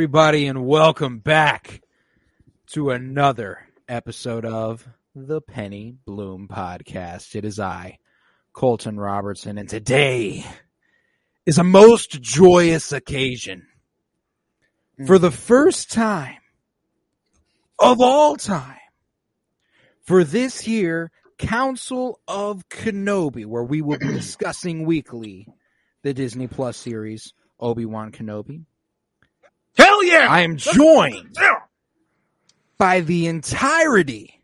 Everybody, 0.00 0.46
and 0.46 0.64
welcome 0.64 1.18
back 1.18 1.82
to 2.66 2.88
another 2.88 3.58
episode 3.86 4.46
of 4.46 4.88
the 5.14 5.42
Penny 5.42 5.94
Bloom 6.06 6.48
Podcast. 6.48 7.36
It 7.36 7.44
is 7.44 7.60
I, 7.60 7.98
Colton 8.54 8.98
Robertson, 8.98 9.58
and 9.58 9.68
today 9.68 10.46
is 11.44 11.58
a 11.58 11.64
most 11.64 12.22
joyous 12.22 12.92
occasion. 12.92 13.66
For 15.06 15.18
the 15.18 15.30
first 15.30 15.92
time 15.92 16.38
of 17.78 18.00
all 18.00 18.36
time, 18.36 18.80
for 20.06 20.24
this 20.24 20.66
year, 20.66 21.10
Council 21.36 22.20
of 22.26 22.66
Kenobi, 22.70 23.44
where 23.44 23.64
we 23.64 23.82
will 23.82 23.98
be 23.98 24.08
discussing 24.14 24.86
weekly 24.86 25.46
the 26.02 26.14
Disney 26.14 26.46
Plus 26.46 26.78
series 26.78 27.34
Obi-Wan 27.60 28.12
Kenobi. 28.12 28.64
Hell 29.76 30.04
yeah! 30.04 30.26
I 30.28 30.40
am 30.42 30.56
joined 30.56 31.36
by 32.78 33.00
the 33.00 33.26
entirety 33.26 34.42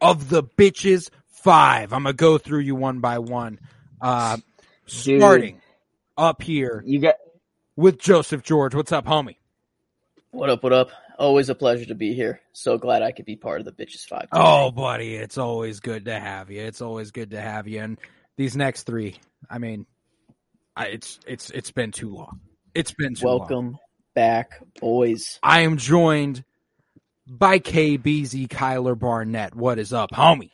of 0.00 0.28
the 0.28 0.42
bitches 0.42 1.10
five. 1.28 1.92
I'm 1.92 2.02
gonna 2.04 2.12
go 2.12 2.38
through 2.38 2.60
you 2.60 2.74
one 2.74 3.00
by 3.00 3.18
one. 3.18 3.58
Uh, 4.00 4.38
Dude. 4.86 5.20
starting 5.20 5.60
up 6.16 6.42
here 6.42 6.82
You 6.86 7.00
got 7.00 7.16
with 7.76 7.98
Joseph 7.98 8.42
George. 8.42 8.74
What's 8.74 8.92
up, 8.92 9.06
homie? 9.06 9.36
What 10.32 10.50
up, 10.50 10.62
what 10.62 10.72
up? 10.72 10.90
Always 11.18 11.48
a 11.48 11.54
pleasure 11.54 11.86
to 11.86 11.94
be 11.94 12.14
here. 12.14 12.40
So 12.52 12.78
glad 12.78 13.02
I 13.02 13.12
could 13.12 13.26
be 13.26 13.36
part 13.36 13.60
of 13.60 13.66
the 13.66 13.72
Bitches 13.72 14.06
Five. 14.06 14.22
today. 14.22 14.30
Oh, 14.32 14.70
buddy, 14.70 15.16
it's 15.16 15.36
always 15.38 15.80
good 15.80 16.06
to 16.06 16.18
have 16.18 16.50
you. 16.50 16.62
It's 16.62 16.80
always 16.80 17.10
good 17.10 17.32
to 17.32 17.40
have 17.40 17.68
you. 17.68 17.80
And 17.80 17.98
these 18.36 18.56
next 18.56 18.84
three, 18.84 19.16
I 19.48 19.58
mean, 19.58 19.86
I, 20.76 20.86
it's 20.86 21.20
it's 21.26 21.50
it's 21.50 21.72
been 21.72 21.92
too 21.92 22.14
long. 22.14 22.40
It's 22.74 22.92
been 22.92 23.14
too 23.14 23.26
long. 23.26 23.78
Welcome 24.14 24.32
back, 24.32 24.60
boys. 24.80 25.38
I 25.42 25.60
am 25.60 25.76
joined 25.76 26.44
by 27.26 27.58
KBZ 27.58 28.48
Kyler 28.48 28.98
Barnett. 28.98 29.54
What 29.54 29.78
is 29.78 29.92
up, 29.92 30.10
homie? 30.12 30.50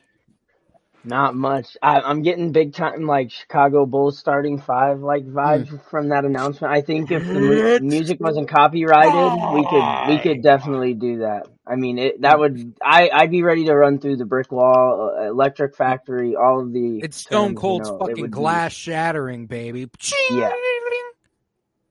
not 1.04 1.36
much. 1.36 1.76
I, 1.80 2.00
I'm 2.00 2.22
getting 2.22 2.50
big 2.50 2.74
time 2.74 3.06
like 3.06 3.30
Chicago 3.30 3.86
Bulls 3.86 4.18
starting 4.18 4.60
five 4.60 4.98
like 5.02 5.24
vibes 5.24 5.80
from 5.88 6.08
that 6.08 6.24
announcement. 6.24 6.72
I 6.74 6.80
think 6.80 7.12
if 7.12 7.24
the 7.24 7.32
mu- 7.32 7.78
music 7.78 8.18
wasn't 8.18 8.48
copyrighted, 8.48 9.54
we 9.54 9.64
could 9.68 10.08
we 10.08 10.18
could 10.18 10.42
definitely 10.42 10.94
do 10.94 11.18
that. 11.18 11.46
I 11.64 11.76
mean, 11.76 12.00
it 12.00 12.22
that 12.22 12.40
would 12.40 12.74
I 12.82 13.08
I'd 13.12 13.30
be 13.30 13.44
ready 13.44 13.66
to 13.66 13.74
run 13.76 14.00
through 14.00 14.16
the 14.16 14.24
brick 14.24 14.50
wall, 14.50 15.14
uh, 15.16 15.28
electric 15.28 15.76
factory, 15.76 16.34
all 16.34 16.60
of 16.60 16.72
the. 16.72 16.98
It's 17.04 17.18
Stone 17.18 17.50
terms, 17.50 17.52
you 17.52 17.60
Cold's 17.60 17.88
know, 17.88 17.98
fucking 17.98 18.22
would 18.22 18.30
be- 18.32 18.34
glass 18.34 18.72
shattering, 18.72 19.46
baby. 19.46 19.88
Yeah. 20.32 20.52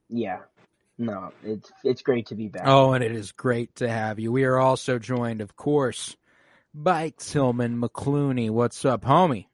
yeah. 0.09 0.37
No, 0.97 1.31
it's 1.43 1.71
it's 1.83 2.01
great 2.01 2.27
to 2.27 2.35
be 2.35 2.47
back. 2.47 2.63
Oh, 2.65 2.93
and 2.93 3.03
it 3.03 3.11
is 3.11 3.31
great 3.31 3.75
to 3.75 3.89
have 3.89 4.19
you. 4.19 4.31
We 4.31 4.45
are 4.45 4.57
also 4.57 4.97
joined, 4.97 5.41
of 5.41 5.55
course, 5.57 6.15
by 6.73 7.13
Tillman 7.17 7.79
McClooney. 7.81 8.49
What's 8.49 8.85
up, 8.85 9.03
homie? 9.03 9.47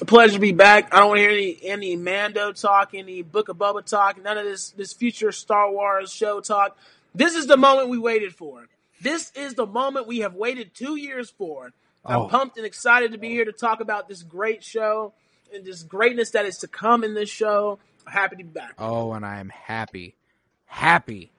a 0.00 0.04
pleasure 0.04 0.34
to 0.34 0.38
be 0.38 0.52
back. 0.52 0.92
I 0.92 0.98
don't 0.98 1.08
want 1.08 1.18
to 1.18 1.22
hear 1.22 1.30
any 1.30 1.58
any 1.62 1.96
Mando 1.96 2.52
talk, 2.52 2.90
any 2.94 3.22
Book 3.22 3.48
of 3.48 3.56
Boba 3.56 3.84
talk, 3.84 4.22
none 4.22 4.38
of 4.38 4.44
this 4.44 4.70
this 4.70 4.92
future 4.92 5.32
Star 5.32 5.70
Wars 5.70 6.12
show 6.12 6.40
talk. 6.40 6.76
This 7.14 7.34
is 7.34 7.46
the 7.46 7.56
moment 7.56 7.88
we 7.88 7.98
waited 7.98 8.34
for. 8.34 8.66
This 9.00 9.32
is 9.34 9.54
the 9.54 9.66
moment 9.66 10.06
we 10.06 10.18
have 10.20 10.34
waited 10.34 10.74
two 10.74 10.96
years 10.96 11.30
for. 11.30 11.72
Oh. 12.04 12.24
I'm 12.24 12.28
pumped 12.28 12.56
and 12.56 12.66
excited 12.66 13.12
to 13.12 13.18
be 13.18 13.30
here 13.30 13.44
to 13.44 13.52
talk 13.52 13.80
about 13.80 14.08
this 14.08 14.22
great 14.22 14.62
show 14.62 15.12
and 15.54 15.64
this 15.64 15.82
greatness 15.82 16.30
that 16.30 16.44
is 16.44 16.58
to 16.58 16.68
come 16.68 17.04
in 17.04 17.14
this 17.14 17.30
show. 17.30 17.78
I'm 18.06 18.12
happy 18.12 18.36
to 18.36 18.44
be 18.44 18.50
back. 18.50 18.74
Oh, 18.78 19.12
and 19.12 19.24
I 19.24 19.40
am 19.40 19.48
happy, 19.48 20.14
happy 20.64 21.32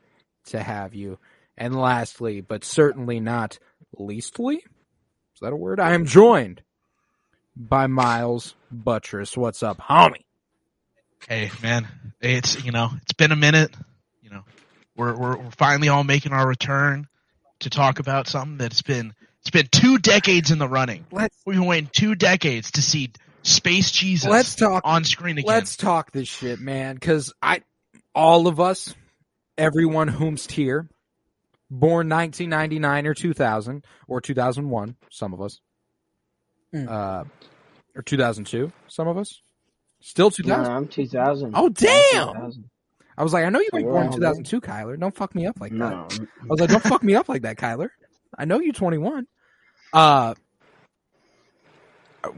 to 0.47 0.61
have 0.61 0.94
you. 0.94 1.17
And 1.57 1.75
lastly, 1.75 2.41
but 2.41 2.63
certainly 2.63 3.19
not 3.19 3.57
leastly, 3.97 4.57
is 4.57 5.41
that 5.41 5.53
a 5.53 5.55
word? 5.55 5.79
I 5.79 5.94
am 5.94 6.05
joined 6.05 6.61
by 7.55 7.88
Miles 7.88 8.55
Buttress. 8.72 9.35
What's 9.35 9.63
up, 9.63 9.79
homie? 9.79 10.23
Hey 11.28 11.51
man, 11.63 11.88
it's 12.22 12.63
you 12.63 12.72
know 12.72 12.91
it's 13.01 13.13
been 13.13 13.31
a 13.31 13.35
minute. 13.35 13.73
You 14.22 14.29
know, 14.29 14.44
we're 14.95 15.16
we're, 15.16 15.38
we're 15.38 15.51
finally 15.51 15.89
all 15.89 16.03
making 16.03 16.31
our 16.31 16.47
return 16.47 17.07
to 17.61 17.69
talk 17.69 17.99
about 17.99 18.28
something 18.28 18.57
that's 18.57 18.84
been 18.84 19.13
it's 19.41 19.49
been 19.49 19.67
two 19.72 19.97
decades 19.97 20.51
in 20.51 20.59
the 20.59 20.67
running. 20.67 21.05
Let's 21.11 21.35
We've 21.45 21.57
been 21.57 21.66
waiting 21.66 21.89
two 21.91 22.13
decades 22.13 22.72
to 22.72 22.81
see 22.81 23.11
Space 23.43 23.91
Jesus 23.91 24.29
let's 24.29 24.55
talk 24.55 24.81
on 24.85 25.03
screen 25.03 25.37
again. 25.37 25.47
Let's 25.47 25.77
talk 25.77 26.11
this 26.11 26.27
shit, 26.27 26.59
man, 26.59 26.95
because 26.95 27.33
I, 27.41 27.61
all 28.13 28.47
of 28.47 28.59
us, 28.59 28.93
everyone 29.57 30.09
whomst 30.09 30.51
here, 30.51 30.89
born 31.69 32.09
1999 32.09 33.07
or 33.07 33.13
2000 33.13 33.85
or 34.07 34.21
2001, 34.21 34.95
some 35.11 35.33
of 35.33 35.41
us, 35.41 35.59
Mm. 36.75 36.89
uh, 36.89 37.23
or 37.95 38.01
2002, 38.01 38.71
some 38.89 39.07
of 39.07 39.17
us, 39.17 39.41
still 40.01 40.27
no, 40.27 40.31
2000. 40.31 40.71
I'm 40.73 40.87
2000. 40.89 41.51
Oh 41.55 41.69
damn! 41.69 42.27
2000. 42.33 42.69
I 43.17 43.23
was 43.23 43.31
like, 43.33 43.45
I 43.45 43.49
know 43.49 43.59
you 43.61 43.69
were 43.71 43.79
Yeah, 43.79 43.85
born 43.85 44.03
in 44.03 44.09
man. 44.09 44.19
2002, 44.19 44.61
Kyler. 44.61 44.99
Don't 44.99 45.15
fuck 45.15 45.33
me 45.33 45.47
up 45.47 45.59
like 45.61 45.71
that. 45.77 45.93
I 45.93 46.07
was 46.49 46.59
like, 46.59 46.69
don't 46.69 46.83
fuck 46.83 47.01
me 47.03 47.15
up 47.15 47.29
like 47.29 47.43
that, 47.43 47.55
Kyler. 47.57 47.89
I 48.37 48.43
know 48.45 48.59
you're 48.59 48.73
21. 48.73 49.25
Uh, 49.93 50.35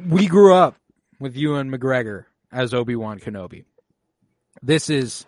we 0.08 0.28
grew 0.28 0.54
up 0.54 0.76
with 1.20 1.36
Ewan 1.36 1.72
McGregor 1.72 2.26
as 2.52 2.74
Obi 2.74 2.96
Wan 2.96 3.20
Kenobi. 3.20 3.66
This 4.62 4.90
is, 4.90 5.26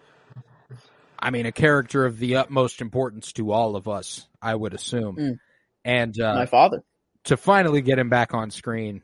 I 1.19 1.29
mean, 1.29 1.45
a 1.45 1.51
character 1.51 2.05
of 2.05 2.17
the 2.19 2.37
utmost 2.37 2.81
importance 2.81 3.33
to 3.33 3.51
all 3.51 3.75
of 3.75 3.87
us, 3.87 4.27
I 4.41 4.55
would 4.55 4.73
assume. 4.73 5.15
Mm. 5.15 5.39
And 5.85 6.15
My 6.17 6.25
uh, 6.25 6.45
father. 6.45 6.83
to 7.25 7.37
finally 7.37 7.81
get 7.81 7.99
him 7.99 8.09
back 8.09 8.33
on 8.33 8.51
screen, 8.51 9.01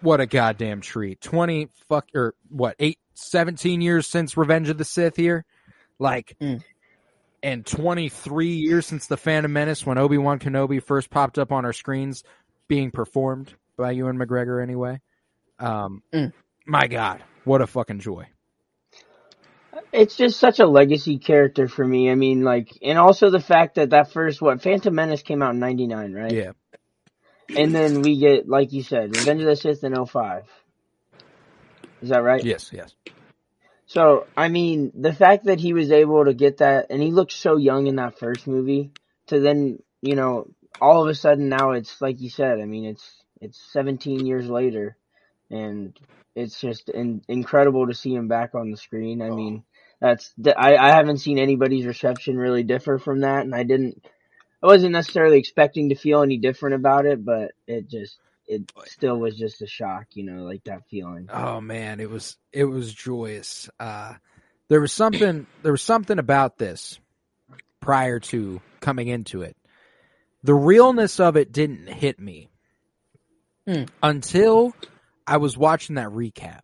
what 0.00 0.20
a 0.20 0.26
goddamn 0.26 0.80
treat. 0.80 1.20
20 1.20 1.68
fuck, 1.88 2.08
or 2.14 2.34
what, 2.48 2.76
eight, 2.78 2.98
17 3.14 3.80
years 3.80 4.06
since 4.06 4.36
Revenge 4.36 4.68
of 4.68 4.78
the 4.78 4.84
Sith 4.84 5.16
here? 5.16 5.44
Like, 5.98 6.36
Mm. 6.40 6.62
and 7.42 7.66
23 7.66 8.48
years 8.54 8.86
since 8.86 9.06
The 9.06 9.16
Phantom 9.16 9.52
Menace 9.52 9.84
when 9.84 9.98
Obi 9.98 10.18
Wan 10.18 10.38
Kenobi 10.38 10.82
first 10.82 11.10
popped 11.10 11.38
up 11.38 11.50
on 11.52 11.64
our 11.64 11.72
screens, 11.72 12.22
being 12.68 12.90
performed 12.90 13.52
by 13.76 13.92
Ewan 13.92 14.18
McGregor 14.18 14.62
anyway. 14.62 15.00
Um, 15.58 16.02
Mm. 16.14 16.32
My 16.66 16.86
God, 16.86 17.24
what 17.44 17.62
a 17.62 17.66
fucking 17.66 18.00
joy. 18.00 18.26
it's 19.92 20.16
just 20.16 20.38
such 20.40 20.60
a 20.60 20.66
legacy 20.66 21.18
character 21.18 21.68
for 21.68 21.86
me. 21.86 22.10
I 22.10 22.14
mean, 22.14 22.42
like, 22.42 22.78
and 22.82 22.98
also 22.98 23.30
the 23.30 23.40
fact 23.40 23.76
that 23.76 23.90
that 23.90 24.12
first 24.12 24.42
what 24.42 24.62
Phantom 24.62 24.94
Menace 24.94 25.22
came 25.22 25.42
out 25.42 25.54
in 25.54 25.60
'99, 25.60 26.12
right? 26.12 26.32
Yeah. 26.32 26.52
And 27.56 27.74
then 27.74 28.02
we 28.02 28.18
get, 28.18 28.48
like 28.48 28.72
you 28.72 28.82
said, 28.82 29.12
Revenge 29.12 29.42
of 29.42 29.48
the 29.48 29.56
Sith 29.56 29.84
in 29.84 30.06
05. 30.06 30.44
Is 32.02 32.10
that 32.10 32.22
right? 32.22 32.44
Yes, 32.44 32.70
yes. 32.72 32.94
So, 33.86 34.28
I 34.36 34.48
mean, 34.48 34.92
the 34.94 35.14
fact 35.14 35.46
that 35.46 35.60
he 35.60 35.72
was 35.72 35.92
able 35.92 36.26
to 36.26 36.34
get 36.34 36.58
that, 36.58 36.88
and 36.90 37.02
he 37.02 37.12
looked 37.12 37.32
so 37.32 37.56
young 37.56 37.88
in 37.88 37.96
that 37.96 38.18
first 38.18 38.46
movie, 38.46 38.92
to 39.28 39.40
then, 39.40 39.80
you 40.02 40.16
know, 40.16 40.48
all 40.80 41.02
of 41.02 41.08
a 41.08 41.14
sudden 41.14 41.48
now 41.48 41.72
it's 41.72 42.02
like 42.02 42.20
you 42.20 42.30
said. 42.30 42.60
I 42.60 42.66
mean, 42.66 42.84
it's 42.86 43.24
it's 43.40 43.58
17 43.72 44.26
years 44.26 44.48
later, 44.50 44.97
and 45.50 45.98
it's 46.34 46.60
just 46.60 46.88
in, 46.88 47.22
incredible 47.28 47.86
to 47.86 47.94
see 47.94 48.14
him 48.14 48.28
back 48.28 48.54
on 48.54 48.70
the 48.70 48.76
screen. 48.76 49.22
I 49.22 49.30
mean, 49.30 49.64
that's 50.00 50.32
I 50.56 50.76
I 50.76 50.90
haven't 50.90 51.18
seen 51.18 51.38
anybody's 51.38 51.86
reception 51.86 52.36
really 52.36 52.62
differ 52.62 52.98
from 52.98 53.20
that, 53.20 53.44
and 53.44 53.54
I 53.54 53.62
didn't. 53.64 54.04
I 54.62 54.66
wasn't 54.66 54.92
necessarily 54.92 55.38
expecting 55.38 55.90
to 55.90 55.94
feel 55.94 56.22
any 56.22 56.38
different 56.38 56.74
about 56.76 57.06
it, 57.06 57.24
but 57.24 57.52
it 57.66 57.88
just 57.88 58.18
it 58.46 58.72
still 58.86 59.16
was 59.18 59.36
just 59.36 59.62
a 59.62 59.66
shock, 59.66 60.06
you 60.14 60.24
know, 60.24 60.42
like 60.44 60.64
that 60.64 60.88
feeling. 60.90 61.28
Oh 61.32 61.60
man, 61.60 62.00
it 62.00 62.10
was 62.10 62.36
it 62.52 62.64
was 62.64 62.92
joyous. 62.92 63.68
Uh, 63.78 64.14
there 64.68 64.80
was 64.80 64.92
something 64.92 65.46
there 65.62 65.72
was 65.72 65.82
something 65.82 66.18
about 66.18 66.58
this 66.58 66.98
prior 67.80 68.18
to 68.20 68.60
coming 68.80 69.08
into 69.08 69.42
it. 69.42 69.56
The 70.42 70.54
realness 70.54 71.20
of 71.20 71.36
it 71.36 71.52
didn't 71.52 71.88
hit 71.88 72.18
me 72.18 72.48
Hmm. 73.66 73.84
until 74.02 74.72
I 75.28 75.36
was 75.36 75.56
watching 75.56 75.96
that 75.96 76.08
recap. 76.08 76.60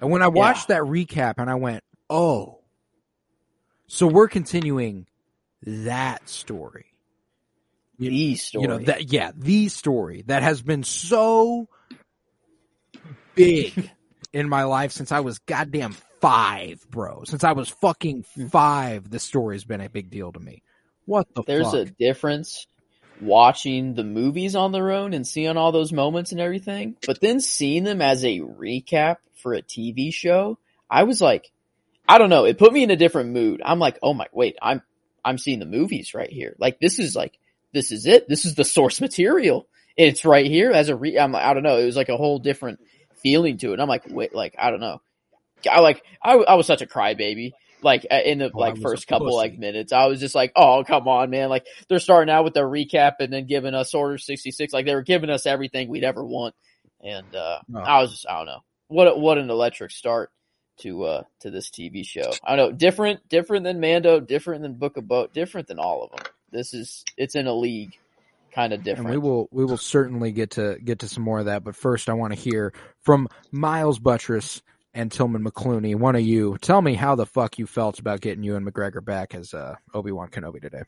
And 0.00 0.10
when 0.10 0.22
I 0.22 0.28
watched 0.28 0.68
that 0.68 0.82
recap 0.82 1.34
and 1.38 1.50
I 1.50 1.56
went, 1.56 1.84
"Oh. 2.08 2.60
So 3.86 4.06
we're 4.06 4.28
continuing 4.28 5.06
that 5.62 6.28
story." 6.28 6.86
The 7.98 8.36
story. 8.36 8.62
You 8.62 8.68
know 8.68 8.78
that 8.78 9.12
yeah, 9.12 9.32
the 9.34 9.68
story 9.68 10.22
that 10.28 10.42
has 10.42 10.62
been 10.62 10.84
so 10.84 11.68
big 13.34 13.90
in 14.32 14.48
my 14.48 14.64
life 14.64 14.92
since 14.92 15.10
I 15.10 15.20
was 15.20 15.38
goddamn 15.40 15.96
5, 16.20 16.90
bro. 16.90 17.24
Since 17.24 17.44
I 17.44 17.52
was 17.52 17.68
fucking 17.68 18.24
hmm. 18.34 18.46
5, 18.46 19.10
the 19.10 19.18
story's 19.18 19.64
been 19.64 19.80
a 19.80 19.88
big 19.88 20.10
deal 20.10 20.32
to 20.32 20.38
me. 20.38 20.62
What 21.06 21.26
the 21.34 21.42
There's 21.42 21.72
fuck? 21.72 21.74
a 21.74 21.84
difference 21.86 22.66
watching 23.20 23.94
the 23.94 24.04
movies 24.04 24.56
on 24.56 24.72
their 24.72 24.90
own 24.90 25.14
and 25.14 25.26
seeing 25.26 25.56
all 25.56 25.72
those 25.72 25.92
moments 25.92 26.32
and 26.32 26.40
everything, 26.40 26.96
but 27.06 27.20
then 27.20 27.40
seeing 27.40 27.84
them 27.84 28.02
as 28.02 28.24
a 28.24 28.40
recap 28.40 29.16
for 29.36 29.54
a 29.54 29.62
TV 29.62 30.12
show, 30.12 30.58
I 30.90 31.04
was 31.04 31.20
like, 31.20 31.50
I 32.08 32.18
don't 32.18 32.30
know, 32.30 32.44
it 32.44 32.58
put 32.58 32.72
me 32.72 32.82
in 32.82 32.90
a 32.90 32.96
different 32.96 33.30
mood. 33.30 33.60
I'm 33.64 33.78
like, 33.78 33.98
oh 34.02 34.14
my, 34.14 34.26
wait, 34.32 34.56
I'm, 34.62 34.82
I'm 35.24 35.38
seeing 35.38 35.58
the 35.58 35.66
movies 35.66 36.14
right 36.14 36.30
here. 36.30 36.54
Like 36.58 36.80
this 36.80 36.98
is 36.98 37.14
like, 37.14 37.38
this 37.72 37.92
is 37.92 38.06
it. 38.06 38.28
This 38.28 38.44
is 38.44 38.54
the 38.54 38.64
source 38.64 39.00
material. 39.00 39.66
It's 39.96 40.24
right 40.24 40.46
here 40.46 40.70
as 40.70 40.88
a 40.88 40.96
re, 40.96 41.18
I'm, 41.18 41.32
like, 41.32 41.44
I 41.44 41.54
don't 41.54 41.62
know. 41.62 41.76
It 41.76 41.84
was 41.84 41.96
like 41.96 42.08
a 42.08 42.16
whole 42.16 42.38
different 42.38 42.80
feeling 43.16 43.58
to 43.58 43.72
it. 43.72 43.80
I'm 43.80 43.88
like, 43.88 44.04
wait, 44.08 44.34
like, 44.34 44.54
I 44.58 44.70
don't 44.70 44.80
know. 44.80 45.02
I 45.70 45.80
like, 45.80 46.02
I, 46.22 46.34
I 46.34 46.54
was 46.54 46.66
such 46.66 46.82
a 46.82 46.86
crybaby. 46.86 47.52
Like 47.82 48.06
uh, 48.10 48.16
in 48.24 48.38
the 48.38 48.50
Oh, 48.52 48.58
like 48.58 48.78
first 48.78 49.06
couple 49.06 49.26
pussy. 49.28 49.36
like 49.36 49.58
minutes, 49.58 49.92
I 49.92 50.06
was 50.06 50.18
just 50.20 50.34
like, 50.34 50.52
"Oh, 50.56 50.82
come 50.84 51.06
on, 51.06 51.30
man!" 51.30 51.48
Like 51.48 51.66
they're 51.88 51.98
starting 52.00 52.32
out 52.32 52.44
with 52.44 52.54
their 52.54 52.66
recap 52.68 53.14
and 53.20 53.32
then 53.32 53.46
giving 53.46 53.74
us 53.74 53.94
Order 53.94 54.18
sixty 54.18 54.50
six, 54.50 54.72
like 54.72 54.84
they 54.86 54.94
were 54.94 55.02
giving 55.02 55.30
us 55.30 55.46
everything 55.46 55.88
we'd 55.88 56.04
ever 56.04 56.24
want. 56.24 56.54
And 57.04 57.34
uh 57.36 57.60
Oh. 57.74 57.78
I 57.78 58.00
was 58.02 58.10
just, 58.10 58.26
I 58.28 58.38
don't 58.38 58.46
know, 58.46 58.64
what 58.88 59.06
a, 59.08 59.14
what 59.16 59.38
an 59.38 59.48
electric 59.50 59.92
start 59.92 60.30
to 60.80 61.04
uh 61.04 61.22
to 61.40 61.50
this 61.50 61.70
TV 61.70 62.04
show. 62.04 62.32
I 62.42 62.56
don't 62.56 62.70
know, 62.70 62.76
different, 62.76 63.28
different 63.28 63.64
than 63.64 63.78
Mando, 63.80 64.18
different 64.20 64.62
than 64.62 64.74
Book 64.74 64.96
of 64.96 65.04
Boba, 65.04 65.32
different 65.32 65.68
than 65.68 65.78
all 65.78 66.02
of 66.02 66.10
them. 66.10 66.26
This 66.50 66.74
is 66.74 67.04
it's 67.16 67.36
in 67.36 67.46
a 67.46 67.54
league 67.54 67.96
kind 68.52 68.72
of 68.72 68.78
and 68.78 68.84
different. 68.84 69.10
we 69.10 69.18
will 69.18 69.48
we 69.52 69.64
will 69.64 69.76
certainly 69.76 70.32
get 70.32 70.50
to 70.52 70.78
get 70.82 71.00
to 71.00 71.08
some 71.08 71.22
more 71.22 71.38
of 71.38 71.44
that, 71.46 71.62
but 71.62 71.76
first 71.76 72.08
I 72.08 72.14
want 72.14 72.32
to 72.32 72.38
hear 72.40 72.72
from 73.02 73.28
Miles 73.52 73.98
Buttress 74.00 74.62
and 74.94 75.12
Tillman 75.12 75.44
McClooney, 75.44 75.94
one 75.94 76.16
of 76.16 76.22
you. 76.22 76.56
Tell 76.60 76.82
me 76.82 76.94
how 76.94 77.14
the 77.14 77.26
fuck 77.26 77.58
you 77.58 77.66
felt 77.66 77.98
about 77.98 78.20
getting 78.20 78.42
Ewan 78.42 78.64
McGregor 78.64 79.04
back 79.04 79.34
as 79.34 79.54
uh, 79.54 79.76
Obi-Wan 79.94 80.28
Kenobi 80.28 80.60
today. 80.60 80.82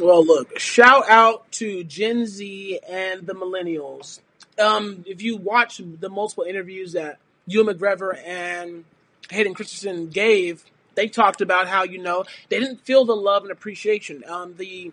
Well, 0.00 0.24
look, 0.24 0.58
shout 0.58 1.08
out 1.10 1.50
to 1.52 1.84
Gen 1.84 2.26
Z 2.26 2.80
and 2.88 3.26
the 3.26 3.34
millennials. 3.34 4.20
Um, 4.58 5.04
if 5.06 5.22
you 5.22 5.36
watch 5.36 5.80
the 5.84 6.08
multiple 6.08 6.44
interviews 6.44 6.92
that 6.92 7.18
Ewan 7.46 7.74
McGregor 7.74 8.16
and 8.26 8.84
Hayden 9.30 9.54
Christensen 9.54 10.08
gave, 10.08 10.64
they 10.94 11.08
talked 11.08 11.40
about 11.40 11.68
how 11.68 11.84
you 11.84 11.98
know 11.98 12.24
they 12.48 12.58
didn't 12.60 12.80
feel 12.82 13.04
the 13.04 13.16
love 13.16 13.42
and 13.42 13.52
appreciation. 13.52 14.24
Um, 14.26 14.54
the 14.56 14.92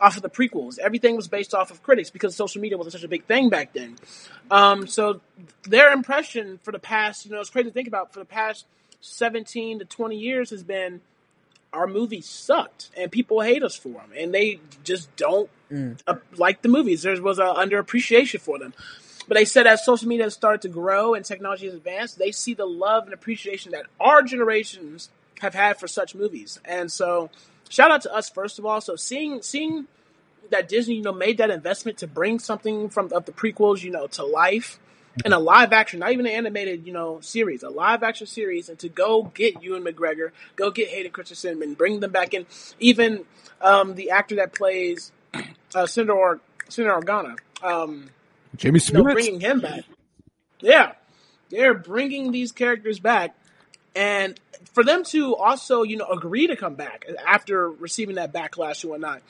off 0.00 0.16
of 0.16 0.22
the 0.22 0.28
prequels, 0.30 0.78
everything 0.78 1.16
was 1.16 1.28
based 1.28 1.54
off 1.54 1.70
of 1.70 1.82
critics 1.82 2.10
because 2.10 2.36
social 2.36 2.60
media 2.60 2.76
wasn't 2.76 2.92
such 2.92 3.04
a 3.04 3.08
big 3.08 3.24
thing 3.24 3.48
back 3.48 3.72
then. 3.72 3.96
Um, 4.50 4.86
so 4.86 5.20
their 5.64 5.92
impression 5.92 6.58
for 6.62 6.72
the 6.72 6.78
past, 6.78 7.24
you 7.26 7.32
know, 7.32 7.40
it's 7.40 7.50
crazy 7.50 7.68
to 7.68 7.72
think 7.74 7.88
about. 7.88 8.12
For 8.12 8.18
the 8.18 8.24
past 8.26 8.66
seventeen 9.00 9.78
to 9.78 9.84
twenty 9.84 10.16
years, 10.16 10.50
has 10.50 10.62
been 10.62 11.00
our 11.72 11.86
movies 11.86 12.26
sucked 12.26 12.90
and 12.96 13.10
people 13.10 13.40
hate 13.40 13.62
us 13.62 13.74
for 13.74 13.90
them 13.90 14.10
and 14.16 14.32
they 14.32 14.60
just 14.84 15.14
don't 15.16 15.50
Mm. 15.70 15.98
uh, 16.06 16.14
like 16.36 16.62
the 16.62 16.68
movies. 16.68 17.02
There 17.02 17.20
was 17.20 17.40
an 17.40 17.46
underappreciation 17.46 18.40
for 18.40 18.56
them. 18.56 18.72
But 19.26 19.34
they 19.34 19.44
said 19.44 19.66
as 19.66 19.84
social 19.84 20.06
media 20.06 20.26
has 20.26 20.34
started 20.34 20.62
to 20.62 20.68
grow 20.68 21.14
and 21.14 21.24
technology 21.24 21.66
has 21.66 21.74
advanced, 21.74 22.20
they 22.20 22.30
see 22.30 22.54
the 22.54 22.64
love 22.64 23.02
and 23.06 23.12
appreciation 23.12 23.72
that 23.72 23.86
our 23.98 24.22
generations 24.22 25.10
have 25.40 25.54
had 25.54 25.76
for 25.80 25.88
such 25.88 26.14
movies. 26.14 26.60
And 26.64 26.92
so 26.92 27.30
shout 27.68 27.90
out 27.90 28.02
to 28.02 28.14
us 28.14 28.28
first 28.30 28.58
of 28.58 28.66
all. 28.66 28.80
So 28.80 28.96
seeing 28.96 29.42
seeing 29.42 29.86
that 30.50 30.68
Disney, 30.68 30.96
you 30.96 31.02
know, 31.02 31.12
made 31.12 31.38
that 31.38 31.50
investment 31.50 31.98
to 31.98 32.06
bring 32.06 32.38
something 32.38 32.88
from 32.88 33.12
of 33.12 33.24
the 33.24 33.32
prequels, 33.32 33.82
you 33.82 33.90
know, 33.90 34.06
to 34.06 34.24
life 34.24 34.78
in 35.24 35.32
a 35.32 35.38
live 35.38 35.72
action, 35.72 36.00
not 36.00 36.12
even 36.12 36.26
an 36.26 36.32
animated, 36.32 36.86
you 36.86 36.92
know, 36.92 37.20
series, 37.20 37.62
a 37.62 37.70
live 37.70 38.02
action 38.02 38.26
series, 38.26 38.68
and 38.68 38.78
to 38.78 38.88
go 38.88 39.22
get 39.34 39.62
Ewan 39.62 39.82
McGregor, 39.82 40.30
go 40.56 40.70
get 40.70 40.88
Hayden 40.88 41.10
Christensen, 41.10 41.62
and 41.62 41.76
bring 41.76 42.00
them 42.00 42.12
back 42.12 42.34
in. 42.34 42.46
Even 42.78 43.24
um, 43.60 43.94
the 43.94 44.10
actor 44.10 44.36
that 44.36 44.52
plays 44.52 45.12
uh, 45.74 45.86
Senator 45.86 46.12
or- 46.12 46.40
Senator 46.68 47.00
Organa, 47.00 47.38
um, 47.62 48.10
Jamie 48.56 48.80
you 48.86 48.94
know, 48.94 49.02
bringing 49.02 49.40
him 49.40 49.60
back. 49.60 49.84
Yeah, 50.60 50.92
they're 51.50 51.74
bringing 51.74 52.32
these 52.32 52.52
characters 52.52 52.98
back, 52.98 53.36
and 53.96 54.38
for 54.74 54.84
them 54.84 55.04
to 55.04 55.34
also, 55.34 55.82
you 55.82 55.96
know, 55.96 56.06
agree 56.06 56.46
to 56.48 56.56
come 56.56 56.74
back 56.74 57.06
after 57.26 57.70
receiving 57.70 58.16
that 58.16 58.32
backlash 58.32 58.82
and 58.82 58.90
whatnot. 58.90 59.22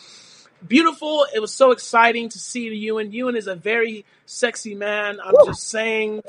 Beautiful. 0.67 1.27
It 1.35 1.41
was 1.41 1.53
so 1.53 1.71
exciting 1.71 2.29
to 2.31 2.39
see 2.39 2.69
Ewan. 2.69 3.13
Ewan 3.13 3.37
is 3.37 3.47
a 3.47 3.55
very 3.55 4.05
sexy 4.25 4.75
man. 4.75 5.19
I'm 5.23 5.35
just 5.47 5.69
saying. 5.69 6.23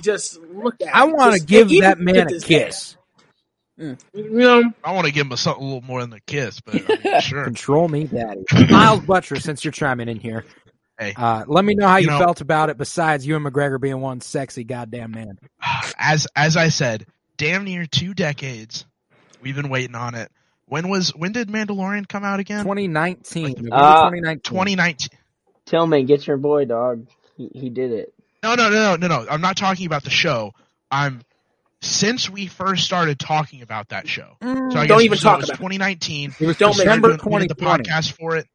Just 0.00 0.38
look 0.40 0.80
at. 0.80 0.94
I 0.94 1.04
want 1.04 1.34
to 1.34 1.44
give 1.44 1.72
even 1.72 1.88
that 1.88 1.98
man 1.98 2.32
a 2.32 2.38
kiss. 2.40 2.96
hair. 3.76 3.96
You 4.12 4.30
know, 4.30 4.62
I 4.84 4.92
want 4.92 5.06
to 5.06 5.12
give 5.12 5.26
him 5.26 5.32
a, 5.32 5.36
something 5.36 5.62
a 5.62 5.66
little 5.66 5.82
more 5.82 6.00
than 6.00 6.12
a 6.12 6.20
kiss, 6.20 6.60
but 6.60 6.76
I 6.76 6.98
mean, 7.02 7.20
sure. 7.20 7.44
Control 7.44 7.88
me, 7.88 8.04
daddy. 8.04 8.44
Miles 8.70 9.00
Buttress, 9.00 9.42
since 9.42 9.64
you're 9.64 9.72
chiming 9.72 10.08
in 10.08 10.20
here, 10.20 10.44
Hey, 10.98 11.12
uh, 11.16 11.44
let 11.48 11.64
me 11.64 11.74
know 11.74 11.88
how 11.88 11.96
you, 11.96 12.04
You 12.04 12.10
know- 12.12 12.18
felt 12.18 12.40
about 12.40 12.70
it. 12.70 12.78
Besides 12.78 13.26
Ewan 13.26 13.42
McGregor 13.42 13.80
being 13.80 14.00
one 14.00 14.20
sexy 14.20 14.62
goddamn 14.62 15.10
man. 15.10 15.38
as 15.98 16.28
as 16.36 16.56
I 16.56 16.68
said, 16.68 17.06
damn 17.36 17.64
near 17.64 17.86
two 17.86 18.14
decades, 18.14 18.84
we've 19.42 19.56
been 19.56 19.68
waiting 19.68 19.94
on 19.94 20.14
it. 20.14 20.30
When 20.66 20.88
was 20.88 21.10
when 21.14 21.32
did 21.32 21.48
Mandalorian 21.48 22.08
come 22.08 22.24
out 22.24 22.40
again? 22.40 22.60
2019. 22.64 23.44
November 23.44 23.68
Uh, 23.72 24.10
2019. 24.10 24.40
2019. 24.42 25.90
me, 25.90 26.02
get 26.04 26.26
your 26.26 26.36
boy, 26.38 26.64
dog. 26.64 27.06
He, 27.36 27.50
he 27.52 27.70
did 27.70 27.92
it. 27.92 28.14
No, 28.42 28.54
no, 28.54 28.68
no, 28.70 28.96
no, 28.96 28.96
no, 28.96 29.06
no. 29.22 29.26
I'm 29.30 29.40
not 29.40 29.56
talking 29.56 29.86
about 29.86 30.04
the 30.04 30.10
show. 30.10 30.52
I'm 30.90 31.22
since 31.80 32.30
we 32.30 32.46
first 32.46 32.84
started 32.84 33.18
talking 33.18 33.60
about 33.62 33.90
that 33.90 34.08
show. 34.08 34.36
So 34.42 34.48
I 34.78 34.86
Don't 34.86 35.02
even 35.02 35.18
so 35.18 35.24
talk 35.28 35.38
it 35.38 35.42
was 35.42 35.50
about 35.50 35.56
2019. 35.58 36.34
It 36.40 36.46
was 36.46 36.56
Don't 36.56 36.70
We 36.70 36.84
December 36.84 37.16
doing- 37.16 37.32
we 37.34 37.40
did 37.40 37.50
the 37.50 37.54
podcast 37.56 38.12
for 38.12 38.36
it. 38.36 38.46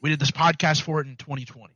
We 0.00 0.10
did 0.10 0.18
this 0.18 0.32
podcast 0.32 0.82
for 0.82 1.00
it 1.00 1.06
in 1.06 1.14
2020. 1.16 1.72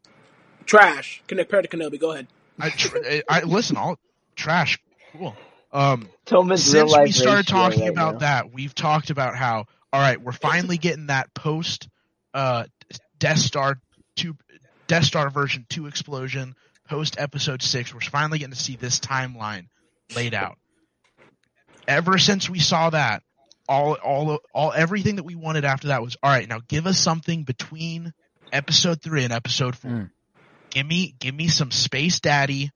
trash. 0.65 1.23
Compared 1.29 1.71
to 1.71 1.77
Kenobi, 1.77 2.01
go 2.01 2.11
ahead. 2.11 2.27
I, 2.59 2.71
tr- 2.71 2.97
I 3.31 3.43
listen, 3.43 3.77
all 3.77 3.99
trash, 4.35 4.81
cool. 5.13 5.37
Um, 5.76 6.09
Tillman's 6.25 6.73
real 6.73 6.88
since 6.88 6.92
life 6.92 7.04
we 7.04 7.12
started 7.12 7.47
talking 7.47 7.83
right 7.83 7.90
about 7.90 8.14
now. 8.14 8.21
that, 8.21 8.50
we've 8.50 8.75
talked 8.75 9.11
about 9.11 9.37
how 9.37 9.66
all 9.92 10.00
right, 10.00 10.18
we're 10.21 10.33
finally 10.33 10.78
getting 10.78 11.09
that 11.09 11.35
post 11.35 11.88
uh 12.33 12.64
Death 13.18 13.38
Star 13.38 13.78
two 14.16 14.37
Death 14.87 15.04
Star 15.04 15.28
version 15.28 15.66
two 15.68 15.87
explosion 15.87 16.54
post 16.88 17.16
episode 17.18 17.62
six. 17.62 17.92
We're 17.92 18.00
finally 18.00 18.38
getting 18.38 18.54
to 18.54 18.59
see 18.59 18.76
this 18.76 19.00
timeline 19.00 19.66
laid 20.14 20.33
out. 20.33 20.56
Ever 21.87 22.16
since 22.16 22.49
we 22.49 22.59
saw 22.59 22.88
that, 22.88 23.23
all 23.68 23.99
all 24.02 24.40
all 24.54 24.73
everything 24.73 25.16
that 25.16 25.25
we 25.25 25.35
wanted 25.35 25.66
after 25.66 25.88
that 25.88 26.00
was 26.00 26.16
all 26.23 26.30
right. 26.30 26.49
Now 26.49 26.61
give 26.66 26.87
us 26.87 26.99
something 26.99 27.45
between 27.45 28.14
episode 28.50 29.02
three 29.02 29.25
and 29.25 29.33
episode 29.33 29.76
four. 29.76 29.90
Mm. 29.90 30.11
Give 30.71 30.87
me 30.87 31.14
give 31.18 31.35
me 31.35 31.49
some 31.49 31.71
space 31.71 32.21
daddy. 32.21 32.71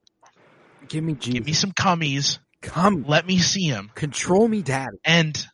Give 0.89 1.03
me 1.03 1.15
Jesus. 1.15 1.33
Give 1.33 1.47
me 1.47 1.53
some 1.55 1.73
cummies. 1.73 2.39
Come. 2.63 3.05
Let 3.07 3.27
me 3.27 3.39
see 3.39 3.65
him. 3.65 3.91
Control 3.95 4.47
me, 4.49 4.63
daddy. 4.63 4.97
and 5.05 5.47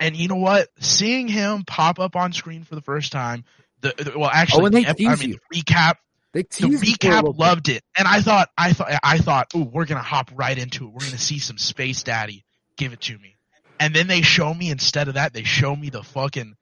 and 0.00 0.16
you 0.16 0.28
know 0.28 0.36
what? 0.36 0.68
Seeing 0.80 1.28
him 1.28 1.64
pop 1.66 1.98
up 1.98 2.16
on 2.16 2.32
screen 2.32 2.64
for 2.64 2.74
the 2.74 2.82
first 2.82 3.12
time, 3.12 3.44
the, 3.80 3.94
the- 3.96 4.18
well, 4.18 4.30
actually, 4.32 4.66
Oh, 4.66 4.68
they 4.68 4.84
the 4.84 5.06
I 5.08 5.16
mean, 5.16 5.30
you. 5.30 5.62
recap. 5.62 5.94
They 6.32 6.42
The 6.42 6.48
teased 6.48 6.82
me 6.82 6.94
for 7.00 7.08
a 7.08 7.14
little 7.16 7.34
recap 7.34 7.38
loved 7.38 7.68
it, 7.68 7.82
and 7.96 8.08
I 8.08 8.20
thought, 8.20 8.48
I 8.58 8.72
thought, 8.72 8.90
I 9.04 9.18
thought, 9.18 9.52
oh, 9.54 9.70
we're 9.72 9.84
gonna 9.86 10.02
hop 10.02 10.30
right 10.34 10.58
into 10.58 10.86
it. 10.88 10.92
We're 10.92 11.04
gonna 11.06 11.16
see 11.18 11.38
some 11.38 11.58
space 11.58 12.02
daddy. 12.02 12.44
Give 12.76 12.92
it 12.92 13.00
to 13.02 13.16
me. 13.18 13.36
And 13.78 13.94
then 13.94 14.06
they 14.08 14.22
show 14.22 14.52
me 14.52 14.70
instead 14.70 15.08
of 15.08 15.14
that, 15.14 15.32
they 15.32 15.44
show 15.44 15.74
me 15.76 15.90
the 15.90 16.02
fucking 16.02 16.54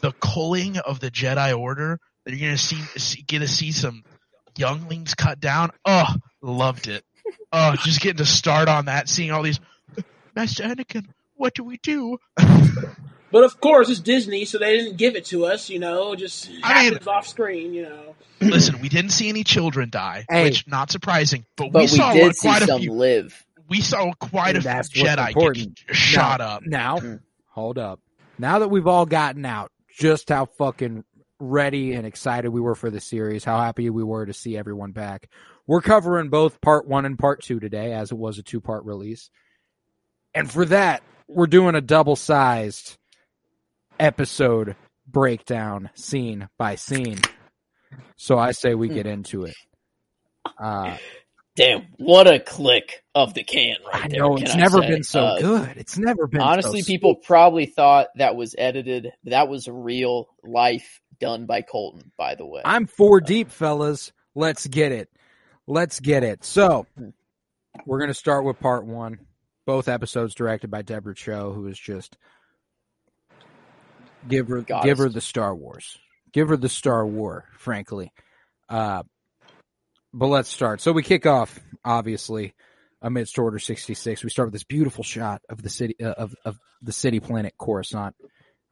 the 0.00 0.10
culling 0.12 0.78
of 0.78 0.98
the 1.00 1.10
Jedi 1.10 1.56
Order. 1.56 2.00
That 2.24 2.32
you're 2.34 2.48
gonna 2.48 2.58
see, 2.58 2.80
see 2.98 3.22
get 3.22 3.38
to 3.38 3.48
see 3.48 3.70
some 3.70 4.02
younglings 4.58 5.14
cut 5.14 5.38
down. 5.38 5.70
Oh, 5.84 6.12
loved 6.42 6.88
it. 6.88 7.04
Oh, 7.52 7.74
just 7.76 8.00
getting 8.00 8.18
to 8.18 8.26
start 8.26 8.68
on 8.68 8.86
that, 8.86 9.08
seeing 9.08 9.30
all 9.30 9.42
these 9.42 9.60
Master 10.34 10.64
Anakin. 10.64 11.06
What 11.36 11.54
do 11.54 11.64
we 11.64 11.78
do? 11.78 12.18
But 13.32 13.42
of 13.44 13.60
course, 13.60 13.90
it's 13.90 14.00
Disney, 14.00 14.44
so 14.44 14.58
they 14.58 14.76
didn't 14.76 14.96
give 14.96 15.16
it 15.16 15.26
to 15.26 15.46
us. 15.46 15.68
You 15.68 15.78
know, 15.78 16.12
it 16.12 16.18
just 16.18 16.48
I 16.62 16.82
mean- 16.84 16.92
happens 16.92 17.06
off 17.06 17.26
screen. 17.26 17.74
You 17.74 17.82
know, 17.84 18.14
Listen, 18.40 18.80
we 18.80 18.88
didn't 18.88 19.10
see 19.10 19.28
any 19.28 19.44
children 19.44 19.90
die, 19.90 20.24
Hey. 20.30 20.44
which 20.44 20.66
not 20.66 20.90
surprising, 20.90 21.44
but, 21.56 21.72
But 21.72 21.80
we 21.80 21.84
we, 21.84 21.86
saw 21.88 22.12
did 22.12 22.22
what, 22.22 22.36
see 22.36 22.48
quite 22.48 22.62
a 22.62 22.66
some 22.66 22.80
few. 22.80 22.92
live. 22.92 23.44
We 23.68 23.80
saw 23.80 24.12
quite 24.12 24.56
a 24.56 24.60
few 24.62 25.04
Jedi 25.04 25.28
important. 25.28 25.80
get 25.86 25.96
shot 25.96 26.38
now, 26.40 26.46
up. 26.46 26.62
Now, 26.66 26.98
Mm. 26.98 27.20
hold 27.48 27.78
up. 27.78 28.00
Now 28.38 28.60
that 28.60 28.68
we've 28.68 28.86
all 28.86 29.06
gotten 29.06 29.44
out, 29.44 29.72
just 29.98 30.28
how 30.28 30.44
fucking 30.44 31.04
ready 31.40 31.94
and 31.94 32.06
excited 32.06 32.50
we 32.50 32.60
were 32.60 32.74
for 32.74 32.90
the 32.90 33.00
series, 33.00 33.42
how 33.44 33.58
happy 33.60 33.90
we 33.90 34.04
were 34.04 34.24
to 34.26 34.32
see 34.32 34.56
everyone 34.56 34.92
back. 34.92 35.28
We're 35.66 35.80
covering 35.80 36.28
both 36.28 36.60
part 36.60 36.86
one 36.86 37.04
and 37.06 37.18
part 37.18 37.42
two 37.42 37.58
today, 37.60 37.92
as 37.92 38.12
it 38.12 38.18
was 38.18 38.38
a 38.38 38.42
two 38.42 38.60
part 38.60 38.84
release. 38.84 39.30
And 40.34 40.50
for 40.50 40.64
that, 40.66 41.02
we're 41.28 41.46
doing 41.46 41.74
a 41.74 41.80
double 41.80 42.16
sized 42.16 42.96
episode 43.98 44.76
breakdown, 45.06 45.90
scene 45.94 46.48
by 46.58 46.74
scene. 46.76 47.18
So 48.16 48.38
I 48.38 48.52
say 48.52 48.74
we 48.74 48.88
get 48.88 49.06
into 49.06 49.44
it. 49.44 49.54
Uh, 50.58 50.96
Damn, 51.56 51.86
what 51.96 52.26
a 52.26 52.38
click 52.38 53.02
of 53.14 53.32
the 53.32 53.42
can 53.42 53.76
right 53.90 54.04
I 54.04 54.08
know 54.08 54.34
can 54.34 54.44
it's 54.44 54.54
never 54.54 54.80
been 54.82 55.02
so 55.02 55.20
Uh, 55.22 55.40
good. 55.40 55.76
It's 55.78 55.96
never 55.96 56.26
been 56.26 56.40
so 56.40 56.46
Honestly, 56.46 56.82
sweet. 56.82 56.94
people 56.94 57.14
probably 57.16 57.64
thought 57.64 58.08
that 58.16 58.36
was 58.36 58.54
edited. 58.58 59.10
That 59.24 59.48
was 59.48 59.66
real 59.66 60.28
life 60.44 61.00
done 61.18 61.46
by 61.46 61.62
Colton, 61.62 62.12
by 62.18 62.34
the 62.34 62.44
way. 62.46 62.60
I'm 62.64 62.86
four 62.86 63.22
deep, 63.22 63.50
fellas. 63.50 64.12
Let's 64.34 64.66
get 64.66 64.92
it. 64.92 65.08
Let's 65.66 66.00
get 66.00 66.22
it. 66.22 66.44
So, 66.44 66.86
we're 67.84 67.98
going 67.98 68.08
to 68.08 68.14
start 68.14 68.44
with 68.44 68.60
part 68.60 68.84
one. 68.86 69.18
Both 69.66 69.88
episodes 69.88 70.34
directed 70.34 70.70
by 70.70 70.82
Deborah 70.82 71.14
Chow, 71.14 71.50
who 71.50 71.66
is 71.66 71.76
just 71.76 72.16
give 74.28 74.46
her 74.46 74.62
Goddess. 74.62 74.84
give 74.84 74.98
her 74.98 75.08
the 75.08 75.20
Star 75.20 75.52
Wars, 75.56 75.98
give 76.32 76.50
her 76.50 76.56
the 76.56 76.68
Star 76.68 77.04
War. 77.04 77.46
Frankly, 77.58 78.12
uh, 78.68 79.02
but 80.14 80.28
let's 80.28 80.48
start. 80.48 80.80
So 80.80 80.92
we 80.92 81.02
kick 81.02 81.26
off 81.26 81.58
obviously 81.84 82.54
amidst 83.02 83.40
Order 83.40 83.58
sixty 83.58 83.94
six. 83.94 84.22
We 84.22 84.30
start 84.30 84.46
with 84.46 84.52
this 84.52 84.62
beautiful 84.62 85.02
shot 85.02 85.42
of 85.48 85.62
the 85.62 85.68
city 85.68 85.96
uh, 86.00 86.12
of 86.12 86.36
of 86.44 86.60
the 86.80 86.92
city 86.92 87.18
planet 87.18 87.54
Coruscant, 87.58 88.14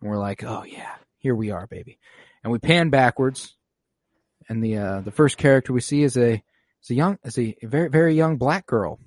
and 0.01 0.09
we're 0.09 0.17
like, 0.17 0.45
oh 0.45 0.63
yeah, 0.63 0.95
here 1.19 1.35
we 1.35 1.51
are, 1.51 1.67
baby. 1.67 1.99
And 2.45 2.53
we 2.53 2.61
pan 2.61 2.91
backwards, 2.91 3.57
and 4.49 4.63
the 4.63 4.77
uh, 4.77 5.01
the 5.01 5.11
first 5.11 5.39
character 5.39 5.73
we 5.73 5.81
see 5.81 6.05
is 6.05 6.17
a 6.17 6.41
is 6.85 6.91
a 6.91 6.95
young 6.95 7.19
is 7.25 7.39
a 7.39 7.57
very 7.63 7.89
very 7.89 8.15
young 8.15 8.37
black 8.37 8.67
girl, 8.67 8.99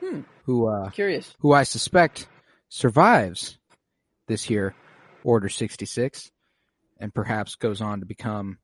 Hmm. 0.00 0.20
who 0.44 0.66
uh, 0.66 0.90
Curious. 0.90 1.34
who 1.40 1.52
I 1.52 1.62
suspect 1.64 2.26
survives 2.68 3.58
this 4.28 4.48
year, 4.50 4.74
Order 5.24 5.48
66 5.48 6.30
and 6.98 7.14
perhaps 7.14 7.54
goes 7.56 7.80
on 7.80 8.00
to 8.00 8.06
become 8.06 8.58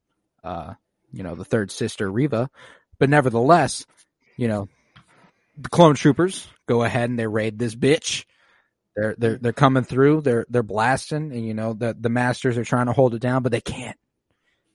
uh 0.44 0.74
you 1.12 1.22
know 1.22 1.34
the 1.34 1.44
third 1.44 1.70
sister 1.70 2.10
Reva 2.10 2.48
but 2.98 3.08
nevertheless 3.10 3.84
you 4.36 4.46
know 4.48 4.68
the 5.56 5.68
clone 5.68 5.94
troopers 5.94 6.46
go 6.66 6.82
ahead 6.84 7.10
and 7.10 7.18
they 7.18 7.26
raid 7.26 7.58
this 7.58 7.74
bitch. 7.74 8.24
They're 8.96 9.14
they're 9.18 9.36
they're 9.38 9.52
coming 9.52 9.84
through. 9.84 10.20
They're 10.22 10.46
they're 10.48 10.62
blasting 10.62 11.32
and 11.32 11.44
you 11.46 11.54
know 11.54 11.72
the 11.72 11.96
the 11.98 12.08
masters 12.08 12.56
are 12.58 12.64
trying 12.64 12.86
to 12.86 12.92
hold 12.92 13.14
it 13.14 13.20
down 13.22 13.42
but 13.42 13.52
they 13.52 13.60
can't. 13.60 13.96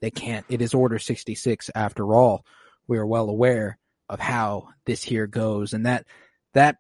They 0.02 0.12
can't. 0.12 0.46
It 0.50 0.62
is 0.62 0.74
order 0.74 1.00
66 1.00 1.70
after 1.76 2.14
all 2.14 2.46
we 2.88 2.98
are 2.98 3.06
well 3.06 3.30
aware 3.30 3.78
of 4.10 4.20
how 4.20 4.70
this 4.86 5.04
here 5.04 5.28
goes 5.28 5.74
and 5.74 5.86
that 5.86 6.06
that 6.54 6.78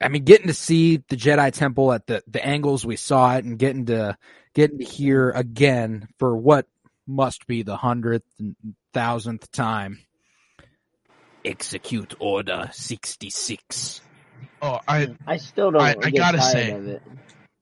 I 0.00 0.08
mean, 0.08 0.24
getting 0.24 0.48
to 0.48 0.54
see 0.54 0.98
the 1.08 1.16
Jedi 1.16 1.50
Temple 1.52 1.90
at 1.92 2.06
the, 2.06 2.22
the 2.26 2.44
angles 2.44 2.84
we 2.84 2.96
saw 2.96 3.34
it, 3.36 3.46
and 3.46 3.58
getting 3.58 3.86
to 3.86 4.18
getting 4.54 4.78
to 4.78 4.84
hear 4.84 5.30
again 5.30 6.06
for 6.18 6.36
what 6.36 6.66
must 7.06 7.46
be 7.46 7.62
the 7.62 7.76
hundredth 7.76 8.26
and 8.38 8.56
thousandth 8.92 9.50
time. 9.52 10.00
Execute 11.44 12.14
Order 12.18 12.68
sixty 12.72 13.30
six. 13.30 14.02
Oh, 14.60 14.80
I 14.86 15.14
I 15.26 15.38
still 15.38 15.70
don't 15.70 15.80
I- 15.80 15.96
I 16.02 16.10
gotta 16.10 16.38
tired 16.38 16.52
say, 16.52 16.70
of 16.72 16.88
it. 16.88 17.02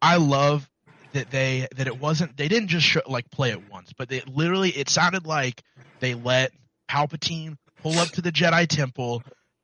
I 0.02 0.16
love 0.16 0.68
that 1.12 1.30
they 1.30 1.68
that 1.76 1.86
it 1.86 2.00
wasn't 2.00 2.36
they 2.36 2.48
didn't 2.48 2.68
just 2.68 2.86
show, 2.86 3.02
like 3.06 3.30
play 3.30 3.50
it 3.50 3.70
once, 3.70 3.92
but 3.92 4.08
they 4.08 4.22
literally 4.26 4.70
it 4.70 4.88
sounded 4.88 5.24
like 5.26 5.62
they 6.00 6.14
let 6.14 6.50
Palpatine 6.90 7.56
pull 7.82 7.98
up 7.98 8.08
to 8.08 8.22
the 8.22 8.32
Jedi 8.32 8.66
Temple, 8.66 9.22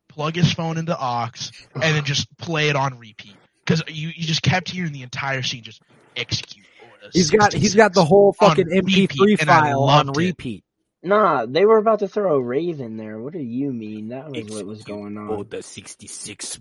plug 0.09 0.37
his 0.37 0.53
phone 0.53 0.79
into 0.79 0.97
Ox, 0.97 1.53
and 1.75 1.83
then 1.83 2.05
just 2.05 2.27
play 2.39 2.69
it 2.69 2.77
on 2.77 2.99
repeat 2.99 3.37
because 3.65 3.83
you 3.89 4.09
you 4.09 4.25
just 4.25 4.43
kept 4.43 4.71
hearing 4.71 4.93
the 4.93 5.03
entire 5.03 5.43
scene 5.43 5.63
just 5.63 5.83
execute. 6.17 6.67
Order 6.83 7.11
He's 7.13 7.31
got 7.31 7.53
he's 7.53 7.73
66 7.73 7.75
got 7.75 7.95
the 7.95 8.05
whole 8.05 8.33
fucking 8.33 8.67
repeat, 8.67 9.11
MP3 9.11 9.41
and 9.41 9.51
I 9.51 9.61
file 9.61 9.83
on 9.85 10.07
loved 10.07 10.19
it. 10.19 10.27
repeat. 10.27 10.65
Nah, 11.03 11.47
they 11.47 11.65
were 11.65 11.79
about 11.79 12.01
to 12.01 12.09
throw 12.09 12.37
a 12.37 12.43
Raven 12.43 12.99
there. 12.99 13.19
What 13.19 13.33
do 13.33 13.39
you 13.39 13.73
mean? 13.73 14.09
That 14.09 14.31
was 14.31 14.45
what 14.51 14.67
was 14.67 14.83
going 14.83 15.17
on. 15.17 15.29
Order 15.29 15.63
sixty 15.63 16.07
six. 16.09 16.61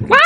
What? 0.00 0.22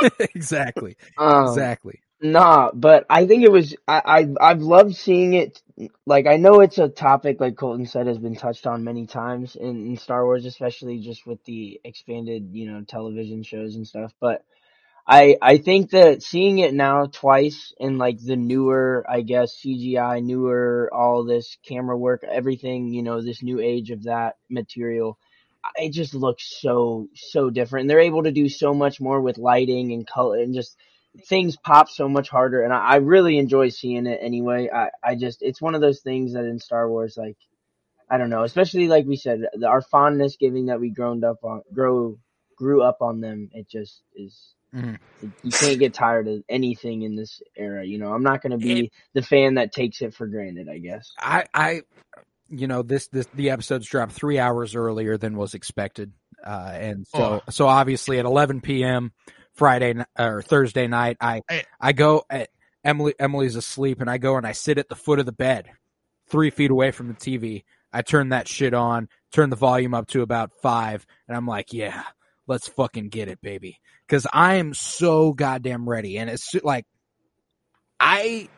exactly. 0.34 0.96
Um, 1.18 1.48
Exactly. 1.48 2.00
Nah, 2.22 2.70
but 2.74 3.06
I 3.08 3.26
think 3.26 3.44
it 3.44 3.52
was 3.52 3.74
I, 3.88 4.02
I 4.04 4.50
I've 4.50 4.60
loved 4.62 4.94
seeing 4.94 5.34
it. 5.34 5.62
Like 6.06 6.26
I 6.26 6.36
know 6.36 6.60
it's 6.60 6.78
a 6.78 6.88
topic, 6.88 7.40
like 7.40 7.56
Colton 7.56 7.86
said, 7.86 8.06
has 8.06 8.18
been 8.18 8.36
touched 8.36 8.66
on 8.66 8.84
many 8.84 9.06
times 9.06 9.56
in, 9.56 9.86
in 9.86 9.96
Star 9.96 10.24
Wars, 10.24 10.46
especially 10.46 11.00
just 11.00 11.26
with 11.26 11.44
the 11.44 11.80
expanded, 11.84 12.50
you 12.52 12.70
know, 12.70 12.82
television 12.82 13.42
shows 13.42 13.76
and 13.76 13.86
stuff. 13.86 14.12
But 14.20 14.44
I 15.06 15.36
I 15.42 15.58
think 15.58 15.90
that 15.90 16.22
seeing 16.22 16.60
it 16.60 16.74
now 16.74 17.06
twice 17.06 17.74
in 17.78 17.98
like 17.98 18.18
the 18.24 18.36
newer, 18.36 19.04
I 19.08 19.22
guess 19.22 19.60
CGI, 19.64 20.22
newer, 20.24 20.90
all 20.92 21.24
this 21.24 21.58
camera 21.66 21.98
work, 21.98 22.24
everything, 22.24 22.88
you 22.92 23.02
know, 23.02 23.22
this 23.22 23.42
new 23.42 23.60
age 23.60 23.90
of 23.90 24.04
that 24.04 24.36
material, 24.50 25.18
it 25.76 25.92
just 25.92 26.14
looks 26.14 26.60
so 26.62 27.08
so 27.14 27.50
different. 27.50 27.84
And 27.84 27.90
they're 27.90 28.00
able 28.00 28.24
to 28.24 28.32
do 28.32 28.48
so 28.48 28.74
much 28.74 29.00
more 29.00 29.20
with 29.20 29.38
lighting 29.38 29.92
and 29.92 30.06
color 30.06 30.38
and 30.40 30.54
just 30.54 30.76
things 31.26 31.56
pop 31.56 31.88
so 31.88 32.08
much 32.08 32.28
harder 32.28 32.62
and 32.62 32.72
I, 32.72 32.78
I 32.78 32.96
really 32.96 33.38
enjoy 33.38 33.70
seeing 33.70 34.06
it 34.06 34.20
anyway. 34.22 34.68
I, 34.72 34.90
I 35.02 35.14
just 35.16 35.42
it's 35.42 35.60
one 35.60 35.74
of 35.74 35.80
those 35.80 36.00
things 36.00 36.34
that 36.34 36.44
in 36.44 36.58
Star 36.58 36.88
Wars 36.88 37.16
like 37.16 37.36
I 38.08 38.18
don't 38.18 38.30
know, 38.30 38.42
especially 38.42 38.88
like 38.88 39.06
we 39.06 39.16
said, 39.16 39.40
the, 39.54 39.66
our 39.66 39.82
fondness 39.82 40.36
giving 40.36 40.66
that 40.66 40.80
we 40.80 40.90
grown 40.90 41.22
up 41.24 41.44
on 41.44 41.62
grow 41.72 42.18
grew 42.56 42.82
up 42.82 42.98
on 43.00 43.20
them, 43.20 43.50
it 43.52 43.68
just 43.68 44.02
is 44.14 44.54
Mhm. 44.74 44.98
you 45.42 45.52
can't 45.52 45.78
get 45.80 45.94
tired 45.94 46.28
of 46.28 46.44
anything 46.48 47.02
in 47.02 47.16
this 47.16 47.42
era, 47.56 47.84
you 47.84 47.98
know. 47.98 48.12
I'm 48.12 48.22
not 48.22 48.42
gonna 48.42 48.58
be 48.58 48.92
the 49.14 49.22
fan 49.22 49.54
that 49.54 49.72
takes 49.72 50.00
it 50.02 50.14
for 50.14 50.26
granted, 50.26 50.68
I 50.68 50.78
guess. 50.78 51.12
I, 51.18 51.44
I, 51.52 51.82
you 52.48 52.68
know, 52.68 52.82
this, 52.82 53.08
this, 53.08 53.26
the 53.34 53.50
episodes 53.50 53.86
dropped 53.86 54.12
three 54.12 54.38
hours 54.38 54.76
earlier 54.76 55.16
than 55.16 55.36
was 55.36 55.54
expected. 55.54 56.12
Uh, 56.44 56.70
and 56.72 57.06
so, 57.06 57.42
so 57.50 57.66
obviously 57.66 58.18
at 58.18 58.24
11 58.24 58.60
p.m. 58.60 59.12
Friday 59.60 59.94
or 60.18 60.40
Thursday 60.40 60.86
night, 60.86 61.18
I, 61.20 61.42
I- 61.50 61.64
I 61.78 61.92
go 61.92 62.24
at 62.30 62.48
Emily, 62.82 63.14
Emily's 63.18 63.56
asleep 63.56 64.00
and 64.00 64.08
I 64.08 64.16
go 64.16 64.38
and 64.38 64.46
I 64.46 64.52
sit 64.52 64.78
at 64.78 64.88
the 64.88 64.96
foot 64.96 65.18
of 65.18 65.26
the 65.26 65.32
bed, 65.32 65.68
three 66.30 66.48
feet 66.48 66.70
away 66.70 66.92
from 66.92 67.08
the 67.08 67.14
TV. 67.14 67.64
I 67.92 68.00
turn 68.00 68.30
that 68.30 68.48
shit 68.48 68.72
on, 68.72 69.08
turn 69.32 69.50
the 69.50 69.56
volume 69.56 69.92
up 69.92 70.06
to 70.08 70.22
about 70.22 70.52
five, 70.62 71.04
and 71.28 71.36
I'm 71.36 71.46
like, 71.46 71.74
yeah, 71.74 72.04
let's 72.46 72.68
fucking 72.68 73.10
get 73.10 73.28
it, 73.28 73.42
baby. 73.42 73.78
Cause 74.08 74.26
I 74.32 74.54
am 74.54 74.72
so 74.72 75.34
goddamn 75.34 75.86
ready. 75.86 76.16
And 76.16 76.30
it's 76.30 76.54
like, 76.64 76.86
I, 78.00 78.48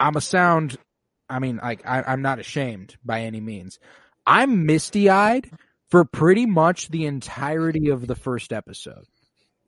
I'm 0.00 0.16
a 0.16 0.20
sound 0.22 0.78
I 1.28 1.40
mean, 1.40 1.60
like 1.62 1.86
I, 1.86 2.02
I'm 2.02 2.22
not 2.22 2.38
ashamed 2.38 2.96
by 3.04 3.20
any 3.24 3.42
means. 3.42 3.78
I'm 4.26 4.64
misty 4.64 5.10
eyed 5.10 5.50
for 5.90 6.06
pretty 6.06 6.46
much 6.46 6.88
the 6.88 7.04
entirety 7.04 7.90
of 7.90 8.06
the 8.06 8.14
first 8.14 8.50
episode. 8.50 9.04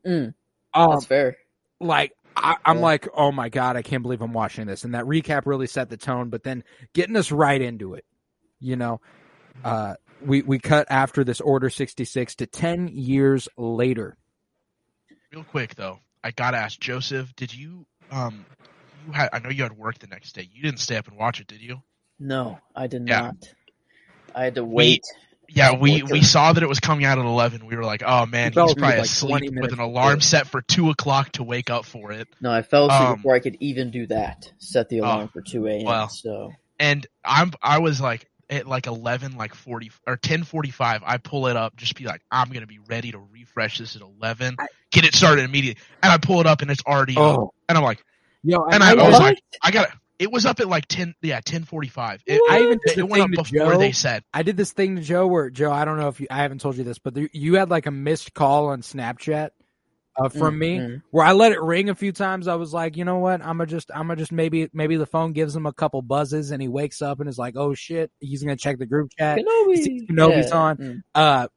Mm, 0.03 0.33
Um, 0.73 0.91
that's 0.91 1.05
fair. 1.05 1.37
like 1.79 2.13
I, 2.35 2.55
I'm 2.65 2.77
Yeah. 2.77 2.81
like, 2.81 3.07
oh 3.13 3.31
my 3.31 3.49
god, 3.49 3.75
I 3.75 3.81
can't 3.81 4.03
believe 4.03 4.21
I'm 4.21 4.33
watching 4.33 4.67
this. 4.67 4.83
And 4.83 4.93
that 4.95 5.05
recap 5.05 5.45
really 5.45 5.67
set 5.67 5.89
the 5.89 5.97
tone. 5.97 6.29
But 6.29 6.43
then 6.43 6.63
getting 6.93 7.15
us 7.15 7.31
right 7.31 7.61
into 7.61 7.93
it, 7.93 8.05
you 8.59 8.75
know, 8.75 9.01
uh, 9.63 9.95
we 10.19 10.41
we 10.41 10.59
cut 10.59 10.87
after 10.89 11.23
this 11.23 11.41
Order 11.41 11.69
66 11.69 12.35
to 12.35 12.45
10 12.47 12.87
years 12.89 13.49
later. 13.57 14.15
Real 15.33 15.43
quick 15.43 15.75
though, 15.75 15.99
I 16.23 16.31
gotta 16.31 16.57
ask 16.57 16.79
Joseph, 16.79 17.35
did 17.35 17.53
you 17.53 17.85
um 18.11 18.45
you 18.93 19.11
had 19.11 19.29
I 19.33 19.39
know 19.39 19.49
you 19.49 19.63
had 19.63 19.77
work 19.77 19.99
the 19.99 20.07
next 20.07 20.33
day. 20.33 20.47
You 20.51 20.61
didn't 20.63 20.79
stay 20.79 20.97
up 20.97 21.07
and 21.07 21.17
watch 21.17 21.39
it, 21.41 21.47
did 21.47 21.61
you? 21.61 21.81
No, 22.19 22.59
I 22.75 22.87
did 22.87 23.01
Yeah. 23.05 23.21
not. 23.21 23.35
I 24.35 24.43
had 24.43 24.55
to 24.55 24.63
wait. 24.63 25.03
Yeah, 25.53 25.75
we 25.77 26.01
we 26.03 26.21
saw 26.21 26.53
that 26.53 26.63
it 26.63 26.69
was 26.69 26.79
coming 26.79 27.05
out 27.05 27.19
at 27.19 27.25
eleven. 27.25 27.65
We 27.65 27.75
were 27.75 27.83
like, 27.83 28.03
oh 28.05 28.25
man, 28.25 28.51
he's 28.53 28.55
probably 28.55 28.81
like 28.83 28.99
asleep 28.99 29.51
with 29.55 29.73
an 29.73 29.79
alarm 29.79 30.21
set 30.21 30.47
for 30.47 30.61
two 30.61 30.89
o'clock 30.89 31.33
to 31.33 31.43
wake 31.43 31.69
up 31.69 31.85
for 31.85 32.11
it. 32.11 32.27
No, 32.39 32.51
I 32.51 32.61
fell 32.61 32.87
asleep 32.87 33.01
Um, 33.09 33.15
before 33.17 33.35
I 33.35 33.39
could 33.39 33.57
even 33.59 33.91
do 33.91 34.07
that. 34.07 34.51
Set 34.59 34.89
the 34.89 34.99
alarm 34.99 35.25
Oh, 35.25 35.31
for 35.33 35.41
two 35.41 35.67
a.m. 35.67 35.83
well. 35.85 36.09
so 36.09 36.51
And 36.79 37.05
I'm 37.25 37.51
I 37.61 37.79
was 37.79 37.99
like 37.99 38.27
at 38.49 38.67
like 38.67 38.87
eleven, 38.87 39.35
like 39.35 39.53
forty 39.53 39.91
or 40.07 40.15
ten 40.17 40.43
forty 40.43 40.71
five. 40.71 41.01
I 41.05 41.17
pull 41.17 41.47
it 41.47 41.55
up, 41.57 41.75
just 41.75 41.95
be 41.95 42.05
like, 42.05 42.21
I'm 42.31 42.49
gonna 42.51 42.67
be 42.67 42.79
ready 42.87 43.11
to 43.11 43.19
refresh 43.19 43.77
this 43.77 43.95
at 43.95 44.01
eleven, 44.01 44.55
I- 44.59 44.67
get 44.91 45.05
it 45.05 45.13
started 45.15 45.43
immediately. 45.45 45.81
And 46.01 46.11
I 46.13 46.17
pull 46.17 46.39
it 46.41 46.47
up 46.47 46.61
and 46.61 46.71
it's 46.71 46.83
already 46.85 47.15
up. 47.17 47.21
Oh, 47.39 47.53
And 47.69 47.77
I'm 47.77 47.83
like, 47.83 48.03
yo, 48.43 48.63
and 48.71 48.81
I, 48.83 48.91
I 48.91 48.93
was 48.95 49.13
What? 49.13 49.21
like, 49.21 49.37
I 49.63 49.71
got 49.71 49.89
to 49.89 49.97
It 50.21 50.31
was 50.31 50.45
up 50.45 50.59
at 50.59 50.67
like 50.69 50.85
ten, 50.85 51.15
yeah, 51.23 51.39
ten 51.43 51.63
forty 51.63 51.87
five. 51.89 52.21
It, 52.27 52.39
I 52.49 52.59
even 52.61 52.79
did 52.85 52.93
it 52.93 52.97
the 52.97 53.05
went 53.07 53.23
up 53.23 53.29
before 53.31 53.71
Joe. 53.73 53.77
they 53.79 53.91
said. 53.91 54.23
I 54.33 54.43
did 54.43 54.55
this 54.55 54.71
thing 54.71 54.95
to 54.97 55.01
Joe 55.01 55.25
where 55.25 55.49
Joe, 55.49 55.71
I 55.71 55.83
don't 55.83 55.97
know 55.97 56.09
if 56.09 56.21
you, 56.21 56.27
I 56.29 56.37
haven't 56.37 56.61
told 56.61 56.77
you 56.77 56.83
this, 56.83 56.99
but 56.99 57.15
there, 57.15 57.27
you 57.33 57.55
had 57.55 57.71
like 57.71 57.87
a 57.87 57.91
missed 57.91 58.35
call 58.35 58.67
on 58.67 58.81
Snapchat 58.83 59.49
uh, 60.17 60.29
from 60.29 60.59
me 60.59 60.77
Mm. 60.77 61.01
where 61.09 61.25
I 61.25 61.31
let 61.31 61.53
it 61.53 61.61
ring 61.61 61.89
a 61.89 61.95
few 61.95 62.11
times. 62.11 62.47
I 62.47 62.53
was 62.55 62.71
like, 62.71 62.97
you 62.97 63.03
know 63.05 63.17
what? 63.17 63.41
I'm 63.41 63.57
gonna 63.57 63.65
just, 63.65 63.89
I'm 63.95 64.03
gonna 64.07 64.17
just 64.17 64.31
maybe, 64.31 64.69
maybe 64.73 64.95
the 64.95 65.07
phone 65.07 65.33
gives 65.33 65.55
him 65.55 65.65
a 65.65 65.73
couple 65.73 66.01
buzzes 66.03 66.51
and 66.51 66.61
he 66.61 66.67
wakes 66.67 67.01
up 67.01 67.19
and 67.19 67.27
is 67.27 67.39
like, 67.39 67.55
oh 67.57 67.73
shit, 67.73 68.11
he's 68.19 68.43
gonna 68.43 68.55
check 68.57 68.77
the 68.77 68.85
group 68.85 69.09
chat. 69.17 69.39
Kenobi. 69.39 70.07
Kenobi's 70.07 70.51
Yeah. 70.51 70.55
on. 70.57 70.77
Mm. 70.77 71.01
Uh, 71.15 71.47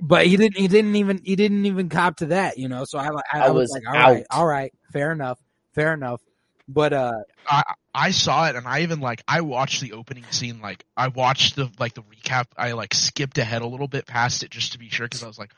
but 0.00 0.26
he 0.26 0.36
didn't, 0.36 0.56
he 0.58 0.68
didn't 0.68 0.94
even, 0.94 1.20
he 1.24 1.34
didn't 1.34 1.66
even 1.66 1.88
cop 1.88 2.18
to 2.18 2.26
that, 2.26 2.56
you 2.58 2.68
know. 2.68 2.84
So 2.84 2.98
I, 2.98 3.08
I, 3.08 3.10
I 3.32 3.38
I 3.46 3.50
was 3.50 3.62
was 3.62 3.70
like, 3.72 3.82
all 3.88 3.94
right, 3.94 4.24
out. 4.30 4.38
all 4.38 4.46
right, 4.46 4.72
fair 4.92 5.10
enough, 5.10 5.40
fair 5.74 5.92
enough. 5.92 6.20
But 6.68 6.92
uh, 6.92 7.12
I 7.48 7.62
I 7.96 8.10
saw 8.10 8.46
it 8.46 8.56
and 8.56 8.68
I 8.68 8.80
even 8.82 9.00
like 9.00 9.22
I 9.26 9.40
watched 9.40 9.80
the 9.80 9.94
opening 9.94 10.24
scene 10.30 10.60
like 10.60 10.84
I 10.98 11.08
watched 11.08 11.56
the 11.56 11.70
like 11.78 11.94
the 11.94 12.02
recap. 12.02 12.44
I 12.54 12.72
like 12.72 12.92
skipped 12.92 13.38
ahead 13.38 13.62
a 13.62 13.66
little 13.66 13.88
bit 13.88 14.06
past 14.06 14.42
it 14.42 14.50
just 14.50 14.72
to 14.72 14.78
be 14.78 14.90
sure 14.90 15.06
because 15.06 15.22
I 15.22 15.26
was 15.26 15.38
like 15.38 15.50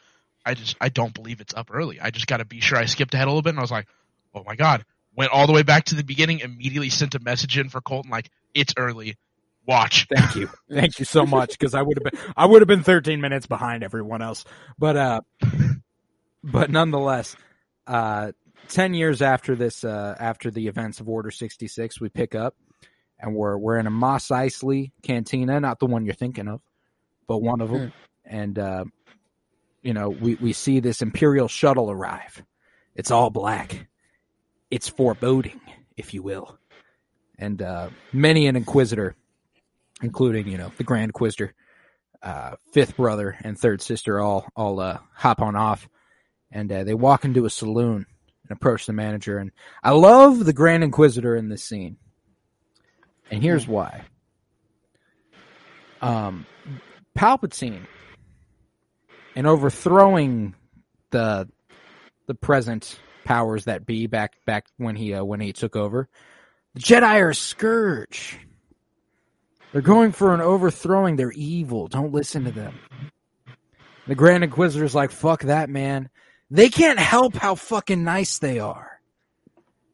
I 0.47 0.54
just 0.54 0.76
I 0.80 0.88
don't 0.88 1.12
believe 1.12 1.40
it's 1.40 1.52
up 1.52 1.71
early. 1.73 2.00
I 2.00 2.11
just 2.11 2.28
got 2.28 2.37
to 2.37 2.45
be 2.45 2.61
sure 2.61 2.78
I 2.78 2.85
skipped 2.85 3.12
ahead 3.12 3.26
a 3.26 3.30
little 3.30 3.42
bit 3.42 3.50
and 3.50 3.59
I 3.59 3.62
was 3.62 3.73
like 3.73 3.88
oh 4.37 4.45
my 4.47 4.54
god. 4.54 4.85
Went 5.16 5.33
all 5.33 5.49
the 5.49 5.52
way 5.52 5.64
back 5.64 5.87
to 5.87 5.97
the 5.97 6.04
beginning 6.04 6.38
immediately 6.38 6.90
sent 6.90 7.16
a 7.16 7.18
message 7.21 7.59
in 7.59 7.71
for 7.71 7.80
Colton 7.80 8.12
like 8.12 8.30
it's 8.54 8.73
early. 8.76 9.16
Watch. 9.66 10.07
Thank 10.09 10.37
you. 10.37 10.49
Thank 10.71 11.00
you 11.00 11.04
so 11.04 11.26
much 11.26 11.59
because 11.59 11.75
I 11.75 11.83
would 11.83 11.99
have 11.99 12.12
been 12.12 12.33
I 12.37 12.47
would 12.47 12.62
have 12.62 12.68
been 12.68 12.85
13 12.85 13.21
minutes 13.21 13.49
behind 13.49 13.83
everyone 13.83 14.23
else. 14.23 14.45
But 14.78 14.97
uh 14.97 15.21
but 16.45 16.71
nonetheless, 16.71 17.35
uh 17.88 18.30
10 18.68 18.94
years 18.94 19.22
after 19.22 19.54
this 19.54 19.84
uh 19.84 20.14
after 20.18 20.50
the 20.50 20.68
events 20.68 21.00
of 21.00 21.08
Order 21.08 21.30
66, 21.30 22.00
we 22.00 22.08
pick 22.08 22.34
up 22.34 22.56
and 23.18 23.34
we're 23.34 23.56
we're 23.56 23.78
in 23.78 23.87
a 23.87 23.90
Mos 23.90 24.28
Eisley 24.28 24.92
cantina, 25.02 25.60
not 25.60 25.78
the 25.78 25.87
one 25.87 26.04
you're 26.04 26.14
thinking 26.14 26.48
of, 26.48 26.60
but 27.26 27.38
one 27.38 27.60
of 27.60 27.70
them. 27.70 27.92
And 28.25 28.58
uh 28.58 28.84
you 29.82 29.94
know, 29.94 30.08
we 30.10 30.34
we 30.37 30.52
see 30.52 30.80
this 30.80 31.02
imperial 31.02 31.48
shuttle 31.48 31.90
arrive. 31.90 32.42
It's 32.94 33.10
all 33.10 33.30
black. 33.30 33.88
It's 34.70 34.88
foreboding, 34.88 35.60
if 35.96 36.12
you 36.14 36.22
will. 36.22 36.58
And 37.38 37.62
uh 37.62 37.90
many 38.12 38.46
an 38.46 38.56
inquisitor 38.56 39.16
including 40.02 40.48
you 40.48 40.58
know 40.58 40.72
the 40.76 40.84
Grand 40.84 41.08
Inquisitor, 41.08 41.54
uh, 42.22 42.56
fifth 42.72 42.96
brother, 42.96 43.37
and 43.42 43.58
third 43.58 43.82
sister 43.82 44.20
all 44.20 44.46
all 44.56 44.80
uh, 44.80 44.98
hop 45.14 45.40
on 45.40 45.56
off, 45.56 45.88
and 46.50 46.70
uh, 46.70 46.84
they 46.84 46.94
walk 46.94 47.25
into 47.25 47.46
a 47.46 47.50
saloon 47.50 48.06
and 48.49 48.57
approach 48.57 48.87
the 48.87 48.93
manager. 48.93 49.38
And 49.38 49.50
I 49.83 49.90
love 49.90 50.45
the 50.45 50.52
Grand 50.52 50.85
Inquisitor 50.85 51.37
in 51.37 51.49
this 51.49 51.62
scene, 51.62 51.97
and 53.31 53.43
here's 53.43 53.67
why. 53.67 54.05
Um, 56.00 56.47
Palpatine, 57.17 57.87
in 59.35 59.47
overthrowing 59.47 60.55
the 61.11 61.49
the 62.26 62.35
present 62.35 62.99
powers 63.25 63.64
that 63.64 63.87
be 63.87 64.07
back 64.07 64.45
back 64.45 64.67
when 64.76 64.97
he 64.97 65.14
uh, 65.14 65.25
when 65.25 65.40
he 65.40 65.52
took 65.52 65.76
over, 65.76 66.09
the 66.75 66.81
Jedi 66.81 67.21
are 67.21 67.31
a 67.31 67.35
scourge. 67.35 68.38
They're 69.73 69.83
going 69.83 70.12
for 70.12 70.33
an 70.33 70.40
overthrowing. 70.40 71.17
They're 71.17 71.33
evil. 71.33 71.88
Don't 71.88 72.12
listen 72.12 72.45
to 72.45 72.50
them. 72.50 72.78
The 74.07 74.14
Grand 74.14 74.43
Inquisitor's 74.43 74.95
like, 74.95 75.11
fuck 75.11 75.43
that, 75.43 75.69
man. 75.69 76.09
They 76.50 76.69
can't 76.71 76.99
help 76.99 77.35
how 77.35 77.55
fucking 77.55 78.05
nice 78.05 78.38
they 78.38 78.59
are. 78.59 79.00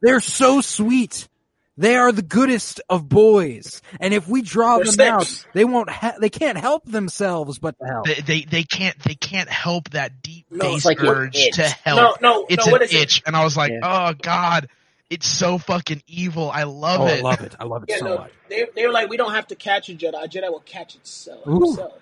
They're 0.03 0.21
so 0.21 0.61
sweet. 0.61 1.29
They 1.77 1.97
are 1.97 2.13
the 2.13 2.23
goodest 2.23 2.81
of 2.89 3.09
boys. 3.09 3.83
And 3.99 4.15
if 4.15 4.29
we 4.29 4.43
draw 4.43 4.79
They're 4.79 4.93
them 4.93 5.15
out, 5.15 5.47
they 5.55 5.65
won't 5.65 5.91
ha- 5.91 6.15
they 6.21 6.31
can't 6.31 6.57
help 6.59 6.85
themselves 6.85 7.59
but 7.59 7.77
to 7.81 7.85
help. 7.87 8.07
they, 8.07 8.21
they 8.21 8.40
they 8.43 8.62
can't 8.62 8.97
they 9.01 9.17
can't 9.17 9.49
help 9.49 9.90
that 9.90 10.23
deep 10.23 10.47
No, 10.51 10.61
base 10.61 10.85
like 10.85 11.03
urge 11.03 11.35
to 11.55 11.62
help 11.62 12.21
no, 12.21 12.47
it's 12.49 12.64
no. 12.67 12.71
What 12.73 12.83
an 12.83 12.88
is 12.88 12.95
it? 12.95 13.03
itch 13.03 13.23
and 13.27 13.35
I 13.35 13.43
was 13.43 13.57
like 13.57 13.73
Yeah. 13.73 14.11
oh 14.11 14.14
god 14.23 14.69
it's 15.11 15.27
so 15.27 15.59
fucking 15.59 16.05
evil 16.07 16.49
I 16.49 16.62
love 16.62 17.01
oh, 17.01 17.07
it 17.09 17.19
I 17.19 17.23
love 17.23 17.40
it. 17.40 17.57
I 17.59 17.64
love 17.64 17.83
it 17.83 17.88
Yeah, 17.88 17.97
so 17.99 18.05
no, 18.05 18.19
much. 18.19 18.31
they 18.49 18.67
they 18.77 18.87
were 18.87 18.93
like, 18.93 19.09
we 19.11 19.17
don't 19.17 19.33
have 19.33 19.49
to 19.49 19.57
catch 19.57 19.88
a 19.88 19.95
Jedi. 19.95 20.14
A 20.25 20.29
Jedi 20.29 20.51
will 20.53 20.61
catch 20.61 20.95
itself. 20.95 21.45
Ooh. 21.49 21.61
himself. 21.67 21.93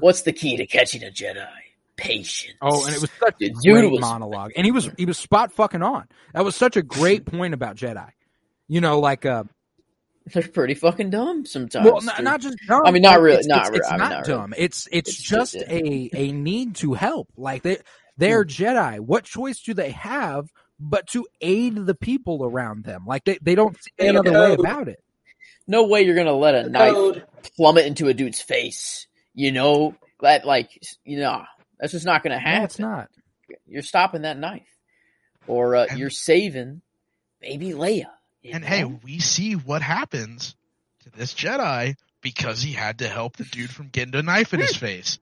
What's 0.00 0.22
the 0.22 0.32
key 0.32 0.56
to 0.56 0.66
catching 0.66 1.02
a 1.04 1.08
Jedi? 1.10 1.46
Patience. 1.96 2.54
Oh, 2.60 2.84
and 2.86 2.94
it 2.94 3.00
was 3.00 3.10
such 3.18 3.34
a 3.40 3.48
The 3.48 3.54
dude 3.62 3.74
great 3.74 3.90
was- 3.92 4.00
monologue, 4.00 4.52
and 4.56 4.64
he 4.66 4.72
was 4.72 4.90
he 4.98 5.06
was 5.06 5.16
spot 5.18 5.52
fucking 5.52 5.82
on. 5.82 6.06
That 6.34 6.44
was 6.44 6.54
such 6.56 6.76
a 6.76 6.82
great 6.82 7.24
point 7.24 7.54
about 7.54 7.76
Jedi. 7.76 8.08
You 8.68 8.80
know, 8.80 9.00
like 9.00 9.24
uh, 9.24 9.44
They're 10.32 10.42
pretty 10.42 10.74
fucking 10.74 11.10
dumb 11.10 11.46
sometimes. 11.46 11.84
well, 11.90 12.00
not, 12.02 12.22
not 12.22 12.40
just 12.40 12.58
dumb. 12.68 12.82
I 12.84 12.90
mean, 12.90 13.02
not 13.02 13.20
really- 13.20 13.38
It's, 13.38 13.46
not 13.46 13.60
it's, 13.60 13.68
really- 13.70 13.78
it's 13.78 13.88
I 13.88 13.92
mean, 13.92 13.98
not 14.00 14.10
not 14.10 14.26
really. 14.26 14.38
dumb. 14.40 14.54
It's 14.58 14.88
it's, 14.92 15.10
It's 15.10 15.22
just 15.22 15.52
just- 15.54 15.66
a 15.70 16.10
a 16.14 16.32
need 16.32 16.74
to 16.76 16.94
help. 16.94 17.28
Like 17.36 17.62
they 17.62 17.78
they're 18.18 18.44
Jedi. 18.44 19.00
What 19.00 19.24
choice 19.24 19.60
do 19.62 19.72
they 19.72 19.90
have 19.92 20.50
but 20.78 21.06
to 21.08 21.26
aid 21.40 21.76
the 21.86 21.94
people 21.94 22.44
around 22.44 22.84
them? 22.84 23.04
Like 23.06 23.24
they 23.24 23.38
they 23.40 23.54
don't 23.54 23.76
see 23.82 23.90
any 23.98 24.12
They 24.12 24.18
other 24.18 24.32
way 24.32 24.54
about 24.54 24.88
it. 24.88 25.02
no 25.66 25.84
way 25.86 26.02
you're 26.02 26.14
gonna 26.16 26.32
let 26.34 26.54
a 26.54 26.68
knife 26.68 26.92
Code. 26.92 27.24
plummet 27.56 27.86
into 27.86 28.08
a 28.08 28.14
dude's 28.14 28.40
face. 28.42 29.06
You 29.32 29.52
know 29.52 29.94
that, 30.22 30.46
like, 30.46 30.70
you 31.04 31.18
know, 31.20 31.44
that's 31.78 31.92
just 31.92 32.06
not 32.06 32.22
gonna 32.22 32.38
happen. 32.38 32.50
No, 32.50 32.54
happen. 32.54 32.64
it's 32.64 32.78
not. 32.78 33.10
You're 33.66 33.82
stopping 33.82 34.22
that 34.22 34.38
knife, 34.38 34.66
or 35.46 35.76
uh, 35.76 35.86
And- 35.90 35.98
you're 35.98 36.10
saving 36.10 36.82
baby 37.40 37.70
Leia. 37.70 38.06
And 38.44 38.62
know? 38.62 38.68
hey, 38.68 38.84
we 38.84 39.18
see 39.18 39.54
what 39.54 39.82
happens 39.82 40.54
to 41.02 41.10
this 41.10 41.34
Jedi 41.34 41.94
because 42.22 42.62
he 42.62 42.72
had 42.72 43.00
to 43.00 43.08
help 43.08 43.36
the 43.36 43.44
dude 43.44 43.70
from 43.70 43.88
getting 43.88 44.14
a 44.14 44.22
knife 44.22 44.54
in 44.54 44.60
his 44.60 44.76
face. 44.76 45.18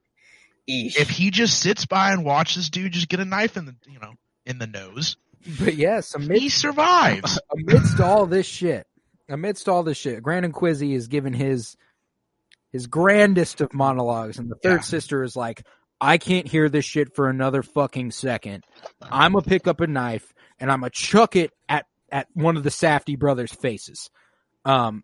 Eesh. 0.69 0.95
If 0.97 1.09
he 1.09 1.29
just 1.31 1.59
sits 1.59 1.85
by 1.85 2.11
and 2.11 2.23
watches 2.25 2.69
dude 2.69 2.93
just 2.93 3.09
get 3.09 3.19
a 3.19 3.25
knife 3.25 3.57
in 3.57 3.65
the 3.65 3.75
you 3.87 3.99
know 3.99 4.13
in 4.45 4.57
the 4.59 4.67
nose, 4.67 5.17
But 5.59 5.75
yes, 5.75 6.13
he 6.15 6.23
amidst 6.23 6.57
survives. 6.59 7.39
amidst 7.51 7.99
all 7.99 8.25
this 8.25 8.45
shit, 8.47 8.87
amidst 9.29 9.69
all 9.69 9.83
this 9.83 9.97
shit, 9.97 10.21
Grand 10.23 10.45
Inquisi 10.51 10.93
is 10.95 11.07
given 11.07 11.33
his 11.33 11.75
his 12.71 12.87
grandest 12.87 13.61
of 13.61 13.73
monologues, 13.73 14.37
and 14.39 14.49
the 14.49 14.55
third 14.55 14.77
Yeah. 14.81 14.81
sister 14.81 15.23
is 15.23 15.35
like, 15.35 15.63
"I 16.05 16.17
can't 16.17 16.47
hear 16.47 16.69
this 16.69 16.85
shit 16.85 17.15
for 17.15 17.29
another 17.29 17.63
fucking 17.63 18.11
second. 18.11 18.63
I'm 19.01 19.33
gonna 19.33 19.43
pick 19.43 19.67
up 19.67 19.81
a 19.81 19.87
knife 19.87 20.33
and 20.59 20.71
I'm 20.71 20.81
gonna 20.81 20.91
chuck 20.91 21.35
it 21.35 21.51
at 21.67 21.85
at 22.11 22.27
one 22.33 22.57
of 22.57 22.63
the 22.63 22.69
Safdie 22.69 23.19
brothers' 23.19 23.53
faces." 23.53 24.09
Um, 24.63 25.03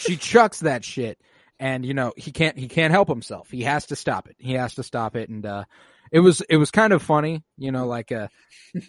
she 0.00 0.16
chucks 0.16 0.60
that 0.60 0.84
shit, 0.84 1.18
and 1.58 1.84
you 1.84 1.94
know 1.94 2.12
he 2.16 2.30
can't 2.30 2.58
he 2.58 2.68
can't 2.68 2.92
help 2.92 3.08
himself. 3.08 3.50
He 3.50 3.62
has 3.62 3.86
to 3.86 3.96
stop 3.96 4.28
it. 4.28 4.36
He 4.38 4.52
has 4.54 4.74
to 4.74 4.82
stop 4.82 5.16
it, 5.16 5.28
and 5.28 5.44
uh, 5.44 5.64
it 6.12 6.20
was 6.20 6.40
it 6.42 6.56
was 6.56 6.70
kind 6.70 6.92
of 6.92 7.02
funny, 7.02 7.42
you 7.56 7.72
know, 7.72 7.86
like 7.86 8.12
uh 8.12 8.28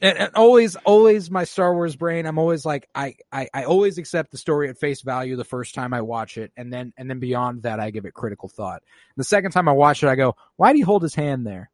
and, 0.01 0.17
and 0.17 0.31
always 0.35 0.75
always 0.77 1.31
my 1.31 1.43
Star 1.43 1.73
Wars 1.73 1.95
brain, 1.95 2.25
I'm 2.25 2.37
always 2.37 2.65
like 2.65 2.87
I, 2.93 3.15
I 3.31 3.47
I 3.53 3.63
always 3.65 3.97
accept 3.97 4.31
the 4.31 4.37
story 4.37 4.69
at 4.69 4.77
face 4.77 5.01
value 5.01 5.35
the 5.35 5.43
first 5.45 5.73
time 5.75 5.93
I 5.93 6.01
watch 6.01 6.37
it, 6.37 6.51
and 6.57 6.71
then 6.71 6.93
and 6.97 7.09
then 7.09 7.19
beyond 7.19 7.63
that 7.63 7.79
I 7.79 7.91
give 7.91 8.05
it 8.05 8.13
critical 8.13 8.49
thought. 8.49 8.83
The 9.17 9.23
second 9.23 9.51
time 9.51 9.67
I 9.67 9.73
watch 9.73 10.03
it, 10.03 10.07
I 10.07 10.15
go, 10.15 10.35
why 10.57 10.73
do 10.73 10.79
you 10.79 10.85
hold 10.85 11.01
his 11.03 11.15
hand 11.15 11.45
there? 11.47 11.69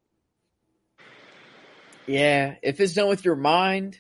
yeah, 2.08 2.55
if 2.62 2.79
it's 2.79 2.93
done 2.93 3.08
with 3.08 3.25
your 3.25 3.36
mind, 3.36 3.97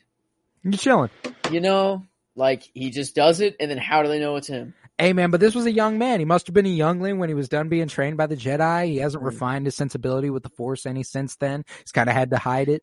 You're 0.63 0.73
chilling. 0.73 1.09
you 1.51 1.59
know, 1.59 2.05
like 2.35 2.69
he 2.73 2.91
just 2.91 3.15
does 3.15 3.39
it, 3.41 3.55
and 3.59 3.69
then 3.69 3.77
how 3.79 4.03
do 4.03 4.09
they 4.09 4.19
know 4.19 4.35
it's 4.35 4.47
him? 4.47 4.73
Hey 4.97 5.11
man, 5.11 5.29
but 5.29 5.41
this 5.41 5.53
was 5.53 5.65
a 5.65 5.71
young 5.71 5.97
man. 5.97 6.19
He 6.19 6.25
must 6.25 6.47
have 6.47 6.53
been 6.53 6.65
a 6.65 6.69
youngling 6.69 7.19
when 7.19 7.27
he 7.27 7.35
was 7.35 7.49
done 7.49 7.67
being 7.67 7.87
trained 7.89 8.15
by 8.15 8.27
the 8.27 8.37
Jedi. 8.37 8.85
He 8.87 8.97
hasn't 8.97 9.23
refined 9.23 9.65
his 9.65 9.75
sensibility 9.75 10.29
with 10.29 10.43
the 10.43 10.49
Force 10.49 10.85
any 10.85 11.03
since 11.03 11.35
then. 11.35 11.65
He's 11.79 11.91
kind 11.91 12.07
of 12.09 12.15
had 12.15 12.29
to 12.29 12.37
hide 12.37 12.69
it. 12.69 12.81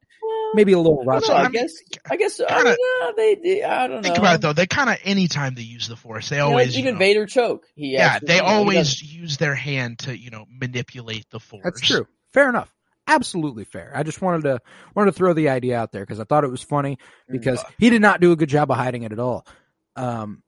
Maybe 0.54 0.72
a 0.72 0.78
little 0.78 1.00
I, 1.00 1.04
rusty. 1.04 1.28
don't 1.28 1.36
know, 1.38 1.42
I 1.44 1.46
I 1.46 1.50
guess. 1.50 1.72
I 2.10 2.16
guess. 2.16 2.38
I 2.40 2.46
kinda- 2.48 2.64
mean, 2.64 2.76
uh, 3.02 3.12
they, 3.16 3.34
they. 3.36 3.62
I 3.64 3.86
don't 3.86 3.96
know. 3.96 4.02
Think 4.02 4.18
about 4.18 4.34
it 4.34 4.40
though. 4.42 4.52
They 4.52 4.66
kind 4.66 4.90
of 4.90 4.98
anytime 5.04 5.54
they 5.54 5.62
use 5.62 5.88
the 5.88 5.96
Force, 5.96 6.28
they 6.28 6.36
You 6.36 6.42
know, 6.42 6.48
always 6.48 6.74
you 6.76 6.82
even 6.82 6.94
know, 6.94 6.98
Vader 6.98 7.24
choke. 7.24 7.64
He 7.74 7.92
yeah 7.92 8.18
they 8.22 8.36
you 8.36 8.42
know, 8.42 8.48
he 8.48 8.54
always 8.54 9.02
use 9.02 9.38
their 9.38 9.54
hand 9.54 10.00
to 10.00 10.16
you 10.18 10.30
know 10.30 10.44
manipulate 10.50 11.30
the 11.30 11.40
Force. 11.40 11.62
That's 11.64 11.80
true. 11.80 12.06
Fair 12.34 12.50
enough. 12.50 12.70
Absolutely 13.06 13.64
fair. 13.64 13.90
I 13.94 14.02
just 14.02 14.20
wanted 14.20 14.42
to 14.42 14.60
wanted 14.94 15.12
to 15.12 15.16
throw 15.16 15.32
the 15.32 15.48
idea 15.48 15.78
out 15.78 15.90
there 15.92 16.02
because 16.02 16.20
I 16.20 16.24
thought 16.24 16.44
it 16.44 16.50
was 16.50 16.62
funny 16.62 16.98
because 17.30 17.64
he 17.78 17.88
did 17.88 18.02
not 18.02 18.20
do 18.20 18.32
a 18.32 18.36
good 18.36 18.50
job 18.50 18.70
of 18.70 18.76
hiding 18.76 19.04
it 19.04 19.12
at 19.12 19.18
all. 19.18 19.46
Um, 19.96 20.42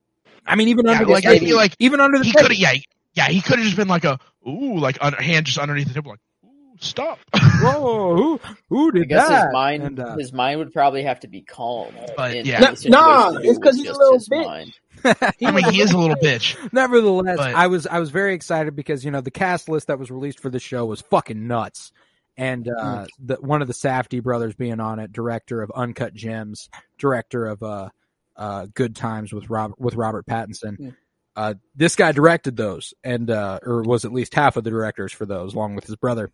I 0.45 0.55
mean, 0.55 0.67
even 0.69 0.85
Yeah, 0.85 0.93
under 0.99 1.05
like 1.07 1.25
I 1.25 1.39
feel 1.39 1.57
like 1.57 1.75
even 1.79 1.99
under 1.99 2.17
the 2.19 2.25
he 2.25 2.31
could 2.33 2.57
yeah 2.57 2.73
yeah 3.13 3.27
he 3.27 3.41
could 3.41 3.57
have 3.59 3.65
just 3.65 3.77
been 3.77 3.87
like 3.87 4.03
a 4.05 4.19
ooh 4.47 4.77
like 4.77 4.97
un- 5.01 5.13
hand 5.13 5.45
just 5.45 5.57
underneath 5.57 5.87
the 5.87 5.93
table 5.93 6.11
like 6.11 6.19
ooh 6.45 6.75
stop. 6.79 7.19
Whoa, 7.61 8.15
who 8.15 8.39
who 8.69 8.89
I 8.89 8.91
did 8.99 9.09
guess 9.09 9.27
that? 9.27 9.45
his 9.45 9.53
mind, 9.53 9.83
And, 9.83 9.99
uh, 9.99 10.15
his 10.17 10.33
mind 10.33 10.59
would 10.59 10.73
probably 10.73 11.03
have 11.03 11.19
to 11.21 11.27
be 11.27 11.41
calm. 11.41 11.93
But, 12.17 12.35
in 12.35 12.45
yeah. 12.45 12.57
any 12.57 12.65
Nah, 12.65 12.73
situation 12.75 12.91
nah, 12.91 13.29
to 13.31 13.41
do 13.43 13.49
it's 13.49 13.59
'cause 13.59 13.77
with 13.77 13.85
he's 13.87 13.95
a 13.95 13.97
little 13.97 14.19
bitch. 14.19 14.45
mind. 14.45 14.73
I 15.45 15.51
mean 15.51 15.71
he 15.71 15.81
is 15.81 15.91
a 15.91 15.97
little 15.97 16.15
bitch. 16.17 16.55
Nevertheless, 16.73 17.37
But- 17.37 17.55
I 17.55 17.67
was 17.67 17.87
I 17.87 17.99
was 17.99 18.09
very 18.09 18.33
excited 18.33 18.75
because 18.75 19.03
you 19.05 19.11
know 19.11 19.21
the 19.21 19.31
cast 19.31 19.69
list 19.69 19.87
that 19.87 19.99
was 19.99 20.11
released 20.11 20.39
for 20.39 20.49
the 20.49 20.59
show 20.59 20.85
was 20.85 21.01
fucking 21.01 21.47
nuts, 21.47 21.91
and 22.37 22.67
uh, 22.69 23.05
the 23.19 23.35
one 23.35 23.61
of 23.61 23.67
the 23.67 23.73
Safdie 23.73 24.21
brothers 24.23 24.55
being 24.55 24.79
on 24.79 24.99
it, 24.99 25.11
director 25.13 25.61
of 25.61 25.71
Uncut 25.75 26.13
Gems, 26.13 26.69
director 26.97 27.45
of 27.45 27.61
uh, 27.63 27.89
uh, 28.37 28.67
Good 28.73 28.95
Times 28.95 29.33
with 29.33 29.49
Robert 29.49 29.79
with 29.79 29.95
Robert 29.95 30.25
Pattinson. 30.25 30.77
Hmm. 30.77 30.89
Uh, 31.35 31.53
this 31.75 31.95
guy 31.95 32.13
directed 32.13 32.55
those, 32.55 32.93
and 33.03 33.29
uh, 33.29 33.59
or 33.61 33.81
was 33.83 34.05
at 34.05 34.13
least 34.13 34.33
half 34.33 34.55
of 34.55 34.63
the 34.63 34.69
directors 34.69 35.11
for 35.11 35.25
those, 35.25 35.53
along 35.53 35.75
with 35.75 35.85
his 35.85 35.97
brother. 35.97 36.31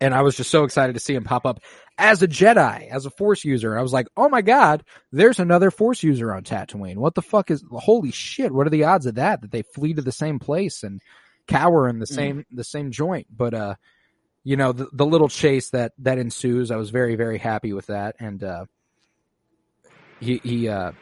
and 0.00 0.14
I 0.14 0.22
was 0.22 0.36
just 0.36 0.50
so 0.50 0.64
excited 0.64 0.92
to 0.94 1.00
see 1.00 1.14
him 1.14 1.24
pop 1.24 1.46
up 1.46 1.60
as 1.96 2.22
a 2.22 2.28
Jedi, 2.28 2.88
as 2.88 3.06
a 3.06 3.10
Force 3.10 3.44
user. 3.44 3.78
I 3.78 3.82
was 3.82 3.92
like, 3.92 4.06
oh 4.16 4.28
my 4.28 4.42
god, 4.42 4.84
there's 5.12 5.38
another 5.38 5.70
Force 5.70 6.02
user 6.02 6.34
on 6.34 6.42
Tatooine. 6.42 6.96
What 6.96 7.14
the 7.14 7.22
fuck 7.22 7.50
is? 7.50 7.64
Holy 7.70 8.10
shit! 8.10 8.52
What 8.52 8.66
are 8.66 8.70
the 8.70 8.84
odds 8.84 9.06
of 9.06 9.14
that? 9.14 9.40
That 9.40 9.50
they 9.50 9.62
flee 9.62 9.94
to 9.94 10.02
the 10.02 10.12
same 10.12 10.38
place 10.38 10.82
and 10.82 11.00
cower 11.46 11.88
in 11.88 11.98
the 11.98 12.06
same 12.06 12.44
the 12.50 12.64
same 12.64 12.90
joint? 12.90 13.26
But 13.34 13.54
uh, 13.54 13.74
you 14.42 14.56
know, 14.56 14.72
the, 14.72 14.88
the 14.92 15.06
little 15.06 15.28
chase 15.28 15.70
that 15.70 15.92
that 15.98 16.18
ensues, 16.18 16.70
I 16.70 16.76
was 16.76 16.90
very 16.90 17.16
very 17.16 17.38
happy 17.38 17.72
with 17.72 17.86
that, 17.86 18.16
and 18.18 18.42
uh, 18.44 18.66
he 20.20 20.40
he 20.42 20.68
uh 20.68 20.92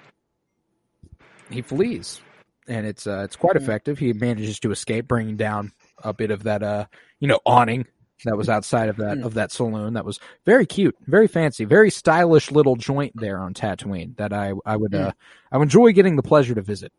he 1.50 1.62
flees, 1.62 2.20
and 2.68 2.86
it's 2.86 3.06
uh 3.06 3.22
it's 3.24 3.36
quite 3.36 3.56
Mm. 3.56 3.62
effective. 3.62 3.98
He 3.98 4.12
manages 4.12 4.58
to 4.60 4.70
escape, 4.70 5.08
bringing 5.08 5.36
down 5.36 5.72
a 6.02 6.12
bit 6.12 6.30
of 6.30 6.44
that 6.44 6.62
uh 6.62 6.86
you 7.20 7.28
know 7.28 7.40
awning 7.46 7.86
that 8.24 8.36
was 8.36 8.48
outside 8.48 8.88
of 8.88 8.96
that 8.96 9.18
Mm. 9.18 9.24
of 9.24 9.34
that 9.34 9.52
saloon. 9.52 9.94
That 9.94 10.04
was 10.04 10.18
very 10.46 10.66
cute, 10.66 10.96
very 11.06 11.28
fancy, 11.28 11.64
very 11.64 11.90
stylish 11.90 12.50
little 12.50 12.76
joint 12.76 13.12
there 13.14 13.38
on 13.38 13.54
Tatooine 13.54 14.16
that 14.16 14.32
I 14.32 14.52
I 14.64 14.76
would 14.76 14.92
Mm. 14.92 15.08
uh 15.08 15.12
I 15.50 15.58
would 15.58 15.64
enjoy 15.64 15.92
getting 15.92 16.16
the 16.16 16.22
pleasure 16.22 16.54
to 16.54 16.62
visit. 16.62 16.92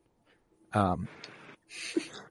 Um, 0.73 1.07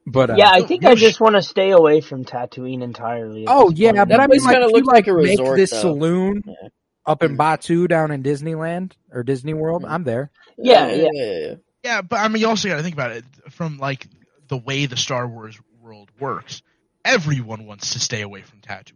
but 0.06 0.30
uh, 0.30 0.34
yeah, 0.36 0.50
I 0.50 0.62
think 0.62 0.84
I 0.84 0.90
no 0.90 0.96
sh- 0.96 1.00
just 1.00 1.20
want 1.20 1.36
to 1.36 1.42
stay 1.42 1.70
away 1.70 2.00
from 2.00 2.24
Tatooine 2.24 2.82
entirely. 2.82 3.44
Oh 3.46 3.70
yeah, 3.70 3.92
point. 3.92 4.08
but 4.08 4.20
I 4.20 4.26
mean, 4.26 4.40
like, 4.44 4.54
kinda 4.54 4.66
if 4.66 4.70
you, 4.70 4.76
looks 4.82 4.88
like 4.88 5.06
a 5.06 5.14
make 5.14 5.38
resort, 5.38 5.56
this 5.58 5.70
though. 5.70 5.80
saloon 5.80 6.42
Yeah. 6.44 6.68
Up 7.04 7.22
in 7.22 7.36
Batuu 7.36 7.88
down 7.88 8.10
in 8.12 8.22
Disneyland 8.22 8.92
or 9.10 9.22
Disney 9.24 9.54
World. 9.54 9.84
I'm 9.86 10.04
there. 10.04 10.30
Yeah, 10.56 10.88
yeah. 10.92 11.08
yeah. 11.12 11.54
Yeah, 11.82 12.02
but 12.02 12.20
I 12.20 12.28
mean, 12.28 12.40
you 12.40 12.48
also 12.48 12.68
got 12.68 12.76
to 12.76 12.82
think 12.82 12.94
about 12.94 13.10
it 13.10 13.24
from 13.50 13.78
like 13.78 14.06
the 14.48 14.56
way 14.56 14.86
the 14.86 14.96
Star 14.96 15.26
Wars 15.26 15.58
world 15.82 16.10
works. 16.20 16.62
Everyone 17.04 17.66
wants 17.66 17.94
to 17.94 17.98
stay 17.98 18.20
away 18.22 18.42
from 18.42 18.60
Tatooine. 18.60 18.92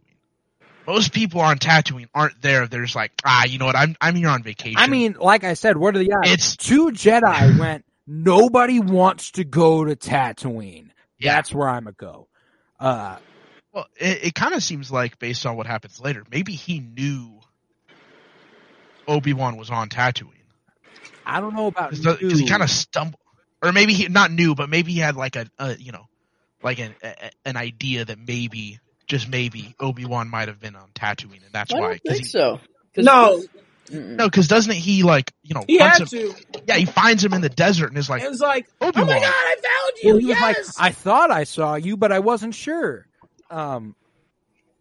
Most 0.87 1.11
people 1.11 1.41
on 1.41 1.57
Tatooine 1.57 2.07
aren't 2.13 2.41
there. 2.41 2.65
They're 2.65 2.83
just 2.83 2.95
like, 2.95 3.11
ah, 3.25 3.43
you 3.43 3.57
know 3.59 3.65
what? 3.65 3.75
I'm 3.75 3.97
I'm 3.99 4.15
here 4.15 4.29
on 4.29 4.41
vacation. 4.41 4.77
I 4.79 4.87
mean, 4.87 5.17
like 5.19 5.43
I 5.43 5.53
said, 5.55 5.75
what 5.75 5.95
are 5.97 5.99
the 5.99 6.13
odds? 6.13 6.29
It's- 6.31 6.55
two 6.55 6.91
Jedi 6.91 7.59
went. 7.59 7.83
Nobody 8.09 8.79
wants 8.79 9.31
to 9.31 9.43
go 9.43 9.83
to 9.83 9.97
Tatooine. 9.97 10.91
yeah. 11.19 11.35
That's 11.35 11.53
where 11.53 11.67
I'm 11.67 11.83
gonna 11.83 11.95
go. 11.97 12.29
Uh, 12.79 13.17
Well, 13.73 13.85
it, 13.97 14.27
it 14.27 14.33
kind 14.35 14.53
of 14.53 14.63
seems 14.63 14.89
like 14.89 15.19
based 15.19 15.45
on 15.45 15.57
what 15.57 15.67
happens 15.67 15.99
later, 15.99 16.23
maybe 16.31 16.53
he 16.53 16.79
knew 16.79 17.36
Obi 19.07 19.33
Wan 19.33 19.57
was 19.57 19.69
on 19.69 19.89
Tatooine 19.89 20.31
I 21.25 21.41
don't 21.41 21.53
know 21.55 21.67
about 21.67 21.91
because 21.91 22.39
he 22.39 22.47
kind 22.47 22.63
of 22.63 22.69
stumbled, 22.69 23.19
or 23.61 23.71
maybe 23.73 23.93
he 23.93 24.07
not 24.07 24.31
new, 24.31 24.55
but 24.55 24.69
maybe 24.69 24.93
he 24.93 24.99
had 24.99 25.15
like 25.17 25.35
a, 25.35 25.45
a 25.59 25.75
you 25.75 25.91
know, 25.91 26.05
like 26.63 26.79
an 26.79 26.95
a, 27.03 27.31
an 27.45 27.57
idea 27.57 28.05
that 28.05 28.17
maybe 28.17 28.79
just 29.07 29.27
maybe 29.27 29.75
Obi 29.79 30.05
Wan 30.05 30.29
might 30.29 30.47
have 30.47 30.59
been 30.59 30.75
on 30.75 30.89
Tatooine, 30.95 31.43
and 31.43 31.51
that's 31.51 31.73
I 31.73 31.79
why. 31.79 31.87
don't 31.87 31.91
'cause 31.91 32.01
think 32.05 32.17
he, 32.19 32.23
so. 32.29 32.59
'Cause- 32.95 33.05
No, 33.05 33.43
Mm-mm. 33.91 34.15
No, 34.15 34.25
because 34.25 34.47
doesn't 34.47 34.73
he 34.73 35.03
like 35.03 35.31
you 35.43 35.53
know? 35.55 35.63
he 35.67 35.77
had 35.77 36.01
him, 36.01 36.07
to. 36.07 36.35
Yeah, 36.67 36.75
he 36.75 36.85
finds 36.85 37.23
him 37.23 37.33
in 37.33 37.41
the 37.41 37.49
desert 37.49 37.87
and 37.87 37.97
is 37.97 38.09
like, 38.09 38.21
It 38.23 38.29
was 38.29 38.41
like, 38.41 38.67
Obi 38.81 39.01
oh 39.01 39.05
my 39.05 39.13
god, 39.19 39.23
I 39.25 39.55
found 39.55 40.03
you. 40.03 40.09
Well, 40.11 40.17
he 40.19 40.25
was 40.27 40.39
like, 40.41 40.57
yes. 40.57 40.75
I 40.79 40.91
thought 40.91 41.31
I 41.31 41.43
saw 41.45 41.75
you, 41.75 41.95
but 41.97 42.11
I 42.11 42.19
wasn't 42.19 42.53
sure. 42.55 43.05
Um, 43.49 43.95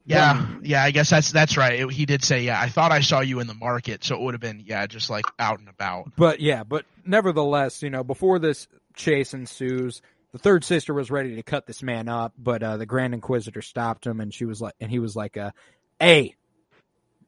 Yeah, 0.08 0.46
yeah, 0.62 0.84
I 0.84 0.92
guess 0.92 1.10
that's 1.10 1.32
that's 1.32 1.56
right. 1.56 1.80
It- 1.80 1.90
he 1.92 2.06
did 2.06 2.22
say, 2.24 2.42
yeah, 2.44 2.60
I 2.60 2.68
thought 2.68 2.92
I 2.92 3.00
saw 3.00 3.20
you 3.20 3.40
in 3.40 3.46
the 3.48 3.54
market, 3.54 4.04
so 4.04 4.14
it 4.14 4.20
would 4.22 4.34
have 4.34 4.40
been, 4.40 4.62
yeah, 4.64 4.86
just 4.86 5.10
like 5.10 5.24
out 5.38 5.58
and 5.58 5.68
about. 5.68 6.12
But 6.16 6.40
yeah, 6.40 6.62
but 6.64 6.84
nevertheless, 7.04 7.82
you 7.82 7.90
know, 7.90 8.04
before 8.04 8.38
this 8.38 8.68
chase 8.94 9.34
ensues, 9.34 10.00
the 10.32 10.38
third 10.38 10.62
sister 10.64 10.94
was 10.94 11.10
ready 11.10 11.34
to 11.36 11.42
cut 11.42 11.66
this 11.66 11.82
man 11.82 12.08
up, 12.08 12.32
but 12.38 12.62
uh, 12.62 12.76
the 12.76 12.86
Grand 12.86 13.14
Inquisitor 13.14 13.62
stopped 13.62 14.06
him, 14.06 14.20
and 14.20 14.32
she 14.32 14.44
was 14.44 14.60
like, 14.60 14.74
and 14.80 14.90
he 14.90 14.98
was 15.00 15.16
like, 15.16 15.36
uh, 15.36 15.50
"Hey, 15.98 16.36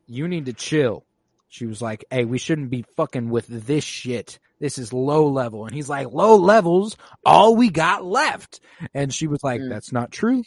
you 0.06 0.28
need 0.28 0.46
to 0.46 0.52
chill." 0.52 1.04
She 1.48 1.64
was 1.66 1.80
like, 1.80 2.04
"Hey, 2.10 2.24
we 2.26 2.38
shouldn't 2.38 2.70
be 2.70 2.84
fucking 2.96 3.30
with 3.30 3.46
this 3.48 3.82
shit. 3.84 4.38
This 4.60 4.76
is 4.78 4.92
low 4.92 5.28
level." 5.28 5.64
And 5.66 5.74
he's 5.74 5.88
like, 5.88 6.08
"Low 6.12 6.36
levels, 6.36 6.96
all 7.24 7.56
we 7.56 7.70
got 7.70 8.04
left." 8.04 8.60
And 8.94 9.12
she 9.12 9.26
was 9.26 9.42
like, 9.42 9.60
Mm. 9.62 9.70
"That's 9.70 9.90
not 9.92 10.10
true." 10.12 10.44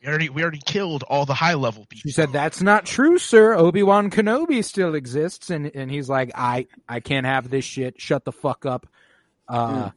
We 0.00 0.08
already 0.08 0.28
we 0.30 0.42
already 0.42 0.62
killed 0.64 1.02
all 1.02 1.26
the 1.26 1.34
high 1.34 1.54
level 1.54 1.84
people. 1.84 2.08
She 2.08 2.10
said, 2.10 2.32
"That's 2.32 2.62
not 2.62 2.86
true, 2.86 3.18
sir. 3.18 3.54
Obi 3.54 3.82
Wan 3.82 4.10
Kenobi 4.10 4.64
still 4.64 4.94
exists." 4.94 5.50
And 5.50 5.70
and 5.74 5.90
he's 5.90 6.08
like, 6.08 6.30
"I 6.34 6.66
I 6.88 7.00
can't 7.00 7.26
have 7.26 7.50
this 7.50 7.64
shit. 7.64 8.00
Shut 8.00 8.24
the 8.24 8.32
fuck 8.32 8.64
up. 8.64 8.86
Uh, 9.46 9.90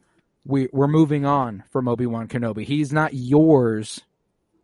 we 0.44 0.68
we're 0.72 0.88
moving 0.88 1.24
on 1.24 1.64
from 1.70 1.88
Obi 1.88 2.06
Wan 2.06 2.28
Kenobi. 2.28 2.64
He's 2.64 2.92
not 2.92 3.14
yours 3.14 4.02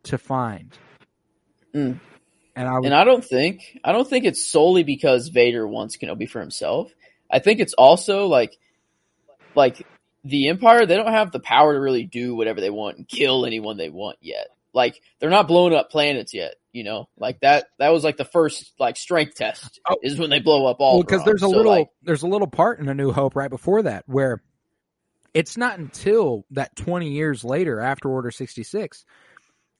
to 0.04 0.18
find." 0.18 0.76
Mm. 1.74 2.00
And 2.56 2.68
I 2.68 2.72
was, 2.72 2.84
And 2.84 2.94
I 2.94 3.04
don't 3.04 3.24
think 3.24 3.78
I 3.82 3.92
don't 3.92 4.08
think 4.08 4.26
it's 4.26 4.44
solely 4.44 4.82
because 4.82 5.28
Vader 5.28 5.66
wants 5.66 5.96
Kenobi 5.96 6.28
for 6.28 6.40
himself. 6.40 6.92
I 7.30 7.38
think 7.38 7.60
it's 7.60 7.74
also 7.74 8.26
like 8.26 8.58
like 9.54 9.86
the 10.22 10.48
Empire, 10.48 10.84
they 10.84 10.96
don't 10.96 11.12
have 11.12 11.32
the 11.32 11.40
power 11.40 11.72
to 11.72 11.80
really 11.80 12.04
do 12.04 12.34
whatever 12.34 12.60
they 12.60 12.68
want 12.68 12.98
and 12.98 13.08
kill 13.08 13.46
anyone 13.46 13.78
they 13.78 13.88
want 13.88 14.18
yet. 14.20 14.48
Like 14.72 15.00
they're 15.18 15.30
not 15.30 15.48
blowing 15.48 15.74
up 15.74 15.90
planets 15.90 16.32
yet, 16.34 16.54
you 16.72 16.84
know? 16.84 17.08
Like 17.18 17.40
that 17.40 17.66
that 17.78 17.90
was 17.90 18.04
like 18.04 18.16
the 18.16 18.24
first 18.24 18.72
like 18.78 18.96
strength 18.96 19.34
test 19.36 19.80
Oh. 19.88 19.96
is 20.02 20.18
when 20.18 20.30
they 20.30 20.40
blow 20.40 20.66
up 20.66 20.76
all 20.80 21.00
because 21.02 21.24
there's 21.24 21.42
a 21.42 21.48
So, 21.48 21.50
little 21.50 21.72
like, 21.72 21.88
there's 22.02 22.22
a 22.22 22.28
little 22.28 22.46
part 22.46 22.78
in 22.80 22.88
A 22.88 22.94
New 22.94 23.12
Hope 23.12 23.34
right 23.36 23.50
before 23.50 23.82
that 23.82 24.04
where 24.06 24.42
it's 25.34 25.56
not 25.56 25.78
until 25.78 26.44
that 26.50 26.74
20 26.76 27.08
years 27.10 27.44
later 27.44 27.80
after 27.80 28.08
Order 28.08 28.30
66 28.30 29.04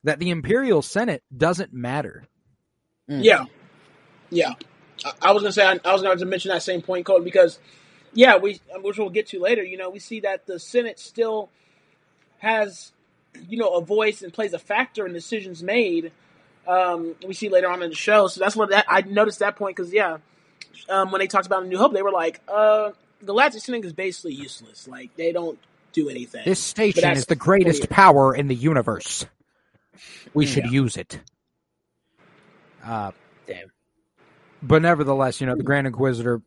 that 0.04 0.18
the 0.18 0.30
Imperial 0.30 0.80
Senate 0.82 1.22
doesn't 1.36 1.72
matter. 1.72 2.24
mm. 3.08 3.22
Yeah, 3.22 3.44
yeah. 4.30 4.54
I, 5.04 5.12
I 5.22 5.32
was 5.32 5.42
gonna 5.42 5.52
say 5.52 5.66
I, 5.66 5.78
I 5.84 5.92
was 5.92 6.02
going 6.02 6.18
to 6.18 6.26
mention 6.26 6.50
that 6.50 6.62
same 6.62 6.82
point, 6.82 7.06
Code, 7.06 7.24
because 7.24 7.58
yeah, 8.12 8.38
we 8.38 8.60
which 8.76 8.98
we'll 8.98 9.10
get 9.10 9.28
to 9.28 9.40
later. 9.40 9.62
You 9.62 9.76
know, 9.76 9.90
we 9.90 9.98
see 9.98 10.20
that 10.20 10.46
the 10.46 10.58
Senate 10.58 10.98
still 10.98 11.50
has 12.38 12.92
you 13.48 13.58
know 13.58 13.68
a 13.76 13.80
voice 13.82 14.22
and 14.22 14.32
plays 14.32 14.52
a 14.52 14.58
factor 14.58 15.06
in 15.06 15.12
decisions 15.12 15.62
made. 15.62 16.12
Um, 16.66 17.14
we 17.26 17.34
see 17.34 17.48
later 17.48 17.68
on 17.68 17.82
in 17.82 17.90
the 17.90 17.96
show, 17.96 18.28
so 18.28 18.40
that's 18.40 18.54
what 18.54 18.70
that 18.70 18.84
I 18.88 19.00
noticed 19.02 19.38
that 19.40 19.56
point 19.56 19.76
because 19.76 19.92
yeah, 19.92 20.18
um, 20.88 21.10
when 21.10 21.20
they 21.20 21.26
talked 21.26 21.46
about 21.46 21.66
New 21.66 21.78
Hope, 21.78 21.92
they 21.92 22.02
were 22.02 22.12
like, 22.12 22.40
uh, 22.48 22.90
Galactic 23.24 23.62
Senate 23.62 23.84
is 23.84 23.92
basically 23.92 24.34
useless. 24.34 24.86
Like 24.86 25.14
they 25.16 25.32
don't 25.32 25.58
do 25.92 26.08
anything. 26.08 26.42
This 26.44 26.60
station 26.60 27.10
is 27.12 27.26
the 27.26 27.36
greatest 27.36 27.82
clear. 27.82 27.88
power 27.88 28.34
in 28.34 28.48
the 28.48 28.54
universe. 28.54 29.26
We 30.34 30.46
should 30.46 30.64
Yeah. 30.66 30.70
use 30.70 30.96
it. 30.96 31.20
Uh, 32.84 33.12
Damn. 33.46 33.70
but 34.62 34.82
nevertheless, 34.82 35.40
you 35.40 35.46
know, 35.46 35.56
the 35.56 35.62
Grand 35.62 35.86
Inquisitor 35.86 36.40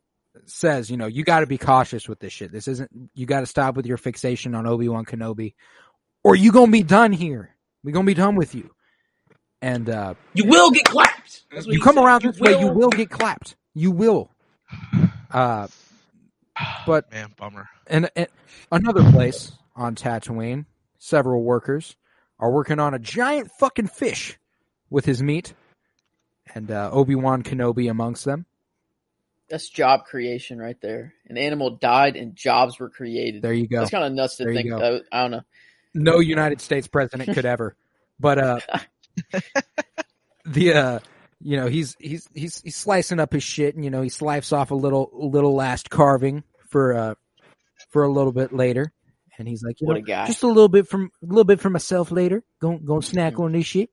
says, 0.46 0.89
you 0.89 0.98
know, 0.98 1.06
you 1.06 1.24
got 1.24 1.41
to 1.41 1.46
be 1.48 1.58
cautious 1.58 2.08
with 2.10 2.19
this 2.19 2.34
shit. 2.34 2.52
This 2.52 2.67
isn't. 2.67 2.89
You 3.13 3.26
got 3.26 3.41
to 3.41 3.46
stop 3.46 3.76
with 3.76 3.86
your 3.86 3.98
fixation 3.98 4.56
on 4.56 4.65
Obi 4.65 4.89
Wan 4.89 5.06
Kenobi, 5.06 5.54
or 6.23 6.36
you 6.36 6.51
gonna 6.51 6.71
be 6.71 6.83
done 6.83 7.12
here. 7.12 7.49
We 7.83 7.91
gonna 7.91 8.05
be 8.05 8.13
done 8.13 8.36
with 8.36 8.55
you. 8.55 8.71
And 9.62 9.89
uh, 9.89 10.15
you 10.33 10.45
will 10.45 10.71
get 10.71 10.86
clapped. 10.86 11.43
That's 11.51 11.65
what 11.65 11.73
you 11.75 11.81
come 11.81 11.95
said. 11.95 12.03
around 12.03 12.23
You 12.23 12.31
this 12.31 12.41
way, 12.41 12.59
you 12.59 12.67
will 12.67 12.89
get 12.89 13.09
clapped. 13.09 13.55
You 13.73 13.91
will. 13.91 14.29
Uh, 15.31 15.67
But- 16.86 17.12
man, 17.12 17.33
bummer. 17.38 17.69
and, 17.88 18.09
and 18.15 18.27
another 18.71 19.09
place 19.12 19.51
on 19.75 19.95
Tatooine, 19.95 20.65
several 20.99 21.43
workers 21.43 21.95
are 22.39 22.51
working 22.51 22.79
on 22.79 22.93
a 22.93 22.99
giant 22.99 23.51
fucking 23.59 23.88
fish 23.88 24.38
with 24.89 25.05
his 25.05 25.23
meat, 25.23 25.53
and 26.53 26.69
uh, 26.69 26.89
Obi 26.91 27.15
Wan 27.15 27.41
Kenobi 27.41 27.89
amongst 27.89 28.25
them. 28.25 28.45
That's 29.49 29.69
job 29.69 30.05
creation 30.05 30.57
right 30.59 30.79
there. 30.81 31.13
An 31.27 31.38
animal 31.38 31.71
died 31.77 32.15
and 32.15 32.36
jobs 32.36 32.79
were 32.79 32.89
created. 32.89 33.41
There 33.41 33.53
you 33.53 33.67
go. 33.67 33.79
That's 33.79 33.91
kind 33.91 34.03
of 34.03 34.13
nuts 34.13 34.38
to 34.38 34.45
There 34.45 34.53
think. 34.53 34.69
go. 34.69 35.01
I 35.12 35.21
don't 35.21 35.31
know. 35.31 35.41
No 35.93 36.19
United 36.19 36.62
States 36.62 36.88
president 36.88 37.34
could 37.34 37.45
ever. 37.45 37.75
But 38.19 38.38
uh, 38.39 38.60
the 40.45 40.73
uh, 40.73 40.99
you 41.41 41.58
know 41.58 41.67
he's 41.67 41.95
he's 41.99 42.27
he's 42.34 42.62
he's 42.62 42.75
slicing 42.75 43.19
up 43.19 43.34
his 43.34 43.43
shit, 43.43 43.75
and 43.75 43.84
you 43.84 43.89
know 43.91 44.01
he 44.01 44.10
slices 44.10 44.51
off 44.53 44.71
a 44.71 44.75
little 44.75 45.10
little 45.13 45.56
last 45.56 45.89
carving 45.89 46.43
for 46.69 46.93
uh 46.95 47.15
for 47.89 48.03
a 48.03 48.12
little 48.12 48.32
bit 48.32 48.53
later, 48.53 48.91
and 49.38 49.47
he's 49.47 49.63
like, 49.63 49.79
you 49.82 49.88
What 49.88 49.93
know, 49.95 49.99
a 49.99 50.03
guy. 50.03 50.27
just 50.27 50.43
a 50.43 50.47
little 50.47 50.69
bit 50.69 50.88
from 50.88 51.12
a 51.21 51.25
little 51.25 51.43
bit 51.43 51.60
for 51.60 51.69
myself 51.69 52.12
later. 52.12 52.43
Go 52.62 52.77
go 52.77 52.99
snack 53.01 53.39
on 53.39 53.51
this 53.53 53.65
shit. 53.65 53.89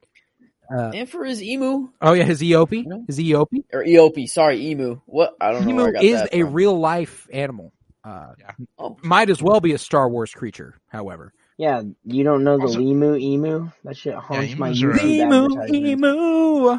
Uh, 0.73 0.93
And 0.95 1.09
for 1.11 1.25
his 1.25 1.43
emu 1.43 1.89
oh 2.01 2.13
yeah, 2.13 2.23
his 2.23 2.41
Eopie, 2.41 2.87
No. 2.87 3.03
his 3.09 3.19
Eopie. 3.19 3.65
or 3.73 3.83
Eopie, 3.85 4.29
sorry, 4.29 4.69
emu. 4.69 5.01
What 5.07 5.35
I 5.41 5.51
don't 5.51 5.65
know 5.67 5.89
Emu 5.89 5.99
is 6.01 6.21
that 6.21 6.33
a 6.33 6.45
real 6.45 6.79
life 6.79 7.27
animal. 7.33 7.73
Uh, 8.05 8.35
Oh, 8.79 8.97
might 9.03 9.31
as 9.31 9.43
well 9.43 9.61
be 9.61 9.73
a 9.73 9.79
Star 9.79 10.09
Wars 10.09 10.33
creature. 10.33 10.79
However, 10.87 11.33
Yeah, 11.61 11.83
you 12.07 12.25
don't 12.25 12.43
know 12.43 12.57
the 12.57 12.63
Also- 12.65 12.81
emu 12.81 13.17
emu? 13.17 13.71
That 13.85 13.95
shit 13.95 14.15
haunts 14.15 14.57
my 14.57 14.69
emus 14.69 14.83
are- 14.83 14.93
YouTube 14.93 15.05
emu, 15.05 15.45
advertisements. 15.45 15.77
emu. 15.77 16.69
Very 16.69 16.79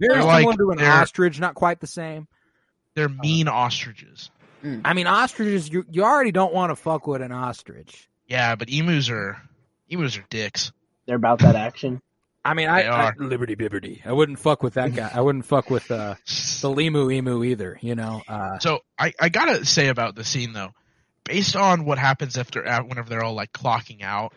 They're 0.00 0.20
similar 0.20 0.42
like- 0.44 0.58
to 0.58 0.70
an 0.72 0.80
ostrich, 0.82 1.40
not 1.40 1.54
quite 1.54 1.80
the 1.80 1.86
same. 1.86 2.28
They're 2.94 3.08
mean 3.08 3.48
ostriches. 3.48 4.30
I 4.84 4.92
mean, 4.92 5.06
ostriches, 5.06 5.70
you 5.70 5.84
you 5.90 6.02
already 6.04 6.32
don't 6.32 6.52
want 6.52 6.70
to 6.72 6.76
fuck 6.76 7.06
with 7.06 7.22
an 7.22 7.32
ostrich. 7.32 8.08
Yeah, 8.26 8.54
but 8.56 8.68
emus 8.68 9.08
are 9.08 9.40
emus 9.88 10.18
are 10.18 10.24
dicks. 10.28 10.72
They're 11.06 11.16
about 11.16 11.38
that 11.38 11.56
action. 11.56 12.02
I 12.44 12.52
mean, 12.54 12.68
I, 12.68 12.82
They 12.82 12.88
I 12.88 13.06
are. 13.06 13.14
Liberty 13.18 13.56
Bibberty. 13.56 14.04
I 14.06 14.12
wouldn't 14.12 14.38
fuck 14.38 14.62
with 14.62 14.74
that 14.74 14.94
guy. 14.94 15.10
I 15.14 15.20
wouldn't 15.22 15.44
fuck 15.46 15.70
with 15.70 15.90
uh, 15.90 16.16
the 16.26 16.68
Limu 16.76 17.10
Emu 17.12 17.44
either. 17.44 17.78
You 17.80 17.94
know. 17.94 18.20
Uh, 18.28 18.58
So 18.58 18.80
I, 18.98 19.14
I 19.18 19.30
gotta 19.30 19.64
say 19.64 19.88
about 19.88 20.14
the 20.16 20.24
scene 20.24 20.52
though, 20.52 20.72
based 21.28 21.54
on 21.56 21.84
what 21.84 21.98
happens 21.98 22.36
after 22.36 22.66
uh, 22.66 22.82
whenever 22.82 23.08
they're 23.08 23.22
all 23.22 23.34
like 23.34 23.52
clocking 23.52 24.02
out, 24.02 24.32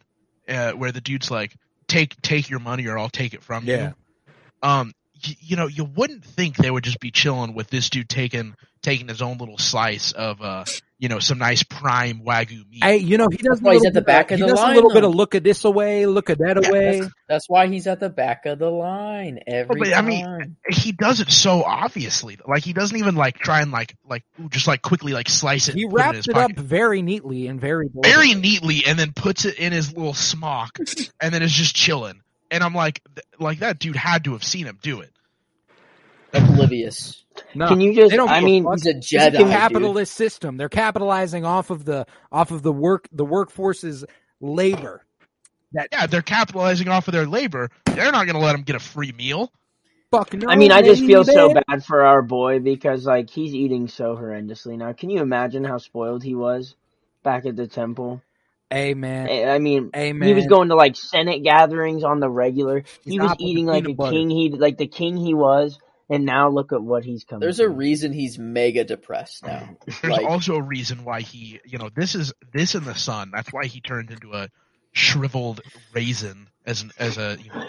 uh, 0.48 0.74
where 0.74 0.92
the 0.92 1.02
dude's 1.02 1.32
like, 1.32 1.56
"Take 1.88 2.22
take 2.22 2.50
your 2.50 2.60
money 2.60 2.86
or 2.88 3.00
I'll 3.00 3.10
take 3.10 3.34
it 3.34 3.44
from 3.44 3.66
Yeah. 3.66 3.88
you." 3.88 3.94
Um, 4.62 4.94
y- 5.26 5.36
you 5.40 5.56
know, 5.56 5.68
you 5.68 5.86
wouldn't 5.86 6.24
think 6.24 6.58
they 6.58 6.70
would 6.70 6.84
just 6.84 7.00
be 7.00 7.12
chilling 7.12 7.54
with 7.54 7.70
this 7.70 7.90
dude 7.90 8.10
taking 8.10 8.56
taking 8.82 9.08
his 9.08 9.22
own 9.22 9.38
little 9.38 9.58
slice 9.58 10.12
of 10.12 10.42
uh, 10.42 10.66
you 11.02 11.10
know, 11.10 11.18
some 11.18 11.40
nice 11.40 11.64
prime 11.64 12.22
wagyu 12.24 12.70
meat. 12.70 12.84
Hey, 12.84 12.98
you 12.98 13.18
know 13.18 13.28
he 13.32 13.38
does. 13.38 13.60
A 13.60 13.64
why 13.64 13.74
he's 13.74 13.82
little 13.82 13.88
at 13.88 13.94
the 13.96 14.02
bit 14.02 14.06
back 14.06 14.32
of, 14.32 14.36
of 14.36 14.40
he 14.40 14.46
the 14.46 14.52
does 14.52 14.60
a 14.60 14.64
line, 14.64 14.76
little 14.76 14.94
bit 14.94 15.04
of 15.04 15.16
look 15.16 15.34
at 15.34 15.44
this 15.44 15.66
away, 15.66 16.06
look 16.06 16.30
at 16.30 16.38
that 16.38 16.62
Yeah, 16.62 16.70
away. 16.70 17.02
That's 17.28 17.50
why 17.50 17.66
he's 17.68 17.88
at 17.88 18.00
the 18.00 18.10
back 18.10 18.46
of 18.46 18.60
the 18.60 18.70
line 18.70 19.40
every 19.48 19.80
but, 19.80 19.88
I 19.90 19.94
time. 19.94 20.06
mean, 20.06 20.58
he 20.70 20.92
does 20.92 21.20
it 21.20 21.32
so 21.32 21.64
obviously. 21.64 22.38
Like 22.48 22.64
he 22.64 22.74
doesn't 22.74 22.96
even 22.96 23.16
like 23.16 23.40
try 23.40 23.62
and 23.62 23.72
like 23.72 23.96
like 24.08 24.24
just 24.50 24.68
like 24.68 24.84
quickly 24.84 25.14
like 25.14 25.28
slice 25.28 25.70
it. 25.70 25.76
He 25.76 25.86
and 25.86 25.92
put 25.92 26.02
it 26.02 26.04
in 26.04 26.06
wraps 26.06 26.18
his 26.18 26.28
it 26.28 26.38
up 26.38 26.52
very 26.56 27.02
neatly 27.02 27.48
and 27.48 27.60
very 27.60 27.90
very 28.04 28.36
neatly 28.36 28.86
and 28.86 29.00
then 29.00 29.12
puts 29.12 29.46
it 29.46 29.56
in 29.56 29.72
his 29.72 29.96
little 29.96 30.14
smock 30.14 30.78
and 31.20 31.34
then 31.34 31.42
is 31.42 31.52
just 31.52 31.76
chilling. 31.76 32.22
And 32.52 32.64
I'm 32.64 32.76
like, 32.76 33.02
th- 33.16 33.26
like 33.40 33.60
that 33.60 33.80
dude 33.80 33.96
had 33.96 34.26
to 34.26 34.34
have 34.34 34.44
seen 34.44 34.68
him 34.68 34.78
do 34.84 35.02
it. 35.02 35.12
Oblivious. 36.34 37.26
No, 37.54 37.68
Can 37.68 37.82
you 37.82 37.96
just? 37.96 38.12
they 38.12 38.18
don't 38.18 38.30
I 38.30 38.42
mean, 38.42 38.66
fuck. 38.66 38.74
He's 38.74 38.88
a 38.88 38.94
It's 39.14 39.28
a 39.28 39.32
Jedi. 39.32 39.32
dude. 39.32 39.50
capitalist 39.50 40.14
system. 40.16 40.58
They're 40.58 40.70
capitalizing 40.70 41.46
off 41.46 41.70
of 41.70 41.86
the 41.86 42.06
off 42.32 42.52
of 42.52 42.64
the 42.64 42.74
work 42.74 43.08
the 43.12 43.26
workforce's 43.26 44.06
labor. 44.42 45.06
That 45.74 45.90
Yeah, 45.92 46.08
they're 46.08 46.22
capitalizing 46.22 46.90
off 46.90 47.08
of 47.08 47.14
their 47.14 47.28
labor. 47.28 47.70
They're 47.96 48.12
not 48.12 48.26
going 48.26 48.36
to 48.36 48.42
let 48.42 48.56
him 48.56 48.64
get 48.64 48.76
a 48.76 48.80
free 48.80 49.12
meal. 49.14 49.52
Fuck 50.12 50.34
no. 50.34 50.50
I 50.50 50.56
mean, 50.58 50.72
I 50.72 50.82
just 50.82 51.06
feel 51.06 51.24
so 51.26 51.50
bad 51.50 51.86
for 51.86 52.04
our 52.06 52.22
boy 52.22 52.60
because 52.60 53.06
like 53.06 53.30
he's 53.30 53.54
eating 53.56 53.88
so 53.88 54.16
horrendously 54.16 54.78
now. 54.78 54.94
Can 54.94 55.10
you 55.10 55.22
imagine 55.22 55.64
how 55.64 55.78
spoiled 55.78 56.24
he 56.24 56.36
was 56.36 56.76
back 57.24 57.46
at 57.46 57.56
the 57.56 57.68
temple? 57.68 58.22
Amen. 58.74 59.30
I 59.30 59.46
I 59.46 59.60
mean, 59.60 59.94
Amen. 59.96 60.22
he 60.28 60.34
was 60.34 60.48
going 60.48 60.70
to 60.70 60.76
like 60.76 60.96
Senate 60.98 61.44
gatherings 61.44 62.04
on 62.04 62.20
the 62.20 62.30
regular. 62.30 62.84
He's 63.04 63.16
He 63.16 63.20
was 63.20 63.36
not 63.36 63.40
with 63.42 63.54
the 63.54 63.62
eating 63.62 63.68
like 63.68 63.88
a 63.88 63.94
butter. 63.94 64.12
king. 64.12 64.30
He 64.30 64.50
like 64.52 64.78
the 64.78 64.88
king 64.88 65.18
he 65.18 65.34
was, 65.34 65.80
and 66.12 66.26
now 66.26 66.50
look 66.50 66.72
at 66.74 66.82
what 66.84 67.04
he's 67.04 67.24
coming. 67.24 67.40
There's 67.40 67.60
a 67.60 67.70
reason 67.70 68.12
he's 68.14 68.38
mega 68.38 68.84
depressed 68.84 69.46
now. 69.46 69.70
There's 69.86 70.04
Like- 70.18 70.26
also 70.26 70.56
a 70.56 70.62
reason 70.62 71.04
why 71.06 71.22
he, 71.22 71.60
you 71.66 71.78
know, 71.80 71.90
this 71.96 72.14
is 72.14 72.34
this 72.54 72.76
in 72.76 72.84
the 72.84 72.94
sun. 72.96 73.32
That's 73.34 73.52
why 73.52 73.66
he 73.66 73.82
turned 73.82 74.12
into 74.12 74.34
a 74.34 74.50
shriveled 74.92 75.62
raisin 75.94 76.48
as 76.66 76.82
an 76.84 76.92
as 77.00 77.18
a 77.18 77.38
you 77.42 77.50
know, 77.52 77.68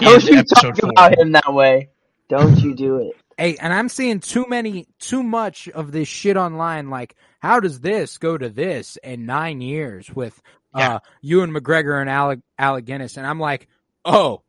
Don't 0.00 0.28
in 0.28 0.34
you 0.38 0.42
talk 0.44 0.76
four. 0.78 0.90
about 0.90 1.18
him 1.18 1.32
that 1.32 1.52
way. 1.52 1.90
Don't 2.28 2.58
you 2.58 2.74
do 2.74 2.96
it. 3.08 3.12
Hey, 3.38 3.58
and 3.58 3.70
I'm 3.70 3.90
seeing 3.90 4.20
too 4.20 4.46
many, 4.48 4.86
too 4.98 5.22
much 5.22 5.68
of 5.68 5.92
this 5.92 6.08
shit 6.08 6.38
online. 6.38 6.88
Like, 6.88 7.14
how 7.40 7.60
does 7.60 7.80
this 7.80 8.16
go 8.16 8.38
to 8.38 8.48
this 8.48 8.96
in 9.04 9.26
nine 9.26 9.60
years 9.60 10.08
with 10.10 10.40
Yeah. 10.74 10.94
uh, 10.94 10.98
Ewan 11.20 11.50
McGregor 11.52 12.00
and 12.00 12.08
Alec, 12.08 12.38
Alec 12.58 12.86
Guinness? 12.86 13.18
And 13.18 13.26
I'm 13.26 13.38
like, 13.38 13.68
oh, 14.06 14.40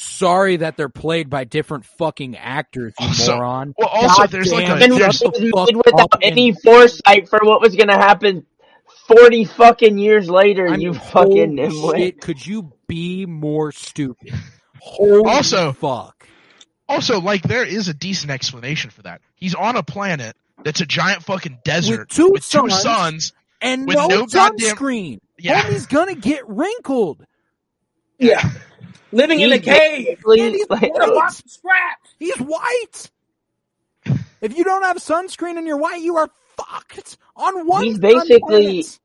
sorry 0.00 0.56
that 0.58 0.76
they're 0.76 0.88
played 0.88 1.28
by 1.30 1.44
different 1.44 1.84
fucking 1.84 2.36
actors, 2.36 2.94
you 3.00 3.06
Also- 3.06 3.36
moron. 3.36 3.74
Well, 3.76 3.88
also 3.88 4.22
God 4.22 4.30
there's 4.30 4.52
like 4.52 4.68
a 4.68 4.76
it. 4.76 4.82
And 4.82 4.92
there's, 5.00 5.18
the 5.20 5.28
was 5.54 5.68
made 5.72 5.76
without 5.76 6.00
up 6.00 6.14
and- 6.14 6.24
any 6.24 6.52
foresight 6.52 7.28
for 7.28 7.40
what 7.42 7.60
was 7.60 7.76
gonna 7.76 7.96
happen 7.98 8.46
forty 9.06 9.44
fucking 9.44 9.98
years 9.98 10.28
later. 10.30 10.66
I 10.68 10.72
mean, 10.72 10.80
you 10.80 10.94
fucking 10.94 11.58
holy 11.58 11.98
shit, 12.06 12.20
could 12.20 12.44
you 12.46 12.72
be 12.86 13.26
more 13.26 13.72
stupid? 13.72 14.32
Holy 14.80 15.30
Also- 15.30 15.72
fuck. 15.72 16.26
also 16.88 17.20
like 17.20 17.42
there 17.42 17.64
is 17.64 17.88
a 17.88 17.94
decent 17.94 18.30
explanation 18.30 18.90
for 18.90 19.02
that. 19.02 19.20
He's 19.36 19.54
on 19.54 19.76
a 19.76 19.82
planet 19.82 20.36
that's 20.64 20.80
a 20.80 20.86
giant 20.86 21.22
fucking 21.24 21.58
desert 21.64 22.08
two 22.10 22.30
with 22.30 22.48
two 22.48 22.68
suns. 22.70 22.82
suns. 22.82 23.32
And 23.62 23.86
With 23.86 23.96
no, 23.98 24.06
no 24.06 24.26
goddamn- 24.26 24.74
sunscreen. 24.76 25.18
Yeah. 25.38 25.60
Homie's 25.62 25.86
gonna 25.86 26.14
get 26.14 26.48
wrinkled. 26.48 27.24
Yeah. 28.18 28.42
Living 29.12 29.40
in 29.40 29.52
a 29.52 29.58
cave. 29.58 30.06
basically 30.06 30.40
And 30.40 30.54
he's 30.54 30.70
like- 30.70 30.82
white. 30.82 30.92
What 30.92 31.08
about 31.10 31.32
some 31.32 31.48
scraps? 31.48 32.10
He's 32.18 32.36
white. 32.36 33.10
If 34.40 34.56
you 34.56 34.64
don't 34.64 34.82
have 34.82 34.96
sunscreen 34.98 35.58
and 35.58 35.66
you're 35.66 35.76
white, 35.76 36.00
you 36.00 36.16
are 36.16 36.30
fucked 36.56 37.18
on 37.36 37.66
one. 37.66 37.84
He's 37.84 37.98
basically- 37.98 38.82
planet. 38.82 38.98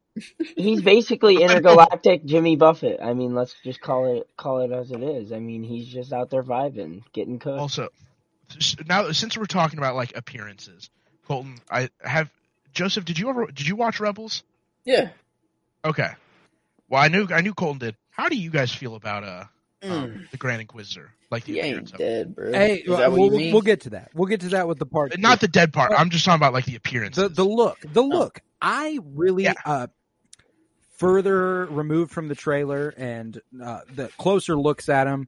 he's 0.56 0.82
basically 0.82 1.42
intergalactic 1.44 2.24
Jimmy 2.24 2.56
Buffett. 2.56 3.02
I 3.02 3.14
mean, 3.14 3.36
let's 3.36 3.54
just 3.66 3.82
call 3.82 4.16
it 4.18 4.30
call 4.38 4.62
it 4.62 4.72
as 4.72 4.92
it 4.92 5.04
is. 5.04 5.34
I 5.34 5.40
mean, 5.40 5.62
he's 5.64 5.88
just 5.88 6.14
out 6.14 6.30
there 6.30 6.42
vibing, 6.44 7.02
getting 7.12 7.38
cooked. 7.38 7.60
Also, 7.60 7.90
now 8.88 9.12
since 9.12 9.38
we're 9.38 9.46
talking 9.46 9.78
about 9.78 9.96
like 9.96 10.16
appearances, 10.16 10.90
Colton, 11.28 11.58
I 11.70 11.90
have 12.02 12.30
Joseph. 12.72 13.04
Did 13.04 13.20
you 13.20 13.30
ever 13.30 13.48
did 13.48 13.68
you 13.68 13.76
watch 13.76 14.00
Rebels? 14.00 14.44
Yeah. 14.86 15.10
Okay. 15.84 16.12
Well, 16.88 17.02
I 17.02 17.10
knew 17.10 17.28
I 17.30 17.42
knew 17.42 17.54
Colton 17.54 17.80
did. 17.80 17.96
How 18.12 18.30
do 18.30 18.38
you 18.38 18.50
guys 18.52 18.72
feel 18.74 18.96
about 18.96 19.26
uh. 19.26 19.44
Um, 19.92 20.28
the 20.32 20.38
Grand 20.38 20.62
Inquisitor? 20.62 21.12
Like 21.32 21.46
the 21.46 21.54
He 21.54 21.60
appearance 21.60 21.92
ain't 21.92 21.96
of 21.96 22.00
it. 22.02 22.04
dead, 22.04 22.36
bro. 22.36 22.52
Hey, 22.52 22.76
Is 22.78 22.98
that 22.98 23.12
what 23.12 23.20
we'll, 23.20 23.32
you 23.34 23.38
mean? 23.38 23.54
we'll 23.54 23.62
get 23.62 23.82
to 23.82 23.90
that. 23.92 24.10
We'll 24.14 24.28
get 24.28 24.42
to 24.42 24.50
that 24.50 24.68
with 24.68 24.80
the 24.80 24.86
part. 24.86 25.18
Not 25.20 25.40
two. 25.40 25.48
the 25.48 25.52
dead 25.52 25.74
part. 25.74 25.92
I'm 25.98 26.10
just 26.10 26.24
talking 26.26 26.38
about 26.40 26.54
like 26.54 26.66
the 26.66 26.76
appearance. 26.76 27.16
the 27.16 27.30
the 27.30 27.44
look. 27.46 27.80
The 27.82 28.02
look. 28.02 28.42
I 28.62 29.00
really 29.04 29.44
Yeah. 29.44 29.54
uh 29.66 29.88
further 30.98 31.66
removed 31.66 32.12
from 32.12 32.28
the 32.28 32.36
trailer 32.36 32.90
and 32.98 33.40
uh, 33.62 33.82
the 33.94 34.08
closer 34.18 34.56
looks 34.56 34.88
at 34.90 35.08
him. 35.08 35.28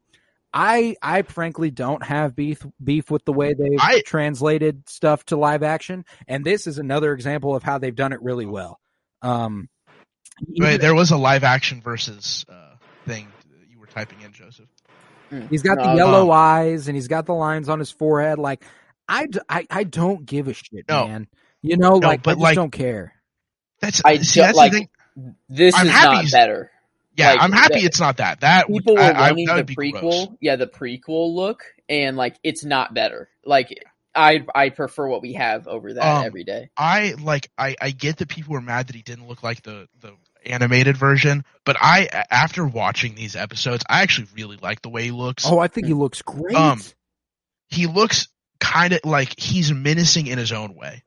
I 0.53 0.95
I 1.01 1.23
frankly 1.23 1.71
don't 1.71 2.01
have 2.03 2.35
beef 2.35 2.65
beef 2.81 3.11
with 3.11 3.25
the 3.25 3.33
way 3.33 3.53
they've 3.53 3.77
I- 3.79 4.01
translated 4.05 4.87
stuff 4.89 5.25
to 5.25 5.35
live 5.35 5.61
action, 5.61 6.05
and 6.27 6.45
this 6.45 6.67
is 6.67 6.77
another 6.77 7.11
example 7.13 7.53
of 7.55 7.63
how 7.63 7.77
they've 7.79 7.93
done 7.95 8.13
it 8.13 8.21
really 8.21 8.45
well. 8.45 8.79
Um, 9.21 9.67
Wait, 10.47 10.79
there 10.79 10.95
was 10.95 11.11
a 11.11 11.17
live 11.17 11.43
action 11.43 11.81
versus 11.81 12.45
uh, 12.47 12.75
thing 13.05 13.27
that 13.27 13.27
you 13.27 13.33
were 13.33 13.36
typing 13.97 14.21
in, 14.21 14.31
Joseph. 14.31 14.67
Mm. 15.31 15.49
He's 15.49 15.61
got 15.63 15.77
No, 15.77 15.83
the 15.91 15.95
yellow 15.95 16.25
no. 16.25 16.31
eyes 16.31 16.87
and 16.87 16.95
he's 16.95 17.07
got 17.07 17.25
the 17.25 17.33
lines 17.33 17.67
on 17.69 17.79
his 17.79 17.91
forehead. 17.91 18.37
Like 18.39 18.63
I, 19.09 19.27
I, 19.49 19.65
I 19.69 19.83
don't 19.83 20.25
give 20.25 20.47
a 20.47 20.53
shit, 20.53 20.85
No. 20.87 21.07
man. 21.07 21.27
You 21.61 21.77
know, 21.77 21.97
No, 21.97 22.07
like 22.07 22.19
I 22.19 22.21
but, 22.21 22.31
just 22.33 22.41
like- 22.41 22.55
don't 22.55 22.71
care. 22.71 23.13
That's 23.81 24.01
I 24.05 24.17
see. 24.17 24.39
That's 24.41 24.57
like- 24.57 24.71
the 24.71 24.77
thing. 24.79 24.89
This 25.49 25.73
I'm 25.75 25.87
is 25.87 25.91
happy 25.91 26.23
not 26.23 26.31
better. 26.31 26.71
Yeah, 27.15 27.31
like, 27.31 27.41
I'm 27.41 27.51
happy 27.51 27.73
that- 27.79 27.85
it's 27.85 27.99
not 27.99 28.17
that. 28.17 28.41
That 28.41 28.69
would, 28.69 28.83
People 28.83 28.95
were 28.95 29.01
I, 29.01 29.09
I, 29.09 29.31
wanting 29.31 29.45
that 29.47 29.65
the 29.67 29.75
prequel, 29.75 29.99
gross. 30.01 30.27
yeah, 30.39 30.55
the 30.57 30.67
prequel 30.67 31.33
look, 31.33 31.63
and 31.89 32.15
like 32.15 32.37
it's 32.43 32.63
not 32.63 32.93
better. 32.93 33.29
Like 33.43 33.83
I, 34.13 34.45
I 34.53 34.69
prefer 34.69 35.07
what 35.07 35.21
we 35.23 35.33
have 35.33 35.67
over 35.67 35.93
that 35.93 36.03
Um, 36.19 36.25
every 36.25 36.43
day. 36.43 36.69
I 36.77 37.15
like. 37.19 37.49
I, 37.57 37.75
I 37.81 37.89
get 37.91 38.17
that 38.17 38.29
people 38.29 38.53
were 38.53 38.61
mad 38.61 38.87
that 38.87 38.95
he 38.95 39.01
didn't 39.01 39.27
look 39.27 39.41
like 39.41 39.63
the 39.63 39.87
the 39.99 40.13
animated 40.47 40.97
version, 40.97 41.43
but 41.65 41.75
I, 41.79 42.07
after 42.31 42.65
watching 42.65 43.15
these 43.15 43.35
episodes, 43.35 43.83
I 43.89 44.01
actually 44.01 44.27
really 44.35 44.57
like 44.57 44.81
the 44.81 44.89
way 44.89 45.03
he 45.03 45.11
looks. 45.11 45.45
Oh, 45.45 45.59
I 45.59 45.67
think 45.67 45.87
he 45.87 45.93
looks 45.93 46.21
great. 46.21 46.55
Um, 46.55 46.81
He 47.69 47.85
looks 47.87 48.27
kind 48.59 48.93
of 48.93 49.01
like 49.03 49.39
he's 49.39 49.71
menacing 49.71 50.27
in 50.27 50.37
his 50.37 50.51
own 50.51 50.73
way 50.75 51.03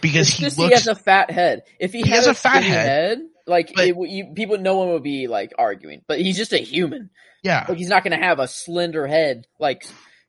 because 0.00 0.28
It's 0.28 0.36
he 0.38 0.44
just 0.44 0.58
he 0.58 0.70
has 0.70 0.86
a 0.86 0.94
fat 0.94 1.30
head. 1.30 1.62
If 1.78 1.92
he, 1.92 2.02
He 2.02 2.08
had 2.10 2.16
has 2.16 2.26
a, 2.26 2.30
a 2.30 2.34
fat 2.34 2.58
skinny 2.58 2.68
head, 2.68 3.18
like 3.46 3.72
but- 3.74 3.86
it, 3.88 3.96
you, 4.10 4.32
people, 4.34 4.58
no 4.58 4.76
one 4.78 4.88
would 4.88 5.02
be 5.02 5.26
like 5.28 5.52
arguing. 5.58 6.02
But 6.06 6.20
he's 6.20 6.36
just 6.36 6.52
a 6.52 6.58
human. 6.58 7.10
yeah, 7.42 7.64
Like 7.68 7.78
he's 7.78 7.88
not 7.88 8.02
going 8.04 8.18
to 8.18 8.24
have 8.26 8.38
a 8.40 8.48
slender 8.48 9.06
head 9.06 9.46
like 9.58 9.86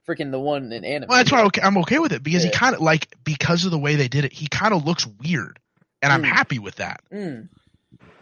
freaking 0.08 0.32
the 0.32 0.40
one 0.40 0.72
in 0.72 0.86
anime. 0.86 1.08
well, 1.10 1.18
that's 1.18 1.32
why 1.32 1.40
I'm 1.40 1.48
okay- 1.48 1.62
I'm 1.62 1.78
okay 1.80 2.00
with 2.00 2.14
it 2.14 2.22
because 2.24 2.44
he 2.44 2.52
kind 2.52 2.76
of 2.76 2.82
like 2.82 3.08
because 3.24 3.66
of 3.66 3.72
the 3.72 3.80
way 3.80 3.96
they 3.96 4.08
did 4.08 4.24
it, 4.26 4.32
he 4.34 4.48
kind 4.48 4.74
of 4.74 4.86
looks 4.86 5.08
weird, 5.08 5.60
and 6.02 6.14
I'm 6.14 6.22
Mm. 6.22 6.28
happy 6.28 6.60
with 6.60 6.76
that. 6.76 7.02
Mm. 7.12 7.50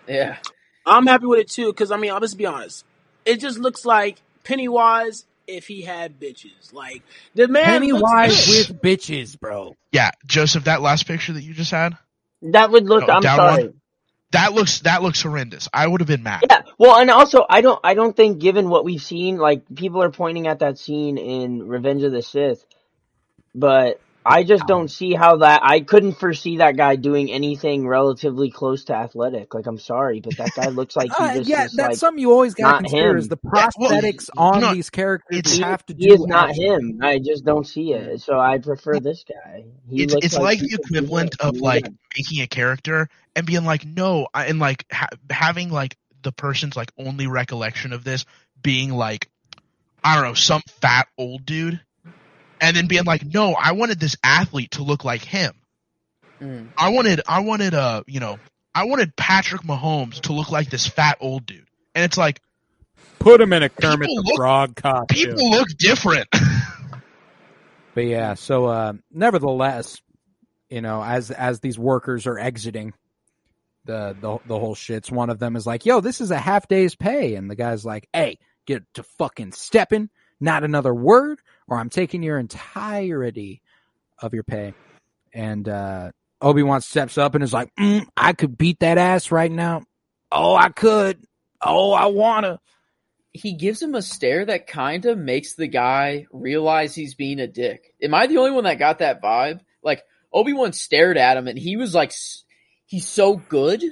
Yeah. 0.08 0.38
I'm 0.86 1.08
happy 1.08 1.26
with 1.26 1.40
it 1.40 1.50
too, 1.50 1.68
because 1.68 1.92
I 1.92 1.98
mean, 1.98 2.12
I'll 2.12 2.20
just 2.20 2.38
be 2.38 2.46
honest. 2.46 2.86
It 3.26 3.40
just 3.40 3.58
looks 3.58 3.86
like 3.86 4.22
Pennywise 4.44 5.26
if 5.48 5.68
he 5.68 5.82
had 5.82 6.20
bitches. 6.20 6.74
Like 6.74 7.04
the 7.36 7.48
man 7.48 7.66
Pennywise 7.66 8.46
good. 8.46 8.70
with 8.70 8.82
bitches, 8.82 9.40
bro. 9.40 9.76
Yeah, 9.92 10.12
Joseph, 10.26 10.66
that 10.66 10.82
last 10.82 11.08
picture 11.08 11.34
that 11.34 11.44
you 11.44 11.54
just 11.54 11.72
had, 11.72 11.98
That 12.42 12.72
would 12.72 12.86
look. 12.86 13.08
No, 13.08 13.14
I'm 13.14 13.22
sorry. 13.24 13.64
one? 13.66 13.74
that 14.34 14.54
looks 14.54 14.80
that 14.80 15.02
looks 15.02 15.22
horrendous. 15.22 15.70
I 15.74 15.88
would 15.88 16.02
have 16.02 16.08
been 16.08 16.24
mad. 16.24 16.44
Yeah. 16.50 16.64
Well, 16.78 17.00
and 17.00 17.10
also, 17.10 17.46
I 17.50 17.62
don't. 17.62 17.80
I 17.84 17.94
don't 17.94 18.16
think, 18.16 18.40
given 18.40 18.70
what 18.70 18.84
we've 18.84 19.02
seen, 19.02 19.38
like 19.38 19.64
people 19.74 20.02
are 20.04 20.12
pointing 20.12 20.48
at 20.48 20.60
that 20.60 20.78
scene 20.78 21.18
in 21.18 21.68
Revenge 21.68 22.04
of 22.04 22.12
the 22.12 22.22
Sith, 22.22 22.66
but 23.56 24.02
I 24.26 24.44
just 24.44 24.66
don't 24.68 24.90
see 24.90 25.14
how 25.14 25.38
that. 25.38 25.62
I 25.64 25.82
couldn't 25.82 26.14
foresee 26.14 26.58
that 26.58 26.78
guy 26.78 26.96
doing 26.96 27.32
anything 27.32 27.88
relatively 27.88 28.50
close 28.52 28.86
to 28.86 28.94
athletic. 28.96 29.54
Like, 29.54 29.66
I'm 29.68 29.78
sorry, 29.78 30.20
but 30.22 30.38
that 30.38 30.52
guy 30.56 30.68
looks 30.70 30.96
like 30.96 31.12
he 31.16 31.24
Uh, 31.24 31.34
yeah, 31.44 31.66
is 31.66 31.74
that's 31.74 31.76
like. 31.90 31.96
something 31.98 32.20
you 32.22 32.32
always 32.32 32.54
got 32.54 32.64
to 32.68 32.72
not 32.74 32.80
consider 32.84 33.10
him. 33.12 33.18
is 33.18 33.28
the 33.28 33.38
Yeah, 33.44 33.70
well, 33.78 33.90
prosthetics 33.92 34.30
on 34.38 34.62
know, 34.62 34.74
these 34.74 34.90
characters 34.90 35.38
it's- 35.40 35.58
have 35.60 35.86
to 35.88 35.94
do. 35.94 36.06
He 36.08 36.14
is 36.14 36.26
not 36.26 36.50
action. 36.52 36.64
him. 36.64 37.00
I 37.02 37.20
just 37.20 37.44
don't 37.46 37.66
see 37.68 37.94
it. 37.94 38.22
So 38.22 38.40
I 38.40 38.58
prefer 38.60 39.00
this 39.00 39.24
guy. 39.28 39.66
He 39.90 40.04
it's 40.04 40.14
looks 40.14 40.26
it's 40.28 40.38
like 40.38 40.60
he 40.60 40.68
the 40.70 40.80
equivalent 40.84 41.36
of 41.40 41.58
like 41.58 41.84
would. 41.84 41.98
making 42.18 42.42
a 42.42 42.48
character 42.48 43.10
and 43.36 43.46
being 43.46 43.66
like 43.66 43.86
no 43.86 44.28
I- 44.34 44.46
and 44.46 44.60
like 44.60 44.86
ha- 44.92 45.08
having 45.30 45.70
like 45.70 45.98
the 46.22 46.32
person's 46.32 46.76
like 46.78 46.92
only 46.98 47.28
recollection 47.28 47.92
of 47.94 48.04
this 48.04 48.26
being 48.62 48.92
like 48.94 49.30
I 50.04 50.16
don't 50.16 50.24
know, 50.26 50.34
some 50.34 50.62
fat 50.82 51.08
old 51.18 51.46
dude 51.46 51.80
and 52.64 52.76
then 52.76 52.88
being 52.88 53.04
like, 53.04 53.24
"No, 53.26 53.54
I 53.54 53.74
wanted 53.74 54.00
this 54.00 54.16
athlete 54.24 54.72
to 54.72 54.84
look 54.84 55.04
like 55.06 55.24
him. 55.24 55.54
Mm. 56.42 56.70
I 56.78 56.90
wanted 56.90 57.22
I 57.28 57.42
wanted 57.42 57.74
uh, 57.76 58.04
you 58.08 58.20
know, 58.20 58.40
I 58.74 58.86
wanted 58.86 59.16
Patrick 59.16 59.62
Mahomes 59.62 60.22
to 60.22 60.34
look 60.34 60.50
like 60.50 60.70
this 60.70 60.88
fat 60.88 61.18
old 61.22 61.46
dude." 61.46 61.68
And 61.94 62.04
it's 62.04 62.18
like 62.18 62.42
Put 63.20 63.40
him 63.40 63.54
in 63.54 63.64
a 63.64 63.70
Kermit 63.70 64.08
the 64.08 64.24
look- 64.26 64.36
Frog 64.38 64.76
costume. 64.76 65.06
people 65.08 65.50
look 65.52 65.68
different. 65.78 66.28
But 67.96 68.06
yeah, 68.06 68.34
so 68.34 68.66
uh, 68.66 68.94
nevertheless, 69.12 70.02
you 70.70 70.82
know, 70.82 71.04
as 71.04 71.30
as 71.30 71.60
these 71.60 71.78
workers 71.78 72.26
are 72.26 72.40
exiting 72.40 72.94
the 73.86 74.16
the 74.20 74.40
the 74.48 74.58
whole 74.60 74.74
shits, 74.74 75.12
one 75.12 75.30
of 75.30 75.38
them 75.38 75.56
is 75.56 75.68
like, 75.68 75.86
"Yo, 75.86 76.00
this 76.02 76.20
is 76.20 76.32
a 76.32 76.40
half 76.40 76.68
day's 76.68 76.96
pay," 76.96 77.36
and 77.36 77.52
the 77.52 77.56
guy's 77.56 77.86
like, 77.86 78.08
"Hey, 78.12 78.40
get 78.66 78.84
to 78.96 79.04
fucking 79.04 79.52
stepping, 79.52 80.10
not 80.40 80.64
another 80.64 80.92
word, 80.92 81.40
or 81.68 81.78
I'm 81.78 81.90
taking 81.90 82.24
your 82.24 82.40
entirety 82.40 83.62
of 84.20 84.34
your 84.34 84.44
pay." 84.44 84.74
And 85.34 85.68
uh, 85.68 86.12
Obi 86.42 86.64
Wan 86.64 86.82
steps 86.82 87.18
up 87.18 87.36
and 87.36 87.44
is 87.44 87.54
like, 87.54 87.74
mm, 87.80 88.06
"I 88.16 88.34
could 88.34 88.58
beat 88.58 88.80
that 88.80 88.98
ass 88.98 89.32
right 89.32 89.52
now. 89.52 89.84
Oh, 90.32 90.56
I 90.56 90.70
could. 90.70 91.24
Oh, 91.62 91.92
I 91.92 92.08
wanna." 92.08 92.60
he 93.34 93.54
gives 93.54 93.82
him 93.82 93.96
a 93.96 94.02
stare 94.02 94.46
that 94.46 94.68
kind 94.68 95.06
of 95.06 95.18
makes 95.18 95.56
the 95.56 95.68
guy 95.68 96.28
realize 96.32 96.94
he's 96.94 97.16
being 97.16 97.40
a 97.40 97.48
dick. 97.48 97.94
Am 98.02 98.14
I 98.14 98.28
the 98.28 98.38
only 98.38 98.52
one 98.52 98.66
that 98.66 98.78
got 98.78 99.00
that 99.00 99.24
vibe? 99.24 99.60
Like 99.82 100.04
Obi 100.32 100.54
Wan 100.54 100.72
stared 100.72 101.18
at 101.18 101.36
him 101.36 101.48
and 101.48 101.58
he 101.58 101.76
was 101.76 101.96
like, 101.96 102.14
he's 102.86 103.08
so 103.08 103.36
good 103.36 103.84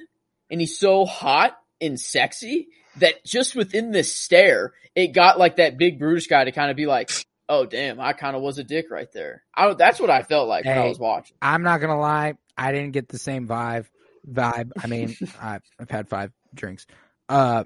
and 0.51 0.61
he's 0.61 0.77
so 0.77 1.05
hot 1.05 1.57
and 1.81 1.99
sexy 1.99 2.67
that 2.97 3.25
just 3.25 3.55
within 3.55 3.91
this 3.91 4.15
stare, 4.15 4.73
it 4.93 5.07
got 5.07 5.39
like 5.39 5.55
that 5.55 5.77
big 5.77 5.97
Brutish 5.97 6.27
guy 6.27 6.43
to 6.43 6.51
kind 6.51 6.69
of 6.69 6.77
be 6.77 6.85
like, 6.85 7.09
"Oh 7.51 7.65
damn, 7.65 7.99
I 7.99 8.13
kind 8.13 8.35
of 8.35 8.41
was 8.41 8.57
a 8.57 8.63
dick 8.63 8.89
right 8.89 9.11
there." 9.11 9.43
I, 9.53 9.73
that's 9.73 9.99
what 9.99 10.09
I 10.09 10.23
felt 10.23 10.47
like 10.47 10.65
when 10.65 10.77
I 10.77 10.87
was 10.87 10.99
watching. 10.99 11.35
I'm 11.41 11.63
not 11.63 11.81
gonna 11.81 11.99
lie, 11.99 12.35
I 12.57 12.71
didn't 12.71 12.91
get 12.91 13.09
the 13.09 13.17
same 13.17 13.47
vibe. 13.47 13.85
Vibe. 14.29 14.71
I 14.81 14.87
mean, 14.87 15.17
I, 15.41 15.59
I've 15.79 15.89
had 15.89 16.07
five 16.09 16.31
drinks. 16.53 16.85
Uh, 17.27 17.63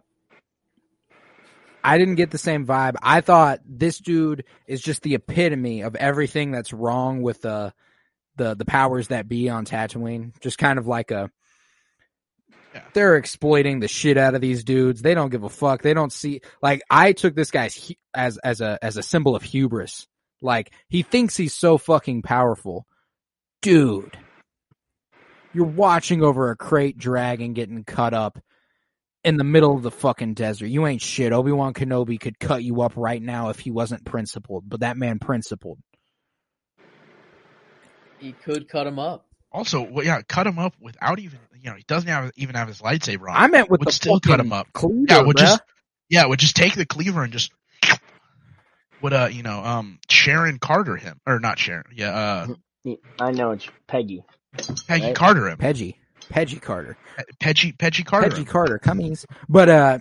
I 1.83 1.97
didn't 1.97 2.15
get 2.15 2.31
the 2.31 2.37
same 2.37 2.65
vibe. 2.65 2.95
I 3.03 3.21
thought 3.21 3.59
this 3.65 3.99
dude 3.99 4.45
is 4.65 4.81
just 4.81 5.03
the 5.03 5.15
epitome 5.15 5.81
of 5.81 5.95
everything 5.95 6.51
that's 6.51 6.73
wrong 6.73 7.21
with 7.21 7.41
the 7.41 7.73
the 8.37 8.55
the 8.55 8.65
powers 8.65 9.09
that 9.09 9.29
be 9.29 9.49
on 9.49 9.65
Tatooine. 9.65 10.39
Just 10.39 10.57
kind 10.57 10.79
of 10.79 10.87
like 10.87 11.11
a. 11.11 11.29
Yeah. 12.75 12.83
They're 12.93 13.15
exploiting 13.15 13.79
the 13.79 13.87
shit 13.87 14.17
out 14.17 14.35
of 14.35 14.41
these 14.41 14.65
dudes. 14.65 15.01
They 15.01 15.13
don't 15.13 15.29
give 15.29 15.43
a 15.43 15.49
fuck. 15.49 15.81
They 15.81 15.93
don't 15.93 16.11
see 16.11 16.41
like 16.61 16.81
I 16.89 17.13
took 17.13 17.33
this 17.33 17.49
guy's 17.49 17.75
hu- 17.75 17.95
as 18.13 18.37
as 18.39 18.59
a 18.59 18.77
as 18.81 18.97
a 18.97 19.03
symbol 19.03 19.33
of 19.33 19.43
hubris. 19.43 20.07
Like 20.41 20.73
he 20.89 21.01
thinks 21.01 21.37
he's 21.37 21.53
so 21.53 21.77
fucking 21.77 22.21
powerful 22.21 22.85
dude, 23.61 24.15
you're 25.53 25.65
watching 25.65 26.21
over 26.21 26.51
a 26.51 26.57
krayt 26.57 26.97
dragon 26.97 27.53
getting 27.53 27.83
cut 27.83 28.13
up 28.13 28.37
in 29.23 29.37
the 29.37 29.43
middle 29.43 29.75
of 29.75 29.81
the 29.81 29.89
fucking 29.89 30.35
desert. 30.35 30.67
You 30.67 30.85
ain't 30.85 31.01
shit. 31.01 31.33
Obi 31.33 31.51
Wan 31.51 31.73
Kenobi 31.73 32.19
could 32.19 32.37
cut 32.37 32.63
you 32.63 32.81
up 32.81 32.93
right 32.95 33.21
now 33.21 33.49
if 33.49 33.57
he 33.59 33.71
wasn't 33.71 34.05
principled, 34.05 34.65
but 34.67 34.81
that 34.81 34.97
man 34.97 35.17
principled. 35.17 35.79
He 38.19 38.33
could 38.33 38.67
cut 38.67 38.85
him 38.85 38.99
up. 38.99 39.25
also, 39.51 39.81
well, 39.81 40.05
yeah, 40.05 40.21
cut 40.21 40.45
him 40.45 40.59
up 40.59 40.75
without 40.79 41.19
even 41.19 41.39
you 41.65 41.71
know 41.71 41.77
he 41.77 41.83
doesn't 41.87 42.07
have 42.07 42.31
even 42.35 42.55
have 42.55 42.67
his 42.67 42.79
lightsaber 42.79 43.27
on. 43.27 43.35
I 43.35 43.47
meant 43.47 43.71
with 43.71 43.79
Would 43.79 43.87
the 43.87 43.91
still 43.91 44.19
cut 44.19 44.39
him 44.39 44.53
up. 44.53 44.71
Cleaver, 44.71 45.05
yeah, 45.09 45.21
would 45.23 45.35
bruh. 45.35 45.39
just 45.39 45.61
yeah, 46.09 46.25
would 46.27 46.37
just 46.37 46.55
take 46.55 46.75
the 46.75 46.85
cleaver 46.85 47.23
and 47.23 47.33
just 47.33 47.51
would 49.01 49.13
uh 49.13 49.29
you 49.31 49.41
know 49.41 49.63
um 49.63 49.99
Sharon 50.07 50.59
Carter 50.59 50.95
him 50.95 51.19
or 51.25 51.39
not 51.39 51.57
Sharon 51.57 51.85
yeah 51.95 52.15
uh 52.15 52.47
I 53.19 53.31
know 53.31 53.51
it's 53.51 53.67
Peggy. 53.87 54.23
Peggy 54.87 55.05
Right. 55.07 55.15
Carter 55.15 55.49
him 55.49 55.57
Peggy, 55.57 55.97
Peggy 56.29 56.59
Carter, 56.59 56.97
Peggy 57.39 57.71
Peggy 57.71 58.03
Carter 58.03 58.29
Peggy. 58.29 58.45
Carter, 58.45 58.77
Cummings. 58.77 59.25
But 59.49 59.69
uh, 59.69 59.97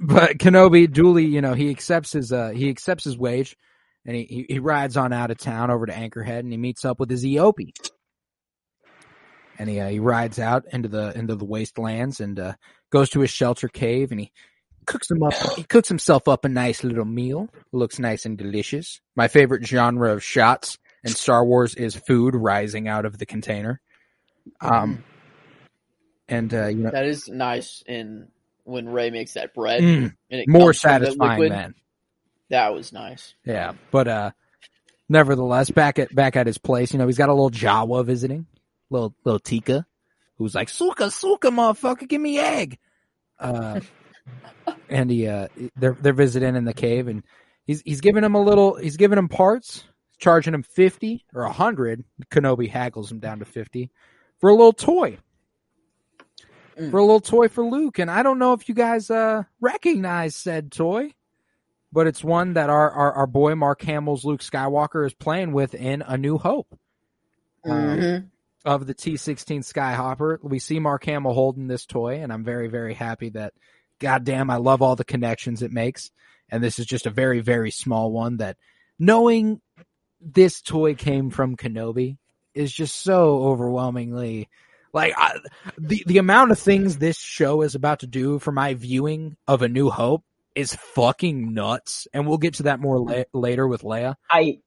but 0.00 0.38
Kenobi 0.38 0.92
duly, 0.92 1.26
you 1.26 1.40
know, 1.40 1.54
he 1.54 1.70
accepts 1.70 2.12
his 2.12 2.32
uh 2.32 2.50
he 2.50 2.68
accepts 2.68 3.04
his 3.04 3.16
wage, 3.16 3.56
and 4.04 4.16
he 4.16 4.24
he, 4.24 4.46
he 4.54 4.58
rides 4.58 4.96
on 4.96 5.12
out 5.12 5.30
of 5.30 5.38
town 5.38 5.70
over 5.70 5.86
to 5.86 5.92
Anchorhead, 5.92 6.40
and 6.40 6.50
he 6.50 6.58
meets 6.58 6.84
up 6.84 6.98
with 6.98 7.08
his 7.10 7.24
Eopie. 7.24 7.72
And 9.60 9.68
he 9.68 9.78
uh, 9.78 9.88
he 9.88 9.98
rides 9.98 10.38
out 10.38 10.64
into 10.72 10.88
the 10.88 11.12
into 11.14 11.36
the 11.36 11.44
wastelands 11.44 12.18
and 12.20 12.40
uh, 12.40 12.54
goes 12.88 13.10
to 13.10 13.20
his 13.20 13.30
shelter 13.30 13.68
cave, 13.68 14.10
and 14.10 14.18
he 14.18 14.32
cooks 14.86 15.10
him 15.10 15.22
up. 15.22 15.34
He 15.54 15.64
cooks 15.64 15.88
himself 15.88 16.28
up 16.28 16.46
a 16.46 16.48
nice 16.48 16.82
little 16.82 17.04
meal. 17.04 17.50
Looks 17.70 17.98
nice 17.98 18.24
and 18.24 18.38
delicious. 18.38 19.02
My 19.14 19.28
favorite 19.28 19.66
genre 19.66 20.12
of 20.12 20.24
shots 20.24 20.78
in 21.04 21.12
Star 21.12 21.44
Wars 21.44 21.74
is 21.74 21.94
food 21.94 22.34
rising 22.34 22.88
out 22.88 23.04
of 23.04 23.18
the 23.18 23.26
container. 23.26 23.82
Um, 24.62 25.04
and 26.26 26.52
uh, 26.54 26.68
you 26.68 26.84
know, 26.84 26.90
That 26.90 27.06
is 27.06 27.28
nice. 27.28 27.82
And 27.86 28.28
when 28.64 28.88
Rey 28.88 29.10
makes 29.10 29.34
that 29.34 29.52
bread, 29.52 29.82
mm, 29.82 30.14
and 30.30 30.40
it 30.40 30.48
more 30.48 30.72
comes 30.72 30.80
from 30.80 30.90
the 30.90 31.06
satisfying 31.06 31.40
liquid, 31.40 31.52
man. 31.52 31.74
That 32.48 32.72
was 32.72 32.92
nice. 32.92 33.34
Yeah, 33.44 33.74
but 33.90 34.08
uh, 34.08 34.30
nevertheless, 35.08 35.70
back 35.70 35.98
at 35.98 36.14
back 36.14 36.36
at 36.36 36.46
his 36.46 36.58
place, 36.58 36.92
you 36.92 36.98
know, 36.98 37.06
he's 37.06 37.18
got 37.18 37.28
a 37.28 37.34
little 37.34 37.50
Jawa 37.50 38.04
visiting, 38.04 38.46
little 38.90 39.14
little 39.24 39.40
Teeka, 39.40 39.84
who's 40.36 40.54
like, 40.54 40.68
"Suka, 40.68 41.10
suka, 41.10 41.48
motherfucker, 41.48 42.08
give 42.08 42.20
me 42.20 42.38
egg." 42.38 42.78
Uh, 43.38 43.80
and 44.88 45.10
he 45.10 45.26
uh, 45.26 45.48
they're 45.76 45.96
they're 46.00 46.12
visiting 46.12 46.56
in 46.56 46.64
the 46.64 46.74
cave, 46.74 47.08
and 47.08 47.22
he's 47.66 47.82
he's 47.82 48.00
giving 48.00 48.24
him 48.24 48.34
a 48.34 48.42
little, 48.42 48.76
he's 48.76 48.96
giving 48.96 49.18
him 49.18 49.28
parts, 49.28 49.84
charging 50.18 50.54
him 50.54 50.62
fifty 50.62 51.24
or 51.34 51.42
a 51.42 51.52
hundred. 51.52 52.04
Kenobi 52.30 52.68
haggles 52.68 53.10
him 53.10 53.20
down 53.20 53.38
to 53.38 53.44
fifty 53.44 53.90
for 54.38 54.50
a 54.50 54.54
little 54.54 54.72
toy. 54.72 55.18
Mm. 56.78 56.90
For 56.90 56.98
a 56.98 57.02
little 57.02 57.20
toy 57.20 57.48
for 57.48 57.64
Luke, 57.64 57.98
and 57.98 58.10
I 58.10 58.22
don't 58.22 58.38
know 58.38 58.52
if 58.52 58.68
you 58.68 58.74
guys 58.74 59.10
uh 59.10 59.44
recognize 59.60 60.34
said 60.36 60.72
toy 60.72 61.14
but 61.92 62.06
it's 62.06 62.22
one 62.22 62.54
that 62.54 62.70
our, 62.70 62.90
our, 62.90 63.12
our 63.12 63.26
boy 63.26 63.54
Mark 63.54 63.82
Hamill's 63.82 64.24
Luke 64.24 64.40
Skywalker 64.40 65.04
is 65.04 65.14
playing 65.14 65.52
with 65.52 65.74
in 65.74 66.02
A 66.02 66.16
New 66.16 66.38
Hope 66.38 66.78
Um, 67.64 67.72
Mhm. 67.72 68.29
Of 68.64 68.86
the 68.86 68.94
T16 68.94 69.60
Skyhopper. 69.60 70.38
We 70.42 70.58
see 70.58 70.78
Mark 70.78 71.04
Hamill 71.04 71.34
holding 71.34 71.66
this 71.66 71.86
toy, 71.86 72.20
and 72.22 72.32
I'm 72.32 72.44
very, 72.44 72.68
very 72.68 72.94
happy 72.94 73.30
that, 73.30 73.54
goddamn, 73.98 74.50
I 74.50 74.56
love 74.56 74.82
all 74.82 74.96
the 74.96 75.04
connections 75.04 75.62
it 75.62 75.72
makes. 75.72 76.10
And 76.48 76.62
this 76.62 76.78
is 76.78 76.86
just 76.86 77.06
a 77.06 77.10
very, 77.10 77.40
very 77.40 77.70
small 77.70 78.10
one 78.10 78.38
that 78.38 78.56
knowing 78.98 79.60
this 80.20 80.60
toy 80.60 80.94
came 80.94 81.30
from 81.30 81.56
Kenobi 81.56 82.18
is 82.54 82.72
just 82.72 82.96
so 82.96 83.44
overwhelmingly 83.44 84.48
like 84.92 85.14
I, 85.16 85.38
the 85.78 86.02
the 86.06 86.18
amount 86.18 86.50
of 86.50 86.58
things 86.58 86.96
this 86.96 87.18
show 87.18 87.62
is 87.62 87.74
about 87.74 88.00
to 88.00 88.06
do 88.06 88.38
for 88.38 88.52
my 88.52 88.74
viewing 88.74 89.36
of 89.46 89.62
A 89.62 89.68
New 89.68 89.88
Hope 89.88 90.24
is 90.54 90.74
fucking 90.74 91.54
nuts, 91.54 92.08
and 92.12 92.26
we'll 92.26 92.38
get 92.38 92.54
to 92.54 92.64
that 92.64 92.80
more 92.80 92.98
la- 92.98 93.22
later 93.32 93.68
with 93.68 93.82
Leia. 93.82 94.16
I 94.28 94.58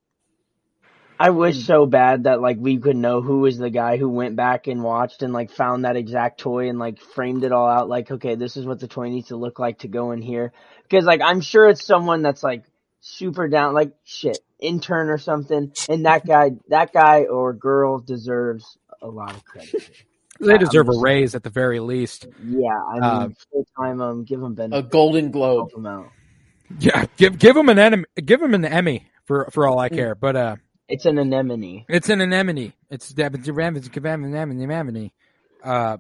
I 1.20 1.30
wish 1.30 1.66
so 1.66 1.86
bad 1.86 2.24
that 2.24 2.42
like 2.42 2.58
we 2.60 2.78
could 2.78 2.96
know 2.98 3.22
who 3.22 3.40
was 3.40 3.58
the 3.58 3.70
guy 3.70 3.98
who 3.98 4.10
went 4.10 4.36
back 4.36 4.68
and 4.68 4.84
watched 4.84 5.22
and 5.22 5.32
like 5.34 5.52
found 5.52 5.86
that 5.86 5.96
exact 5.96 6.40
toy 6.40 6.70
and 6.70 6.80
like 6.80 7.00
framed 7.00 7.44
it 7.44 7.52
all 7.52 7.70
out 7.70 7.88
like 7.88 8.12
okay 8.12 8.36
this 8.36 8.58
is 8.58 8.66
what 8.66 8.80
the 8.80 8.88
toy 8.88 9.10
needs 9.10 9.28
to 9.30 9.36
look 9.38 9.60
like 9.60 9.80
to 9.80 9.88
go 9.88 10.12
in 10.12 10.22
here 10.22 10.52
because 10.84 11.06
like 11.06 11.22
I'm 11.22 11.40
sure 11.42 11.70
it's 11.70 11.86
someone 11.86 12.22
that's 12.24 12.44
like 12.44 12.64
super 13.00 13.48
down 13.48 13.74
like 13.74 13.94
shit 14.04 14.40
intern 14.60 15.10
or 15.10 15.18
something 15.18 15.72
and 15.88 16.06
that 16.06 16.26
guy 16.28 16.52
that 16.70 16.92
guy 16.94 17.24
or 17.26 17.54
girl 17.54 18.00
deserves 18.00 18.78
a 19.02 19.08
lot 19.08 19.32
of 19.36 19.46
credit. 19.46 19.90
They 20.40 20.54
I'm 20.54 20.60
deserve 20.60 20.90
a 20.90 20.94
just- 20.94 21.04
raise 21.04 21.36
at 21.36 21.44
the 21.44 21.52
very 21.52 21.80
least. 21.80 22.26
Yeah, 22.44 22.70
I 22.90 22.94
mean 22.96 23.04
Uh, 23.04 23.30
full 23.52 23.68
time 23.78 24.02
um 24.02 24.24
give 24.26 24.40
them 24.42 24.56
benefits. 24.56 24.88
A. 24.88 24.90
Golden 24.90 25.30
Globe. 25.32 25.70
help 25.70 25.78
'em 25.78 25.86
out. 25.86 26.10
Yeah, 26.80 27.06
give 27.18 27.38
give 27.38 27.56
him 27.56 27.70
an 27.70 27.78
enemy, 27.78 28.06
give 28.26 28.42
him 28.42 28.56
an 28.56 28.66
Emmy 28.66 29.06
for 29.26 29.48
for 29.52 29.68
all 29.68 29.78
I 29.78 29.90
care. 29.90 30.16
But 30.16 30.36
uh, 30.36 30.56
It's 30.90 31.06
an 31.06 31.18
anemone. 31.18 31.86
it's 31.88 32.10
an 32.10 32.22
anemone. 32.22 32.74
It's 32.90 33.12
anemone. 33.16 35.12
Uh, 35.64 35.98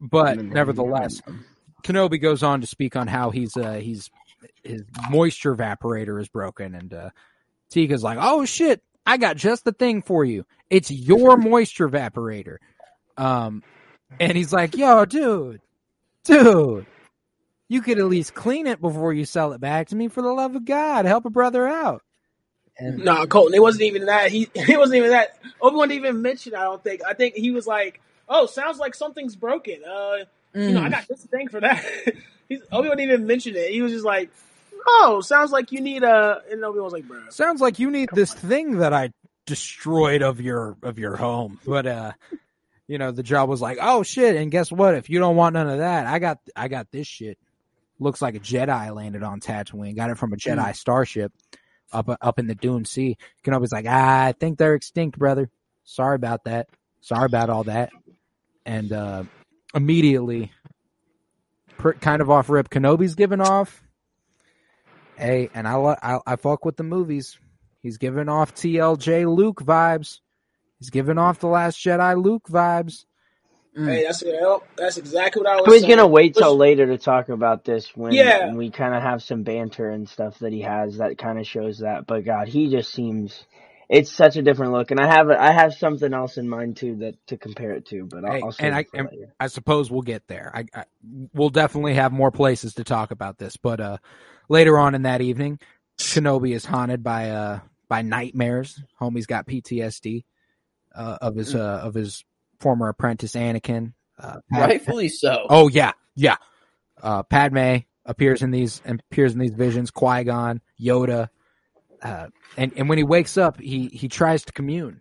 but 0.00 0.38
nevertheless, 0.42 1.22
Kenobi 1.84 2.20
goes 2.20 2.42
on 2.42 2.60
to 2.60 2.66
speak 2.66 2.96
on 2.96 3.06
how 3.06 3.30
he's 3.30 3.56
uh 3.56 3.74
he's 3.74 4.10
his 4.62 4.82
moisture 5.10 5.54
evaporator 5.54 6.20
is 6.20 6.28
broken, 6.28 6.74
and 6.74 6.92
uh, 6.92 7.10
Teeka's 7.72 8.02
like, 8.02 8.18
"Oh 8.20 8.44
shit, 8.44 8.82
I 9.06 9.16
got 9.16 9.36
just 9.36 9.64
the 9.64 9.72
thing 9.72 10.02
for 10.02 10.24
you. 10.24 10.44
It's 10.70 10.90
your 10.90 11.36
moisture 11.38 11.88
evaporator." 11.88 12.56
Um, 13.16 13.62
and 14.18 14.36
he's 14.36 14.52
like, 14.52 14.76
"Yo, 14.76 15.04
dude, 15.04 15.60
dude, 16.24 16.86
you 17.68 17.80
could 17.80 17.98
at 17.98 18.06
least 18.06 18.34
clean 18.34 18.66
it 18.66 18.80
before 18.80 19.12
you 19.12 19.24
sell 19.24 19.52
it 19.52 19.60
back 19.60 19.88
to 19.88 19.96
me. 19.96 20.08
For 20.08 20.22
the 20.22 20.32
love 20.32 20.56
of 20.56 20.64
God, 20.64 21.04
help 21.04 21.26
a 21.26 21.30
brother 21.30 21.68
out." 21.68 22.02
And 22.78 23.04
No, 23.04 23.26
Colton, 23.26 23.54
it 23.54 23.62
wasn't 23.62 23.84
even 23.84 24.06
that. 24.06 24.30
He 24.30 24.48
it 24.54 24.78
wasn't 24.78 24.98
even 24.98 25.10
that. 25.10 25.38
Obi 25.60 25.76
Wan 25.76 25.88
didn't 25.88 26.04
even 26.04 26.22
mention. 26.22 26.54
I 26.54 26.62
don't 26.62 26.82
think. 26.82 27.02
I 27.06 27.14
think 27.14 27.34
he 27.34 27.50
was 27.50 27.66
like, 27.66 28.00
"Oh, 28.28 28.46
sounds 28.46 28.78
like 28.78 28.94
something's 28.94 29.36
broken. 29.36 29.84
Uh, 29.84 30.24
you 30.54 30.72
know, 30.72 30.82
I 30.82 30.88
got 30.88 31.06
this 31.08 31.24
thing 31.24 31.48
for 31.48 31.60
that. 31.60 31.84
He's 32.48 32.60
Obi 32.72 32.88
Wan 32.88 32.96
didn't 32.96 33.12
even 33.12 33.26
mention 33.26 33.56
it. 33.56 33.70
He 33.70 33.80
was 33.80 33.92
just 33.92 34.04
like, 34.04 34.30
"Oh, 34.86 35.20
sounds 35.20 35.52
like 35.52 35.72
you 35.72 35.80
need 35.80 36.02
a." 36.02 36.42
And 36.50 36.64
Obi 36.64 36.78
Wan 36.78 36.84
was 36.84 36.92
like, 36.92 37.06
"Bro, 37.06 37.30
Sounds 37.30 37.60
like 37.60 37.78
you 37.78 37.90
need 37.90 38.08
this 38.12 38.34
thing 38.34 38.78
that 38.78 38.92
I 38.92 39.10
destroyed 39.46 40.22
of 40.22 40.40
your 40.40 40.76
of 40.82 40.98
your 40.98 41.16
home. 41.16 41.60
But 41.64 41.86
uh 41.86 42.12
you 42.86 42.98
know, 42.98 43.12
the 43.12 43.22
job 43.22 43.48
was 43.48 43.62
like, 43.62 43.78
"Oh 43.80 44.02
shit, 44.02 44.36
and 44.36 44.50
guess 44.50 44.70
what? 44.70 44.94
If 44.94 45.08
you 45.08 45.18
don't 45.18 45.36
want 45.36 45.54
none 45.54 45.70
of 45.70 45.78
that, 45.78 46.06
I 46.06 46.18
got 46.18 46.38
I 46.54 46.68
got 46.68 46.90
this 46.90 47.06
shit. 47.06 47.38
Looks 47.98 48.20
like 48.20 48.34
a 48.34 48.40
Jedi 48.40 48.94
landed 48.94 49.22
on 49.22 49.40
Tatooine. 49.40 49.96
Got 49.96 50.10
it 50.10 50.18
from 50.18 50.32
a 50.32 50.36
Jedi 50.36 50.74
starship 50.76 51.32
up 51.94 52.10
up 52.20 52.38
in 52.38 52.46
the 52.46 52.54
Dune 52.54 52.84
Sea." 52.84 53.16
Kenobi's 53.44 53.72
like, 53.72 53.86
ah, 53.88 54.24
"I 54.26 54.32
think 54.32 54.58
they're 54.58 54.74
extinct, 54.74 55.18
brother. 55.18 55.50
Sorry 55.84 56.16
about 56.16 56.44
that. 56.44 56.68
Sorry 57.00 57.26
about 57.26 57.50
all 57.50 57.64
that." 57.64 57.90
And 58.66 58.92
uh 58.92 59.24
immediately 59.74 60.52
pr- 61.78 61.92
kind 61.92 62.22
of 62.22 62.30
off 62.30 62.48
rip 62.48 62.70
Kenobi's 62.70 63.14
giving 63.14 63.40
off 63.40 63.82
Hey, 65.16 65.48
and 65.54 65.68
I, 65.68 65.76
I 66.02 66.18
I 66.26 66.36
fuck 66.36 66.64
with 66.64 66.76
the 66.76 66.82
movies. 66.82 67.38
He's 67.82 67.98
giving 67.98 68.28
off 68.28 68.54
TLJ 68.54 69.32
Luke 69.32 69.62
vibes. 69.62 70.20
He's 70.80 70.90
giving 70.90 71.18
off 71.18 71.38
the 71.38 71.46
Last 71.46 71.78
Jedi 71.78 72.20
Luke 72.22 72.48
vibes. 72.48 73.04
Hey, 73.74 74.04
that's 74.04 74.22
yep, 74.22 74.60
that's 74.76 74.96
exactly 74.98 75.42
what 75.42 75.50
I 75.50 75.56
was." 75.56 75.66
I 75.66 75.70
was 75.70 75.80
saying. 75.82 75.96
gonna 75.96 76.06
wait 76.08 76.34
till 76.34 76.56
later 76.56 76.86
to 76.86 76.98
talk 76.98 77.28
about 77.28 77.64
this 77.64 77.96
when, 77.96 78.12
Yeah. 78.12 78.46
when 78.46 78.56
we 78.56 78.70
kind 78.70 78.94
of 78.94 79.02
have 79.02 79.22
some 79.22 79.42
banter 79.42 79.88
and 79.90 80.08
stuff 80.08 80.38
that 80.40 80.52
he 80.52 80.62
has 80.62 80.98
that 80.98 81.18
kind 81.18 81.38
of 81.38 81.46
shows 81.46 81.78
that. 81.80 82.06
But 82.06 82.24
God, 82.24 82.48
he 82.48 82.70
just 82.70 82.92
seems 82.92 83.44
it's 83.88 84.10
such 84.10 84.36
a 84.36 84.42
different 84.42 84.72
look, 84.72 84.90
and 84.90 85.00
I 85.00 85.06
have 85.06 85.30
I 85.30 85.52
have 85.52 85.74
something 85.74 86.12
else 86.14 86.38
in 86.38 86.48
mind 86.48 86.76
too 86.76 86.96
that 86.96 87.14
to 87.28 87.36
compare 87.36 87.72
it 87.72 87.86
to. 87.86 88.06
But 88.06 88.24
I'll, 88.24 88.32
Hey, 88.32 88.42
I'll 88.42 88.54
and 88.58 88.74
I 88.74 88.86
and 88.94 89.08
I 89.40 89.46
suppose 89.48 89.90
we'll 89.90 90.02
get 90.02 90.26
there. 90.28 90.50
I, 90.54 90.64
I 90.74 90.84
we'll 91.34 91.50
definitely 91.50 91.94
have 91.94 92.12
more 92.12 92.30
places 92.30 92.74
to 92.74 92.84
talk 92.84 93.10
about 93.10 93.38
this, 93.38 93.56
but 93.56 93.80
uh, 93.80 93.98
later 94.48 94.78
on 94.78 94.94
in 94.94 95.02
that 95.02 95.20
evening, 95.20 95.58
Kenobi 95.98 96.54
is 96.54 96.64
haunted 96.64 97.02
by 97.02 97.30
uh 97.30 97.60
by 97.88 98.02
nightmares. 98.02 98.82
Homie's 99.00 99.26
got 99.26 99.46
PTSD 99.46 100.24
uh, 100.94 101.18
of 101.20 101.36
his 101.36 101.54
uh, 101.54 101.80
of 101.82 101.94
his 101.94 102.24
former 102.60 102.88
apprentice 102.88 103.34
Anakin. 103.34 103.92
Uh, 104.18 104.38
Rightfully 104.50 105.08
so. 105.08 105.46
Oh 105.48 105.68
yeah, 105.68 105.92
yeah. 106.14 106.36
Uh, 107.02 107.22
Padme 107.24 107.78
appears 108.06 108.42
in 108.42 108.50
these 108.50 108.80
appears 108.84 109.32
in 109.32 109.38
these 109.40 109.54
visions. 109.54 109.90
Qui 109.90 110.24
Gon, 110.24 110.60
Yoda, 110.80 111.28
uh, 112.02 112.28
and 112.56 112.72
and 112.76 112.88
when 112.88 112.98
he 112.98 113.04
wakes 113.04 113.36
up, 113.36 113.58
he 113.60 113.88
he 113.88 114.08
tries 114.08 114.44
to 114.44 114.52
commune 114.52 115.00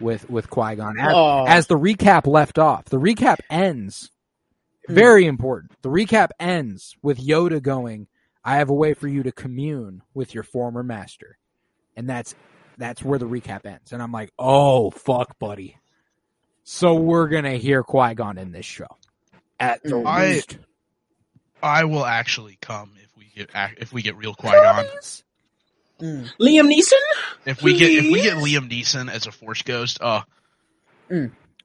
with 0.00 0.28
with 0.28 0.50
Qui 0.50 0.76
Gon. 0.76 0.98
As, 0.98 1.12
Oh. 1.14 1.44
as 1.46 1.66
the 1.66 1.78
recap 1.78 2.26
left 2.26 2.58
off, 2.58 2.84
the 2.86 2.98
recap 3.00 3.38
ends. 3.48 4.10
Very 4.88 5.26
important. 5.26 5.72
The 5.82 5.88
recap 5.88 6.30
ends 6.40 6.96
with 7.02 7.18
Yoda 7.24 7.62
going, 7.62 8.08
"I 8.44 8.56
have 8.56 8.70
a 8.70 8.74
way 8.74 8.92
for 8.94 9.06
you 9.08 9.22
to 9.22 9.32
commune 9.32 10.02
with 10.14 10.34
your 10.34 10.42
former 10.42 10.82
master," 10.82 11.38
and 11.96 12.08
that's 12.08 12.34
that's 12.76 13.02
where 13.02 13.18
the 13.18 13.26
recap 13.28 13.66
ends. 13.66 13.92
And 13.92 14.02
I'm 14.02 14.10
like, 14.12 14.30
"Oh 14.38 14.90
fuck, 14.90 15.38
buddy." 15.38 15.76
So 16.72 16.94
we're 16.94 17.26
gonna 17.26 17.56
hear 17.56 17.82
Qui 17.82 18.14
Gon 18.14 18.38
in 18.38 18.52
this 18.52 18.64
show, 18.64 18.86
at 19.58 19.82
the 19.82 19.96
I- 20.06 20.28
least. 20.34 20.56
I 21.60 21.84
will 21.84 22.06
actually 22.06 22.58
come 22.60 22.92
if 23.02 23.10
we 23.18 23.24
get 23.34 23.50
if 23.76 23.92
we 23.92 24.02
get 24.02 24.16
real 24.16 24.34
Qui 24.34 24.50
Gon. 24.52 24.84
Mm. 26.00 26.30
Liam 26.40 26.72
Neeson. 26.72 26.92
If 27.44 27.60
we 27.64 27.76
get 27.76 27.90
if 27.90 28.04
we 28.12 28.22
get 28.22 28.34
Liam 28.36 28.70
Neeson 28.70 29.10
as 29.10 29.26
a 29.26 29.32
Force 29.32 29.62
Ghost, 29.62 29.98
uh, 30.00 30.22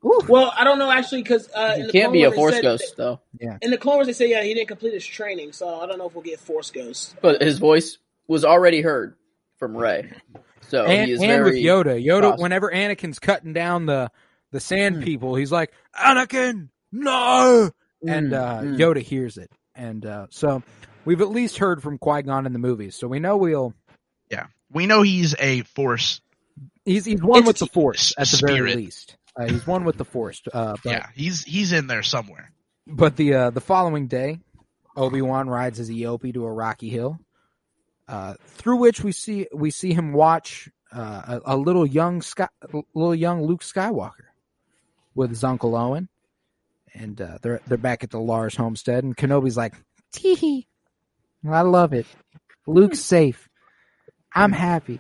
Well, 0.02 0.52
I 0.58 0.64
don't 0.64 0.80
know 0.80 0.90
actually 0.90 1.22
because 1.22 1.50
uh, 1.56 1.74
in 1.76 1.82
You 1.82 1.86
the 1.86 1.92
can't 1.92 2.12
be 2.12 2.24
a 2.24 2.32
Wars 2.32 2.34
they 2.34 2.36
Force 2.38 2.54
said- 2.56 2.62
ghost 2.64 2.94
though. 2.98 3.20
Yeah. 3.40 3.60
In 3.62 3.70
the 3.70 3.78
Clone 3.78 3.98
Wars, 3.98 4.08
they 4.08 4.14
say 4.14 4.28
yeah 4.32 4.42
he 4.42 4.56
didn't 4.56 4.70
complete 4.70 4.96
his 4.96 5.06
training, 5.06 5.54
so 5.54 5.82
I 5.82 5.86
don't 5.86 6.00
know 6.00 6.08
if 6.08 6.16
we'll 6.16 6.24
get 6.24 6.40
Force 6.40 6.72
Ghost. 6.72 7.16
But 7.22 7.44
his 7.44 7.60
voice 7.60 8.00
was 8.28 8.44
already 8.44 8.82
heard 8.82 9.16
from 9.58 9.78
Rey. 9.78 10.12
So 10.70 10.84
and, 10.84 11.06
he 11.06 11.14
is 11.14 11.22
and 11.22 11.30
very 11.30 11.44
with 11.44 11.54
Yoda, 11.64 12.04
Yoda, 12.04 12.22
possible. 12.24 12.42
whenever 12.42 12.72
Anakin's 12.72 13.20
cutting 13.20 13.54
down 13.54 13.86
the 13.86 14.10
the 14.56 14.62
sand 14.62 14.98
Mm. 14.98 15.04
people, 15.04 15.36
he's 15.36 15.52
like, 15.52 15.72
"Anakin, 16.00 16.70
no!" 16.92 17.70
and 18.08 18.32
Mm, 18.32 18.34
uh, 18.34 18.62
mm. 18.62 18.78
Yoda 18.78 19.02
hears 19.02 19.38
it, 19.38 19.52
and 19.76 20.06
uh, 20.06 20.28
so 20.30 20.64
we've 21.04 21.22
at 21.22 21.30
least 21.30 21.58
heard 21.58 21.84
from 21.84 21.98
Qui 21.98 22.22
Gon 22.24 22.46
in 22.46 22.54
the 22.54 22.60
movies, 22.60 22.96
so 22.96 23.08
we 23.08 23.20
know 23.20 23.36
we'll 23.38 23.74
yeah, 24.32 24.48
we 24.72 24.86
know 24.88 25.02
he's 25.02 25.36
a 25.40 25.62
Force. 25.64 26.22
he's 26.86 27.04
he's 27.06 27.22
one 27.22 27.44
with 27.46 27.58
the 27.60 27.68
Force 27.68 28.14
at 28.18 28.28
the 28.30 28.42
very 28.46 28.76
least. 28.76 29.18
Uh, 29.38 29.50
he's 29.50 29.68
one 29.68 29.84
with 29.84 29.98
the 29.98 30.06
Force. 30.06 30.42
Uh, 30.54 30.78
but, 30.84 30.90
Yeah, 30.92 31.08
he's 31.14 31.44
he's 31.44 31.74
in 31.74 31.88
there 31.88 32.04
somewhere. 32.04 32.52
But 32.88 33.18
the 33.18 33.34
uh, 33.34 33.50
the 33.50 33.60
following 33.62 34.08
day, 34.08 34.40
Obi 34.96 35.22
Wan 35.22 35.50
rides 35.50 35.78
his 35.80 35.90
Eopie 35.90 36.34
to 36.34 36.46
a 36.46 36.52
rocky 36.54 36.88
hill, 36.90 37.20
uh, 38.08 38.36
through 38.46 38.78
which 38.78 39.04
we 39.04 39.12
see 39.12 39.48
we 39.54 39.72
see 39.72 39.92
him 39.94 40.14
watch 40.14 40.70
uh, 40.94 41.40
a, 41.46 41.56
a 41.56 41.58
little 41.58 41.86
young 41.86 42.22
Sky, 42.22 42.48
a 42.62 42.68
little 42.94 43.16
young 43.16 43.44
Luke 43.44 43.64
Skywalker 43.64 44.30
with 45.16 45.30
his 45.30 45.44
uncle 45.44 45.76
Owen, 45.76 46.10
and 46.94 47.20
uh, 47.20 47.38
they're 47.42 47.62
they're 47.68 47.78
back 47.78 48.04
at 48.04 48.12
the 48.12 48.20
Lars 48.20 48.56
homestead, 48.56 49.04
and 49.04 49.16
Kenobi's 49.16 49.58
like, 49.58 49.74
"Tee 50.12 50.36
hee, 50.36 50.68
I 51.50 51.62
love 51.62 51.94
it. 51.94 52.06
Luke's 52.68 53.00
safe. 53.00 53.48
I'm 54.34 54.52
happy." 54.52 55.00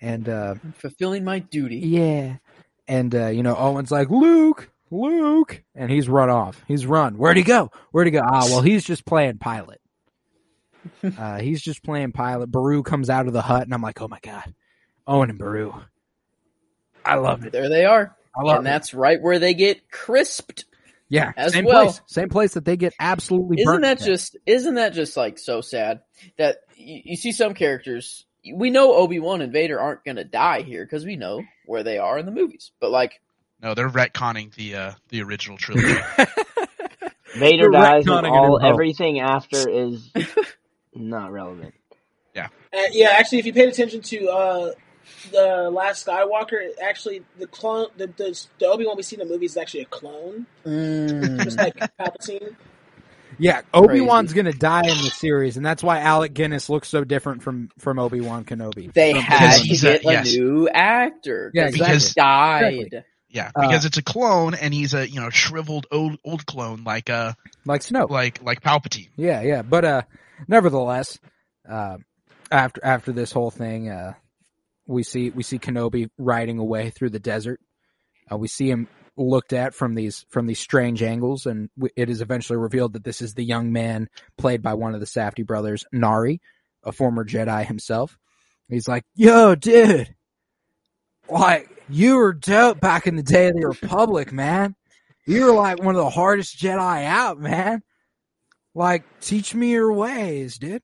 And 0.00 0.28
uh, 0.28 0.56
I'm 0.62 0.72
fulfilling 0.72 1.24
my 1.24 1.38
duty. 1.38 1.76
yeah. 1.78 2.36
And 2.88 3.14
uh, 3.14 3.28
you 3.28 3.42
know, 3.42 3.56
Owen's 3.56 3.90
like, 3.90 4.10
Luke, 4.10 4.70
Luke, 4.90 5.62
and 5.74 5.90
he's 5.90 6.08
run 6.08 6.30
off. 6.30 6.62
He's 6.68 6.86
run. 6.86 7.18
Where'd 7.18 7.36
he 7.36 7.42
go? 7.42 7.70
Where'd 7.90 8.06
he 8.06 8.12
go? 8.12 8.22
Ah, 8.24 8.44
well, 8.44 8.62
he's 8.62 8.84
just 8.84 9.04
playing 9.04 9.38
pilot. 9.38 9.80
uh, 11.18 11.40
he's 11.40 11.60
just 11.60 11.82
playing 11.82 12.12
pilot. 12.12 12.50
Beru 12.50 12.82
comes 12.84 13.10
out 13.10 13.26
of 13.26 13.32
the 13.32 13.42
hut, 13.42 13.62
and 13.62 13.74
I'm 13.74 13.82
like, 13.82 14.00
oh 14.00 14.06
my 14.08 14.20
god, 14.22 14.54
Owen 15.06 15.30
and 15.30 15.38
Beru. 15.38 15.74
I 17.04 17.16
love 17.16 17.44
it. 17.44 17.52
There 17.52 17.68
they 17.68 17.84
are. 17.84 18.15
I 18.36 18.42
love 18.42 18.58
And 18.58 18.66
it. 18.66 18.70
that's 18.70 18.94
right 18.94 19.20
where 19.20 19.38
they 19.38 19.54
get 19.54 19.90
crisped. 19.90 20.64
Yeah, 21.08 21.32
as 21.36 21.52
same 21.52 21.64
well. 21.64 21.84
place, 21.84 22.00
same 22.06 22.28
place 22.28 22.54
that 22.54 22.64
they 22.64 22.76
get 22.76 22.92
absolutely. 22.98 23.58
Isn't 23.60 23.64
burnt 23.72 23.82
that 23.82 23.98
to 24.00 24.04
just 24.04 24.36
isn't 24.44 24.74
that 24.74 24.92
just 24.92 25.16
like 25.16 25.38
so 25.38 25.60
sad 25.60 26.00
that 26.36 26.58
you, 26.74 27.00
you 27.04 27.16
see 27.16 27.30
some 27.30 27.54
characters 27.54 28.26
we 28.54 28.70
know 28.70 28.94
Obi-Wan 28.94 29.40
and 29.40 29.52
Vader 29.52 29.80
aren't 29.80 30.04
going 30.04 30.16
to 30.16 30.24
die 30.24 30.62
here 30.62 30.84
because 30.84 31.04
we 31.04 31.16
know 31.16 31.42
where 31.66 31.82
they 31.82 31.98
are 31.98 32.18
in 32.18 32.26
the 32.26 32.32
movies. 32.32 32.72
But 32.80 32.90
like 32.90 33.20
No, 33.62 33.74
they're 33.74 33.88
retconning 33.88 34.52
the 34.54 34.74
uh, 34.74 34.92
the 35.08 35.22
original 35.22 35.56
trilogy. 35.58 35.94
Vader 37.36 37.64
You're 37.64 37.70
dies, 37.72 38.06
and 38.06 38.26
all 38.26 38.60
everything 38.60 39.20
after 39.20 39.68
is 39.68 40.10
not 40.94 41.30
relevant. 41.32 41.74
Uh, 42.76 42.88
yeah, 42.92 43.08
actually, 43.10 43.38
if 43.38 43.46
you 43.46 43.52
paid 43.54 43.68
attention 43.68 44.02
to 44.02 44.28
uh, 44.28 44.70
the 45.32 45.70
last 45.70 46.06
Skywalker, 46.06 46.68
actually 46.82 47.22
the 47.38 47.46
clone, 47.46 47.88
the 47.96 48.06
the, 48.08 48.46
the 48.58 48.66
Obi 48.66 48.86
Wan 48.86 48.96
we 48.96 49.02
see 49.02 49.16
in 49.16 49.20
the 49.20 49.32
movie 49.32 49.46
is 49.46 49.56
actually 49.56 49.80
a 49.82 49.86
clone, 49.86 50.46
mm, 50.64 51.42
just 51.44 51.58
like 51.58 51.76
Palpatine. 51.98 52.54
Yeah, 53.38 53.60
Obi 53.74 54.00
Wan's 54.00 54.32
gonna 54.32 54.52
die 54.52 54.82
in 54.88 54.96
the 54.98 55.10
series, 55.10 55.56
and 55.58 55.66
that's 55.66 55.82
why 55.82 55.98
Alec 56.00 56.32
Guinness 56.32 56.70
looks 56.70 56.88
so 56.88 57.04
different 57.04 57.42
from 57.42 57.70
from 57.78 57.98
Obi 57.98 58.20
Wan 58.20 58.44
Kenobi. 58.44 58.92
they 58.94 59.12
From- 59.12 59.20
had 59.22 59.58
to 59.58 59.62
he's 59.66 59.84
a- 59.84 59.92
get 59.98 60.00
a 60.06 60.12
yes. 60.12 60.34
new 60.34 60.68
actor. 60.68 61.50
Yeah, 61.52 61.66
'cause 61.66 61.74
he 61.74 61.80
exactly. 61.82 62.22
died. 62.22 62.74
Exactly. 62.86 63.02
yeah, 63.28 63.50
Uh, 63.54 63.60
because 63.68 63.84
it's 63.84 63.98
a 63.98 64.02
clone, 64.02 64.54
and 64.54 64.72
he's 64.72 64.94
a 64.94 65.06
you 65.08 65.20
know 65.20 65.28
shriveled 65.28 65.86
old 65.92 66.18
old 66.24 66.46
clone 66.46 66.84
like 66.84 67.10
uh 67.10 67.34
like 67.66 67.82
Snoke. 67.82 68.08
like 68.10 68.42
like 68.42 68.62
Palpatine. 68.62 69.10
Yeah, 69.16 69.42
yeah, 69.42 69.60
but 69.62 69.84
uh, 69.84 70.02
nevertheless, 70.48 71.18
uh, 71.68 71.98
after 72.50 72.80
after 72.84 73.12
this 73.12 73.32
whole 73.32 73.50
thing, 73.50 73.90
uh, 73.90 74.14
we 74.86 75.02
see 75.02 75.30
we 75.30 75.42
see 75.42 75.58
Kenobi 75.58 76.08
riding 76.18 76.58
away 76.58 76.90
through 76.90 77.10
the 77.10 77.18
desert. 77.18 77.60
Uh, 78.30 78.36
we 78.36 78.48
see 78.48 78.70
him 78.70 78.88
looked 79.16 79.52
at 79.52 79.74
from 79.74 79.94
these 79.94 80.26
from 80.30 80.46
these 80.46 80.58
strange 80.58 81.02
angles, 81.02 81.46
and 81.46 81.70
w- 81.76 81.92
it 81.96 82.10
is 82.10 82.20
eventually 82.20 82.58
revealed 82.58 82.94
that 82.94 83.04
this 83.04 83.22
is 83.22 83.34
the 83.34 83.44
young 83.44 83.72
man 83.72 84.08
played 84.36 84.62
by 84.62 84.74
one 84.74 84.94
of 84.94 85.00
the 85.00 85.06
Safdie 85.06 85.46
brothers, 85.46 85.84
Nari, 85.92 86.40
a 86.84 86.92
former 86.92 87.24
Jedi 87.24 87.66
himself. 87.66 88.18
He's 88.68 88.88
like, 88.88 89.04
"Yo, 89.14 89.54
dude, 89.54 90.14
like 91.28 91.68
you 91.88 92.16
were 92.16 92.32
dope 92.32 92.80
back 92.80 93.06
in 93.06 93.16
the 93.16 93.22
day 93.22 93.48
of 93.48 93.54
the 93.54 93.66
Republic, 93.68 94.32
man. 94.32 94.74
You 95.26 95.46
were 95.46 95.54
like 95.54 95.82
one 95.82 95.94
of 95.94 96.02
the 96.02 96.10
hardest 96.10 96.58
Jedi 96.58 97.04
out, 97.04 97.38
man." 97.38 97.82
like 98.76 99.02
teach 99.20 99.54
me 99.54 99.70
your 99.70 99.90
ways 99.92 100.58
dude 100.58 100.82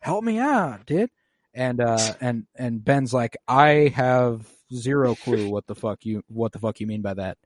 help 0.00 0.24
me 0.24 0.38
out 0.38 0.84
dude 0.86 1.10
and 1.54 1.80
uh 1.80 2.14
and 2.20 2.46
and 2.56 2.84
ben's 2.84 3.14
like 3.14 3.36
i 3.48 3.92
have 3.94 4.46
zero 4.74 5.14
clue 5.14 5.48
what 5.48 5.66
the 5.66 5.74
fuck 5.74 6.04
you 6.04 6.22
what 6.28 6.52
the 6.52 6.58
fuck 6.58 6.80
you 6.80 6.86
mean 6.86 7.00
by 7.02 7.14
that 7.14 7.38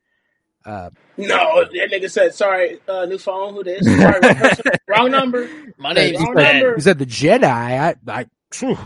uh 0.65 0.91
No, 1.17 1.65
that 1.65 1.91
nigga 1.93 2.11
said, 2.11 2.35
"Sorry, 2.35 2.79
uh, 2.89 3.05
new 3.07 3.17
phone. 3.19 3.55
Who 3.55 3.63
this? 3.65 3.85
Sorry, 3.87 4.21
wrong, 4.21 4.35
person, 4.35 4.65
wrong 4.89 5.11
number." 5.11 5.49
My 5.79 5.91
he 5.91 5.95
name's 5.95 6.19
wrong 6.21 6.35
said, 6.37 6.53
number. 6.61 6.75
he 6.75 6.81
said 6.81 6.99
the 6.99 7.07
jedi 7.07 7.45
i 7.45 7.95
i 8.09 8.27
phew, 8.51 8.77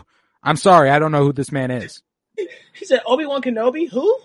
i'm 0.43 0.57
sorry 0.57 0.91
i 0.91 0.99
don't 0.99 1.12
know 1.12 1.25
who 1.25 1.33
this 1.33 1.51
man 1.51 1.70
is 1.70 2.03
He 2.75 2.85
said, 2.87 3.01
"Obi 3.07 3.27
Wan 3.27 3.43
Kenobi. 3.43 3.89
Who? 3.91 4.18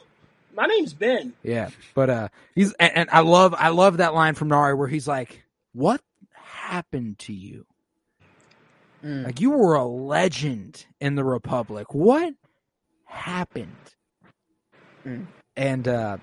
My 0.56 0.66
name's 0.66 0.94
Ben. 0.94 1.34
Yeah, 1.44 1.70
but 1.94 2.10
uh, 2.10 2.28
he's 2.56 2.74
and, 2.74 2.92
and 2.96 3.10
I 3.12 3.20
love 3.20 3.54
I 3.58 3.70
love 3.70 3.98
that 3.98 4.14
line 4.16 4.34
from 4.34 4.48
Nari 4.48 4.74
where 4.74 4.88
he's 4.88 5.08
like, 5.08 5.44
"What 5.74 6.02
happened 6.34 7.20
to 7.20 7.34
you? 7.34 7.66
Mm. 9.08 9.24
Like 9.24 9.40
you 9.40 9.52
were 9.52 9.76
a 9.76 9.86
legend 9.86 10.86
in 11.00 11.16
the 11.16 11.24
Republic. 11.24 11.94
What 11.94 12.34
happened?" 13.06 13.72
Mm. 15.06 15.28
And 15.56 15.88
uh, 15.88 16.18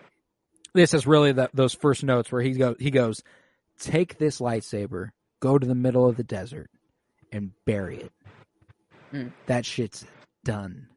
this 0.75 0.93
is 0.93 1.07
really 1.07 1.33
the, 1.33 1.49
those 1.55 1.73
first 1.73 2.05
notes 2.05 2.31
where 2.31 2.43
he 2.43 2.53
go 2.53 2.77
he 2.79 2.91
goes, 2.91 3.23
"Take 3.79 4.19
this 4.19 4.39
lightsaber, 4.39 5.11
go 5.41 5.59
to 5.59 5.67
the 5.67 5.75
middle 5.75 6.07
of 6.07 6.17
the 6.17 6.25
desert, 6.25 6.69
and 7.33 7.53
bury 7.65 8.03
it. 8.03 8.13
Mm. 9.15 9.33
That 9.47 9.65
shit's 9.65 10.05
done. 10.45 10.89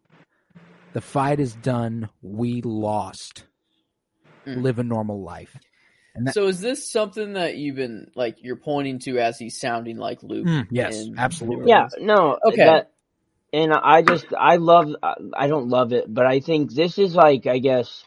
The 0.92 1.02
fight 1.02 1.40
is 1.40 1.56
done. 1.56 2.10
We 2.22 2.62
lost. 2.62 3.46
Mm. 4.46 4.62
Live 4.62 4.80
a 4.80 4.84
normal 4.84 5.24
life." 5.24 5.56
And 6.18 6.28
that- 6.28 6.34
So 6.34 6.48
is 6.48 6.60
this 6.60 6.90
something 6.92 7.34
that 7.34 7.58
you've 7.58 7.76
been 7.76 8.12
like 8.16 8.38
you're 8.44 8.56
pointing 8.56 9.00
to 9.00 9.20
as 9.20 9.38
he's 9.38 9.60
sounding 9.60 9.98
like 9.98 10.24
Luke? 10.24 10.48
Mm, 10.48 10.68
yes, 10.72 11.00
in- 11.06 11.18
absolutely. 11.18 11.70
Yeah, 11.70 11.88
no. 12.00 12.38
Okay. 12.44 12.66
That, 12.66 12.92
and 13.54 13.72
I 13.72 14.02
just, 14.02 14.26
I 14.38 14.58
love, 14.58 14.90
I 15.02 15.48
don't 15.48 15.70
love 15.70 15.94
it, 15.94 16.12
but 16.14 16.26
I 16.26 16.40
think 16.42 16.74
this 16.74 16.98
is 16.98 17.16
like, 17.16 17.46
I 17.48 17.60
guess, 17.60 18.04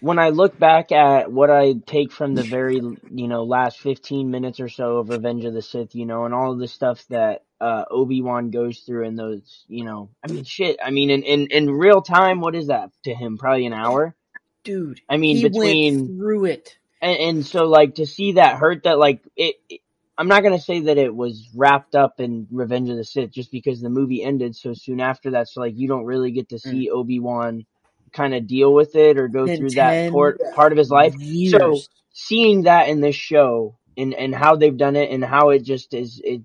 when 0.00 0.18
I 0.18 0.28
look 0.28 0.58
back 0.58 0.92
at 0.92 1.32
what 1.32 1.50
I 1.50 1.74
take 1.86 2.12
from 2.12 2.34
the 2.34 2.42
very, 2.42 2.76
you 2.76 3.28
know, 3.28 3.42
last 3.44 3.80
15 3.80 4.30
minutes 4.30 4.60
or 4.60 4.68
so 4.68 4.98
of 4.98 5.08
Revenge 5.08 5.44
of 5.44 5.54
the 5.54 5.60
Sith, 5.62 5.94
you 5.94 6.06
know, 6.06 6.24
and 6.24 6.32
all 6.34 6.52
of 6.52 6.58
the 6.58 6.68
stuff 6.68 7.04
that, 7.08 7.42
uh, 7.60 7.84
Obi-Wan 7.90 8.50
goes 8.50 8.78
through 8.80 9.06
in 9.06 9.16
those, 9.16 9.64
you 9.66 9.84
know, 9.84 10.08
I 10.26 10.30
mean, 10.30 10.44
shit, 10.44 10.78
I 10.82 10.90
mean, 10.90 11.10
in, 11.10 11.22
in, 11.24 11.46
in 11.50 11.70
real 11.70 12.00
time, 12.00 12.40
what 12.40 12.54
is 12.54 12.68
that 12.68 12.90
to 13.04 13.14
him? 13.14 13.38
Probably 13.38 13.66
an 13.66 13.72
hour? 13.74 14.14
dude. 14.62 15.00
I 15.08 15.16
mean, 15.16 15.36
he 15.38 15.42
between- 15.48 15.96
went 16.00 16.06
through 16.18 16.44
it. 16.44 16.76
And, 17.00 17.18
and 17.18 17.46
so 17.46 17.64
like 17.64 17.96
to 17.96 18.06
see 18.06 18.32
that 18.32 18.56
hurt 18.56 18.84
that 18.84 18.98
like 18.98 19.22
it, 19.36 19.56
it- 19.68 19.80
I'm 20.18 20.28
not 20.28 20.42
gonna 20.42 20.60
say 20.60 20.80
that 20.80 20.98
it 20.98 21.14
was 21.14 21.48
wrapped 21.54 21.94
up 21.94 22.20
in 22.20 22.46
Revenge 22.50 22.90
of 22.90 22.98
the 22.98 23.04
Sith 23.04 23.30
just 23.30 23.50
because 23.50 23.80
the 23.80 23.88
movie 23.88 24.22
ended 24.22 24.54
so 24.54 24.74
soon 24.74 25.00
after 25.00 25.30
that. 25.30 25.48
So 25.48 25.62
like 25.62 25.78
you 25.78 25.88
don't 25.88 26.04
really 26.04 26.30
get 26.30 26.50
to 26.50 26.56
mm. 26.56 26.60
see 26.60 26.90
Obi 26.90 27.20
Wan 27.20 27.64
kind 28.12 28.34
of 28.34 28.46
deal 28.46 28.74
with 28.74 28.94
it 28.96 29.18
or 29.18 29.28
go 29.28 29.44
In 29.44 29.56
through 29.56 29.70
that 29.70 29.92
10 29.92 30.12
part 30.12 30.38
part 30.54 30.72
of 30.72 30.78
his 30.78 30.90
life. 30.90 31.14
Years. 31.18 31.52
So 31.52 31.80
seeing 32.12 32.64
that 32.64 32.88
in 32.90 33.00
this 33.00 33.16
show 33.16 33.78
and 33.96 34.12
and 34.12 34.34
how 34.34 34.56
they've 34.56 34.76
done 34.76 34.96
it 34.96 35.10
and 35.10 35.24
how 35.24 35.50
it 35.50 35.64
just 35.64 35.94
is 35.94 36.20
it. 36.22 36.42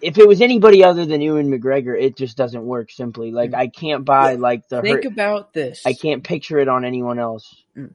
If 0.00 0.16
it 0.18 0.26
was 0.28 0.40
anybody 0.40 0.82
other 0.82 1.04
than 1.04 1.20
Ewan 1.20 1.50
McGregor, 1.50 2.00
it 2.00 2.16
just 2.16 2.38
doesn't 2.38 2.64
work. 2.64 2.90
Simply, 2.90 3.32
like 3.32 3.50
mm. 3.50 3.56
I 3.56 3.68
can't 3.68 4.04
buy 4.04 4.34
like 4.34 4.68
the 4.68 4.80
Think 4.80 5.04
hurt. 5.04 5.12
about 5.12 5.52
this. 5.52 5.82
I 5.84 5.92
can't 5.92 6.24
picture 6.24 6.58
it 6.58 6.68
on 6.68 6.86
anyone 6.86 7.18
else. 7.18 7.54
Mm. 7.76 7.94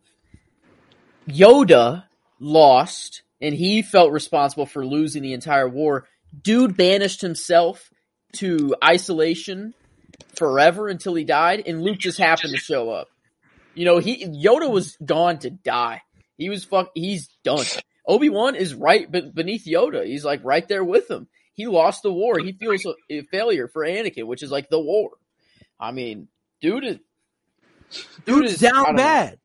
Yoda 1.28 2.06
lost, 2.40 3.24
and 3.40 3.54
he 3.54 3.82
felt 3.82 4.12
responsible 4.12 4.66
for 4.66 4.86
losing 4.86 5.24
the 5.24 5.34
entire 5.34 5.70
war. 5.70 6.08
Dude 6.42 6.78
banished 6.78 7.22
himself 7.22 7.90
to 8.34 8.76
isolation 8.84 9.74
forever 10.36 10.88
until 10.88 11.16
he 11.16 11.24
died, 11.24 11.64
and 11.66 11.82
Luke 11.82 12.00
just 12.00 12.18
happened 12.18 12.54
to 12.54 12.60
show 12.60 12.90
up. 12.90 13.08
You 13.74 13.86
know, 13.86 14.00
he 14.00 14.26
Yoda 14.26 14.70
was 14.70 14.98
gone 15.04 15.40
to 15.40 15.50
die. 15.50 16.02
He 16.38 16.50
was 16.50 16.64
fuck. 16.64 16.92
He's 16.94 17.30
done. 17.44 17.66
Obi 18.06 18.30
Wan 18.30 18.56
is 18.56 18.74
right 18.74 19.10
beneath 19.10 19.66
Yoda. 19.66 20.06
He's 20.06 20.26
like 20.26 20.42
right 20.44 20.68
there 20.68 20.84
with 20.84 21.10
him. 21.10 21.28
He 21.54 21.68
lost 21.68 22.04
the 22.04 22.12
war. 22.12 22.40
He 22.40 22.54
feels 22.54 22.86
a, 23.10 23.22
failure 23.24 23.68
for 23.68 23.86
Anakin, 23.86 24.26
which 24.26 24.44
is 24.44 24.52
like 24.52 24.70
the 24.70 24.80
war. 24.80 25.12
I 25.80 25.92
mean, 25.92 26.28
dude 26.62 26.86
is 26.86 26.98
dude 28.26 28.44
Dude's 28.44 28.54
is 28.54 28.60
down 28.60 28.96
know. 28.96 29.36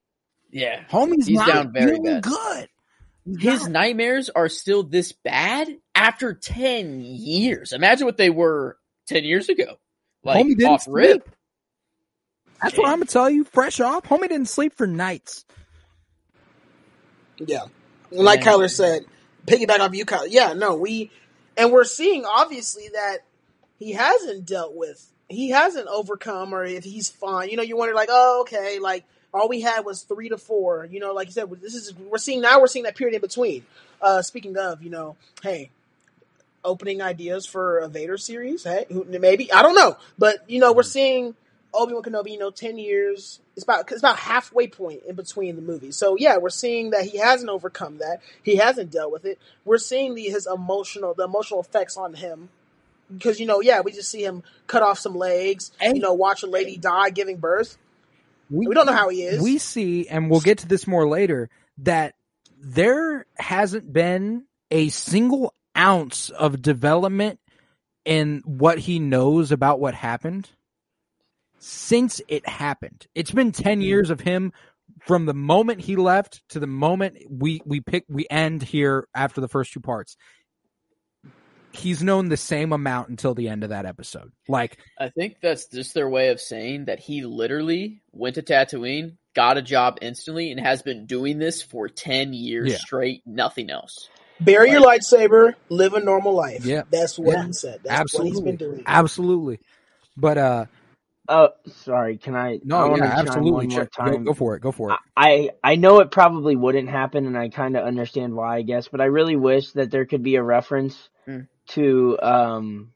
Bad. 0.52 0.60
Yeah, 0.60 0.84
Homie's 0.90 1.26
He's 1.26 1.38
not 1.38 1.48
down 1.48 1.72
very 1.72 1.96
feeling 1.96 2.20
bad. 2.20 2.22
good. 2.22 2.68
He's 3.24 3.42
his 3.42 3.62
not. 3.64 3.70
nightmares 3.72 4.30
are 4.30 4.48
still 4.48 4.82
this 4.84 5.12
bad 5.12 5.68
after 5.94 6.32
10 6.34 7.00
years. 7.00 7.72
Imagine 7.72 8.06
what 8.06 8.16
they 8.16 8.30
were 8.30 8.78
10 9.08 9.24
years 9.24 9.48
ago. 9.48 9.76
Like, 10.24 10.44
Homie 10.44 10.56
didn't 10.56 10.66
off 10.66 10.84
rip. 10.88 11.22
sleep. 11.24 11.34
That's 12.62 12.78
what 12.78 12.86
I'm 12.88 12.94
gonna 12.98 13.04
tell 13.06 13.28
you. 13.28 13.44
Fresh 13.44 13.80
off, 13.80 14.04
homie 14.04 14.22
didn't 14.28 14.48
sleep 14.48 14.74
for 14.76 14.86
nights. 14.86 15.44
Yeah. 17.38 17.64
Like 18.10 18.44
Yeah. 18.44 18.52
Kyler 18.52 18.70
said, 18.70 19.04
piggyback 19.46 19.80
off 19.80 19.94
you, 19.94 20.06
Kyler. 20.06 20.28
Yeah, 20.30 20.52
no, 20.54 20.76
we, 20.76 21.10
and 21.56 21.72
we're 21.72 21.84
seeing 21.84 22.24
obviously 22.24 22.88
that 22.92 23.18
he 23.78 23.92
hasn't 23.92 24.46
dealt 24.46 24.74
with, 24.74 25.04
he 25.28 25.50
hasn't 25.50 25.88
overcome, 25.88 26.54
or 26.54 26.64
if 26.64 26.84
he's 26.84 27.10
fine. 27.10 27.48
You 27.50 27.56
know, 27.56 27.62
you 27.62 27.76
wonder 27.76 27.94
like, 27.94 28.08
oh, 28.10 28.40
okay, 28.42 28.78
like 28.78 29.04
all 29.36 29.48
we 29.48 29.60
had 29.60 29.80
was 29.84 30.02
three 30.02 30.28
to 30.30 30.38
four. 30.38 30.86
You 30.90 31.00
know, 31.00 31.12
like 31.12 31.26
you 31.28 31.32
said, 31.32 31.50
this 31.60 31.74
is 31.74 31.94
we're 31.94 32.18
seeing 32.18 32.40
now. 32.40 32.60
We're 32.60 32.66
seeing 32.66 32.84
that 32.84 32.96
period 32.96 33.14
in 33.14 33.20
between. 33.20 33.64
Uh, 34.00 34.22
speaking 34.22 34.56
of, 34.56 34.82
you 34.82 34.90
know, 34.90 35.16
hey, 35.42 35.70
opening 36.64 37.00
ideas 37.02 37.46
for 37.46 37.78
a 37.78 37.88
Vader 37.88 38.18
series. 38.18 38.64
Hey, 38.64 38.86
who- 38.90 39.04
maybe 39.04 39.52
I 39.52 39.62
don't 39.62 39.74
know, 39.74 39.96
but 40.18 40.48
you 40.48 40.58
know, 40.60 40.72
we're 40.72 40.82
seeing 40.82 41.34
Obi 41.72 41.92
Wan 41.94 42.02
Kenobi. 42.02 42.32
You 42.32 42.38
know, 42.38 42.50
ten 42.50 42.78
years. 42.78 43.40
It's 43.54 43.64
about 43.64 43.90
it's 43.90 44.00
about 44.00 44.18
halfway 44.18 44.66
point 44.68 45.02
in 45.06 45.14
between 45.16 45.56
the 45.56 45.62
movies. 45.62 45.96
So 45.96 46.16
yeah, 46.16 46.36
we're 46.36 46.50
seeing 46.50 46.90
that 46.90 47.06
he 47.06 47.18
hasn't 47.18 47.48
overcome 47.48 47.98
that. 47.98 48.20
He 48.42 48.56
hasn't 48.56 48.90
dealt 48.90 49.12
with 49.12 49.24
it. 49.24 49.38
We're 49.64 49.78
seeing 49.78 50.14
the 50.14 50.24
his 50.24 50.46
emotional 50.46 51.14
the 51.14 51.24
emotional 51.24 51.60
effects 51.60 51.96
on 51.96 52.14
him. 52.14 52.50
Because 53.12 53.38
you 53.40 53.46
know, 53.46 53.60
yeah, 53.60 53.80
we 53.80 53.92
just 53.92 54.10
see 54.10 54.24
him 54.24 54.42
cut 54.66 54.82
off 54.82 54.98
some 54.98 55.14
legs. 55.14 55.70
and, 55.80 55.96
You 55.96 56.02
know, 56.02 56.12
watch 56.12 56.42
a 56.42 56.46
lady 56.48 56.76
die 56.76 57.10
giving 57.10 57.36
birth. 57.36 57.78
We 58.50 58.74
don't 58.74 58.86
know 58.86 58.92
how 58.92 59.08
he 59.08 59.22
is. 59.22 59.42
We 59.42 59.58
see, 59.58 60.08
and 60.08 60.30
we'll 60.30 60.40
get 60.40 60.58
to 60.58 60.68
this 60.68 60.86
more 60.86 61.08
later, 61.08 61.50
that 61.78 62.14
there 62.58 63.26
hasn't 63.36 63.92
been 63.92 64.44
a 64.70 64.88
single 64.88 65.52
ounce 65.76 66.30
of 66.30 66.62
development 66.62 67.40
in 68.04 68.42
what 68.44 68.78
he 68.78 68.98
knows 68.98 69.52
about 69.52 69.80
what 69.80 69.94
happened 69.94 70.48
since 71.58 72.20
it 72.28 72.48
happened. 72.48 73.06
It's 73.14 73.30
been 73.30 73.52
10 73.52 73.74
mm-hmm. 73.74 73.82
years 73.82 74.10
of 74.10 74.20
him 74.20 74.52
from 75.00 75.26
the 75.26 75.34
moment 75.34 75.80
he 75.80 75.96
left 75.96 76.42
to 76.50 76.60
the 76.60 76.66
moment 76.66 77.16
we 77.28 77.60
we 77.64 77.80
pick 77.80 78.04
we 78.08 78.26
end 78.30 78.62
here 78.62 79.08
after 79.14 79.40
the 79.40 79.48
first 79.48 79.72
two 79.72 79.80
parts. 79.80 80.16
He's 81.76 82.02
known 82.02 82.28
the 82.28 82.36
same 82.36 82.72
amount 82.72 83.08
until 83.10 83.34
the 83.34 83.48
end 83.48 83.62
of 83.64 83.70
that 83.70 83.86
episode. 83.86 84.32
Like 84.48 84.78
I 84.98 85.08
think 85.10 85.36
that's 85.40 85.66
just 85.68 85.94
their 85.94 86.08
way 86.08 86.28
of 86.30 86.40
saying 86.40 86.86
that 86.86 86.98
he 87.00 87.22
literally 87.24 88.02
went 88.12 88.34
to 88.36 88.42
Tatooine, 88.42 89.16
got 89.34 89.58
a 89.58 89.62
job 89.62 89.98
instantly, 90.02 90.50
and 90.50 90.60
has 90.60 90.82
been 90.82 91.06
doing 91.06 91.38
this 91.38 91.62
for 91.62 91.88
10 91.88 92.32
years 92.32 92.72
Yeah. 92.72 92.78
straight, 92.78 93.22
nothing 93.26 93.70
else. 93.70 94.08
Bury 94.40 94.70
your 94.70 94.80
lightsaber, 94.82 95.54
live 95.70 95.94
a 95.94 96.00
normal 96.00 96.34
life. 96.34 96.64
Yeah. 96.64 96.82
That's 96.90 97.18
what 97.18 97.36
Yeah. 97.36 97.46
he 97.46 97.52
said. 97.52 97.80
That's 97.84 98.00
absolutely, 98.00 98.30
what 98.32 98.36
he's 98.36 98.44
been 98.44 98.56
doing. 98.70 98.82
absolutely. 98.86 99.58
But 100.16 100.38
uh, 100.38 100.64
Oh, 101.28 101.48
sorry. 101.82 102.18
Can 102.18 102.36
I? 102.36 102.50
I 102.52 102.60
no, 102.62 102.86
wanna 102.88 103.04
yeah, 103.04 103.18
absolutely. 103.18 103.50
One 103.50 103.68
more 103.68 103.80
Check- 103.80 103.92
Go, 103.96 104.04
time. 104.12 104.24
go 104.24 104.32
for 104.32 104.54
it. 104.54 104.60
Go 104.60 104.70
for 104.70 104.92
it. 104.92 104.98
I 105.16 105.50
I 105.64 105.74
know 105.74 105.98
it 105.98 106.12
probably 106.12 106.54
wouldn't 106.54 106.88
happen, 106.88 107.26
and 107.26 107.36
I 107.36 107.48
kind 107.48 107.76
of 107.76 107.84
understand 107.84 108.34
why, 108.36 108.58
I 108.58 108.62
guess. 108.62 108.86
But 108.86 109.00
I 109.00 109.06
really 109.06 109.34
wish 109.34 109.72
that 109.72 109.90
there 109.90 110.04
could 110.06 110.22
be 110.22 110.36
a 110.36 110.42
reference 110.44 111.08
Mm. 111.26 111.48
To 111.68 112.18
um. 112.20 112.92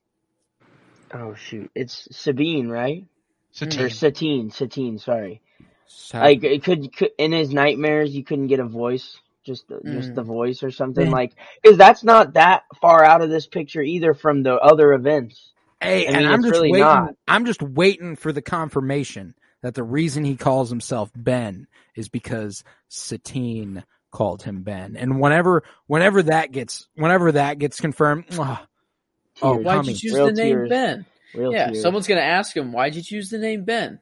Oh 1.13 1.35
shoot! 1.35 1.71
It's 1.75 2.09
Sabine, 2.17 2.69
right? 2.69 3.05
Satine. 3.53 3.83
Or 3.83 3.91
Satine? 3.91 4.51
Satine. 4.51 4.99
Sorry. 4.99 5.41
So- 5.87 6.19
Like 6.21 6.45
it 6.45 6.63
could, 6.63 6.95
could 6.97 7.11
in 7.19 7.33
his 7.33 7.51
nightmares, 7.53 8.15
you 8.15 8.23
couldn't 8.23 8.47
get 8.47 8.61
a 8.61 8.65
voice, 8.65 9.19
just 9.45 9.67
the- 9.67 9.81
just 9.85 10.11
Mm. 10.11 10.15
the 10.15 10.23
voice 10.23 10.63
or 10.63 10.71
something 10.71 11.05
Man. 11.07 11.13
like. 11.13 11.33
Because 11.61 11.77
that's 11.77 12.05
not 12.05 12.35
that 12.35 12.63
far 12.81 13.05
out 13.05 13.23
of 13.23 13.29
this 13.31 13.47
picture 13.49 13.83
either 13.83 14.15
from 14.15 14.45
the 14.45 14.55
other 14.55 14.93
events. 14.93 15.51
Hey, 15.83 16.07
I 16.07 16.11
and 16.13 16.19
mean, 16.19 16.27
I'm 16.33 16.43
just 16.43 16.53
really 16.53 16.71
waiting. 16.71 16.87
not. 16.87 17.15
I'm 17.27 17.45
just 17.45 17.61
waiting 17.63 18.15
for 18.15 18.33
the 18.33 18.43
confirmation 18.43 19.35
that 19.63 19.75
the 19.75 19.83
reason 19.83 20.25
he 20.25 20.37
calls 20.37 20.71
himself 20.71 21.11
Ben 21.17 21.67
is 21.97 22.09
because 22.09 22.63
Satine 22.89 23.83
called 24.11 24.43
him 24.43 24.63
Ben. 24.63 24.97
And 24.97 25.21
whenever, 25.21 25.63
whenever 25.87 26.23
that 26.25 26.53
gets, 26.53 26.89
whenever 26.95 27.33
that 27.33 27.59
gets 27.59 27.81
confirmed, 27.81 28.25
ah, 28.39 28.67
Oh, 29.43 29.57
Why'd 29.57 29.87
you 29.87 29.95
choose 29.95 30.13
real 30.13 30.27
the 30.27 30.33
name 30.33 30.57
tears. 30.57 30.69
Ben? 30.69 31.07
Real 31.35 31.53
yeah, 31.53 31.69
tears. 31.69 31.83
someone's 31.83 32.07
gonna 32.07 32.21
ask 32.21 32.55
him, 32.55 32.73
"Why'd 32.73 32.95
you 32.95 33.03
choose 33.03 33.31
the 33.31 33.39
name 33.39 33.65
Ben?" 33.65 34.01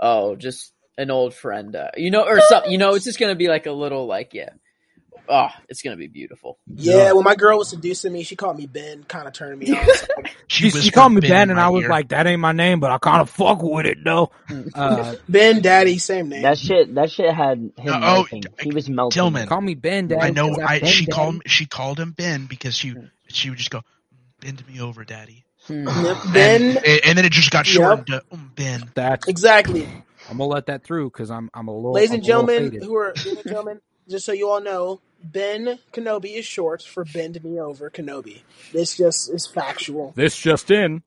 Oh, 0.00 0.34
just 0.34 0.72
an 0.98 1.10
old 1.10 1.32
friend, 1.34 1.76
uh, 1.76 1.90
you 1.96 2.10
know, 2.10 2.24
or 2.24 2.40
something. 2.40 2.72
You 2.72 2.78
know, 2.78 2.94
it's 2.94 3.04
just 3.04 3.20
gonna 3.20 3.36
be 3.36 3.48
like 3.48 3.66
a 3.66 3.72
little, 3.72 4.06
like, 4.06 4.34
yeah. 4.34 4.50
Oh, 5.30 5.48
it's 5.68 5.80
gonna 5.82 5.96
be 5.96 6.08
beautiful. 6.08 6.58
Yeah, 6.66 7.12
when 7.12 7.22
my 7.24 7.36
girl 7.36 7.58
was 7.58 7.68
seducing 7.70 8.12
me, 8.12 8.24
she 8.24 8.34
called 8.34 8.58
me 8.58 8.66
Ben, 8.66 9.04
kind 9.04 9.28
of 9.28 9.32
turned 9.32 9.60
me 9.60 9.72
on. 9.76 9.86
she, 10.48 10.70
she 10.70 10.76
whispered 10.76 10.92
called 10.94 11.12
me 11.12 11.20
Ben 11.20 11.30
Ben, 11.30 11.50
and 11.50 11.56
my 11.56 11.66
I 11.66 11.68
was 11.68 11.84
ear. 11.84 11.88
like, 11.88 12.08
that 12.08 12.26
ain't 12.26 12.40
my 12.40 12.52
name, 12.52 12.80
but 12.80 12.90
I 12.90 12.98
kind 12.98 13.20
of 13.20 13.30
fuck 13.30 13.62
with 13.62 13.86
it 13.86 13.98
though. 14.04 14.32
Uh, 14.74 15.14
ben, 15.28 15.62
Daddy, 15.62 15.98
same 15.98 16.28
name. 16.30 16.42
That 16.42 16.58
shit, 16.58 16.94
that 16.96 17.12
shit 17.12 17.32
had 17.32 17.58
him 17.58 17.72
Uh, 17.78 17.92
oh, 17.94 18.00
melting. 18.00 18.44
He 18.60 18.72
was 18.72 18.90
melting. 18.90 19.14
Tillman. 19.14 19.46
call 19.46 19.60
me 19.60 19.74
Ben, 19.74 20.08
Daddy. 20.08 20.20
I 20.20 20.30
know. 20.30 20.56
I 20.66 20.80
Ben, 20.80 20.88
she 20.88 21.06
Daddy. 21.06 21.12
called 21.14 21.42
she 21.46 21.66
called 21.66 22.00
him 22.00 22.10
Ben 22.12 22.46
because 22.46 22.74
she 22.74 22.94
she 23.28 23.50
would 23.50 23.58
just 23.58 23.70
go 23.70 23.82
bend 24.40 24.66
me 24.66 24.80
over, 24.80 25.04
Daddy. 25.04 25.44
Hmm. 25.66 25.84
Ben, 26.32 26.76
and, 26.78 27.00
and 27.04 27.18
then 27.18 27.24
it 27.24 27.32
just 27.32 27.50
got 27.50 27.66
shortened 27.66 28.08
to 28.08 28.24
um, 28.32 28.50
Ben. 28.56 28.90
That's 28.94 29.28
exactly. 29.28 29.86
I'm 30.28 30.38
gonna 30.38 30.44
let 30.50 30.66
that 30.66 30.84
through 30.84 31.10
because 31.10 31.30
I'm 31.30 31.50
I'm 31.54 31.68
a 31.68 31.74
little. 31.74 31.92
Ladies 31.92 32.10
I'm 32.10 32.16
and 32.16 32.24
a 32.24 32.36
little 32.38 32.46
gentlemen, 32.46 32.82
who 32.82 32.96
are 32.96 33.08
ladies 33.14 33.26
and 33.36 33.44
gentlemen, 33.44 33.80
just 34.08 34.24
so 34.26 34.32
you 34.32 34.48
all 34.48 34.60
know, 34.60 35.00
Ben 35.22 35.78
Kenobi 35.92 36.36
is 36.36 36.44
short 36.44 36.82
for 36.82 37.04
Bend 37.04 37.42
Me 37.44 37.60
Over 37.60 37.90
Kenobi. 37.90 38.42
This 38.72 38.96
just 38.96 39.30
is 39.30 39.46
factual. 39.46 40.12
this 40.16 40.36
just 40.36 40.70
in. 40.70 41.02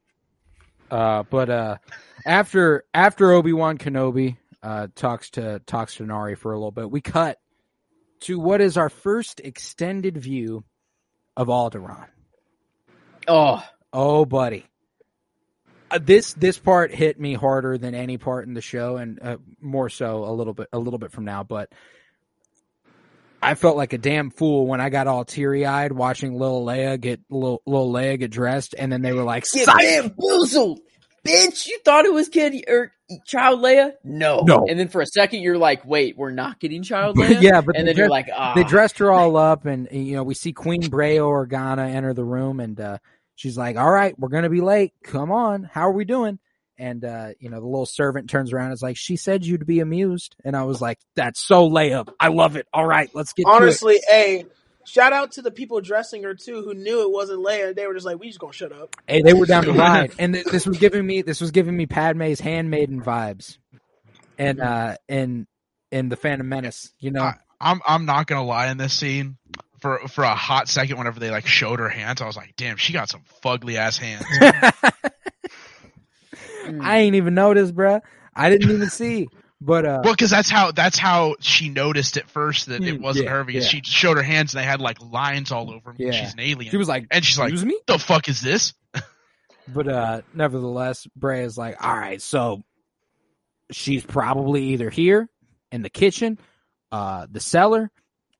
Uh, 0.91 1.24
but 1.24 1.49
uh, 1.49 1.78
after 2.26 2.84
after 2.93 3.32
Obi 3.32 3.53
Wan 3.53 3.78
Kenobi 3.78 4.38
uh, 4.61 4.88
talks 4.95 5.32
to 5.32 5.59
talks 5.66 5.95
to 5.95 6.05
Nari 6.05 6.36
for 6.36 6.51
a 6.51 6.57
little 6.57 6.72
bit, 6.72 6.91
we 6.91 7.01
cut 7.01 7.39
to 8.22 8.39
what 8.39 8.61
is 8.61 8.78
our 8.78 8.89
first 8.89 9.39
extended 9.39 10.18
view 10.18 10.64
of 11.36 11.47
Alderaan. 11.47 12.07
Oh, 13.28 13.64
Oh, 13.95 14.26
buddy, 14.26 14.66
uh, 15.91 15.99
this 16.01 16.34
this 16.34 16.57
part 16.57 16.91
hit 16.91 17.20
me 17.20 17.36
harder 17.36 17.78
than 17.78 17.93
any 17.93 18.18
part 18.18 18.47
in 18.47 18.55
the 18.55 18.61
show, 18.61 18.97
and 18.97 19.20
uh, 19.22 19.38
more 19.61 19.88
so 19.88 20.26
a 20.26 20.34
little 20.34 20.53
bit 20.55 20.68
a 20.74 20.80
little 20.80 20.97
bit 20.97 21.11
from 21.11 21.26
now. 21.26 21.43
But 21.43 21.72
I 23.44 23.56
felt 23.56 23.78
like 23.78 23.94
a 23.94 23.98
damn 23.98 24.30
fool 24.30 24.66
when 24.68 24.82
I 24.82 24.89
got 24.89 25.08
all 25.08 25.26
teary 25.26 25.66
eyed 25.66 25.91
watching 25.91 26.38
Lil 26.38 26.66
Leia 26.66 27.00
get 27.00 27.22
Lil, 27.30 27.62
Lil 27.66 27.91
Leia 27.91 28.18
get 28.18 28.32
dressed, 28.32 28.74
and 28.78 28.91
then 28.91 29.02
they 29.02 29.14
were 29.14 29.24
like, 29.24 29.46
get 29.52 29.68
bamboozled, 29.68 30.80
bitch! 31.26 31.68
You 31.68 31.80
thought 31.84 32.06
it 32.06 32.14
was 32.14 32.30
kid 32.30 32.64
or 32.68 32.91
child 33.26 33.62
Leia? 33.62 33.94
No, 34.04 34.41
No. 34.41 34.66
And 34.68 34.80
then 34.80 34.88
for 34.88 35.02
a 35.02 35.06
second, 35.06 35.41
you're 35.41 35.58
like, 35.58 35.86
wait, 35.86 36.18
we're 36.18 36.32
not 36.32 36.60
getting 36.60 36.84
child 36.84 37.18
Leia. 37.18 37.41
yeah, 37.41 37.62
but 37.62 37.76
and 37.76 37.88
they 37.88 37.91
then 37.94 37.98
you're 37.98 38.08
dressed, 38.08 38.28
like, 38.30 38.30
ah, 38.36 38.54
they 38.56 38.64
dressed 38.64 38.98
her 39.00 39.12
all 39.12 39.36
up, 39.38 39.66
and 39.66 39.88
you 39.91 40.16
know 40.16 40.24
we 40.24 40.34
see 40.34 40.54
Queen 40.54 40.82
Breha 40.84 41.20
Organa 41.20 41.94
enter 41.94 42.14
the 42.14 42.24
room, 42.24 42.60
and 42.60 42.80
uh, 42.80 42.98
she's 43.36 43.58
like, 43.58 43.76
"All 43.78 43.91
right, 43.91 44.18
we're 44.18 44.30
gonna 44.30 44.50
be 44.50 44.62
late. 44.62 44.94
Come 45.04 45.32
on, 45.32 45.64
how 45.64 45.82
are 45.88 45.94
we 45.94 46.06
doing?" 46.06 46.39
And 46.84 47.06
uh, 47.06 47.30
you 47.40 47.50
know 47.50 47.62
the 47.62 47.66
little 47.66 47.86
servant 47.86 48.30
turns 48.30 48.52
around, 48.52 48.66
and 48.66 48.74
is 48.74 48.82
like, 48.82 48.98
"She 48.98 49.16
said 49.16 49.46
you'd 49.46 49.66
be 49.66 49.80
amused," 49.80 50.36
and 50.44 50.54
I 50.54 50.64
was 50.64 50.82
like, 50.82 51.00
"That's 51.16 51.40
so 51.40 51.70
layup. 51.70 52.10
I 52.20 52.28
love 52.28 52.58
it. 52.58 52.68
All 52.74 52.86
right, 52.86 53.10
let's 53.14 53.32
get 53.32 53.44
to 53.44 53.50
it." 53.50 53.56
Honestly, 53.56 54.00
a 54.12 54.46
shout 54.84 55.14
out 55.14 55.32
to 55.34 55.42
the 55.42 55.50
people 55.50 55.80
dressing 55.80 56.24
her 56.24 56.36
too, 56.36 56.62
who 56.62 56.74
knew 56.74 57.04
it 57.04 57.10
wasn't 57.10 57.40
Leia. 57.40 57.74
They 57.74 57.88
were 57.88 57.94
just 57.94 58.06
like, 58.06 58.20
"We 58.20 58.28
just 58.28 58.40
gonna 58.40 58.52
shut 58.52 58.74
up." 58.74 58.98
Hey, 59.08 59.22
they 59.22 59.32
were 59.32 59.46
down 59.46 59.64
to 59.64 59.72
ride, 59.72 60.12
and 60.20 60.34
th- 60.34 60.46
this 60.48 60.68
was 60.68 60.78
giving 60.78 61.08
me 61.08 61.22
this 61.22 61.40
was 61.40 61.52
giving 61.52 61.78
me 61.78 61.86
Padme's 61.86 62.42
handmaiden 62.42 63.02
vibes, 63.02 63.60
and 64.38 64.60
uh, 64.60 64.98
in 65.08 65.48
in 65.90 66.10
the 66.10 66.18
Phantom 66.18 66.50
Menace, 66.50 66.92
you 67.00 67.12
know. 67.12 67.24
I, 67.24 67.36
I'm 67.62 67.80
I'm 67.88 68.06
not 68.06 68.28
gonna 68.28 68.44
lie 68.44 68.68
in 68.68 68.78
this 68.78 68.92
scene. 68.92 69.38
For 69.80 70.00
for 70.10 70.26
a 70.26 70.36
hot 70.36 70.68
second, 70.68 70.98
whenever 70.98 71.22
they 71.22 71.32
like 71.32 71.48
showed 71.48 71.80
her 71.80 71.88
hands, 71.88 72.22
I 72.22 72.28
was 72.28 72.36
like, 72.36 72.58
"Damn, 72.58 72.76
she 72.76 72.92
got 72.92 73.08
some 73.08 73.24
fugly 73.42 73.76
ass 73.76 73.98
hands." 73.98 74.26
I 76.82 76.99
ain't 76.99 77.16
even 77.16 77.34
noticed, 77.34 77.76
bruh. 77.76 78.01
I 78.36 78.49
didn't 78.49 78.72
even 78.72 78.89
see. 78.89 79.28
But 79.61 79.86
uh, 79.86 80.01
well, 80.03 80.14
because 80.14 80.30
that's 80.30 80.49
how 80.49 80.72
that's 80.74 80.97
how 80.97 81.36
she 81.39 81.70
noticed 81.70 82.18
at 82.18 82.30
first 82.30 82.66
that 82.66 82.84
it 82.84 82.97
Hmm, 82.97 83.01
wasn't 83.01 83.26
yeah, 83.26 83.32
her 83.32 83.43
because 83.45 83.64
yeah. 83.74 83.80
she 83.80 83.82
showed 83.84 84.18
her 84.18 84.24
hands 84.24 84.53
and 84.53 84.61
they 84.61 84.66
had 84.66 84.82
like 84.82 84.97
lines 85.01 85.51
all 85.53 85.72
over 85.72 85.93
them. 85.93 85.95
Yeah. 85.99 86.11
She's 86.11 86.34
an 86.34 86.39
alien, 86.41 86.70
she 86.72 86.76
was 86.78 86.89
like, 86.89 87.07
and 87.11 87.24
she's 87.24 87.39
like, 87.39 87.53
me." 87.53 87.80
"The 87.88 87.97
fuck 87.97 88.28
is 88.28 88.41
this?" 88.41 88.74
But 89.74 89.88
uh, 89.88 90.22
nevertheless, 90.34 91.07
Bray 91.16 91.43
is 91.43 91.57
like, 91.57 91.82
"All 91.82 91.95
right, 91.95 92.22
so 92.22 92.61
she's 93.72 94.03
probably 94.05 94.64
either 94.74 94.89
here 94.89 95.30
in 95.72 95.82
the 95.82 95.89
kitchen, 95.89 96.38
uh, 96.91 97.28
the 97.32 97.39
cellar. 97.39 97.89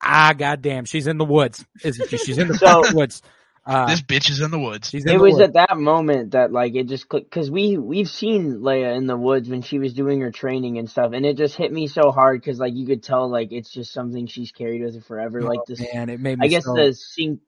Ah, 0.01 0.34
goddamn, 0.38 0.84
she's 0.84 1.07
in 1.07 1.17
the 1.17 1.24
woods, 1.24 1.63
isn't 1.86 2.09
she? 2.09 2.17
She's 2.17 2.38
in 2.38 2.49
the 2.49 2.57
So- 2.57 2.84
woods. 2.93 3.21
Uh, 3.66 3.88
this 3.88 4.01
bitch 4.01 4.30
is 4.30 4.41
in 4.41 4.51
the 4.51 4.59
woods. 4.59 4.93
in 4.93 5.01
It 5.01 5.05
the 5.05 5.20
was 5.20 5.36
woods. 5.36 5.43
at 5.49 5.53
that 5.53 5.78
moment 5.78 6.32
that 6.32 6.51
like 6.51 6.76
it 6.76 6.88
just 6.89 7.07
clicked 7.07 7.30
because 7.30 7.49
we 7.49 7.78
we've 7.78 8.09
seen 8.09 8.59
Leia 8.59 8.97
in 8.97 9.07
the 9.07 9.16
woods 9.16 9.47
when 9.49 9.61
she 9.61 9.80
was 9.80 9.93
doing 9.93 10.20
her 10.22 10.32
training 10.32 10.78
and 10.80 10.89
stuff, 10.89 11.14
and 11.14 11.26
it 11.26 11.38
just 11.38 11.55
hit 11.55 11.72
me 11.72 11.88
so 11.88 12.11
hard 12.11 12.41
because 12.41 12.59
like 12.59 12.74
you 12.76 12.86
could 12.86 13.03
tell 13.03 13.30
like 13.32 13.51
it's 13.51 13.70
just 13.72 13.93
something 13.93 14.28
she's 14.28 14.51
carried 14.51 14.84
with 14.84 14.95
her 14.95 15.01
forever. 15.01 15.41
like 15.41 15.59
this, 15.66 15.82
Oh, 15.82 15.86
man, 15.93 16.09
it 16.09 16.20
made 16.20 16.39
me. 16.39 16.45
I 16.45 16.49
guess 16.49 16.66
so- 16.66 16.74
the 16.76 16.93
sync, 16.93 17.39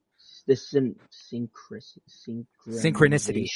the 0.46 0.56
syn, 0.56 0.96
synchris, 1.10 1.98
Synchronicity. 2.70 3.46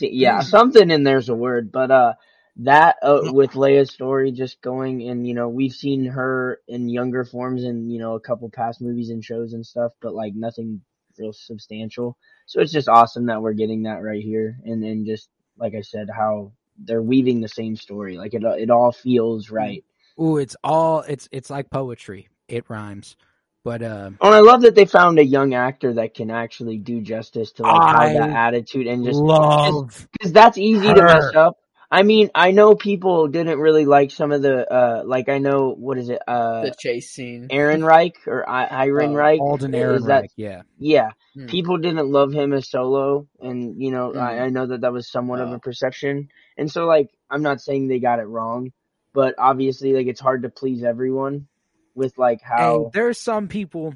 yeah, 0.00 0.40
something 0.40 0.90
in 0.90 1.04
there's 1.04 1.28
a 1.30 1.34
word, 1.34 1.72
but 1.72 1.90
uh, 1.90 2.12
that 2.58 2.96
uh, 3.02 3.20
with 3.32 3.52
Leia's 3.52 3.90
story 3.92 4.30
just 4.32 4.60
going 4.60 5.08
and 5.08 5.26
you 5.26 5.34
know 5.34 5.48
we've 5.48 5.72
seen 5.72 6.04
her 6.04 6.60
in 6.68 6.88
younger 6.90 7.24
forms 7.24 7.64
in 7.64 7.88
you 7.90 7.98
know 7.98 8.14
a 8.14 8.20
couple 8.20 8.50
past 8.50 8.82
movies 8.82 9.08
and 9.10 9.24
shows 9.24 9.54
and 9.54 9.64
stuff, 9.64 9.92
but 10.02 10.14
like 10.14 10.34
nothing 10.34 10.82
real 11.22 11.32
substantial. 11.32 12.16
So 12.46 12.60
it's 12.60 12.72
just 12.72 12.88
awesome 12.88 13.26
that 13.26 13.40
we're 13.40 13.52
getting 13.52 13.84
that 13.84 14.02
right 14.02 14.22
here, 14.22 14.58
and 14.64 14.82
then 14.82 15.04
just 15.04 15.28
like 15.56 15.74
I 15.74 15.80
said, 15.80 16.08
how 16.14 16.52
they're 16.78 17.02
weaving 17.02 17.40
the 17.40 17.48
same 17.48 17.76
story. 17.76 18.16
Like 18.16 18.34
it, 18.34 18.42
it 18.42 18.70
all 18.70 18.92
feels 18.92 19.50
right. 19.50 19.84
Ooh, 20.20 20.36
it's 20.38 20.56
all 20.62 21.00
it's 21.02 21.28
it's 21.32 21.50
like 21.50 21.70
poetry. 21.70 22.28
It 22.48 22.68
rhymes, 22.68 23.16
but 23.64 23.82
uh, 23.82 24.10
Oh, 24.20 24.32
I 24.32 24.40
love 24.40 24.62
that 24.62 24.74
they 24.74 24.84
found 24.84 25.18
a 25.18 25.24
young 25.24 25.54
actor 25.54 25.94
that 25.94 26.14
can 26.14 26.30
actually 26.30 26.78
do 26.78 27.00
justice 27.00 27.52
to 27.52 27.62
like 27.62 27.80
I 27.80 28.08
how 28.08 28.18
that 28.18 28.30
attitude 28.30 28.86
and 28.86 29.04
just 29.04 29.20
love. 29.20 30.08
because 30.12 30.32
that's 30.32 30.58
easy 30.58 30.92
to 30.92 31.02
mess 31.02 31.34
up. 31.34 31.61
I 31.94 32.02
mean, 32.04 32.30
I 32.34 32.52
know 32.52 32.74
people 32.74 33.28
didn't 33.28 33.58
really 33.58 33.84
like 33.84 34.10
some 34.12 34.32
of 34.32 34.40
the 34.40 34.66
uh 34.72 35.02
like 35.04 35.28
I 35.28 35.36
know 35.38 35.74
what 35.78 35.98
is 35.98 36.08
it 36.08 36.20
uh 36.26 36.62
the 36.62 36.74
chase 36.76 37.10
scene. 37.10 37.48
Aaron 37.50 37.84
Reich 37.84 38.16
or 38.26 38.48
I- 38.48 38.64
Iron 38.86 39.10
Oh, 39.10 39.14
Reich 39.14 39.40
Alden 39.40 39.74
is 39.74 39.80
Ehrenreich, 39.80 40.06
that 40.06 40.24
yeah. 40.36 40.62
yeah 40.78 41.10
Hmm. 41.34 41.46
people 41.46 41.76
didn't 41.78 42.10
love 42.10 42.32
him 42.32 42.52
as 42.54 42.68
solo 42.70 43.26
and 43.40 43.80
you 43.82 43.90
know 43.90 44.10
I, 44.14 44.32
Mhm. 44.34 44.42
I 44.42 44.48
know 44.48 44.66
that 44.66 44.80
that 44.80 44.92
was 44.92 45.10
somewhat 45.10 45.40
of 45.40 45.50
Oh. 45.50 45.54
a 45.54 45.58
perception 45.58 46.28
and 46.56 46.70
so 46.72 46.86
like 46.86 47.10
I'm 47.30 47.42
not 47.42 47.60
saying 47.60 47.88
they 47.88 48.00
got 48.00 48.18
it 48.20 48.24
wrong 48.24 48.72
but 49.14 49.34
obviously 49.38 49.92
like 49.92 50.06
it's 50.06 50.20
hard 50.20 50.42
to 50.44 50.48
please 50.48 50.82
everyone 50.84 51.46
with 51.94 52.16
like 52.16 52.40
how 52.42 52.84
And 52.84 52.92
there 52.92 53.08
are 53.08 53.12
some 53.14 53.48
people 53.48 53.94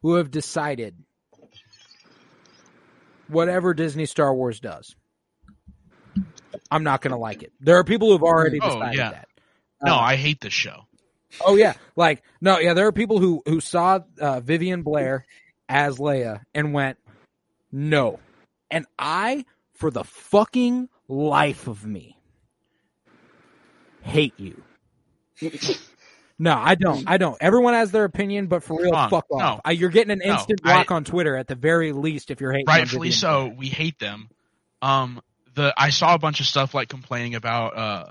who 0.00 0.14
have 0.14 0.30
decided 0.30 0.94
whatever 3.28 3.74
Disney 3.74 4.06
Star 4.06 4.34
Wars 4.34 4.60
does, 4.60 4.96
I'm 6.70 6.84
not 6.84 7.00
going 7.00 7.12
to 7.12 7.16
like 7.18 7.42
it. 7.42 7.52
There 7.60 7.76
are 7.78 7.84
people 7.84 8.10
who've 8.10 8.22
already 8.22 8.58
Oh, 8.62 8.68
decided 8.74 8.98
yeah. 8.98 9.10
that. 9.10 9.28
No, 9.82 9.94
Uh, 9.94 9.98
I 9.98 10.16
hate 10.16 10.40
this 10.40 10.52
show. 10.52 10.84
Oh 11.44 11.54
yeah, 11.56 11.74
like 11.96 12.22
no, 12.40 12.58
yeah. 12.58 12.74
There 12.74 12.86
are 12.88 12.92
people 12.92 13.18
who 13.20 13.42
who 13.46 13.60
saw 13.60 14.00
uh, 14.20 14.40
Vivien 14.40 14.82
Blair 14.82 15.24
as 15.68 15.98
Leia 15.98 16.40
and 16.54 16.72
went 16.74 16.98
no, 17.70 18.18
and 18.70 18.84
I, 18.98 19.44
for 19.74 19.92
the 19.92 20.02
fucking 20.02 20.88
life 21.08 21.68
of 21.68 21.86
me, 21.86 22.16
hate 24.02 24.34
you. 24.38 24.62
No, 26.42 26.54
I 26.56 26.74
don't. 26.74 27.04
I 27.06 27.18
don't. 27.18 27.36
Everyone 27.38 27.74
has 27.74 27.90
their 27.90 28.04
opinion, 28.04 28.46
but 28.46 28.62
for 28.62 28.78
real, 28.80 28.92
Come 28.92 28.98
on. 28.98 29.10
fuck 29.10 29.26
off. 29.30 29.38
No. 29.40 29.60
I, 29.62 29.72
you're 29.72 29.90
getting 29.90 30.10
an 30.10 30.20
No, 30.24 30.32
instant 30.32 30.62
I- 30.64 30.72
block 30.72 30.90
on 30.90 31.04
Twitter 31.04 31.36
at 31.36 31.48
the 31.48 31.54
very 31.54 31.92
least 31.92 32.30
if 32.30 32.40
you're 32.40 32.50
hating. 32.52 32.64
Rightfully 32.66 33.10
so. 33.10 33.52
We 33.54 33.68
hate 33.68 33.98
them. 33.98 34.30
Um, 34.80 35.20
the 35.54 35.74
I 35.76 35.90
saw 35.90 36.14
a 36.14 36.18
bunch 36.18 36.40
of 36.40 36.46
stuff 36.46 36.74
like 36.74 36.88
complaining 36.88 37.34
about 37.34 37.76
uh, 37.76 38.06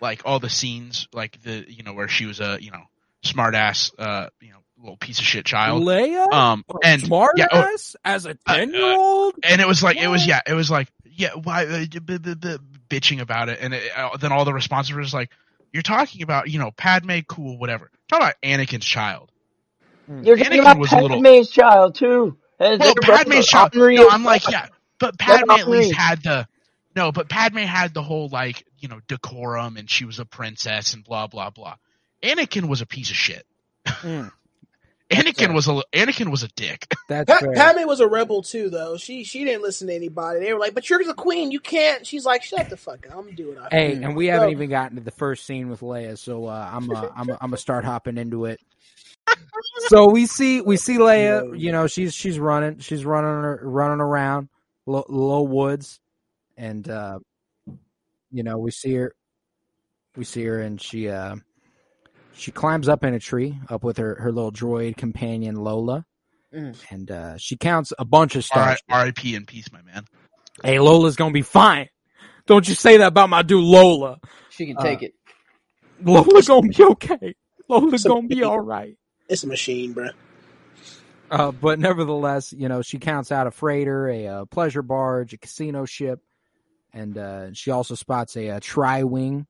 like 0.00 0.22
all 0.24 0.38
the 0.40 0.50
scenes, 0.50 1.08
like 1.12 1.40
the 1.42 1.64
you 1.68 1.82
know 1.82 1.92
where 1.94 2.08
she 2.08 2.26
was 2.26 2.40
a 2.40 2.58
you 2.60 2.70
know 2.70 2.82
smart 3.22 3.54
ass 3.54 3.90
uh 3.98 4.28
you 4.40 4.50
know 4.50 4.58
little 4.78 4.96
piece 4.96 5.18
of 5.18 5.24
shit 5.24 5.44
child. 5.46 5.82
Leia, 5.82 6.30
Um, 6.32 6.64
and 6.84 7.00
smart 7.00 7.32
yeah, 7.36 7.46
oh, 7.50 7.76
as 8.04 8.26
a 8.26 8.34
ten 8.46 8.72
year 8.72 8.82
old. 8.82 9.34
and 9.42 9.60
it 9.60 9.66
was 9.66 9.82
like 9.82 9.96
it 9.96 10.08
was 10.08 10.26
yeah 10.26 10.40
it 10.46 10.52
was 10.54 10.70
like 10.70 10.88
yeah 11.04 11.30
why 11.34 11.64
uh, 11.66 11.84
b- 12.04 12.18
b- 12.18 12.34
b- 12.34 12.56
bitching 12.90 13.20
about 13.20 13.48
it. 13.48 13.58
And 13.60 13.72
it, 13.74 13.90
uh, 13.96 14.16
then 14.18 14.32
all 14.32 14.44
the 14.44 14.52
responses 14.52 14.94
were 14.94 15.02
just 15.02 15.14
like 15.14 15.30
you're 15.72 15.82
talking 15.82 16.22
about 16.22 16.50
you 16.50 16.58
know 16.58 16.70
Padme 16.72 17.20
cool 17.26 17.58
whatever. 17.58 17.90
Talk 18.08 18.20
about 18.20 18.34
Anakin's 18.42 18.84
child. 18.84 19.30
You're 20.08 20.36
talking 20.36 20.52
Anakin 20.52 20.60
about 20.60 20.78
was 20.78 20.92
a 20.92 20.96
little- 21.00 21.22
Padme's 21.22 21.50
child 21.50 21.94
too. 21.96 22.36
As 22.60 22.78
well 22.78 22.94
Padme's 23.02 23.46
child. 23.46 23.74
No 23.74 24.08
I'm 24.10 24.24
like 24.24 24.48
yeah 24.48 24.68
but 24.98 25.18
That's 25.18 25.42
Padme 25.42 25.50
at 25.52 25.68
least 25.68 25.94
had 25.94 26.22
the 26.22 26.46
no 26.96 27.12
but 27.12 27.28
Padme 27.28 27.58
had 27.58 27.94
the 27.94 28.02
whole 28.02 28.28
like 28.28 28.64
you 28.80 28.88
know 28.88 29.00
decorum 29.06 29.76
and 29.76 29.88
she 29.88 30.04
was 30.04 30.18
a 30.18 30.24
princess 30.24 30.94
and 30.94 31.04
blah 31.04 31.26
blah 31.26 31.50
blah 31.50 31.76
Anakin 32.22 32.68
was 32.68 32.80
a 32.80 32.86
piece 32.86 33.10
of 33.10 33.16
shit 33.16 33.46
Mm, 33.86 34.32
Anakin 35.12 35.36
fair. 35.36 35.52
was 35.52 35.68
a 35.68 35.80
Anakin 35.92 36.30
was 36.32 36.42
a 36.42 36.48
dick 36.48 36.92
that's 37.08 37.30
Pa- 37.30 37.46
Padme 37.54 37.86
was 37.86 38.00
a 38.00 38.08
rebel 38.08 38.42
too, 38.42 38.68
though. 38.70 38.96
She 38.96 39.22
she 39.22 39.44
didn't 39.44 39.62
listen 39.62 39.86
to 39.86 39.94
anybody. 39.94 40.40
They 40.40 40.52
were 40.52 40.58
like, 40.58 40.74
"But 40.74 40.90
you're 40.90 41.04
the 41.04 41.14
queen. 41.14 41.52
You 41.52 41.60
can't." 41.60 42.04
She's 42.04 42.24
like, 42.26 42.42
"Shut 42.42 42.68
the 42.68 42.76
fuck 42.76 43.06
up. 43.06 43.12
I'm 43.16 43.20
gonna 43.26 43.36
do 43.36 43.50
what 43.54 43.72
I." 43.72 43.76
Hey, 43.76 43.92
and 44.02 44.16
we 44.16 44.26
haven't 44.26 44.48
So- 44.48 44.50
even 44.50 44.68
gotten 44.70 44.96
to 44.96 45.04
the 45.04 45.12
first 45.12 45.46
scene 45.46 45.68
with 45.70 45.82
Leia, 45.82 46.18
so 46.18 46.46
uh, 46.46 46.70
I'm 46.72 46.90
uh, 46.90 47.08
I'm 47.14 47.30
I'm 47.30 47.36
gonna 47.38 47.56
start 47.58 47.84
hopping 47.84 48.18
into 48.18 48.46
it. 48.46 48.58
So 49.88 50.10
we 50.10 50.26
see 50.26 50.60
we 50.62 50.76
see 50.76 50.96
Leia, 50.98 51.56
you 51.58 51.70
know, 51.70 51.86
she's 51.86 52.12
she's 52.12 52.40
running, 52.40 52.80
she's 52.80 53.04
running 53.04 53.30
ar- 53.30 53.60
running 53.62 54.00
around 54.00 54.48
low, 54.86 55.04
low 55.08 55.42
woods, 55.42 56.00
and 56.56 56.88
uh, 56.88 57.18
you 58.30 58.42
know 58.42 58.58
we 58.58 58.70
see 58.70 58.94
her, 58.94 59.12
we 60.16 60.24
see 60.24 60.44
her, 60.44 60.60
and 60.60 60.80
she 60.80 61.08
uh, 61.08 61.36
she 62.34 62.50
climbs 62.50 62.88
up 62.88 63.04
in 63.04 63.14
a 63.14 63.18
tree, 63.20 63.58
up 63.68 63.82
with 63.84 63.96
her 63.98 64.14
her 64.16 64.32
little 64.32 64.52
droid 64.52 64.96
companion 64.96 65.56
Lola, 65.56 66.04
Mm. 66.54 66.76
and 66.90 67.10
uh, 67.10 67.36
she 67.38 67.56
counts 67.56 67.92
a 67.98 68.04
bunch 68.04 68.36
of 68.36 68.44
stars. 68.44 68.78
R.I.P. 68.88 69.34
in 69.34 69.46
peace 69.46 69.70
my 69.72 69.82
man 69.82 70.04
Hey, 70.62 70.78
Lola's 70.78 71.16
gonna 71.16 71.32
be 71.32 71.42
fine. 71.42 71.88
Don't 72.46 72.66
you 72.68 72.74
say 72.76 72.98
that 72.98 73.08
about 73.08 73.28
my 73.28 73.42
dude 73.42 73.62
Lola. 73.64 74.18
She 74.50 74.66
can 74.66 74.76
Uh, 74.78 74.82
take 74.82 75.02
it. 75.02 75.12
Lola 76.02 76.40
gonna 76.42 76.68
be 76.68 76.82
okay. 76.84 77.34
Lola's 77.68 78.02
So- 78.02 78.10
gonna 78.14 78.28
be 78.28 78.42
all 78.44 78.60
right. 78.60 78.96
It's 79.28 79.42
a 79.42 79.48
machine, 79.48 79.92
bro. 79.92 80.08
Uh, 81.30 81.50
but 81.50 81.80
nevertheless, 81.80 82.52
you 82.52 82.68
know, 82.68 82.80
she 82.82 82.98
counts 82.98 83.32
out 83.32 83.48
a 83.48 83.50
freighter, 83.50 84.08
a, 84.08 84.26
uh 84.28 84.44
pleasure 84.46 84.82
barge, 84.82 85.32
a 85.34 85.38
casino 85.38 85.84
ship, 85.84 86.20
and 86.96 87.18
uh, 87.18 87.52
she 87.52 87.70
also 87.70 87.94
spots 87.94 88.36
a, 88.36 88.50
uh 88.50 88.60
tri-wing. 88.60 89.46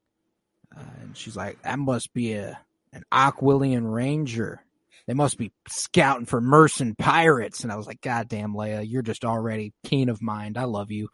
Uh, 0.76 0.80
and 1.01 1.16
she's 1.16 1.36
like, 1.36 1.62
"That 1.62 1.78
must 1.78 2.12
be 2.12 2.32
a 2.34 2.59
an 2.92 3.05
Aquilian 3.12 3.90
Ranger. 3.92 4.62
They 5.07 5.14
must 5.14 5.38
be 5.38 5.53
scouting 5.68 6.26
for 6.26 6.40
mercen 6.40 6.99
pirates." 6.99 7.62
And 7.62 7.72
I 7.72 7.76
was 7.76 7.86
like, 7.86 8.01
"God 8.01 8.28
damn, 8.28 8.55
Leia, 8.55 8.88
you're 8.88 9.03
just 9.03 9.24
already 9.24 9.72
keen 9.84 10.09
of 10.09 10.20
mind. 10.20 10.59
I 10.59 10.64
love 10.64 10.90
you. 10.90 11.09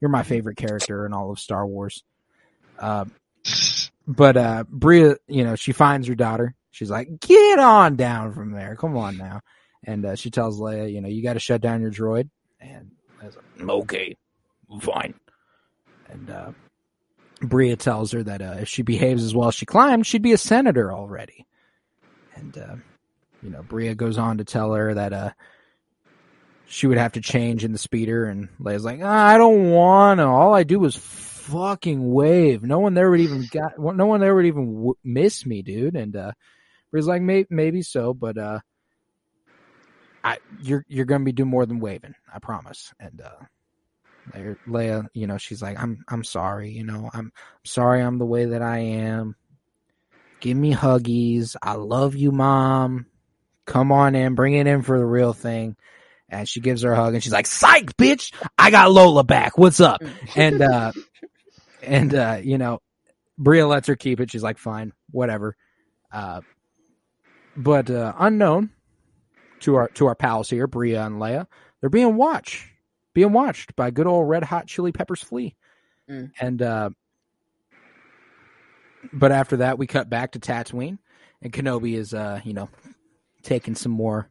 You're 0.00 0.10
my 0.10 0.22
favorite 0.22 0.56
character 0.56 1.06
in 1.06 1.12
all 1.12 1.30
of 1.30 1.38
Star 1.38 1.66
Wars." 1.66 2.02
Uh, 2.78 3.04
but 4.06 4.36
uh, 4.36 4.64
Breha, 4.72 5.16
you 5.28 5.44
know, 5.44 5.54
she 5.54 5.72
finds 5.72 6.08
her 6.08 6.14
daughter. 6.14 6.54
She's 6.70 6.90
like, 6.90 7.20
"Get 7.20 7.58
on 7.58 7.96
down 7.96 8.32
from 8.32 8.52
there. 8.52 8.74
Come 8.76 8.96
on 8.96 9.16
now." 9.16 9.40
And 9.86 10.06
uh, 10.06 10.14
she 10.16 10.30
tells 10.30 10.58
Leia, 10.58 10.90
you 10.90 11.00
know, 11.00 11.08
you 11.08 11.22
got 11.22 11.34
to 11.34 11.40
shut 11.40 11.60
down 11.60 11.82
your 11.82 11.90
droid. 11.90 12.30
And 12.60 12.90
Leia's 13.20 13.36
like, 13.36 13.68
okay, 13.68 14.16
fine. 14.80 15.14
And 16.08 16.30
uh, 16.30 16.52
Breha 17.40 17.78
tells 17.78 18.12
her 18.12 18.22
that 18.22 18.42
uh, 18.42 18.56
if 18.60 18.68
she 18.68 18.82
behaves 18.82 19.24
as 19.24 19.34
well 19.34 19.48
as 19.48 19.54
she 19.54 19.66
climbed, 19.66 20.06
she'd 20.06 20.22
be 20.22 20.32
a 20.32 20.38
senator 20.38 20.92
already. 20.92 21.46
And, 22.34 22.56
uh, 22.56 22.76
you 23.42 23.50
know, 23.50 23.62
Breha 23.62 23.96
goes 23.96 24.18
on 24.18 24.38
to 24.38 24.44
tell 24.44 24.72
her 24.74 24.94
that 24.94 25.12
uh, 25.12 25.30
she 26.66 26.86
would 26.86 26.98
have 26.98 27.12
to 27.12 27.20
change 27.20 27.64
in 27.64 27.72
the 27.72 27.78
speeder. 27.78 28.26
And 28.26 28.48
Leia's 28.60 28.84
like, 28.84 29.00
ah, 29.02 29.26
I 29.26 29.38
don't 29.38 29.70
want 29.70 30.18
to. 30.18 30.24
All 30.24 30.54
I 30.54 30.62
do 30.64 30.84
is 30.84 30.96
fucking 30.96 32.12
wave. 32.12 32.62
No 32.62 32.78
one 32.78 32.94
there 32.94 33.10
would 33.10 33.20
even 33.20 33.46
got, 33.50 33.78
no 33.78 34.06
one 34.06 34.20
there 34.20 34.34
would 34.34 34.46
even 34.46 34.74
w- 34.74 34.94
miss 35.04 35.44
me, 35.44 35.62
dude. 35.62 35.96
And 35.96 36.16
uh, 36.16 36.32
Breha's 36.92 37.06
like, 37.06 37.22
maybe, 37.22 37.48
maybe 37.50 37.82
so, 37.82 38.14
but 38.14 38.38
uh, 38.38 38.60
I, 40.24 40.38
you're 40.62 40.86
you're 40.88 41.04
gonna 41.04 41.24
be 41.24 41.32
doing 41.32 41.50
more 41.50 41.66
than 41.66 41.80
waving, 41.80 42.14
I 42.34 42.38
promise. 42.38 42.94
And 42.98 43.20
uh 43.20 43.44
Leia, 44.32 45.06
you 45.12 45.26
know, 45.26 45.38
she's 45.38 45.62
like, 45.62 45.78
I'm 45.78 46.04
I'm 46.08 46.24
sorry, 46.24 46.70
you 46.70 46.84
know, 46.84 47.10
I'm 47.12 47.32
sorry 47.64 48.02
I'm 48.02 48.18
the 48.18 48.24
way 48.26 48.46
that 48.46 48.62
I 48.62 48.78
am. 48.78 49.36
Give 50.40 50.56
me 50.56 50.74
huggies. 50.74 51.56
I 51.62 51.74
love 51.74 52.14
you, 52.16 52.32
mom. 52.32 53.06
Come 53.66 53.92
on 53.92 54.14
in, 54.14 54.34
bring 54.34 54.54
it 54.54 54.66
in 54.66 54.82
for 54.82 54.98
the 54.98 55.06
real 55.06 55.32
thing. 55.32 55.76
And 56.28 56.48
she 56.48 56.60
gives 56.60 56.82
her 56.82 56.92
a 56.92 56.96
hug 56.96 57.14
and 57.14 57.22
she's 57.22 57.32
like, 57.32 57.46
Psych, 57.46 57.96
bitch! 57.96 58.32
I 58.58 58.70
got 58.70 58.90
Lola 58.90 59.24
back. 59.24 59.56
What's 59.56 59.80
up? 59.80 60.02
And 60.34 60.60
uh 60.62 60.92
and 61.82 62.14
uh, 62.14 62.40
you 62.42 62.58
know, 62.58 62.80
Breha 63.38 63.68
lets 63.68 63.88
her 63.88 63.96
keep 63.96 64.20
it. 64.20 64.30
She's 64.30 64.42
like, 64.42 64.58
fine, 64.58 64.92
whatever. 65.10 65.56
Uh 66.12 66.40
but 67.56 67.90
uh 67.90 68.14
unknown, 68.18 68.70
to 69.60 69.76
our 69.76 69.88
to 69.88 70.06
our 70.06 70.14
pals 70.14 70.50
here, 70.50 70.68
Breha 70.68 71.06
and 71.06 71.16
Leia. 71.16 71.46
They're 71.80 71.90
being 71.90 72.16
watched, 72.16 72.66
being 73.14 73.32
watched 73.32 73.74
by 73.76 73.90
good 73.90 74.06
old 74.06 74.28
Red 74.28 74.44
Hot 74.44 74.66
Chili 74.66 74.92
Peppers 74.92 75.22
Flea, 75.22 75.54
Mm. 76.10 76.32
and 76.38 76.60
uh, 76.60 76.90
but 79.12 79.32
after 79.32 79.58
that, 79.58 79.78
we 79.78 79.86
cut 79.86 80.10
back 80.10 80.32
to 80.32 80.38
Tatooine, 80.38 80.98
and 81.40 81.52
Kenobi 81.52 81.94
is 81.96 82.12
uh, 82.12 82.40
you 82.44 82.52
know 82.52 82.68
taking 83.42 83.74
some 83.74 83.92
more, 83.92 84.28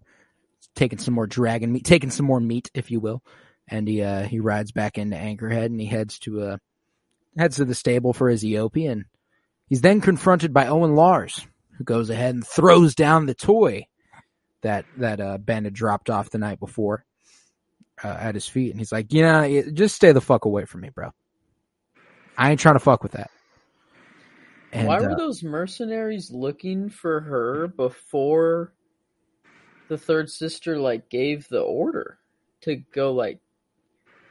taking 0.75 0.99
some 0.99 1.13
more 1.13 1.27
dragon 1.27 1.71
meat, 1.71 1.84
taking 1.86 2.11
some 2.11 2.25
more 2.25 2.39
meat, 2.39 2.69
if 2.73 2.91
you 2.91 2.99
will, 2.99 3.23
and 3.67 3.88
he 3.88 4.01
uh, 4.03 4.23
he 4.23 4.39
rides 4.39 4.71
back 4.71 4.97
into 4.97 5.15
Anchorhead 5.17 5.65
and 5.67 5.79
he 5.79 5.88
heads 5.88 6.19
to 6.19 6.41
uh 6.41 6.57
heads 7.38 7.55
to 7.55 7.65
the 7.65 7.75
stable 7.75 8.13
for 8.13 8.29
his 8.29 8.43
Eopie, 8.43 8.91
and 8.91 9.05
he's 9.67 9.81
then 9.81 10.01
confronted 10.01 10.53
by 10.53 10.67
Owen 10.67 10.95
Lars, 10.95 11.47
who 11.77 11.84
goes 11.84 12.09
ahead 12.11 12.36
and 12.36 12.45
throws 12.45 12.93
down 12.95 13.25
the 13.25 13.34
toy 13.34 13.86
that 14.61 14.86
that 14.97 15.19
uh, 15.19 15.38
Ben 15.39 15.63
had 15.63 15.73
dropped 15.73 16.09
off 16.09 16.29
the 16.29 16.38
night 16.38 16.59
before 16.59 17.03
uh, 18.04 18.08
at 18.08 18.36
his 18.36 18.48
feet, 18.48 18.72
and 18.72 18.80
he's 18.80 18.91
like, 18.91 19.12
"You 19.12 19.24
know, 19.24 19.41
it- 19.41 19.74
just 19.74 19.96
stay 19.96 20.12
the 20.14 20.22
fuck 20.22 20.46
away 20.46 20.64
from 20.66 20.82
me, 20.82 20.89
bro. 20.89 21.12
I 22.38 22.52
ain't 22.52 22.60
trying 22.60 22.76
to 22.76 22.80
fuck 22.80 23.04
with 23.04 23.14
that." 23.14 23.30
And, 24.72 24.88
Why 24.88 24.98
uh, 24.98 25.10
were 25.10 25.16
those 25.16 25.44
mercenaries 25.44 26.32
looking 26.32 26.89
for 26.89 27.20
her 27.22 27.68
before 27.68 28.74
the 29.89 29.98
third 29.98 30.30
sister 30.32 30.80
like 30.80 31.10
gave 31.10 31.48
the 31.50 31.62
order 31.62 32.18
to 32.62 32.78
go 32.78 33.12
like 33.14 33.39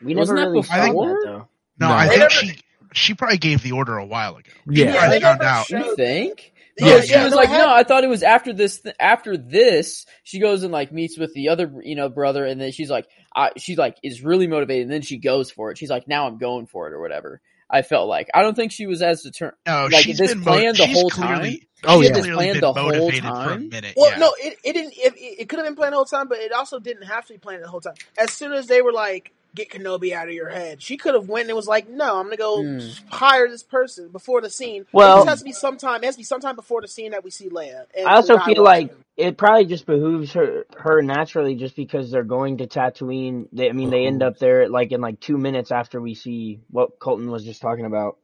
We 0.02 0.14
Wasn't 0.16 0.36
never 0.36 0.46
that 0.46 0.52
really 0.52 0.62
saw 0.66 0.86
before? 0.86 1.08
that 1.08 1.20
though. 1.24 1.48
No, 1.78 1.88
No. 1.88 1.94
I 1.94 2.08
think 2.08 2.18
never- 2.20 2.30
she 2.30 2.60
she 2.94 3.14
probably 3.14 3.38
gave 3.38 3.62
the 3.62 3.72
order 3.72 3.96
a 3.96 4.04
while 4.04 4.36
ago. 4.36 4.50
Yeah. 4.68 4.96
I 4.96 5.08
they 5.08 5.20
found 5.20 5.38
never 5.38 5.50
out. 5.50 5.70
you 5.70 5.94
think? 5.96 6.52
Yeah, 6.78 6.86
Yeah, 6.96 7.00
she 7.02 7.10
yeah. 7.12 7.24
was 7.24 7.32
no, 7.32 7.36
like, 7.36 7.48
I 7.48 7.52
had- 7.52 7.58
no, 7.66 7.70
I 7.74 7.82
thought 7.84 8.04
it 8.04 8.08
was 8.08 8.22
after 8.22 8.52
this. 8.52 8.80
Th- 8.80 8.94
after 8.98 9.36
this, 9.36 10.06
she 10.24 10.40
goes 10.40 10.62
and 10.62 10.72
like 10.72 10.90
meets 10.92 11.18
with 11.18 11.34
the 11.34 11.50
other, 11.50 11.70
you 11.82 11.96
know, 11.96 12.08
brother, 12.08 12.44
and 12.46 12.60
then 12.60 12.72
she's 12.72 12.90
like, 12.90 13.06
I, 13.34 13.50
she's 13.58 13.76
like, 13.78 13.96
is 14.02 14.22
really 14.22 14.46
motivated, 14.46 14.84
and 14.84 14.92
then 14.92 15.02
she 15.02 15.18
goes 15.18 15.50
for 15.50 15.70
it. 15.70 15.78
She's 15.78 15.90
like, 15.90 16.08
now 16.08 16.26
I'm 16.26 16.38
going 16.38 16.66
for 16.66 16.88
it 16.88 16.94
or 16.94 17.00
whatever. 17.00 17.40
I 17.74 17.80
felt 17.82 18.06
like 18.08 18.28
I 18.34 18.42
don't 18.42 18.54
think 18.54 18.70
she 18.72 18.86
was 18.86 19.00
as 19.00 19.22
determined. 19.22 19.56
No, 19.66 19.88
Like, 19.90 20.04
she's 20.04 20.18
this 20.18 20.34
been 20.34 20.42
planned 20.42 20.76
the 20.76 20.84
she's 20.86 20.94
whole 21.00 21.08
clearly, 21.10 21.58
time? 21.58 21.58
Oh, 21.84 22.00
she's 22.02 22.08
yeah. 22.10 22.14
This 22.14 22.22
clearly 22.24 22.36
planned 22.36 22.52
been 22.54 22.60
the 22.60 22.72
whole 22.74 22.84
motivated 22.90 23.22
for 23.22 23.28
a 23.28 23.32
time? 23.32 23.68
minute. 23.70 23.94
Well, 23.96 24.10
yeah. 24.10 24.16
no, 24.18 24.34
it, 24.38 24.58
it 24.64 24.72
didn't. 24.74 24.92
It, 24.96 25.14
it 25.16 25.48
could 25.48 25.58
have 25.58 25.66
been 25.66 25.76
planned 25.76 25.92
the 25.92 25.96
whole 25.96 26.04
time, 26.04 26.28
but 26.28 26.38
it 26.38 26.52
also 26.52 26.78
didn't 26.80 27.04
have 27.04 27.26
to 27.26 27.32
be 27.32 27.38
planned 27.38 27.62
the 27.64 27.68
whole 27.68 27.80
time. 27.80 27.94
As 28.18 28.30
soon 28.32 28.52
as 28.52 28.66
they 28.66 28.82
were 28.82 28.92
like, 28.92 29.32
"Get 29.54 29.70
Kenobi 29.70 30.12
out 30.12 30.28
of 30.28 30.34
your 30.34 30.48
head," 30.48 30.82
she 30.82 30.96
could 30.96 31.14
have 31.14 31.28
went 31.28 31.48
and 31.48 31.56
was 31.56 31.66
like, 31.68 31.88
"No, 31.88 32.16
I'm 32.18 32.24
gonna 32.24 32.36
go 32.36 32.62
Hmm. 32.62 32.78
hire 33.08 33.48
this 33.48 33.62
person 33.62 34.08
before 34.08 34.40
the 34.40 34.50
scene." 34.50 34.86
Well- 34.92 35.22
it 35.22 35.28
has 35.28 35.40
to 35.40 35.44
be 35.44 35.52
sometime. 35.52 36.02
It 36.02 36.06
has 36.06 36.14
to 36.14 36.20
be 36.20 36.24
sometime 36.24 36.56
before 36.56 36.80
the 36.80 36.88
scene 36.88 37.10
that 37.12 37.24
we 37.24 37.30
see 37.30 37.48
Leia. 37.48 37.84
I 38.06 38.14
also 38.16 38.38
feel 38.38 38.62
like 38.62 38.94
it 39.16 39.36
probably 39.36 39.66
just 39.66 39.84
behooves 39.86 40.32
her 40.32 40.64
her 40.76 41.02
naturally 41.02 41.54
just 41.54 41.76
because 41.76 42.10
they're 42.10 42.24
going 42.24 42.58
to 42.58 42.66
Tatooine. 42.66 43.46
They, 43.52 43.68
I 43.68 43.72
mean, 43.72 43.90
they 43.90 44.06
end 44.06 44.22
up 44.22 44.38
there 44.38 44.68
like 44.68 44.92
in 44.92 45.00
like 45.00 45.20
two 45.20 45.36
minutes 45.36 45.70
after 45.70 46.00
we 46.00 46.14
see 46.14 46.60
what 46.70 46.98
Colton 46.98 47.30
was 47.30 47.44
just 47.44 47.60
talking 47.60 47.84
about. 47.84 48.16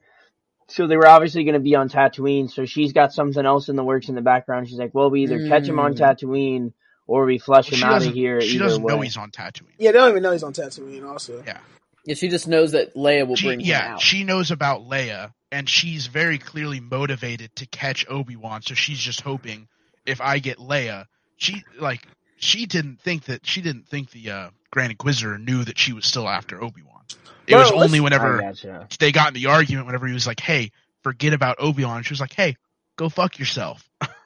So 0.70 0.86
they 0.86 0.96
were 0.96 1.06
obviously 1.08 1.44
going 1.44 1.54
to 1.54 1.60
be 1.60 1.74
on 1.76 1.88
Tatooine. 1.88 2.50
So 2.50 2.64
she's 2.66 2.92
got 2.92 3.12
something 3.12 3.44
else 3.44 3.68
in 3.70 3.76
the 3.76 3.84
works 3.84 4.08
in 4.10 4.14
the 4.14 4.20
background. 4.22 4.68
She's 4.68 4.78
like, 4.78 4.94
"Well, 4.94 5.08
we 5.10 5.22
either 5.22 5.48
catch 5.48 5.66
him 5.66 5.78
on 5.78 5.94
Mm. 5.94 5.98
Tatooine 5.98 6.72
or 7.08 7.24
we 7.24 7.38
flush 7.38 7.72
Well, 7.72 7.80
him 7.80 7.84
out 7.84 8.06
of 8.06 8.14
here." 8.14 8.40
She 8.40 8.50
either 8.54 8.64
doesn't 8.66 8.82
way. 8.84 8.94
know 8.94 9.00
he's 9.00 9.16
on 9.16 9.32
Tatooine. 9.32 9.64
Yeah, 9.78 9.90
they 9.90 9.98
don't 9.98 10.10
even 10.10 10.22
know 10.22 10.30
he's 10.30 10.44
on 10.44 10.52
Tatooine. 10.52 11.04
Also, 11.10 11.42
Yeah. 11.44 11.58
Yeah, 12.04 12.14
she 12.14 12.28
just 12.28 12.48
knows 12.48 12.72
that 12.72 12.94
Leia 12.94 13.26
will 13.26 13.36
She, 13.36 13.48
bring 13.48 13.60
him 13.60 13.66
yeah, 13.66 13.94
out. 13.94 14.00
she 14.00 14.24
knows 14.24 14.50
about 14.50 14.82
Leia, 14.88 15.32
and 15.52 15.68
she's 15.68 16.06
very 16.06 16.38
clearly 16.38 16.80
motivated 16.80 17.54
to 17.56 17.66
catch 17.66 18.06
Obi 18.08 18.34
Wan. 18.36 18.62
So 18.62 18.72
she's 18.74 18.98
just 18.98 19.20
hoping 19.20 19.68
if 20.06 20.20
I 20.20 20.38
get 20.38 20.56
Leia, 20.58 21.04
she 21.36 21.64
like 21.78 22.00
she 22.38 22.64
didn't 22.66 23.00
think 23.00 23.24
that 23.24 23.44
she 23.46 23.60
didn't 23.60 23.88
think 23.88 24.10
the 24.12 24.30
uh, 24.30 24.50
Grand 24.70 24.90
Inquisitor 24.92 25.36
knew 25.38 25.64
that 25.64 25.78
she 25.78 25.92
was 25.92 26.06
still 26.06 26.26
after 26.28 26.62
Obi 26.62 26.82
Wan. 26.82 27.02
It 27.46 27.52
No, 27.52 27.58
was 27.58 27.72
only 27.72 28.00
whenever 28.00 28.40
gotcha. 28.40 28.86
they 28.98 29.12
got 29.12 29.28
in 29.28 29.34
the 29.34 29.46
argument, 29.46 29.84
whenever 29.86 30.06
he 30.06 30.14
was 30.14 30.26
like, 30.26 30.40
"Hey, 30.40 30.70
forget 31.02 31.34
about 31.34 31.56
Obi 31.58 31.84
Wan," 31.84 32.02
she 32.04 32.12
was 32.12 32.20
like, 32.20 32.32
"Hey, 32.32 32.56
go 32.96 33.08
fuck 33.10 33.38
yourself." 33.38 33.86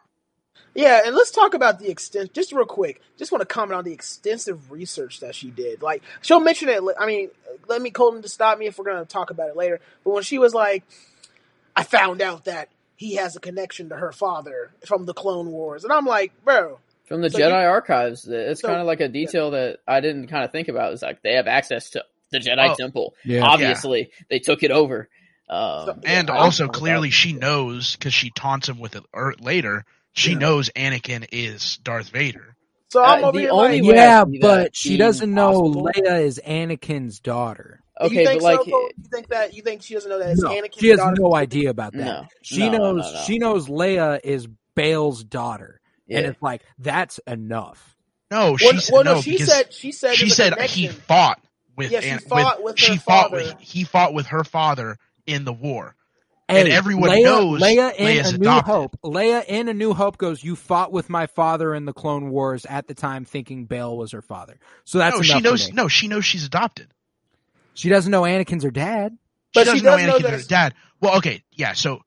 yeah, 0.75 1.03
and 1.05 1.14
let's 1.14 1.31
talk 1.31 1.55
about 1.55 1.79
the 1.79 1.91
extent. 1.91 2.33
Just 2.33 2.53
real 2.53 2.64
quick, 2.66 3.01
just 3.18 3.33
want 3.33 3.41
to 3.43 3.47
comment 3.47 3.77
on 3.79 3.85
the 3.85 3.93
extensive 3.93 4.70
research 4.70 5.20
that 5.20 5.35
she 5.35 5.51
did. 5.51 5.83
Like 5.83 6.03
she'll 6.23 6.41
mention 6.41 6.68
it. 6.68 6.83
I 6.99 7.07
mean, 7.07 7.29
let 7.68 7.81
me 7.83 7.91
Colton 7.91 8.23
to 8.23 8.29
stop 8.29 8.59
me 8.59 8.66
if 8.66 8.79
we're 8.79 8.85
gonna 8.85 9.05
talk 9.05 9.31
about 9.31 9.49
it 9.51 9.57
later. 9.57 9.81
But 10.05 10.11
when 10.14 10.23
she 10.23 10.39
was 10.39 10.55
like, 10.55 10.85
"I 11.77 11.83
found 11.85 12.20
out 12.23 12.45
that." 12.47 12.68
He 12.95 13.16
has 13.16 13.35
a 13.35 13.41
connection 13.41 13.89
to 13.89 13.97
her 13.97 14.12
father 14.12 14.70
from 14.87 15.07
the 15.07 15.14
Clone 15.14 15.51
Wars, 15.51 15.83
and 15.83 15.93
I'm 15.93 16.07
like, 16.07 16.31
bro, 16.45 16.79
From 17.07 17.20
the 17.20 17.31
So 17.31 17.39
Jedi 17.41 17.49
you- 17.62 17.68
archives, 17.68 18.29
it's 18.29 18.61
So- 18.61 18.68
kind 18.68 18.81
of 18.81 18.87
like 18.87 19.01
a 19.01 19.09
detail 19.09 19.51
that 19.53 19.81
I 19.89 19.99
didn't 20.01 20.29
kind 20.29 20.45
of 20.45 20.53
think 20.53 20.68
about. 20.68 20.93
It's 20.93 21.03
like 21.03 21.20
they 21.20 21.33
have 21.35 21.49
access 21.49 21.91
to 21.91 22.05
the 22.31 22.39
Jedi 22.39 22.70
Oh. 22.70 22.75
Temple. 22.77 23.14
Yeah. 23.25 23.43
Obviously, 23.43 24.12
they 24.31 24.39
took 24.39 24.62
it 24.62 24.70
over. 24.70 25.09
Um, 25.49 25.87
So- 25.87 25.99
And 26.05 26.29
Yeah, 26.29 26.37
also, 26.37 26.68
clearly, 26.68 27.11
she 27.11 27.33
knows 27.33 27.97
because 27.97 28.14
she 28.14 28.31
taunts 28.31 28.68
him 28.68 28.79
with 28.79 28.95
it 28.95 29.03
er, 29.16 29.35
later. 29.41 29.85
She 30.13 30.33
Yeah. 30.33 30.39
knows 30.39 30.71
Anakin 30.77 31.27
is 31.33 31.79
Darth 31.79 32.09
Vader. 32.11 32.57
So 32.91 33.03
I'm 33.03 33.25
Uh, 33.25 33.29
over 33.29 33.37
the 33.39 33.43
here 33.45 33.51
only 33.53 33.81
like, 33.81 33.91
way 33.91 33.97
yeah, 33.97 34.25
but 34.41 34.77
she 34.77 34.97
doesn't 34.99 35.33
know 35.33 35.63
possible- 35.63 35.89
Leia 35.97 36.23
is 36.23 36.41
Anakin's 36.47 37.21
daughter. 37.21 37.83
okay, 38.01 38.21
you 38.21 38.27
think 38.27 38.43
but 38.43 38.57
like, 38.59 38.59
so, 38.61 38.67
you 38.67 38.91
think 39.11 39.29
that 39.29 39.55
you 39.55 39.63
think 39.63 39.83
she 39.83 39.95
doesn't 39.95 40.11
know 40.11 40.19
that 40.19 40.31
it's 40.33 40.43
No, 40.43 40.51
Anakin's 40.51 40.77
she 40.79 40.89
has 40.89 40.99
daughter? 40.99 41.17
no 41.19 41.35
idea 41.35 41.71
about 41.71 41.93
that. 41.95 42.05
No. 42.05 42.27
She 42.43 42.69
No, 42.69 42.73
no, 42.73 42.79
knows 42.93 43.05
no, 43.07 43.13
no. 43.13 43.25
she 43.27 43.39
knows 43.39 43.69
Leia 43.69 44.21
is 44.23 44.47
Bail's 44.75 45.25
daughter, 45.25 45.81
and 46.11 46.27
it's 46.27 46.43
like 46.43 46.63
that's 46.79 47.19
enough. 47.27 47.97
No, 48.31 48.57
she 48.59 48.67
Well, 48.67 48.79
said 48.81 48.93
well, 48.93 49.05
no, 49.05 49.15
no, 49.15 49.21
she 49.23 49.39
said 49.39 49.73
she 49.73 49.93
said 49.93 50.15
she 50.17 50.29
said 50.29 50.53
connection. 50.55 50.83
he 50.83 50.89
fought 50.89 51.41
with 51.77 51.91
Yeah, 51.91 52.01
she 52.01 52.09
An- 52.11 52.19
fought 52.21 52.63
with 52.63 52.79
her 52.79 52.85
she 52.85 52.97
fought 52.99 53.33
with 53.33 53.55
he 53.61 53.85
fought 53.85 54.13
with 54.13 54.27
her 54.27 54.45
father 54.45 54.99
in 55.27 55.45
the 55.47 55.53
war. 55.53 55.97
Hey, 56.49 56.61
And 56.62 56.68
everyone 56.68 57.11
Leia, 57.11 57.22
knows 57.24 57.61
Leia 57.62 57.95
in 57.95 58.07
Leia's 58.07 58.32
A 58.32 58.38
New 58.38 58.43
adopted. 58.45 58.72
Hope. 58.74 58.97
Leia 59.05 59.45
in 59.47 59.68
A 59.68 59.74
New 59.74 59.95
Hope 59.95 60.18
goes, 60.18 60.43
"You 60.45 60.57
fought 60.57 60.93
with 60.93 61.09
my 61.09 61.26
father 61.26 61.74
in 61.74 61.84
the 61.84 61.93
Clone 61.93 62.30
Wars 62.30 62.66
at 62.66 62.86
the 62.88 62.95
time, 62.95 63.24
thinking 63.24 63.64
Bail 63.64 63.97
was 63.97 64.12
her 64.12 64.22
father." 64.22 64.59
So 64.84 64.99
that's 64.99 65.16
no, 65.16 65.22
she 65.22 65.40
knows. 65.40 65.72
No, 65.72 65.88
she 65.88 66.09
knows 66.09 66.24
she's 66.24 66.45
adopted. 66.45 66.93
She 67.74 67.88
doesn't 67.88 68.11
know 68.11 68.22
Anakin's 68.22 68.64
her 68.64 68.70
dad. 68.70 69.16
But 69.55 69.66
she 69.66 69.78
she 69.78 69.84
doesn't 69.84 69.84
know 69.84 69.97
does 69.97 70.07
know 70.07 70.12
Anakin's 70.14 70.22
that 70.22 70.32
her 70.43 70.49
dad. 70.49 70.74
Well, 71.01 71.16
okay, 71.18 71.43
yeah. 71.53 71.72
So 71.74 72.03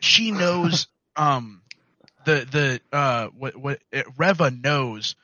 she 0.00 0.30
knows. 0.32 0.86
um 1.16 1.62
the 2.24 2.46
the 2.50 2.96
uh 2.96 3.28
what 3.28 3.56
what 3.56 3.80
uh, 3.94 4.02
Reva 4.18 4.50
knows 4.50 5.16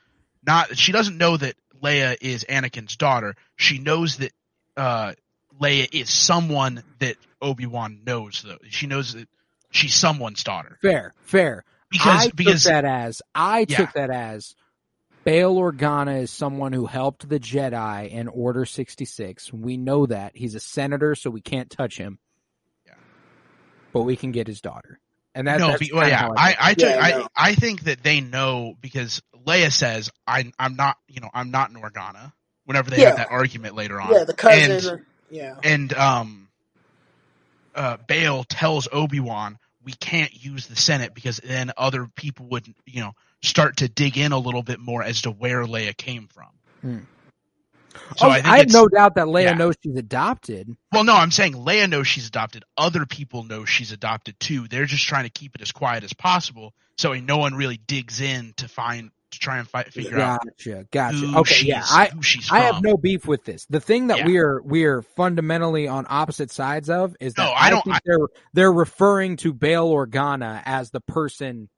not 0.46 0.76
she 0.78 0.90
doesn't 0.92 1.18
know 1.18 1.36
that 1.36 1.54
Leia 1.82 2.16
is 2.20 2.44
Anakin's 2.48 2.96
daughter. 2.96 3.34
She 3.56 3.78
knows 3.78 4.16
that 4.18 4.32
uh 4.76 5.12
Leia 5.60 5.88
is 5.92 6.10
someone 6.10 6.82
that 6.98 7.16
Obi 7.42 7.66
Wan 7.66 8.00
knows 8.06 8.42
though. 8.46 8.58
She 8.70 8.86
knows 8.86 9.14
that 9.14 9.28
she's 9.70 9.94
someone's 9.94 10.42
daughter 10.44 10.78
Fair, 10.82 11.12
fair. 11.24 11.64
because 11.90 12.26
I 12.26 12.30
because 12.34 12.62
took 12.64 12.72
that 12.72 12.84
as 12.84 13.22
I 13.34 13.66
Yeah. 13.68 13.76
took 13.78 13.92
that 13.94 14.10
as 14.10 14.54
Bail 15.24 15.54
Organa 15.56 16.20
is 16.22 16.30
someone 16.30 16.72
who 16.74 16.84
helped 16.86 17.26
the 17.28 17.40
Jedi 17.40 18.10
in 18.10 18.28
Order 18.28 18.64
sixty 18.66 19.04
six. 19.06 19.52
We 19.52 19.76
know 19.78 20.04
that 20.06 20.36
he's 20.36 20.54
a 20.54 20.60
senator, 20.60 21.14
so 21.14 21.30
we 21.30 21.40
can't 21.40 21.70
touch 21.70 21.96
him. 21.96 22.18
Yeah. 22.86 22.92
but 23.92 24.02
we 24.02 24.16
can 24.16 24.32
get 24.32 24.46
his 24.46 24.60
daughter, 24.60 24.98
and 25.34 25.46
that, 25.48 25.60
no, 25.60 25.68
that's 25.68 25.80
be, 25.80 25.90
well, 25.94 26.06
yeah, 26.08 26.16
how 26.18 26.34
I. 26.36 26.56
I, 26.60 26.74
took, 26.74 26.88
Yeah, 26.90 26.98
I 27.00 27.10
no. 27.12 27.28
I 27.36 27.54
think 27.54 27.84
that 27.84 28.02
they 28.02 28.20
know 28.20 28.74
because 28.80 29.22
Leia 29.46 29.72
says 29.72 30.10
I 30.26 30.52
I'm 30.58 30.76
not 30.76 30.96
you 31.08 31.20
know 31.20 31.30
I'm 31.32 31.50
not 31.50 31.70
an 31.70 31.76
Organa. 31.76 32.32
Whenever 32.66 32.90
they 32.90 33.00
Yeah. 33.02 33.08
have 33.08 33.16
that 33.18 33.30
argument 33.30 33.74
later 33.74 34.00
on, 34.00 34.12
Yeah, 34.12 34.24
the 34.24 34.34
cousin. 34.34 34.70
And- 34.72 34.84
or- 34.86 35.06
yeah. 35.34 35.56
and 35.64 35.92
um 35.94 36.48
uh 37.74 37.96
Bail 38.06 38.44
tells 38.44 38.88
Obi-Wan 38.92 39.58
we 39.84 39.92
can't 39.92 40.32
use 40.32 40.66
the 40.68 40.76
Senate 40.76 41.12
because 41.12 41.38
then 41.38 41.72
other 41.76 42.06
people 42.14 42.46
would 42.50 42.66
you 42.86 43.00
know 43.00 43.12
start 43.42 43.78
to 43.78 43.88
dig 43.88 44.16
in 44.16 44.32
a 44.32 44.38
little 44.38 44.62
bit 44.62 44.78
more 44.78 45.02
as 45.02 45.22
to 45.22 45.30
where 45.30 45.64
Leia 45.64 45.94
came 45.96 46.28
from. 46.28 46.48
Hmm. 46.80 46.98
So 48.16 48.26
Oh, 48.26 48.30
I 48.30 48.42
think 48.42 48.46
have 48.56 48.72
no 48.72 48.88
doubt 48.88 49.14
that 49.16 49.26
Leia 49.26 49.44
yeah. 49.44 49.52
knows 49.54 49.74
she's 49.82 49.96
adopted. 49.96 50.68
well 50.92 51.04
no 51.04 51.14
I'm 51.14 51.30
saying 51.30 51.54
Leia 51.54 51.88
knows 51.88 52.06
she's 52.08 52.28
adopted 52.28 52.64
other 52.76 53.04
people 53.06 53.42
know 53.44 53.64
she's 53.64 53.92
adopted 53.92 54.38
too 54.38 54.68
they're 54.68 54.86
just 54.86 55.04
trying 55.04 55.24
to 55.24 55.30
keep 55.30 55.54
it 55.56 55.62
as 55.62 55.72
quiet 55.72 56.04
as 56.04 56.12
possible 56.12 56.72
so 56.96 57.12
no 57.14 57.38
one 57.38 57.54
really 57.54 57.76
digs 57.76 58.20
in 58.20 58.54
to 58.58 58.68
find 58.68 59.10
to 59.34 59.38
try 59.40 59.58
and 59.58 59.68
fight, 59.68 59.92
figure 59.92 60.18
out 60.18 60.40
Gotcha, 60.44 60.86
gotcha. 60.90 61.32
Okay, 61.38 61.54
she's 61.54 61.68
yeah, 61.68 61.82
I 61.84 62.10
she's 62.22 62.50
I 62.50 62.60
have 62.60 62.82
no 62.82 62.96
beef 62.96 63.26
with 63.26 63.44
this. 63.44 63.66
The 63.66 63.80
thing 63.80 64.08
that 64.08 64.18
Yeah. 64.18 64.26
we're 64.26 64.62
we're 64.62 65.02
fundamentally 65.02 65.86
on 65.88 66.06
opposite 66.08 66.50
sides 66.50 66.88
of 66.90 67.14
is 67.20 67.34
that 67.34 67.44
No, 67.44 67.52
I 67.52 67.70
don't- 67.70 67.82
think 67.84 67.96
I- 67.96 68.00
they're 68.04 68.26
they're 68.52 68.72
referring 68.72 69.36
to 69.38 69.52
Bail 69.52 69.88
Organa 69.90 70.62
as 70.64 70.90
the 70.90 71.00
person 71.00 71.68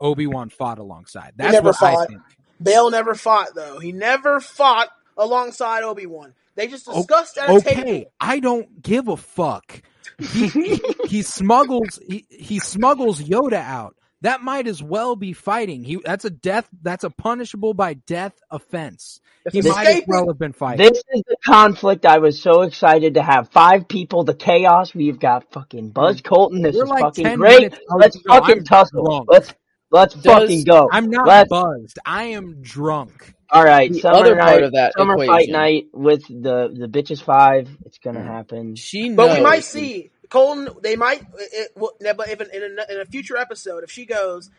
Obi 0.00 0.26
Wan 0.26 0.48
fought 0.48 0.78
alongside. 0.78 1.32
That's 1.36 1.52
never 1.52 1.70
what 1.70 1.82
I 1.82 2.06
think. 2.06 2.20
Bail 2.62 2.90
never 2.90 3.14
fought 3.14 3.48
though. 3.54 3.78
He 3.80 3.92
never 3.92 4.40
fought 4.40 4.88
alongside 5.16 5.82
Obi 5.82 6.06
Wan. 6.06 6.34
They 6.54 6.66
just 6.66 6.88
O- 6.88 6.94
discussed 6.96 7.38
at 7.38 7.48
a 7.50 7.52
Okay, 7.54 7.74
table. 7.74 8.12
I 8.20 8.40
don't 8.40 8.82
give 8.82 9.08
a 9.08 9.16
fuck. 9.16 9.82
He, 10.18 10.48
he, 10.48 10.80
he 11.06 11.22
smuggles 11.22 12.00
he, 12.08 12.26
he 12.30 12.58
smuggles 12.58 13.20
Yoda 13.20 13.54
out. 13.62 13.94
That 14.22 14.42
might 14.42 14.66
as 14.66 14.82
well 14.82 15.14
be 15.14 15.32
fighting. 15.32 15.84
He 15.84 16.00
that's 16.04 16.24
a 16.24 16.30
death 16.30 16.68
that's 16.82 17.04
a 17.04 17.10
punishable 17.10 17.72
by 17.72 17.94
death 17.94 18.34
offense. 18.50 19.20
He 19.52 19.60
it's 19.60 19.68
might 19.68 19.86
as 19.86 20.02
well 20.08 20.26
have 20.26 20.38
been 20.38 20.52
fighting. 20.52 20.84
This 20.84 21.02
is 21.14 21.22
the 21.28 21.36
conflict 21.44 22.04
I 22.04 22.18
was 22.18 22.42
so 22.42 22.62
excited 22.62 23.14
to 23.14 23.22
have. 23.22 23.50
Five 23.50 23.86
people, 23.86 24.24
the 24.24 24.34
chaos. 24.34 24.92
We've 24.92 25.20
got 25.20 25.52
fucking 25.52 25.90
Buzz 25.90 26.20
Colton. 26.20 26.62
This 26.62 26.74
We're 26.74 26.84
is 26.84 26.90
like 26.90 27.00
fucking 27.02 27.36
great. 27.36 27.78
Let's 27.96 28.16
to 28.16 28.28
fucking 28.28 28.58
I'm 28.58 28.64
tussle. 28.64 29.04
drunk. 29.04 29.28
Let's 29.30 29.54
let's 29.92 30.14
Does- 30.14 30.24
fucking 30.24 30.64
go. 30.64 30.88
I'm 30.92 31.10
not 31.10 31.26
Let's- 31.26 31.48
buzzed. 31.48 31.98
I 32.04 32.24
am 32.24 32.60
drunk. 32.60 33.34
All 33.50 33.64
right, 33.64 33.90
The 33.90 34.00
summer 34.00 34.16
other 34.18 34.34
night, 34.36 34.50
part 34.50 34.62
of 34.64 34.72
that 34.72 34.92
summer 34.98 35.14
equation. 35.14 35.34
fight 35.34 35.48
night 35.48 35.84
with 35.94 36.26
the 36.28 36.68
the 36.76 36.86
bitches 36.86 37.22
five. 37.22 37.68
It's 37.86 37.96
gonna 37.98 38.20
mm. 38.20 38.26
happen. 38.26 38.74
She 38.74 39.08
knows. 39.08 39.16
but 39.16 39.38
we 39.38 39.42
might 39.42 39.64
see 39.64 40.10
Colton. 40.28 40.68
They 40.82 40.96
might. 40.96 41.20
It, 41.20 41.28
it, 41.52 41.70
well, 41.74 41.92
no, 42.00 42.14
but 42.14 42.28
if 42.28 42.40
in, 42.40 42.50
in, 42.50 42.78
a, 42.78 42.92
in 42.92 43.00
a 43.00 43.04
future 43.04 43.36
episode, 43.36 43.84
if 43.84 43.90
she 43.90 44.06
goes, 44.06 44.50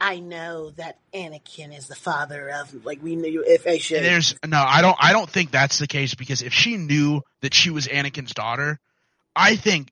I 0.00 0.20
know 0.20 0.70
that 0.70 0.98
Anakin 1.12 1.76
is 1.76 1.88
the 1.88 1.96
father 1.96 2.48
of 2.48 2.84
like 2.84 3.02
we 3.02 3.16
knew 3.16 3.42
if 3.46 3.62
shit. 3.82 4.02
There's 4.02 4.34
no, 4.46 4.62
I 4.64 4.80
don't, 4.80 4.96
I 5.00 5.12
don't 5.12 5.28
think 5.28 5.50
that's 5.50 5.78
the 5.78 5.88
case 5.88 6.14
because 6.14 6.42
if 6.42 6.52
she 6.52 6.76
knew 6.76 7.22
that 7.40 7.52
she 7.52 7.70
was 7.70 7.88
Anakin's 7.88 8.32
daughter, 8.32 8.78
I 9.34 9.56
think 9.56 9.90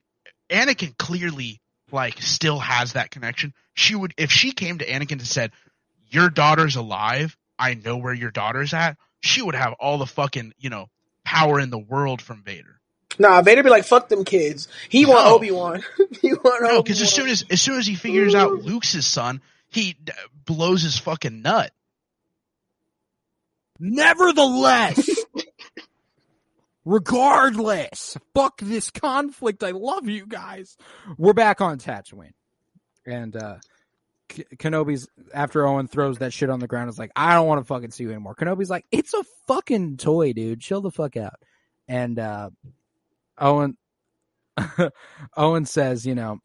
Anakin 0.49 0.97
clearly 0.97 1.61
like 1.91 2.21
still 2.21 2.59
has 2.59 2.93
that 2.93 3.11
connection. 3.11 3.53
She 3.73 3.95
would, 3.95 4.13
if 4.17 4.31
she 4.31 4.51
came 4.51 4.77
to 4.77 4.85
Anakin 4.85 5.13
and 5.13 5.27
said, 5.27 5.51
"Your 6.09 6.29
daughter's 6.29 6.77
alive. 6.77 7.35
I 7.59 7.73
know 7.73 7.97
where 7.97 8.13
your 8.13 8.31
daughter's 8.31 8.73
at." 8.73 8.97
She 9.21 9.41
would 9.41 9.55
have 9.55 9.73
all 9.73 9.97
the 9.97 10.05
fucking 10.05 10.53
you 10.57 10.69
know 10.69 10.87
power 11.25 11.59
in 11.59 11.69
the 11.69 11.77
world 11.77 12.21
from 12.21 12.43
Vader. 12.43 12.76
Nah, 13.19 13.41
Vader 13.41 13.63
be 13.63 13.69
like, 13.69 13.83
fuck 13.85 14.09
them 14.09 14.23
kids. 14.23 14.67
He 14.89 15.05
want 15.05 15.27
Obi 15.27 15.51
Wan. 15.51 15.83
he 16.21 16.33
want 16.33 16.63
No, 16.63 16.69
Obi 16.77 16.83
because 16.83 17.01
as 17.01 17.11
soon 17.11 17.27
as 17.29 17.45
as 17.49 17.61
soon 17.61 17.79
as 17.79 17.87
he 17.87 17.95
figures 17.95 18.35
out 18.35 18.53
Luke's 18.63 18.91
his 18.91 19.05
son, 19.05 19.41
he 19.69 19.93
d- 20.03 20.13
blows 20.45 20.81
his 20.83 20.97
fucking 20.97 21.41
nut. 21.41 21.71
Nevertheless, 23.79 25.07
regardless, 26.85 28.17
fuck 28.33 28.59
this 28.61 28.89
conflict. 28.89 29.63
I 29.63 29.71
love 29.71 30.07
you 30.07 30.25
guys. 30.25 30.77
We're 31.17 31.33
back 31.33 31.61
on 31.61 31.77
Tatooine, 31.77 32.33
and 33.05 33.35
uh 33.35 33.57
K- 34.29 34.45
Kenobi's 34.55 35.07
after 35.33 35.65
Owen 35.67 35.87
throws 35.87 36.19
that 36.19 36.33
shit 36.33 36.49
on 36.49 36.59
the 36.59 36.67
ground 36.67 36.89
is 36.89 36.97
like, 36.99 37.11
I 37.15 37.33
don't 37.33 37.47
want 37.47 37.61
to 37.61 37.65
fucking 37.65 37.91
see 37.91 38.03
you 38.03 38.09
anymore. 38.11 38.35
Kenobi's 38.35 38.69
like, 38.69 38.85
it's 38.91 39.13
a 39.13 39.23
fucking 39.47 39.97
toy, 39.97 40.33
dude. 40.33 40.59
Chill 40.59 40.81
the 40.81 40.91
fuck 40.91 41.15
out. 41.17 41.35
And 41.87 42.17
uh 42.19 42.49
Owen 43.37 43.77
Owen 45.37 45.65
says, 45.65 46.05
you 46.05 46.15
know, 46.15 46.39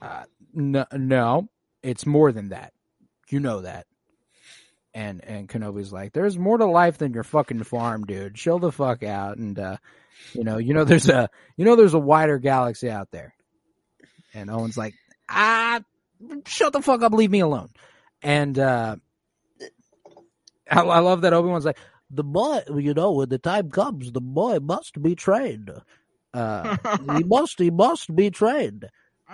uh, 0.00 0.24
no, 0.52 0.84
no, 0.92 1.48
it's 1.82 2.06
more 2.06 2.32
than 2.32 2.50
that. 2.50 2.72
You 3.28 3.40
know 3.40 3.62
that. 3.62 3.86
And 4.94 5.24
and 5.24 5.48
Kenobi's 5.48 5.92
like, 5.92 6.12
there's 6.12 6.38
more 6.38 6.58
to 6.58 6.66
life 6.66 6.98
than 6.98 7.14
your 7.14 7.22
fucking 7.22 7.62
farm, 7.64 8.04
dude. 8.04 8.34
Chill 8.34 8.58
the 8.58 8.70
fuck 8.70 9.02
out. 9.02 9.38
And 9.38 9.58
uh, 9.58 9.78
you 10.34 10.44
know, 10.44 10.58
you 10.58 10.74
know, 10.74 10.84
there's 10.84 11.08
a, 11.08 11.30
you 11.56 11.64
know, 11.64 11.76
there's 11.76 11.94
a 11.94 11.98
wider 11.98 12.38
galaxy 12.38 12.90
out 12.90 13.10
there. 13.10 13.34
And 14.34 14.50
Owen's 14.50 14.76
like, 14.76 14.94
ah, 15.30 15.80
shut 16.46 16.74
the 16.74 16.82
fuck 16.82 17.02
up, 17.02 17.12
leave 17.12 17.30
me 17.30 17.40
alone. 17.40 17.70
And 18.22 18.58
uh, 18.58 18.96
I, 20.70 20.80
I 20.80 20.98
love 21.00 21.22
that 21.22 21.32
Obi 21.32 21.48
Wan's 21.48 21.64
like, 21.64 21.78
the 22.12 22.22
boy, 22.24 22.60
you 22.76 22.94
know, 22.94 23.12
when 23.12 23.28
the 23.30 23.38
time 23.38 23.70
comes, 23.70 24.12
the 24.12 24.20
boy 24.20 24.58
must 24.60 25.00
be 25.02 25.14
trained. 25.14 25.70
Uh, 26.34 26.76
he 27.16 27.24
must, 27.26 27.58
he 27.58 27.70
must 27.70 28.14
be 28.14 28.30
trained. 28.30 28.88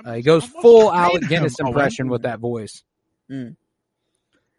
Uh, 0.04 0.14
he 0.14 0.22
goes 0.22 0.44
full 0.46 0.88
afraid 0.90 1.00
Alec 1.00 1.22
of 1.24 1.28
Guinness 1.28 1.58
him, 1.58 1.66
impression 1.66 2.08
with 2.08 2.22
that 2.22 2.38
voice. 2.38 2.84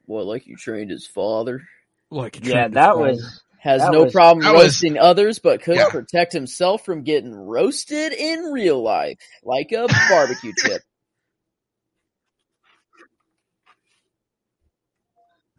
What, 0.06 0.26
like 0.26 0.48
you 0.48 0.56
trained 0.58 0.92
his 0.92 1.06
father? 1.08 1.64
Like, 2.10 2.46
Yeah, 2.46 2.68
that 2.70 2.98
was 2.98 3.42
Has 3.60 3.82
That 3.82 3.92
no 3.92 4.04
was- 4.06 4.14
problem 4.14 4.44
that 4.46 4.54
was- 4.54 4.64
roasting 4.64 4.98
others, 4.98 5.40
but 5.40 5.62
could 5.62 5.76
Yeah. 5.76 5.90
protect 5.90 6.32
himself 6.34 6.84
from 6.86 7.04
getting 7.04 7.34
roasted 7.36 8.14
in 8.14 8.52
real 8.54 8.82
life, 8.82 9.18
like 9.44 9.72
a 9.74 9.86
barbecue 10.10 10.54
chip. 10.58 10.82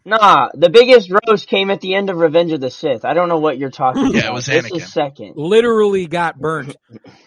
Nah. 0.05 0.49
The 0.55 0.71
biggest 0.71 1.11
roast 1.27 1.47
came 1.49 1.71
at 1.71 1.81
the 1.81 1.95
end 1.95 2.11
of 2.11 2.17
Revenge 2.17 2.53
of 2.53 2.61
the 2.61 2.71
Sith. 2.71 3.05
I 3.05 3.15
don't 3.15 3.29
know 3.29 3.39
what 3.39 3.59
you're 3.59 3.71
talking 3.71 4.03
about. 4.11 4.15
Yeah, 4.15 4.31
it 4.31 4.33
was 4.33 4.47
this 4.47 4.71
Anakin. 4.71 4.77
is 4.77 4.93
second. 4.93 5.35
literally 5.37 6.07
got 6.07 6.39
burnt. 6.41 6.77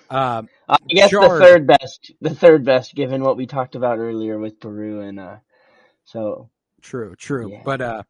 Uh, 0.10 0.44
I 0.70 0.78
guess 0.90 1.10
the 1.10 1.38
third 1.40 1.66
best. 1.66 2.12
The 2.22 2.36
third 2.36 2.64
best, 2.66 2.94
given 2.94 3.24
what 3.24 3.36
we 3.36 3.48
talked 3.48 3.74
about 3.74 3.98
earlier 3.98 4.38
with 4.38 4.60
Beru 4.60 5.02
and 5.02 5.20
uh. 5.20 5.38
So 6.06 6.52
True, 6.84 7.16
true. 7.16 7.50
Yeah. 7.52 7.62
But 7.66 7.82
uh 7.82 8.04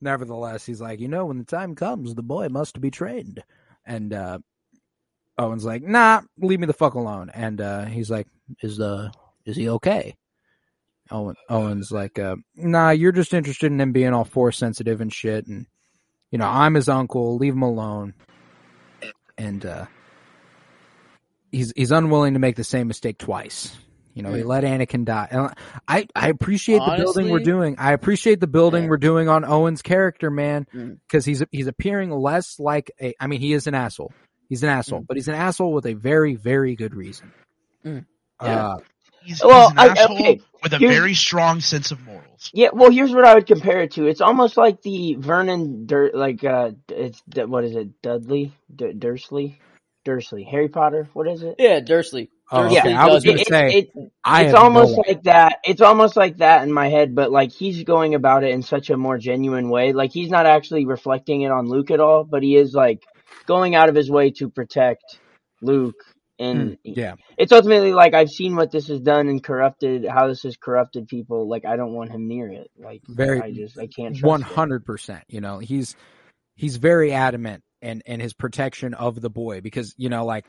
nevertheless, 0.00 0.64
he's 0.66 0.80
like, 0.80 1.00
you 1.00 1.08
know, 1.08 1.26
when 1.26 1.38
the 1.38 1.44
time 1.44 1.74
comes, 1.74 2.14
the 2.14 2.22
boy 2.22 2.48
must 2.48 2.80
be 2.80 2.92
trained. 2.92 3.42
And 3.84 4.12
uh 4.12 4.38
Owen's 5.36 5.64
like, 5.64 5.82
nah, 5.82 6.20
leave 6.38 6.60
me 6.60 6.66
the 6.66 6.72
fuck 6.72 6.94
alone. 6.94 7.30
And 7.34 7.60
uh 7.60 7.86
he's 7.86 8.10
like, 8.10 8.28
Is 8.62 8.76
the 8.76 9.10
is 9.44 9.56
he 9.56 9.68
okay? 9.70 10.14
Owen 11.10 11.36
Owen's 11.48 11.90
like, 11.92 12.18
uh, 12.18 12.36
nah, 12.54 12.90
you're 12.90 13.12
just 13.12 13.32
interested 13.34 13.70
in 13.72 13.80
him 13.80 13.92
being 13.92 14.12
all 14.12 14.24
force 14.24 14.58
sensitive 14.58 15.00
and 15.00 15.12
shit 15.12 15.46
and 15.46 15.66
you 16.30 16.38
know, 16.38 16.46
I'm 16.46 16.74
his 16.74 16.88
uncle, 16.88 17.36
leave 17.36 17.52
him 17.54 17.62
alone. 17.62 18.14
And 19.38 19.64
uh 19.64 19.86
he's 21.52 21.72
he's 21.76 21.90
unwilling 21.90 22.34
to 22.34 22.38
make 22.40 22.56
the 22.56 22.64
same 22.64 22.88
mistake 22.88 23.18
twice. 23.18 23.76
You 24.14 24.22
know, 24.22 24.32
he 24.32 24.42
let 24.42 24.64
Anakin 24.64 25.04
die. 25.04 25.28
And 25.30 25.50
I 25.86 26.06
I 26.16 26.28
appreciate 26.28 26.78
the 26.78 26.96
building 26.96 27.28
we're 27.28 27.40
doing. 27.40 27.76
I 27.78 27.92
appreciate 27.92 28.40
the 28.40 28.46
building 28.46 28.84
Yeah. 28.84 28.88
we're 28.90 28.96
doing 28.96 29.28
on 29.28 29.44
Owen's 29.44 29.82
character, 29.82 30.30
man, 30.30 30.66
Mm. 30.74 30.98
because 31.06 31.26
he's 31.26 31.42
he's 31.52 31.66
appearing 31.66 32.10
less 32.10 32.58
like 32.58 32.90
a. 33.00 33.14
I 33.20 33.26
mean, 33.26 33.40
he 33.40 33.52
is 33.52 33.66
an 33.66 33.74
asshole. 33.74 34.12
He's 34.48 34.62
an 34.62 34.70
asshole, 34.70 35.04
but 35.06 35.16
he's 35.18 35.28
an 35.28 35.34
asshole 35.34 35.72
with 35.72 35.84
a 35.86 35.92
very 35.92 36.34
very 36.34 36.74
good 36.76 36.94
reason. 36.94 37.30
Mm. 37.84 38.06
Uh, 38.40 38.78
He's, 39.26 39.42
Well, 39.44 39.70
he's 39.70 39.72
an 39.72 39.78
I- 39.78 39.86
asshole 39.88 40.16
okay, 40.18 40.40
with 40.62 40.72
a 40.72 40.78
here's- 40.78 40.94
very 40.94 41.14
strong 41.14 41.60
sense 41.60 41.90
of 41.90 42.00
morals. 42.06 42.50
yeah, 42.54 42.68
well, 42.72 42.90
here's 42.90 43.12
what 43.12 43.24
I 43.24 43.34
would 43.34 43.46
compare 43.46 43.80
it 43.82 43.92
to. 43.92 44.06
It's 44.06 44.20
almost 44.20 44.56
like 44.56 44.80
the 44.82 45.14
Vernon 45.18 45.86
Dur- 45.86 46.12
like 46.14 46.44
uh, 46.44 46.70
it's 46.88 47.20
what 47.34 47.64
is 47.64 47.74
it, 47.74 48.00
Dudley, 48.02 48.52
D- 48.74 48.92
Dursley, 48.96 49.58
Dursley, 50.04 50.44
Harry 50.44 50.68
Potter. 50.68 51.08
What 51.12 51.26
is 51.28 51.42
it? 51.42 51.56
Yeah, 51.58 51.80
Dursley. 51.80 52.30
Oh, 52.52 52.62
Dursley 52.62 52.78
okay. 52.78 52.92
I 52.94 53.06
was 53.06 53.24
gonna 53.24 53.38
it. 53.38 53.40
It- 53.40 53.48
say, 53.48 53.66
it- 53.78 54.12
I 54.24 54.44
it's 54.44 54.54
almost 54.54 54.92
no- 54.96 55.02
like 55.08 55.24
that. 55.24 55.58
It's 55.64 55.80
almost 55.80 56.16
like 56.16 56.36
that 56.36 56.62
in 56.62 56.72
my 56.72 56.88
head, 56.88 57.14
but 57.16 57.32
like 57.32 57.50
he's 57.50 57.82
going 57.82 58.14
about 58.14 58.44
it 58.44 58.50
in 58.50 58.62
such 58.62 58.90
a 58.90 58.96
more 58.96 59.18
genuine 59.18 59.68
way. 59.68 59.92
Like 59.92 60.12
he's 60.12 60.30
not 60.30 60.46
actually 60.46 60.86
reflecting 60.86 61.42
it 61.42 61.50
on 61.50 61.68
Luke 61.68 61.90
at 61.90 61.98
all, 61.98 62.22
but 62.22 62.44
he 62.44 62.54
is 62.54 62.72
like 62.74 63.02
going 63.46 63.74
out 63.74 63.88
of 63.88 63.96
his 63.96 64.08
way 64.08 64.30
to 64.32 64.48
protect 64.48 65.18
Luke. 65.62 65.96
And 66.38 66.70
Hmm, 66.84 66.92
yeah, 66.94 67.14
it's 67.38 67.52
ultimately 67.52 67.94
like 67.94 68.12
I've 68.14 68.28
seen 68.30 68.56
what 68.56 68.70
this 68.70 68.88
has 68.88 69.00
done 69.00 69.28
and 69.28 69.42
corrupted 69.42 70.04
how 70.06 70.28
this 70.28 70.42
has 70.42 70.56
corrupted 70.56 71.08
people. 71.08 71.48
Like 71.48 71.64
I 71.64 71.76
don't 71.76 71.94
want 71.94 72.10
him 72.10 72.28
near 72.28 72.48
it. 72.48 72.70
Like 72.78 73.02
Very- 73.08 73.40
I 73.40 73.52
just 73.52 73.78
I 73.78 73.86
can't 73.86 74.14
trust 74.14 74.24
one 74.24 74.42
it. 74.42 74.46
hundred 74.46 74.84
percent. 74.84 75.24
You 75.28 75.40
know, 75.40 75.58
he's 75.58 75.96
he's 76.54 76.76
very 76.76 77.12
adamant 77.12 77.62
and 77.80 78.02
and 78.06 78.20
his 78.20 78.34
protection 78.34 78.92
of 78.94 79.20
the 79.20 79.30
boy 79.30 79.60
because 79.62 79.94
you 79.96 80.08
know, 80.10 80.26
like 80.26 80.44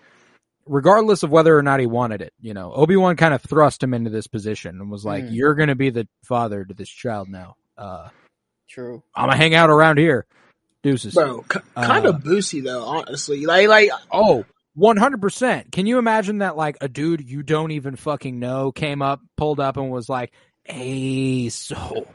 regardless 0.66 1.24
of 1.24 1.30
whether 1.32 1.58
or 1.58 1.64
not 1.64 1.80
he 1.80 1.86
wanted 1.86 2.22
it, 2.22 2.34
you 2.42 2.54
know, 2.54 2.74
Obi 2.74 2.98
Wan 2.98 3.16
kind 3.16 3.34
of 3.34 3.42
thrust 3.42 3.82
him 3.82 3.94
into 3.94 4.10
this 4.10 4.28
position 4.28 4.82
and 4.82 4.92
was 4.92 5.06
like, 5.06 5.24
Mm. 5.24 5.34
"You're 5.34 5.56
going 5.56 5.70
to 5.70 5.76
be 5.76 5.90
the 5.90 6.08
father 6.26 6.66
to 6.66 6.74
this 6.74 6.90
child 6.90 7.30
now. 7.30 7.56
Uh, 7.78 8.10
True. 8.70 9.02
I'm 9.16 9.30
gonna 9.30 9.38
hang 9.38 9.56
out 9.56 9.70
around 9.70 9.98
here, 10.00 10.26
deuces." 10.84 11.14
Bro, 11.14 11.44
k- 11.50 11.62
kind 11.76 12.06
Uh, 12.06 12.10
of 12.10 12.24
boosty 12.24 12.62
though, 12.62 12.84
honestly. 12.84 13.46
Like, 13.46 13.70
like 13.70 13.90
Oh, 14.12 14.44
100%. 14.78 15.72
Can 15.72 15.86
you 15.88 16.00
imagine 16.00 16.40
that 16.40 16.58
like 16.58 16.78
a 16.82 16.90
dude 16.90 17.30
you 17.30 17.44
don't 17.44 17.72
even 17.72 17.96
fucking 17.98 18.40
know 18.40 18.72
came 18.72 19.02
up, 19.02 19.22
pulled 19.38 19.60
up 19.60 19.78
and 19.78 19.92
was 19.92 20.10
like, 20.10 20.34
"Hey, 20.66 21.50
so 21.50 22.08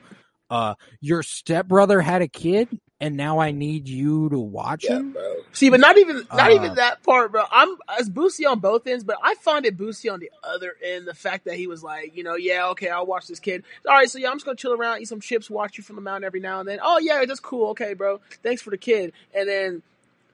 uh 0.50 0.74
your 1.00 1.22
stepbrother 1.22 2.00
had 2.00 2.22
a 2.22 2.28
kid 2.28 2.68
and 3.00 3.16
now 3.16 3.40
I 3.40 3.52
need 3.52 3.88
you 3.88 4.30
to 4.30 4.38
watch 4.38 4.86
Yeah, 4.86 4.90
him?" 4.90 5.12
bro. 5.12 5.36
See, 5.52 5.70
but 5.70 5.80
not 5.80 5.98
even 5.98 6.28
not 6.32 6.52
Uh, 6.52 6.52
even 6.52 6.76
that 6.76 7.02
part, 7.02 7.32
bro. 7.32 7.44
I'm 7.50 7.76
as 7.98 8.10
boosty 8.10 8.48
on 8.50 8.60
both 8.60 8.86
ends, 8.86 9.04
but 9.04 9.18
I 9.22 9.34
find 9.36 9.66
it 9.66 9.76
boosty 9.78 10.12
on 10.12 10.20
the 10.20 10.30
other 10.44 10.74
end. 10.84 11.06
The 11.08 11.14
fact 11.14 11.46
that 11.46 11.56
he 11.56 11.66
was 11.66 11.82
like, 11.82 12.16
you 12.16 12.24
know, 12.24 12.36
yeah, 12.36 12.68
okay, 12.70 12.90
I'll 12.90 13.06
watch 13.06 13.28
this 13.28 13.40
kid. 13.40 13.64
All 13.88 13.94
right, 13.94 14.10
so 14.10 14.18
yeah, 14.18 14.30
I'm 14.30 14.36
just 14.36 14.46
gonna 14.46 14.56
chill 14.56 14.74
around, 14.74 15.00
eat 15.02 15.08
some 15.08 15.20
chips, 15.20 15.50
watch 15.50 15.78
you 15.78 15.84
from 15.84 15.96
the 15.96 16.02
mountain 16.02 16.24
every 16.24 16.40
now 16.40 16.60
and 16.60 16.68
then. 16.68 16.80
Oh 16.82 16.98
yeah, 16.98 17.24
that's 17.26 17.40
cool. 17.40 17.70
Okay, 17.70 17.94
bro, 17.94 18.20
thanks 18.42 18.62
for 18.62 18.70
the 18.70 18.78
kid. 18.78 19.12
And 19.34 19.48
then 19.48 19.82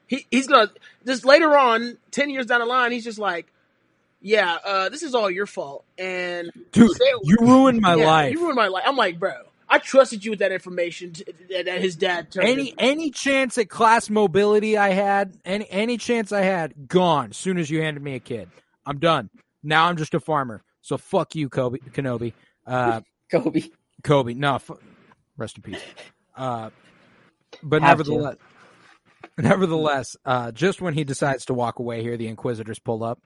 he 0.09 0.27
he's 0.31 0.49
gonna 0.49 0.71
just 1.07 1.25
later 1.25 1.57
on, 1.57 1.97
ten 2.11 2.29
years 2.31 2.47
down 2.47 2.59
the 2.61 2.67
line, 2.67 2.91
he's 2.91 3.05
just 3.05 3.19
like, 3.21 3.47
yeah, 4.21 4.57
uh, 4.65 4.89
this 4.89 5.03
is 5.05 5.15
all 5.15 5.31
your 5.31 5.47
fault. 5.47 5.85
And 5.97 6.51
Dude, 6.73 6.91
Say- 6.91 7.05
you 7.23 7.37
ruined 7.41 7.81
my 7.81 7.95
yeah, 7.95 8.07
life. 8.07 8.33
You 8.33 8.41
ruined 8.41 8.57
my 8.57 8.67
life. 8.69 8.83
I'm 8.87 8.97
like, 8.97 9.21
bro, 9.21 9.35
I 9.69 9.79
trusted 9.79 10.25
you 10.25 10.33
with 10.33 10.41
that 10.41 10.51
information 10.51 11.13
t- 11.13 11.25
that, 11.51 11.67
that 11.67 11.81
his 11.81 11.95
dad 11.95 12.33
turned. 12.33 12.49
Any 12.49 12.75
any 12.79 13.11
chance 13.11 13.57
at 13.59 13.69
class 13.69 14.11
mobility 14.11 14.77
I 14.77 14.89
had, 14.91 15.37
any 15.45 15.71
any 15.71 15.99
chance 15.99 16.33
I 16.33 16.41
had, 16.41 16.89
gone 16.89 17.31
as 17.31 17.37
soon 17.37 17.59
as 17.59 17.71
you 17.71 17.81
handed 17.83 18.03
me 18.03 18.15
a 18.17 18.21
kid. 18.21 18.49
I'm 18.85 18.99
done. 18.99 19.31
Now 19.63 19.85
I'm 19.87 19.97
just 19.97 20.15
a 20.15 20.21
farmer. 20.21 20.63
So 20.81 20.97
fuck 20.97 21.35
you, 21.35 21.49
Kobe 21.49 21.79
Kenobi. 21.93 22.33
Uh 22.67 23.03
Kobe. 23.31 23.63
Kobe. 24.03 24.33
No, 24.35 24.55
f- 24.55 24.71
rest 25.37 25.57
in 25.59 25.63
peace. 25.63 25.83
Uh, 26.37 26.71
but 27.63 27.83
Have 27.83 28.03
to. 28.05 28.37
Nevertheless, 29.39 29.51
nevertheless, 29.51 30.17
uh, 30.25 30.53
just 30.53 30.81
when 30.81 30.95
he 30.95 31.05
decides 31.05 31.47
to 31.47 31.55
walk 31.55 31.79
away 31.79 32.03
here, 32.03 32.17
the 32.17 32.29
Inquisitors 32.29 32.79
pull 32.79 33.03
up, 33.05 33.21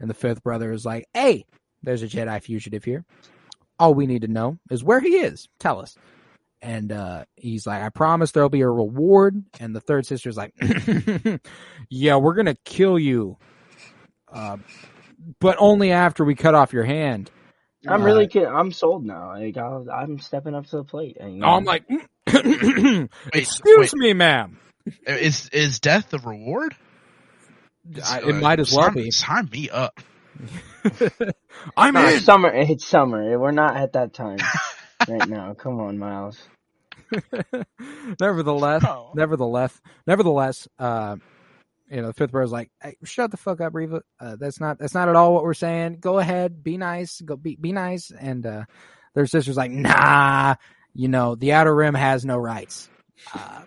and 0.00 0.10
the 0.10 0.14
fifth 0.14 0.42
brother 0.42 0.72
is 0.72 0.84
like, 0.84 1.06
"Hey, 1.14 1.44
there's 1.82 2.02
a 2.02 2.08
Jedi 2.08 2.42
fugitive 2.42 2.84
here. 2.84 3.04
All 3.78 3.94
we 3.94 4.06
need 4.06 4.22
to 4.22 4.28
know 4.28 4.58
is 4.70 4.84
where 4.84 5.00
he 5.00 5.16
is. 5.16 5.48
Tell 5.58 5.80
us." 5.80 5.96
And 6.62 6.92
uh, 6.92 7.24
he's 7.36 7.66
like, 7.66 7.82
"I 7.82 7.88
promise 7.90 8.30
there'll 8.32 8.48
be 8.48 8.62
a 8.62 8.68
reward." 8.68 9.42
And 9.60 9.74
the 9.74 9.80
third 9.80 10.06
sister's 10.06 10.36
like, 10.36 10.54
"Yeah, 11.90 12.16
we're 12.16 12.34
gonna 12.34 12.56
kill 12.64 12.98
you, 12.98 13.36
uh, 14.32 14.56
but 15.40 15.56
only 15.58 15.92
after 15.92 16.24
we 16.24 16.34
cut 16.34 16.54
off 16.54 16.72
your 16.72 16.84
hand." 16.84 17.30
I'm 17.86 18.00
Uh, 18.00 18.06
really 18.06 18.26
kid- 18.28 18.46
I'm 18.46 18.72
sold 18.72 19.04
now. 19.04 19.28
Like 19.34 19.58
I'll, 19.58 19.86
I'm 19.92 20.18
stepping 20.18 20.54
up 20.54 20.66
to 20.68 20.76
the 20.78 20.84
plate. 20.84 21.18
And, 21.20 21.34
you 21.34 21.40
know, 21.40 21.48
I'm 21.48 21.64
like, 21.64 21.84
Wait, 22.32 23.08
excuse 23.34 23.92
wait, 23.92 24.00
me, 24.00 24.12
ma'am. 24.14 24.58
Is 25.06 25.48
is 25.50 25.80
death 25.80 26.10
the 26.10 26.18
reward? 26.18 26.76
I- 28.04 28.20
it 28.22 28.34
might 28.36 28.60
as 28.60 28.72
well 28.72 28.86
sign, 28.86 28.94
be. 28.94 29.10
Sign 29.10 29.48
me 29.52 29.70
up. 29.70 30.00
I'm 31.76 31.94
Nah, 31.94 32.08
in. 32.08 32.20
summer. 32.20 32.50
It's 32.52 32.84
summer. 32.86 33.38
We're 33.38 33.50
not 33.52 33.76
at 33.76 33.92
that 33.92 34.12
time 34.14 34.38
right 35.08 35.28
now. 35.28 35.54
Come 35.54 35.80
on, 35.80 35.98
Miles. 35.98 36.38
nevertheless, 38.20 38.82
Oh. 38.86 39.12
nevertheless, 39.14 39.80
nevertheless, 40.06 40.68
uh, 40.78 41.16
you 41.90 42.00
know, 42.00 42.08
the 42.08 42.12
fifth 42.14 42.32
brother's 42.32 42.50
like, 42.52 42.70
hey, 42.82 42.96
shut 43.04 43.30
the 43.30 43.36
fuck 43.36 43.60
up, 43.60 43.74
Reva. 43.74 44.02
Uh, 44.18 44.36
that's 44.40 44.58
not 44.60 44.78
that's 44.78 44.94
not 44.94 45.08
at 45.08 45.16
all 45.16 45.34
what 45.34 45.44
we're 45.44 45.54
saying. 45.54 45.98
Go 46.00 46.18
ahead, 46.18 46.62
be 46.64 46.76
nice, 46.76 47.20
go 47.20 47.36
be 47.36 47.56
be 47.56 47.72
nice. 47.72 48.10
And 48.10 48.44
uh, 48.46 48.64
their 49.14 49.26
sister's 49.26 49.56
like, 49.56 49.70
nah, 49.70 50.56
you 50.94 51.08
know, 51.08 51.34
the 51.34 51.52
outer 51.52 51.74
rim 51.74 51.94
has 51.94 52.24
no 52.24 52.36
rights. 52.38 52.88
Uh, 53.32 53.62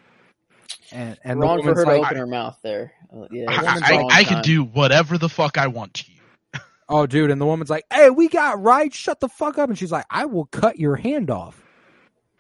and 0.91 1.17
and 1.23 1.39
the 1.39 1.45
wrong 1.45 1.61
for 1.61 1.69
woman's 1.71 1.77
her 1.79 1.85
to 1.85 1.91
like, 1.91 2.05
open 2.07 2.17
her 2.17 2.27
mouth 2.27 2.57
there. 2.63 2.93
Uh, 3.15 3.27
yeah, 3.31 3.45
I, 3.49 3.79
I, 3.95 4.07
I 4.19 4.23
can 4.23 4.41
do 4.41 4.63
whatever 4.63 5.17
the 5.17 5.29
fuck 5.29 5.57
I 5.57 5.67
want 5.67 5.93
to 5.95 6.11
you. 6.11 6.59
oh, 6.89 7.05
dude, 7.07 7.31
and 7.31 7.39
the 7.39 7.45
woman's 7.45 7.69
like, 7.69 7.85
hey, 7.91 8.09
we 8.09 8.27
got 8.29 8.61
right. 8.61 8.93
Shut 8.93 9.19
the 9.19 9.29
fuck 9.29 9.57
up. 9.57 9.69
And 9.69 9.77
she's 9.77 9.91
like, 9.91 10.05
I 10.09 10.25
will 10.25 10.45
cut 10.45 10.77
your 10.79 10.95
hand 10.95 11.29
off. 11.29 11.61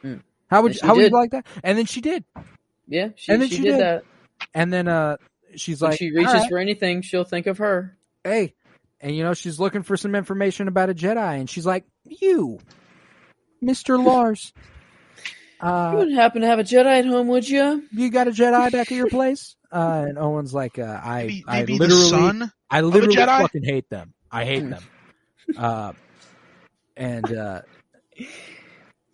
Hmm. 0.01 0.17
How 0.49 0.61
would 0.61 0.73
you, 0.73 0.79
she 0.79 0.85
how 0.87 0.95
would 0.95 1.03
you 1.03 1.09
like 1.17 1.31
that? 1.31 1.45
And 1.63 1.77
then 1.77 1.85
she 1.85 2.01
did. 2.01 2.23
Yeah, 2.87 3.09
she, 3.15 3.31
And 3.31 3.41
then 3.41 3.49
she, 3.49 3.57
she 3.57 3.61
did, 3.63 3.71
did. 3.71 3.79
that. 3.81 4.03
And 4.53 4.71
then 4.71 4.87
uh, 4.87 5.17
she's 5.55 5.81
When 5.81 5.91
like, 5.91 5.99
she 5.99 6.11
reaches 6.11 6.33
"All 6.33 6.39
right." 6.41 6.49
for 6.49 6.57
anything, 6.57 7.01
she'll 7.01 7.23
think 7.25 7.47
of 7.47 7.57
her. 7.57 7.97
hey, 8.23 8.53
and 9.01 9.15
you 9.15 9.23
know, 9.23 9.33
she's 9.33 9.59
looking 9.59 9.83
for 9.83 9.97
some 9.97 10.15
information 10.15 10.67
about 10.67 10.89
a 10.89 10.93
Jedi, 10.93 11.39
and 11.39 11.49
she's 11.49 11.65
like, 11.65 11.85
you, 12.05 12.59
Mr. 13.63 14.03
Lars, 14.03 14.53
You 15.61 15.67
uh, 15.67 15.93
wouldn't 15.95 16.15
happen 16.15 16.41
to 16.41 16.47
have 16.47 16.59
a 16.59 16.63
Jedi 16.63 16.99
at 16.99 17.05
home, 17.05 17.27
would 17.29 17.47
you? 17.47 17.83
you 17.91 18.11
got 18.11 18.27
a 18.27 18.31
Jedi 18.31 18.71
back 18.71 18.91
at 18.91 18.95
your 18.95 19.09
place? 19.09 19.55
Uh, 19.71 20.05
and 20.07 20.17
Owen's 20.17 20.53
like, 20.53 20.77
uh, 20.77 20.99
I, 21.03 21.23
Maybe, 21.23 21.43
I 21.47 21.61
literally, 21.61 21.87
the 21.87 22.09
son. 22.09 22.51
I 22.69 22.81
literally 22.81 23.15
Jedi? 23.15 23.41
fucking 23.41 23.63
hate 23.63 23.89
them. 23.89 24.13
I 24.31 24.45
hate 24.45 24.69
them. 24.69 24.83
Uh, 25.57 25.93
and, 26.97 27.33
uh, 27.33 27.61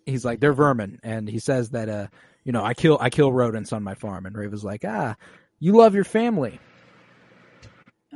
he's 0.04 0.24
like, 0.24 0.40
they're 0.40 0.52
vermin. 0.52 0.98
And 1.04 1.28
he 1.28 1.38
says 1.38 1.70
that, 1.70 1.88
uh, 1.88 2.08
you 2.42 2.50
know, 2.50 2.64
I 2.64 2.74
kill, 2.74 2.98
I 3.00 3.08
kill 3.08 3.32
rodents 3.32 3.72
on 3.72 3.84
my 3.84 3.94
farm. 3.94 4.26
And 4.26 4.36
Reva's 4.36 4.64
like, 4.64 4.84
ah, 4.84 5.14
you 5.60 5.74
love 5.74 5.94
your 5.94 6.02
family. 6.02 6.58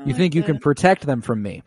You 0.05 0.15
think 0.15 0.35
you 0.35 0.43
can 0.43 0.59
protect 0.59 1.07
them 1.07 1.23
from 1.23 1.43
me? 1.43 1.63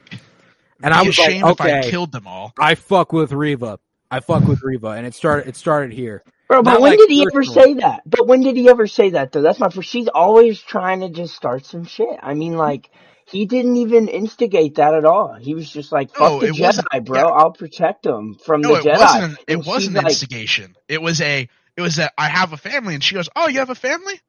And 0.83 0.91
Be 0.93 0.97
I 0.97 1.01
was 1.03 1.17
like, 1.17 1.29
ashamed 1.29 1.45
if 1.45 1.51
okay, 1.61 1.79
I 1.79 1.89
killed 1.89 2.11
them 2.11 2.27
all. 2.27 2.53
I 2.57 2.75
fuck 2.75 3.13
with 3.13 3.31
Reva. 3.31 3.79
I 4.09 4.19
fuck 4.19 4.43
with 4.43 4.61
Reva, 4.61 4.89
and 4.89 5.05
it 5.05 5.13
started. 5.13 5.47
It 5.47 5.55
started 5.55 5.93
here. 5.93 6.23
Bro, 6.51 6.63
but 6.63 6.71
Not 6.71 6.81
when 6.81 6.91
like 6.91 6.99
did 6.99 7.09
he 7.09 7.21
ever 7.21 7.31
personally. 7.31 7.63
say 7.63 7.73
that? 7.75 8.01
But 8.05 8.27
when 8.27 8.41
did 8.41 8.57
he 8.57 8.67
ever 8.67 8.85
say 8.85 9.11
that 9.11 9.31
though? 9.31 9.41
That's 9.41 9.57
my 9.59 9.69
first. 9.69 9.89
She's 9.89 10.09
always 10.09 10.59
trying 10.61 10.99
to 10.99 11.07
just 11.09 11.33
start 11.33 11.65
some 11.65 11.85
shit. 11.85 12.09
I 12.21 12.33
mean, 12.33 12.57
like 12.57 12.89
he 13.25 13.45
didn't 13.45 13.77
even 13.77 14.09
instigate 14.09 14.75
that 14.75 14.93
at 14.93 15.05
all. 15.05 15.33
He 15.35 15.53
was 15.55 15.71
just 15.71 15.93
like, 15.93 16.09
"Fuck 16.09 16.19
No, 16.19 16.39
the 16.41 16.47
Jedi, 16.47 17.05
bro. 17.05 17.19
yeah. 17.19 17.25
I'll 17.27 17.53
protect 17.53 18.03
them 18.03 18.35
from 18.35 18.59
No, 18.59 18.73
the 18.73 18.79
it 18.79 18.83
Jedi." 18.83 18.99
wasn't. 18.99 19.23
An, 19.23 19.37
it 19.47 19.53
And 19.53 19.65
wasn't 19.65 19.95
an 19.97 20.03
like, 20.03 20.11
instigation. 20.11 20.75
It 20.89 21.01
was 21.01 21.21
a. 21.21 21.47
It 21.77 21.81
was 21.81 21.99
a. 21.99 22.11
I 22.19 22.27
have 22.27 22.51
a 22.51 22.57
family, 22.57 22.95
and 22.95 23.03
she 23.03 23.15
goes, 23.15 23.29
"Oh, 23.33 23.47
you 23.47 23.59
have 23.59 23.69
a 23.69 23.75
family? 23.75 24.19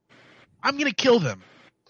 I'm 0.63 0.79
gonna 0.79 0.93
kill 0.93 1.19
them. 1.19 1.43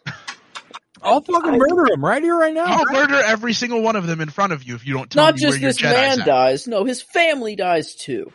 I'll 1.02 1.20
fucking 1.20 1.54
I- 1.54 1.58
murder 1.58 1.92
him 1.92 2.02
right 2.02 2.22
here, 2.22 2.38
right 2.38 2.54
now. 2.54 2.64
I'll 2.64 2.90
murder 2.90 3.16
every 3.16 3.52
single 3.52 3.82
one 3.82 3.96
of 3.96 4.06
them 4.06 4.22
in 4.22 4.30
front 4.30 4.54
of 4.54 4.62
you 4.62 4.76
if 4.76 4.86
you 4.86 4.94
don't 4.94 5.10
tell 5.10 5.24
Not 5.26 5.34
me 5.34 5.40
just 5.42 5.54
where 5.56 5.60
your 5.60 5.70
this 5.72 5.78
Jedi's 5.82 6.16
man 6.16 6.20
at." 6.20 6.26
dies. 6.26 6.66
No, 6.68 6.84
his 6.84 7.02
family 7.02 7.54
dies 7.56 7.94
too. 7.94 8.32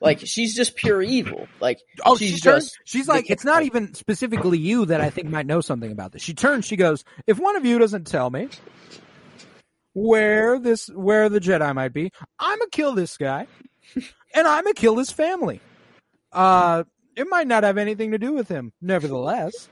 Like 0.00 0.20
she's 0.20 0.54
just 0.54 0.76
pure 0.76 1.00
evil. 1.02 1.48
Like 1.60 1.78
Oh, 2.04 2.16
she's 2.16 2.32
she 2.34 2.40
turns. 2.40 2.64
just. 2.64 2.78
She's 2.84 3.08
like, 3.08 3.30
it's 3.30 3.44
not 3.44 3.62
even 3.62 3.94
specifically 3.94 4.58
you 4.58 4.84
that 4.86 5.00
I 5.00 5.08
think 5.10 5.28
might 5.28 5.46
know 5.46 5.60
something 5.62 5.90
about 5.90 6.12
this. 6.12 6.22
She 6.22 6.34
turns. 6.34 6.66
She 6.66 6.76
goes, 6.76 7.02
if 7.26 7.38
one 7.38 7.56
of 7.56 7.64
you 7.64 7.78
doesn't 7.78 8.06
tell 8.06 8.28
me 8.30 8.48
where 9.94 10.58
this, 10.58 10.88
where 10.88 11.28
the 11.28 11.40
Jedi 11.40 11.74
might 11.74 11.92
be, 11.92 12.10
I'm 12.38 12.58
gonna 12.58 12.70
kill 12.70 12.92
this 12.94 13.16
guy, 13.16 13.46
and 14.34 14.46
I'm 14.46 14.64
gonna 14.64 14.74
kill 14.74 14.96
his 14.98 15.10
family. 15.10 15.60
Uh, 16.32 16.84
it 17.16 17.26
might 17.30 17.46
not 17.46 17.64
have 17.64 17.78
anything 17.78 18.10
to 18.10 18.18
do 18.18 18.32
with 18.32 18.48
him. 18.48 18.72
Nevertheless, 18.82 19.68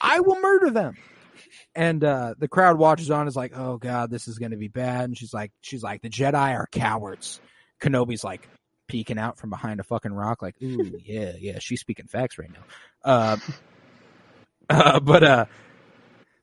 I 0.00 0.20
will 0.20 0.40
murder 0.40 0.70
them. 0.70 0.96
And 1.74 2.02
uh, 2.04 2.34
the 2.38 2.48
crowd 2.48 2.78
watches 2.78 3.10
on. 3.10 3.26
Is 3.26 3.36
like, 3.36 3.56
oh 3.56 3.78
god, 3.78 4.10
this 4.10 4.28
is 4.28 4.38
gonna 4.38 4.56
be 4.56 4.68
bad. 4.68 5.04
And 5.06 5.18
she's 5.18 5.34
like, 5.34 5.50
she's 5.62 5.82
like, 5.82 6.02
the 6.02 6.10
Jedi 6.10 6.54
are 6.54 6.68
cowards. 6.70 7.40
Kenobi's 7.80 8.22
like 8.24 8.48
peeking 8.88 9.18
out 9.18 9.38
from 9.38 9.50
behind 9.50 9.80
a 9.80 9.84
fucking 9.84 10.12
rock, 10.12 10.42
like, 10.42 10.56
ooh, 10.62 10.98
yeah, 11.04 11.32
yeah, 11.38 11.58
she's 11.60 11.80
speaking 11.80 12.06
facts 12.06 12.38
right 12.38 12.50
now. 12.52 12.64
Uh, 13.04 13.36
uh, 14.70 15.00
but 15.00 15.22
uh, 15.22 15.44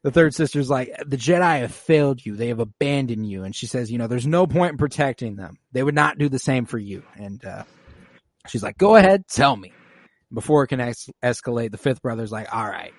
the 0.04 0.12
third 0.12 0.34
sister's 0.34 0.70
like, 0.70 0.96
the 1.06 1.18
Jedi 1.18 1.60
have 1.60 1.74
failed 1.74 2.26
you. 2.26 2.36
They 2.36 2.48
have 2.50 2.60
abandoned 2.60 3.28
you. 3.28 3.44
And 3.44 3.56
she 3.56 3.66
says, 3.68 3.92
you 3.92 3.98
know, 3.98 4.08
there's 4.08 4.28
no 4.28 4.48
point 4.48 4.74
in 4.74 4.78
protecting 4.78 5.36
them. 5.36 5.58
They 5.72 5.84
would 5.84 5.96
not 5.96 6.18
do 6.18 6.30
the 6.30 6.40
same 6.40 6.66
for 6.66 6.78
you. 6.78 7.04
And 7.16 7.44
uh, 7.44 7.64
she's 8.48 8.64
like, 8.64 8.78
go 8.78 8.96
ahead, 8.96 9.28
tell 9.28 9.56
me. 9.56 9.74
Before 10.34 10.64
it 10.64 10.68
can 10.68 10.80
es- 10.80 11.10
escalate, 11.24 11.72
the 11.72 11.78
fifth 11.78 12.02
brother's 12.02 12.32
like, 12.32 12.54
all 12.54 12.68
right, 12.68 12.94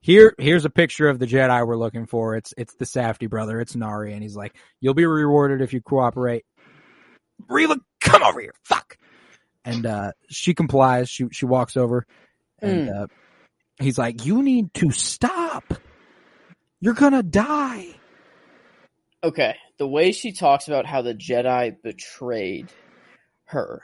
Here, 0.00 0.34
here's 0.38 0.64
a 0.64 0.70
picture 0.70 1.08
of 1.08 1.18
the 1.18 1.26
Jedi 1.26 1.66
we're 1.66 1.76
looking 1.76 2.06
for. 2.06 2.36
It's 2.36 2.54
it's 2.56 2.74
the 2.74 2.84
Safdie 2.84 3.28
brother. 3.28 3.60
It's 3.60 3.74
Nari, 3.74 4.12
and 4.14 4.22
he's 4.22 4.36
like, 4.36 4.54
"You'll 4.80 4.94
be 4.94 5.04
rewarded 5.04 5.60
if 5.60 5.72
you 5.72 5.82
cooperate." 5.82 6.44
Reva, 7.48 7.78
come 8.00 8.22
over 8.22 8.40
here. 8.40 8.54
Fuck. 8.62 8.96
And 9.64 9.86
uh, 9.86 10.12
she 10.28 10.54
complies. 10.54 11.08
She 11.08 11.26
she 11.30 11.44
walks 11.44 11.76
over, 11.76 12.06
and 12.60 12.88
uh, 12.88 13.06
he's 13.78 13.98
like, 13.98 14.24
"You 14.24 14.42
need 14.42 14.72
to 14.74 14.90
stop. 14.90 15.74
You're 16.80 16.94
gonna 16.94 17.22
die." 17.22 17.94
Okay, 19.22 19.56
the 19.78 19.88
way 19.88 20.12
she 20.12 20.32
talks 20.32 20.68
about 20.68 20.86
how 20.86 21.02
the 21.02 21.14
Jedi 21.14 21.74
betrayed 21.82 22.70
her, 23.46 23.82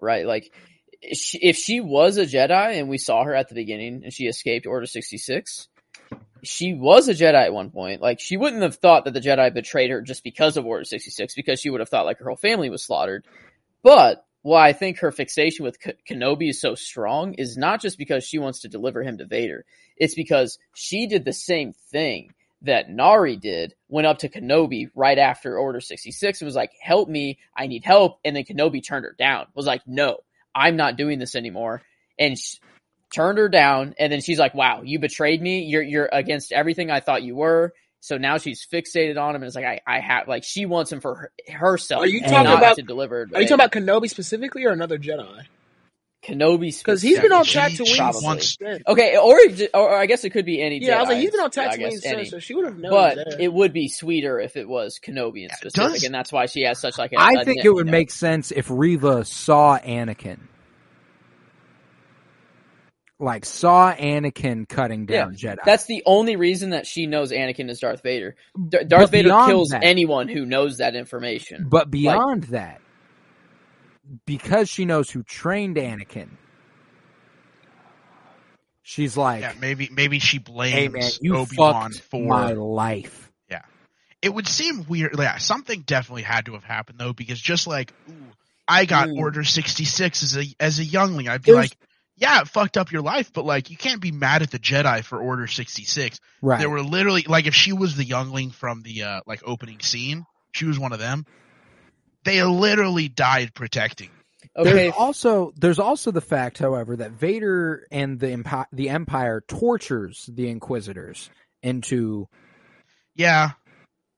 right? 0.00 0.26
Like, 0.26 0.52
if 1.00 1.56
she 1.56 1.80
was 1.80 2.18
a 2.18 2.26
Jedi 2.26 2.78
and 2.78 2.88
we 2.88 2.98
saw 2.98 3.24
her 3.24 3.34
at 3.34 3.48
the 3.48 3.54
beginning 3.54 4.02
and 4.04 4.12
she 4.12 4.24
escaped 4.24 4.66
Order 4.66 4.86
66, 4.86 5.68
she 6.42 6.74
was 6.74 7.08
a 7.08 7.14
Jedi 7.14 7.46
at 7.46 7.52
one 7.52 7.70
point. 7.70 8.02
Like, 8.02 8.20
she 8.20 8.36
wouldn't 8.36 8.62
have 8.62 8.76
thought 8.76 9.06
that 9.06 9.14
the 9.14 9.20
Jedi 9.20 9.52
betrayed 9.52 9.90
her 9.90 10.02
just 10.02 10.22
because 10.22 10.56
of 10.56 10.66
Order 10.66 10.84
66, 10.84 11.34
because 11.34 11.60
she 11.60 11.70
would 11.70 11.80
have 11.80 11.88
thought 11.88 12.06
like 12.06 12.18
her 12.18 12.26
whole 12.26 12.36
family 12.36 12.68
was 12.68 12.84
slaughtered. 12.84 13.26
But 13.84 14.24
why 14.42 14.68
I 14.68 14.72
think 14.72 14.98
her 14.98 15.12
fixation 15.12 15.64
with 15.64 15.78
Kenobi 16.10 16.48
is 16.48 16.60
so 16.60 16.74
strong 16.74 17.34
is 17.34 17.56
not 17.56 17.80
just 17.80 17.98
because 17.98 18.24
she 18.24 18.38
wants 18.38 18.60
to 18.60 18.68
deliver 18.68 19.02
him 19.02 19.18
to 19.18 19.26
Vader. 19.26 19.64
It's 19.96 20.14
because 20.14 20.58
she 20.74 21.06
did 21.06 21.24
the 21.24 21.32
same 21.34 21.74
thing 21.92 22.32
that 22.62 22.88
Nari 22.88 23.36
did, 23.36 23.74
went 23.88 24.06
up 24.06 24.18
to 24.18 24.28
Kenobi 24.30 24.88
right 24.94 25.18
after 25.18 25.58
Order 25.58 25.80
66 25.80 26.40
and 26.40 26.46
was 26.46 26.56
like, 26.56 26.72
help 26.80 27.10
me, 27.10 27.38
I 27.54 27.66
need 27.66 27.84
help. 27.84 28.20
And 28.24 28.34
then 28.34 28.44
Kenobi 28.44 28.82
turned 28.82 29.04
her 29.04 29.14
down, 29.18 29.46
was 29.54 29.66
like, 29.66 29.82
no, 29.86 30.18
I'm 30.54 30.76
not 30.76 30.96
doing 30.96 31.18
this 31.18 31.34
anymore. 31.34 31.82
And 32.18 32.38
sh- 32.38 32.56
turned 33.12 33.36
her 33.36 33.50
down. 33.50 33.94
And 33.98 34.10
then 34.10 34.22
she's 34.22 34.38
like, 34.38 34.54
wow, 34.54 34.80
you 34.82 34.98
betrayed 34.98 35.42
me. 35.42 35.64
You're, 35.64 35.82
you're 35.82 36.08
against 36.10 36.52
everything 36.52 36.90
I 36.90 37.00
thought 37.00 37.22
you 37.22 37.36
were. 37.36 37.74
So 38.04 38.18
now 38.18 38.36
she's 38.36 38.66
fixated 38.70 39.18
on 39.18 39.30
him 39.34 39.36
and 39.40 39.44
it's 39.46 39.56
like, 39.56 39.64
I, 39.64 39.80
I 39.86 40.00
have, 40.00 40.28
like, 40.28 40.44
she 40.44 40.66
wants 40.66 40.92
him 40.92 41.00
for 41.00 41.14
her, 41.14 41.32
herself. 41.50 42.02
Are 42.02 42.06
you 42.06 42.20
talking 42.20 42.44
not 42.44 42.58
about- 42.58 42.76
to 42.76 42.82
deliver? 42.82 43.22
Are 43.34 43.40
you 43.40 43.48
talking 43.48 43.54
about 43.54 43.72
Kenobi 43.72 44.10
specifically 44.10 44.66
or 44.66 44.72
another 44.72 44.98
Jedi? 44.98 45.44
Kenobi? 46.22 46.76
Because 46.76 47.00
he's 47.00 47.18
been 47.18 47.32
on 47.32 47.46
track 47.46 47.72
to 47.72 47.82
win 47.82 48.12
since 48.12 48.58
then. 48.58 48.82
Okay, 48.86 49.16
or, 49.16 49.38
or 49.72 49.94
I 49.96 50.04
guess 50.04 50.22
it 50.24 50.30
could 50.30 50.44
be 50.44 50.60
any 50.60 50.82
Yeah, 50.84 50.98
I 50.98 51.00
was 51.00 51.08
like, 51.08 51.18
he's 51.18 51.30
been 51.30 51.40
on 51.40 51.50
track 51.50 51.76
to 51.76 51.80
win 51.82 51.92
since, 51.92 52.04
any. 52.04 52.24
so 52.26 52.38
she 52.40 52.54
would 52.54 52.66
have 52.66 52.76
known. 52.78 52.90
But 52.92 53.14
there. 53.16 53.40
it 53.40 53.50
would 53.50 53.72
be 53.72 53.88
sweeter 53.88 54.38
if 54.38 54.58
it 54.58 54.68
was 54.68 54.98
Kenobi 55.02 55.36
in 55.44 55.48
Yeah, 55.48 55.54
specific, 55.56 55.92
does- 55.92 56.04
and 56.04 56.14
that's 56.14 56.30
why 56.30 56.44
she 56.44 56.60
has 56.64 56.78
such 56.78 56.98
like 56.98 57.12
a. 57.14 57.18
I 57.18 57.30
a 57.40 57.44
think 57.46 57.56
net- 57.58 57.64
it 57.64 57.70
would 57.70 57.86
you 57.86 57.90
know. 57.90 57.90
make 57.90 58.10
sense 58.10 58.52
if 58.52 58.68
Reva 58.70 59.24
saw 59.24 59.78
Anakin. 59.78 60.40
Like 63.24 63.44
saw 63.46 63.94
Anakin 63.94 64.68
cutting 64.68 65.06
down 65.06 65.34
Jedi. 65.34 65.56
That's 65.64 65.86
the 65.86 66.02
only 66.04 66.36
reason 66.36 66.70
that 66.70 66.86
she 66.86 67.06
knows 67.06 67.32
Anakin 67.32 67.70
is 67.70 67.80
Darth 67.80 68.02
Vader. 68.02 68.36
D- 68.54 68.78
But 68.78 68.88
Darth 68.88 69.10
Vader 69.10 69.30
kills 69.46 69.70
that- 69.70 69.82
anyone 69.82 70.28
who 70.28 70.44
knows 70.44 70.76
that 70.78 70.94
information. 70.94 71.66
But 71.68 71.90
beyond 71.90 72.44
that, 72.44 72.82
because 74.26 74.68
she 74.68 74.84
knows 74.84 75.08
who 75.10 75.22
trained 75.22 75.76
Anakin, 75.76 76.28
she's 78.82 79.16
like, 79.16 79.40
Yeah, 79.40 79.52
maybe 79.60 79.88
maybe 79.90 80.18
she 80.18 80.38
blames 80.38 80.74
"Hey 80.74 80.88
man, 80.88 81.10
you 81.20 81.36
Obi 81.36 81.56
Wan 81.56 81.92
for 81.92 82.22
my 82.22 82.52
life." 82.52 83.30
Yeah, 83.50 83.62
it 84.22 84.32
would 84.34 84.46
seem 84.46 84.84
weird. 84.86 85.14
Yeah, 85.18 85.38
something 85.38 85.80
definitely 85.80 86.22
had 86.22 86.46
to 86.46 86.52
have 86.52 86.64
happened 86.64 86.98
though, 86.98 87.12
because 87.12 87.40
just 87.40 87.66
like 87.66 87.92
ooh, 88.08 88.12
I 88.68 88.84
got 88.84 89.08
Ooh. 89.08 89.16
Order 89.16 89.44
sixty 89.44 89.84
six 89.84 90.22
as 90.22 90.36
a 90.36 90.44
as 90.60 90.78
a 90.78 90.84
youngling, 90.84 91.28
I'd 91.28 91.42
be 91.42 91.52
It 91.52 91.54
was- 91.54 91.64
like, 91.70 91.76
yeah, 92.16 92.40
it 92.42 92.48
fucked 92.48 92.76
up 92.76 92.92
your 92.92 93.02
life, 93.02 93.32
but 93.32 93.44
like 93.44 93.70
you 93.70 93.76
can't 93.76 94.00
be 94.00 94.12
mad 94.12 94.42
at 94.42 94.50
the 94.50 94.58
Jedi 94.58 95.02
for 95.04 95.20
Order 95.20 95.46
sixty 95.46 95.84
six. 95.84 96.20
Right. 96.42 96.58
There 96.60 96.70
were 96.70 96.82
literally 96.82 97.24
like 97.26 97.46
if 97.46 97.54
she 97.54 97.72
was 97.72 97.96
the 97.96 98.04
youngling 98.04 98.50
from 98.50 98.82
the 98.82 99.02
uh 99.02 99.20
like 99.26 99.42
opening 99.44 99.80
scene, 99.80 100.24
she 100.52 100.66
was 100.66 100.78
one 100.78 100.92
of 100.92 100.98
them. 100.98 101.24
They 102.24 102.42
literally 102.42 103.08
died 103.08 103.52
protecting. 103.54 104.10
Okay, 104.56 104.72
There's 104.72 104.94
also 104.96 105.52
there's 105.56 105.78
also 105.78 106.10
the 106.10 106.20
fact, 106.20 106.58
however, 106.58 106.96
that 106.96 107.12
Vader 107.12 107.86
and 107.90 108.20
the 108.20 108.28
Empi- 108.28 108.66
the 108.72 108.88
Empire 108.90 109.42
tortures 109.48 110.28
the 110.32 110.48
Inquisitors 110.48 111.28
into 111.62 112.28
Yeah, 113.16 113.50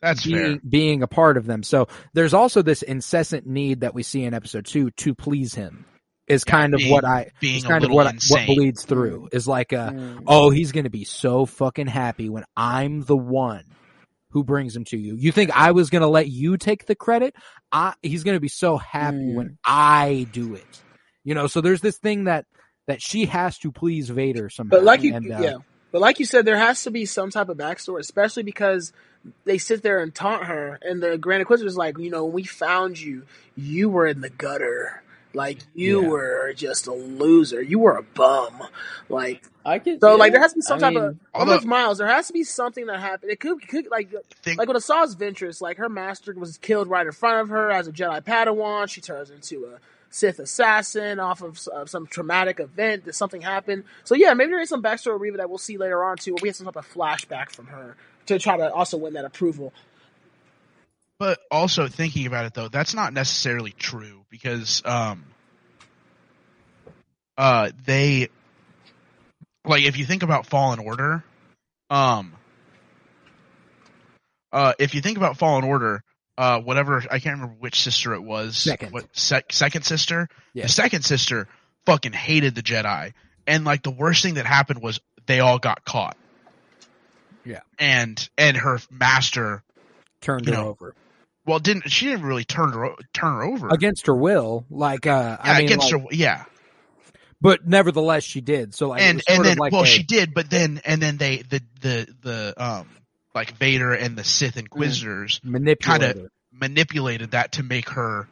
that's 0.03 0.24
being, 0.24 0.36
fair. 0.36 0.61
being 0.68 1.03
a 1.03 1.07
part 1.07 1.36
of 1.36 1.47
them. 1.47 1.62
So 1.62 1.88
there's 2.12 2.34
also 2.34 2.61
this 2.62 2.82
incessant 2.82 3.47
need 3.47 3.80
that 3.80 3.94
we 3.94 4.03
see 4.03 4.24
in 4.24 4.34
episode 4.34 4.66
two 4.66 4.90
to 4.90 5.14
please 5.14 5.55
him. 5.55 5.86
Is 6.29 6.43
Yeah, 6.47 6.51
kind 6.53 6.74
of 6.74 6.79
being- 6.79 6.91
what 6.93 7.05
I 7.05 7.31
being 7.41 7.57
is 7.59 7.64
kind 7.64 7.85
of 7.85 7.91
what 7.91 8.07
I- 8.09 8.18
what 8.29 8.47
bleeds 8.47 8.85
through 8.85 9.29
is 9.33 9.47
like 9.47 9.72
a 9.72 9.93
Mm. 9.95 10.24
oh 10.27 10.51
he's 10.51 10.72
gonna 10.72 10.91
be 10.91 11.05
so 11.05 11.47
fucking 11.47 11.87
happy 11.87 12.29
when 12.29 12.45
I'm 12.57 13.03
the 13.03 13.16
one 13.16 13.62
who 14.31 14.43
brings 14.43 14.74
him 14.74 14.85
to 14.87 14.97
you. 14.99 15.14
You 15.14 15.31
think 15.33 15.51
I 15.57 15.70
was 15.70 15.89
gonna 15.89 16.09
let 16.09 16.29
you 16.29 16.57
take 16.57 16.87
the 16.87 16.97
credit? 16.97 17.35
I 17.70 17.95
he's 18.03 18.24
gonna 18.24 18.41
be 18.41 18.49
so 18.49 18.77
happy 18.77 19.18
Mm. 19.18 19.35
when 19.35 19.59
I 19.64 20.27
do 20.33 20.55
it. 20.57 20.83
You 21.24 21.35
know, 21.35 21.47
so 21.47 21.61
there's 21.61 21.81
this 21.81 21.97
thing 21.99 22.24
that 22.24 22.45
that 22.89 23.01
she 23.03 23.27
has 23.27 23.59
to 23.59 23.70
please 23.72 24.09
Vader 24.11 24.49
somehow. 24.49 24.70
But 24.70 24.85
like 24.85 25.03
you, 25.03 25.14
and, 25.14 25.33
uh, 25.33 25.39
yeah. 25.41 25.55
But 25.93 26.01
like 26.01 26.18
you 26.18 26.24
said, 26.27 26.45
there 26.45 26.57
has 26.59 26.83
to 26.85 26.91
be 26.91 27.05
some 27.07 27.31
type 27.31 27.49
of 27.49 27.57
backstory, 27.57 28.01
especially 28.01 28.43
because 28.43 28.93
they 29.45 29.59
sit 29.59 29.83
there 29.83 30.01
and 30.01 30.14
taunt 30.14 30.45
her, 30.45 30.79
and 30.83 31.03
the 31.03 31.16
Grand 31.18 31.41
Inquisitor's 31.41 31.77
like, 31.77 31.99
you 31.99 32.11
know, 32.11 32.24
when 32.24 32.35
we 32.35 32.45
found 32.45 33.01
you, 33.01 33.22
you 33.57 33.89
were 33.89 34.07
in 34.07 34.20
the 34.20 34.29
gutter. 34.31 35.03
Like 35.37 35.59
you 35.74 36.03
Yeah. 36.03 36.09
were 36.09 36.53
just 36.57 36.87
a 36.87 36.93
loser. 36.93 37.61
You 37.62 37.78
were 37.78 37.97
a 37.97 38.03
bum. 38.03 38.62
Like 39.09 39.43
I 39.64 39.78
could. 39.78 40.01
so, 40.01 40.11
yeah, 40.12 40.14
like 40.16 40.32
there 40.32 40.41
has 40.41 40.53
to 40.53 40.57
be 40.57 40.62
some 40.62 40.78
I 40.78 40.80
type 40.80 40.95
mean, 40.95 41.05
of. 41.05 41.16
although- 41.34 41.53
Although, 41.53 41.66
Miles, 41.66 41.99
there 41.99 42.07
has 42.09 42.26
to 42.28 42.32
be 42.32 42.43
something 42.45 42.87
that 42.87 43.01
happened. 43.01 43.30
It 43.32 43.41
could, 43.41 43.66
could 43.68 43.89
like 43.91 44.11
Think, 44.43 44.59
like 44.59 44.66
with 44.68 44.76
Asajj 44.78 45.14
Ventress, 45.16 45.61
like 45.61 45.76
her 45.76 45.89
master 45.89 46.32
was 46.34 46.57
killed 46.59 46.89
right 46.89 47.07
in 47.07 47.12
front 47.12 47.43
of 47.43 47.49
her 47.51 47.70
as 47.70 47.87
a 47.87 47.93
Jedi 47.93 48.20
Padawan. 48.24 48.89
She 48.89 49.01
turns 49.01 49.30
into 49.30 49.66
a 49.66 49.78
Sith 50.09 50.39
assassin 50.39 51.20
off 51.20 51.43
of 51.43 51.61
uh, 51.74 51.84
some 51.84 52.07
traumatic 52.07 52.59
event. 52.61 53.05
That 53.05 53.14
something 53.14 53.43
happened. 53.43 53.84
So 54.05 54.14
yeah, 54.14 54.32
maybe 54.34 54.51
there 54.53 54.61
is 54.61 54.68
some 54.70 54.82
backstory 54.82 55.16
of 55.16 55.20
Reva 55.20 55.37
that 55.39 55.49
we'll 55.51 55.59
see 55.59 55.76
later 55.76 56.03
on 56.05 56.16
too, 56.16 56.32
where 56.32 56.41
we 56.43 56.49
have 56.49 56.57
some 56.57 56.64
type 56.66 56.76
of 56.76 56.91
flashback 56.91 57.51
from 57.51 57.66
her 57.66 57.97
to 58.26 58.39
try 58.39 58.57
to 58.57 58.72
also 58.72 58.97
win 58.97 59.12
that 59.14 59.24
approval. 59.24 59.72
But 61.19 61.41
also 61.51 61.89
thinking 61.89 62.27
about 62.27 62.45
it 62.45 62.55
though, 62.55 62.69
that's 62.69 62.95
not 62.95 63.12
necessarily 63.12 63.73
true 63.73 64.25
because 64.31 64.83
um 64.85 65.25
uh 67.39 67.71
they 67.85 68.29
like 69.64 69.84
if 69.84 69.97
you 69.97 70.05
think 70.05 70.22
about 70.22 70.47
Fallen 70.47 70.79
Order, 70.79 71.25
um 71.88 72.34
uh 74.53 74.75
if 74.79 74.95
you 74.95 75.01
think 75.01 75.17
about 75.17 75.38
Fallen 75.38 75.64
Order, 75.64 76.03
uh 76.37 76.61
whatever 76.61 77.03
I 77.11 77.18
can't 77.18 77.37
remember 77.37 77.57
which 77.61 77.80
sister 77.80 78.13
it 78.13 78.22
was. 78.22 78.59
Second. 78.59 78.93
What 78.93 79.07
sec- 79.17 79.53
second 79.55 79.84
sister? 79.84 80.29
Yeah. 80.53 80.64
The 80.64 80.68
second 80.68 81.03
sister 81.03 81.49
fucking 81.87 82.13
hated 82.13 82.55
the 82.55 82.63
Jedi. 82.63 83.14
And 83.47 83.64
like 83.64 83.83
the 83.83 83.91
worst 83.91 84.22
thing 84.22 84.34
that 84.34 84.45
happened 84.45 84.83
was 84.83 85.01
they 85.25 85.41
all 85.41 85.59
got 85.59 85.83
caught. 85.83 86.18
Yeah. 87.43 87.61
And 87.79 88.29
and 88.37 88.55
her 88.55 88.80
master 88.91 89.63
turned 90.21 90.47
her 90.47 90.53
know, 90.53 90.68
over 90.68 90.95
well 91.47 91.59
didn't 91.59 91.91
she 91.91 92.07
didn't 92.07 92.25
really 92.27 92.45
turn 92.45 92.73
her 92.73 92.95
turn 93.13 93.33
her 93.35 93.43
over 93.45 93.68
against 93.68 94.07
her 94.07 94.14
will. 94.17 94.64
Like 94.71 95.07
uh, 95.07 95.39
yeah, 95.45 95.53
I 95.53 95.57
mean, 95.59 95.67
against 95.67 95.93
like- 95.93 96.03
her 96.03 96.09
yeah 96.11 96.45
but 97.41 97.67
nevertheless 97.67 98.25
she 98.25 98.41
did. 98.41 98.75
So 98.75 98.89
like, 98.89 99.03
and 99.03 99.23
and 99.29 99.45
then 99.45 99.59
like 99.59 99.73
well 99.73 99.83
a- 99.83 99.87
she 99.87 100.03
did 100.03 100.35
but 100.35 100.49
then 100.51 100.81
and 100.85 101.01
then 101.01 101.17
they 101.18 101.39
the 101.39 101.63
the 101.81 102.09
the 102.23 102.55
um 102.57 102.89
like 103.35 103.57
Vader 103.59 103.93
and 103.93 104.17
the 104.17 104.25
Sith 104.25 104.57
Inquisitors 104.57 105.41
manipulated. 105.45 106.14
kinda- 106.17 106.31
manipulated 106.53 107.33
that 107.33 107.53
to 107.53 107.63
make 107.63 107.91
her 107.91 108.27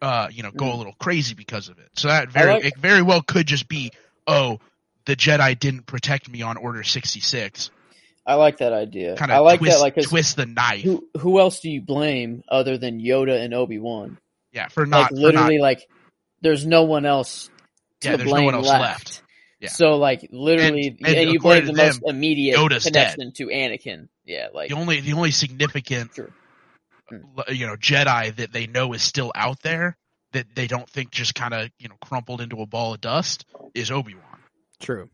uh 0.00 0.28
you 0.32 0.42
know 0.42 0.50
go 0.50 0.70
a 0.70 0.72
Mm. 0.74 0.78
little 0.78 0.94
crazy 0.98 1.34
because 1.34 1.68
of 1.68 1.78
it 1.78 1.88
so 1.94 2.08
that 2.08 2.30
very 2.30 2.52
like- 2.54 2.64
it 2.64 2.78
very 2.78 3.02
well 3.02 3.20
could 3.22 3.46
just 3.46 3.68
be 3.68 3.92
oh 4.26 4.58
the 5.04 5.14
Jedi 5.16 5.58
didn't 5.58 5.84
protect 5.86 6.28
me 6.30 6.40
on 6.42 6.56
Order 6.56 6.82
sixty 6.82 7.20
six 7.20 7.70
I 8.24 8.34
like 8.34 8.58
that 8.58 8.72
idea. 8.72 9.16
kind 9.16 9.30
of 9.30 9.36
I 9.36 9.40
like 9.40 9.58
twist 9.60 9.76
that. 9.76 9.82
Like 9.82 9.94
twist 10.02 10.36
the 10.36 10.46
knife 10.46 10.82
who 10.82 11.06
who 11.18 11.40
else 11.40 11.60
do 11.60 11.70
you 11.70 11.80
blame 11.82 12.42
other 12.48 12.78
than 12.78 13.00
Yoda 13.00 13.42
and 13.44 13.52
Obi 13.54 13.78
Wan? 13.78 14.18
yeah 14.52 14.68
for 14.68 14.86
not 14.86 15.02
Like 15.02 15.08
for 15.10 15.16
literally, 15.16 15.56
not, 15.58 15.62
like 15.62 15.88
there's 16.40 16.64
no 16.66 16.84
one 16.84 17.04
else 17.06 17.50
to 18.00 18.10
yeah 18.10 18.16
there's 18.16 18.28
blame 18.28 18.42
no 18.42 18.46
one 18.46 18.54
else 18.54 18.66
left. 18.68 18.80
left, 18.82 19.22
Yeah. 19.60 19.68
So 19.70 19.96
like 19.96 20.28
literally, 20.30 20.88
And- 20.88 21.06
and, 21.06 21.16
and 21.16 21.30
you 21.32 21.40
blame 21.40 21.66
the 21.66 21.72
to 21.72 21.78
most 21.86 22.00
immediate 22.04 22.56
Yoda's 22.58 22.84
connection 22.84 23.32
to 23.32 23.46
Anakin. 23.46 24.08
Yeah, 24.24 24.48
like 24.54 24.68
the 24.70 24.76
only 24.76 25.00
the 25.00 25.14
only 25.14 25.30
significant 25.32 26.14
Sure. 26.14 26.30
Mm. 27.10 27.54
you 27.56 27.66
know 27.66 27.76
Jedi 27.76 28.34
that 28.36 28.52
they 28.52 28.66
know 28.66 28.92
is 28.92 29.02
still 29.02 29.32
out 29.34 29.60
there 29.62 29.96
that 30.32 30.46
they 30.54 30.66
don't 30.66 30.88
think 30.88 31.10
just 31.10 31.34
kind 31.34 31.52
of 31.54 31.70
you 31.78 31.88
know 31.88 31.96
crumpled 32.00 32.40
into 32.40 32.60
a 32.62 32.66
ball 32.66 32.94
of 32.94 33.00
dust 33.00 33.44
is 33.74 33.90
Obi 33.90 34.14
Wan. 34.14 34.24
True. 34.80 35.10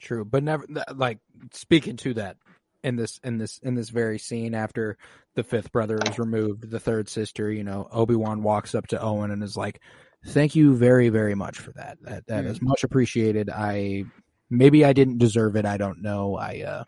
True, 0.00 0.24
but 0.24 0.42
never 0.42 0.66
like 0.94 1.18
speaking 1.52 1.96
to 1.98 2.14
that 2.14 2.36
in 2.82 2.96
this 2.96 3.20
in 3.22 3.36
this 3.38 3.58
in 3.62 3.74
this 3.74 3.90
very 3.90 4.18
scene 4.18 4.54
after 4.54 4.96
the 5.34 5.44
fifth 5.44 5.70
brother 5.72 5.98
is 6.06 6.18
removed, 6.18 6.70
the 6.70 6.80
third 6.80 7.08
sister, 7.08 7.52
you 7.52 7.62
know, 7.62 7.86
Obi-Wan 7.92 8.42
walks 8.42 8.74
up 8.74 8.86
to 8.88 9.00
Owen 9.00 9.30
and 9.30 9.42
is 9.42 9.56
like, 9.56 9.80
"Thank 10.26 10.56
you 10.56 10.74
very 10.74 11.10
very 11.10 11.34
much 11.34 11.58
for 11.58 11.72
that. 11.72 11.98
That 12.02 12.26
that 12.28 12.44
Mm. 12.44 12.48
is 12.48 12.62
much 12.62 12.82
appreciated. 12.82 13.50
I 13.50 14.04
maybe 14.48 14.84
I 14.84 14.92
didn't 14.94 15.18
deserve 15.18 15.54
it. 15.56 15.66
I 15.66 15.76
don't 15.76 16.00
know. 16.02 16.34
I 16.36 16.62
uh, 16.62 16.84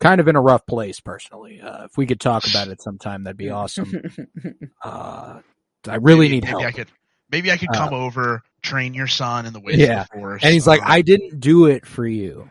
kind 0.00 0.20
of 0.20 0.26
in 0.28 0.34
a 0.36 0.40
rough 0.42 0.66
place 0.66 0.98
personally. 1.00 1.60
Uh, 1.60 1.84
if 1.84 1.96
we 1.96 2.06
could 2.06 2.20
talk 2.20 2.46
about 2.48 2.68
it 2.68 2.82
sometime, 2.82 3.22
that'd 3.24 3.36
be 3.36 3.50
awesome. 3.50 3.92
Uh, 4.82 5.40
I 5.88 5.94
really 5.96 6.26
maybe, 6.28 6.34
need 6.36 6.44
maybe 6.44 6.50
help. 6.50 6.64
I 6.64 6.72
could, 6.72 6.88
maybe 7.30 7.50
I 7.52 7.56
could 7.56 7.70
Uh, 7.70 7.74
come 7.78 7.94
over, 7.94 8.42
train 8.64 8.94
your 8.94 9.06
son 9.06 9.46
in 9.46 9.52
the 9.52 9.60
ways 9.60 9.76
Yeah. 9.78 10.02
of 10.02 10.08
the 10.10 10.18
force. 10.18 10.42
and 10.42 10.52
he's 10.52 10.66
like, 10.66 10.82
uh, 10.82 10.86
I 10.88 11.02
didn't 11.02 11.38
do 11.38 11.66
it 11.66 11.86
for 11.86 12.06
you. 12.06 12.50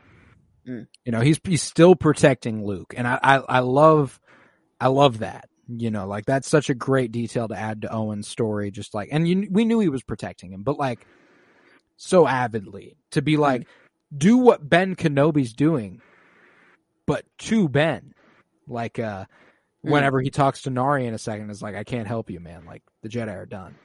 Mm. 0.67 0.87
You 1.03 1.11
know, 1.11 1.19
he's 1.19 1.39
he's 1.43 1.61
still 1.61 1.95
protecting 1.95 2.65
Luke, 2.65 2.93
and 2.95 3.05
I, 3.05 3.19
I 3.21 3.35
I 3.37 3.59
love 3.59 4.17
I 4.79 4.87
love 4.87 5.19
that. 5.19 5.49
You 5.67 5.91
know, 5.91 6.07
like 6.07 6.25
that's 6.25 6.47
such 6.47 6.69
a 6.69 6.73
great 6.73 7.11
detail 7.11 7.47
to 7.49 7.55
add 7.55 7.81
to 7.81 7.93
Owen's 7.93 8.27
story. 8.29 8.71
Just 8.71 8.93
like, 8.93 9.09
and 9.11 9.27
you, 9.27 9.47
we 9.51 9.65
knew 9.65 9.79
he 9.79 9.89
was 9.89 10.03
protecting 10.03 10.53
him, 10.53 10.63
but 10.63 10.77
like 10.77 11.05
so 11.97 12.25
avidly 12.27 12.95
to 13.11 13.21
be 13.21 13.35
like, 13.37 13.67
do 14.15 14.37
what 14.37 14.67
Ben 14.67 14.95
Kenobi's 14.95 15.53
doing, 15.53 16.01
but 17.05 17.25
to 17.39 17.67
Ben, 17.67 18.13
like 18.67 18.99
uh, 18.99 19.25
whenever 19.81 20.21
he 20.21 20.29
talks 20.29 20.61
to 20.63 20.69
Nari 20.69 21.05
in 21.05 21.13
a 21.13 21.17
second, 21.19 21.49
is 21.49 21.61
like, 21.61 21.75
I 21.75 21.83
can't 21.83 22.07
help 22.07 22.29
you, 22.29 22.39
man. 22.39 22.65
Like 22.65 22.83
the 23.01 23.09
Jedi 23.09 23.35
are 23.35 23.45
done. 23.45 23.75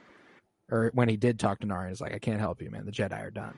Or 0.71 0.91
when 0.93 1.09
he 1.09 1.17
did 1.17 1.39
talk 1.39 1.59
to 1.59 1.67
Nari, 1.67 1.91
it's 1.91 2.01
like, 2.01 2.13
I 2.13 2.19
can't 2.19 2.39
help 2.39 2.61
you, 2.61 2.69
man. 2.69 2.85
The 2.85 2.91
Jedi 2.91 3.19
are 3.19 3.31
done. 3.31 3.57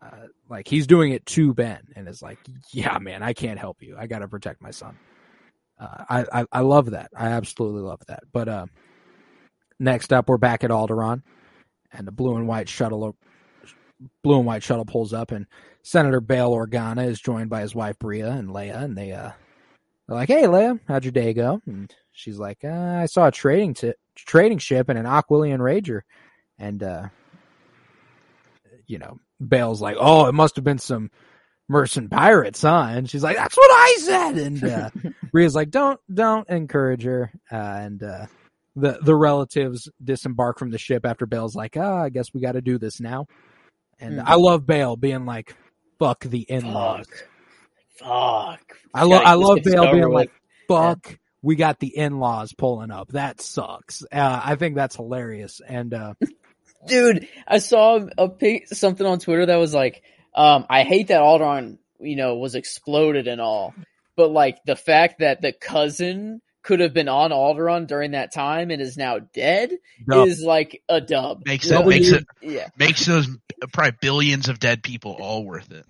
Uh, 0.00 0.28
like 0.48 0.68
he's 0.68 0.86
doing 0.86 1.12
it 1.12 1.26
to 1.26 1.52
Ben, 1.52 1.80
and 1.96 2.08
is 2.08 2.22
like, 2.22 2.38
yeah, 2.72 2.98
man, 2.98 3.22
I 3.22 3.32
can't 3.32 3.58
help 3.58 3.82
you. 3.82 3.96
I 3.98 4.06
got 4.06 4.20
to 4.20 4.28
protect 4.28 4.62
my 4.62 4.70
son. 4.70 4.96
Uh, 5.78 6.04
I, 6.08 6.40
I 6.40 6.46
I 6.52 6.60
love 6.60 6.92
that. 6.92 7.10
I 7.16 7.28
absolutely 7.28 7.82
love 7.82 8.00
that. 8.06 8.22
But 8.32 8.48
uh, 8.48 8.66
next 9.80 10.12
up, 10.12 10.28
we're 10.28 10.36
back 10.38 10.62
at 10.62 10.70
Alderaan, 10.70 11.22
and 11.92 12.06
the 12.06 12.12
blue 12.12 12.36
and 12.36 12.46
white 12.46 12.68
shuttle, 12.68 13.16
blue 14.22 14.36
and 14.36 14.46
white 14.46 14.62
shuttle 14.62 14.84
pulls 14.84 15.12
up, 15.12 15.32
and 15.32 15.46
Senator 15.82 16.20
Bail 16.20 16.52
Organa 16.52 17.06
is 17.06 17.20
joined 17.20 17.50
by 17.50 17.62
his 17.62 17.74
wife 17.74 17.98
Breha 17.98 18.38
and 18.38 18.50
Leia, 18.50 18.82
and 18.82 18.96
they 18.96 19.12
uh, 19.12 19.32
they're 20.06 20.16
like, 20.16 20.28
"Hey, 20.28 20.44
Leia, 20.44 20.78
how'd 20.86 21.04
your 21.04 21.12
day 21.12 21.32
go?" 21.32 21.60
And 21.66 21.92
she's 22.12 22.38
like, 22.38 22.58
uh, 22.64 22.68
"I 23.02 23.06
saw 23.06 23.26
a 23.26 23.32
trading 23.32 23.74
t- 23.74 23.94
trading 24.14 24.58
ship 24.58 24.88
and 24.88 24.98
an 24.98 25.06
Aquilian 25.06 25.58
Rager," 25.58 26.02
and 26.58 26.82
uh, 26.82 27.08
you 28.86 28.98
know, 28.98 29.18
Bail's 29.46 29.80
like, 29.80 29.96
"Oh, 29.98 30.26
it 30.26 30.32
must 30.32 30.56
have 30.56 30.64
been 30.64 30.78
some 30.78 31.10
merchant 31.68 32.10
pirates, 32.10 32.62
huh?" 32.62 32.86
And 32.90 33.08
she's 33.08 33.22
like, 33.22 33.36
"That's 33.36 33.56
what 33.56 33.70
I 33.70 33.96
said." 34.00 34.38
And 34.38 34.64
uh, 34.64 34.90
Breha's 35.32 35.54
like, 35.54 35.70
"Don't, 35.70 36.00
don't 36.12 36.48
encourage 36.48 37.02
her." 37.04 37.30
Uh, 37.50 37.56
and 37.56 38.02
uh, 38.02 38.26
the 38.76 38.98
the 39.02 39.14
relatives 39.14 39.88
disembark 40.02 40.58
from 40.58 40.70
the 40.70 40.78
ship 40.78 41.04
after 41.06 41.26
Bail's 41.26 41.54
like, 41.54 41.76
"Ah, 41.76 42.02
I 42.04 42.08
guess 42.08 42.32
we 42.32 42.40
got 42.40 42.52
to 42.52 42.60
do 42.62 42.78
this 42.78 43.00
now." 43.00 43.26
And 44.00 44.20
Hmm. 44.20 44.26
I 44.28 44.34
love 44.36 44.66
Bail 44.66 44.96
being 44.96 45.26
like, 45.26 45.54
"Fuck 45.98 46.24
the 46.24 46.40
in-laws." 46.42 47.06
Fuck. 47.06 47.18
Fuck. 47.98 48.76
I 48.94 49.02
love, 49.04 49.22
I 49.24 49.34
love 49.34 49.58
Bail 49.64 49.90
being 49.92 50.04
with. 50.08 50.12
like, 50.14 50.30
"Fuck." 50.68 51.18
We 51.40 51.54
got 51.54 51.78
the 51.78 51.96
in-laws 51.96 52.52
pulling 52.52 52.90
up. 52.90 53.10
That 53.12 53.40
sucks. 53.40 54.02
Uh, 54.10 54.40
I 54.44 54.56
think 54.56 54.74
that's 54.74 54.96
hilarious. 54.96 55.60
And 55.66 55.94
uh, 55.94 56.14
dude, 56.86 57.28
I 57.46 57.58
saw 57.58 58.00
a 58.16 58.28
pic, 58.28 58.68
something 58.68 59.06
on 59.06 59.18
Twitter 59.18 59.46
that 59.46 59.56
was 59.56 59.74
like, 59.74 60.02
um, 60.34 60.66
I 60.68 60.84
hate 60.84 61.08
that 61.08 61.20
Alderaan, 61.20 61.78
you 62.00 62.16
know, 62.16 62.36
was 62.36 62.54
exploded 62.54 63.26
and 63.26 63.40
all, 63.40 63.74
but 64.16 64.30
like 64.30 64.58
the 64.64 64.76
fact 64.76 65.20
that 65.20 65.40
the 65.40 65.52
cousin 65.52 66.40
could 66.62 66.80
have 66.80 66.92
been 66.92 67.08
on 67.08 67.30
Alderaan 67.30 67.86
during 67.86 68.10
that 68.10 68.32
time 68.32 68.70
and 68.70 68.82
is 68.82 68.96
now 68.96 69.18
dead 69.18 69.72
dub. 70.06 70.28
is 70.28 70.42
like 70.42 70.82
a 70.88 71.00
dub. 71.00 71.42
makes 71.46 71.66
it 71.70 71.72
know? 71.72 71.84
makes 71.84 72.08
it 72.08 72.26
yeah. 72.42 72.68
makes 72.76 73.06
those 73.06 73.26
probably 73.72 73.96
billions 74.00 74.48
of 74.48 74.58
dead 74.58 74.82
people 74.82 75.16
all 75.18 75.44
worth 75.44 75.70
it. 75.72 75.86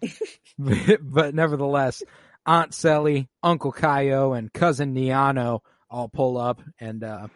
but 1.03 1.35
nevertheless, 1.35 2.03
Aunt 2.47 2.73
Sally, 2.73 3.29
Uncle 3.43 3.73
Kaio, 3.73 4.37
and 4.37 4.53
cousin 4.53 4.95
Niano 4.95 5.61
all 5.91 6.09
pull 6.09 6.39
up 6.39 6.63
and 6.79 7.03
uh, 7.03 7.29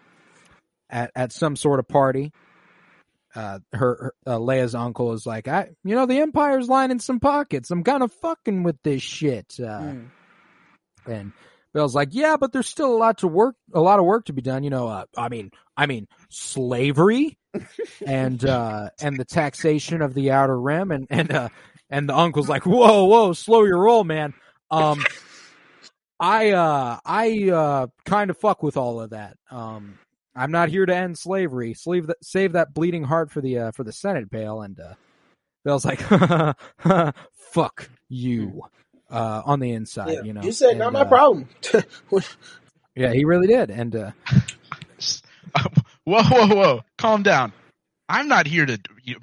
at 0.88 1.10
at 1.14 1.32
some 1.32 1.56
sort 1.56 1.80
of 1.80 1.88
party. 1.88 2.32
Uh, 3.34 3.59
her, 3.72 3.78
her 3.78 4.14
uh, 4.26 4.38
Leia's 4.38 4.74
uncle 4.74 5.12
is 5.12 5.24
like, 5.26 5.48
I, 5.48 5.70
you 5.84 5.94
know, 5.94 6.06
the 6.06 6.18
Empire's 6.20 6.68
lining 6.68 6.98
some 7.00 7.18
pockets. 7.20 7.70
I'm 7.70 7.82
kind 7.84 8.02
of 8.02 8.12
fucking 8.12 8.62
with 8.62 8.76
this 8.82 9.02
shit. 9.02 9.54
Uh, 9.59 9.64
Mm. 9.92 10.09
and 11.06 11.32
Bill's 11.74 11.94
like, 11.94 12.10
yeah, 12.12 12.36
but 12.36 12.52
there's 12.52 12.68
still 12.68 12.94
a 12.94 12.98
lot 12.98 13.18
to 13.18 13.28
work, 13.28 13.56
a 13.72 13.80
lot 13.80 13.98
of 13.98 14.04
work 14.04 14.26
to 14.26 14.32
be 14.34 14.42
done. 14.42 14.62
You 14.62 14.70
know, 14.70 14.86
uh, 14.88 15.04
I 15.16 15.28
mean, 15.30 15.50
I 15.76 15.86
mean, 15.86 16.06
slavery 16.28 17.38
and, 18.06 18.44
uh, 18.44 18.90
and 19.00 19.18
the 19.18 19.24
taxation 19.24 20.02
of 20.02 20.12
the 20.14 20.30
outer 20.32 20.59
rim. 20.60 20.90
And, 20.90 21.06
and, 21.09 21.32
uh, 21.32 21.48
and 21.88 22.09
the 22.09 22.16
uncle's 22.16 22.48
like, 22.48 22.66
whoa, 22.66 23.04
whoa, 23.04 23.32
slow 23.32 23.64
your 23.64 23.78
roll, 23.78 24.04
man. 24.04 24.34
Um, 24.70 25.02
I, 26.20 26.50
uh, 26.52 26.98
I, 27.04 27.50
uh, 27.50 27.86
kind 28.04 28.30
of 28.30 28.38
fuck 28.38 28.62
with 28.62 28.76
all 28.76 29.00
of 29.00 29.10
that. 29.10 29.36
Um, 29.50 29.98
I'm 30.34 30.50
not 30.50 30.68
here 30.70 30.86
to 30.86 30.94
end 30.94 31.18
slavery. 31.18 31.74
Save 31.74 32.06
that, 32.09 32.16
save 32.22 32.52
that 32.52 32.72
bleeding 32.74 33.04
heart 33.04 33.30
for 33.30 33.40
the, 33.40 33.59
uh, 33.59 33.70
for 33.72 33.84
the 33.84 33.92
Senate, 33.92 34.30
Bail. 34.30 34.62
And, 34.62 34.78
uh, 34.80 34.94
Bill's 35.64 35.84
like, 35.84 36.00
fuck 37.52 37.88
you, 38.09 38.62
uh, 39.10 39.42
on 39.44 39.60
the 39.60 39.72
inside, 39.72 40.12
Yeah. 40.12 40.22
you 40.22 40.32
know. 40.32 40.42
you 40.42 40.52
said 40.52 40.70
And, 40.70 40.78
not 40.80 40.92
my 40.92 41.00
uh, 41.02 41.04
problem. 41.09 41.48
Yeah, 42.94 43.12
he 43.14 43.24
really 43.24 43.46
did. 43.46 43.70
And, 43.70 43.96
uh, 43.96 44.10
whoa, 46.04 46.22
whoa, 46.22 46.46
whoa! 46.54 46.80
Calm 46.98 47.22
down. 47.22 47.52
I'm 48.09 48.28
not 48.28 48.46
here 48.46 48.66
to 48.66 48.78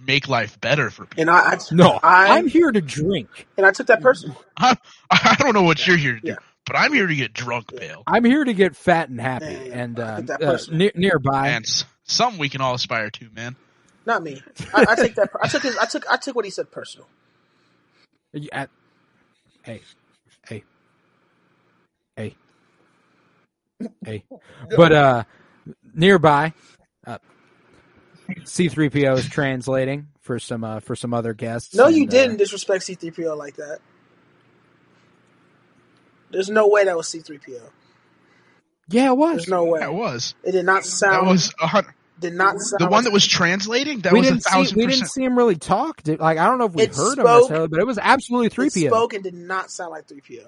make 0.07 0.27
life 0.27 0.59
better 0.59 0.89
for 0.89 1.05
people. 1.05 1.21
and 1.21 1.29
I, 1.29 1.51
I 1.53 1.57
no, 1.71 1.99
I, 2.01 2.37
I'm 2.37 2.47
here 2.47 2.71
to 2.71 2.81
drink. 2.81 3.47
and 3.57 3.65
I 3.67 3.71
took 3.71 3.85
that 3.87 4.01
personal. 4.01 4.41
I, 4.57 4.75
I 5.11 5.35
don't 5.39 5.53
know 5.53 5.61
what 5.61 5.85
you're 5.85 5.97
here 5.97 6.15
to 6.15 6.19
do, 6.19 6.27
Yeah. 6.29 6.35
But 6.69 6.77
I'm 6.77 6.93
here 6.93 7.07
to 7.07 7.15
get 7.15 7.33
drunk, 7.33 7.75
Bail. 7.75 8.03
I'm 8.05 8.23
here 8.23 8.43
to 8.43 8.53
get 8.53 8.75
fat 8.75 9.09
and 9.09 9.19
happy. 9.19 9.45
Yeah, 9.45 9.63
yeah, 9.63 9.73
and, 9.73 9.99
I 9.99 10.03
uh, 10.03 10.21
uh, 10.21 10.37
person- 10.37 10.77
ne- 10.77 10.91
nearby, 10.93 11.49
And 11.49 11.65
s- 11.65 11.83
something 12.03 12.39
we 12.39 12.47
can 12.47 12.61
all 12.61 12.75
aspire 12.75 13.09
to, 13.09 13.27
man. 13.33 13.55
Not 14.05 14.21
me. 14.21 14.43
I, 14.71 14.85
I 14.89 14.95
take 14.95 15.15
that. 15.15 15.31
I 15.41 15.47
took. 15.47 15.63
His, 15.63 15.75
I 15.77 15.85
took. 15.85 16.05
I 16.07 16.17
took 16.17 16.35
what 16.35 16.45
he 16.45 16.51
said 16.51 16.69
personal. 16.69 17.07
Yeah, 18.33 18.67
hey, 19.63 19.81
hey, 20.47 20.63
hey, 22.15 22.35
hey. 24.05 24.23
But 24.75 24.91
uh, 24.91 25.23
nearby, 25.95 26.53
uh, 27.07 27.17
C-3PO 28.45 29.17
is 29.17 29.27
translating 29.27 30.09
for 30.21 30.37
some 30.37 30.63
uh, 30.63 30.81
for 30.81 30.95
some 30.95 31.15
other 31.15 31.33
guests. 31.33 31.73
No, 31.73 31.87
and, 31.87 31.95
you 31.95 32.05
uh, 32.05 32.09
didn't 32.11 32.37
disrespect 32.37 32.83
C-3PO 32.83 33.35
like 33.35 33.55
that. 33.55 33.79
There's 36.31 36.49
no 36.49 36.67
way 36.67 36.85
that 36.85 36.95
was 36.95 37.07
C-3PO. 37.07 37.61
yeah, 38.89 39.09
it 39.11 39.17
was. 39.17 39.37
There's 39.37 39.47
no 39.49 39.65
way. 39.65 39.81
it 39.81 39.93
was 39.93 40.35
It 40.43 40.51
did 40.51 40.65
not 40.65 40.83
sound. 40.85 41.13
that 41.13 41.17
sound. 41.17 41.27
was 41.27 41.53
a 41.61 41.67
hun- 41.67 41.85
did 42.19 42.33
not 42.33 42.59
sound. 42.59 42.81
the 42.81 42.87
one 42.89 43.03
that 43.05 43.13
was 43.13 43.25
translating. 43.27 43.99
That 44.01 44.13
we 44.13 44.19
was 44.19 44.27
didn't 44.29 44.43
see 44.43 44.49
thousand 44.51 44.77
we 44.77 44.87
didn't 44.87 45.07
see 45.07 45.23
him 45.23 45.37
really 45.37 45.55
talk. 45.55 46.03
Did, 46.03 46.19
like 46.19 46.37
I 46.37 46.45
don't 46.47 46.57
know 46.57 46.65
if 46.65 46.73
we 46.73 46.83
It 46.83 46.95
heard 46.95 47.17
him 47.17 47.23
spoke- 47.25 47.41
necessarily, 47.41 47.67
but 47.69 47.79
it 47.79 47.87
was 47.87 47.97
absolutely 47.97 48.47
It 48.47 48.53
3PO. 48.53 48.87
spoke 48.89 49.13
and 49.13 49.23
did 49.23 49.33
not 49.35 49.71
sound 49.71 49.91
like 49.91 50.07
3PO. 50.07 50.45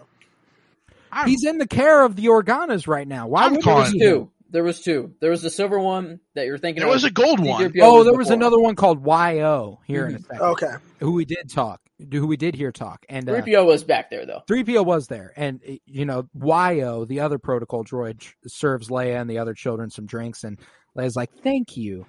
I'm- 1.13 1.27
He's 1.27 1.45
in 1.45 1.57
the 1.57 1.67
care 1.67 2.03
of 2.03 2.15
the 2.15 2.25
Organas 2.27 2.87
right 2.87 3.07
now. 3.07 3.27
Why 3.27 3.45
I'm 3.45 3.53
would 3.55 3.63
There 3.63 3.75
was 3.75 3.91
he? 3.91 3.99
two. 3.99 4.29
There 4.49 4.63
was 4.65 4.81
two. 4.81 5.13
There 5.21 5.31
was 5.31 5.41
the 5.41 5.49
silver 5.49 5.79
one 5.79 6.19
that 6.33 6.45
you're 6.45 6.57
thinking 6.57 6.81
There 6.81 6.89
of. 6.89 6.93
was 6.93 7.05
a 7.05 7.09
gold 7.09 7.39
one. 7.39 7.61
C-3PO 7.71 7.79
Oh, 7.83 8.03
there 8.03 8.13
was 8.13 8.27
before. 8.27 8.33
another 8.35 8.59
one 8.59 8.75
called 8.75 9.05
YO 9.05 9.79
here 9.87 10.07
in 10.07 10.15
a 10.15 10.19
Mhm. 10.19 10.23
second. 10.27 10.41
Okay. 10.41 10.71
Who 10.99 11.13
we 11.13 11.23
did 11.23 11.49
talk, 11.49 11.79
who 12.11 12.27
we 12.27 12.37
did 12.37 12.55
hear 12.55 12.71
talk. 12.71 13.05
And 13.09 13.29
uh, 13.29 13.41
three 13.41 13.53
PO 13.53 13.65
was 13.65 13.83
back 13.83 14.09
there 14.09 14.25
though. 14.25 14.41
Three 14.47 14.63
PO 14.63 14.83
was 14.83 15.07
there, 15.07 15.33
and 15.35 15.61
you 15.85 16.05
know 16.05 16.27
YO 16.33 17.05
the 17.05 17.21
other 17.21 17.37
protocol 17.37 17.83
droid, 17.83 18.23
serves 18.47 18.89
Leia 18.89 19.19
and 19.19 19.29
the 19.29 19.39
other 19.39 19.53
children 19.53 19.89
some 19.89 20.05
drinks, 20.05 20.43
and 20.43 20.59
Leia's 20.97 21.15
like, 21.15 21.31
"Thank 21.43 21.77
you." 21.77 22.05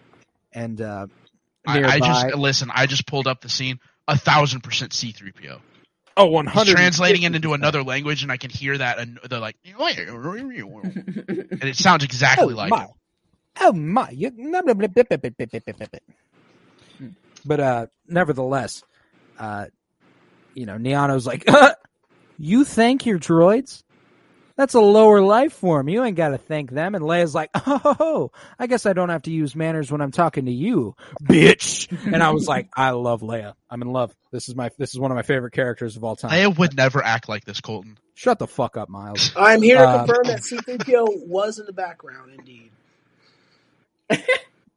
And 0.52 0.81
uh, 0.81 1.06
I, 1.66 1.82
I, 1.82 1.98
just 1.98 2.35
listen. 2.35 2.70
I 2.73 2.86
just 2.86 3.06
pulled 3.06 3.27
up 3.27 3.40
the 3.40 3.48
scene. 3.48 3.78
A 4.09 4.19
thousand 4.19 4.62
percent 4.62 4.93
C 4.93 5.12
three 5.12 5.32
PO. 5.32 5.60
Oh, 6.16 6.27
one 6.27 6.47
hundred. 6.47 6.73
Translating 6.73 7.23
it 7.23 7.35
into 7.35 7.55
another 7.55 7.82
language, 7.82 8.23
and 8.23 8.32
I 8.32 8.36
can 8.36 8.51
hear 8.51 8.77
that, 8.77 8.98
and 8.98 9.19
they're 9.28 9.39
like, 9.39 9.56
oh, 9.78 9.86
and 9.86 11.64
it 11.64 11.77
sounds 11.77 12.05
exactly 12.05 12.52
oh, 12.52 12.56
like. 12.56 12.70
My. 12.70 12.86
Oh 13.60 13.73
my! 13.73 14.14
But 17.44 17.60
uh, 17.60 17.86
nevertheless, 18.06 18.82
uh, 19.39 19.66
you 20.54 20.66
know, 20.66 20.76
Niano's 20.76 21.26
like, 21.26 21.48
"You 22.38 22.64
thank 22.64 23.06
your 23.06 23.18
droids? 23.18 23.82
That's 24.54 24.74
a 24.74 24.80
lower 24.80 25.22
life 25.22 25.54
form. 25.54 25.88
You 25.88 26.04
ain't 26.04 26.16
got 26.16 26.28
to 26.28 26.38
thank 26.38 26.70
them." 26.70 26.94
And 26.94 27.02
Leia's 27.04 27.34
like, 27.34 27.50
"Oh, 27.54 28.30
I 28.58 28.66
guess 28.66 28.84
I 28.86 28.92
don't 28.92 29.08
have 29.08 29.22
to 29.22 29.30
use 29.32 29.56
manners 29.56 29.90
when 29.90 30.00
I'm 30.00 30.10
talking 30.12 30.44
to 30.46 30.52
you, 30.52 30.94
bitch." 31.22 31.88
And 32.12 32.22
I 32.22 32.30
was 32.30 32.46
like, 32.46 32.68
"I 32.76 32.90
love 32.90 33.22
Leia. 33.22 33.54
I'm 33.70 33.80
in 33.82 33.88
love. 33.92 34.14
This 34.30 34.48
is 34.48 34.54
my 34.54 34.70
this 34.78 34.92
is 34.94 35.00
one 35.00 35.10
of 35.10 35.16
my 35.16 35.22
favorite 35.22 35.52
characters 35.52 35.96
of 35.96 36.04
all 36.04 36.16
time." 36.16 36.30
Leia 36.30 36.56
would 36.58 36.76
never 36.76 37.02
act 37.02 37.28
like 37.28 37.44
this, 37.44 37.60
Colton. 37.60 37.98
Shut 38.14 38.38
the 38.38 38.46
fuck 38.46 38.76
up, 38.76 38.88
Miles. 38.90 39.32
I'm 39.36 39.62
here 39.62 39.78
to 39.78 39.88
Um, 39.88 40.06
confirm 40.06 40.24
that 40.26 40.44
C-3PO 40.44 41.26
was 41.26 41.58
in 41.58 41.64
the 41.66 41.72
background. 41.72 42.30
Indeed. 42.38 42.70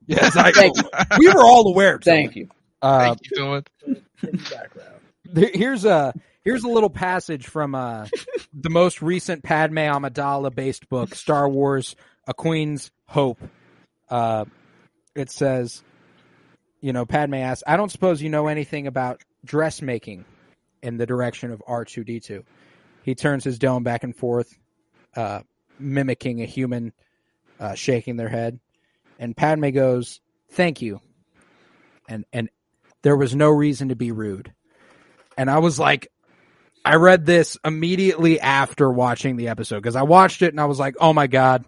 yes, 0.07 0.35
I, 0.37 0.51
Thank 0.53 0.77
you. 0.77 0.83
we 1.19 1.27
were 1.27 1.43
all 1.43 1.67
aware. 1.67 1.99
Thank 1.99 2.35
you. 2.37 2.47
Uh, 2.81 2.99
Thank 3.15 3.19
you, 3.29 3.37
Dylan. 3.37 3.67
In 3.85 4.01
the 4.21 4.37
background. 4.49 4.94
Here's 5.33 5.85
a 5.85 6.13
here's 6.43 6.63
a 6.63 6.69
little 6.69 6.89
passage 6.89 7.47
from 7.47 7.75
uh, 7.75 8.07
the 8.53 8.69
most 8.69 9.01
recent 9.01 9.43
Padme 9.43 9.79
Amidala 9.79 10.53
based 10.53 10.89
book, 10.89 11.15
Star 11.15 11.47
Wars: 11.49 11.95
A 12.27 12.33
Queen's 12.33 12.91
Hope. 13.07 13.39
Uh, 14.09 14.45
it 15.15 15.29
says, 15.29 15.83
you 16.81 16.93
know, 16.93 17.05
Padme 17.05 17.35
asks, 17.35 17.63
"I 17.65 17.77
don't 17.77 17.91
suppose 17.91 18.21
you 18.21 18.29
know 18.29 18.47
anything 18.47 18.87
about 18.87 19.21
dressmaking 19.43 20.25
in 20.81 20.97
the 20.97 21.05
direction 21.05 21.51
of 21.51 21.61
R 21.67 21.85
two 21.85 22.03
D 22.03 22.19
two. 22.19 22.43
He 23.03 23.15
turns 23.15 23.43
his 23.43 23.59
dome 23.59 23.83
back 23.83 24.03
and 24.03 24.15
forth, 24.15 24.57
uh, 25.15 25.41
mimicking 25.79 26.41
a 26.41 26.45
human 26.45 26.93
uh, 27.59 27.75
shaking 27.75 28.17
their 28.17 28.29
head, 28.29 28.59
and 29.19 29.35
Padme 29.35 29.69
goes, 29.69 30.21
"Thank 30.51 30.81
you," 30.81 31.01
and 32.07 32.25
and 32.33 32.49
there 33.01 33.15
was 33.15 33.35
no 33.35 33.49
reason 33.49 33.89
to 33.89 33.95
be 33.95 34.11
rude. 34.11 34.53
And 35.37 35.49
I 35.49 35.59
was 35.59 35.79
like, 35.79 36.07
I 36.83 36.95
read 36.95 37.25
this 37.25 37.57
immediately 37.65 38.39
after 38.39 38.91
watching 38.91 39.37
the 39.37 39.47
episode 39.47 39.77
because 39.77 39.95
I 39.95 40.03
watched 40.03 40.41
it 40.41 40.53
and 40.53 40.61
I 40.61 40.65
was 40.65 40.79
like, 40.79 40.95
oh 40.99 41.13
my 41.13 41.27
god, 41.27 41.65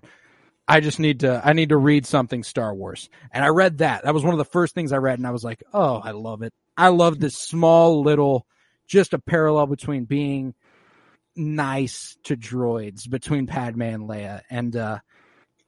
I 0.67 0.79
just 0.79 0.99
need 0.99 1.21
to 1.21 1.41
I 1.43 1.53
need 1.53 1.69
to 1.69 1.77
read 1.77 2.05
something 2.05 2.43
Star 2.43 2.73
Wars. 2.73 3.09
And 3.31 3.43
I 3.43 3.47
read 3.47 3.79
that. 3.79 4.03
That 4.03 4.13
was 4.13 4.23
one 4.23 4.33
of 4.33 4.37
the 4.37 4.45
first 4.45 4.75
things 4.75 4.91
I 4.91 4.97
read 4.97 5.17
and 5.17 5.25
I 5.27 5.31
was 5.31 5.43
like, 5.43 5.63
oh, 5.73 5.95
I 5.95 6.11
love 6.11 6.43
it. 6.43 6.53
I 6.77 6.89
love 6.89 7.19
this 7.19 7.35
small 7.35 8.03
little 8.03 8.45
just 8.87 9.13
a 9.13 9.19
parallel 9.19 9.67
between 9.67 10.05
being 10.05 10.53
nice 11.35 12.17
to 12.23 12.37
droids 12.37 13.09
between 13.09 13.47
Padme 13.47 13.81
and 13.83 14.09
Leia 14.09 14.41
and 14.49 14.75
uh 14.75 14.99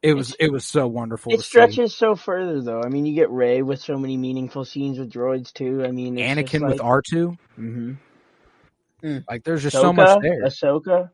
it 0.02 0.14
was 0.14 0.34
it 0.40 0.50
was 0.50 0.64
so 0.64 0.86
wonderful. 0.86 1.32
It 1.32 1.36
to 1.36 1.42
see. 1.42 1.48
stretches 1.48 1.94
so 1.94 2.16
further 2.16 2.62
though. 2.62 2.82
I 2.82 2.88
mean, 2.88 3.04
you 3.06 3.14
get 3.14 3.30
Rey 3.30 3.62
with 3.62 3.80
so 3.80 3.98
many 3.98 4.16
meaningful 4.16 4.64
scenes 4.64 4.98
with 4.98 5.12
droids 5.12 5.52
too. 5.52 5.84
I 5.84 5.90
mean, 5.90 6.18
it's 6.18 6.52
Anakin 6.52 6.66
with 6.66 6.80
R 6.80 7.02
two. 7.02 7.36
mm-hmm. 7.58 9.18
Like 9.28 9.44
there's 9.44 9.62
just 9.62 9.76
so 9.76 9.92
much 9.92 10.20
there. 10.22 10.42
Ahsoka. 10.44 11.10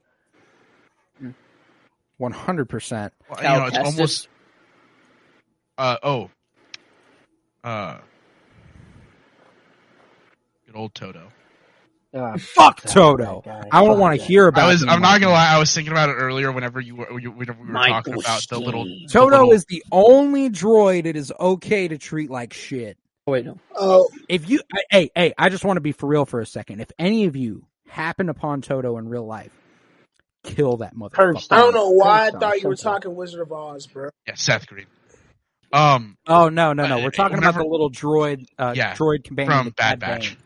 One 2.18 2.32
hundred 2.32 2.68
percent. 2.68 3.12
You 3.36 3.42
know, 3.42 3.66
it's 3.66 3.76
Kestis. 3.76 3.84
almost. 3.84 4.28
Uh 5.76 5.96
oh. 6.02 6.30
Uh. 7.62 7.98
Good 10.66 10.76
old 10.76 10.94
Todo. 10.94 11.28
Ah, 12.14 12.36
Fuck 12.38 12.82
Todo. 12.82 13.42
I 13.72 13.84
don't 13.84 13.98
want 13.98 14.18
to 14.18 14.24
hear 14.24 14.46
about. 14.46 14.64
I 14.64 14.68
was. 14.68 14.82
him 14.82 14.88
I'm 14.88 15.02
not 15.02 15.20
gonna 15.20 15.32
lie. 15.32 15.48
I 15.54 15.58
was 15.58 15.72
thinking 15.74 15.92
about 15.92 16.08
it 16.08 16.14
earlier. 16.14 16.50
Whenever 16.52 16.80
you 16.80 16.96
were, 16.96 17.06
whenever 17.12 17.30
we 17.30 17.36
were 17.36 17.44
talking 17.46 17.66
Michael 17.72 18.20
about 18.20 18.46
the 18.48 18.58
little. 18.58 18.84
Sheen. 18.84 19.06
the 19.06 19.12
Todo 19.12 19.30
little- 19.30 19.52
is 19.52 19.64
the 19.66 19.84
only 19.92 20.48
droid 20.48 21.04
it 21.06 21.16
is 21.16 21.32
okay 21.38 21.88
to 21.88 21.98
treat 21.98 22.30
like 22.30 22.52
shit. 22.54 22.96
Oh, 23.26 23.32
wait, 23.32 23.44
no. 23.44 23.58
Oh, 23.74 24.08
If 24.28 24.48
you, 24.48 24.60
I- 24.72 24.82
hey, 24.90 25.10
hey, 25.14 25.34
I 25.36 25.48
just 25.48 25.64
want 25.64 25.78
to 25.78 25.80
be 25.80 25.92
for 25.92 26.06
real 26.06 26.24
for 26.24 26.40
a 26.40 26.46
second. 26.46 26.80
If 26.80 26.90
any 26.98 27.24
of 27.26 27.34
you 27.36 27.66
happen 27.88 28.28
upon 28.28 28.62
Todo 28.62 28.96
in 28.98 29.08
real 29.08 29.26
life, 29.26 29.50
kill 30.44 30.76
that 30.78 30.92
Curb 31.12 31.36
motherfucker. 31.36 31.46
I 31.50 31.56
don't 31.58 31.74
know 31.74 31.90
why 31.90 32.28
I 32.28 32.30
thought 32.30 32.62
you 32.62 32.68
were 32.68 32.76
talking 32.76 33.14
Wizard 33.16 33.40
of 33.40 33.52
Oz, 33.52 33.86
bro. 33.88 34.10
Yeah, 34.26 34.34
Seth 34.36 34.68
Green. 34.68 34.86
Um. 35.72 36.16
Oh 36.28 36.48
no, 36.48 36.72
no, 36.72 36.86
no. 36.86 36.98
Uh, 36.98 37.02
We're 37.02 37.10
talking 37.10 37.36
whenever- 37.38 37.58
about 37.60 37.66
the 37.66 37.70
little 37.70 37.90
droid, 37.90 38.46
uh, 38.58 38.72
Yeah, 38.76 38.94
droid 38.94 39.24
companion 39.24 39.64
from 39.64 39.70
Bad 39.76 39.98
Batch. 39.98 40.28
Bane. 40.30 40.38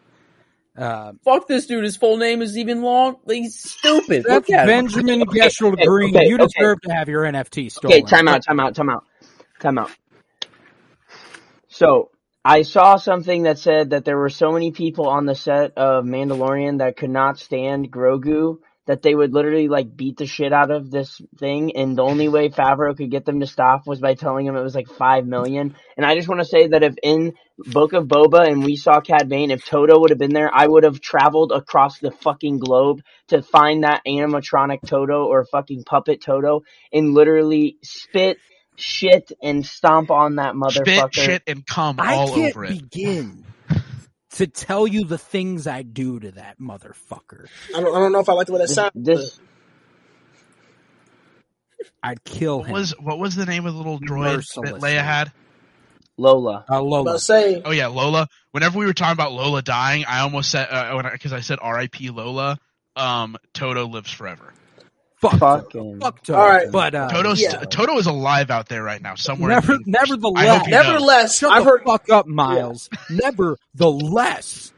Uh, 0.81 1.13
Fuck 1.25 1.47
this 1.47 1.67
dude. 1.67 1.85
His 1.85 1.97
full 1.99 2.17
name 2.17 2.41
is 2.41 2.57
even 2.57 2.81
long. 2.81 3.17
He's 3.29 3.61
stupid. 3.63 4.25
that's 4.27 4.49
Look 4.49 4.51
at. 4.51 4.67
Benjamin 4.67 5.23
Okay, 5.23 5.41
Geschel 5.41 5.73
okay, 5.75 5.85
Green. 5.85 6.17
okay, 6.17 6.27
you 6.27 6.37
okay. 6.37 6.47
deserve 6.47 6.81
to 6.83 6.93
have 6.95 7.09
your 7.09 7.25
NFT 7.25 7.71
stolen. 7.71 7.99
Okay, 7.99 8.03
time 8.03 8.27
out, 8.29 8.43
time 8.43 8.59
out, 8.59 8.75
time 8.75 8.89
out, 8.89 9.05
time 9.61 9.77
out. 9.77 9.91
So 11.69 12.11
I 12.45 12.63
saw 12.63 12.97
something 12.97 13.43
that 13.43 13.59
said 13.59 13.91
that 13.91 14.07
there 14.07 14.17
were 14.17 14.31
so 14.31 14.53
many 14.53 14.71
people 14.71 15.07
on 15.07 15.27
the 15.27 15.35
set 15.35 15.77
of 15.77 16.05
Mandalorian 16.07 16.79
that 16.79 16.97
could 16.97 17.11
not 17.11 17.39
stand 17.39 17.93
Grogu 17.93 18.59
that 18.87 19.03
they 19.03 19.15
would 19.15 19.33
literally 19.33 19.69
like 19.69 19.95
beat 19.97 20.17
the 20.17 20.27
shit 20.27 20.53
out 20.53 20.71
of 20.71 20.91
this 20.91 21.21
thing, 21.39 21.77
and 21.77 21.97
the 21.97 22.03
only 22.03 22.29
way 22.29 22.49
Favreau 22.49 22.97
could 22.97 23.11
get 23.11 23.25
them 23.25 23.41
to 23.41 23.47
stop 23.47 23.87
was 23.87 24.01
by 24.01 24.15
telling 24.15 24.47
him 24.47 24.57
it 24.57 24.63
was 24.63 24.75
like 24.75 24.89
five 24.89 25.27
million. 25.27 25.77
And 25.97 26.07
I 26.07 26.15
just 26.15 26.29
want 26.29 26.41
to 26.41 26.47
say 26.47 26.69
that 26.69 26.83
if 26.83 26.95
in 27.03 27.35
Book 27.59 27.93
of 27.93 28.07
Boba 28.07 28.47
and 28.49 28.65
we 28.65 28.77
saw 28.77 29.01
Cad 29.01 29.29
Bane, 29.29 29.51
if 29.51 29.65
Todo 29.65 30.01
would 30.01 30.11
have 30.11 30.19
been 30.19 30.33
there, 30.33 30.51
I 30.53 30.67
would 30.67 30.85
have 30.85 31.01
traveled 31.01 31.53
across 31.53 31.99
the 31.99 32.11
fucking 32.11 32.59
globe 32.59 33.03
to 33.29 33.43
find 33.43 33.85
that 33.85 34.03
animatronic 34.07 34.87
Todo 34.87 35.25
or 35.27 35.45
fucking 35.45 35.85
puppet 35.85 36.23
Todo 36.23 36.63
and 36.93 37.15
literally 37.15 37.77
spit, 37.83 38.39
shit, 38.77 39.31
and 39.43 39.65
stomp 39.65 40.11
on 40.11 40.37
that 40.37 40.55
motherfucker. 40.55 41.13
Spit, 41.13 41.15
shit, 41.15 41.43
and 41.47 41.67
cum 41.67 41.97
I 41.99 42.17
all 42.17 42.33
can't 42.35 42.55
over 42.55 42.65
it. 42.65 42.91
begin 42.91 43.45
to 44.35 44.47
tell 44.47 44.87
you 44.87 45.05
the 45.05 45.19
things 45.19 45.67
I 45.67 45.83
do 45.83 46.21
to 46.21 46.31
that 46.33 46.59
motherfucker. 46.59 47.47
I 47.75 47.81
don't, 47.81 47.95
I 47.95 47.99
don't 47.99 48.13
know 48.13 48.21
if 48.21 48.29
I 48.29 48.33
like 48.35 48.47
the 48.47 48.53
way 48.55 48.59
that 48.59 48.69
This, 48.69 48.75
sounds. 48.75 48.93
this 48.95 49.41
I'd 52.03 52.23
kill 52.25 52.59
What 52.61 52.67
him. 52.69 52.73
was 52.75 52.91
what 53.01 53.19
was 53.19 53.35
the 53.35 53.47
name 53.47 53.67
of 53.67 53.73
the 53.75 53.79
little 53.79 53.99
droid 54.01 54.25
that 54.25 54.37
Mercilessly. 54.37 54.81
Leia 54.91 55.03
had? 55.03 55.33
Lola. 56.17 56.65
uh, 56.69 56.81
Lola. 56.83 57.19
say 57.19 57.63
Oh 57.65 57.71
yeah, 57.71 57.87
Lola. 57.87 58.29
Whenever 58.53 58.79
we 58.79 58.87
were 58.87 58.93
talking 58.93 59.13
about 59.13 59.33
Lola 59.33 59.63
dying, 59.63 60.05
I 60.05 60.21
almost 60.21 60.51
said 60.51 60.69
because 61.13 61.33
I 61.33 61.41
said 61.41 61.59
R.I.P. 61.63 62.11
Lola. 62.11 62.59
Um, 62.97 63.37
Todo 63.55 63.87
lives 63.87 64.11
forever. 64.11 64.53
Fuck, 65.21 65.39
Fucking. 65.39 66.01
fuck 66.01 66.23
Todo. 66.23 66.39
All 66.39 66.49
right. 66.49 66.71
But 66.73 66.95
uh, 66.95 67.11
Todo's 67.11 67.41
yeah. 67.43 67.51
Todo 67.65 67.99
is 67.99 68.07
alive 68.07 68.51
out 68.51 68.69
there 68.71 68.83
right 68.83 69.03
now 69.03 69.15
somewhere. 69.17 69.51
never, 69.51 69.75
in 69.75 69.83
the- 69.85 69.91
nevertheless, 69.91 70.43
I 70.45 70.47
hope 70.57 70.67
you 70.67 70.73
know. 70.73 70.83
nevertheless, 70.83 71.39
shut 71.39 71.53
I've 71.53 71.65
the 71.65 71.71
heard. 71.71 71.83
fuck 71.85 72.09
up, 72.09 72.27
Miles. 72.27 72.89
Nevertheless, 73.11 74.73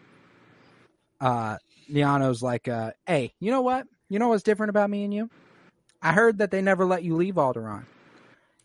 uh, 1.21 1.59
Niano's 1.91 2.43
like, 2.43 2.67
uh, 2.69 2.91
hey, 3.07 3.33
you 3.39 3.51
know 3.53 3.61
what? 3.61 3.87
You 4.09 4.19
know 4.19 4.29
what's 4.29 4.43
different 4.43 4.71
about 4.71 4.91
me 4.91 5.05
and 5.05 5.15
you? 5.15 5.31
I 6.03 6.13
heard 6.13 6.39
that 6.39 6.51
they 6.51 6.61
never 6.61 6.85
let 6.85 7.05
you 7.05 7.15
leave 7.15 7.35
Alderaan. 7.37 7.85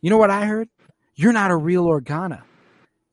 You 0.02 0.10
know 0.10 0.18
what 0.18 0.32
I 0.32 0.46
heard? 0.46 0.70
You're 1.16 1.34
not 1.34 1.52
a 1.52 1.56
real 1.56 1.86
Organa. 1.86 2.42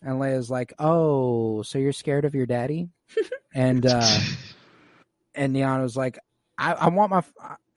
And 0.02 0.18
Leia's 0.20 0.50
like, 0.50 0.72
oh, 0.78 1.62
so 1.62 1.78
you're 1.78 1.92
scared 1.92 2.24
of 2.24 2.34
your 2.34 2.46
daddy? 2.46 2.88
and 3.54 3.84
uh, 3.84 4.18
and 5.34 5.54
Niano's 5.54 5.96
like, 5.96 6.18
I, 6.56 6.72
I 6.72 6.88
want 6.88 7.10
my. 7.10 7.22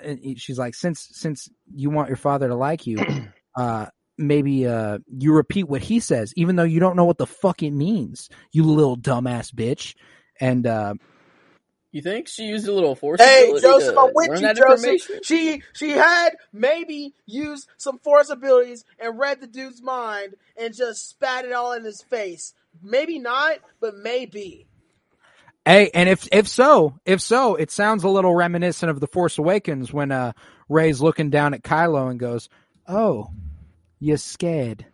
F- 0.02 0.07
And 0.07 0.40
she's 0.40 0.60
like, 0.60 0.76
since 0.76 1.07
since 1.14 1.49
you 1.74 1.90
want 1.90 2.10
your 2.10 2.18
father 2.18 2.48
to 2.48 2.56
like 2.56 2.88
you, 2.88 3.07
uh, 3.57 3.88
maybe 4.18 4.68
uh, 4.68 4.99
you 5.07 5.34
repeat 5.34 5.68
what 5.69 5.82
he 5.82 5.99
says, 5.99 6.34
even 6.38 6.56
though 6.56 6.64
you 6.64 6.80
don't 6.80 6.95
know 6.95 7.06
what 7.06 7.18
the 7.19 7.28
fuck 7.28 7.64
it 7.64 7.72
means. 7.72 8.30
You 8.52 8.64
little 8.65 8.98
dumbass 8.98 9.53
bitch. 9.53 9.95
And 10.41 10.68
uh, 10.68 10.95
You 11.91 12.02
think 12.02 12.28
she 12.28 12.44
used 12.45 12.68
a 12.68 12.74
little 12.74 12.95
force? 12.95 13.19
Hey, 13.22 13.53
Joseph, 13.53 13.95
to 13.95 13.99
I'm 13.99 14.11
with 14.14 14.32
you, 14.40 14.48
that 14.48 14.57
Joseph. 14.57 14.98
She 15.24 15.64
she 15.74 15.91
had 15.91 16.32
maybe 16.53 17.15
used 17.26 17.68
some 17.78 17.99
force 17.99 18.30
abilities 18.30 18.86
and 18.99 19.18
read 19.19 19.41
the 19.41 19.48
dude's 19.48 19.82
mind 19.82 20.36
and 20.57 20.76
just 20.76 21.10
spat 21.10 21.45
it 21.45 21.53
all 21.53 21.74
in 21.74 21.84
his 21.86 22.02
face. 22.03 22.53
Maybe 22.84 23.19
not, 23.19 23.57
but 23.82 23.95
maybe. 23.95 24.68
Hey, 25.68 25.91
and 25.94 26.07
if 26.07 26.26
if 26.31 26.48
so, 26.48 26.98
if 27.06 27.19
so, 27.22 27.56
it 27.56 27.72
sounds 27.72 28.06
a 28.06 28.10
little 28.10 28.34
reminiscent 28.34 28.89
of 28.89 29.02
the 29.02 29.07
Force 29.07 29.38
Awakens 29.38 29.91
when 29.91 30.14
uh 30.14 30.31
Rey's 30.69 31.02
looking 31.02 31.30
down 31.30 31.53
at 31.53 31.61
Kylo 31.61 32.10
and 32.10 32.18
goes, 32.18 32.48
"Oh, 32.88 33.31
you're 33.99 34.15
scared, 34.15 34.85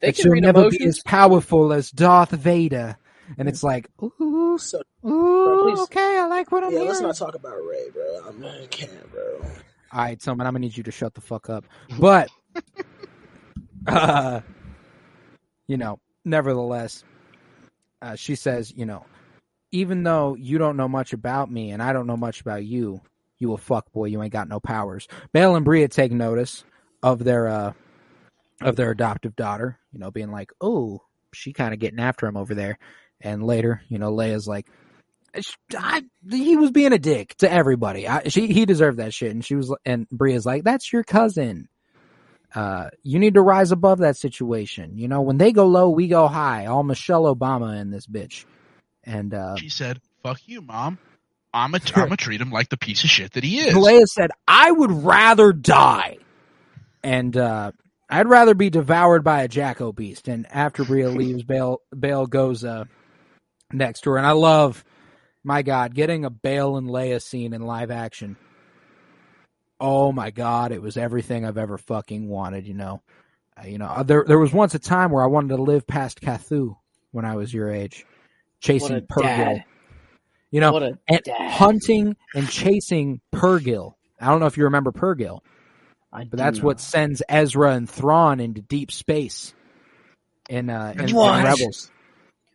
They 0.00 0.08
but 0.08 0.14
can 0.14 0.24
you'll 0.24 0.32
read 0.32 0.42
never 0.42 0.70
be 0.70 0.82
as 0.86 1.00
powerful 1.02 1.74
as 1.74 1.90
Darth 1.90 2.30
Vader." 2.30 2.96
And 3.36 3.46
it's 3.46 3.62
like, 3.62 3.90
ooh, 4.02 4.56
So 4.58 4.80
ooh, 5.04 5.60
please. 5.64 5.80
okay, 5.80 6.18
I 6.18 6.26
like 6.28 6.50
what 6.50 6.64
I'm 6.64 6.72
yeah, 6.72 6.80
let's 6.80 7.00
not 7.02 7.16
talk 7.16 7.34
about 7.34 7.56
Rey, 7.56 7.90
bro. 7.92 8.20
I'm, 8.28 8.42
I 8.42 8.66
can't, 8.70 9.12
bro. 9.12 9.40
All 9.92 10.00
right, 10.00 10.18
Tillman, 10.18 10.46
I'm 10.46 10.54
gonna 10.54 10.60
need 10.60 10.76
you 10.78 10.84
to 10.84 10.92
shut 10.92 11.12
the 11.14 11.20
fuck 11.20 11.50
up. 11.50 11.66
But, 11.98 12.30
uh, 13.86 14.40
you 15.66 15.76
know, 15.76 15.98
nevertheless, 16.24 17.04
uh, 18.00 18.16
she 18.16 18.34
says, 18.36 18.72
you 18.74 18.86
know, 18.86 19.04
even 19.72 20.02
though 20.02 20.34
you 20.34 20.58
don't 20.58 20.76
know 20.76 20.88
much 20.88 21.12
about 21.12 21.50
me 21.50 21.70
and 21.70 21.82
I 21.82 21.92
don't 21.92 22.06
know 22.06 22.16
much 22.16 22.40
about 22.40 22.64
you, 22.64 23.00
you 23.38 23.52
a 23.52 23.58
fuck 23.58 23.92
boy. 23.92 24.06
You 24.06 24.22
ain't 24.22 24.32
got 24.32 24.48
no 24.48 24.60
powers. 24.60 25.08
Bail 25.32 25.56
and 25.56 25.66
Breha 25.66 25.90
take 25.90 26.12
notice 26.12 26.64
of 27.02 27.22
their 27.22 27.48
uh 27.48 27.72
of 28.60 28.76
their 28.76 28.90
adoptive 28.90 29.36
daughter. 29.36 29.78
You 29.92 29.98
know, 29.98 30.10
being 30.10 30.30
like, 30.30 30.50
oh, 30.60 31.02
she 31.32 31.52
kind 31.52 31.74
of 31.74 31.80
getting 31.80 32.00
after 32.00 32.26
him 32.26 32.36
over 32.36 32.54
there. 32.54 32.78
And 33.20 33.44
later, 33.44 33.82
you 33.88 33.98
know, 33.98 34.12
Leia's 34.12 34.46
like, 34.46 34.66
I, 35.76 36.02
he 36.30 36.56
was 36.56 36.70
being 36.70 36.92
a 36.92 36.98
dick 36.98 37.36
to 37.38 37.50
everybody. 37.50 38.08
I, 38.08 38.28
she 38.28 38.46
he 38.46 38.64
deserved 38.64 38.98
that 38.98 39.12
shit, 39.12 39.32
and 39.32 39.44
she 39.44 39.54
was 39.54 39.74
and 39.84 40.08
Breha's 40.08 40.46
like, 40.46 40.64
"That's 40.64 40.90
your 40.90 41.04
cousin. 41.04 41.68
Uh, 42.54 42.88
you 43.02 43.18
need 43.18 43.34
to 43.34 43.42
rise 43.42 43.70
above 43.70 43.98
that 43.98 44.16
situation. 44.16 44.96
You 44.96 45.08
know, 45.08 45.20
when 45.20 45.36
they 45.36 45.52
go 45.52 45.66
low, 45.66 45.90
we 45.90 46.08
go 46.08 46.26
high. 46.26 46.66
All 46.66 46.82
Michelle 46.82 47.24
Obama 47.24 47.78
in 47.80 47.90
this 47.90 48.06
bitch." 48.06 48.46
And 49.06 49.32
uh, 49.32 49.56
She 49.56 49.68
said, 49.68 50.00
"Fuck 50.22 50.40
you, 50.46 50.60
mom. 50.60 50.98
I'm 51.54 51.74
a, 51.74 51.78
I'm 51.94 52.04
gonna 52.04 52.16
treat 52.16 52.40
him 52.40 52.50
like 52.50 52.68
the 52.68 52.76
piece 52.76 53.04
of 53.04 53.10
shit 53.10 53.32
that 53.32 53.44
he 53.44 53.60
is." 53.60 53.74
Leia 53.74 54.04
said, 54.06 54.30
"I 54.46 54.70
would 54.70 54.90
rather 54.90 55.52
die, 55.52 56.18
and 57.02 57.36
uh, 57.36 57.72
I'd 58.10 58.28
rather 58.28 58.54
be 58.54 58.68
devoured 58.68 59.22
by 59.24 59.42
a 59.42 59.48
Jacko 59.48 59.92
beast." 59.92 60.28
And 60.28 60.46
after 60.50 60.84
Breha 60.84 61.14
leaves, 61.16 61.44
Bail 61.44 61.80
Bail 61.98 62.26
goes 62.26 62.64
uh, 62.64 62.84
next 63.72 64.00
to 64.02 64.10
her, 64.10 64.16
and 64.18 64.26
I 64.26 64.32
love 64.32 64.84
my 65.46 65.62
God, 65.62 65.94
getting 65.94 66.24
a 66.24 66.30
Bail 66.30 66.76
and 66.76 66.88
Leia 66.88 67.22
scene 67.22 67.52
in 67.52 67.62
live 67.62 67.92
action. 67.92 68.36
Oh 69.78 70.10
my 70.10 70.30
God, 70.32 70.72
it 70.72 70.82
was 70.82 70.96
everything 70.96 71.44
I've 71.44 71.58
ever 71.58 71.78
fucking 71.78 72.28
wanted. 72.28 72.66
You 72.66 72.74
know, 72.74 73.02
uh, 73.56 73.66
you 73.68 73.78
know, 73.78 73.86
uh, 73.86 74.02
there 74.02 74.24
there 74.26 74.38
was 74.38 74.52
once 74.52 74.74
a 74.74 74.80
time 74.80 75.12
where 75.12 75.22
I 75.22 75.28
wanted 75.28 75.56
to 75.56 75.62
live 75.62 75.86
past 75.86 76.20
Cathu 76.20 76.76
when 77.12 77.24
I 77.24 77.36
was 77.36 77.54
your 77.54 77.70
age, 77.70 78.04
chasing 78.60 78.92
What 78.94 79.02
a 79.02 79.06
Purrgil. 79.06 79.22
dad. 79.56 79.64
You 80.50 80.60
know, 80.60 80.76
and 81.08 81.22
dad. 81.24 81.50
hunting 81.50 82.16
and 82.34 82.48
chasing 82.48 83.20
Purrgil. 83.34 83.94
I 84.20 84.26
don't 84.28 84.40
know 84.40 84.46
if 84.46 84.56
you 84.56 84.64
remember 84.64 84.92
Purrgil, 84.92 85.40
I 86.12 86.24
but 86.24 86.38
that's 86.38 86.58
know. 86.58 86.64
what 86.66 86.80
sends 86.80 87.22
Ezra 87.28 87.72
and 87.72 87.88
Thrawn 87.90 88.40
into 88.40 88.62
deep 88.62 88.90
space 88.92 89.52
in 90.48 90.70
uh 90.70 90.94
in, 90.96 91.08
in 91.10 91.16
Rebels. 91.16 91.90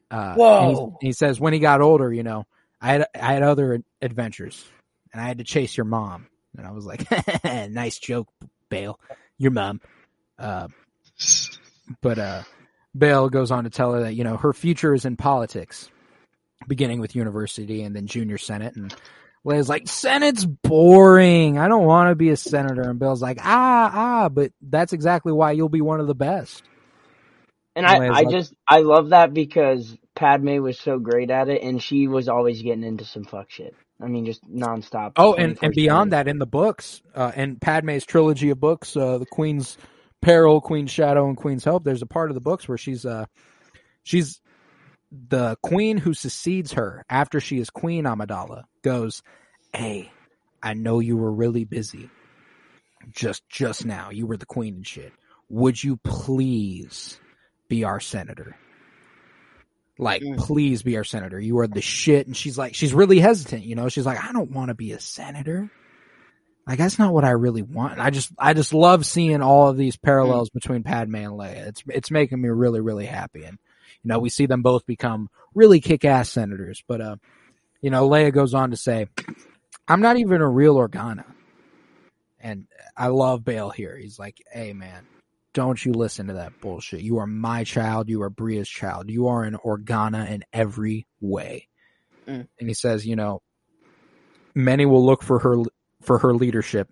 Uh, 0.09 0.35
Whoa. 0.35 0.67
he's- 0.67 0.97
he 1.01 1.11
says 1.13 1.39
when 1.39 1.53
he 1.53 1.59
got 1.59 1.81
older, 1.81 2.11
you 2.11 2.23
know, 2.23 2.45
I 2.81 2.87
had 2.93 3.05
I 3.13 3.33
had 3.33 3.43
other 3.43 3.83
adventures, 4.01 4.65
and 5.13 5.21
I 5.21 5.27
had 5.27 5.37
to 5.37 5.43
chase 5.43 5.77
your 5.77 5.85
mom, 5.85 6.27
and 6.57 6.65
I 6.65 6.71
was 6.71 6.85
like, 6.85 7.05
nice 7.69 7.99
joke, 7.99 8.27
Bail, 8.69 8.99
your 9.37 9.51
mom. 9.51 9.79
Uh, 10.39 10.67
but 12.01 12.17
uh, 12.17 12.43
Bail 12.97 13.29
goes 13.29 13.51
on 13.51 13.63
to 13.63 13.69
tell 13.69 13.93
her 13.93 14.01
that 14.01 14.13
you 14.15 14.23
know 14.23 14.37
her 14.37 14.53
future 14.53 14.93
is 14.93 15.05
in 15.05 15.15
politics, 15.15 15.89
beginning 16.67 16.99
with 16.99 17.15
university 17.15 17.83
and 17.83 17.95
then 17.95 18.07
junior 18.07 18.37
senate. 18.37 18.75
And 18.75 18.93
Leia's 19.45 19.69
like, 19.69 19.87
Senate's 19.87 20.45
boring. 20.45 21.57
I 21.57 21.67
don't 21.67 21.85
want 21.85 22.09
to 22.09 22.15
be 22.15 22.29
a 22.29 22.37
senator. 22.37 22.81
And 22.81 22.99
Bail's 22.99 23.21
like, 23.21 23.39
ah 23.41 23.91
ah, 23.93 24.29
but 24.29 24.51
that's 24.61 24.93
exactly 24.93 25.31
why 25.31 25.51
you'll 25.51 25.69
be 25.69 25.81
one 25.81 25.99
of 25.99 26.07
the 26.07 26.15
best. 26.15 26.63
And 27.75 27.85
I, 27.85 27.95
I 28.05 28.09
like- 28.09 28.29
just 28.29 28.53
I 28.67 28.79
love 28.79 29.09
that 29.09 29.33
because 29.33 29.97
Padme 30.15 30.57
was 30.57 30.77
so 30.77 30.99
great 30.99 31.31
at 31.31 31.47
it, 31.49 31.63
and 31.63 31.81
she 31.81 32.07
was 32.07 32.27
always 32.27 32.61
getting 32.61 32.83
into 32.83 33.05
some 33.05 33.23
fuck 33.23 33.49
shit. 33.49 33.73
I 34.01 34.07
mean, 34.07 34.25
just 34.25 34.43
nonstop. 34.49 35.13
Oh, 35.15 35.35
and, 35.35 35.57
and 35.61 35.73
beyond 35.73 36.11
that, 36.11 36.27
in 36.27 36.39
the 36.39 36.47
books, 36.47 37.01
uh, 37.13 37.31
in 37.35 37.57
Padme's 37.57 38.03
trilogy 38.03 38.49
of 38.49 38.59
books, 38.59 38.97
uh, 38.97 39.19
the 39.19 39.27
Queen's 39.27 39.77
Peril, 40.21 40.61
Queen's 40.61 40.91
Shadow, 40.91 41.27
and 41.27 41.35
Queen's 41.37 41.63
Hope, 41.63 41.83
there's 41.83 42.01
a 42.01 42.07
part 42.07 42.29
of 42.31 42.35
the 42.35 42.41
books 42.41 42.67
where 42.67 42.77
she's 42.77 43.05
uh, 43.05 43.25
she's 44.03 44.39
the 45.11 45.57
queen 45.61 45.97
who 45.97 46.13
succeeds 46.13 46.73
her 46.73 47.03
after 47.09 47.39
she 47.39 47.57
is 47.59 47.69
Queen 47.69 48.05
Amidala 48.05 48.63
goes, 48.81 49.23
"Hey, 49.73 50.11
I 50.63 50.73
know 50.73 50.99
you 50.99 51.17
were 51.17 51.31
really 51.31 51.65
busy 51.65 52.09
just 53.11 53.47
just 53.49 53.85
now. 53.85 54.09
You 54.11 54.27
were 54.27 54.37
the 54.37 54.45
queen 54.45 54.75
and 54.75 54.87
shit. 54.87 55.11
Would 55.49 55.83
you 55.83 55.97
please 55.97 57.19
be 57.67 57.83
our 57.83 57.99
senator?" 57.99 58.55
Like, 59.97 60.23
Mm. 60.23 60.37
please 60.39 60.81
be 60.81 60.97
our 60.97 61.03
senator. 61.03 61.39
You 61.39 61.59
are 61.59 61.67
the 61.67 61.81
shit. 61.81 62.25
And 62.25 62.35
she's 62.35 62.57
like, 62.57 62.73
she's 62.73 62.91
really 62.93 63.19
hesitant, 63.19 63.63
you 63.65 63.75
know? 63.75 63.87
She's 63.87 64.05
like, 64.05 64.23
I 64.23 64.31
don't 64.31 64.49
want 64.49 64.69
to 64.69 64.73
be 64.73 64.93
a 64.93 64.99
senator. 64.99 65.69
Like, 66.71 66.79
that's 66.79 66.97
not 66.97 67.13
what 67.13 67.25
I 67.25 67.31
really 67.31 67.63
want. 67.63 67.99
I 67.99 68.11
just, 68.11 68.31
I 68.37 68.53
just 68.53 68.73
love 68.73 69.05
seeing 69.05 69.41
all 69.41 69.67
of 69.67 69.75
these 69.75 69.97
parallels 69.97 70.49
between 70.49 70.83
Padme 70.83 71.15
and 71.15 71.33
Leia. 71.33 71.67
It's, 71.67 71.83
it's 71.89 72.09
making 72.09 72.41
me 72.41 72.47
really, 72.47 72.79
really 72.79 73.05
happy. 73.05 73.43
And, 73.43 73.57
you 74.01 74.07
know, 74.07 74.19
we 74.19 74.29
see 74.29 74.45
them 74.45 74.61
both 74.61 74.85
become 74.85 75.29
really 75.53 75.81
kick 75.81 76.05
ass 76.05 76.29
senators. 76.29 76.81
But, 76.87 77.01
uh, 77.01 77.15
you 77.81 77.89
know, 77.89 78.07
Leia 78.07 78.31
goes 78.31 78.53
on 78.53 78.71
to 78.71 78.77
say, 78.77 79.09
I'm 79.85 79.99
not 79.99 80.15
even 80.15 80.39
a 80.39 80.47
real 80.47 80.77
Organa. 80.77 81.25
And 82.39 82.67
I 82.95 83.07
love 83.07 83.43
Bail 83.43 83.69
here. 83.69 83.97
He's 83.97 84.17
like, 84.17 84.41
hey, 84.49 84.71
man, 84.71 85.05
don't 85.53 85.83
you 85.83 85.91
listen 85.91 86.27
to 86.27 86.35
that 86.35 86.61
bullshit. 86.61 87.01
You 87.01 87.17
are 87.17 87.27
my 87.27 87.65
child. 87.65 88.07
You 88.07 88.21
are 88.21 88.29
Breha's 88.29 88.69
child. 88.69 89.09
You 89.09 89.27
are 89.27 89.43
an 89.43 89.57
Organa 89.57 90.31
in 90.31 90.45
every 90.53 91.05
way. 91.19 91.67
Mm. 92.25 92.47
And 92.61 92.69
he 92.69 92.75
says, 92.75 93.05
you 93.05 93.17
know, 93.17 93.41
many 94.55 94.85
will 94.85 95.05
look 95.05 95.21
for 95.21 95.39
her 95.39 95.57
for 96.01 96.19
her 96.19 96.33
leadership 96.33 96.89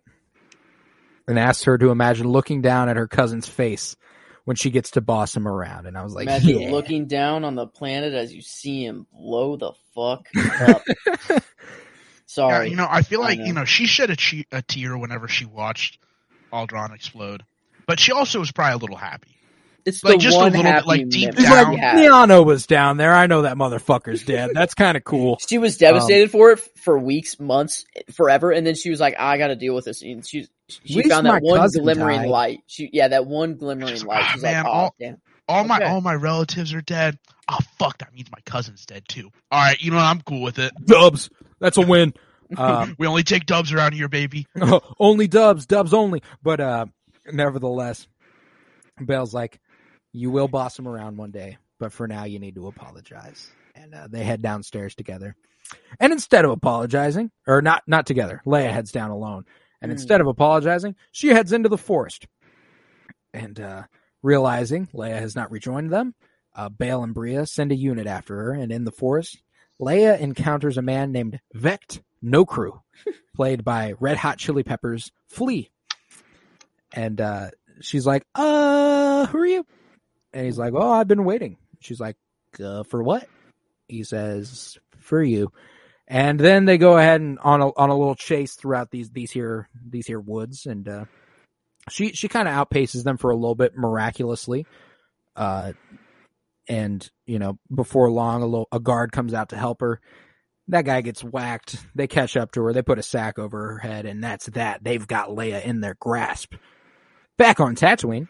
and 1.28 1.38
asked 1.38 1.66
her 1.66 1.78
to 1.78 1.90
imagine 1.92 2.28
looking 2.28 2.62
down 2.62 2.90
at 2.90 2.98
her 2.98 3.08
cousin's 3.08 3.48
face 3.48 3.96
when 4.46 4.56
she 4.56 4.72
gets 4.72 4.92
to 4.92 5.02
boss 5.02 5.36
him 5.36 5.48
around. 5.48 5.86
And 5.86 5.98
I 5.98 6.04
was 6.04 6.14
like, 6.14 6.24
Imagine 6.28 6.60
yeah. 6.60 6.72
looking 6.72 7.06
down 7.08 7.44
on 7.44 7.56
the 7.56 7.68
planet 7.68 8.14
as 8.14 8.34
you 8.34 8.42
see 8.42 8.84
him 8.86 9.06
blow 9.14 9.56
the 9.58 9.74
fuck 9.94 10.28
up. 10.70 10.82
Yeah, 11.30 11.40
Sorry. 12.26 12.70
you 12.70 12.76
know, 12.76 12.88
I 12.90 13.02
feel 13.02 13.22
I 13.22 13.26
like 13.26 13.40
know. 13.40 13.46
you 13.46 13.54
know 13.54 13.66
she 13.66 13.86
shed 13.86 14.10
a, 14.10 14.16
che- 14.16 14.46
a 14.52 14.62
tear 14.62 14.98
whenever 14.98 15.28
she 15.28 15.46
watched 15.46 16.00
Alderaan 16.54 16.94
explode, 16.94 17.44
but 17.88 18.00
she 18.00 18.12
also 18.12 18.40
was 18.40 18.52
probably 18.52 18.74
a 18.74 18.78
little 18.78 18.96
happy. 18.96 19.36
It's 19.86 20.04
like, 20.04 20.16
the 20.16 20.20
just 20.20 20.36
a 20.36 20.40
one 20.40 20.52
little 20.52 20.72
bit, 20.72 20.86
like, 20.86 21.10
deep 21.10 21.36
down- 21.36 21.72
we 21.72 21.76
like, 21.76 21.80
have. 21.80 21.98
Liano 22.00 22.46
was 22.46 22.68
down 22.68 22.98
there. 22.98 23.14
I 23.14 23.28
know 23.28 23.44
that 23.44 23.58
motherfucker's 23.58 24.24
dead. 24.24 24.52
That's 24.54 24.74
kind 24.74 24.98
of 24.98 25.04
cool. 25.04 25.38
She 25.48 25.58
was 25.58 25.78
devastated 25.78 26.32
for 26.32 26.52
it 26.52 26.60
for 26.78 26.98
weeks, 27.00 27.40
months, 27.40 27.86
forever, 28.14 28.52
and 28.52 28.66
then 28.68 28.76
she 28.76 28.90
was 28.90 29.00
like, 29.00 29.16
"I 29.20 29.38
got 29.38 29.48
to 29.48 29.56
deal 29.56 29.74
with 29.76 29.86
this." 29.86 30.02
And 30.02 30.26
she 30.28 30.48
she 30.68 31.02
found 31.10 31.26
that 31.26 31.42
one 31.42 31.70
glimmering 31.72 32.22
died. 32.24 32.30
light. 32.30 32.60
She 32.68 32.90
yeah, 32.94 33.08
that 33.10 33.26
one 33.26 33.56
glimmering 33.56 33.90
She's 33.94 34.04
light. 34.04 34.26
She's 34.34 34.44
"Ah, 34.44 34.48
man, 34.48 34.64
like, 34.64 34.66
"Oh 34.74 34.78
all- 34.78 34.96
damn." 35.00 35.18
All 35.48 35.64
my 35.64 35.78
Okay. 35.78 35.86
all 35.86 36.02
my 36.02 36.14
relatives 36.14 36.74
are 36.76 36.82
dead. 36.82 37.18
Oh 37.48 37.58
fuck, 37.80 37.98
that 38.00 38.14
means 38.14 38.30
my 38.32 38.42
cousin's 38.46 38.86
dead 38.86 39.04
too. 39.08 39.32
All 39.52 39.60
right, 39.60 39.82
you 39.82 39.90
know 39.90 39.98
what? 39.98 40.06
I'm 40.06 40.22
cool 40.22 40.44
with 40.44 40.60
it. 40.60 40.72
Dubs. 40.86 41.30
That's 41.60 41.78
a 41.78 41.82
win. 41.82 42.14
Um, 42.58 42.96
we 42.98 43.06
only 43.06 43.22
take 43.22 43.46
dubs 43.46 43.72
around 43.74 43.94
here, 43.94 44.08
baby. 44.08 44.48
only 45.00 45.28
dubs, 45.28 45.68
dubs 45.68 45.94
only. 45.94 46.24
But 46.42 46.60
uh 46.60 46.88
nevertheless, 47.32 48.08
Bail's 49.06 49.34
like, 49.36 49.60
you 50.12 50.32
will 50.32 50.48
boss 50.48 50.78
him 50.78 50.88
around 50.88 51.18
one 51.18 51.32
day, 51.32 51.58
but 51.80 51.92
for 51.92 52.08
now 52.08 52.24
you 52.26 52.40
need 52.40 52.56
to 52.56 52.68
apologize. 52.68 53.50
And 53.76 53.94
uh, 53.94 54.08
they 54.10 54.24
head 54.24 54.42
downstairs 54.42 54.96
together. 54.96 55.36
And 56.00 56.12
instead 56.12 56.46
of 56.46 56.52
apologizing, 56.52 57.32
or 57.48 57.62
not 57.62 57.84
not 57.88 58.06
together, 58.06 58.42
Leia 58.46 58.72
heads 58.72 58.92
down 58.92 59.12
alone. 59.12 59.46
And 59.82 59.92
Hmm. 59.92 59.94
instead 59.94 60.20
of 60.22 60.28
apologizing, 60.28 60.96
she 61.12 61.28
heads 61.30 61.54
into 61.54 61.70
the 61.70 61.78
forest. 61.78 62.28
And 63.34 63.60
uh 63.60 63.84
realizing 64.22 64.88
Leia 64.88 65.20
has 65.20 65.36
not 65.36 65.52
rejoined 65.52 65.92
them, 65.92 66.14
uh, 66.56 66.70
Bail 66.70 67.04
and 67.04 67.16
Breha 67.16 67.48
send 67.48 67.72
a 67.72 67.76
unit 67.76 68.08
after 68.08 68.36
her, 68.36 68.52
and 68.52 68.72
in 68.72 68.84
the 68.84 68.92
forest, 68.92 69.42
Leia 69.80 70.20
encounters 70.20 70.78
a 70.78 70.82
man 70.82 71.12
named 71.12 71.40
Vect 71.54 72.02
Nokru, 72.24 72.82
played 73.36 73.64
by 73.64 73.94
Red 74.00 74.18
Hot 74.18 74.38
Chili 74.40 74.64
Peppers 74.64 75.12
Flea. 75.28 75.70
And 76.92 77.22
uh, 77.22 77.52
she's 77.82 78.06
like, 78.06 78.24
"Uh, 78.36 79.28
who 79.28 79.38
are 79.38 79.46
you?" 79.46 79.66
And 80.34 80.46
he's 80.46 80.58
like, 80.58 80.74
"Oh, 80.76 80.92
I've 80.92 81.08
been 81.08 81.26
waiting." 81.26 81.58
She's 81.80 82.00
like, 82.00 82.18
uh, 82.64 82.84
"For 82.84 83.02
what?" 83.02 83.28
He 83.88 84.04
says, 84.04 84.78
"For 85.00 85.22
you." 85.22 85.52
And 86.08 86.40
then 86.40 86.66
they 86.66 86.78
go 86.78 86.98
ahead 86.98 87.22
and 87.22 87.38
on 87.40 87.62
a 87.62 87.68
on 87.76 87.90
a 87.90 87.98
little 87.98 88.16
chase 88.16 88.56
throughout 88.56 88.90
these 88.90 89.12
these 89.12 89.32
here 89.32 89.70
these 89.88 90.08
here 90.08 90.20
woods, 90.20 90.66
and 90.66 90.88
uh, 90.88 91.06
she 91.90 92.14
she 92.14 92.28
kind 92.28 92.48
of 92.48 92.54
outpaces 92.54 93.04
them 93.04 93.18
for 93.18 93.30
a 93.30 93.36
little 93.36 93.56
bit 93.56 93.78
miraculously. 93.78 94.66
Uh, 95.36 95.74
and 96.68 97.10
you 97.28 97.38
know, 97.38 97.60
before 97.74 98.10
long, 98.10 98.42
a 98.42 98.46
little 98.46 98.68
a 98.72 98.80
guard 98.80 99.12
comes 99.12 99.34
out 99.34 99.50
to 99.50 99.58
help 99.58 99.82
her. 99.82 100.02
That 100.68 100.86
guy 100.86 101.02
gets 101.02 101.24
whacked. 101.24 101.78
They 101.96 102.08
catch 102.08 102.38
up 102.38 102.52
to 102.52 102.64
her. 102.64 102.74
They 102.74 102.84
put 102.84 103.00
a 103.00 103.04
sack 103.04 103.40
over 103.40 103.74
her 103.74 103.78
head, 103.78 104.06
and 104.06 104.24
that's 104.24 104.48
that. 104.48 104.84
They've 104.84 105.06
got 105.06 105.30
Leia 105.30 105.64
in 105.64 105.82
their 105.82 105.96
grasp. 106.00 106.56
Back 107.38 107.60
on 107.60 107.76
Tatooine, 107.76 108.28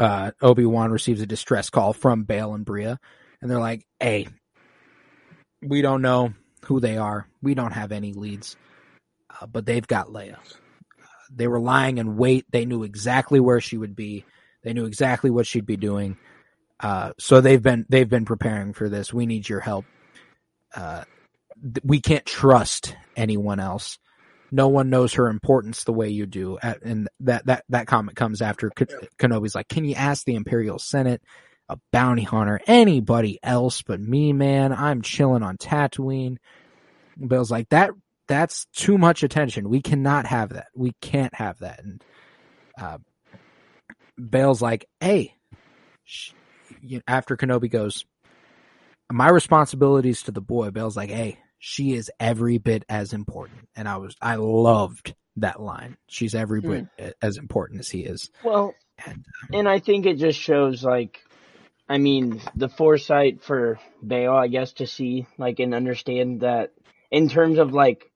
uh, 0.00 0.32
Obi 0.42 0.66
Wan 0.66 0.90
receives 0.90 1.20
a 1.20 1.26
distress 1.26 1.70
call 1.70 1.92
from 1.92 2.24
Bail 2.24 2.54
and 2.54 2.66
Breha, 2.66 2.98
and 3.40 3.50
they're 3.50 3.58
like, 3.60 3.86
"Hey, 4.00 4.28
we 5.62 5.82
don't 5.82 6.02
know 6.02 6.34
who 6.66 6.80
they 6.80 6.96
are. 6.96 7.26
We 7.42 7.54
don't 7.54 7.72
have 7.72 7.92
any 7.92 8.12
leads, 8.12 8.56
uh, 9.40 9.46
but 9.46 9.66
they've 9.66 9.86
got 9.86 10.08
Leia. 10.08 10.38
They 11.30 11.48
were 11.48 11.60
lying 11.60 11.98
in 11.98 12.16
wait. 12.16 12.46
They 12.50 12.64
knew 12.64 12.82
exactly 12.82 13.40
where 13.40 13.60
she 13.60 13.76
would 13.76 13.96
be. 13.96 14.24
They 14.62 14.72
knew 14.72 14.84
exactly 14.86 15.30
what 15.30 15.46
she'd 15.46 15.66
be 15.66 15.76
doing. 15.76 16.16
Uh, 16.80 17.12
so 17.18 17.40
they've 17.40 17.62
been 17.62 17.86
they've 17.88 18.08
been 18.08 18.24
preparing 18.24 18.72
for 18.72 18.88
this. 18.88 19.12
We 19.12 19.26
need 19.26 19.48
your 19.48 19.60
help. 19.60 19.84
Uh, 20.74 21.04
th- 21.62 21.84
we 21.84 22.00
can't 22.00 22.26
trust 22.26 22.96
anyone 23.16 23.60
else. 23.60 23.98
No 24.50 24.68
one 24.68 24.90
knows 24.90 25.14
her 25.14 25.28
importance 25.28 25.84
the 25.84 25.92
way 25.92 26.08
you 26.08 26.26
do. 26.26 26.58
And 26.58 27.08
that 27.20 27.46
that 27.46 27.64
that 27.68 27.86
comment 27.86 28.16
comes 28.16 28.42
after 28.42 28.70
Ke- 28.70 29.08
Kenobi's 29.18 29.54
like, 29.54 29.68
"Can 29.68 29.84
you 29.84 29.94
ask 29.94 30.24
the 30.24 30.34
Imperial 30.36 30.78
Senate, 30.78 31.22
a 31.68 31.78
bounty 31.92 32.22
hunter, 32.22 32.60
anybody 32.66 33.38
else 33.42 33.82
but 33.82 34.00
me, 34.00 34.32
man? 34.32 34.72
I'm 34.72 35.02
chilling 35.02 35.42
on 35.42 35.56
Tatooine." 35.56 36.36
Bill's 37.18 37.50
like, 37.50 37.68
"That 37.70 37.90
that's 38.28 38.66
too 38.74 38.98
much 38.98 39.22
attention. 39.22 39.68
We 39.68 39.82
cannot 39.82 40.26
have 40.26 40.50
that. 40.50 40.66
We 40.74 40.92
can't 41.00 41.34
have 41.34 41.58
that." 41.60 41.82
And 41.82 42.04
uh, 42.80 42.98
Bail's 44.30 44.62
like, 44.62 44.86
"Hey." 45.00 45.34
After 47.06 47.36
Kenobi 47.36 47.70
goes, 47.70 48.04
my 49.12 49.28
responsibilities 49.28 50.22
to 50.22 50.32
the 50.32 50.40
boy. 50.40 50.70
Bail's 50.70 50.96
like, 50.96 51.10
"Hey, 51.10 51.38
she 51.64 51.94
is 51.94 52.10
every 52.20 52.58
bit 52.58 52.84
as 52.88 53.12
important," 53.12 53.68
and 53.74 53.88
I 53.88 53.96
was, 53.96 54.16
I 54.20 54.36
loved 54.36 55.14
that 55.36 55.60
line. 55.60 55.96
She's 56.06 56.34
every 56.34 56.60
hmm. 56.60 56.70
bit 56.98 57.16
as 57.20 57.38
important 57.38 57.80
as 57.80 57.88
he 57.88 58.00
is. 58.00 58.30
Well, 58.44 58.74
And, 59.04 59.16
um, 59.16 59.48
and 59.52 59.68
I 59.68 59.80
think 59.80 60.06
it 60.06 60.18
just 60.18 60.38
shows 60.38 60.84
like 60.84 61.20
I 61.88 61.98
mean, 61.98 62.40
the 62.54 62.68
foresight 62.68 63.42
for 63.42 63.78
Bail, 64.06 64.32
I 64.32 64.48
guess, 64.48 64.72
to 64.74 64.86
see 64.86 65.26
like 65.36 65.58
and 65.60 65.74
understand 65.74 66.40
that 66.40 66.72
in 67.10 67.28
terms 67.28 67.58
of 67.58 67.72
like, 67.72 68.10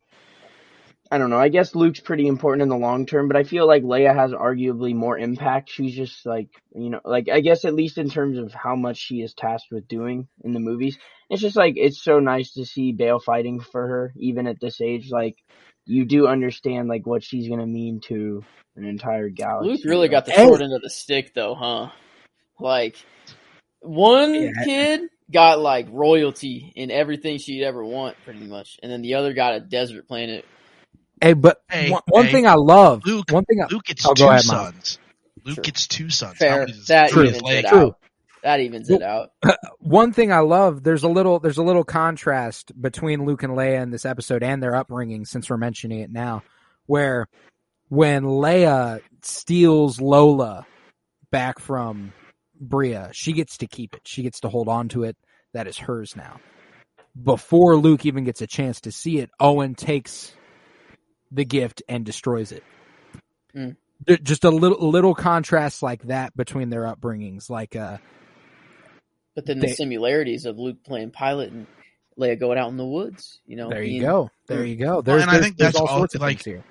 I 1.10 1.18
don't 1.18 1.30
know. 1.30 1.38
I 1.38 1.48
guess 1.48 1.74
Luke's 1.74 2.00
pretty 2.00 2.26
important 2.26 2.62
in 2.62 2.68
the 2.68 2.76
long 2.76 3.06
term, 3.06 3.28
but 3.28 3.36
I 3.36 3.44
feel 3.44 3.66
like 3.66 3.82
Leia 3.82 4.14
has 4.14 4.32
arguably 4.32 4.94
more 4.94 5.18
impact. 5.18 5.70
She's 5.70 5.94
just 5.94 6.26
like, 6.26 6.48
you 6.74 6.90
know, 6.90 7.00
like 7.04 7.28
I 7.30 7.40
guess 7.40 7.64
at 7.64 7.74
least 7.74 7.96
in 7.96 8.10
terms 8.10 8.36
of 8.38 8.52
how 8.52 8.76
much 8.76 8.98
she 8.98 9.22
is 9.22 9.32
tasked 9.32 9.72
with 9.72 9.88
doing 9.88 10.28
in 10.44 10.52
the 10.52 10.60
movies. 10.60 10.98
It's 11.30 11.40
just 11.40 11.56
like 11.56 11.74
it's 11.76 12.02
so 12.02 12.18
nice 12.18 12.52
to 12.54 12.66
see 12.66 12.92
Bail 12.92 13.20
fighting 13.20 13.60
for 13.60 13.86
her, 13.86 14.12
even 14.16 14.46
at 14.46 14.60
this 14.60 14.80
age. 14.80 15.10
Like 15.10 15.36
you 15.86 16.04
do 16.04 16.26
understand 16.26 16.88
like 16.88 17.06
what 17.06 17.24
she's 17.24 17.48
gonna 17.48 17.66
mean 17.66 18.00
to 18.08 18.44
an 18.76 18.84
entire 18.84 19.30
galaxy. 19.30 19.70
Luke 19.70 19.80
really 19.84 20.08
got 20.08 20.26
the 20.26 20.32
short 20.32 20.60
end 20.60 20.74
of 20.74 20.82
the 20.82 20.90
stick, 20.90 21.32
though, 21.34 21.54
huh? 21.54 21.88
Like 22.60 22.96
one 23.80 24.34
Yeah. 24.34 24.50
kid 24.64 25.00
got 25.30 25.58
like 25.58 25.86
royalty 25.90 26.72
in 26.76 26.90
everything 26.90 27.38
she'd 27.38 27.64
ever 27.64 27.84
want, 27.84 28.16
pretty 28.24 28.46
much, 28.46 28.78
and 28.82 28.92
then 28.92 29.00
the 29.02 29.14
other 29.14 29.32
got 29.32 29.54
a 29.54 29.60
desert 29.60 30.06
planet. 30.06 30.44
Hey, 31.20 31.32
but 31.34 31.60
Hey, 31.70 31.90
one, 31.90 32.02
one 32.08 32.26
hey, 32.26 32.32
thing 32.32 32.46
I 32.46 32.54
love, 32.54 33.02
Luke- 33.04 33.30
one 33.30 33.44
thing 33.44 33.60
I, 33.62 33.66
Luke 33.72 33.84
gets 33.84 34.06
Oh, 34.06 34.14
two 34.14 34.24
go 34.24 34.30
ahead, 34.30 34.42
sons. 34.42 34.98
Luke 35.44 35.56
Sure. 35.56 35.62
gets 35.62 35.86
two 35.86 36.10
sons. 36.10 36.36
Fair, 36.38 36.66
that 36.88 37.10
True. 37.10 37.24
evens 37.24 37.42
it 37.44 37.66
True. 37.66 37.78
out. 37.88 37.98
That 38.42 38.60
evens 38.60 38.88
it 38.90 39.02
out. 39.02 39.30
one 39.80 40.12
thing 40.12 40.32
I 40.32 40.40
love, 40.40 40.82
there's 40.84 41.02
a 41.02 41.08
little 41.08 41.40
there's 41.40 41.58
a 41.58 41.62
little 41.62 41.84
contrast 41.84 42.70
between 42.80 43.24
Luke 43.24 43.42
and 43.42 43.54
Leia 43.54 43.82
in 43.82 43.90
this 43.90 44.04
episode 44.04 44.42
and 44.42 44.62
their 44.62 44.76
upbringing 44.76 45.24
since 45.24 45.50
we're 45.50 45.56
mentioning 45.56 46.00
it 46.00 46.10
now, 46.12 46.42
where 46.86 47.26
when 47.88 48.22
Leia 48.24 49.00
steals 49.22 50.00
Lola 50.00 50.66
back 51.32 51.58
from 51.58 52.12
Breha, 52.62 53.10
she 53.12 53.32
gets 53.32 53.58
to 53.58 53.66
keep 53.66 53.94
it. 53.94 54.02
She 54.04 54.22
gets 54.22 54.40
to 54.40 54.48
hold 54.48 54.68
on 54.68 54.88
to 54.90 55.02
it. 55.04 55.16
That 55.54 55.66
is 55.66 55.78
hers 55.78 56.14
now. 56.14 56.38
Before 57.20 57.76
Luke 57.76 58.06
even 58.06 58.24
gets 58.24 58.42
a 58.42 58.46
chance 58.46 58.82
to 58.82 58.92
see 58.92 59.18
it, 59.18 59.30
Owen 59.40 59.74
takes 59.74 60.32
the 61.30 61.44
gift 61.44 61.82
and 61.88 62.04
destroys 62.04 62.52
it. 62.52 62.62
Mm. 63.54 63.76
Just 64.22 64.44
a 64.44 64.50
little 64.50 64.90
little 64.90 65.14
contrast 65.14 65.82
like 65.82 66.02
that 66.04 66.36
between 66.36 66.70
their 66.70 66.82
upbringings, 66.84 67.50
like 67.50 67.74
uh 67.76 67.98
But 69.34 69.46
then 69.46 69.58
They- 69.58 69.68
the 69.68 69.74
similarities 69.74 70.44
of 70.44 70.58
Luke 70.58 70.78
playing 70.84 71.10
pilot 71.10 71.50
and 71.52 71.66
Leia 72.18 72.38
going 72.38 72.58
out 72.58 72.68
in 72.70 72.76
the 72.76 72.84
woods, 72.86 73.40
you 73.46 73.56
know. 73.56 73.70
There 73.70 73.82
you 73.82 74.00
being- 74.00 74.02
go. 74.02 74.30
There 74.48 74.64
you 74.64 74.76
go. 74.76 75.02
There's, 75.02 75.22
and 75.22 75.30
I 75.30 75.40
think 75.40 75.56
there's 75.56 75.74
that's 75.74 75.80
all 75.80 75.86
all- 75.88 75.98
sorts 75.98 76.14
of 76.14 76.20
like- 76.20 76.38
things 76.42 76.44
here. 76.44 76.64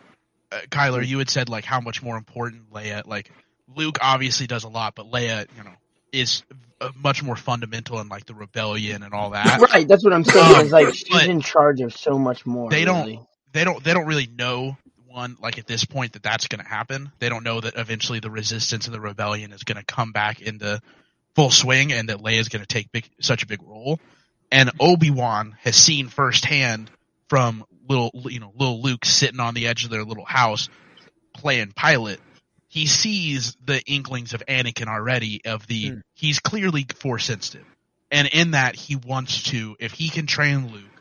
uh, 0.52 0.60
Kyler, 0.70 1.06
you 1.06 1.20
had 1.20 1.30
said 1.30 1.50
like 1.50 1.66
how 1.66 1.80
much 1.82 2.02
more 2.02 2.18
important 2.18 2.72
Leia, 2.72 3.06
like 3.06 3.32
Luke 3.76 3.98
obviously 4.02 4.48
does 4.48 4.64
a 4.64 4.70
lot, 4.70 4.96
but 4.96 5.06
Leia, 5.12 5.48
you 5.58 5.64
know, 5.64 5.74
is 6.14 6.44
uh, 6.80 6.90
much 6.96 7.22
more 7.24 7.36
fundamental 7.36 8.00
in 8.00 8.08
like 8.08 8.26
the 8.26 8.34
rebellion 8.34 9.04
and 9.04 9.14
all 9.14 9.32
that. 9.32 9.60
Right, 9.74 9.88
that's 9.88 10.04
what 10.04 10.14
I'm 10.14 10.24
saying. 10.24 10.56
Um, 10.56 10.66
Is 10.66 10.72
like 10.72 10.94
she's 10.94 11.10
but 11.10 11.26
in 11.28 11.42
charge 11.42 11.82
of 11.82 11.94
so 11.94 12.18
much 12.18 12.46
more. 12.46 12.70
they 12.70 12.86
don't- 12.86 13.02
really. 13.06 13.22
They 13.54 13.64
don't, 13.64 13.84
they 13.84 13.94
don't 13.94 14.06
really 14.06 14.28
know 14.28 14.78
one 15.08 15.38
like 15.42 15.58
at 15.58 15.66
this 15.66 15.86
point 15.86 16.14
that 16.14 16.24
that's 16.24 16.48
going 16.48 16.64
to 16.64 16.70
happen. 16.70 17.12
They 17.20 17.30
don't 17.30 17.44
know 17.44 17.60
that 17.60 17.76
eventually 17.76 18.20
the 18.20 18.30
resistance 18.30 18.86
and 18.86 18.94
the 18.94 19.02
rebellion 19.02 19.52
is 19.52 19.64
going 19.64 19.78
to 19.78 19.86
come 19.86 20.12
back 20.12 20.42
into 20.42 20.80
full 21.36 21.50
swing, 21.50 21.94
and 21.94 22.10
that 22.10 22.18
Leia 22.18 22.40
is 22.40 22.50
going 22.50 22.62
to 22.62 22.68
take 22.68 22.92
big, 22.92 23.08
such 23.22 23.44
a 23.44 23.48
big 23.48 23.62
role. 23.64 24.00
And 24.52 24.72
Obi 24.80 25.12
Wan 25.12 25.56
has 25.62 25.76
seen 25.76 26.08
firsthand 26.08 26.90
from 27.30 27.66
little, 27.88 28.12
you 28.26 28.40
know, 28.40 28.52
little 28.56 28.82
Luke 28.82 29.06
sitting 29.06 29.40
on 29.40 29.54
the 29.54 29.68
edge 29.68 29.84
of 29.86 29.90
their 29.90 30.04
little 30.04 30.26
house 30.26 30.70
playing 31.34 31.74
pilot. 31.76 32.20
He 32.70 32.86
sees 32.86 33.56
the 33.64 33.82
inklings 33.84 34.34
of 34.34 34.44
Anakin 34.48 34.88
already. 34.88 35.42
Of 35.46 35.68
the 35.68 35.90
Hmm. 35.90 36.00
he's 36.14 36.40
clearly 36.40 36.86
force 37.00 37.26
sensitive, 37.26 37.66
and 38.12 38.28
in 38.28 38.52
that 38.52 38.76
he 38.76 38.96
wants 38.96 39.44
to, 39.44 39.76
if 39.80 39.94
he 39.94 40.10
can 40.10 40.28
train 40.28 40.72
Luke, 40.72 40.97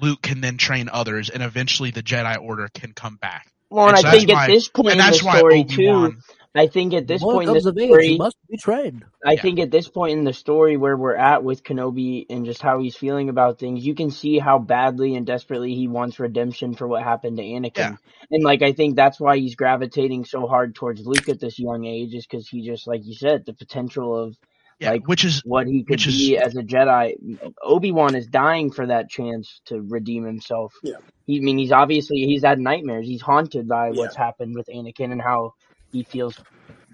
Luke 0.00 0.22
can 0.22 0.40
then 0.40 0.56
train 0.56 0.88
others, 0.92 1.30
and 1.30 1.42
eventually 1.42 1.90
the 1.90 2.02
Jedi 2.02 2.40
Order 2.40 2.68
can 2.74 2.92
come 2.92 3.16
back. 3.16 3.48
Well, 3.70 3.88
and 3.88 3.96
And 3.96 4.02
so 4.02 4.08
I 4.08 4.10
that's 4.12 4.24
think 4.24 4.36
why- 4.36 4.44
at 4.44 4.48
this 4.48 4.68
point 4.68 4.92
in 4.92 4.98
the 4.98 5.20
why 5.24 5.38
story 5.38 5.60
Obi 5.60 5.74
too, 5.74 6.16
I 6.54 6.68
think 6.68 6.94
at 6.94 7.06
this 7.06 7.20
One 7.20 7.34
point 7.34 7.48
in 7.50 7.54
the 7.54 7.68
of 7.68 7.76
age, 7.78 7.88
story, 7.88 8.16
must 8.16 8.36
be 8.48 8.56
trained. 8.56 9.04
I 9.26 9.32
Yeah. 9.32 9.42
think 9.42 9.58
at 9.58 9.70
this 9.70 9.88
point 9.88 10.12
in 10.18 10.24
the 10.24 10.32
story 10.32 10.78
where 10.78 10.96
we're 10.96 11.14
at 11.16 11.44
with 11.44 11.62
Kenobi 11.62 12.24
and 12.30 12.46
just 12.46 12.62
how 12.62 12.78
he's 12.80 12.96
feeling 12.96 13.28
about 13.28 13.58
things, 13.58 13.84
you 13.84 13.94
can 13.94 14.10
see 14.10 14.38
how 14.38 14.58
badly 14.58 15.16
and 15.16 15.26
desperately 15.26 15.74
he 15.74 15.86
wants 15.86 16.18
redemption 16.18 16.74
for 16.74 16.88
what 16.88 17.02
happened 17.02 17.36
to 17.36 17.42
Anakin. 17.42 17.76
Yeah. 17.76 17.96
And 18.30 18.42
like 18.42 18.62
I 18.62 18.72
think 18.72 18.96
that's 18.96 19.20
why 19.20 19.36
he's 19.36 19.54
gravitating 19.54 20.24
so 20.24 20.46
hard 20.46 20.74
towards 20.74 21.06
Luke 21.06 21.28
at 21.28 21.40
this 21.40 21.58
young 21.58 21.84
age, 21.84 22.14
is 22.14 22.26
because 22.26 22.48
he 22.48 22.62
just 22.64 22.86
like 22.86 23.04
you 23.04 23.14
said, 23.14 23.44
the 23.44 23.52
potential 23.52 24.16
of 24.16 24.38
Yeah, 24.78 24.90
like 24.92 25.08
which 25.08 25.24
is 25.24 25.40
what 25.44 25.66
he 25.66 25.82
could 25.84 25.90
which 25.92 26.06
is- 26.06 26.16
be 26.16 26.36
as 26.38 26.54
a 26.56 26.62
Jedi. 26.62 27.38
Obi 27.62 27.92
Wan 27.92 28.14
is 28.14 28.26
dying 28.26 28.70
for 28.70 28.86
that 28.86 29.08
chance 29.08 29.60
to 29.66 29.80
redeem 29.80 30.24
himself. 30.24 30.74
Yeah. 30.82 30.96
He, 31.26 31.38
I 31.38 31.40
mean, 31.40 31.56
he's 31.58 31.72
obviously 31.72 32.18
he's 32.18 32.44
had 32.44 32.58
nightmares. 32.60 33.06
He's 33.06 33.22
haunted 33.22 33.66
by 33.68 33.86
Yeah. 33.88 33.92
what's 34.00 34.16
happened 34.16 34.54
with 34.54 34.68
Anakin 34.68 35.12
and 35.12 35.20
how 35.22 35.54
he 35.92 36.02
feels 36.02 36.38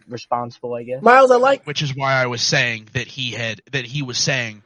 responsible. 0.09 0.75
I 0.75 0.85
guess. 0.85 1.03
Miles, 1.03 1.31
I 1.31 1.37
like 1.37 1.65
which 1.67 1.83
is 1.83 1.95
why 1.95 2.15
I 2.15 2.27
was 2.27 2.43
saying 2.43 2.89
that 2.93 3.07
he 3.09 3.33
had 3.33 3.61
that 3.73 3.85
he 3.85 4.03
was 4.03 4.19
saying 4.19 4.63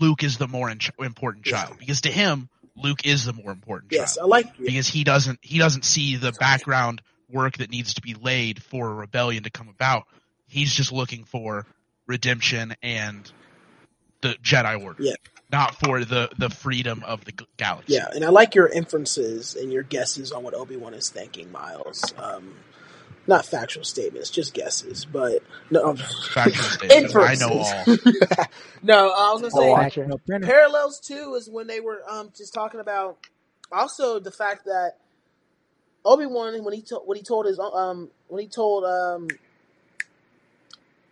Luke 0.00 0.22
is 0.22 0.38
the 0.38 0.48
more 0.48 0.70
in- 0.70 0.80
important 0.98 1.46
Yeah. 1.46 1.64
child 1.64 1.78
because 1.78 2.02
to 2.02 2.10
him 2.10 2.48
Luke 2.76 3.06
is 3.06 3.24
the 3.24 3.32
more 3.32 3.50
important 3.52 3.92
yes, 3.92 4.16
I 4.16 4.20
child 4.20 4.30
like 4.30 4.58
because 4.58 4.88
he 4.88 5.04
doesn't 5.04 5.38
he 5.42 5.58
doesn't 5.58 5.84
see 5.84 6.16
the 6.16 6.32
background 6.32 7.02
work 7.30 7.58
that 7.58 7.70
needs 7.70 7.94
to 7.94 8.02
be 8.02 8.14
laid 8.14 8.62
for 8.62 8.88
a 8.90 8.94
rebellion 8.94 9.42
to 9.44 9.50
come 9.50 9.68
about. 9.68 10.04
He's 10.48 10.72
just 10.72 10.92
looking 10.92 11.24
for 11.24 11.66
redemption 12.08 12.74
and 12.82 13.30
the 14.22 14.36
Jedi 14.42 14.82
Order, 14.82 15.00
Yeah. 15.00 15.14
not 15.50 15.76
for 15.76 16.04
the 16.04 16.30
the 16.38 16.50
freedom 16.50 17.04
of 17.04 17.24
the 17.24 17.32
galaxy. 17.58 17.86
Yeah, 17.88 18.08
and 18.14 18.24
I 18.24 18.30
like 18.30 18.54
your 18.54 18.68
inferences 18.68 19.56
and 19.56 19.72
your 19.72 19.84
guesses 19.84 20.32
on 20.32 20.42
what 20.44 20.54
Obi 20.54 20.76
Wan 20.76 20.94
is 20.94 21.10
thinking, 21.10 21.52
Miles. 21.52 22.14
Um, 22.18 22.56
not 23.26 23.46
factual 23.46 23.84
statements, 23.84 24.30
just 24.30 24.54
guesses. 24.54 25.04
But 25.06 25.42
no, 25.70 25.84
um, 25.90 25.98
Factual 26.34 26.70
statements. 26.70 27.18
I 27.20 27.34
inferences. 27.34 27.36
know 27.36 27.58
all. 27.58 27.90
no, 28.82 29.10
I 29.10 29.32
was 29.32 29.42
gonna 29.42 29.50
Oh, 29.52 29.66
say 29.76 29.76
watch 29.76 29.98
it. 29.98 30.08
No 30.08 30.18
printer. 30.18 30.52
parallels 30.52 31.00
too 31.00 31.34
is 31.36 31.50
when 31.50 31.66
they 31.68 31.80
were 31.80 32.02
um 32.08 32.30
just 32.36 32.54
talking 32.54 32.80
about 32.80 33.18
also 33.72 34.20
the 34.20 34.32
fact 34.32 34.64
that 34.66 34.92
Obi 36.04 36.26
Wan 36.26 36.62
when 36.64 36.74
he 36.74 36.82
told 36.82 37.06
when 37.06 37.16
he 37.18 37.24
told 37.24 37.46
his 37.46 37.58
um 37.60 38.10
when 38.28 38.42
he 38.42 38.48
told 38.48 38.84
um 38.84 39.38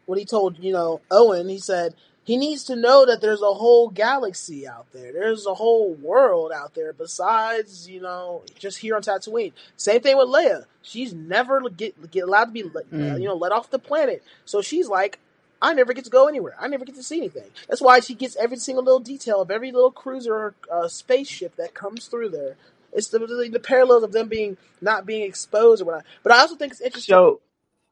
when 0.06 0.18
he 0.18 0.24
told 0.24 0.58
you 0.58 0.72
know 0.72 1.00
Owen 1.10 1.48
he 1.48 1.58
said 1.58 1.94
he 2.24 2.36
needs 2.38 2.64
to 2.64 2.74
know 2.76 3.04
that 3.04 3.20
there's 3.20 3.42
a 3.42 3.52
whole 3.54 3.88
galaxy 3.90 4.66
out 4.66 4.86
there 4.92 5.12
there's 5.12 5.46
a 5.46 5.54
whole 5.54 5.94
world 5.94 6.52
out 6.52 6.74
there 6.74 6.92
besides 6.92 7.88
you 7.88 8.00
know 8.00 8.42
just 8.58 8.78
here 8.78 8.96
on 8.96 9.02
Tatooine 9.02 9.52
same 9.76 10.00
thing 10.00 10.16
with 10.16 10.28
Leia 10.28 10.64
she's 10.82 11.12
never 11.12 11.60
get 11.70 12.10
get 12.10 12.24
allowed 12.24 12.46
to 12.46 12.50
be 12.52 12.62
let- 12.62 12.90
Mm. 12.90 13.20
you 13.20 13.28
know 13.28 13.34
let 13.34 13.52
off 13.52 13.70
the 13.70 13.78
planet 13.78 14.22
so 14.44 14.62
she's 14.62 14.88
like 14.88 15.18
I 15.62 15.72
never 15.72 15.94
get 15.94 16.04
to 16.04 16.10
go 16.10 16.28
anywhere. 16.28 16.54
I 16.60 16.68
never 16.68 16.84
get 16.84 16.94
to 16.96 17.02
see 17.02 17.16
anything. 17.18 17.48
That's 17.70 17.80
why 17.80 18.00
she 18.00 18.12
gets 18.14 18.36
every 18.36 18.58
single 18.58 18.84
little 18.84 19.00
detail 19.00 19.40
of 19.40 19.50
every 19.50 19.72
little 19.72 19.90
cruiser 19.92 20.34
or 20.34 20.54
uh, 20.70 20.88
spaceship 20.88 21.56
that 21.56 21.72
comes 21.72 22.06
through 22.06 22.30
there. 22.30 22.56
It's 22.92 23.08
the, 23.08 23.20
the 23.20 23.48
the 23.50 23.60
parallels 23.60 24.02
of 24.02 24.12
them 24.12 24.28
being 24.28 24.58
not 24.82 25.06
being 25.06 25.22
exposed 25.22 25.80
or 25.80 25.86
whatnot. 25.86 26.04
But 26.22 26.32
I 26.32 26.40
also 26.40 26.56
think 26.56 26.72
it's 26.72 26.82
interesting. 26.82 27.14
So 27.14 27.40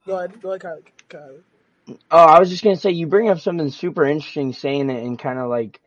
go 0.05 0.18
ahead, 0.18 0.43
go 0.43 0.51
ahead, 0.51 0.60
Kylie. 0.60 0.82
Kylie. 1.09 1.40
Oh, 2.10 2.19
I 2.19 2.39
was 2.39 2.51
just 2.51 2.64
gonna 2.64 2.77
say 2.77 2.90
you 2.90 3.06
bring 3.06 3.28
up 3.28 3.40
something 3.40 3.70
super 3.70 4.05
interesting 4.05 4.52
saying 4.52 4.90
it 4.90 5.02
and 5.05 5.19
kind 5.19 5.39
of 5.39 5.48
like 5.48 5.81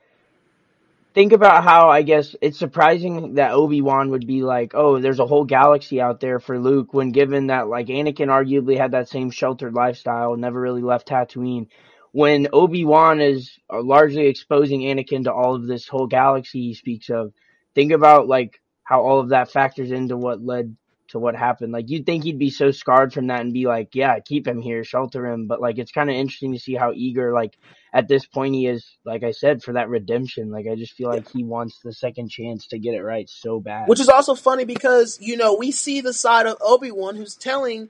think 1.15 1.31
about 1.31 1.63
how 1.63 1.89
I 1.89 2.01
guess 2.01 2.35
it's 2.41 2.59
surprising 2.59 3.35
that 3.35 3.51
Obi 3.51 3.81
Wan 3.81 4.11
would 4.11 4.27
be 4.27 4.43
like, 4.43 4.73
oh, 4.75 4.99
there's 4.99 5.19
a 5.19 5.25
whole 5.25 5.45
galaxy 5.45 6.01
out 6.01 6.19
there 6.19 6.39
for 6.39 6.59
Luke 6.59 6.93
when 6.93 7.11
given 7.11 7.47
that 7.47 7.67
like 7.67 7.87
Anakin 7.87 8.27
arguably 8.27 8.77
had 8.77 8.91
that 8.91 9.09
same 9.09 9.31
sheltered 9.31 9.73
lifestyle, 9.73 10.35
never 10.35 10.59
really 10.59 10.81
left 10.81 11.07
Tatooine. 11.07 11.67
When 12.11 12.47
Obi 12.53 12.85
Wan 12.85 13.21
is 13.21 13.57
uh, 13.69 13.81
largely 13.81 14.27
exposing 14.27 14.81
Anakin 14.81 15.23
to 15.23 15.33
all 15.33 15.55
of 15.55 15.65
this 15.65 15.87
whole 15.87 16.07
galaxy 16.07 16.61
he 16.61 16.73
speaks 16.73 17.09
of, 17.09 17.33
think 17.73 17.91
about 17.91 18.27
like 18.27 18.61
how 18.83 19.01
all 19.01 19.19
of 19.19 19.29
that 19.29 19.51
factors 19.51 19.91
into 19.91 20.17
what 20.17 20.43
led 20.43 20.75
to 21.09 21.19
what 21.19 21.35
happened. 21.35 21.71
Like 21.71 21.89
you'd 21.89 22.05
think 22.05 22.23
he'd 22.23 22.39
be 22.39 22.49
so 22.49 22.71
scarred 22.71 23.13
from 23.13 23.27
that 23.27 23.41
and 23.41 23.53
be 23.53 23.65
like, 23.67 23.93
yeah, 23.93 24.19
keep 24.19 24.47
him 24.47 24.61
here, 24.61 24.83
shelter 24.83 25.25
him. 25.25 25.47
But 25.47 25.61
like 25.61 25.77
it's 25.77 25.91
kind 25.91 26.09
of 26.09 26.15
interesting 26.15 26.53
to 26.53 26.59
see 26.59 26.75
how 26.75 26.91
eager 26.93 27.33
like 27.33 27.57
at 27.93 28.07
this 28.07 28.25
point 28.25 28.55
he 28.55 28.67
is, 28.67 28.85
like 29.05 29.23
I 29.23 29.31
said, 29.31 29.63
for 29.63 29.73
that 29.73 29.89
redemption. 29.89 30.51
Like 30.51 30.65
I 30.71 30.75
just 30.75 30.93
feel 30.93 31.09
like 31.09 31.29
he 31.29 31.43
wants 31.43 31.79
the 31.83 31.93
second 31.93 32.29
chance 32.29 32.67
to 32.67 32.79
get 32.79 32.95
it 32.95 33.03
right 33.03 33.29
so 33.29 33.59
bad. 33.59 33.87
Which 33.87 33.99
is 33.99 34.09
also 34.09 34.35
funny 34.35 34.65
because 34.65 35.19
you 35.21 35.37
know 35.37 35.55
we 35.55 35.71
see 35.71 36.01
the 36.01 36.13
side 36.13 36.45
of 36.47 36.57
Obi 36.61 36.91
Wan 36.91 37.15
who's 37.15 37.35
telling, 37.35 37.89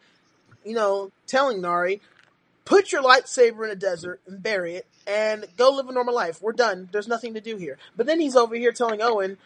you 0.64 0.74
know, 0.76 1.12
telling 1.28 1.62
Nari, 1.62 2.02
put 2.66 2.92
your 2.92 3.04
lightsaber 3.04 3.66
in 3.66 3.72
a 3.72 3.76
desert 3.76 4.22
and 4.28 4.44
bury 4.44 4.76
it 4.76 4.88
and 5.08 5.46
go 5.56 5.70
live 5.70 5.88
a 5.88 5.92
normal 5.92 6.16
life. 6.16 6.42
We're 6.42 6.54
done. 6.54 6.90
There's 6.92 7.08
nothing 7.08 7.36
to 7.36 7.42
do 7.42 7.58
here. 7.58 7.78
But 7.96 8.08
then 8.08 8.20
he's 8.20 8.36
over 8.36 8.56
here 8.56 8.72
telling 8.72 9.02
Owen, 9.02 9.38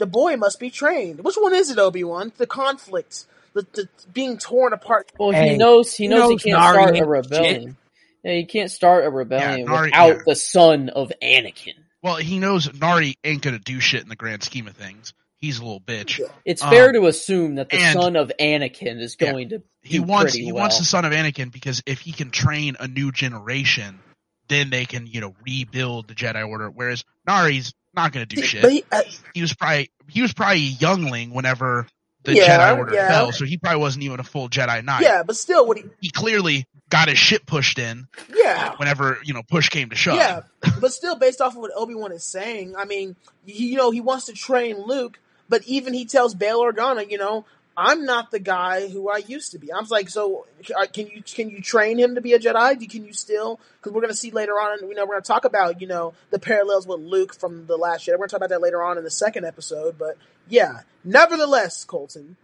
the 0.00 0.06
boy 0.06 0.36
must 0.36 0.58
be 0.58 0.70
trained. 0.70 1.22
Which 1.22 1.36
one 1.36 1.54
is 1.54 1.70
it, 1.70 1.78
Obi 1.78 2.02
Wan? 2.02 2.32
The 2.36 2.46
conflict, 2.48 3.26
the, 3.54 3.64
the 3.72 3.88
being 4.12 4.36
torn 4.38 4.72
apart. 4.72 5.12
Well, 5.18 5.30
Hey, 5.30 5.50
he 5.50 5.56
knows 5.56 5.94
he 5.94 6.04
he 6.04 6.08
knows 6.08 6.42
he 6.42 6.50
can't 6.50 6.60
Nari 6.60 6.82
start 6.82 6.98
a 6.98 7.04
rebellion. 7.06 7.76
Yeah, 8.24 8.32
you 8.32 8.46
can't 8.46 8.70
start 8.70 9.04
a 9.04 9.10
rebellion 9.10 9.66
Nari- 9.66 9.90
without 9.90 10.16
yeah. 10.16 10.22
the 10.26 10.34
son 10.34 10.88
of 10.88 11.12
Anakin. 11.22 11.74
Well, 12.02 12.16
he 12.16 12.38
knows 12.38 12.68
Nari 12.74 13.14
ain't 13.22 13.42
gonna 13.42 13.58
do 13.60 13.78
shit 13.80 14.02
in 14.02 14.08
the 14.08 14.16
grand 14.16 14.42
scheme 14.42 14.66
of 14.66 14.74
things. 14.76 15.12
He's 15.36 15.58
a 15.58 15.62
little 15.62 15.80
bitch. 15.80 16.20
It's 16.44 16.62
fair 16.62 16.88
Um, 16.88 16.94
to 16.94 17.06
assume 17.06 17.54
that 17.54 17.70
the 17.70 17.76
and- 17.76 17.98
son 17.98 18.16
of 18.16 18.30
Anakin 18.38 19.00
is 19.00 19.16
Yeah. 19.18 19.30
going 19.32 19.48
to 19.50 19.62
He 19.82 19.96
do 19.98 20.02
wants 20.02 20.34
he 20.34 20.52
well. 20.52 20.62
wants 20.62 20.78
the 20.78 20.84
son 20.84 21.04
of 21.06 21.12
Anakin 21.12 21.50
because 21.50 21.82
if 21.86 22.00
he 22.00 22.12
can 22.12 22.30
train 22.30 22.76
a 22.78 22.86
new 22.88 23.10
generation, 23.10 24.00
then 24.48 24.68
they 24.70 24.84
can 24.84 25.06
you 25.06 25.20
know 25.22 25.34
rebuild 25.46 26.08
the 26.08 26.14
Jedi 26.14 26.46
Order. 26.46 26.68
Whereas 26.70 27.04
Nari's 27.26 27.72
not 27.94 28.12
gonna 28.12 28.26
do 28.26 28.42
shit. 28.42 28.68
He, 28.70 28.84
uh, 28.90 29.02
he 29.34 29.40
was 29.42 29.54
probably 29.54 29.90
he 30.08 30.22
was 30.22 30.32
probably 30.32 30.58
a 30.58 30.70
youngling 30.78 31.32
whenever 31.32 31.86
the 32.24 32.34
Yeah, 32.34 32.58
Jedi 32.58 32.78
Order 32.78 32.94
yeah. 32.94 33.08
fell, 33.08 33.32
so 33.32 33.44
he 33.44 33.56
probably 33.56 33.80
wasn't 33.80 34.04
even 34.04 34.20
a 34.20 34.24
full 34.24 34.48
Jedi 34.48 34.84
Knight. 34.84 35.02
yeah, 35.02 35.22
but 35.22 35.36
still, 35.36 35.66
when 35.66 35.78
he, 35.78 35.84
He 36.00 36.10
clearly 36.10 36.66
got 36.90 37.08
his 37.08 37.18
shit 37.18 37.46
pushed 37.46 37.78
in 37.78 38.08
yeah, 38.34 38.74
whenever 38.76 39.18
you 39.24 39.32
know 39.34 39.42
push 39.42 39.68
came 39.68 39.90
to 39.90 39.96
shove. 39.96 40.16
yeah, 40.16 40.42
but 40.80 40.92
still, 40.92 41.16
based 41.16 41.40
off 41.40 41.52
of 41.54 41.58
what 41.60 41.70
Obi 41.76 41.94
Wan 41.94 42.12
is 42.12 42.24
saying, 42.24 42.74
I 42.76 42.84
mean, 42.84 43.16
he, 43.46 43.68
you 43.68 43.76
know, 43.76 43.90
he 43.90 44.00
wants 44.00 44.26
to 44.26 44.32
train 44.32 44.76
Luke, 44.84 45.18
but 45.48 45.62
even 45.66 45.94
he 45.94 46.04
tells 46.04 46.34
Bail 46.34 46.60
Organa, 46.60 47.08
you 47.10 47.16
know, 47.18 47.44
I'm 47.76 48.04
not 48.04 48.30
the 48.30 48.40
guy 48.40 48.88
who 48.88 49.08
I 49.08 49.18
used 49.18 49.52
to 49.52 49.58
be. 49.58 49.72
I'm 49.72 49.86
like, 49.88 50.10
so 50.10 50.46
uh, 50.76 50.86
can 50.92 51.06
you 51.06 51.22
can 51.22 51.48
you 51.50 51.62
train 51.62 51.98
him 51.98 52.14
to 52.16 52.20
be 52.20 52.32
a 52.34 52.38
Jedi? 52.38 52.88
Can 52.90 53.04
you 53.04 53.12
still? 53.12 53.58
Because 53.78 53.92
we're 53.92 54.02
gonna 54.02 54.14
see 54.14 54.30
later 54.30 54.52
on, 54.52 54.88
you 54.88 54.94
know, 54.94 55.04
we're 55.04 55.14
gonna 55.14 55.22
talk 55.22 55.44
about 55.44 55.80
you 55.80 55.86
know 55.86 56.12
the 56.30 56.38
parallels 56.38 56.86
with 56.86 57.00
Luke 57.00 57.34
from 57.34 57.66
the 57.66 57.76
last 57.76 58.06
Jedi. 58.06 58.12
We're 58.12 58.18
gonna 58.18 58.28
talk 58.28 58.38
about 58.38 58.50
that 58.50 58.60
later 58.60 58.82
on 58.82 58.98
in 58.98 59.04
the 59.04 59.10
second 59.10 59.44
episode, 59.46 59.96
but 59.98 60.18
yeah, 60.48 60.80
nevertheless, 61.04 61.84
Colton, 61.84 62.36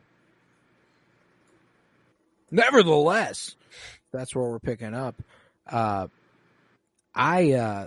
Nevertheless, 2.51 3.57
that's 4.13 4.35
where 4.35 4.49
we're 4.49 4.59
picking 4.59 4.95
up. 4.95 5.17
Uh, 5.71 6.07
I, 7.15 7.53
uh, 7.53 7.87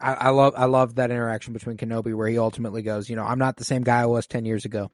I, 0.00 0.12
I 0.12 0.28
love 0.30 0.54
I 0.56 0.64
love 0.64 0.96
that 0.96 1.10
interaction 1.10 1.52
between 1.52 1.76
Kenobi 1.76 2.14
where 2.14 2.28
he 2.28 2.38
ultimately 2.38 2.82
goes, 2.82 3.08
you 3.08 3.16
know, 3.16 3.24
I'm 3.24 3.38
not 3.38 3.56
the 3.56 3.64
same 3.64 3.82
guy 3.82 4.02
I 4.02 4.06
was 4.06 4.26
ten 4.26 4.44
years 4.44 4.64
ago. 4.64 4.90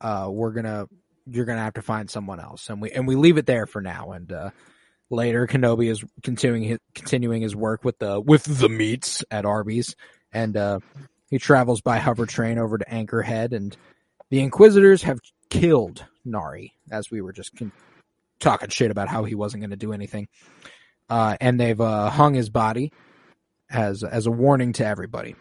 Uh, 0.00 0.28
we're 0.30 0.52
gonna 0.52 0.86
you're 1.26 1.44
gonna 1.44 1.60
have 1.62 1.74
to 1.74 1.82
find 1.82 2.10
someone 2.10 2.40
else, 2.40 2.68
and 2.70 2.80
we 2.80 2.90
and 2.90 3.06
we 3.06 3.16
leave 3.16 3.38
it 3.38 3.46
there 3.46 3.66
for 3.66 3.80
now. 3.80 4.12
And 4.12 4.32
uh, 4.32 4.50
later, 5.10 5.46
Kenobi 5.46 5.90
is 5.90 6.04
continuing 6.22 6.62
his 6.62 6.78
continuing 6.94 7.42
his 7.42 7.54
work 7.54 7.84
with 7.84 7.98
the 7.98 8.20
with 8.20 8.44
the 8.44 8.68
meats 8.68 9.24
at 9.30 9.44
Arby's, 9.44 9.94
and 10.32 10.56
uh, 10.56 10.80
he 11.28 11.38
travels 11.38 11.80
by 11.80 11.98
hover 11.98 12.26
train 12.26 12.58
over 12.58 12.78
to 12.78 12.84
Anchorhead, 12.84 13.52
and 13.52 13.76
the 14.30 14.40
Inquisitors 14.40 15.02
have 15.02 15.20
killed 15.48 16.04
Nari, 16.24 16.74
as 16.90 17.10
we 17.10 17.20
were 17.20 17.32
just 17.32 17.56
con- 17.56 17.72
talking 18.38 18.68
shit 18.68 18.90
about 18.90 19.08
how 19.08 19.24
he 19.24 19.34
wasn't 19.34 19.60
going 19.60 19.70
to 19.70 19.76
do 19.76 19.92
anything. 19.92 20.28
Uh, 21.08 21.36
and 21.40 21.58
they've 21.58 21.80
uh, 21.80 22.08
hung 22.10 22.34
his 22.34 22.48
body 22.48 22.92
as 23.68 24.02
as 24.02 24.26
a 24.26 24.30
warning 24.30 24.72
to 24.74 24.86
everybody. 24.86 25.34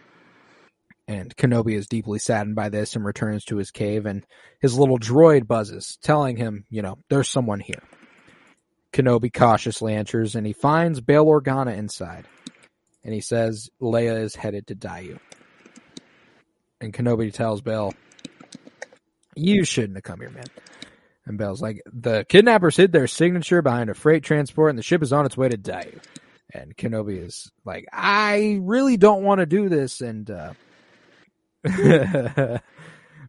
And 1.10 1.36
Kenobi 1.36 1.74
is 1.74 1.88
deeply 1.88 2.20
saddened 2.20 2.56
by 2.56 2.70
this 2.70 2.96
and 2.96 3.04
returns 3.04 3.44
to 3.46 3.58
his 3.58 3.72
cave, 3.72 4.06
and 4.06 4.24
his 4.62 4.78
little 4.78 5.00
droid 5.00 5.48
buzzes, 5.48 5.98
telling 6.04 6.38
him, 6.38 6.66
you 6.70 6.84
know, 6.84 7.00
there's 7.10 7.28
someone 7.28 7.60
here. 7.60 7.82
Kenobi 8.94 9.34
cautiously 9.34 9.96
enters, 9.96 10.36
and 10.36 10.46
he 10.46 10.54
finds 10.54 11.02
Bail 11.02 11.26
Organa 11.26 11.76
inside, 11.76 12.26
and 13.04 13.12
he 13.12 13.22
says 13.22 13.72
Leia 13.82 14.22
is 14.22 14.36
headed 14.36 14.68
to 14.68 14.76
Daiyu. 14.76 15.18
And 16.80 16.94
Kenobi 16.94 17.34
tells 17.34 17.62
Bail, 17.62 17.92
"You 19.36 19.64
shouldn't 19.64 19.98
have 19.98 20.04
come 20.04 20.20
here, 20.20 20.30
man." 20.30 20.46
And 21.26 21.40
Bail's 21.40 21.62
like, 21.62 21.82
the 21.92 22.24
kidnappers 22.30 22.78
hid 22.78 22.92
their 22.92 23.08
signature 23.08 23.64
behind 23.64 23.90
a 23.90 23.96
freight 23.96 24.24
transport 24.24 24.70
and 24.70 24.80
the 24.80 24.84
ship 24.84 25.04
is 25.04 25.14
on 25.14 25.26
its 25.26 25.38
way 25.38 25.50
to 25.50 25.58
Daiyu. 25.58 26.02
And 26.54 26.76
Kenobi 26.76 27.24
is 27.24 27.52
like, 27.66 27.86
I 27.94 28.60
really 28.62 28.98
don't 28.98 29.24
want 29.24 29.40
to 29.40 29.46
do 29.46 29.70
this. 29.70 30.02
And, 30.02 30.30
uh, 30.30 30.54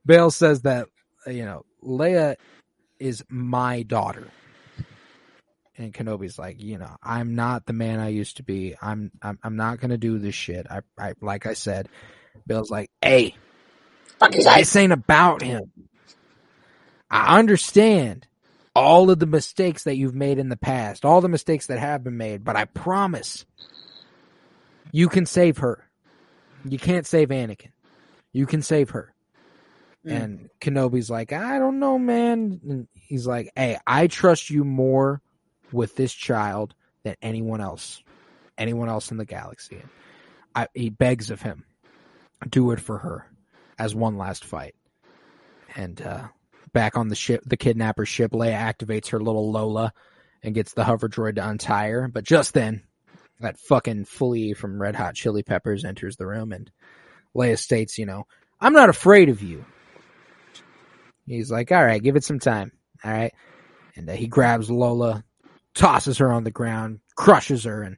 Bail 0.07 0.31
says 0.31 0.63
that, 0.63 0.87
you 1.27 1.45
know, 1.45 1.65
Leia 1.83 2.37
is 2.99 3.25
my 3.29 3.83
daughter. 3.83 4.29
And 5.77 5.95
Kenobi's 5.95 6.39
like, 6.39 6.63
you 6.63 6.79
know, 6.79 6.97
I'm 7.03 7.35
not 7.35 7.67
the 7.67 7.73
man 7.73 8.01
I 8.01 8.09
used 8.09 8.37
to 8.37 8.43
be. 8.43 8.75
I'm, 8.83 9.11
I'm, 9.23 9.39
I'm 9.43 9.57
not 9.57 9.81
going 9.81 9.91
to 9.91 9.99
do 9.99 10.19
this 10.19 10.35
shit. 10.35 10.67
I, 10.71 10.81
I, 10.99 11.15
like 11.23 11.47
I 11.47 11.55
said, 11.55 11.89
Bill's 12.47 12.71
like, 12.71 12.91
hey, 13.03 13.35
this 14.59 14.77
ain't 14.77 14.93
about 14.93 15.43
him. 15.43 15.73
I 17.11 17.39
understand 17.39 18.27
all 18.75 19.11
of 19.11 19.19
the 19.19 19.27
mistakes 19.27 19.85
that 19.85 19.97
you've 19.97 20.15
made 20.15 20.39
in 20.39 20.49
the 20.49 20.57
past, 20.57 21.05
all 21.05 21.21
the 21.21 21.29
mistakes 21.29 21.67
that 21.67 21.79
have 21.79 22.05
been 22.05 22.17
made, 22.17 22.45
but 22.45 22.57
I 22.57 22.67
promise 22.67 23.47
you 24.93 25.09
can 25.09 25.27
save 25.27 25.59
her. 25.59 25.89
You 26.65 26.79
can't 26.79 27.07
save 27.07 27.29
Anakin. 27.29 27.71
You 28.33 28.47
can 28.47 28.63
save 28.63 28.91
her. 28.91 29.15
Mm. 30.07 30.23
And 30.23 30.51
Kenobi's 30.61 31.11
like, 31.11 31.33
I 31.33 31.59
don't 31.59 31.79
know, 31.79 31.99
man. 31.99 32.61
And 32.69 32.89
he's 32.95 33.27
like, 33.27 33.51
hey, 33.55 33.79
I 33.87 34.07
trust 34.07 34.51
you 34.51 34.65
more 34.65 35.21
with 35.73 35.97
this 35.97 36.13
child 36.13 36.75
than 37.03 37.17
anyone 37.23 37.61
else, 37.61 38.03
anyone 38.57 38.89
else 38.89 39.11
in 39.11 39.17
the 39.17 39.25
galaxy. 39.25 39.83
I, 40.55 40.69
he 40.75 40.91
begs 40.91 41.31
of 41.31 41.43
him, 41.43 41.65
do 42.49 42.71
it 42.73 42.81
for 42.81 42.99
her 42.99 43.27
as 43.79 43.95
one 43.95 44.17
last 44.17 44.45
fight. 44.45 44.75
And, 45.77 46.01
uh, 46.03 46.29
back 46.73 46.97
on 46.97 47.09
the 47.09 47.15
ship, 47.15 47.43
the 47.45 47.57
kidnapper 47.57 48.07
ship, 48.07 48.33
Leia 48.33 48.55
activates 48.55 49.09
her 49.09 49.21
little 49.21 49.51
Lola 49.51 49.93
and 50.43 50.55
gets 50.55 50.73
the 50.73 50.85
hover 50.85 51.09
droid 51.09 51.37
to 51.37 51.49
untie 51.49 51.89
her. 51.89 52.09
But 52.09 52.25
just 52.25 52.55
then, 52.55 52.85
that 53.41 53.59
fucking 53.59 54.05
Flea 54.05 54.53
from 54.53 54.81
Red 54.81 54.95
Hot 54.95 55.15
Chili 55.15 55.43
Peppers 55.43 55.85
enters 55.85 56.17
the 56.17 56.27
room 56.27 56.53
and 56.53 56.71
Leia 57.37 57.59
states, 57.59 57.99
you 57.99 58.07
know, 58.07 58.25
I'm 58.61 58.73
not 58.73 58.89
afraid 58.89 59.29
of 59.29 59.43
you. 59.43 59.65
He's 61.27 61.51
like, 61.51 61.71
all 61.73 61.85
right, 61.85 62.03
give 62.03 62.17
it 62.17 62.25
some 62.25 62.39
time. 62.41 62.73
All 63.05 63.13
right. 63.13 63.33
And 63.97 64.09
uh, 64.09 64.15
he 64.15 64.27
grabs 64.27 64.71
Lola, 64.71 65.25
tosses 65.75 66.19
her 66.19 66.33
on 66.33 66.45
the 66.45 66.51
ground, 66.51 67.01
crushes 67.17 67.65
her. 67.65 67.83
And 67.83 67.97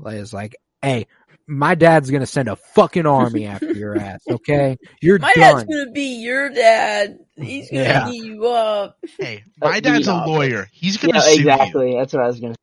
Leia's 0.00 0.32
like, 0.32 0.56
hey, 0.82 1.06
my 1.46 1.74
dad's 1.74 2.10
going 2.10 2.20
to 2.22 2.26
send 2.26 2.48
a 2.48 2.56
fucking 2.56 3.06
army 3.06 3.46
after 3.46 3.76
your 3.76 3.94
ass. 3.98 4.24
Okay. 4.28 4.78
You're 5.00 5.18
My 5.18 5.32
done. 5.34 5.54
dad's 5.56 5.64
gonna 5.64 5.90
be 5.92 6.22
your 6.22 6.50
dad. 6.50 7.18
He's 7.36 7.70
gonna 7.70 7.84
Yeah. 7.84 8.04
beat 8.06 8.24
you 8.24 8.46
up. 8.46 8.98
Hey, 9.18 9.44
my 9.58 9.80
dad's 9.80 10.08
a 10.08 10.14
lawyer. 10.26 10.68
He's 10.72 10.96
gonna 10.96 11.14
Yeah, 11.14 11.20
sue 11.20 11.42
you. 11.42 11.48
exactly. 11.48 11.94
That's 11.94 12.12
what 12.12 12.22
I 12.22 12.26
was 12.26 12.40
gonna. 12.40 12.54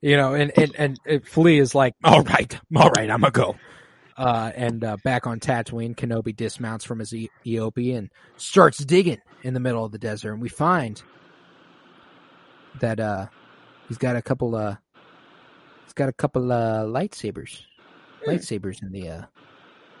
you 0.00 0.16
know, 0.16 0.34
and 0.34 0.52
and 0.56 0.74
and, 0.76 1.00
and 1.06 1.26
Flea 1.26 1.58
is 1.58 1.74
like, 1.74 1.94
all 2.04 2.22
right, 2.22 2.58
all 2.76 2.90
right, 2.90 3.10
I'm 3.10 3.20
gonna 3.20 3.30
go. 3.32 3.56
Uh, 4.16 4.52
and 4.54 4.84
uh, 4.84 4.96
back 5.02 5.26
on 5.26 5.40
Tatooine, 5.40 5.96
Kenobi 5.96 6.34
dismounts 6.34 6.84
from 6.84 7.00
his 7.00 7.12
e- 7.12 7.30
Eopie 7.44 7.96
and 7.96 8.10
starts 8.36 8.78
digging 8.78 9.20
in 9.42 9.54
the 9.54 9.60
middle 9.60 9.84
of 9.84 9.90
the 9.90 9.98
desert, 9.98 10.32
and 10.32 10.40
we 10.40 10.48
find 10.48 11.02
that 12.80 13.00
uh, 13.00 13.26
he's 13.88 13.98
got 13.98 14.14
a 14.14 14.22
couple 14.22 14.54
uh, 14.54 14.76
he's 15.84 15.92
got 15.94 16.08
a 16.08 16.12
couple 16.12 16.52
uh, 16.52 16.84
lightsabers, 16.84 17.62
lightsabers 18.26 18.82
in 18.82 18.92
the 18.92 19.08
uh, 19.08 19.22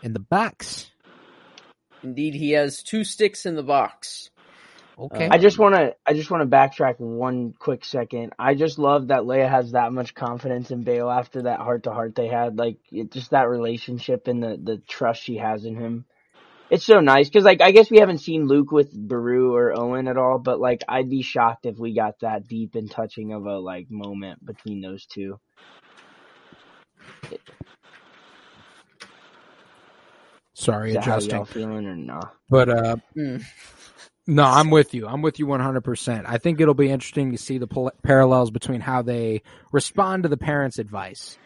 in 0.02 0.12
the 0.12 0.20
box. 0.20 0.92
Indeed, 2.04 2.34
he 2.34 2.50
has 2.52 2.82
two 2.82 3.02
sticks 3.02 3.46
in 3.46 3.56
the 3.56 3.62
box. 3.62 4.30
Okay, 4.98 5.30
I 5.30 5.38
just 5.38 5.58
want 5.58 5.74
to. 5.76 5.94
I 6.06 6.14
just 6.14 6.30
want 6.30 6.42
to 6.48 6.56
backtrack 6.56 7.00
one 7.00 7.54
quick 7.58 7.84
second. 7.84 8.34
I 8.38 8.54
just 8.54 8.78
love 8.78 9.08
that 9.08 9.22
Leia 9.22 9.50
has 9.50 9.72
that 9.72 9.92
much 9.92 10.14
confidence 10.14 10.70
in 10.70 10.84
Bail 10.84 11.10
after 11.10 11.42
that 11.42 11.60
heart 11.60 11.84
to 11.84 11.92
heart 11.92 12.14
they 12.14 12.28
had. 12.28 12.58
Like 12.58 12.78
it, 12.92 13.12
just 13.12 13.32
that 13.32 13.48
relationship 13.48 14.28
and 14.28 14.42
the 14.42 14.58
the 14.62 14.78
trust 14.88 15.22
she 15.22 15.38
has 15.38 15.64
in 15.64 15.76
him. 15.76 16.06
It's 16.70 16.86
so 16.86 17.00
nice 17.00 17.28
because 17.28 17.44
like 17.44 17.60
I 17.62 17.72
guess 17.72 17.90
we 17.90 17.98
haven't 18.00 18.18
seen 18.18 18.46
Luke 18.48 18.72
with 18.72 18.92
Beru 18.92 19.54
or 19.54 19.78
Owen 19.78 20.08
at 20.08 20.18
all, 20.18 20.38
but 20.38 20.60
like 20.60 20.82
I'd 20.88 21.10
be 21.10 21.22
shocked 21.22 21.66
if 21.66 21.78
we 21.78 21.94
got 21.94 22.20
that 22.20 22.48
deep 22.48 22.74
and 22.76 22.90
touching 22.90 23.32
of 23.32 23.46
a 23.46 23.58
like 23.58 23.88
moment 23.90 24.44
between 24.44 24.80
those 24.80 25.06
two. 25.06 25.38
sorry, 30.54 30.92
Is 30.92 30.94
that 30.94 31.04
how 31.04 31.18
adjusting, 31.18 31.20
y'all 31.20 31.46
feeling 31.46 31.86
or 31.86 31.96
nah? 31.96 32.30
but 32.50 32.68
uh, 32.70 32.96
Hmm. 33.16 33.38
No, 34.26 34.44
I'm 34.44 34.70
with 34.70 34.94
you. 34.94 35.06
I'm 35.06 35.20
with 35.22 35.38
you 35.38 35.46
100%. 35.46 36.24
I 36.26 36.38
think 36.38 36.60
it'll 36.60 36.74
be 36.74 36.90
interesting 36.90 37.32
to 37.32 37.38
see 37.38 37.58
the 37.58 37.90
parallels 38.02 38.50
between 38.50 38.80
how 38.80 39.02
they 39.02 39.42
respond 39.72 40.22
to 40.22 40.28
the 40.30 40.38
parents' 40.38 40.78
advice. 40.78 41.36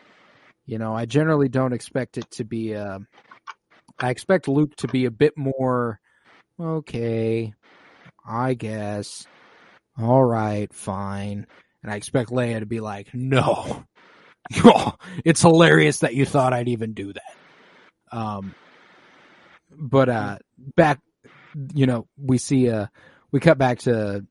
You 0.67 0.79
know, 0.79 0.95
I 0.95 1.07
generally 1.07 1.49
don't 1.49 1.73
expect 1.73 2.19
it 2.19 2.31
to 2.33 2.45
be, 2.45 2.75
uh, 2.75 3.01
I 3.99 4.11
expect 4.11 4.49
Luke 4.49 4.77
to 4.77 4.89
be 4.89 5.07
a 5.07 5.11
bit 5.11 5.37
more, 5.37 6.01
okay, 6.61 7.53
I 8.29 8.55
guess. 8.55 9.27
All 9.99 10.25
right, 10.25 10.73
fine. 10.73 11.47
And 11.83 11.93
I 11.93 11.97
expect 11.97 12.31
Leia 12.31 12.61
to 12.61 12.67
be 12.67 12.81
like, 12.81 13.09
no, 13.15 13.85
it's 15.25 15.43
hilarious 15.43 16.01
that 16.01 16.15
you 16.15 16.27
thought 16.27 16.53
I'd 16.53 16.69
even 16.69 16.95
do 16.95 17.13
that. 17.13 18.17
Um, 18.19 18.55
but, 19.71 20.09
uh, 20.09 20.39
back, 20.77 21.01
you 21.75 21.87
know, 21.87 22.07
we 22.17 22.39
see 22.39 22.71
uh 22.71 22.87
we 23.31 23.41
cut 23.41 23.59
back 23.59 23.81
to 23.81 24.25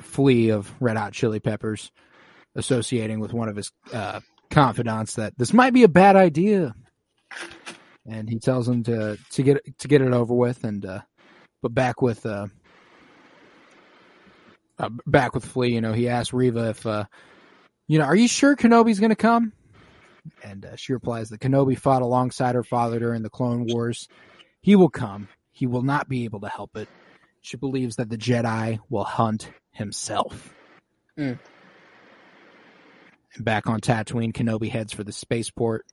Flea 0.00 0.50
of 0.50 0.72
Red 0.80 0.96
Hot 0.96 1.12
Chili 1.12 1.40
Peppers, 1.40 1.90
associating 2.54 3.20
with 3.20 3.32
one 3.32 3.48
of 3.48 3.56
his 3.56 3.70
uh, 3.92 4.20
confidants 4.50 5.14
that 5.14 5.36
this 5.38 5.52
might 5.52 5.72
be 5.72 5.82
a 5.82 5.88
bad 5.88 6.16
idea, 6.16 6.74
and 8.06 8.28
he 8.28 8.38
tells 8.38 8.68
him 8.68 8.82
to 8.84 9.18
to 9.32 9.42
get 9.42 9.78
to 9.78 9.88
get 9.88 10.02
it 10.02 10.12
over 10.12 10.34
with, 10.34 10.64
and 10.64 10.84
uh, 10.84 11.00
but 11.62 11.74
back 11.74 12.02
with 12.02 12.24
uh, 12.26 12.46
uh, 14.78 14.90
back 15.06 15.34
with 15.34 15.44
Flea, 15.44 15.72
you 15.72 15.80
know, 15.80 15.92
he 15.92 16.08
asks 16.08 16.32
Reva 16.32 16.70
if 16.70 16.86
uh, 16.86 17.04
you 17.88 17.98
know, 17.98 18.04
are 18.04 18.16
you 18.16 18.28
sure 18.28 18.56
Kenobi's 18.56 19.00
going 19.00 19.10
to 19.10 19.16
come? 19.16 19.52
And 20.44 20.64
uh, 20.64 20.76
she 20.76 20.92
replies 20.92 21.30
that 21.30 21.40
Kenobi 21.40 21.76
fought 21.76 22.02
alongside 22.02 22.54
her 22.54 22.62
father 22.62 22.98
during 22.98 23.22
the 23.22 23.30
Clone 23.30 23.66
Wars. 23.66 24.08
He 24.60 24.76
will 24.76 24.88
come. 24.88 25.28
He 25.52 25.66
will 25.66 25.82
not 25.82 26.08
be 26.08 26.24
able 26.24 26.40
to 26.40 26.48
help 26.48 26.76
it. 26.76 26.88
She 27.40 27.56
believes 27.56 27.96
that 27.96 28.08
the 28.08 28.16
Jedi 28.18 28.78
will 28.88 29.04
hunt 29.04 29.50
himself. 29.72 30.54
Mm. 31.18 31.38
Back 33.38 33.66
on 33.66 33.80
Tatooine, 33.80 34.32
Kenobi 34.32 34.70
heads 34.70 34.92
for 34.92 35.04
the 35.04 35.12
spaceport. 35.12 35.84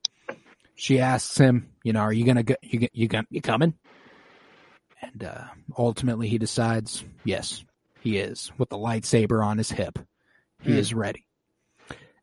She 0.74 0.98
asks 1.00 1.36
him, 1.36 1.70
"You 1.82 1.92
know, 1.92 2.00
are 2.00 2.12
you 2.12 2.24
gonna 2.24 2.42
go? 2.42 2.54
You 2.62 2.78
get 2.78 2.90
you 2.94 3.08
you 3.30 3.40
coming?" 3.40 3.74
And 5.02 5.24
uh, 5.24 5.44
ultimately, 5.76 6.28
he 6.28 6.38
decides, 6.38 7.04
"Yes, 7.24 7.64
he 8.00 8.18
is." 8.18 8.52
With 8.58 8.68
the 8.68 8.76
lightsaber 8.78 9.44
on 9.44 9.58
his 9.58 9.70
hip, 9.70 9.98
he 10.62 10.72
Hmm. 10.72 10.78
is 10.78 10.94
ready. 10.94 11.26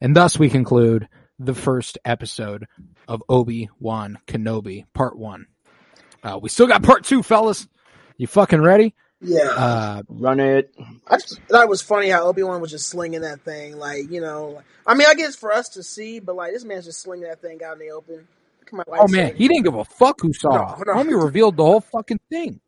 And 0.02 0.16
thus, 0.16 0.38
we 0.40 0.50
conclude 0.50 1.08
the 1.40 1.56
first 1.56 1.98
episode 2.06 2.66
of 3.08 3.22
Obi 3.30 3.70
Wan 3.80 4.18
Kenobi, 4.28 4.86
Part 4.94 5.18
One. 5.18 5.48
Uh, 6.23 6.39
we 6.41 6.49
still 6.49 6.68
got 6.68 6.84
Part 6.84 7.03
Two, 7.03 7.23
fellas. 7.23 7.68
You 8.18 8.27
fucking 8.27 8.61
ready? 8.61 8.95
Yeah. 9.22 9.49
Uh, 9.49 10.02
Run 10.07 10.39
it. 10.39 10.73
I 11.07 11.18
just 11.18 11.39
thought 11.49 11.64
it 11.64 11.69
was 11.69 11.81
funny 11.81 12.10
how 12.10 12.26
Obi 12.26 12.44
Wan 12.44 12.61
was 12.61 12.72
just 12.72 12.88
slinging 12.88 13.22
that 13.22 13.41
thing, 13.41 13.77
like 13.77 14.11
you 14.11 14.22
know. 14.22 14.49
Like, 14.49 14.65
I 14.85 14.94
mean, 14.95 15.07
I 15.07 15.15
guess 15.15 15.35
for 15.35 15.52
us 15.52 15.69
to 15.69 15.84
see, 15.84 16.19
but 16.19 16.35
like 16.35 16.53
this 16.53 16.64
man's 16.64 16.85
just 16.85 17.02
slinging 17.02 17.27
that 17.27 17.41
thing 17.41 17.64
out 17.64 17.73
in 17.73 17.80
the 17.80 17.91
open. 17.91 18.27
Come 18.65 18.84
oh 18.88 19.07
man, 19.07 19.35
he 19.35 19.48
didn't 19.48 19.64
give 19.64 19.76
a 19.76 19.85
fuck 19.85 20.19
who 20.22 20.34
saw. 20.34 20.76
No, 20.77 20.84
no. 20.85 20.94
Homie 20.94 21.23
revealed 21.23 21.56
the 21.56 21.64
whole 21.64 21.81
fucking 21.81 22.19
thing. 22.30 22.60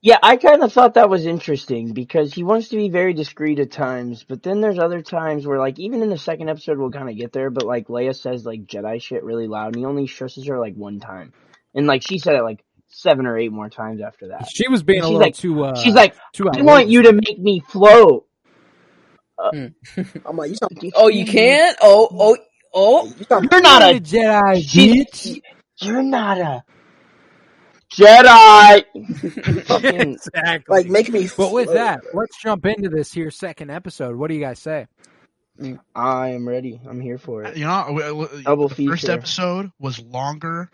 Yeah, 0.00 0.18
I 0.22 0.36
kind 0.36 0.62
of 0.62 0.72
thought 0.72 0.94
that 0.94 1.10
was 1.10 1.26
interesting 1.26 1.92
because 1.92 2.32
he 2.32 2.44
wants 2.44 2.68
to 2.68 2.76
be 2.76 2.88
very 2.88 3.14
discreet 3.14 3.58
at 3.58 3.72
times, 3.72 4.22
but 4.22 4.44
then 4.44 4.60
there's 4.60 4.78
other 4.78 5.02
times 5.02 5.44
where, 5.44 5.58
like, 5.58 5.80
even 5.80 6.02
in 6.02 6.08
the 6.08 6.16
second 6.16 6.48
episode, 6.48 6.78
we'll 6.78 6.92
kind 6.92 7.10
of 7.10 7.16
get 7.16 7.32
there, 7.32 7.50
but 7.50 7.64
like 7.64 7.88
Leia 7.88 8.14
says 8.14 8.46
like 8.46 8.66
Jedi 8.66 9.02
shit 9.02 9.24
really 9.24 9.48
loud, 9.48 9.74
and 9.74 9.76
he 9.76 9.84
only 9.84 10.06
stresses 10.06 10.46
her 10.46 10.60
like 10.60 10.74
one 10.74 11.00
time, 11.00 11.32
and 11.74 11.88
like 11.88 12.02
she 12.06 12.18
said 12.18 12.36
it 12.36 12.44
like 12.44 12.64
seven 12.88 13.26
or 13.26 13.36
eight 13.38 13.52
more 13.52 13.68
times 13.68 14.00
after 14.00 14.28
that. 14.28 14.48
She 14.50 14.68
was 14.68 14.82
being 14.82 15.00
a 15.02 15.04
little 15.04 15.20
like- 15.20 15.34
too. 15.36 15.62
Uh, 15.64 15.74
She's 15.76 15.94
like, 15.94 16.14
too 16.32 16.48
I 16.50 16.62
want 16.62 16.88
you 16.88 17.02
to 17.02 17.12
make 17.12 17.38
me 17.38 17.60
float. 17.68 18.24
I'm 19.52 19.74
like, 20.36 20.50
you 20.50 20.56
talking? 20.56 20.92
Oh, 20.96 21.08
you 21.08 21.24
can't? 21.24 21.76
Oh, 21.80 22.08
oh, 22.10 22.36
oh. 22.74 23.06
You 23.18 23.24
talking? 23.24 23.48
You're 23.52 23.60
not 23.60 23.82
You're 23.82 23.96
a 23.96 24.00
Jedi, 24.00 24.64
bitch. 24.64 25.40
You're 25.80 26.02
not 26.02 26.38
a 26.38 26.64
Jedi. 27.96 28.84
Fucking- 29.66 30.12
exactly. 30.14 30.76
Like, 30.76 30.86
make 30.88 31.08
me. 31.10 31.28
but 31.36 31.52
with 31.52 31.66
float. 31.66 31.76
that, 31.76 32.00
let's 32.14 32.40
jump 32.42 32.66
into 32.66 32.88
this 32.88 33.12
here 33.12 33.30
second 33.30 33.70
episode. 33.70 34.16
What 34.16 34.28
do 34.28 34.34
you 34.34 34.40
guys 34.40 34.58
say? 34.58 34.86
I 35.94 36.28
am 36.30 36.48
ready. 36.48 36.80
I'm 36.88 37.00
here 37.00 37.18
for 37.18 37.42
it. 37.42 37.56
You 37.56 37.64
know, 37.64 37.84
w- 37.88 38.24
w- 38.24 38.42
Double 38.44 38.68
the 38.68 38.86
first 38.86 39.08
episode 39.08 39.72
was 39.80 39.98
longer 40.00 40.70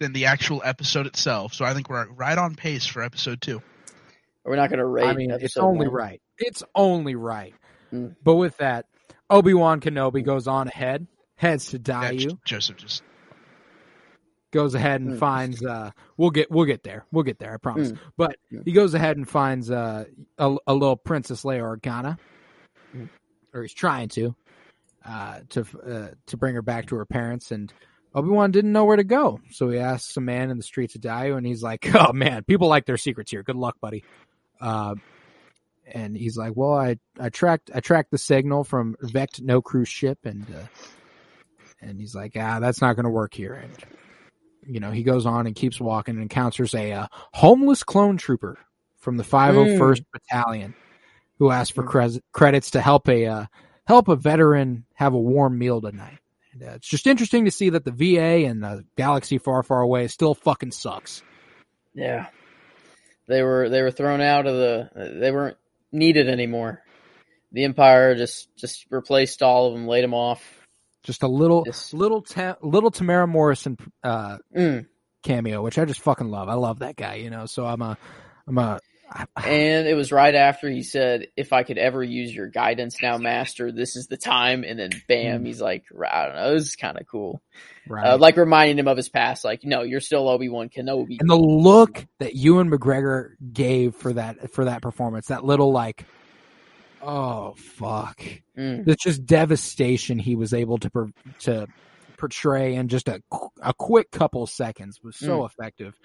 than 0.00 0.12
the 0.12 0.26
actual 0.26 0.60
episode 0.64 1.06
itself, 1.06 1.54
so 1.54 1.64
I 1.64 1.74
think 1.74 1.88
we're 1.88 2.08
right 2.08 2.36
on 2.36 2.56
pace 2.56 2.86
for 2.86 3.02
episode 3.02 3.40
two. 3.40 3.62
We're 4.44 4.56
not 4.56 4.70
gonna 4.70 4.86
rate. 4.86 5.04
I 5.06 5.12
mean, 5.14 5.30
it's 5.30 5.56
only 5.58 5.86
one. 5.86 5.94
right. 5.96 6.22
It's 6.38 6.62
only 6.74 7.14
right. 7.14 7.54
Mm. 7.92 8.16
But 8.24 8.36
with 8.36 8.56
that, 8.56 8.86
Obi 9.28 9.52
Wan 9.54 9.80
Kenobi 9.80 10.24
goes 10.24 10.48
on 10.48 10.66
ahead, 10.68 11.06
heads 11.36 11.66
to 11.70 11.76
Yeah, 11.76 12.10
J- 12.12 12.26
Daiyu, 12.26 12.38
Joseph 12.44 12.76
just 12.78 13.02
goes 14.50 14.74
ahead 14.74 15.00
and 15.02 15.12
Mm. 15.12 15.18
finds. 15.18 15.62
uh 15.64 15.90
We'll 16.16 16.30
get 16.30 16.50
we'll 16.50 16.64
get 16.64 16.82
there. 16.82 17.04
We'll 17.12 17.24
get 17.24 17.38
there. 17.38 17.52
I 17.54 17.56
promise. 17.58 17.92
Mm. 17.92 17.98
But 18.16 18.36
Mm. 18.52 18.64
he 18.64 18.72
goes 18.72 18.94
ahead 18.94 19.16
and 19.18 19.28
finds 19.28 19.70
uh, 19.70 20.06
a, 20.38 20.56
a 20.66 20.74
little 20.74 20.96
Princess 20.96 21.42
Leia 21.44 21.60
Organa, 21.78 22.18
Mm. 22.96 23.08
or 23.54 23.62
he's 23.62 23.74
trying 23.74 24.08
to, 24.10 24.34
uh, 25.04 25.40
to 25.50 25.60
uh, 25.86 26.14
to 26.26 26.36
bring 26.38 26.54
her 26.54 26.62
back 26.62 26.86
to 26.86 26.96
her 26.96 27.04
parents. 27.06 27.52
And 27.52 27.72
Obi 28.14 28.28
Wan 28.28 28.50
didn't 28.50 28.72
know 28.72 28.84
where 28.84 28.96
to 28.96 29.04
go, 29.04 29.40
so 29.50 29.68
he 29.70 29.78
asks 29.78 30.16
a 30.16 30.20
man 30.20 30.50
in 30.50 30.56
the 30.56 30.62
streets 30.62 30.94
of 30.94 31.00
Daiyu, 31.00 31.36
and 31.36 31.46
he's 31.46 31.62
like, 31.62 31.88
"Oh 31.94 32.12
man, 32.12 32.44
people 32.44 32.68
like 32.68 32.86
their 32.86 32.96
secrets 32.96 33.30
here. 33.30 33.42
Good 33.42 33.56
luck, 33.56 33.76
buddy." 33.80 34.04
Uh, 34.60 34.96
and 35.86 36.16
he's 36.16 36.36
like, 36.36 36.52
"Well, 36.56 36.74
I 36.74 36.96
I 37.18 37.28
tracked 37.28 37.70
I 37.74 37.80
tracked 37.80 38.10
the 38.10 38.18
signal 38.18 38.64
from 38.64 38.96
Vect 39.00 39.44
Nokru's 39.44 39.88
ship, 39.88 40.18
and 40.24 40.46
uh, 40.50 40.66
and 41.80 42.00
he's 42.00 42.14
like, 42.14 42.32
ah, 42.36 42.60
that's 42.60 42.80
not 42.80 42.96
going 42.96 43.04
to 43.04 43.10
work 43.10 43.34
here." 43.34 43.54
And 43.54 43.72
you 44.66 44.80
know, 44.80 44.90
he 44.90 45.02
goes 45.02 45.26
on 45.26 45.46
and 45.46 45.56
keeps 45.56 45.80
walking 45.80 46.14
and 46.14 46.22
encounters 46.22 46.74
a 46.74 46.92
uh, 46.92 47.06
homeless 47.32 47.82
clone 47.82 48.16
trooper 48.16 48.58
from 48.98 49.16
the 49.16 49.24
501st 49.24 50.04
Battalion 50.12 50.74
who 51.38 51.50
asks 51.50 51.74
for 51.74 51.82
cres- 51.82 52.20
credits 52.32 52.72
to 52.72 52.80
help 52.80 53.08
a 53.08 53.26
uh, 53.26 53.46
help 53.86 54.08
a 54.08 54.16
veteran 54.16 54.84
have 54.94 55.14
a 55.14 55.18
warm 55.18 55.58
meal 55.58 55.80
tonight. 55.80 56.19
Uh, 56.62 56.72
it's 56.72 56.88
just 56.88 57.06
interesting 57.06 57.44
to 57.46 57.50
see 57.50 57.70
that 57.70 57.84
the 57.84 57.90
VA 57.92 58.46
and 58.46 58.62
the 58.62 58.84
galaxy 58.96 59.38
far, 59.38 59.62
far 59.62 59.80
away 59.80 60.08
still 60.08 60.34
fucking 60.34 60.72
sucks. 60.72 61.22
Yeah, 61.94 62.26
they 63.26 63.42
were 63.42 63.68
they 63.68 63.82
were 63.82 63.90
thrown 63.90 64.20
out 64.20 64.46
of 64.46 64.54
the. 64.54 65.16
They 65.20 65.30
weren't 65.32 65.56
needed 65.92 66.28
anymore. 66.28 66.82
The 67.52 67.64
Empire 67.64 68.14
just 68.14 68.54
just 68.56 68.86
replaced 68.90 69.42
all 69.42 69.66
of 69.68 69.72
them, 69.74 69.86
laid 69.88 70.04
them 70.04 70.14
off. 70.14 70.42
Just 71.02 71.22
a 71.22 71.28
little, 71.28 71.62
Yes. 71.66 71.94
little, 71.94 72.20
ta- 72.20 72.58
little 72.60 72.90
Temuera 72.90 73.26
Morrison 73.26 73.78
uh, 74.04 74.36
Mm. 74.54 74.86
cameo, 75.22 75.62
which 75.62 75.78
I 75.78 75.86
just 75.86 76.00
fucking 76.02 76.28
love. 76.30 76.48
I 76.50 76.54
love 76.54 76.80
that 76.80 76.94
guy, 76.96 77.14
you 77.14 77.30
know. 77.30 77.46
So 77.46 77.64
I'm 77.64 77.80
a, 77.80 77.96
I'm 78.46 78.58
a. 78.58 78.78
And 79.36 79.88
it 79.88 79.94
was 79.96 80.12
right 80.12 80.34
after 80.34 80.68
he 80.70 80.82
said, 80.82 81.26
"If 81.36 81.52
I 81.52 81.62
could 81.64 81.78
ever 81.78 82.02
use 82.02 82.34
your 82.34 82.46
guidance 82.48 82.96
now, 83.02 83.18
Master, 83.18 83.72
this 83.72 83.96
is 83.96 84.06
the 84.06 84.16
time." 84.16 84.62
And 84.62 84.78
then, 84.78 84.90
bam, 85.08 85.44
he's 85.44 85.60
like, 85.60 85.84
I 86.08 86.26
don't 86.26 86.36
know, 86.36 86.54
this 86.54 86.68
is 86.68 86.76
kind 86.76 86.96
of 87.00 87.06
cool. 87.08 87.42
right. 87.88 88.06
Uh, 88.12 88.18
like 88.18 88.36
reminding 88.36 88.78
him 88.78 88.86
of 88.88 88.96
his 88.96 89.08
past. 89.08 89.44
Like, 89.44 89.64
no, 89.64 89.82
you're 89.82 90.00
still 90.00 90.28
Obi 90.28 90.48
Wan 90.48 90.68
Kenobi. 90.68 91.16
and 91.20 91.28
the 91.28 91.34
look 91.36 92.06
that 92.20 92.34
Ewan 92.34 92.70
McGregor 92.70 93.30
gave 93.52 93.96
for 93.96 94.12
that 94.12 94.52
for 94.52 94.66
that 94.66 94.80
performance, 94.82 95.26
that 95.26 95.44
little 95.44 95.72
like, 95.72 96.04
oh 97.02 97.54
fuck, 97.56 98.22
Mm. 98.56 98.86
it's 98.86 99.02
just 99.02 99.24
devastation 99.26 100.18
he 100.18 100.36
was 100.36 100.52
able 100.52 100.78
to 100.78 100.90
per, 100.90 101.08
to 101.40 101.66
portray 102.18 102.74
in 102.74 102.88
just 102.88 103.08
a 103.08 103.22
a 103.62 103.72
quick 103.74 104.10
couple 104.10 104.46
seconds 104.46 105.00
was 105.02 105.16
so 105.18 105.44
effective. 105.46 105.98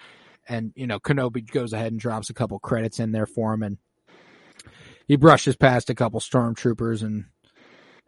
And 0.48 0.72
you 0.76 0.88
know, 0.88 1.00
Kenobi 1.00 1.50
goes 1.50 1.74
ahead 1.74 1.92
and 1.92 2.00
drops 2.00 2.30
a 2.30 2.34
couple 2.34 2.60
credits 2.60 3.00
in 3.00 3.12
there 3.12 3.26
for 3.26 3.54
him, 3.54 3.64
and 3.64 3.78
he 5.08 5.16
brushes 5.16 5.56
past 5.56 5.90
a 5.90 5.96
couple 5.96 6.20
stormtroopers, 6.20 7.02
and 7.04 7.26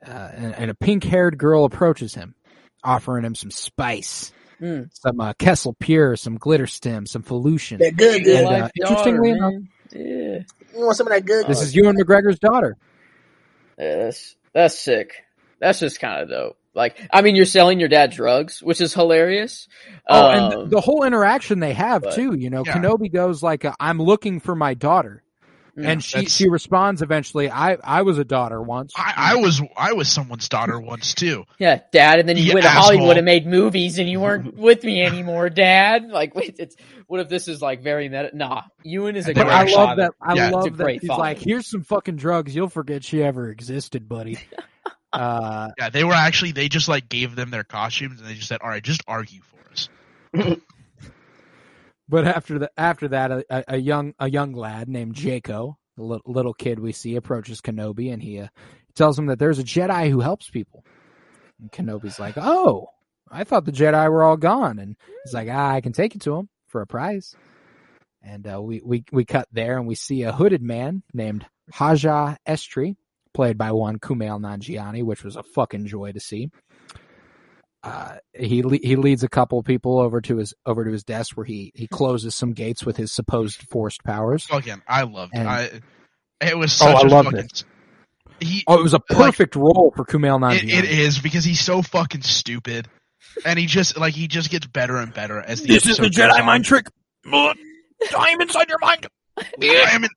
uh, 0.05 0.29
and, 0.33 0.55
and 0.55 0.71
a 0.71 0.75
pink 0.75 1.03
haired 1.03 1.37
girl 1.37 1.65
approaches 1.65 2.13
him, 2.13 2.35
offering 2.83 3.25
him 3.25 3.35
some 3.35 3.51
spice. 3.51 4.31
Mm. 4.61 4.89
Some 4.93 5.19
uh, 5.19 5.33
Kessel 5.33 5.75
Pure, 5.79 6.15
some 6.17 6.39
Glitterstim, 6.39 7.07
some 7.07 7.21
Felution. 7.21 7.79
That 7.79 7.95
good, 7.95 8.15
And, 8.17 8.25
good. 8.25 8.45
uh, 8.45 8.49
Life 8.49 8.71
interestingly 8.79 9.33
daughter, 9.33 9.47
enough- 9.55 9.63
yeah. 9.91 10.39
You 10.75 10.85
want 10.85 10.97
some 10.97 11.07
of 11.07 11.13
that 11.13 11.25
good? 11.25 11.47
This 11.47 11.61
is 11.61 11.75
Ewan 11.75 11.95
McGregor's 11.95 12.39
daughter. 12.39 12.75
Yeah, 13.79 13.97
that's 14.05 14.35
that's 14.53 14.77
sick. 14.77 15.23
That's 15.59 15.79
just 15.79 15.99
kind 15.99 16.21
of 16.23 16.29
dope. 16.29 16.57
Like, 16.77 16.95
I 17.11 17.21
mean, 17.23 17.35
you're 17.35 17.45
selling 17.45 17.79
your 17.79 17.89
dad 17.89 18.11
drugs, 18.11 18.61
which 18.63 18.79
is 18.79 18.93
hilarious. 18.93 19.67
Oh, 20.07 20.29
and 20.29 20.53
Um, 20.53 20.69
the 20.69 20.79
whole 20.79 21.03
interaction 21.03 21.59
they 21.59 21.73
have 21.73 22.03
but- 22.03 22.13
too. 22.13 22.35
You 22.37 22.49
know, 22.51 22.63
Yeah. 22.65 22.77
Kenobi 22.77 23.11
goes 23.11 23.41
like, 23.43 23.65
uh, 23.65 23.73
"I'm 23.79 23.99
looking 24.01 24.39
for 24.39 24.55
my 24.55 24.73
daughter," 24.75 25.23
Yeah, 25.75 25.89
and 25.89 26.03
she 26.03 26.25
she 26.25 26.47
responds 26.49 27.01
eventually, 27.01 27.49
"I 27.51 27.77
I 27.83 28.01
was 28.03 28.17
a 28.19 28.23
daughter 28.23 28.61
once." 28.61 28.93
I, 28.95 29.13
I 29.33 29.35
was 29.35 29.61
I 29.75 29.93
was 29.93 30.07
someone's 30.07 30.47
daughter 30.49 30.79
once 30.79 31.13
too. 31.13 31.45
yeah, 31.59 31.79
dad, 31.91 32.19
and 32.19 32.29
then 32.29 32.37
you 32.37 32.43
You 32.43 32.53
went 32.53 32.63
to. 32.63 32.69
Hollywood 32.69 33.17
and 33.17 33.25
made 33.25 33.45
movies, 33.45 33.99
and 33.99 34.07
you 34.09 34.19
weren't 34.19 34.55
with 34.57 34.83
me 34.83 35.03
anymore, 35.03 35.49
dad. 35.49 36.07
Like, 36.09 36.33
wait, 36.35 36.55
it's 36.59 36.75
what 37.07 37.19
if 37.21 37.27
this 37.29 37.47
is 37.47 37.61
like 37.61 37.81
very 37.83 38.07
meta? 38.09 38.31
Nah, 38.33 38.63
Ewan 38.83 39.15
is 39.15 39.27
a 39.27 39.33
But 39.33 39.41
but 39.41 39.43
great 39.45 39.55
I 39.55 39.63
love 39.63 39.89
father. 39.89 40.01
that. 40.03 40.11
I 40.21 40.33
Yeah. 40.35 40.45
It's 40.47 40.53
a 40.53 40.57
love 40.57 40.63
that 40.77 40.83
great 40.83 41.01
he's 41.01 41.07
father. 41.09 41.21
like, 41.21 41.39
"Here's 41.39 41.67
some 41.67 41.83
fucking 41.83 42.15
drugs. 42.17 42.55
You'll 42.55 42.69
forget 42.69 43.03
she 43.03 43.21
ever 43.23 43.49
existed, 43.49 44.07
buddy." 44.09 44.37
uh, 45.13 45.69
Yeah, 45.77 45.89
they 45.89 46.03
were 46.03 46.13
actually 46.13 46.51
they 46.51 46.67
just 46.69 46.87
like 46.87 47.09
gave 47.09 47.35
them 47.35 47.49
their 47.49 47.63
costumes 47.63 48.19
and 48.19 48.29
they 48.29 48.33
just 48.35 48.47
said, 48.47 48.59
"All 48.61 48.69
right, 48.69 48.83
just 48.83 49.01
argue 49.07 49.41
for 49.41 49.71
us." 49.71 49.89
But 52.09 52.25
after 52.25 52.57
the 52.57 52.71
after 52.77 53.09
that, 53.09 53.31
a, 53.31 53.45
a- 53.49 53.63
a 53.75 53.77
young 53.77 54.13
a 54.19 54.29
young 54.29 54.53
lad 54.53 54.87
named 54.87 55.15
Jaco, 55.15 55.75
the 55.97 56.03
little, 56.03 56.31
little 56.31 56.53
kid 56.53 56.79
we 56.79 56.93
see, 56.93 57.15
approaches 57.17 57.59
Kenobi, 57.59 58.13
and 58.13 58.21
he, 58.21 58.39
uh, 58.39 58.47
tells 58.95 59.19
him 59.19 59.25
that 59.27 59.39
there's 59.39 59.59
a 59.59 59.63
Jedi 59.63 60.09
who 60.09 60.21
helps 60.21 60.49
people. 60.49 60.85
And 61.59 61.71
Kenobi's 61.71 62.17
like, 62.19 62.35
"Oh, 62.37 62.87
I 63.29 63.43
thought 63.43 63.65
the 63.65 63.71
Jedi 63.73 64.09
were 64.09 64.23
all 64.23 64.37
gone." 64.37 64.79
And 64.79 64.95
he's 65.25 65.33
like, 65.33 65.49
"Ah, 65.51 65.71
I 65.73 65.81
can 65.81 65.91
take 65.91 66.13
you 66.13 66.19
to 66.21 66.35
him 66.37 66.49
for 66.67 66.81
a 66.81 66.87
prize." 66.87 67.35
And 68.23 68.47
uh, 68.47 68.61
we 68.61 68.81
we 68.83 69.03
we 69.11 69.25
cut 69.25 69.47
there, 69.51 69.77
and 69.77 69.85
we 69.85 69.95
see 69.95 70.23
a 70.23 70.31
hooded 70.31 70.61
man 70.61 71.03
named 71.13 71.45
Haja 71.73 72.37
Estree, 72.47 72.95
played 73.37 73.55
by 73.57 73.71
one 73.71 73.99
Kumail 73.99 74.41
Nanjiani, 74.41 75.03
which 75.03 75.23
was 75.23 75.35
a 75.35 75.43
fucking 75.43 75.85
joy 75.85 76.11
to 76.11 76.19
see. 76.19 76.49
Uh, 77.83 78.15
he 78.33 78.63
le- 78.63 78.79
he 78.81 78.95
leads 78.95 79.21
a 79.23 79.29
couple 79.29 79.61
people 79.61 79.99
over 79.99 80.19
to 80.21 80.37
his 80.37 80.53
over 80.65 80.83
to 80.83 80.91
his 80.91 81.03
desk 81.03 81.37
where 81.37 81.45
he 81.45 81.71
he 81.75 81.87
closes 81.87 82.33
some 82.35 82.53
gates 82.53 82.83
with 82.83 82.97
his 82.97 83.11
supposed 83.13 83.61
forced 83.69 84.03
powers. 84.03 84.43
Fucking, 84.45 84.81
I 84.87 85.03
loved 85.03 85.33
it. 85.35 85.45
I, 85.45 85.69
it 86.41 86.57
was 86.57 86.73
Oh, 86.81 86.85
such 86.87 86.95
I 86.97 87.07
a 87.07 87.09
loved 87.11 87.29
fucking. 87.29 87.45
it. 87.45 87.63
He, 88.39 88.63
Oh, 88.67 88.79
it 88.79 88.83
was 88.83 88.95
a 88.95 88.99
perfect 88.99 89.55
role 89.55 89.93
for 89.95 90.03
Kumail 90.05 90.37
it, 90.53 90.63
Nanjiani. 90.63 90.73
it 90.79 90.85
is 90.85 91.19
because 91.19 91.43
he's 91.45 91.59
so 91.59 91.81
fucking 91.83 92.23
stupid, 92.23 92.87
and 93.45 93.57
he 93.59 93.67
just 93.67 93.95
like 93.97 94.15
he 94.15 94.27
just 94.27 94.49
gets 94.49 94.65
better 94.65 94.97
and 94.97 95.13
better 95.13 95.39
as 95.39 95.61
the 95.61 95.75
episode 95.75 96.13
goes 96.15 96.19
on. 96.39 96.45
Mind 96.45 96.65
trick. 96.65 96.87
I 97.31 97.53
am 98.31 98.41
inside 98.41 98.69
your 98.69 98.79
mind. 98.81 99.05
I 99.37 99.89
am 99.91 100.03
in, 100.03 100.09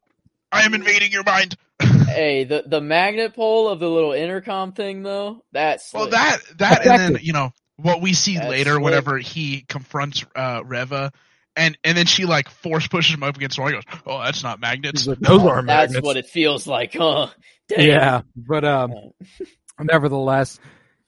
I 0.50 0.62
am 0.62 0.72
invading 0.74 1.12
your 1.12 1.24
mind. 1.24 1.56
Hey, 2.14 2.44
the 2.44 2.64
the 2.66 2.80
magnet 2.80 3.34
pole 3.34 3.68
of 3.68 3.80
the 3.80 3.88
little 3.88 4.12
intercom 4.12 4.72
thing 4.72 5.02
though, 5.02 5.44
that's 5.52 5.92
Well, 5.92 6.04
slick. 6.04 6.12
that 6.12 6.38
that 6.58 6.86
and 6.86 7.14
then 7.16 7.22
you 7.22 7.32
know 7.32 7.52
what 7.76 8.00
we 8.02 8.12
see 8.12 8.36
That's 8.36 8.48
later 8.50 8.72
slick. 8.72 8.84
whenever 8.84 9.18
he 9.18 9.64
confronts 9.68 10.24
uh, 10.36 10.62
Reva, 10.64 11.12
and 11.56 11.78
and 11.84 11.96
then 11.96 12.06
she 12.06 12.26
like 12.26 12.48
force 12.48 12.86
pushes 12.88 13.14
him 13.14 13.22
up 13.22 13.36
against 13.36 13.56
the 13.56 13.62
wall. 13.62 13.70
He 13.70 13.74
goes, 13.76 13.84
"Oh, 14.06 14.22
that's 14.22 14.42
not 14.42 14.60
magnets." 14.60 15.06
Like, 15.06 15.18
Those 15.20 15.42
are 15.42 15.62
magnets. 15.62 15.94
that's 15.94 16.04
what 16.04 16.16
it 16.16 16.26
feels 16.26 16.66
like, 16.66 16.94
huh? 16.94 17.28
Damn. 17.68 17.80
Yeah, 17.80 18.20
but 18.36 18.64
um, 18.64 18.92
nevertheless, 19.80 20.58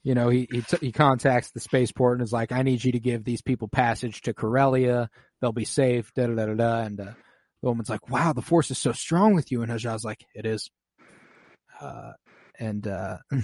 you 0.02 0.14
know, 0.14 0.28
he 0.28 0.48
he, 0.50 0.62
t- 0.62 0.78
he 0.80 0.92
contacts 0.92 1.50
the 1.50 1.60
spaceport 1.60 2.18
and 2.18 2.24
is 2.24 2.32
like, 2.32 2.52
"I 2.52 2.62
need 2.62 2.82
you 2.84 2.92
to 2.92 3.00
give 3.00 3.24
these 3.24 3.42
people 3.42 3.68
passage 3.68 4.22
to 4.22 4.34
Corellia. 4.34 5.10
They'll 5.40 5.52
be 5.52 5.64
safe." 5.64 6.12
Da 6.14 6.26
da 6.26 6.34
da 6.34 6.46
da. 6.46 6.54
da. 6.54 6.80
And 6.82 7.00
uh, 7.00 7.04
the 7.62 7.68
woman's 7.68 7.90
like, 7.90 8.08
"Wow, 8.08 8.32
the 8.32 8.42
force 8.42 8.70
is 8.70 8.78
so 8.78 8.92
strong 8.92 9.34
with 9.34 9.52
you." 9.52 9.62
And 9.62 9.70
Haja's 9.70 10.04
like, 10.04 10.24
"It 10.34 10.46
is." 10.46 10.70
Uh, 11.80 12.12
and 12.58 12.86
uh, 12.86 13.18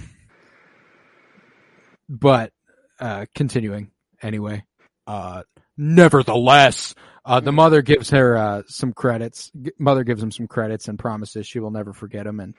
but 2.08 2.52
uh, 3.00 3.26
continuing 3.34 3.90
anyway. 4.22 4.64
Uh, 5.06 5.42
nevertheless, 5.76 6.94
uh, 7.24 7.40
the 7.40 7.52
mother 7.52 7.82
gives 7.82 8.10
her 8.10 8.36
uh, 8.36 8.62
some 8.66 8.92
credits. 8.92 9.50
G- 9.60 9.72
Mother 9.78 10.04
gives 10.04 10.22
him 10.22 10.30
some 10.30 10.46
credits 10.46 10.88
and 10.88 10.98
promises 10.98 11.46
she 11.46 11.60
will 11.60 11.70
never 11.70 11.92
forget 11.92 12.26
him. 12.26 12.40
And 12.40 12.54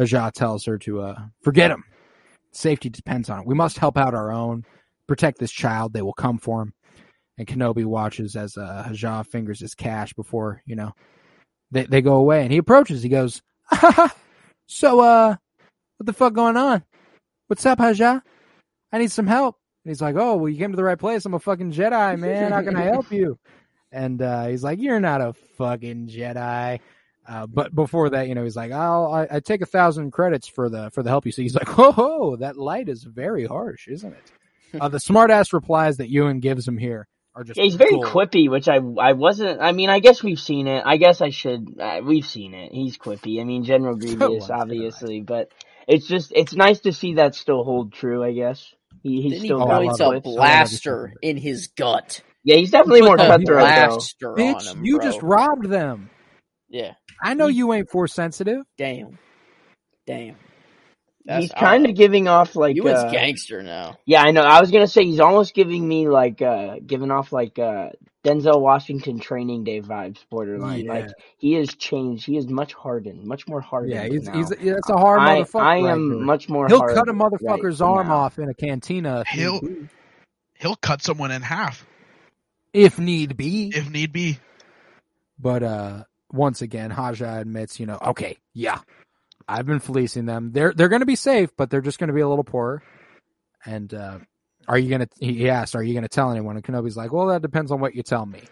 Ajah 0.00 0.32
tells 0.32 0.64
her 0.64 0.78
to 0.78 1.02
uh, 1.02 1.20
forget 1.42 1.70
him. 1.70 1.84
Safety 2.52 2.90
depends 2.90 3.30
on 3.30 3.40
it. 3.40 3.46
We 3.46 3.54
must 3.54 3.78
help 3.78 3.96
out 3.96 4.14
our 4.14 4.32
own, 4.32 4.64
protect 5.06 5.38
this 5.38 5.52
child. 5.52 5.92
They 5.92 6.02
will 6.02 6.12
come 6.12 6.38
for 6.38 6.62
him. 6.62 6.72
And 7.38 7.46
Kenobi 7.46 7.84
watches 7.84 8.36
as 8.36 8.56
uh, 8.56 8.84
Haja 8.86 9.24
fingers 9.24 9.60
his 9.60 9.74
cash 9.74 10.12
before 10.12 10.60
you 10.66 10.76
know 10.76 10.92
they 11.70 11.84
they 11.84 12.02
go 12.02 12.14
away. 12.14 12.42
And 12.42 12.52
he 12.52 12.58
approaches. 12.58 13.02
He 13.02 13.08
goes, 13.08 13.40
"So, 14.72 15.00
uh, 15.00 15.36
what 15.96 16.06
the 16.06 16.12
fuck 16.12 16.32
going 16.32 16.56
on? 16.56 16.82
What's 17.46 17.66
up, 17.66 17.78
Haja? 17.78 18.20
I 18.90 18.98
need 18.98 19.12
some 19.12 19.26
help." 19.26 19.56
And 19.84 19.90
he's 19.90 20.00
like, 20.00 20.16
"Oh, 20.16 20.36
well, 20.36 20.48
you 20.48 20.58
came 20.58 20.70
to 20.70 20.76
the 20.76 20.84
right 20.84 20.98
place. 20.98 21.24
I'm 21.24 21.34
a 21.34 21.38
fucking 21.38 21.72
Jedi, 21.72 22.18
man. 22.18 22.52
How 22.52 22.62
can 22.62 22.76
I 22.76 22.82
help 22.82 23.10
you?" 23.12 23.38
And 23.90 24.20
uh, 24.22 24.46
he's 24.46 24.64
like, 24.64 24.80
"You're 24.80 25.00
not 25.00 25.20
a 25.20 25.34
fucking 25.58 26.08
Jedi." 26.08 26.80
Uh, 27.28 27.46
but 27.46 27.72
before 27.74 28.10
that, 28.10 28.26
you 28.28 28.34
know, 28.34 28.42
he's 28.42 28.56
like, 28.56 28.72
"I'll 28.72 29.12
I, 29.12 29.28
I 29.30 29.40
take 29.40 29.60
a 29.60 29.66
thousand 29.66 30.10
credits 30.10 30.48
for 30.48 30.68
the 30.68 30.90
for 30.90 31.02
the 31.02 31.10
help 31.10 31.26
you 31.26 31.32
see." 31.32 31.42
He's 31.42 31.54
like, 31.54 31.68
"Ho 31.68 31.92
ho, 31.92 32.36
that 32.36 32.56
light 32.56 32.88
is 32.88 33.04
very 33.04 33.46
harsh, 33.46 33.88
isn't 33.88 34.12
it?" 34.12 34.32
Uh, 34.80 34.88
the 34.88 34.98
smartass 34.98 35.52
replies 35.52 35.98
that 35.98 36.08
Ewan 36.08 36.40
gives 36.40 36.66
him 36.66 36.78
here 36.78 37.06
are 37.34 37.44
just 37.44 37.58
Yeah, 37.58 37.64
he's 37.64 37.76
very 37.76 37.98
gold. 37.98 38.06
quippy, 38.06 38.50
which 38.50 38.68
I 38.68 38.76
I 39.00 39.12
wasn't. 39.14 39.60
I 39.60 39.72
mean, 39.72 39.90
I 39.90 40.00
guess 40.00 40.22
we've 40.22 40.40
seen 40.40 40.66
it. 40.68 40.82
I 40.86 40.96
guess 40.98 41.20
I 41.20 41.30
should. 41.30 41.66
Uh, 41.80 42.00
we've 42.04 42.26
seen 42.26 42.54
it. 42.54 42.72
He's 42.72 42.98
quippy. 42.98 43.40
I 43.40 43.44
mean, 43.44 43.64
General 43.64 43.96
Grievous, 43.96 44.48
once 44.48 44.50
obviously, 44.50 45.20
but 45.22 45.50
it's 45.88 46.06
just 46.06 46.32
it's 46.34 46.54
nice 46.54 46.80
to 46.80 46.92
see 46.92 47.14
that 47.16 47.34
still 47.34 47.64
hold 47.64 47.92
true. 47.92 48.24
I 48.24 48.32
guess 48.32 48.74
he 49.02 49.22
he's 49.22 49.32
Then 49.34 49.44
he 49.44 49.48
still 49.48 49.60
got 49.62 49.84
points 49.84 50.00
a 50.00 50.00
it. 50.00 50.06
quips. 50.10 50.36
I 50.38 50.44
love 50.50 50.70
blaster 50.70 51.12
in 51.22 51.36
his 51.36 51.68
gut. 51.68 52.22
Yeah, 52.44 52.56
he's 52.56 52.70
definitely 52.72 53.02
more 53.02 53.18
cutthroat 53.18 53.76
blaster 53.76 54.38
Bitch, 54.38 54.62
him, 54.72 54.84
you 54.84 54.98
bro. 54.98 55.04
just 55.04 55.22
robbed 55.22 55.68
them. 55.68 56.10
Yeah. 56.68 56.94
I 57.22 57.34
know 57.34 57.48
you 57.48 57.72
ain't 57.72 57.90
force 57.90 58.14
sensitive. 58.14 58.62
Damn. 58.78 59.18
Damn. 60.06 60.36
He's 61.28 61.52
kind 61.52 61.86
of 61.86 61.94
giving 61.94 62.26
off 62.28 62.56
like 62.56 62.74
You 62.76 62.82
was 62.82 62.94
uh, 62.94 63.10
gangster 63.10 63.62
now. 63.62 63.96
Yeah, 64.04 64.22
I 64.22 64.32
know. 64.32 64.42
I 64.42 64.60
was 64.60 64.70
gonna 64.70 64.88
say 64.88 65.04
he's 65.04 65.20
almost 65.20 65.54
giving 65.54 65.86
me 65.86 66.08
like 66.08 66.42
uh 66.42 66.76
giving 66.84 67.10
off 67.10 67.32
like 67.32 67.58
uh 67.58 67.90
Denzel 68.24 68.60
Washington 68.60 69.18
training 69.20 69.64
day 69.64 69.80
vibes, 69.80 70.18
borderline. 70.30 70.84
Yeah. 70.86 70.92
Like 70.92 71.10
he 71.38 71.54
has 71.54 71.74
changed. 71.74 72.24
He 72.26 72.36
is 72.36 72.48
much 72.48 72.72
hardened, 72.72 73.24
much 73.24 73.46
more 73.48 73.60
hardened. 73.60 73.92
Yeah, 73.94 74.06
he's 74.06 74.24
now. 74.24 74.36
he's 74.36 74.52
yeah, 74.60 74.74
that's 74.74 74.90
a 74.90 74.96
hard 74.96 75.20
I, 75.20 75.42
motherfucker. 75.42 75.62
I 75.62 75.76
am 75.90 76.08
there. 76.10 76.18
much 76.18 76.48
more. 76.48 76.66
He'll 76.68 76.78
hard 76.78 76.94
cut 76.94 77.08
a 77.08 77.12
right 77.12 77.32
motherfucker's 77.32 77.80
arm 77.80 78.08
now. 78.08 78.16
off 78.16 78.38
in 78.38 78.48
a 78.48 78.54
cantina 78.54 79.24
He'll- 79.28 79.60
He'll 80.54 80.76
cut 80.76 81.02
someone 81.02 81.32
in 81.32 81.42
half 81.42 81.84
If 82.72 82.98
need 83.00 83.36
be. 83.36 83.72
if 83.74 83.90
need 83.90 84.12
be. 84.12 84.38
But 85.38 85.62
uh 85.62 86.04
once 86.32 86.62
again, 86.62 86.90
Haja 86.90 87.38
admits, 87.40 87.78
you 87.78 87.86
know, 87.86 87.98
okay, 88.00 88.38
yeah, 88.54 88.78
I've 89.48 89.66
been 89.66 89.80
fleecing 89.80 90.26
them. 90.26 90.52
They're 90.52 90.72
they're 90.74 90.88
going 90.88 91.00
to 91.00 91.06
be 91.06 91.16
safe, 91.16 91.50
but 91.56 91.70
they're 91.70 91.80
just 91.80 91.98
going 91.98 92.08
to 92.08 92.14
be 92.14 92.20
a 92.20 92.28
little 92.28 92.44
poorer. 92.44 92.82
And 93.64 93.92
uh 93.94 94.18
are 94.68 94.78
you 94.78 94.88
going 94.90 95.02
to? 95.02 95.08
He 95.20 95.50
asked, 95.50 95.74
"Are 95.76 95.82
you 95.82 95.92
going 95.92 96.04
to 96.04 96.08
tell 96.08 96.30
anyone?" 96.30 96.56
And 96.56 96.64
Kenobi's 96.64 96.96
like, 96.96 97.12
"Well, 97.12 97.28
that 97.28 97.42
depends 97.42 97.72
on 97.72 97.80
what 97.80 97.94
you 97.94 98.02
tell 98.02 98.26
me." 98.26 98.42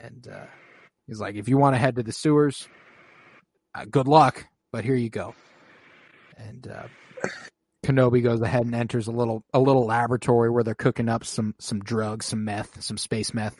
And 0.00 0.26
uh 0.28 0.46
he's 1.06 1.20
like, 1.20 1.36
"If 1.36 1.48
you 1.48 1.58
want 1.58 1.74
to 1.74 1.78
head 1.78 1.96
to 1.96 2.02
the 2.02 2.12
sewers, 2.12 2.68
uh, 3.74 3.86
good 3.90 4.08
luck, 4.08 4.46
but 4.72 4.84
here 4.84 4.94
you 4.94 5.10
go." 5.10 5.34
And 6.36 6.68
uh 6.68 6.84
Kenobi 7.84 8.22
goes 8.22 8.40
ahead 8.42 8.66
and 8.66 8.74
enters 8.74 9.08
a 9.08 9.12
little 9.12 9.44
a 9.54 9.60
little 9.60 9.86
laboratory 9.86 10.50
where 10.50 10.64
they're 10.64 10.74
cooking 10.74 11.08
up 11.08 11.24
some 11.24 11.54
some 11.60 11.80
drugs, 11.80 12.26
some 12.26 12.44
meth, 12.44 12.82
some 12.82 12.98
space 12.98 13.34
meth 13.34 13.56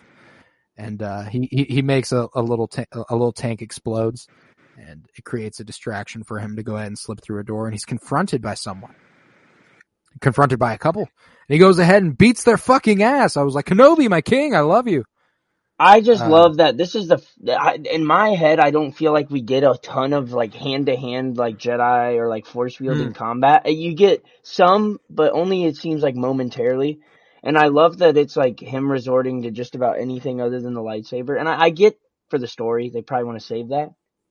and 0.77 1.02
uh, 1.02 1.23
he, 1.24 1.48
he 1.51 1.65
he 1.65 1.82
makes 1.82 2.12
a, 2.12 2.28
a 2.35 2.43
little 2.43 2.69
ta- 2.69 2.86
a 2.94 3.15
little 3.15 3.32
tank 3.32 3.62
explodes, 3.62 4.28
and 4.89 5.07
it 5.16 5.24
creates 5.24 5.61
a 5.61 5.65
distraction 5.65 6.24
for 6.24 6.39
him 6.39 6.57
to 6.57 6.62
go 6.62 6.77
ahead 6.77 6.89
and 6.89 6.98
slip 6.98 7.20
through 7.20 7.40
a 7.40 7.44
door, 7.44 7.66
and 7.66 7.74
he's 7.74 7.85
confronted 7.85 8.43
by 8.43 8.55
someone, 8.55 8.94
confronted 10.20 10.59
by 10.59 10.74
a 10.74 10.78
couple, 10.78 11.02
and 11.02 11.55
he 11.55 11.59
goes 11.59 11.78
ahead 11.78 12.02
and 12.02 12.16
beats 12.19 12.44
their 12.44 12.59
fucking 12.59 13.02
ass. 13.02 13.36
I 13.36 13.43
was 13.43 13.55
like, 13.55 13.66
Kenobi, 13.66 14.09
my 14.09 14.20
king, 14.23 14.55
I 14.55 14.61
love 14.61 14.89
you. 14.89 15.05
I 15.78 16.01
just 16.02 16.23
Uh, 16.23 16.31
love 16.31 16.59
that 16.59 16.77
this 16.78 16.94
is 16.94 17.09
the 17.09 17.23
I- 17.48 17.78
in 17.90 18.05
my 18.05 18.31
head. 18.31 18.61
I 18.61 18.70
don't 18.70 18.93
feel 18.93 19.12
like 19.12 19.31
we 19.31 19.43
get 19.43 19.65
a 19.65 19.78
ton 19.82 20.12
of 20.12 20.32
like 20.32 20.55
hand 20.55 20.86
to 20.86 20.97
hand 20.97 21.36
like 21.39 21.59
Jedi 21.59 22.16
or 22.16 22.28
like 22.28 22.47
force 22.47 22.78
Hmm. 22.86 22.86
wielding 22.86 23.15
combat. 23.15 23.65
Uh, 23.66 23.70
You 23.70 23.94
get 23.94 24.23
some, 24.43 25.01
but 25.11 25.32
only 25.32 25.65
it 25.65 25.77
seems 25.77 26.02
like 26.02 26.15
momentarily. 26.16 27.01
And 27.43 27.59
I 27.59 27.69
love 27.69 27.98
that 27.98 28.19
it's 28.19 28.36
like 28.36 28.61
him 28.61 28.90
resorting 28.93 29.43
to 29.43 29.51
just 29.51 29.74
about 29.74 29.98
anything 29.98 30.40
other 30.43 30.61
than 30.61 30.74
the 30.74 30.82
lightsaber. 30.82 31.39
And 31.39 31.48
I, 31.48 31.65
I 31.65 31.70
get 31.70 31.98
for 32.31 32.39
the 32.39 32.47
story 32.47 32.90
they 32.90 33.02
probably 33.02 33.24
want 33.24 33.40
to 33.40 33.47
save 33.47 33.69
that, 33.70 33.90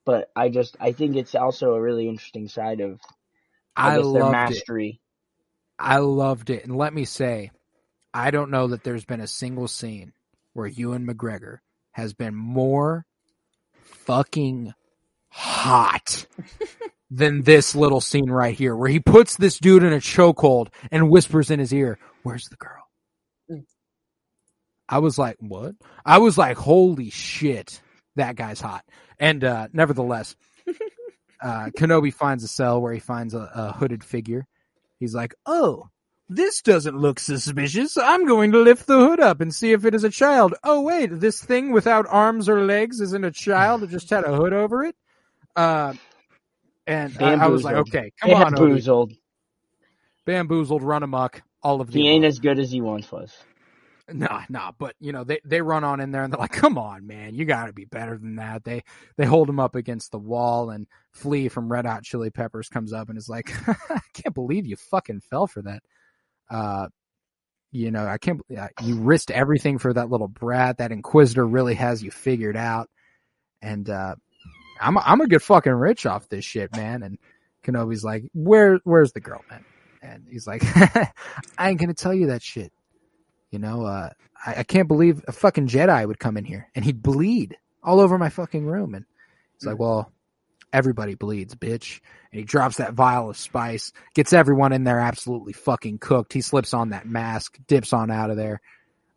but 0.10 0.32
I 0.36 0.50
just 0.50 0.76
I 0.80 0.92
think 0.92 1.16
it's 1.16 1.36
also 1.36 1.76
a 1.76 1.82
really 1.82 2.10
interesting 2.10 2.48
side 2.48 2.82
of 2.82 3.00
I, 3.76 3.94
I 3.94 3.98
guess 3.98 4.12
their 4.12 4.26
it. 4.26 4.32
mastery. 4.32 5.02
I 5.78 5.98
loved 5.98 6.50
it, 6.50 6.64
and 6.64 6.76
let 6.76 6.96
me 6.96 7.06
say, 7.06 7.52
I 8.12 8.32
don't 8.32 8.50
know 8.50 8.70
that 8.70 8.84
there's 8.84 9.06
been 9.06 9.22
a 9.22 9.28
single 9.28 9.68
scene 9.68 10.14
where 10.54 10.66
Ewan 10.66 11.06
McGregor 11.06 11.60
has 11.92 12.16
been 12.16 12.34
more 12.34 13.06
fucking 13.84 14.74
hot 15.30 16.26
than 17.12 17.44
this 17.44 17.76
little 17.76 18.02
scene 18.02 18.32
right 18.32 18.56
here, 18.56 18.76
where 18.76 18.90
he 18.90 19.00
puts 19.00 19.38
this 19.38 19.60
dude 19.60 19.84
in 19.84 19.94
a 19.94 19.98
chokehold 19.98 20.70
and 20.90 21.12
whispers 21.12 21.52
in 21.52 21.60
his 21.60 21.72
ear, 21.72 22.00
"Where's 22.24 22.50
the 22.50 22.58
girl?" 22.58 22.90
Mm. 23.48 23.64
I 24.90 24.98
was 24.98 25.20
like, 25.20 25.36
"What?" 25.38 25.76
I 26.04 26.18
was 26.18 26.36
like, 26.36 26.58
"Holy 26.58 27.12
shit, 27.12 27.80
that 28.16 28.36
guy's 28.36 28.62
hot!" 28.62 28.84
And 29.20 29.44
uh, 29.44 29.68
nevertheless, 29.74 30.36
uh, 31.42 31.70
Kenobi 31.78 32.14
finds 32.14 32.44
a 32.44 32.48
cell 32.48 32.82
where 32.82 32.94
he 32.94 33.00
finds 33.00 33.34
a, 33.34 33.50
a 33.54 33.74
hooded 33.74 34.04
figure. 34.04 34.46
He's 35.00 35.16
like, 35.16 35.36
"Oh, 35.46 35.90
this 36.30 36.62
doesn't 36.62 36.98
look 36.98 37.20
suspicious. 37.20 37.98
I'm 37.98 38.26
going 38.28 38.52
to 38.52 38.60
lift 38.60 38.86
the 38.88 39.00
hood 39.00 39.20
up 39.20 39.42
and 39.42 39.54
see 39.54 39.72
if 39.72 39.86
it 39.86 39.96
is 39.96 40.04
a 40.04 40.10
child. 40.10 40.56
Oh 40.64 40.82
wait, 40.82 41.20
this 41.20 41.42
thing 41.44 41.72
without 41.72 42.06
arms 42.08 42.48
or 42.48 42.66
legs 42.66 43.02
isn't 43.02 43.24
a 43.24 43.32
child. 43.32 43.84
It 43.84 43.90
just 43.90 44.10
had 44.10 44.26
a 44.26 44.36
hood 44.36 44.54
over 44.54 44.84
it." 44.84 44.96
Uh, 45.56 45.94
and 46.86 47.16
I, 47.20 47.34
I 47.34 47.48
was 47.48 47.64
like, 47.64 47.76
"Okay, 47.76 48.12
come 48.22 48.32
on, 48.32 48.54
Odie. 48.54 48.58
Bamboozled. 48.58 49.14
bamboozled, 50.26 50.84
run 50.84 51.04
amok, 51.04 51.42
all 51.64 51.82
of 51.82 51.92
the 51.92 52.00
He 52.00 52.08
ain't 52.08 52.26
as 52.26 52.40
good 52.40 52.60
as 52.60 52.72
he 52.72 52.82
once 52.82 53.12
was. 53.12 53.36
Nah, 54.14 54.44
nah, 54.50 54.72
but 54.78 54.96
you 55.00 55.12
know, 55.12 55.24
they, 55.24 55.40
they 55.46 55.62
run 55.62 55.84
on 55.84 56.00
in 56.00 56.12
there 56.12 56.24
and 56.24 56.34
they're 56.34 56.40
like, 56.40 56.52
come 56.52 56.78
on, 56.78 57.08
man, 57.08 57.36
you 57.36 57.46
gotta 57.46 57.74
be 57.74 57.86
better 57.86 58.18
than 58.18 58.38
that. 58.38 58.64
They, 58.64 58.84
they 59.18 59.26
hold 59.26 59.50
him 59.50 59.60
up 59.60 59.76
against 59.76 60.12
the 60.12 60.20
wall 60.20 60.70
and 60.70 60.88
Flea 61.12 61.50
from 61.50 61.72
Red 61.72 61.86
Hot 61.86 62.04
Chili 62.04 62.30
Peppers 62.30 62.70
comes 62.70 62.94
up 62.94 63.10
and 63.10 63.18
is 63.18 63.30
like, 63.30 63.52
I 63.90 64.00
can't 64.14 64.36
believe 64.36 64.66
you 64.66 64.76
fucking 64.76 65.22
fell 65.30 65.48
for 65.48 65.62
that. 65.64 65.84
Uh, 66.50 66.88
you 67.72 67.92
know, 67.92 68.06
I 68.06 68.18
can't, 68.18 68.42
you 68.82 68.96
risked 68.96 69.30
everything 69.32 69.78
for 69.78 69.94
that 69.94 70.10
little 70.10 70.28
brat. 70.28 70.80
That 70.80 70.92
Inquisitor 70.92 71.46
really 71.46 71.76
has 71.76 72.02
you 72.04 72.10
figured 72.10 72.58
out. 72.58 72.90
And, 73.62 73.90
uh, 73.90 74.16
I'm, 74.80 74.98
I'm 74.98 75.18
gonna 75.18 75.28
get 75.28 75.42
fucking 75.42 75.72
rich 75.74 76.06
off 76.06 76.30
this 76.30 76.46
shit, 76.46 76.76
man. 76.76 77.04
And 77.04 77.18
Kenobi's 77.66 78.04
like, 78.04 78.24
"Where, 78.34 78.80
where's 78.84 79.12
the 79.12 79.20
girl, 79.20 79.44
man?" 79.50 79.66
And 80.02 80.26
he's 80.30 80.48
like, 80.48 80.64
"I 81.58 81.70
ain't 81.70 81.80
gonna 81.80 81.94
tell 81.94 82.14
you 82.14 82.28
that 82.28 82.42
shit." 82.42 82.72
You 83.52 83.60
know, 83.60 83.86
uh, 83.86 84.10
I, 84.46 84.56
I 84.58 84.64
can't 84.64 84.88
believe 84.88 85.24
a 85.28 85.32
fucking 85.32 85.68
Jedi 85.68 86.08
would 86.08 86.20
come 86.20 86.38
in 86.38 86.46
here 86.46 86.70
and 86.76 86.86
he'd 86.86 87.02
bleed 87.02 87.58
all 87.84 88.00
over 88.00 88.18
my 88.18 88.30
fucking 88.30 88.66
room. 88.66 88.96
And 88.96 89.06
it's 89.56 89.66
like, 89.66 89.80
"Well, 89.80 90.12
everybody 90.72 91.16
bleeds, 91.16 91.56
bitch." 91.56 92.00
And 92.32 92.40
he 92.40 92.46
drops 92.46 92.78
that 92.78 92.94
vial 92.94 93.30
of 93.30 93.38
spice, 93.38 93.92
gets 94.14 94.34
everyone 94.34 94.72
in 94.74 94.84
there 94.84 95.00
absolutely 95.00 95.54
fucking 95.54 96.00
cooked. 96.00 96.34
He 96.34 96.42
slips 96.42 96.74
on 96.74 96.90
that 96.90 97.08
mask, 97.08 97.58
dips 97.68 97.94
on 97.94 98.12
out 98.12 98.30
of 98.30 98.38
there. 98.38 98.62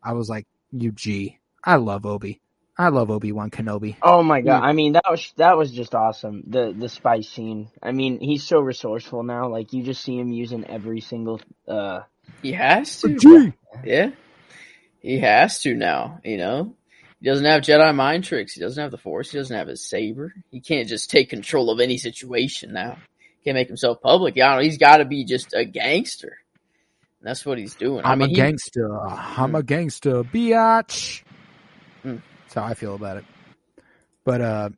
I 0.03 0.13
was 0.13 0.29
like, 0.29 0.47
"You 0.71 0.91
G, 0.91 1.39
I 1.63 1.75
love 1.75 2.05
Obi." 2.05 2.41
I 2.77 2.89
love 2.89 3.11
Obi 3.11 3.31
Wan 3.31 3.51
Kenobi. 3.51 3.97
Oh 4.01 4.23
my 4.23 4.41
god! 4.41 4.63
I 4.63 4.73
mean, 4.73 4.93
that 4.93 5.05
was 5.07 5.31
that 5.37 5.57
was 5.57 5.71
just 5.71 5.93
awesome. 5.93 6.43
The 6.47 6.73
the 6.75 6.89
spice 6.89 7.29
scene. 7.29 7.69
I 7.83 7.91
mean, 7.91 8.19
he's 8.19 8.43
so 8.43 8.59
resourceful 8.61 9.21
now. 9.21 9.47
Like 9.49 9.73
you 9.73 9.83
just 9.83 10.03
see 10.03 10.17
him 10.17 10.31
using 10.31 10.65
every 10.65 10.99
single. 11.01 11.39
uh 11.67 12.01
He 12.41 12.53
has 12.53 12.99
to. 13.01 13.15
G. 13.15 13.53
Yeah. 13.85 14.11
He 15.01 15.19
has 15.19 15.59
to 15.61 15.73
now, 15.75 16.19
you 16.23 16.37
know? 16.37 16.75
He 17.19 17.29
doesn't 17.29 17.45
have 17.45 17.61
Jedi 17.61 17.95
mind 17.95 18.23
tricks. 18.25 18.53
He 18.53 18.59
doesn't 18.61 18.81
have 18.81 18.91
the 18.91 18.97
Force. 18.97 19.31
He 19.31 19.37
doesn't 19.37 19.55
have 19.55 19.67
his 19.67 19.87
saber. 19.87 20.33
He 20.51 20.59
can't 20.59 20.87
just 20.87 21.09
take 21.09 21.29
control 21.29 21.69
of 21.69 21.79
any 21.79 21.97
situation 21.97 22.73
now. 22.73 22.97
He 23.39 23.45
can't 23.45 23.55
make 23.55 23.67
himself 23.67 24.01
public. 24.01 24.35
Yeah, 24.35 24.61
he's 24.61 24.77
got 24.77 24.97
to 24.97 25.05
be 25.05 25.23
just 25.23 25.53
a 25.53 25.63
gangster. 25.63 26.37
And 27.19 27.29
that's 27.29 27.45
what 27.45 27.57
he's 27.57 27.75
doing. 27.75 28.03
I 28.03 28.11
I'm 28.11 28.19
mean, 28.19 28.27
a 28.27 28.29
he- 28.29 28.35
gangster. 28.35 28.99
I'm 29.01 29.55
a 29.55 29.63
gangster, 29.63 30.23
biatch. 30.23 31.23
Mm. 32.03 32.21
That's 32.41 32.53
how 32.53 32.63
I 32.65 32.73
feel 32.73 32.95
about 32.95 33.17
it. 33.17 33.25
But 34.25 34.41
uh, 34.41 34.69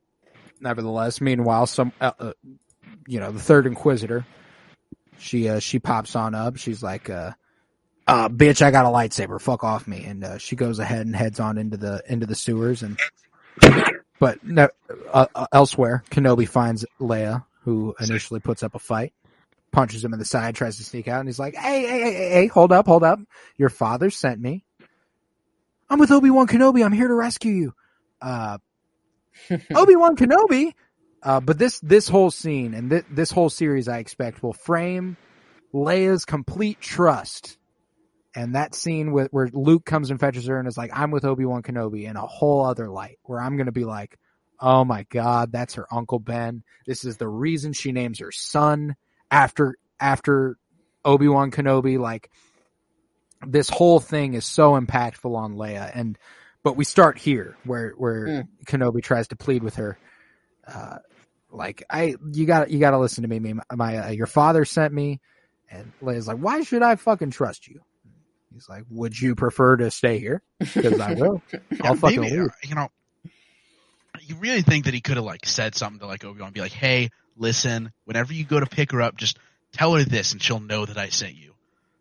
nevertheless, 0.60 1.22
meanwhile, 1.22 1.66
some 1.66 1.92
uh, 2.00 2.12
uh, 2.20 2.34
you 3.08 3.20
know 3.20 3.32
the 3.32 3.40
third 3.40 3.66
Inquisitor, 3.66 4.26
she 5.18 5.50
uh, 5.50 5.60
she 5.60 5.80
pops 5.80 6.16
on 6.16 6.36
up. 6.36 6.58
She's 6.58 6.84
like, 6.84 7.10
uh, 7.10 7.32
uh, 8.08 8.30
"Bitch, 8.30 8.62
I 8.62 8.72
got 8.72 8.86
a 8.86 8.90
lightsaber. 8.90 9.40
Fuck 9.40 9.64
off 9.64 9.88
me!" 9.88 10.04
And 10.06 10.24
uh, 10.24 10.38
she 10.38 10.56
goes 10.56 10.80
ahead 10.80 11.06
and 11.06 11.16
heads 11.16 11.40
on 11.40 11.58
into 11.58 11.78
the 11.78 12.02
into 12.08 12.26
the 12.26 12.36
sewers. 12.36 12.84
And 12.84 13.00
but 14.20 14.44
no, 14.44 14.70
uh, 15.12 15.28
uh, 15.34 15.48
elsewhere, 15.52 16.04
Kenobi 16.12 16.48
finds 16.48 16.86
Leia, 17.00 17.46
who 17.62 17.96
initially 18.00 18.40
puts 18.40 18.64
up 18.64 18.76
a 18.76 18.80
fight. 18.80 19.14
Punches 19.72 20.06
him 20.06 20.14
in 20.14 20.20
the 20.20 20.26
side, 20.26 20.56
tries 20.56 20.78
to 20.78 20.84
sneak 20.84 21.08
out, 21.08 21.20
and 21.20 21.28
he's 21.28 21.40
like, 21.40 21.56
"Hey, 21.56 21.82
hey, 21.82 22.00
hey, 22.00 22.14
hey, 22.14 22.30
hey, 22.30 22.48
hold 22.48 22.72
up, 22.72 22.86
hold 22.86 23.04
up! 23.04 23.20
Your 23.58 23.70
father 23.70 24.10
sent 24.10 24.40
me. 24.40 24.64
I'm 25.90 26.00
with 26.00 26.12
Obi 26.12 26.30
Wan 26.30 26.48
Kenobi. 26.48 26.84
I'm 26.86 26.94
here 26.94 27.08
to 27.08 27.14
rescue 27.14 27.52
you." 27.52 27.74
Uh, 28.22 28.58
Obi 29.76 29.96
Wan 29.96 30.16
Kenobi. 30.16 30.74
Uh, 31.22 31.40
but 31.40 31.58
this 31.58 31.80
this 31.80 32.08
whole 32.08 32.30
scene 32.30 32.76
and 32.76 32.92
th- 32.92 33.06
this 33.10 33.32
whole 33.32 33.50
series, 33.50 33.88
I 33.88 33.98
expect, 33.98 34.44
will 34.44 34.54
frame 34.54 35.18
Leia's 35.74 36.24
complete 36.24 36.80
trust. 36.80 37.58
And 38.36 38.56
that 38.56 38.76
scene 38.76 39.14
with 39.14 39.30
where 39.32 39.50
Luke 39.54 39.86
comes 39.86 40.12
and 40.12 40.20
fetches 40.20 40.46
her 40.48 40.60
and 40.60 40.68
is 40.68 40.78
like, 40.78 40.92
"I'm 40.94 41.12
with 41.12 41.24
Obi 41.24 41.46
Wan 41.46 41.64
Kenobi," 41.64 42.04
in 42.04 42.18
a 42.18 42.26
whole 42.26 42.66
other 42.66 42.90
light, 42.90 43.18
where 43.24 43.40
I'm 43.40 43.56
gonna 43.56 43.72
be 43.72 43.86
like, 43.86 44.20
"Oh 44.60 44.84
my 44.84 45.04
God, 45.10 45.52
that's 45.54 45.76
her 45.76 45.88
Uncle 45.92 46.20
Ben. 46.20 46.64
This 46.86 47.06
is 47.06 47.16
the 47.18 47.30
reason 47.30 47.72
she 47.72 47.94
names 47.94 48.20
her 48.20 48.32
son 48.32 48.96
after 49.32 49.78
after 50.00 50.58
Obi 51.06 51.30
Wan 51.30 51.50
Kenobi." 51.50 51.98
Like, 51.98 52.30
this 53.48 53.70
whole 53.70 54.02
thing 54.02 54.34
is 54.34 54.46
so 54.46 54.80
impactful 54.80 55.34
on 55.34 55.56
Leia, 55.56 55.90
and 55.94 56.18
but 56.62 56.76
we 56.76 56.84
start 56.84 57.18
here 57.18 57.56
where 57.64 57.92
where 57.92 58.28
Mm. 58.28 58.48
Kenobi 58.66 59.02
tries 59.02 59.30
to 59.30 59.36
plead 59.36 59.64
with 59.64 59.76
her. 59.76 59.98
Uh, 60.68 60.98
like 61.52 61.84
I, 61.90 62.16
you 62.34 62.46
got 62.46 62.70
you 62.70 62.80
got 62.80 62.92
to 62.92 63.00
listen 63.00 63.22
to 63.22 63.30
me. 63.30 63.40
me 63.40 63.54
my 63.74 63.98
uh, 63.98 64.10
your 64.10 64.28
father 64.28 64.66
sent 64.66 64.94
me, 64.94 65.22
and 65.70 65.92
Leia's 66.02 66.28
like, 66.28 66.38
why 66.38 66.64
should 66.64 66.84
I 66.84 66.96
fucking 66.96 67.32
trust 67.32 67.68
you? 67.68 67.82
He's 68.56 68.68
like, 68.70 68.84
would 68.90 69.20
you 69.20 69.36
prefer 69.36 69.76
to 69.76 69.92
stay 69.92 70.18
here? 70.18 70.42
Because 70.60 71.00
I 71.00 71.14
will. 71.14 71.42
I'll 71.84 71.94
Yeah, 71.94 71.94
fucking 71.96 72.22
maybe, 72.22 72.40
leave. 72.40 72.50
you 72.64 72.76
know, 72.76 72.88
you 74.22 74.36
really 74.38 74.62
think 74.62 74.86
that 74.86 74.94
he 74.94 75.02
could 75.02 75.18
have 75.18 75.26
like 75.26 75.46
said 75.46 75.76
something 75.76 76.00
to 76.00 76.08
like 76.08 76.24
Obi 76.24 76.42
Wan, 76.42 76.52
be 76.54 76.62
like, 76.62 76.72
"Hey, 76.72 77.10
listen, 77.38 77.92
whenever 78.06 78.34
you 78.34 78.46
go 78.46 78.60
to 78.60 78.66
pick 78.66 78.92
her 78.94 79.02
up, 79.02 79.18
just 79.18 79.38
tell 79.74 79.94
her 79.96 80.04
this, 80.04 80.32
and 80.32 80.42
she'll 80.42 80.60
know 80.62 80.86
that 80.86 80.98
I 80.98 81.10
sent 81.10 81.36
you." 81.36 81.54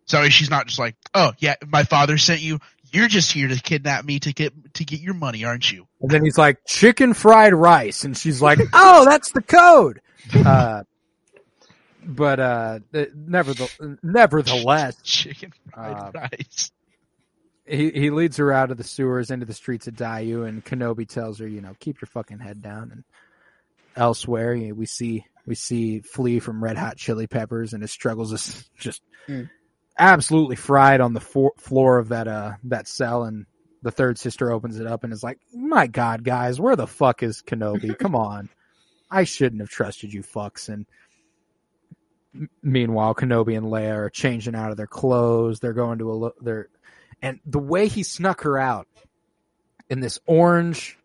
So 0.07 0.29
she's 0.29 0.49
not 0.51 0.67
just 0.67 0.79
like, 0.79 0.95
"Oh 1.13 1.33
yeah, 1.39 1.57
my 1.67 1.83
father 1.83 2.17
sent 2.19 2.41
you. 2.41 2.61
You're 2.93 3.09
just 3.09 3.33
here 3.33 3.49
to 3.49 3.61
kidnap 3.61 4.05
me 4.05 4.21
to 4.21 4.33
get 4.33 4.53
to 4.75 4.85
get 4.85 5.01
your 5.01 5.15
money, 5.15 5.45
aren't 5.45 5.71
you?" 5.71 5.89
And 6.01 6.11
then 6.11 6.25
he's 6.25 6.39
like, 6.39 6.59
chicken 6.67 7.15
fried 7.15 7.53
rice, 7.53 8.05
and 8.05 8.17
she's 8.17 8.41
like, 8.41 8.61
oh, 8.73 9.05
that's 9.05 9.33
the 9.33 9.43
code. 9.43 10.01
Uh, 10.33 10.85
but 12.07 12.41
uh, 12.41 12.79
nevertheless, 13.15 13.79
nevertheless, 14.03 14.97
Chicken 15.03 15.53
fried 15.73 15.97
Uh, 15.97 16.11
rice. 16.15 16.71
he 17.67 17.91
he 17.91 18.11
leads 18.11 18.37
her 18.37 18.53
out 18.53 18.71
of 18.71 18.77
the 18.77 18.85
sewers 18.85 19.31
into 19.31 19.47
the 19.47 19.55
streets 19.55 19.87
of 19.87 19.95
Daiyu, 19.95 20.47
and 20.49 20.65
Kenobi 20.65 21.07
tells 21.09 21.39
her, 21.39 21.49
you 21.49 21.61
know, 21.61 21.75
keep 21.81 22.01
your 22.01 22.07
fucking 22.07 22.39
head 22.41 22.63
down. 22.63 22.91
And 22.93 23.05
elsewhere, 23.97 24.55
you 24.55 24.69
know, 24.69 24.75
we 24.75 24.87
see 24.87 25.25
we 25.47 25.55
see 25.55 26.01
Flea 26.01 26.39
from 26.41 26.63
Red 26.63 26.77
Hot 26.77 26.97
Chili 26.97 27.27
Peppers, 27.27 27.73
and 27.73 27.83
his 27.83 27.93
struggles 27.93 28.33
is 28.33 28.69
just 28.79 29.03
Mm. 29.29 29.49
absolutely 29.99 30.57
fried 30.57 31.01
on 31.01 31.15
the 31.15 31.21
for- 31.21 31.55
floor 31.59 31.97
of 31.99 32.09
that 32.11 32.29
uh 32.29 32.53
that 32.65 32.87
cell. 32.87 33.25
And 33.25 33.47
the 33.83 33.91
third 33.91 34.19
sister 34.19 34.51
opens 34.53 34.79
it 34.79 34.87
up 34.87 35.03
and 35.05 35.13
is 35.13 35.23
like, 35.23 35.39
"My 35.55 35.87
God, 35.87 36.25
guys, 36.25 36.61
where 36.61 36.77
the 36.77 36.87
fuck 36.87 37.23
is 37.23 37.43
Kenobi? 37.43 37.99
Come 37.99 38.15
on, 38.15 38.51
I 39.11 39.25
shouldn't 39.25 39.63
have 39.63 39.71
trusted 39.71 40.13
you, 40.13 40.23
fucks." 40.23 40.69
And 40.69 40.81
m- 40.81 40.87
meanwhile, 42.63 43.15
Kenobi 43.15 43.57
and 43.57 43.67
Leia 43.67 43.95
are 43.95 44.11
changing 44.11 44.55
out 44.55 44.71
of 44.71 44.77
their 44.77 44.87
clothes. 44.87 45.61
They're 45.61 45.73
going 45.73 45.99
to 45.99 46.11
a 46.11 46.15
lo- 46.15 46.35
they're 46.41 46.69
and 47.23 47.41
the 47.47 47.59
way 47.59 47.87
he 47.89 48.03
snuck 48.03 48.43
her 48.43 48.59
out 48.59 48.87
in 49.89 50.01
this 50.01 50.19
orange 50.27 50.99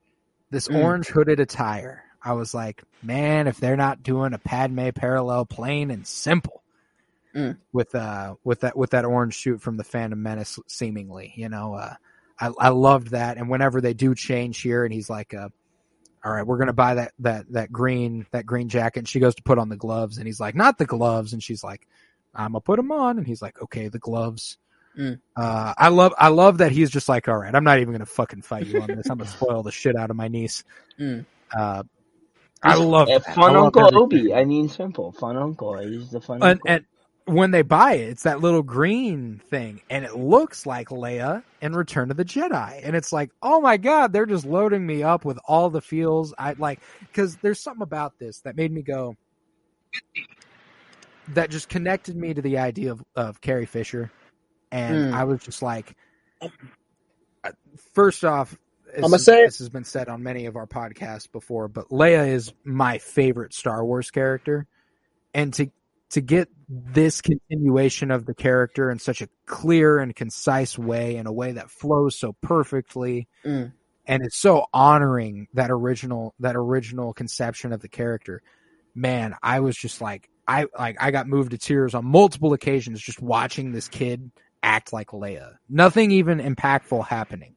this 0.51 0.67
Mm. 0.67 0.83
orange 0.83 1.07
hooded 1.07 1.39
attire 1.39 2.03
i 2.23 2.33
was 2.33 2.53
like 2.53 2.81
man 3.03 3.47
if 3.47 3.59
they're 3.59 3.77
not 3.77 4.01
doing 4.03 4.33
a 4.33 4.37
padme 4.39 4.89
parallel 4.95 5.45
plain 5.45 5.91
and 5.91 6.07
simple 6.07 6.63
Mm. 7.35 7.57
with 7.71 7.93
uh 7.93 8.35
with 8.43 8.61
that 8.61 8.75
with 8.75 8.89
that 8.91 9.05
orange 9.05 9.37
suit 9.37 9.61
from 9.61 9.77
the 9.77 9.83
phantom 9.83 10.23
menace 10.23 10.57
seemingly 10.67 11.31
you 11.35 11.47
know 11.47 11.75
uh 11.75 11.93
i 12.39 12.49
i 12.59 12.69
loved 12.69 13.11
that 13.11 13.37
and 13.37 13.47
whenever 13.49 13.79
they 13.79 13.93
do 13.93 14.15
change 14.15 14.59
here 14.61 14.83
and 14.83 14.93
he's 14.93 15.09
like 15.09 15.33
uh 15.35 15.49
all 16.23 16.31
right, 16.33 16.45
we're 16.45 16.57
gonna 16.57 16.73
buy 16.73 16.95
that 16.95 17.13
that 17.19 17.51
that 17.53 17.71
green 17.71 18.25
that 18.31 18.45
green 18.45 18.69
jacket. 18.69 18.99
And 18.99 19.07
she 19.07 19.19
goes 19.19 19.35
to 19.35 19.43
put 19.43 19.57
on 19.57 19.69
the 19.69 19.77
gloves, 19.77 20.17
and 20.17 20.27
he's 20.27 20.39
like, 20.39 20.55
"Not 20.55 20.77
the 20.77 20.85
gloves." 20.85 21.33
And 21.33 21.41
she's 21.41 21.63
like, 21.63 21.87
"I'm 22.35 22.51
gonna 22.51 22.61
put 22.61 22.77
them 22.77 22.91
on." 22.91 23.17
And 23.17 23.25
he's 23.25 23.41
like, 23.41 23.61
"Okay, 23.61 23.87
the 23.87 23.99
gloves." 23.99 24.57
Mm. 24.97 25.19
Uh, 25.35 25.73
I 25.77 25.89
love 25.89 26.13
I 26.17 26.27
love 26.29 26.57
that 26.57 26.71
he's 26.71 26.89
just 26.89 27.07
like, 27.07 27.29
"All 27.29 27.37
right, 27.37 27.53
I'm 27.53 27.63
not 27.63 27.79
even 27.79 27.93
gonna 27.93 28.05
fucking 28.05 28.41
fight 28.41 28.67
you 28.67 28.81
on 28.81 28.87
this. 28.87 29.09
I'm 29.09 29.17
gonna 29.17 29.29
spoil 29.29 29.63
the 29.63 29.71
shit 29.71 29.95
out 29.95 30.09
of 30.09 30.15
my 30.17 30.27
niece." 30.27 30.63
Mm. 30.99 31.25
Uh, 31.55 31.83
I 32.61 32.75
love 32.75 33.07
that. 33.07 33.27
I 33.27 33.33
fun 33.33 33.53
love 33.53 33.65
Uncle 33.65 33.81
everything. 33.87 33.99
Obi. 34.03 34.33
I 34.33 34.43
mean, 34.45 34.67
simple. 34.67 35.13
Fun 35.13 35.37
Uncle. 35.37 35.77
He's 35.79 36.11
the 36.11 36.19
fun 36.19 36.43
And, 36.43 36.51
Uncle. 36.51 36.69
and 36.69 36.85
when 37.29 37.51
they 37.51 37.61
buy 37.61 37.93
it, 37.93 38.09
it's 38.09 38.23
that 38.23 38.41
little 38.41 38.63
green 38.63 39.41
thing, 39.49 39.81
and 39.89 40.03
it 40.03 40.15
looks 40.15 40.65
like 40.65 40.89
Leia 40.89 41.43
in 41.61 41.75
Return 41.75 42.11
of 42.11 42.17
the 42.17 42.25
Jedi. 42.25 42.81
And 42.83 42.95
it's 42.95 43.11
like, 43.11 43.29
oh 43.41 43.61
my 43.61 43.77
god, 43.77 44.11
they're 44.11 44.25
just 44.25 44.45
loading 44.45 44.85
me 44.85 45.03
up 45.03 45.25
with 45.25 45.37
all 45.45 45.69
the 45.69 45.81
feels 45.81 46.33
I 46.37 46.53
like. 46.53 46.79
Because 46.99 47.37
there's 47.37 47.59
something 47.59 47.83
about 47.83 48.17
this 48.19 48.41
that 48.41 48.55
made 48.55 48.71
me 48.71 48.81
go, 48.81 49.15
that 51.29 51.51
just 51.51 51.69
connected 51.69 52.15
me 52.15 52.33
to 52.33 52.41
the 52.41 52.57
idea 52.57 52.91
of, 52.91 53.03
of 53.15 53.41
Carrie 53.41 53.67
Fisher, 53.67 54.11
and 54.71 55.09
Hmm. 55.09 55.13
I 55.13 55.23
was 55.25 55.41
just 55.41 55.61
like, 55.61 55.95
uh, 56.41 57.51
first 57.93 58.25
off. 58.25 58.57
This, 58.95 59.05
I'ma 59.05 59.17
say 59.17 59.45
this 59.45 59.59
has 59.59 59.69
been 59.69 59.83
said 59.83 60.09
on 60.09 60.23
many 60.23 60.47
of 60.47 60.55
our 60.55 60.65
podcasts 60.65 61.31
before, 61.31 61.67
but 61.67 61.89
Leia 61.89 62.27
is 62.27 62.53
my 62.63 62.97
favorite 62.97 63.53
Star 63.53 63.85
Wars 63.85 64.09
character, 64.09 64.65
and 65.33 65.53
to 65.53 65.69
to 66.11 66.21
get 66.21 66.49
this 66.67 67.21
continuation 67.21 68.11
of 68.11 68.25
the 68.25 68.33
character 68.33 68.89
in 68.89 68.99
such 68.99 69.21
a 69.21 69.29
clear 69.45 69.99
and 69.99 70.15
concise 70.15 70.77
way, 70.77 71.15
in 71.15 71.27
a 71.27 71.31
way 71.31 71.51
that 71.53 71.69
flows 71.69 72.17
so 72.17 72.33
perfectly, 72.41 73.27
Mm. 73.45 73.71
and 74.07 74.23
it's 74.23 74.37
so 74.37 74.65
honoring 74.73 75.47
that 75.53 75.69
original 75.71 76.33
that 76.39 76.55
original 76.55 77.13
conception 77.13 77.73
of 77.73 77.81
the 77.81 77.89
character. 77.89 78.41
Man, 78.95 79.35
I 79.43 79.59
was 79.59 79.77
just 79.77 80.01
like 80.01 80.29
I 80.47 80.65
like 80.77 80.97
I 80.99 81.11
got 81.11 81.27
moved 81.27 81.51
to 81.51 81.57
tears 81.57 81.93
on 81.93 82.05
multiple 82.05 82.53
occasions 82.53 83.01
just 83.01 83.21
watching 83.21 83.71
this 83.71 83.87
kid 83.87 84.31
act 84.63 84.91
like 84.91 85.09
Leia. 85.09 85.55
Nothing 85.69 86.11
even 86.11 86.39
impactful 86.39 87.05
happening. 87.07 87.55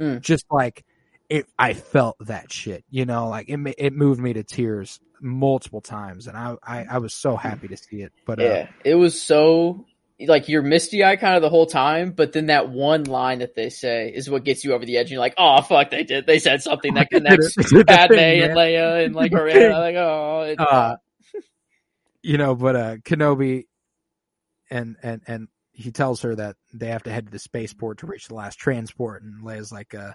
Mm. 0.00 0.20
Just 0.20 0.44
like 0.50 0.84
it, 1.28 1.46
I 1.58 1.72
felt 1.74 2.16
that 2.20 2.52
shit. 2.52 2.84
You 2.90 3.04
know, 3.06 3.28
like 3.28 3.48
it 3.48 3.58
it 3.78 3.92
moved 3.92 4.20
me 4.20 4.32
to 4.34 4.42
tears 4.42 5.00
multiple 5.20 5.80
times, 5.80 6.26
and 6.26 6.36
I 6.36 6.56
I, 6.62 6.86
I 6.92 6.98
was 6.98 7.14
so 7.14 7.36
happy 7.36 7.68
to 7.68 7.76
see 7.76 8.02
it. 8.02 8.12
But 8.26 8.40
uh, 8.40 8.44
Yeah, 8.44 8.68
it 8.84 8.94
was 8.94 9.20
so 9.20 9.86
like 10.20 10.48
you're 10.48 10.62
misty 10.62 11.02
eyed 11.02 11.20
kind 11.20 11.36
of 11.36 11.42
the 11.42 11.48
whole 11.48 11.66
time, 11.66 12.12
but 12.12 12.32
then 12.32 12.46
that 12.46 12.68
one 12.68 13.04
line 13.04 13.40
that 13.40 13.54
they 13.54 13.68
say 13.70 14.12
is 14.14 14.30
what 14.30 14.44
gets 14.44 14.64
you 14.64 14.72
over 14.74 14.84
the 14.84 14.96
edge. 14.96 15.06
And 15.06 15.12
you're 15.12 15.20
like, 15.20 15.34
oh 15.38 15.60
fuck, 15.62 15.90
they 15.90 16.04
did. 16.04 16.26
They 16.26 16.38
said 16.38 16.62
something 16.62 16.94
that 16.94 17.10
connects 17.12 17.56
it. 17.56 17.66
They 17.70 17.76
did 17.78 17.86
Padme 17.86 18.18
and. 18.18 18.54
Leia 18.54 19.04
and 19.04 19.14
like 19.14 19.32
Like, 19.32 19.96
oh, 19.96 20.54
Uh, 20.58 20.96
you 22.22 22.38
know, 22.38 22.54
but 22.54 22.76
uh, 22.76 22.96
Kenobi 22.98 23.64
and 24.70 24.96
and 25.02 25.22
and 25.26 25.48
he 25.72 25.90
tells 25.90 26.22
her 26.22 26.34
that 26.36 26.56
they 26.72 26.88
have 26.88 27.02
to 27.02 27.10
head 27.10 27.26
to 27.26 27.32
the 27.32 27.38
spaceport 27.38 27.98
to 27.98 28.06
reach 28.06 28.28
the 28.28 28.34
last 28.34 28.56
transport, 28.58 29.22
and 29.22 29.42
Leia's 29.42 29.72
like, 29.72 29.94
uh, 29.94 30.12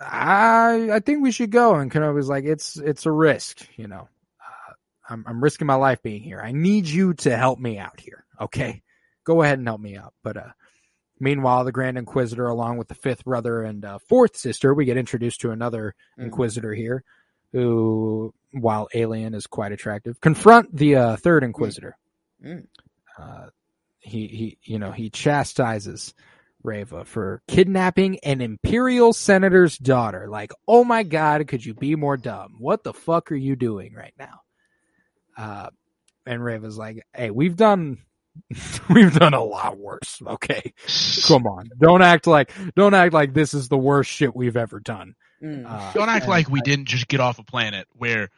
I 0.00 0.90
I 0.92 1.00
think 1.00 1.22
we 1.22 1.32
should 1.32 1.50
go, 1.50 1.74
and 1.76 1.90
Kenobi's 1.90 2.28
like, 2.28 2.44
it's 2.44 2.76
it's 2.76 3.06
a 3.06 3.12
risk, 3.12 3.66
you 3.76 3.88
know. 3.88 4.08
Uh, 4.40 4.72
I'm 5.08 5.24
I'm 5.26 5.42
risking 5.42 5.66
my 5.66 5.74
life 5.76 6.02
being 6.02 6.22
here. 6.22 6.40
I 6.40 6.52
need 6.52 6.86
you 6.86 7.14
to 7.14 7.36
help 7.36 7.58
me 7.58 7.78
out 7.78 7.98
here, 8.00 8.24
okay? 8.40 8.82
Go 9.24 9.42
ahead 9.42 9.58
and 9.58 9.66
help 9.66 9.80
me 9.80 9.96
out. 9.96 10.12
But 10.22 10.36
uh, 10.36 10.50
meanwhile, 11.18 11.64
the 11.64 11.72
Grand 11.72 11.98
Inquisitor, 11.98 12.46
along 12.46 12.76
with 12.76 12.88
the 12.88 12.94
fifth 12.94 13.24
brother 13.24 13.62
and 13.62 13.84
uh, 13.84 13.98
fourth 14.08 14.36
sister, 14.36 14.74
we 14.74 14.84
get 14.84 14.96
introduced 14.96 15.40
to 15.40 15.50
another 15.50 15.94
Mhm. 16.18 16.24
Inquisitor 16.24 16.74
here, 16.74 17.02
who, 17.52 18.34
while 18.52 18.88
alien, 18.94 19.34
is 19.34 19.46
quite 19.46 19.72
attractive. 19.72 20.20
Confront 20.20 20.76
the 20.76 20.96
uh, 20.96 21.16
third 21.16 21.42
Inquisitor. 21.42 21.96
Mm. 22.44 22.66
Uh, 23.18 23.46
he 23.98 24.26
he 24.28 24.58
you 24.62 24.78
know 24.78 24.92
he 24.92 25.10
chastises 25.10 26.14
Reva 26.66 27.04
for 27.04 27.42
kidnapping 27.48 28.18
an 28.20 28.40
imperial 28.40 29.12
senator's 29.12 29.78
daughter. 29.78 30.28
Like, 30.28 30.52
oh 30.66 30.84
my 30.84 31.02
god, 31.02 31.46
could 31.48 31.64
you 31.64 31.74
be 31.74 31.94
more 31.96 32.16
dumb? 32.16 32.56
What 32.58 32.84
the 32.84 32.92
fuck 32.92 33.32
are 33.32 33.36
you 33.36 33.56
doing 33.56 33.94
right 33.94 34.14
now? 34.18 34.40
Uh, 35.36 35.70
and 36.26 36.42
Reva's 36.42 36.76
like, 36.76 37.06
hey, 37.14 37.30
we've 37.30 37.56
done. 37.56 37.98
We've 38.90 39.18
done 39.18 39.32
a 39.32 39.42
lot 39.42 39.78
worse. 39.78 40.20
Okay, 40.26 40.74
come 41.26 41.46
on. 41.46 41.70
Don't 41.80 42.02
act 42.02 42.26
like 42.26 42.52
don't 42.74 42.92
act 42.92 43.14
like 43.14 43.32
this 43.32 43.54
is 43.54 43.68
the 43.68 43.78
worst 43.78 44.10
shit 44.10 44.36
we've 44.36 44.58
ever 44.58 44.78
done. 44.78 45.14
Mm. 45.42 45.64
Uh, 45.66 45.92
Don't 45.94 46.10
act 46.10 46.24
and 46.24 46.30
like 46.30 46.50
we 46.50 46.60
didn't 46.60 46.84
just 46.86 47.08
get 47.08 47.20
off 47.20 47.38
a 47.38 47.44
planet 47.44 47.86
where 47.92 48.28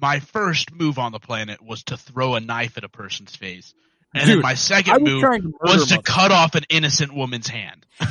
my 0.00 0.20
first 0.20 0.72
move 0.72 0.98
on 0.98 1.12
the 1.12 1.20
planet 1.20 1.62
was 1.62 1.84
to 1.84 1.96
throw 1.96 2.34
a 2.34 2.40
knife 2.40 2.76
at 2.76 2.84
a 2.84 2.88
person's 2.88 3.34
face. 3.36 3.74
And 4.14 4.28
then 4.30 4.40
my 4.40 4.54
second 4.54 5.02
was 5.02 5.12
move 5.12 5.22
to 5.22 5.52
was 5.62 5.86
to 5.88 5.94
mother- 5.96 6.02
cut 6.02 6.30
off 6.30 6.54
an 6.54 6.64
innocent 6.68 7.14
woman's 7.14 7.48
hand. 7.48 7.84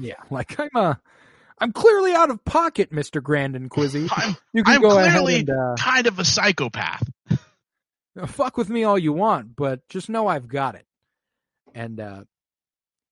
Yeah, 0.00 0.14
like 0.30 0.58
I'm 0.60 0.70
uh 0.76 0.94
I'm 1.60 1.72
clearly 1.72 2.12
out 2.14 2.30
of 2.30 2.44
pocket, 2.44 2.92
Mister 2.92 3.20
Grand 3.20 3.56
Inquisi. 3.56 4.08
I'm 4.16 4.36
You 4.52 4.62
can 4.62 4.74
I'm 4.76 4.80
go 4.80 4.90
clearly 4.90 5.34
ahead 5.40 5.48
and 5.48 5.50
uh, 5.50 5.74
kind 5.76 6.06
of 6.06 6.20
a 6.20 6.24
psychopath. 6.24 7.02
fuck 8.26 8.56
with 8.56 8.68
me 8.68 8.84
all 8.84 8.96
you 8.96 9.12
want, 9.12 9.56
but 9.56 9.80
just 9.88 10.08
know 10.08 10.28
I've 10.28 10.46
got 10.46 10.76
it. 10.76 10.86
And 11.74 11.98
uh, 11.98 12.24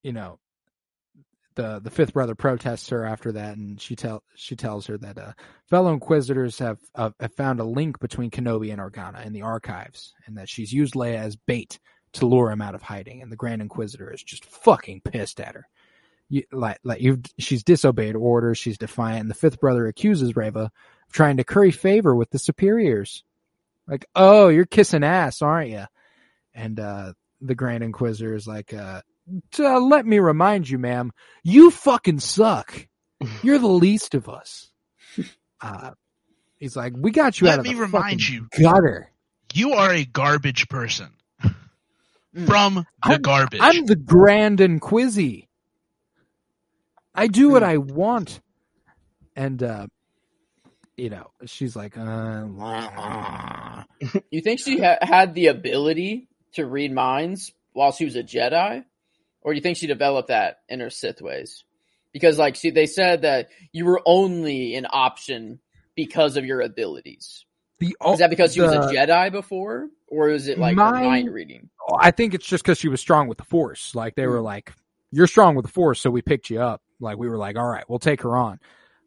you 0.05 0.13
know, 0.13 0.39
the 1.57 1.81
the 1.83 1.91
fifth 1.91 2.13
brother 2.13 2.37
protests 2.37 2.89
her 2.91 3.05
after 3.05 3.33
that, 3.33 3.57
and 3.57 3.81
she 3.81 3.97
tell 3.97 4.23
she 4.37 4.55
tells 4.55 4.87
her 4.87 4.97
that 4.99 5.19
uh, 5.19 5.33
fellow 5.69 5.93
Inquisitors 5.93 6.61
have 6.61 6.79
uh, 6.95 7.11
have 7.19 7.35
found 7.35 7.59
a 7.59 7.65
link 7.65 7.99
between 7.99 8.31
Kenobi 8.31 8.71
and 8.73 8.81
Organa 8.81 9.27
in 9.27 9.33
the 9.33 9.43
archives, 9.43 10.15
and 10.27 10.39
that 10.39 10.49
she's 10.49 10.73
used 10.73 10.95
Leia 10.95 11.17
as 11.17 11.35
bait 11.35 11.81
to 12.15 12.27
lure 12.27 12.51
him 12.51 12.63
out 12.63 12.75
of 12.75 12.83
hiding. 12.83 13.23
And 13.23 13.31
the 13.31 13.37
Grand 13.37 13.63
Inquisitor 13.63 14.13
is 14.13 14.23
just 14.23 14.45
fucking 14.45 15.03
pissed 15.03 15.41
at 15.41 15.55
her. 15.55 15.67
You, 16.29 16.43
like 16.53 16.79
like 16.83 17.01
you, 17.01 17.21
she's 17.39 17.63
disobeyed 17.63 18.17
orders. 18.17 18.59
She's 18.59 18.79
defiant. 18.79 19.21
And 19.21 19.31
the 19.31 19.35
fifth 19.35 19.61
brother 19.61 19.87
accuses 19.87 20.35
Reva 20.35 20.61
of 20.61 21.13
trying 21.13 21.37
to 21.37 21.45
curry 21.45 21.71
favor 21.71 22.15
with 22.15 22.31
the 22.31 22.39
superiors. 22.39 23.23
Like, 23.87 24.07
oh, 24.17 24.49
you're 24.49 24.67
kissing 24.67 25.05
ass, 25.05 25.43
aren't 25.43 25.71
you? 25.71 25.85
And 26.55 26.81
uh, 26.81 27.13
the 27.41 27.55
Grand 27.55 27.85
Inquisitor 27.85 28.35
is 28.35 28.47
like, 28.47 28.75
uh, 28.75 29.03
uh, 29.59 29.81
let 29.81 30.05
me 30.07 30.19
remind 30.19 30.69
you, 30.69 30.79
ma'am, 30.79 31.13
you 31.45 31.71
fucking 31.71 32.21
suck. 32.21 32.87
You're 33.43 33.59
the 33.59 33.67
least 33.67 34.15
of 34.15 34.29
us. 34.29 34.71
Uh, 35.61 35.93
he's 36.59 36.77
like, 36.77 36.93
we 36.97 37.11
got 37.11 37.41
you 37.41 37.47
Let 37.47 37.55
out 37.55 37.59
of 37.61 37.65
me 37.67 37.75
the 37.75 37.81
remind 37.81 38.29
you. 38.29 38.47
gutter. 38.59 39.11
You 39.55 39.73
are 39.73 39.91
a 39.93 40.05
garbage 40.05 40.69
person. 40.69 41.09
Mm. 42.37 42.47
From 42.47 42.75
the 42.75 42.85
I'm- 43.03 43.23
garbage. 43.23 43.61
I'm 43.63 43.87
the 43.87 43.97
Grand 43.97 44.61
and 44.61 44.81
quizzy. 44.81 45.49
I 47.15 47.29
do 47.29 47.49
what 47.49 47.63
I 47.63 47.79
want. 47.79 48.41
And, 49.35 49.63
uh, 49.63 49.87
you 50.99 51.09
know, 51.09 51.31
she's 51.47 51.75
like, 51.75 51.97
uh, 51.97 52.45
You 54.31 54.41
think 54.43 54.61
she 54.61 54.81
ha- 54.81 54.99
had 55.01 55.35
the 55.35 55.47
ability 55.47 56.29
to 56.55 56.67
read 56.67 56.93
minds 56.93 57.53
while 57.73 57.93
she 57.93 58.05
was 58.05 58.17
a 58.17 58.23
Jedi, 58.23 58.85
or 59.41 59.53
do 59.53 59.57
you 59.57 59.63
think 59.63 59.79
she 59.79 59.87
developed 59.87 60.29
that 60.29 60.59
in 60.69 60.81
her 60.81 60.91
Sith 60.91 61.23
ways? 61.23 61.65
Because, 62.13 62.39
like, 62.39 62.55
she, 62.57 62.71
they 62.71 62.87
said 62.87 63.23
that 63.23 63.49
you 63.73 63.87
were 63.87 64.03
only 64.05 64.75
an 64.75 64.87
option 64.91 65.61
because 65.95 66.37
of 66.37 66.45
your 66.45 66.61
abilities. 66.61 67.46
The, 67.79 67.97
Is 68.09 68.19
that 68.19 68.31
because 68.31 68.55
she 68.55 68.61
was 68.61 68.73
a 68.73 68.79
Jedi 68.93 69.31
before, 69.33 69.89
or 70.07 70.29
is 70.31 70.49
it 70.49 70.59
like 70.59 70.77
her 70.77 70.91
My- 70.91 71.03
mind 71.03 71.33
reading? 71.33 71.69
I 72.01 72.11
think 72.11 72.35
it's 72.35 72.47
just 72.47 72.65
because 72.65 72.79
she 72.79 72.89
was 72.89 73.01
strong 73.01 73.29
with 73.29 73.39
the 73.39 73.45
Force. 73.45 73.95
Like 73.95 74.15
they 74.17 74.27
were 74.27 74.41
like, 74.41 74.73
"You're 75.13 75.27
strong 75.29 75.55
with 75.55 75.65
the 75.67 75.71
Force," 75.73 76.01
so 76.01 76.11
we 76.11 76.21
picked 76.23 76.51
you 76.51 76.61
up. 76.61 76.83
Like 77.01 77.17
we 77.19 77.29
were 77.29 77.39
like, 77.39 77.57
"All 77.57 77.69
right, 77.69 77.85
we'll 77.89 77.99
take 78.01 78.23
her 78.23 78.37
on." 78.37 78.59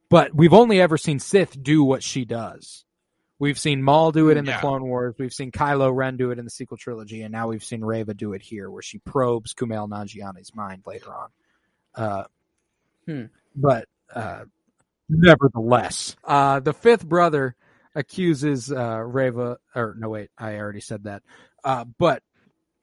But 0.09 0.33
we've 0.33 0.53
only 0.53 0.79
ever 0.81 0.97
seen 0.97 1.19
Sith 1.19 1.61
do 1.61 1.83
what 1.83 2.03
she 2.03 2.23
does. 2.25 2.85
We've 3.37 3.59
seen 3.59 3.81
Maul 3.83 4.11
do 4.11 4.29
it 4.29 4.37
in 4.37 4.45
the 4.45 4.51
Yeah. 4.51 4.59
Clone 4.61 4.83
Wars. 4.83 5.15
We've 5.17 5.31
seen 5.33 5.51
Kylo 5.51 5.93
Ren 5.95 6.17
do 6.17 6.31
it 6.31 6.39
in 6.39 6.45
the 6.45 6.51
sequel 6.51 6.77
trilogy, 6.77 7.21
and 7.21 7.31
now 7.31 7.47
we've 7.47 7.63
seen 7.63 7.83
Reva 7.83 8.13
do 8.13 8.33
it 8.33 8.41
here, 8.41 8.69
where 8.69 8.81
she 8.81 8.97
probes 8.99 9.53
Kumail 9.53 9.87
Nanjiani's 9.89 10.53
mind 10.55 10.83
later 10.85 11.13
on. 11.13 11.29
Uh, 11.95 12.23
Hmm. 13.05 13.25
But 13.55 13.87
uh, 14.13 14.43
nevertheless, 15.07 16.15
uh, 16.23 16.59
the 16.59 16.73
fifth 16.73 17.05
brother 17.07 17.55
accuses 17.95 18.71
uh, 18.71 18.99
Reva, 18.99 19.57
or 19.75 19.95
no, 19.97 20.09
wait, 20.09 20.29
I 20.37 20.55
already 20.55 20.81
said 20.81 21.03
that. 21.03 21.23
Uh, 21.63 21.85
but 21.97 22.23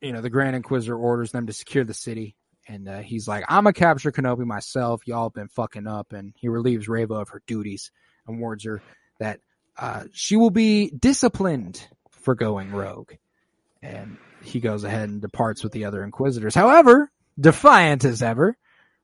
you 0.01 0.13
know, 0.13 0.21
the 0.21 0.31
Grand 0.31 0.57
Inquisitor 0.57 0.97
orders 0.97 1.33
them 1.33 1.47
to 1.47 1.53
secure 1.53 1.85
the 1.85 1.95
city, 1.95 2.37
and 2.69 2.89
uh, 2.89 2.99
he's 2.99 3.27
like, 3.27 3.45
"I'm 3.49 3.65
gonna 3.65 3.73
capture 3.73 4.13
Kenobi 4.13 4.45
myself. 4.45 5.03
Y'all 5.07 5.31
been 5.31 5.49
fucking 5.49 5.87
up," 5.87 6.13
and 6.13 6.35
he 6.37 6.49
relieves 6.49 6.89
Reva 6.89 7.15
of 7.15 7.31
her 7.31 7.43
duties 7.47 7.91
and 8.27 8.41
warns 8.41 8.65
her 8.65 8.83
that 9.19 9.41
uh, 9.79 10.05
she 10.13 10.37
will 10.37 10.51
be 10.51 10.91
disciplined 10.91 11.87
for 12.11 12.35
going 12.35 12.73
rogue. 12.73 13.13
And 13.83 14.17
he 14.43 14.61
goes 14.61 14.85
ahead 14.85 15.09
and 15.09 15.21
departs 15.21 15.63
with 15.63 15.73
the 15.73 15.85
other 15.85 16.03
Inquisitors. 16.03 16.55
However, 16.55 17.11
defiant 17.39 18.05
as 18.05 18.23
ever, 18.23 18.57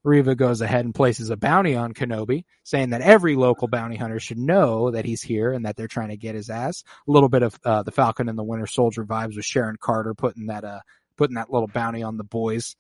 Reva 0.05 0.35
goes 0.35 0.61
ahead 0.61 0.85
and 0.85 0.95
places 0.95 1.31
a 1.31 1.37
bounty 1.37 1.77
on 1.77 1.95
Kenobi, 1.95 2.45
saying 2.65 2.91
that 2.91 3.03
every 3.03 3.37
local 3.37 3.69
bounty 3.69 3.97
hunter 3.97 4.21
should 4.21 4.39
know 4.39 4.91
that 4.93 5.05
he's 5.05 5.23
here 5.23 5.53
and 5.53 5.67
that 5.67 5.77
they're 5.77 5.89
trying 5.89 6.09
to 6.11 6.17
get 6.17 6.35
his 6.35 6.51
ass. 6.51 6.85
A 7.09 7.11
little 7.11 7.29
bit 7.29 7.43
of 7.43 7.59
uh, 7.65 7.83
the 7.83 7.93
Falcon 7.93 8.29
and 8.29 8.39
the 8.39 8.45
Winter 8.45 8.67
Soldier 8.67 9.05
vibes 9.05 9.37
with 9.37 9.45
Sharon 9.45 9.77
Carter 9.81 10.15
putting 10.15 10.47
that 10.47 10.65
uh 10.65 10.81
putting 11.17 11.37
that 11.37 11.51
little 11.53 11.69
bounty 11.69 12.03
on 12.03 12.17
the 12.17 12.25
boys 12.25 12.77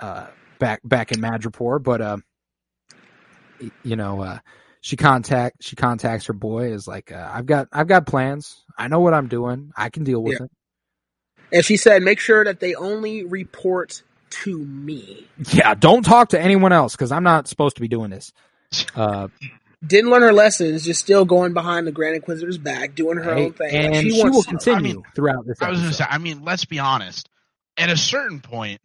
uh 0.00 0.28
back 0.60 0.80
back 0.84 1.12
in 1.12 1.20
Madripoor, 1.20 1.82
but 1.82 2.00
uh 2.00 2.18
you 3.82 3.96
know 3.96 4.22
uh 4.22 4.38
she 4.82 4.96
contact 4.96 5.62
she 5.62 5.76
contacts 5.76 6.26
her 6.26 6.32
boy 6.34 6.72
is 6.72 6.88
like 6.88 7.12
uh, 7.12 7.30
I've 7.32 7.46
got 7.46 7.68
I've 7.72 7.88
got 7.88 8.06
plans. 8.06 8.64
I 8.78 8.88
know 8.88 9.00
what 9.00 9.14
I'm 9.14 9.28
doing. 9.28 9.72
I 9.76 9.90
can 9.90 10.04
deal 10.04 10.22
with 10.22 10.34
Yeah. 10.34 10.38
it. 10.40 10.50
And 11.52 11.64
she 11.64 11.76
said, 11.76 12.02
make 12.02 12.20
sure 12.20 12.44
that 12.44 12.60
they 12.60 12.74
only 12.74 13.24
report 13.24 14.02
to 14.30 14.58
me. 14.58 15.26
Yeah, 15.52 15.74
don't 15.74 16.02
talk 16.04 16.30
to 16.30 16.40
anyone 16.40 16.72
else 16.72 16.94
because 16.94 17.12
I'm 17.12 17.22
not 17.24 17.48
supposed 17.48 17.76
to 17.76 17.80
be 17.82 17.88
doing 17.88 18.10
this. 18.10 18.32
Uh, 18.94 19.28
Didn't 19.86 20.10
learn 20.10 20.22
her 20.22 20.32
lessons, 20.32 20.84
just 20.84 21.00
still 21.00 21.24
going 21.24 21.54
behind 21.54 21.86
the 21.86 21.92
Grand 21.92 22.16
Inquisitor's 22.16 22.58
back, 22.58 22.94
doing 22.94 23.18
her 23.18 23.30
Right? 23.30 23.44
own 23.44 23.52
thing. 23.52 23.74
And 23.74 23.94
she, 23.96 24.10
she, 24.10 24.20
wants 24.20 24.36
will 24.36 24.42
to. 24.42 24.50
continue 24.50 24.78
I 24.78 24.80
mean, 24.94 25.02
throughout 25.14 25.46
this. 25.46 25.58
I 25.62 25.70
was 25.70 25.78
going 25.80 25.90
to 25.90 25.96
say, 25.96 26.04
I 26.08 26.18
mean, 26.18 26.44
let's 26.44 26.64
be 26.66 26.78
honest. 26.78 27.28
At 27.78 27.88
a 27.90 27.96
certain 27.96 28.40
point, 28.40 28.80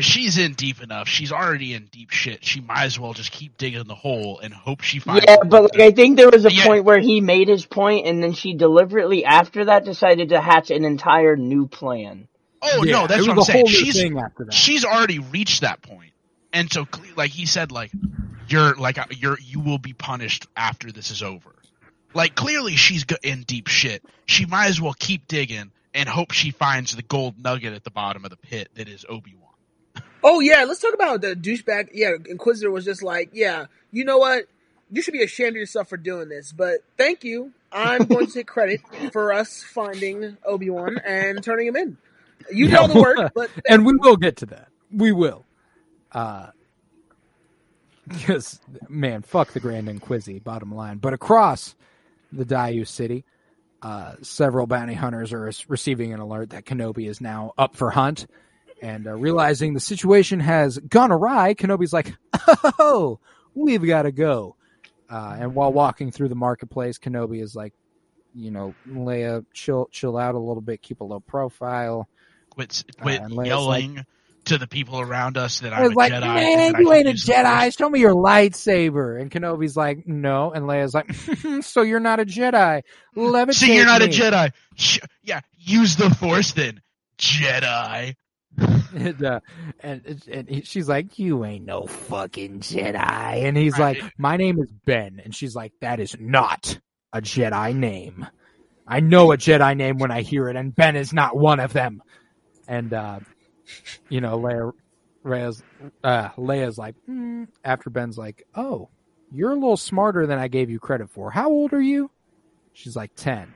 she's 0.00 0.38
in 0.38 0.54
deep 0.54 0.82
enough. 0.82 1.08
She's 1.08 1.32
already 1.32 1.72
in 1.72 1.86
deep 1.86 2.10
shit. 2.10 2.44
She 2.44 2.60
might 2.60 2.84
as 2.84 2.98
well 2.98 3.12
just 3.14 3.30
keep 3.32 3.56
digging 3.56 3.84
the 3.86 3.94
hole 3.94 4.40
and 4.42 4.52
hope 4.52 4.80
she 4.82 4.98
finds. 4.98 5.24
Yeah, 5.26 5.36
but 5.46 5.62
like 5.74 5.80
I 5.80 5.90
think 5.92 6.16
there 6.16 6.30
was 6.30 6.44
a 6.44 6.52
Yeah. 6.52 6.66
point 6.66 6.84
where 6.84 6.98
he 7.00 7.20
made 7.20 7.48
his 7.48 7.64
point, 7.64 8.06
and 8.06 8.22
then 8.22 8.32
she 8.32 8.54
deliberately 8.54 9.24
after 9.24 9.66
that 9.66 9.84
decided 9.84 10.30
to 10.30 10.40
hatch 10.40 10.70
an 10.70 10.84
entire 10.84 11.36
new 11.36 11.66
plan. 11.68 12.28
Oh 12.62 12.84
Yeah, 12.84 12.92
no, 12.92 13.06
that's 13.06 13.26
what 13.26 13.38
I'm 13.38 13.44
saying. 13.44 13.66
She's 13.66 13.94
thing 13.94 14.18
after 14.18 14.44
that. 14.44 14.54
she's 14.54 14.84
already 14.84 15.18
reached 15.18 15.62
that 15.62 15.82
point. 15.82 15.96
point, 15.96 16.12
and 16.52 16.72
so 16.72 16.86
like 17.16 17.30
he 17.30 17.46
said, 17.46 17.72
like 17.72 17.92
you're 18.48 18.74
like 18.74 18.98
uh, 18.98 19.06
you're 19.10 19.38
you 19.40 19.60
will 19.60 19.78
be 19.78 19.92
punished 19.92 20.46
after 20.56 20.92
this 20.92 21.10
is 21.10 21.22
over. 21.22 21.54
Like 22.14 22.34
clearly 22.34 22.76
she's 22.76 23.04
in 23.22 23.42
deep 23.42 23.68
shit. 23.68 24.02
She 24.24 24.46
might 24.46 24.68
as 24.68 24.80
well 24.80 24.94
keep 24.98 25.26
digging 25.28 25.70
and 25.94 26.08
hope 26.08 26.32
she 26.32 26.50
finds 26.50 26.94
the 26.94 27.02
gold 27.02 27.34
nugget 27.42 27.72
at 27.72 27.84
the 27.84 27.90
bottom 27.90 28.24
of 28.24 28.30
the 28.30 28.36
pit 28.36 28.68
that 28.74 28.88
is 28.88 29.04
Obi 29.08 29.34
Wan. 29.34 30.04
Oh 30.22 30.40
yeah, 30.40 30.64
let's 30.64 30.80
talk 30.80 30.94
about 30.94 31.20
the 31.20 31.34
douchebag. 31.34 31.88
Yeah, 31.92 32.12
Inquisitor 32.28 32.70
was 32.70 32.84
just 32.84 33.02
like, 33.02 33.30
yeah, 33.32 33.66
you 33.92 34.04
know 34.04 34.18
what? 34.18 34.44
You 34.90 35.02
should 35.02 35.12
be 35.12 35.22
ashamed 35.22 35.50
of 35.50 35.56
yourself 35.56 35.88
for 35.88 35.96
doing 35.96 36.28
this, 36.28 36.52
but 36.52 36.78
thank 36.96 37.24
you. 37.24 37.52
I'm 37.72 38.04
going 38.04 38.26
to 38.26 38.32
take 38.32 38.46
credit 38.46 38.80
for 39.12 39.32
us 39.32 39.62
finding 39.62 40.36
Obi 40.44 40.70
Wan 40.70 40.98
and 41.04 41.42
turning 41.42 41.66
him 41.66 41.76
in. 41.76 41.98
You 42.52 42.68
Yeah, 42.68 42.78
all 42.78 42.88
the 42.88 43.00
word, 43.00 43.30
but 43.34 43.50
and 43.68 43.84
we 43.84 43.96
will 43.96 44.16
get 44.16 44.36
to 44.38 44.46
that. 44.46 44.68
We 44.90 45.12
will. 45.12 45.44
Uh, 46.12 46.48
because 48.08 48.60
man, 48.88 49.22
fuck 49.22 49.52
the 49.52 49.60
Grand 49.60 49.88
Inquisi. 49.88 50.42
Bottom 50.42 50.74
line, 50.74 50.98
but 50.98 51.12
across 51.12 51.74
the 52.32 52.44
Daiyu 52.44 52.86
city, 52.86 53.24
uh, 53.82 54.14
several 54.22 54.66
bounty 54.66 54.94
hunters 54.94 55.32
are 55.32 55.50
receiving 55.68 56.12
an 56.12 56.20
alert 56.20 56.50
that 56.50 56.64
Kenobi 56.64 57.08
is 57.08 57.20
now 57.20 57.52
up 57.58 57.76
for 57.76 57.90
hunt. 57.90 58.26
And 58.82 59.06
uh, 59.06 59.14
realizing 59.14 59.74
the 59.74 59.80
situation 59.80 60.40
has 60.40 60.78
gone 60.78 61.10
awry, 61.10 61.54
Kenobi's 61.54 61.92
like, 61.92 62.14
"Oh, 62.78 63.18
we've 63.54 63.84
got 63.84 64.02
to 64.02 64.12
go." 64.12 64.56
Uh, 65.08 65.36
and 65.40 65.54
while 65.54 65.72
walking 65.72 66.10
through 66.10 66.28
the 66.28 66.34
marketplace, 66.34 66.98
Kenobi 66.98 67.42
is 67.42 67.56
like, 67.56 67.72
"You 68.34 68.50
know, 68.50 68.74
Leia, 68.86 69.44
chill, 69.54 69.88
chill 69.90 70.16
out 70.18 70.34
a 70.34 70.38
little 70.38 70.60
bit, 70.60 70.82
keep 70.82 71.00
a 71.00 71.04
low 71.04 71.20
profile." 71.20 72.08
Quit, 72.56 72.84
quit 73.00 73.20
and 73.20 73.32
Leia's 73.32 73.46
yelling 73.48 74.04
to 74.46 74.58
the 74.58 74.66
people 74.66 75.00
around 75.00 75.36
us 75.36 75.60
that 75.60 75.72
I 75.72 75.78
I'm 75.78 75.82
was 75.84 75.92
a 75.92 75.96
like, 75.96 76.12
Jedi. 76.12 76.20
man, 76.22 76.74
I 76.76 76.80
you 76.80 76.92
ain't 76.92 77.08
a 77.08 77.12
Jedi. 77.12 77.62
Force." 77.62 77.76
Show 77.76 77.90
me 77.90 78.00
your 78.00 78.14
lightsaber. 78.14 79.20
And 79.20 79.30
Kenobi's 79.30 79.76
like, 79.76 80.06
no. 80.06 80.52
And 80.52 80.64
Leia's 80.66 80.94
like, 80.94 81.12
so 81.64 81.82
you're 81.82 82.00
not 82.00 82.20
a 82.20 82.24
Jedi. 82.24 82.82
Levitate 83.16 83.54
So 83.54 83.66
you're 83.66 83.84
not 83.86 84.02
a. 84.02 84.06
Jedi. 84.08 84.52
Sh- 84.76 84.98
yeah, 85.22 85.40
use 85.58 85.96
the 85.96 86.10
Force 86.10 86.52
then, 86.52 86.80
Jedi. 87.18 88.14
and, 88.58 89.22
uh, 89.24 89.40
and, 89.80 90.22
and 90.32 90.48
he- 90.48 90.62
she's 90.62 90.88
like, 90.88 91.18
"You 91.18 91.44
ain't 91.44 91.66
no 91.66 91.82
fucking 91.86 92.60
Jedi." 92.60 92.94
And 93.44 93.54
he's 93.56 93.78
Right. 93.78 94.00
like, 94.02 94.12
"My 94.16 94.36
name 94.38 94.58
is 94.60 94.70
Ben." 94.86 95.20
And 95.22 95.34
she's 95.34 95.54
like, 95.54 95.72
"That 95.82 96.00
is 96.00 96.16
not 96.18 96.78
a 97.12 97.20
Jedi 97.20 97.74
name. 97.76 98.26
I 98.86 99.00
know 99.00 99.32
a 99.32 99.36
Jedi 99.36 99.76
name 99.76 99.98
when 99.98 100.10
I 100.10 100.22
hear 100.22 100.48
it, 100.48 100.56
and 100.56 100.74
Ben 100.74 100.96
is 100.96 101.12
not 101.12 101.36
one 101.36 101.60
of 101.60 101.72
them." 101.74 102.00
And 102.68 102.92
uh, 102.92 103.20
you 104.08 104.20
know, 104.20 104.38
Leia, 104.38 104.72
Leia's, 105.24 105.62
uh, 106.04 106.28
Leia's 106.30 106.78
like, 106.78 106.94
mm, 107.08 107.46
after 107.64 107.90
Ben's 107.90 108.16
like, 108.18 108.46
"Oh, 108.54 108.88
you're 109.32 109.50
a 109.52 109.54
little 109.54 109.76
smarter 109.76 110.26
than 110.26 110.38
I 110.38 110.48
gave 110.48 110.70
you 110.70 110.78
credit 110.78 111.10
for. 111.10 111.30
How 111.30 111.48
old 111.50 111.72
are 111.72 111.80
you?" 111.82 112.10
She's 112.72 112.94
like, 112.96 113.14
10. 113.16 113.54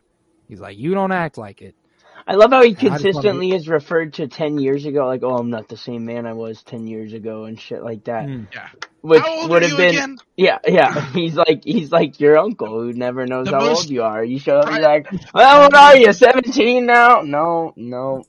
He's 0.49 0.61
like, 0.61 0.79
"You 0.79 0.95
don't 0.95 1.13
act 1.13 1.39
like 1.39 1.63
it." 1.63 1.75
I 2.27 2.35
love 2.35 2.51
how 2.51 2.63
he 2.63 2.69
I 2.71 2.73
just 2.73 2.83
wanna 2.85 2.99
consistently 3.03 3.53
is 3.53 3.69
referred 3.69 4.13
to 4.15 4.29
ten 4.29 4.59
years 4.59 4.85
ago, 4.85 5.07
like, 5.07 5.23
"Oh, 5.23 5.37
I'm 5.37 5.49
not 5.51 5.69
the 5.69 5.77
same 5.77 6.05
man 6.05 6.27
I 6.27 6.35
was 6.35 6.63
ten 6.63 6.87
years 6.87 7.13
ago," 7.15 7.45
and 7.45 7.59
shit 7.59 7.83
like 7.83 8.05
that. 8.05 8.27
Mm. 8.27 8.47
Yeah. 8.55 8.69
Which 9.01 9.23
How 9.23 9.41
old 9.41 9.51
would 9.51 9.63
are 9.63 9.69
have 9.69 9.71
you 9.71 9.77
been, 9.79 9.95
again? 9.95 10.17
yeah, 10.37 10.59
yeah. 10.67 11.01
He's 11.13 11.35
like, 11.35 11.65
he's 11.65 11.91
like 11.91 12.21
your 12.21 12.37
uncle 12.37 12.69
who 12.69 12.93
never 12.93 13.27
knows 13.27 13.47
The 13.47 13.53
how 13.59 13.61
most- 13.67 13.85
old 13.85 13.91
you 13.91 14.03
are. 14.03 14.23
You 14.23 14.39
show 14.39 14.59
up, 14.59 14.67
Right. 14.67 15.07
he's 15.11 15.21
like, 15.23 15.33
"Well, 15.35 15.49
how 15.49 15.63
old 15.63 15.75
are 15.75 15.97
you? 15.97 16.13
Seventeen 16.13 16.85
now? 16.85 17.23
No, 17.23 17.73
no, 17.77 18.25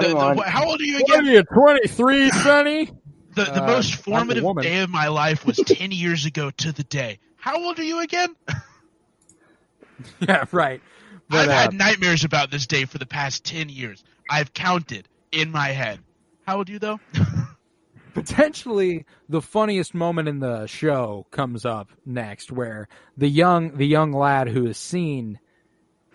The, 0.00 0.08
the, 0.08 0.42
how 0.42 0.66
old 0.66 0.80
are 0.80 0.84
you 0.84 1.00
What 1.00 1.20
again? 1.20 1.28
are 1.28 1.32
you, 1.32 1.42
23, 1.42 2.30
Sonny? 2.30 2.86
The, 3.34 3.44
the 3.44 3.62
Uh, 3.62 3.66
most 3.66 3.94
formative 3.96 4.44
day 4.60 4.78
of 4.80 4.90
my 4.90 5.08
life 5.08 5.44
was 5.46 5.56
10 5.56 5.90
years 5.92 6.26
ago 6.26 6.50
to 6.50 6.72
the 6.72 6.84
day. 6.84 7.18
How 7.36 7.62
old 7.64 7.78
are 7.78 7.84
you 7.84 8.00
again? 8.00 8.34
yeah, 10.20 10.44
right. 10.52 10.80
But, 11.28 11.40
I've 11.40 11.48
uh, 11.48 11.52
had 11.52 11.74
nightmares 11.74 12.24
about 12.24 12.50
this 12.50 12.66
day 12.66 12.84
for 12.84 12.98
the 12.98 13.06
past 13.06 13.44
10 13.44 13.68
years. 13.68 14.02
I've 14.28 14.52
counted 14.52 15.08
in 15.30 15.50
my 15.50 15.68
head. 15.68 16.00
How 16.46 16.58
old 16.58 16.68
are 16.68 16.72
you 16.72 16.78
though? 16.78 17.00
potentially 18.14 19.06
the 19.28 19.40
funniest 19.40 19.94
moment 19.94 20.28
in 20.28 20.38
the 20.40 20.66
show 20.66 21.26
comes 21.30 21.64
up 21.64 21.90
next, 22.04 22.52
where 22.52 22.88
the 23.16 23.28
young 23.28 23.76
the 23.76 23.86
young 23.86 24.12
lad 24.12 24.48
who 24.48 24.66
has 24.66 24.76
seen 24.76 25.38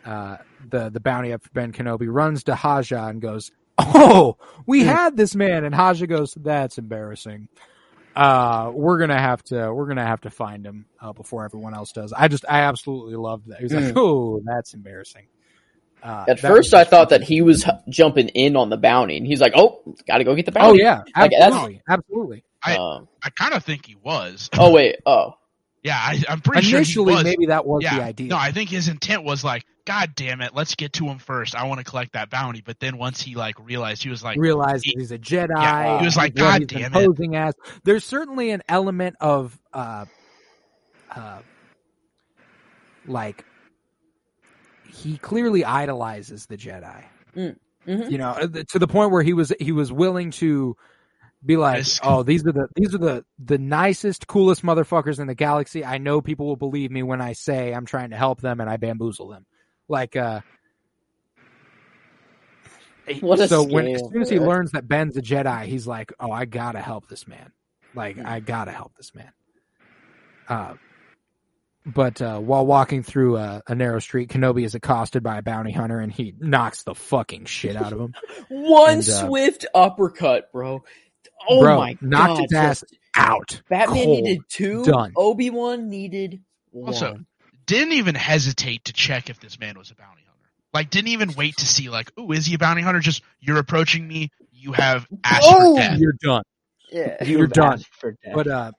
uh, 0.06 0.38
the 0.70 0.90
the 0.90 1.00
bounty 1.00 1.34
up 1.34 1.44
for 1.44 1.50
Ben 1.50 1.72
Kenobi 1.72 2.08
runs 2.10 2.44
to 2.46 2.56
Haja 2.56 3.08
and 3.08 3.22
goes, 3.22 3.52
"Oh, 3.80 4.38
we 4.66 4.84
had 4.84 5.16
this 5.18 5.36
man," 5.36 5.64
and 5.64 5.74
Haja 5.74 6.06
goes, 6.08 6.34
"That's 6.34 6.78
embarrassing." 6.78 7.48
Uh, 8.16 8.72
we're 8.74 8.98
gonna 8.98 9.20
have 9.20 9.44
to 9.44 9.72
we're 9.74 9.86
gonna 9.88 10.06
have 10.06 10.22
to 10.22 10.30
find 10.32 10.66
him 10.66 10.86
uh, 11.00 11.14
before 11.14 11.46
everyone 11.46 11.76
else 11.76 11.92
does. 11.92 12.12
I 12.14 12.28
just 12.28 12.46
I 12.50 12.62
absolutely 12.62 13.16
loved 13.16 13.48
that. 13.50 13.60
He 13.60 13.64
was 13.66 13.74
like, 13.74 13.94
"Oh, 13.96 14.42
that's 14.44 14.74
embarrassing." 14.74 15.28
Uh, 16.02 16.26
At 16.28 16.40
first, 16.40 16.74
I 16.74 16.84
thought 16.84 17.10
that 17.10 17.24
he 17.24 17.42
was 17.42 17.68
h- 17.68 17.74
jumping 17.90 18.30
in 18.30 18.56
on 18.56 18.70
the 18.70 18.78
bounty, 18.78 19.18
and 19.18 19.26
he's 19.28 19.40
like, 19.42 19.54
"Oh, 19.56 19.82
got 20.08 20.18
to 20.20 20.24
go 20.24 20.34
get 20.36 20.46
the 20.46 20.52
bounty." 20.52 20.82
Oh 20.82 20.86
bounty." 20.86 21.12
yeah, 21.16 21.22
Like, 21.22 21.32
absolutely, 21.40 21.82
absolutely. 21.90 22.44
I- 22.64 22.78
Um, 22.78 23.08
I 23.24 23.30
kind 23.32 23.54
of 23.54 23.64
think 23.64 23.86
he 23.86 23.96
was. 24.04 24.50
oh 24.58 24.72
wait. 24.74 24.98
Oh, 25.06 25.34
Yeah, 25.84 25.96
I, 25.96 26.24
I'm 26.28 26.42
pretty 26.42 26.68
sure 26.68 26.80
Initially, 26.80 27.24
maybe 27.24 27.46
that 27.48 27.66
was 27.66 27.84
yeah. 27.84 27.96
the 27.98 28.04
idea. 28.04 28.28
No, 28.28 28.38
I 28.38 28.52
think 28.52 28.70
his 28.70 28.88
intent 28.88 29.24
was 29.24 29.44
like, 29.44 29.64
God 29.86 30.14
damn 30.16 30.42
it, 30.42 30.54
let's 30.54 30.76
get 30.76 30.94
to 30.94 31.06
him 31.06 31.18
first. 31.18 31.56
I 31.56 31.64
want 31.66 31.80
to 31.80 31.86
collect 31.86 32.14
that 32.14 32.30
bounty. 32.30 32.62
But 32.66 32.80
then 32.80 32.98
once 32.98 33.22
he 33.22 33.36
like 33.36 33.56
realized, 33.64 34.04
he 34.04 34.10
was 34.10 34.24
like, 34.24 34.38
realized 34.38 34.84
he- 34.86 34.94
that 34.96 35.00
he's 35.00 35.12
a 35.12 35.18
Jedi. 35.20 35.48
Yeah, 35.56 36.00
he 36.00 36.06
was 36.06 36.18
like, 36.18 36.36
"God 36.36 36.62
he's 36.62 36.68
damn 36.68 36.94
it." 36.94 36.98
imposing 36.98 37.36
as. 37.36 37.54
There's 37.84 38.04
certainly 38.04 38.50
an 38.50 38.64
element 38.68 39.16
of, 39.22 39.58
uh, 39.72 40.06
uh, 41.16 41.40
like, 43.06 43.46
he 44.92 45.18
clearly 45.18 45.64
idolizes 45.64 46.48
the 46.48 46.58
Jedi. 46.58 47.04
mhm. 47.36 47.56
You 47.86 48.18
know, 48.18 48.32
uh, 48.32 48.48
to 48.72 48.80
the 48.80 48.88
point 48.88 49.12
where 49.12 49.24
he 49.24 49.32
was 49.32 49.54
he 49.60 49.72
was 49.72 49.94
willing 49.94 50.32
to 50.32 50.76
be 51.46 51.58
like, 51.58 51.78
Risk. 51.78 52.02
"Oh, 52.06 52.24
these 52.24 52.46
are 52.46 52.52
the 52.52 52.68
these 52.76 52.94
are 52.96 53.00
the 53.00 53.26
the 53.40 53.58
nicest, 53.58 54.28
coolest 54.28 54.64
motherfuckers 54.64 55.20
in 55.20 55.28
the 55.28 55.36
galaxy. 55.36 55.86
I 55.86 55.98
know 55.98 56.22
people 56.22 56.48
will 56.48 56.56
believe 56.56 56.92
me 56.92 57.04
when 57.04 57.22
I 57.22 57.34
say 57.34 57.74
I'm 57.74 57.86
trying 57.86 58.10
to 58.10 58.18
help 58.18 58.42
them 58.42 58.60
and 58.60 58.70
I 58.70 58.78
bamboozle 58.78 59.30
them." 59.30 59.46
Like, 59.88 60.16
uh, 60.16 60.42
What 63.22 63.40
a 63.40 63.48
so 63.48 63.64
when 63.64 63.88
as 63.88 64.02
soon 64.12 64.22
as 64.22 64.30
he 64.30 64.40
learns 64.40 64.72
that 64.72 64.88
Ben's 64.88 65.16
a 65.16 65.22
Jedi, 65.22 65.66
he's 65.66 65.88
like, 65.88 66.12
"Oh, 66.20 66.32
I 66.32 66.46
gotta 66.46 66.82
help 66.82 67.08
this 67.08 67.28
man. 67.28 67.52
Like, 67.94 68.18
I 68.18 68.40
gotta 68.40 68.72
help 68.72 68.96
this 68.98 69.16
man." 69.16 69.32
Uh, 70.50 70.74
but 71.86 72.22
uh, 72.22 72.40
while 72.40 72.66
walking 72.66 73.02
through 73.02 73.38
a, 73.38 73.64
a 73.66 73.74
narrow 73.74 74.00
street, 74.00 74.30
Kenobi 74.30 74.66
is 74.66 74.76
accosted 74.76 75.24
by 75.24 75.38
a 75.38 75.42
bounty 75.42 75.72
hunter, 75.72 76.00
and 76.00 76.12
he 76.12 76.34
knocks 76.38 76.84
the 76.84 76.96
fucking 76.96 77.46
shit 77.46 77.78
out 77.78 77.94
of 77.94 78.00
him. 78.00 78.14
one 78.50 78.90
And, 78.90 79.00
uh, 79.00 79.28
swift 79.28 79.66
uppercut, 79.74 80.52
bro. 80.52 80.84
Oh 81.50 81.62
Bro, 81.62 81.78
my 81.78 81.98
knocked 82.02 82.28
god! 82.34 82.42
his 82.44 82.54
ass 82.54 82.80
just- 82.82 82.96
out. 83.16 83.62
Batman 83.70 84.04
Cold. 84.06 84.24
needed 84.24 84.42
two. 84.50 84.84
Done. 84.86 85.14
Obi 85.16 85.50
Wan 85.50 85.90
needed 85.90 86.42
one. 86.72 86.94
Also, 86.94 87.20
didn't 87.66 87.94
even 87.94 88.16
hesitate 88.16 88.86
to 88.86 88.94
check 88.94 89.30
if 89.30 89.40
this 89.40 89.60
man 89.60 89.78
was 89.78 89.92
a 89.92 89.96
bounty 89.96 90.22
hunter. 90.26 90.50
Like, 90.74 90.90
didn't 90.90 91.10
even 91.10 91.34
wait 91.34 91.58
to 91.58 91.66
see, 91.66 91.90
like, 91.90 92.12
oh, 92.18 92.32
is 92.32 92.46
he 92.46 92.54
a 92.56 92.58
bounty 92.58 92.82
hunter? 92.82 93.00
Just, 93.00 93.24
you're 93.40 93.58
approaching 93.58 94.08
me, 94.08 94.32
you 94.52 94.74
have 94.74 95.08
asked 95.24 95.44
Oh! 95.48 95.76
for 95.76 95.82
death. 95.82 95.98
You're 96.00 96.14
done. 96.22 96.44
yeah. 96.92 97.24
You're 97.24 97.48
done. 97.48 97.82
For 98.00 98.12
death. 98.24 98.34
But 98.36 98.48
uh, 98.48 98.72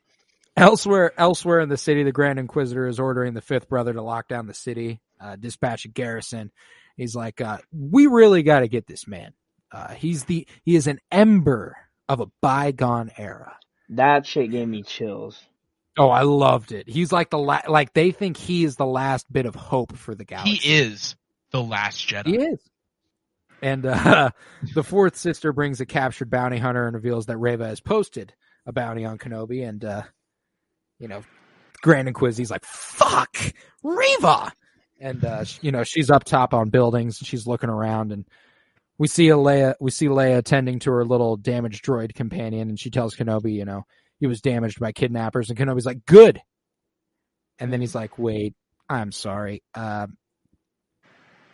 elsewhere, 0.57 1.13
elsewhere 1.19 1.61
in 1.61 1.69
the 1.69 1.77
city, 1.77 2.03
the 2.05 2.13
Grand 2.13 2.39
Inquisitor 2.39 2.87
is 2.87 3.01
ordering 3.01 3.35
the 3.35 3.41
Fifth 3.41 3.69
Brother 3.69 3.93
to 3.93 4.03
lock 4.03 4.29
down 4.29 4.47
the 4.47 4.55
city, 4.55 5.01
uh, 5.21 5.37
dispatch 5.37 5.85
a 5.85 5.89
garrison. 5.89 6.51
He's 6.97 7.15
like, 7.17 7.41
uh, 7.41 7.59
"We 7.73 8.07
really 8.07 8.43
got 8.43 8.61
to 8.61 8.69
get 8.69 8.87
this 8.87 9.07
man. 9.07 9.33
Uh, 9.73 9.95
he's 9.95 10.25
the 10.25 10.47
he 10.65 10.75
is 10.77 10.87
an 10.87 10.99
ember 11.13 11.77
of 12.09 12.21
a 12.21 12.27
bygone 12.41 13.11
era." 13.17 13.59
that 13.91 14.27
shit 14.27 14.51
gave 14.51 14.69
me 14.69 14.83
chills. 14.83 15.43
Oh, 15.97 16.11
I 16.11 16.23
loved 16.23 16.73
it. 16.73 16.89
He's 16.89 17.11
like 17.11 17.31
the 17.31 17.39
la- 17.39 17.63
like 17.67 17.93
they 17.93 18.13
think 18.13 18.37
he 18.37 18.65
is 18.65 18.77
the 18.77 18.87
last 18.87 19.31
bit 19.33 19.47
of 19.47 19.55
hope 19.55 19.97
for 19.97 20.15
the 20.15 20.25
galaxy. 20.25 20.57
He 20.57 20.75
is 20.75 21.17
the 21.51 21.63
last 21.63 22.07
Jedi. 22.07 22.27
He 22.27 22.37
is. 22.37 22.61
And 23.61 23.85
uh, 23.85 24.31
the 24.75 24.85
fourth 24.85 25.17
sister 25.17 25.53
brings 25.53 25.81
a 25.81 25.87
captured 25.87 26.31
bounty 26.31 26.59
hunter 26.59 26.87
and 26.87 26.95
reveals 26.95 27.27
that 27.27 27.39
Reva 27.39 27.67
has 27.67 27.81
posted 27.81 28.33
a 28.67 28.73
bounty 28.73 29.05
on 29.05 29.19
Kenobi. 29.19 29.69
And, 29.69 29.85
uh, 29.85 30.03
you 31.01 31.09
know, 31.09 31.25
Grand 31.83 32.09
Inquisi's 32.09 32.51
like, 32.51 32.65
fuck, 32.65 33.37
Reva! 33.83 34.53
And, 35.01 35.25
uh, 35.25 35.45
you 35.61 35.73
know, 35.73 35.83
she's 35.83 36.11
up 36.11 36.23
top 36.23 36.55
on 36.55 36.71
buildings 36.71 37.21
and 37.21 37.27
she's 37.27 37.47
looking 37.47 37.71
around 37.71 38.13
and 38.13 38.25
we 38.99 39.07
see 39.07 39.29
Leia, 39.29 39.75
we 39.81 39.91
see 39.91 40.07
Leia 40.07 40.39
attending 40.39 40.81
to 40.81 40.91
her 40.91 41.05
little 41.05 41.37
damaged 41.37 41.85
droid 41.85 42.15
companion 42.15 42.69
and 42.69 42.79
she 42.79 42.91
tells 42.91 43.15
Kenobi, 43.15 43.53
you 43.53 43.65
know, 43.65 43.85
he 44.19 44.27
was 44.27 44.41
damaged 44.41 44.81
by 44.81 44.93
kidnappers 44.93 45.51
and 45.51 45.59
Kenobi's 45.59 45.87
like, 45.87 46.05
good. 46.05 46.41
And 47.61 47.73
then 47.73 47.81
he's 47.81 47.95
like, 47.95 48.19
wait, 48.19 48.55
I'm 48.89 49.13
sorry. 49.13 49.63
Um, 49.75 50.17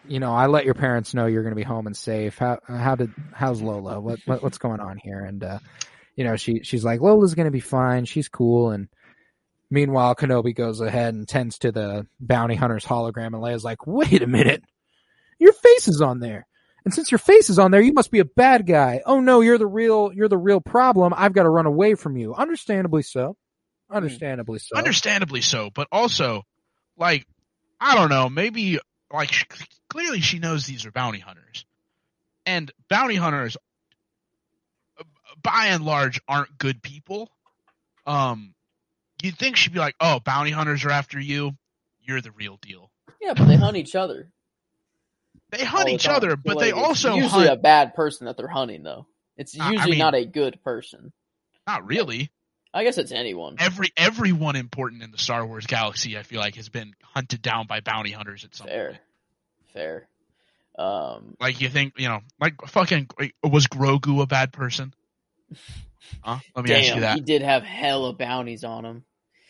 you 0.06 0.20
know, 0.20 0.32
I 0.32 0.46
let 0.46 0.64
your 0.64 0.74
parents 0.74 1.14
know 1.14 1.26
you're 1.26 1.42
going 1.42 1.54
to 1.54 1.56
be 1.56 1.62
home 1.62 1.86
and 1.86 1.96
safe. 1.96 2.36
How 2.36 2.58
how 2.66 2.94
did 2.94 3.10
how's 3.32 3.62
Lola? 3.62 4.00
What, 4.00 4.20
what 4.26 4.42
what's 4.42 4.58
going 4.58 4.80
on 4.80 4.98
here? 5.02 5.24
And 5.24 5.42
uh, 5.42 5.58
you 6.14 6.24
know, 6.24 6.36
she 6.36 6.60
she's 6.62 6.84
like 6.84 7.00
Lola's 7.00 7.34
going 7.34 7.46
to 7.46 7.50
be 7.50 7.60
fine. 7.60 8.04
She's 8.04 8.28
cool. 8.28 8.70
And 8.70 8.88
meanwhile, 9.70 10.14
Kenobi 10.14 10.54
goes 10.54 10.80
ahead 10.80 11.14
and 11.14 11.26
tends 11.26 11.58
to 11.60 11.72
the 11.72 12.06
bounty 12.20 12.54
hunter's 12.54 12.84
hologram, 12.84 13.28
and 13.28 13.36
Leia's 13.36 13.64
like, 13.64 13.86
"Wait 13.86 14.22
a 14.22 14.26
minute, 14.26 14.62
your 15.38 15.54
face 15.54 15.88
is 15.88 16.02
on 16.02 16.20
there." 16.20 16.46
And 16.84 16.92
since 16.92 17.10
your 17.10 17.18
face 17.18 17.48
is 17.48 17.58
on 17.58 17.70
there, 17.70 17.80
you 17.80 17.92
must 17.92 18.10
be 18.10 18.18
a 18.18 18.24
bad 18.24 18.66
guy. 18.66 19.00
Oh 19.06 19.20
no, 19.20 19.40
you're 19.40 19.58
the 19.58 19.66
real 19.66 20.12
you're 20.12 20.28
the 20.28 20.36
real 20.36 20.60
problem. 20.60 21.14
I've 21.16 21.32
got 21.32 21.44
to 21.44 21.48
run 21.48 21.66
away 21.66 21.94
from 21.94 22.16
you. 22.16 22.34
Understandably 22.34 23.02
so. 23.02 23.36
Understandably 23.90 24.58
so. 24.58 24.76
Understandably 24.76 25.40
so, 25.40 25.70
but 25.70 25.88
also, 25.92 26.42
like, 26.96 27.26
I 27.80 27.94
don't 27.94 28.08
know, 28.08 28.28
maybe, 28.28 28.78
like, 29.12 29.30
sh- 29.30 29.44
clearly 29.88 30.20
she 30.20 30.38
knows 30.38 30.66
these 30.66 30.86
are 30.86 30.90
bounty 30.90 31.18
hunters. 31.20 31.64
And 32.46 32.72
bounty 32.88 33.14
hunters, 33.14 33.56
uh, 34.98 35.04
by 35.42 35.66
and 35.66 35.84
large, 35.84 36.20
aren't 36.26 36.56
good 36.58 36.82
people. 36.82 37.30
Um, 38.06 38.54
you'd 39.22 39.38
think 39.38 39.56
she'd 39.56 39.72
be 39.72 39.78
like, 39.78 39.96
oh, 40.00 40.20
bounty 40.20 40.50
hunters 40.50 40.84
are 40.84 40.90
after 40.90 41.20
you. 41.20 41.52
You're 42.00 42.20
the 42.20 42.32
real 42.32 42.58
deal. 42.60 42.90
Yeah, 43.20 43.34
but 43.34 43.46
they 43.46 43.56
hunt 43.56 43.76
each 43.76 43.94
other. 43.94 44.30
They 45.56 45.64
hunt 45.64 45.86
the 45.86 45.94
each 45.94 46.04
time. 46.04 46.16
other, 46.16 46.36
but 46.36 46.56
Like, 46.56 46.64
they 46.64 46.68
it's 46.70 46.78
also 46.78 47.14
usually 47.14 47.46
hunt. 47.46 47.58
a 47.58 47.62
bad 47.62 47.94
person 47.94 48.26
that 48.26 48.36
they're 48.36 48.48
hunting 48.48 48.82
though. 48.82 49.06
It's 49.36 49.58
I- 49.58 49.68
I 49.68 49.70
usually 49.72 49.90
mean- 49.92 49.98
not 50.00 50.14
a 50.14 50.24
good 50.24 50.62
person. 50.62 51.12
Not 51.66 51.86
really. 51.86 52.30
I 52.72 52.82
guess 52.84 52.98
it's 52.98 53.12
anyone. 53.12 53.56
Every 53.58 53.88
everyone 53.96 54.56
important 54.56 55.02
in 55.02 55.10
the 55.12 55.18
Star 55.18 55.46
Wars 55.46 55.66
galaxy, 55.66 56.18
I 56.18 56.22
feel 56.24 56.40
like, 56.40 56.56
has 56.56 56.68
been 56.68 56.92
hunted 57.02 57.40
down 57.40 57.66
by 57.68 57.80
bounty 57.80 58.10
hunters 58.10 58.44
at 58.44 58.54
some 58.54 58.66
Fair, 58.66 58.86
point. 58.88 59.00
fair. 59.72 60.08
Um, 60.76 61.36
Like 61.40 61.60
you 61.60 61.68
think, 61.68 61.94
you 61.98 62.08
know, 62.08 62.20
like 62.40 62.54
fucking 62.66 63.08
was 63.44 63.68
Grogu 63.68 64.20
a 64.22 64.26
bad 64.26 64.52
person? 64.52 64.92
Huh? 66.22 66.38
Let 66.54 66.64
me 66.66 66.72
ask 66.74 66.94
you 66.94 67.00
that. 67.00 67.14
he 67.16 67.20
did 67.22 67.42
have 67.42 67.62
hella 67.62 68.12
bounties 68.12 68.62
on 68.62 68.84
him. 68.84 69.04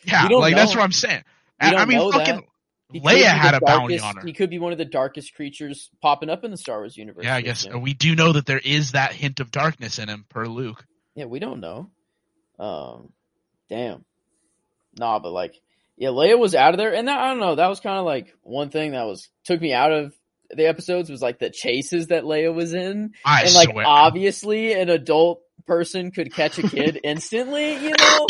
Yeah, 0.05 0.27
like 0.27 0.55
that's 0.55 0.73
what 0.73 0.83
I'm 0.83 0.91
saying. 0.93 1.23
I, 1.59 1.75
I 1.75 1.85
mean, 1.85 1.99
fucking 2.11 2.35
that. 2.37 2.43
He 2.91 2.99
Leia 3.01 3.23
had 3.25 3.55
a 3.55 3.59
bounty 3.61 3.99
on 3.99 4.15
her. 4.17 4.25
He 4.25 4.31
could 4.33 4.49
be 4.49 4.59
one 4.59 4.71
of 4.71 4.77
the 4.77 4.85
darkest 4.85 5.33
creatures 5.35 5.89
popping 6.01 6.29
up 6.29 6.43
in 6.43 6.51
the 6.51 6.57
Star 6.57 6.77
Wars 6.79 6.95
universe. 6.95 7.25
Yeah, 7.25 7.35
I 7.35 7.41
guess 7.41 7.67
we 7.67 7.93
do 7.93 8.15
know 8.15 8.33
that 8.33 8.45
there 8.45 8.61
is 8.63 8.91
that 8.91 9.11
hint 9.13 9.39
of 9.39 9.51
darkness 9.51 9.97
in 9.99 10.07
him 10.07 10.25
per 10.29 10.45
Luke. 10.45 10.85
Yeah, 11.15 11.25
we 11.25 11.39
don't 11.39 11.59
know. 11.61 11.89
Um, 12.59 13.09
damn. 13.69 14.05
Nah, 14.97 15.19
but 15.19 15.31
like, 15.31 15.55
yeah, 15.97 16.09
Leia 16.09 16.37
was 16.37 16.55
out 16.55 16.73
of 16.73 16.77
there, 16.77 16.93
and 16.93 17.07
that, 17.07 17.19
I 17.19 17.27
don't 17.29 17.39
know. 17.39 17.55
That 17.55 17.67
was 17.67 17.79
kind 17.79 17.97
of 17.97 18.05
like 18.05 18.33
one 18.43 18.69
thing 18.69 18.91
that 18.91 19.03
was 19.05 19.29
took 19.45 19.59
me 19.59 19.73
out 19.73 19.91
of 19.91 20.13
the 20.53 20.67
episodes 20.67 21.09
was 21.09 21.21
like 21.21 21.39
the 21.39 21.49
chases 21.49 22.07
that 22.07 22.23
Leia 22.23 22.53
was 22.53 22.73
in, 22.73 23.13
I 23.25 23.43
and 23.43 23.53
like 23.55 23.69
swear. 23.71 23.85
obviously 23.87 24.73
an 24.73 24.89
adult 24.89 25.41
person 25.65 26.11
could 26.11 26.33
catch 26.33 26.59
a 26.59 26.67
kid 26.69 26.99
instantly, 27.03 27.73
you 27.83 27.91
know. 27.97 28.27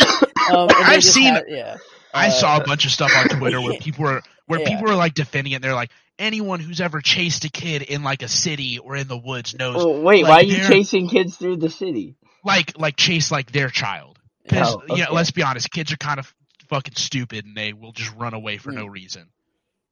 Um, 0.50 0.68
I've 0.74 1.04
seen- 1.04 1.34
had- 1.34 1.44
yeah. 1.48 1.76
I 2.14 2.28
Uh, 2.28 2.30
saw 2.30 2.56
a 2.56 2.64
bunch 2.64 2.86
of 2.86 2.92
stuff 2.92 3.12
on 3.14 3.28
Twitter 3.38 3.60
where 3.60 3.78
people 3.80 4.04
were 4.04 4.22
where 4.46 4.60
Yeah. 4.60 4.68
people 4.68 4.90
are 4.90 4.96
like 4.96 5.14
defending 5.14 5.52
it. 5.52 5.56
And 5.56 5.64
they're 5.64 5.74
like, 5.74 5.90
anyone 6.18 6.60
who's 6.60 6.80
ever 6.80 7.00
chased 7.00 7.44
a 7.44 7.50
kid 7.50 7.82
in 7.82 8.02
like 8.02 8.22
a 8.22 8.28
city 8.28 8.78
or 8.78 8.96
in 8.96 9.08
the 9.08 9.16
woods 9.16 9.54
knows, 9.54 9.84
wait, 9.84 10.22
like, 10.22 10.30
why 10.30 10.36
are 10.38 10.42
you 10.44 10.64
chasing 10.66 11.08
kids 11.08 11.36
through 11.36 11.56
the 11.56 11.70
city? 11.70 12.16
like 12.44 12.78
like 12.78 12.94
chase 12.96 13.30
like 13.32 13.50
their 13.50 13.68
child. 13.70 14.18
Oh, 14.52 14.80
you 14.90 15.04
know, 15.04 15.12
let's 15.12 15.32
be 15.32 15.42
honest, 15.42 15.70
kids 15.70 15.92
are 15.92 15.96
kind 15.96 16.20
of 16.20 16.32
fucking 16.68 16.94
stupid 16.94 17.44
and 17.44 17.56
they 17.56 17.72
will 17.72 17.90
just 17.92 18.14
run 18.16 18.34
away 18.34 18.56
for 18.58 18.70
Hmm. 18.70 18.76
no 18.78 18.86
reason. 18.86 19.28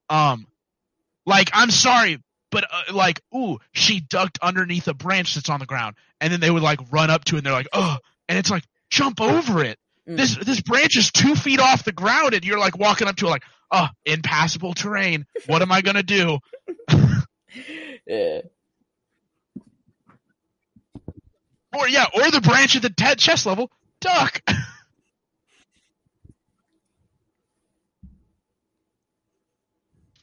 Um, 0.09 0.47
like 1.27 1.51
I'm 1.53 1.71
sorry, 1.71 2.23
but 2.51 2.65
uh, 2.71 2.93
like, 2.93 3.21
ooh, 3.35 3.59
she 3.73 4.01
ducked 4.01 4.39
underneath 4.43 4.87
a 4.89 4.95
branch 4.95 5.35
that's 5.35 5.49
on 5.49 5.59
the 5.61 5.67
ground, 5.67 5.97
and 6.21 6.33
then 6.33 6.41
they 6.41 6.51
would 6.51 6.63
like 6.63 6.79
run 6.93 7.11
up 7.11 7.25
to 7.25 7.35
it 7.35 7.39
and 7.39 7.47
they're 7.47 7.53
like, 7.53 7.69
oh, 7.73 7.97
and 8.29 8.39
it's 8.39 8.51
like 8.51 8.65
jump 8.91 9.21
over 9.21 9.65
it. 9.65 9.79
Mm. 10.09 10.17
This 10.17 10.37
this 10.37 10.61
branch 10.61 10.97
is 10.97 11.11
two 11.11 11.35
feet 11.35 11.59
off 11.61 11.85
the 11.85 11.93
ground, 11.93 12.35
and 12.35 12.45
you're 12.45 12.59
like 12.59 12.79
walking 12.79 13.09
up 13.09 13.17
to 13.17 13.27
it 13.27 13.31
like, 13.31 13.43
oh, 13.75 13.89
impassable 14.05 14.75
terrain. 14.75 15.27
What 15.47 15.63
am 15.63 15.73
I 15.73 15.83
gonna 15.83 16.03
do? 16.03 16.39
yeah. 18.07 18.41
Or 21.77 21.89
yeah, 21.89 22.07
or 22.15 22.31
the 22.31 22.41
branch 22.41 22.77
at 22.77 22.83
the 22.83 22.91
te- 22.91 23.17
chest 23.17 23.47
level, 23.47 23.71
duck. 24.01 24.41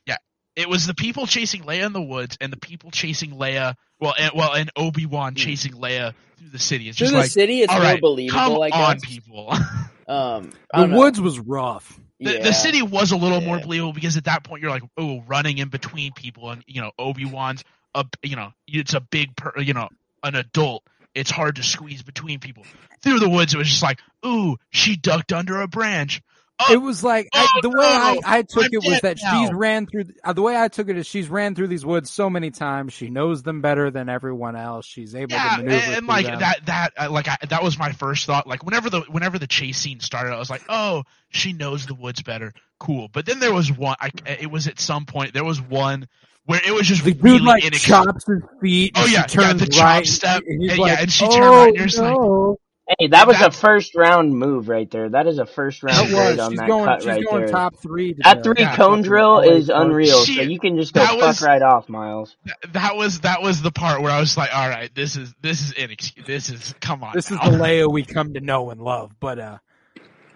yeah, 0.06 0.18
it 0.56 0.70
was 0.70 0.88
the 0.88 0.94
people 0.94 1.28
chasing 1.28 1.64
Leia 1.64 1.86
in 1.86 1.94
the 1.94 2.02
woods 2.02 2.38
and 2.42 2.52
the 2.52 2.58
people 2.58 2.92
chasing 2.92 3.32
Leia. 3.32 3.76
Well, 4.00 4.14
and, 4.18 4.32
well, 4.36 4.54
and 4.54 4.70
Obi 4.76 5.06
Wan 5.06 5.36
chasing 5.36 5.74
Leia 5.74 6.14
through 6.38 6.50
the 6.50 6.60
city. 6.60 6.90
It's 6.90 6.98
Through 6.98 7.08
just 7.08 7.14
the 7.14 7.20
like, 7.20 7.30
city, 7.30 7.62
it's 7.62 7.72
all 7.74 7.82
more 7.82 7.98
believable. 8.00 8.40
come 8.40 8.62
I 8.62 8.70
on, 8.92 9.00
people. 9.00 9.54
Um, 10.08 10.52
The 10.74 10.88
know. 10.88 10.98
woods 10.98 11.22
was 11.22 11.40
rough. 11.40 11.98
The, 12.22 12.34
Yeah. 12.34 12.44
the 12.44 12.54
city 12.54 12.82
was 12.82 13.12
a 13.12 13.18
little 13.18 13.42
more 13.42 13.60
believable 13.60 13.94
because 13.94 14.16
at 14.16 14.26
that 14.26 14.44
point 14.44 14.62
you're 14.62 14.72
like, 14.72 14.84
oh, 14.98 15.22
running 15.28 15.58
in 15.58 15.70
between 15.70 16.14
people, 16.14 16.52
and 16.52 16.64
you 16.68 16.82
know 16.82 16.92
Obi 16.98 17.26
Wan's 17.26 17.64
a, 17.96 18.06
you 18.24 18.36
know, 18.36 18.54
it's 18.68 18.94
a 18.94 19.02
big, 19.02 19.36
per, 19.36 19.60
you 19.60 19.74
know, 19.74 19.90
an 20.24 20.36
adult. 20.36 20.84
It's 21.14 21.32
hard 21.32 21.58
to 21.58 21.64
squeeze 21.64 22.04
between 22.04 22.40
people. 22.40 22.64
Through 23.04 23.20
the 23.20 23.30
woods, 23.30 23.54
it 23.54 23.58
was 23.58 23.68
just 23.68 23.84
like, 23.84 24.00
ooh, 24.26 24.58
she 24.70 24.96
ducked 24.96 25.34
under 25.34 25.62
a 25.62 25.68
branch. 25.68 26.22
Oh, 26.68 26.74
It 26.74 26.82
was 26.82 27.04
like 27.04 27.30
I, 27.34 27.48
oh, 27.56 27.62
the 27.62 27.70
way 27.70 27.86
I, 27.86 28.14
no, 28.14 28.22
I 28.26 28.42
took 28.44 28.66
I'm 28.66 28.70
it 28.74 28.84
was 28.86 29.02
that 29.02 29.18
now. 29.22 29.42
she's 29.42 29.54
ran 29.54 29.88
through. 29.88 30.06
Uh, 30.24 30.34
the 30.34 30.42
way 30.42 30.56
I 30.60 30.68
took 30.68 30.90
it 30.90 30.98
is 30.98 31.08
she's 31.08 31.30
ran 31.30 31.56
through 31.56 31.68
these 31.68 31.86
woods 31.86 32.12
so 32.12 32.30
many 32.30 32.52
times. 32.52 32.94
She 32.94 33.10
knows 33.10 33.44
them 33.44 33.62
better 33.62 33.90
than 33.92 34.10
everyone 34.10 34.56
else. 34.56 34.86
She's 34.86 35.16
able 35.16 35.34
yeah, 35.34 35.58
to 35.58 35.64
maneuver 35.64 35.86
and, 35.86 35.96
and 35.96 36.08
like 36.08 36.26
them. 36.26 36.40
that, 36.40 36.66
that, 36.66 36.94
uh, 36.98 37.10
like 37.10 37.28
I, 37.28 37.38
that 37.50 37.64
was 37.64 37.78
my 37.78 37.92
first 37.92 38.26
thought. 38.26 38.48
Like 38.48 38.64
whenever 38.64 38.90
the 38.90 39.02
whenever 39.02 39.40
the 39.40 39.48
chase 39.48 39.78
scene 39.78 40.00
started, 40.00 40.34
I 40.34 40.40
was 40.40 40.50
like, 40.50 40.64
oh, 40.70 41.04
she 41.30 41.54
knows 41.54 41.86
the 41.86 41.96
woods 41.96 42.22
better. 42.22 42.54
Cool. 42.80 43.10
But 43.12 43.26
then 43.26 43.40
there 43.40 43.54
was 43.54 43.72
one. 43.72 43.96
I, 44.00 44.12
it 44.26 44.52
was 44.52 44.68
at 44.68 44.80
some 44.80 45.06
point 45.06 45.34
there 45.34 45.44
was 45.44 45.62
one 45.62 46.08
where 46.46 46.62
it 46.66 46.72
was 46.72 46.88
just 46.88 47.04
The 47.04 47.14
dude 47.14 47.24
really 47.24 47.40
like 47.42 47.74
chops 47.74 48.26
his 48.26 48.42
feet. 48.62 48.94
Oh, 48.96 49.06
yeah, 49.06 49.26
yeah, 49.30 49.54
the 49.54 49.68
chop 49.68 49.84
right, 49.84 50.06
step, 50.06 50.44
and 50.46 50.70
and 50.70 50.80
yeah, 50.80 50.98
and 51.00 51.12
she 51.12 51.26
oh, 51.26 51.30
turned 51.30 51.46
right, 51.46 51.68
and 51.68 51.78
you're 51.78 51.86
just 51.86 52.00
like, 52.00 52.14
no. 52.14 52.58
Hey, 53.00 53.08
that 53.08 53.28
was 53.28 53.38
That- 53.40 53.50
a 53.56 53.58
first 53.58 53.96
round 53.96 54.34
move 54.36 54.68
right 54.68 54.90
there. 54.90 55.10
That 55.10 55.28
is 55.28 55.38
a 55.38 55.46
first 55.46 55.82
round 55.84 55.98
That 55.98 56.10
grade 56.10 56.30
was. 56.38 56.40
on 56.40 56.52
She's 56.52 56.60
that 56.60 56.68
going. 56.68 56.86
cut 56.86 57.02
She's 57.02 57.08
right 57.08 57.26
going 57.26 57.42
there. 57.44 57.52
top 57.52 57.76
three. 57.78 58.14
To 58.14 58.22
That 58.24 58.44
three 58.44 58.56
Yeah, 58.60 58.76
cone 58.76 59.02
drill 59.02 59.40
is 59.40 59.68
Park. 59.70 59.86
unreal. 59.86 60.24
She- 60.26 60.36
so 60.36 60.42
you 60.42 60.60
can 60.60 60.78
just 60.78 60.94
go 60.94 61.02
that 61.02 61.10
fuck 61.12 61.22
was- 61.22 61.42
right 61.42 61.62
off, 61.62 61.90
Miles. 61.90 62.36
that 62.74 62.96
was 62.96 63.22
that 63.22 63.42
was 63.42 63.62
the 63.62 63.72
part 63.72 64.02
where 64.02 64.12
I 64.12 64.20
was 64.20 64.36
like, 64.38 64.54
all 64.56 64.68
right, 64.68 64.94
this 64.94 65.16
is 65.16 65.34
this 65.42 65.62
is 65.62 65.72
inexcusable. 65.74 66.28
This 66.28 66.50
is 66.50 66.74
come 66.82 67.04
on. 67.04 67.12
This 67.14 67.32
is 67.32 67.38
now. 67.38 67.50
the 67.52 67.58
Leia 67.64 67.92
we 67.92 68.04
come 68.04 68.34
to 68.34 68.40
know 68.42 68.70
and 68.72 68.82
love. 68.82 69.12
But 69.20 69.40
uh 69.40 69.58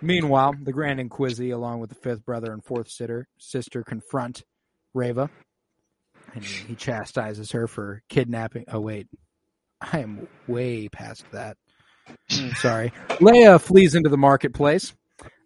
meanwhile, 0.01 0.53
the 0.61 0.71
Grand 0.73 0.99
Inquisi, 0.99 1.53
along 1.53 1.79
with 1.79 1.89
the 1.89 1.95
fifth 1.95 2.25
brother 2.25 2.51
and 2.53 2.63
fourth 2.63 2.89
sister, 2.89 3.27
sister 3.37 3.83
confront 3.83 4.43
Reva, 4.93 5.29
and 6.33 6.43
he 6.43 6.75
chastises 6.75 7.51
her 7.51 7.67
for 7.67 8.01
kidnapping. 8.07 8.65
Oh 8.71 8.79
wait, 8.79 9.07
I 9.81 9.99
am 9.99 10.27
way 10.47 10.87
past 10.89 11.25
that. 11.31 11.57
Sorry. 12.57 12.91
Leia 13.19 13.59
flees 13.61 13.95
into 13.95 14.09
the 14.09 14.17
marketplace, 14.17 14.93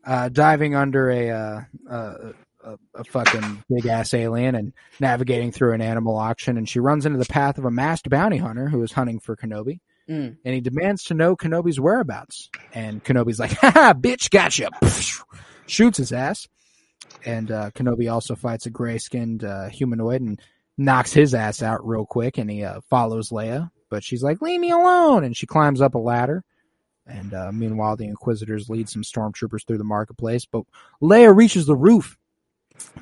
uh, 0.06 0.30
diving 0.30 0.76
under 0.76 1.10
a, 1.10 1.30
uh, 1.30 1.62
uh, 1.90 2.16
a 2.64 2.78
a 2.96 3.04
fucking 3.06 3.64
big 3.70 3.86
ass 3.86 4.14
alien 4.14 4.54
and 4.56 4.74
navigating 5.00 5.52
through 5.52 5.74
an 5.74 5.82
animal 5.82 6.18
auction, 6.18 6.58
and 6.58 6.68
she 6.68 6.80
runs 6.80 7.06
into 7.06 7.18
the 7.18 7.26
path 7.26 7.58
of 7.58 7.66
a 7.66 7.72
masked 7.72 8.10
bounty 8.10 8.38
hunter 8.38 8.68
who 8.68 8.84
is 8.84 8.92
hunting 8.92 9.20
for 9.20 9.36
Kenobi 9.36 9.80
Mm. 10.10 10.38
and 10.44 10.56
he 10.56 10.60
demands 10.60 11.04
to 11.04 11.14
know 11.14 11.36
Kenobi's 11.36 11.80
whereabouts. 11.80 12.50
And 12.74 13.04
Kenobi's 13.04 13.40
like, 13.40 13.52
"Ha 13.62 13.94
bitch, 13.96 14.32
gotcha!" 14.32 14.70
Shoots 15.68 16.00
his 16.00 16.12
ass, 16.12 16.48
and 17.26 17.52
uh, 17.52 17.70
Kenobi 17.76 18.12
also 18.12 18.34
fights 18.36 18.66
a 18.66 18.72
gray-skinned 18.72 19.44
uh, 19.44 19.70
humanoid 19.70 20.22
and 20.22 20.42
knocks 20.80 21.14
his 21.14 21.36
ass 21.36 21.62
out 21.62 21.88
real 21.88 22.08
quick. 22.08 22.40
And 22.40 22.50
he 22.50 22.64
uh, 22.64 22.82
follows 22.90 23.30
Leia, 23.30 23.70
but 23.92 24.04
she's 24.04 24.24
like, 24.24 24.42
"Leave 24.42 24.60
me 24.60 24.72
alone!" 24.72 25.24
And 25.24 25.38
she 25.38 25.46
climbs 25.46 25.80
up 25.80 25.94
a 25.94 26.00
ladder. 26.00 26.44
And 27.10 27.34
uh, 27.34 27.52
meanwhile, 27.52 27.96
the 27.96 28.06
Inquisitors 28.06 28.70
lead 28.70 28.88
some 28.90 29.02
stormtroopers 29.04 29.66
through 29.66 29.80
the 29.80 29.84
marketplace. 29.84 30.46
But 30.46 30.64
Leia 31.02 31.36
reaches 31.36 31.66
the 31.66 31.76
roof, 31.76 32.18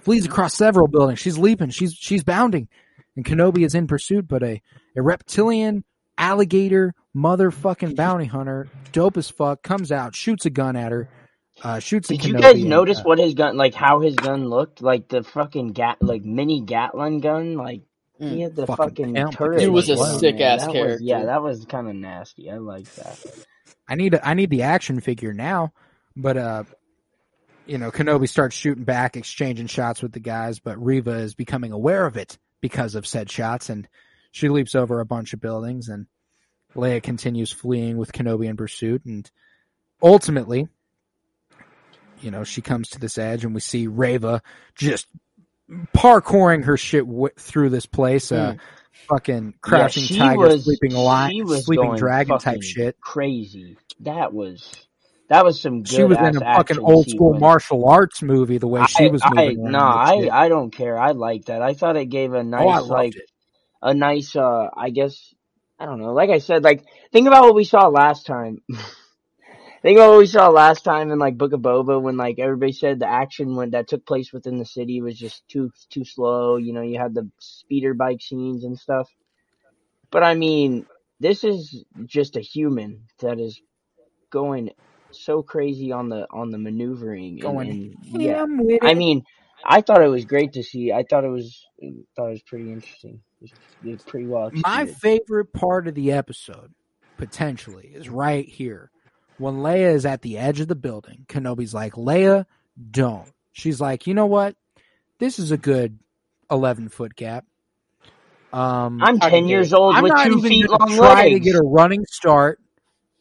flees 0.01 0.25
across 0.25 0.53
several 0.55 0.87
buildings. 0.87 1.19
She's 1.19 1.37
leaping. 1.37 1.69
She's 1.71 1.93
she's 1.93 2.23
bounding, 2.23 2.67
and 3.15 3.25
Kenobi 3.25 3.65
is 3.65 3.75
in 3.75 3.87
pursuit. 3.87 4.27
But 4.27 4.43
a 4.43 4.61
a 4.95 5.01
reptilian 5.01 5.83
alligator 6.17 6.93
motherfucking 7.15 7.95
bounty 7.95 8.25
hunter, 8.25 8.67
dope 8.91 9.17
as 9.17 9.29
fuck, 9.29 9.61
comes 9.61 9.91
out, 9.91 10.15
shoots 10.15 10.45
a 10.45 10.49
gun 10.49 10.75
at 10.75 10.91
her, 10.91 11.09
uh, 11.63 11.79
shoots 11.79 12.07
Did 12.07 12.19
at 12.21 12.25
you 12.27 12.33
Kenobi 12.35 12.41
guys 12.41 12.55
and, 12.61 12.69
notice 12.69 12.99
uh, 12.99 13.03
what 13.03 13.19
his 13.19 13.33
gun, 13.33 13.57
like 13.57 13.73
how 13.73 13.99
his 14.01 14.15
gun 14.15 14.47
looked? 14.49 14.81
Like 14.81 15.07
the 15.09 15.23
fucking 15.23 15.73
gat, 15.73 15.97
like 16.01 16.23
mini 16.23 16.61
Gatling 16.61 17.19
gun. 17.19 17.55
Like 17.55 17.81
he 18.19 18.25
Mm. 18.25 18.41
had 18.41 18.55
the 18.55 18.65
Fucking 18.65 19.13
fucking, 19.15 19.31
turret. 19.33 19.61
He 19.61 19.67
was 19.67 19.89
a 19.89 19.97
sick-ass 19.97 20.61
That 20.61 20.67
was- 20.69 20.73
character. 20.73 21.03
yeah, 21.03 21.25
that 21.25 21.43
was 21.43 21.65
kind 21.65 21.87
of 21.87 21.95
nasty. 21.95 22.49
I 22.49 22.57
like 22.57 22.91
that. 22.95 23.19
I 23.87 23.95
need 23.95 24.19
I 24.21 24.33
need 24.33 24.49
the 24.49 24.63
action 24.63 24.99
figure 24.99 25.33
now, 25.33 25.73
but 26.15 26.37
uh, 26.37 26.63
you 27.65 27.77
know, 27.77 27.91
Kenobi 27.91 28.27
starts 28.27 28.55
shooting 28.55 28.83
back, 28.83 29.15
exchanging 29.17 29.67
shots 29.67 30.01
with 30.01 30.13
the 30.13 30.19
guys, 30.19 30.59
but 30.59 30.83
Reva 30.83 31.11
is 31.11 31.35
becoming 31.35 31.71
aware 31.71 32.05
of 32.05 32.17
it 32.17 32.37
because 32.61 32.95
of 32.95 33.05
said 33.05 33.29
shots, 33.29 33.69
and 33.69 33.87
she 34.31 34.49
leaps 34.49 34.75
over 34.75 34.99
a 34.99 35.05
bunch 35.05 35.33
of 35.33 35.41
buildings, 35.41 35.89
and 35.89 36.07
Leia 36.75 37.01
continues 37.01 37.51
fleeing 37.51 37.97
with 37.97 38.11
Kenobi 38.11 38.47
in 38.47 38.57
pursuit, 38.57 39.05
and 39.05 39.29
ultimately, 40.01 40.67
you 42.21 42.31
know, 42.31 42.43
she 42.43 42.61
comes 42.61 42.89
to 42.89 42.99
this 42.99 43.17
edge, 43.17 43.43
and 43.45 43.53
we 43.53 43.61
see 43.61 43.87
Reva 43.87 44.41
just 44.75 45.07
parkouring 45.93 46.63
her 46.63 46.77
shit 46.77 47.05
w- 47.05 47.33
through 47.37 47.69
this 47.69 47.85
place, 47.85 48.31
uh, 48.31 48.55
fucking 49.07 49.53
crashing 49.61 50.03
she 50.03 50.17
tiger, 50.17 50.39
was- 50.39 50.65
sleeping 50.65 50.93
lion, 50.93 51.47
sleeping 51.47 51.95
dragon 51.95 52.37
type 52.39 52.61
shit. 52.61 52.99
Crazy. 52.99 53.77
That 54.01 54.33
was 54.33 54.87
that 55.29 55.43
was 55.43 55.61
some 55.61 55.83
good. 55.83 55.89
She 55.89 56.03
was 56.03 56.17
in 56.17 56.37
a 56.37 56.39
fucking 56.39 56.79
old 56.79 57.07
school 57.07 57.33
sequence. 57.33 57.41
martial 57.41 57.89
arts 57.89 58.21
movie. 58.21 58.57
The 58.57 58.67
way 58.67 58.85
she 58.85 59.05
I, 59.05 59.07
was 59.09 59.21
moving 59.29 59.59
around. 59.61 59.71
no, 59.71 59.79
I. 59.79 60.29
I 60.31 60.49
don't 60.49 60.71
care. 60.71 60.97
I 60.97 61.11
like 61.11 61.45
that. 61.45 61.61
I 61.61 61.73
thought 61.73 61.97
it 61.97 62.05
gave 62.05 62.33
a 62.33 62.43
nice, 62.43 62.81
oh, 62.81 62.85
like, 62.85 63.15
it. 63.15 63.29
a 63.81 63.93
nice, 63.93 64.35
uh, 64.35 64.69
I 64.75 64.89
guess, 64.89 65.33
I 65.77 65.85
don't 65.85 65.99
know. 65.99 66.13
Like 66.13 66.29
I 66.29 66.37
said, 66.37 66.63
like, 66.63 66.85
think 67.11 67.27
about 67.27 67.43
what 67.43 67.55
we 67.55 67.65
saw 67.65 67.87
last 67.87 68.25
time. 68.25 68.59
think 69.81 69.99
what 69.99 70.17
we 70.17 70.25
saw 70.25 70.49
last 70.49 70.83
time 70.83 71.11
in 71.11 71.19
like 71.19 71.37
Book 71.37 71.53
of 71.53 71.61
Boba 71.61 72.01
when 72.01 72.17
like 72.17 72.39
everybody 72.39 72.71
said 72.71 72.99
the 72.99 73.07
action 73.07 73.55
when 73.55 73.71
that 73.71 73.87
took 73.87 74.05
place 74.05 74.33
within 74.33 74.57
the 74.57 74.65
city 74.65 75.01
was 75.01 75.17
just 75.17 75.47
too 75.47 75.71
too 75.89 76.03
slow. 76.03 76.57
You 76.57 76.73
know, 76.73 76.81
you 76.81 76.99
had 76.99 77.13
the 77.13 77.29
speeder 77.39 77.93
bike 77.93 78.21
scenes 78.21 78.63
and 78.63 78.77
stuff. 78.77 79.09
But 80.09 80.23
I 80.23 80.35
mean, 80.35 80.85
this 81.19 81.43
is 81.43 81.83
just 82.05 82.35
a 82.35 82.41
human 82.41 83.03
that 83.19 83.39
is 83.39 83.61
going 84.29 84.71
so 85.11 85.41
crazy 85.41 85.91
on 85.91 86.09
the 86.09 86.27
on 86.31 86.51
the 86.51 86.57
maneuvering 86.57 87.37
Going 87.37 87.95
and 88.03 88.21
yeah. 88.21 88.37
ham 88.37 88.57
with 88.57 88.83
I 88.83 88.93
mean, 88.93 89.23
I 89.63 89.81
thought 89.81 90.01
it 90.01 90.09
was 90.09 90.25
great 90.25 90.53
to 90.53 90.63
see. 90.63 90.91
I 90.91 91.03
thought 91.03 91.23
it 91.23 91.29
was 91.29 91.65
thought 92.15 92.27
it 92.27 92.31
was 92.31 92.41
pretty 92.43 92.71
interesting. 92.71 93.21
It 93.41 93.51
was, 93.91 94.01
pretty 94.01 94.25
well 94.25 94.49
My 94.51 94.87
favorite 94.87 95.53
part 95.53 95.87
of 95.87 95.93
the 95.93 96.11
episode, 96.11 96.73
potentially, 97.17 97.91
is 97.93 98.09
right 98.09 98.47
here. 98.47 98.89
When 99.37 99.57
Leia 99.57 99.93
is 99.93 100.05
at 100.05 100.21
the 100.21 100.37
edge 100.37 100.59
of 100.59 100.67
the 100.67 100.75
building, 100.75 101.25
Kenobi's 101.27 101.73
like, 101.73 101.93
Leia, 101.93 102.45
don't. 102.91 103.31
She's 103.51 103.79
like, 103.79 104.07
you 104.07 104.13
know 104.13 104.25
what? 104.25 104.55
This 105.19 105.39
is 105.39 105.51
a 105.51 105.57
good 105.57 105.99
11 106.49 106.89
foot 106.89 107.15
gap. 107.15 107.45
Um, 108.53 109.01
I'm 109.03 109.17
I 109.21 109.29
ten 109.29 109.47
years 109.47 109.73
old 109.73 109.95
I'm 109.95 110.03
with 110.03 110.13
not 110.13 110.25
two 110.27 110.37
even 110.37 110.49
feet 110.49 110.67
gonna 110.67 110.85
long 110.85 110.97
try 110.97 111.23
legs. 111.23 111.35
to 111.35 111.39
get 111.39 111.55
a 111.55 111.61
running 111.61 112.05
start. 112.05 112.59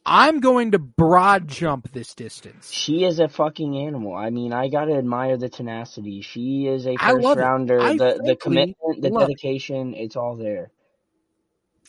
I'm 0.05 0.39
going 0.39 0.71
to 0.71 0.79
broad 0.79 1.49
jump 1.49 1.91
this 1.91 2.15
distance. 2.15 2.71
She 2.71 3.03
is 3.03 3.19
a 3.19 3.27
fucking 3.27 3.77
animal. 3.77 4.15
I 4.15 4.29
mean, 4.29 4.53
I 4.53 4.69
gotta 4.69 4.93
admire 4.93 5.35
the 5.35 5.49
tenacity. 5.49 6.21
She 6.21 6.65
is 6.67 6.87
a 6.87 6.95
first 6.95 7.35
rounder. 7.35 7.81
I 7.81 7.97
the 7.97 8.21
the 8.23 8.35
commitment, 8.37 9.01
the 9.01 9.09
love 9.09 9.23
it. 9.23 9.27
dedication, 9.27 9.93
it's 9.93 10.15
all 10.15 10.37
there. 10.37 10.71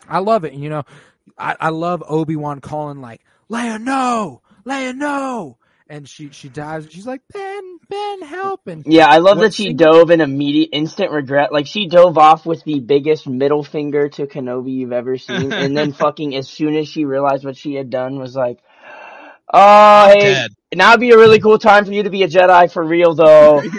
I 0.09 0.19
love 0.19 0.45
it. 0.45 0.55
You 0.55 0.69
know, 0.69 0.83
I, 1.39 1.55
I 1.61 1.69
love 1.69 2.03
Obi 2.09 2.35
Wan 2.35 2.61
calling 2.61 3.01
like 3.01 3.23
Leia, 3.51 3.81
no, 3.81 4.43
Leia, 4.67 4.95
no, 4.95 5.57
and 5.89 6.09
she 6.09 6.31
she 6.31 6.49
dives. 6.49 6.91
She's 6.91 7.07
like 7.07 7.23
Ben, 7.33 7.79
Ben, 7.89 8.23
help! 8.23 8.67
And 8.67 8.85
Yeah, 8.87 9.07
I 9.09 9.19
love 9.19 9.39
that 9.41 9.55
she 9.55 9.65
scene- 9.69 9.77
dove 9.77 10.11
in 10.11 10.21
immediate 10.21 10.71
instant 10.73 11.11
regret. 11.13 11.53
Like 11.53 11.67
she 11.67 11.89
dove 11.89 12.19
off 12.19 12.45
with 12.45 12.63
the 12.65 12.81
biggest 12.81 13.27
middle 13.27 13.63
finger 13.65 14.09
to 14.11 14.27
Kenobi 14.27 14.73
you've 14.73 14.93
ever 14.93 15.17
seen, 15.17 15.53
and 15.53 15.77
then 15.77 15.93
fucking 16.05 16.35
as 16.35 16.49
soon 16.49 16.77
as 16.77 16.89
she 16.89 17.05
realized 17.05 17.45
what 17.45 17.57
she 17.57 17.75
had 17.75 17.89
done, 17.91 18.19
was 18.19 18.35
like, 18.37 18.59
"Oh, 19.53 19.61
I'm 20.11 20.17
hey, 20.19 20.21
dead. 20.21 20.51
now 20.75 20.91
would 20.93 21.01
be 21.01 21.11
a 21.13 21.17
really 21.17 21.41
cool 21.41 21.59
time 21.59 21.85
for 21.87 21.93
you 21.93 22.03
to 22.03 22.11
be 22.11 22.23
a 22.25 22.29
Jedi 22.29 22.71
for 22.73 22.85
real, 22.85 23.15
though." 23.15 23.63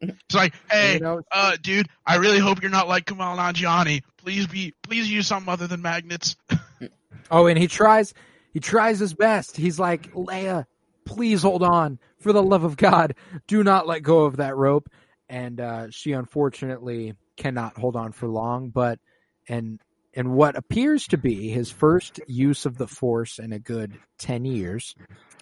It's 0.00 0.34
like, 0.34 0.52
hey, 0.70 0.94
you 0.94 1.00
know, 1.00 1.22
uh, 1.32 1.56
dude, 1.62 1.88
I 2.06 2.16
really 2.16 2.38
hope 2.38 2.60
you're 2.60 2.70
not 2.70 2.86
like 2.86 3.06
Kumail 3.06 3.34
Nanjiani. 3.38 4.02
Please 4.18 4.46
be, 4.46 4.74
please 4.82 5.10
use 5.10 5.26
something 5.26 5.50
other 5.50 5.66
than 5.66 5.80
magnets. 5.80 6.36
oh, 7.30 7.46
and 7.46 7.58
he 7.58 7.66
tries, 7.66 8.12
he 8.58 8.60
tries 8.60 8.98
his 8.98 9.14
best. 9.14 9.56
He's 9.56 9.78
like 9.78 10.12
Leia, 10.14 10.66
please 11.04 11.42
hold 11.42 11.62
on, 11.62 12.00
for 12.18 12.32
the 12.32 12.42
love 12.42 12.64
of 12.64 12.76
God, 12.76 13.14
do 13.46 13.62
not 13.62 13.86
let 13.86 14.02
go 14.02 14.24
of 14.24 14.38
that 14.38 14.56
rope. 14.56 14.88
And 15.28 15.60
uh, 15.60 15.90
she 15.90 16.10
unfortunately 16.10 17.14
cannot 17.36 17.78
hold 17.78 17.94
on 17.94 18.10
for 18.10 18.26
long, 18.26 18.70
but 18.70 18.98
and 19.48 19.78
and 20.12 20.32
what 20.32 20.56
appears 20.56 21.06
to 21.08 21.18
be 21.18 21.50
his 21.50 21.70
first 21.70 22.18
use 22.26 22.66
of 22.66 22.78
the 22.78 22.88
Force 22.88 23.38
in 23.38 23.52
a 23.52 23.60
good 23.60 23.96
ten 24.18 24.44
years, 24.44 24.96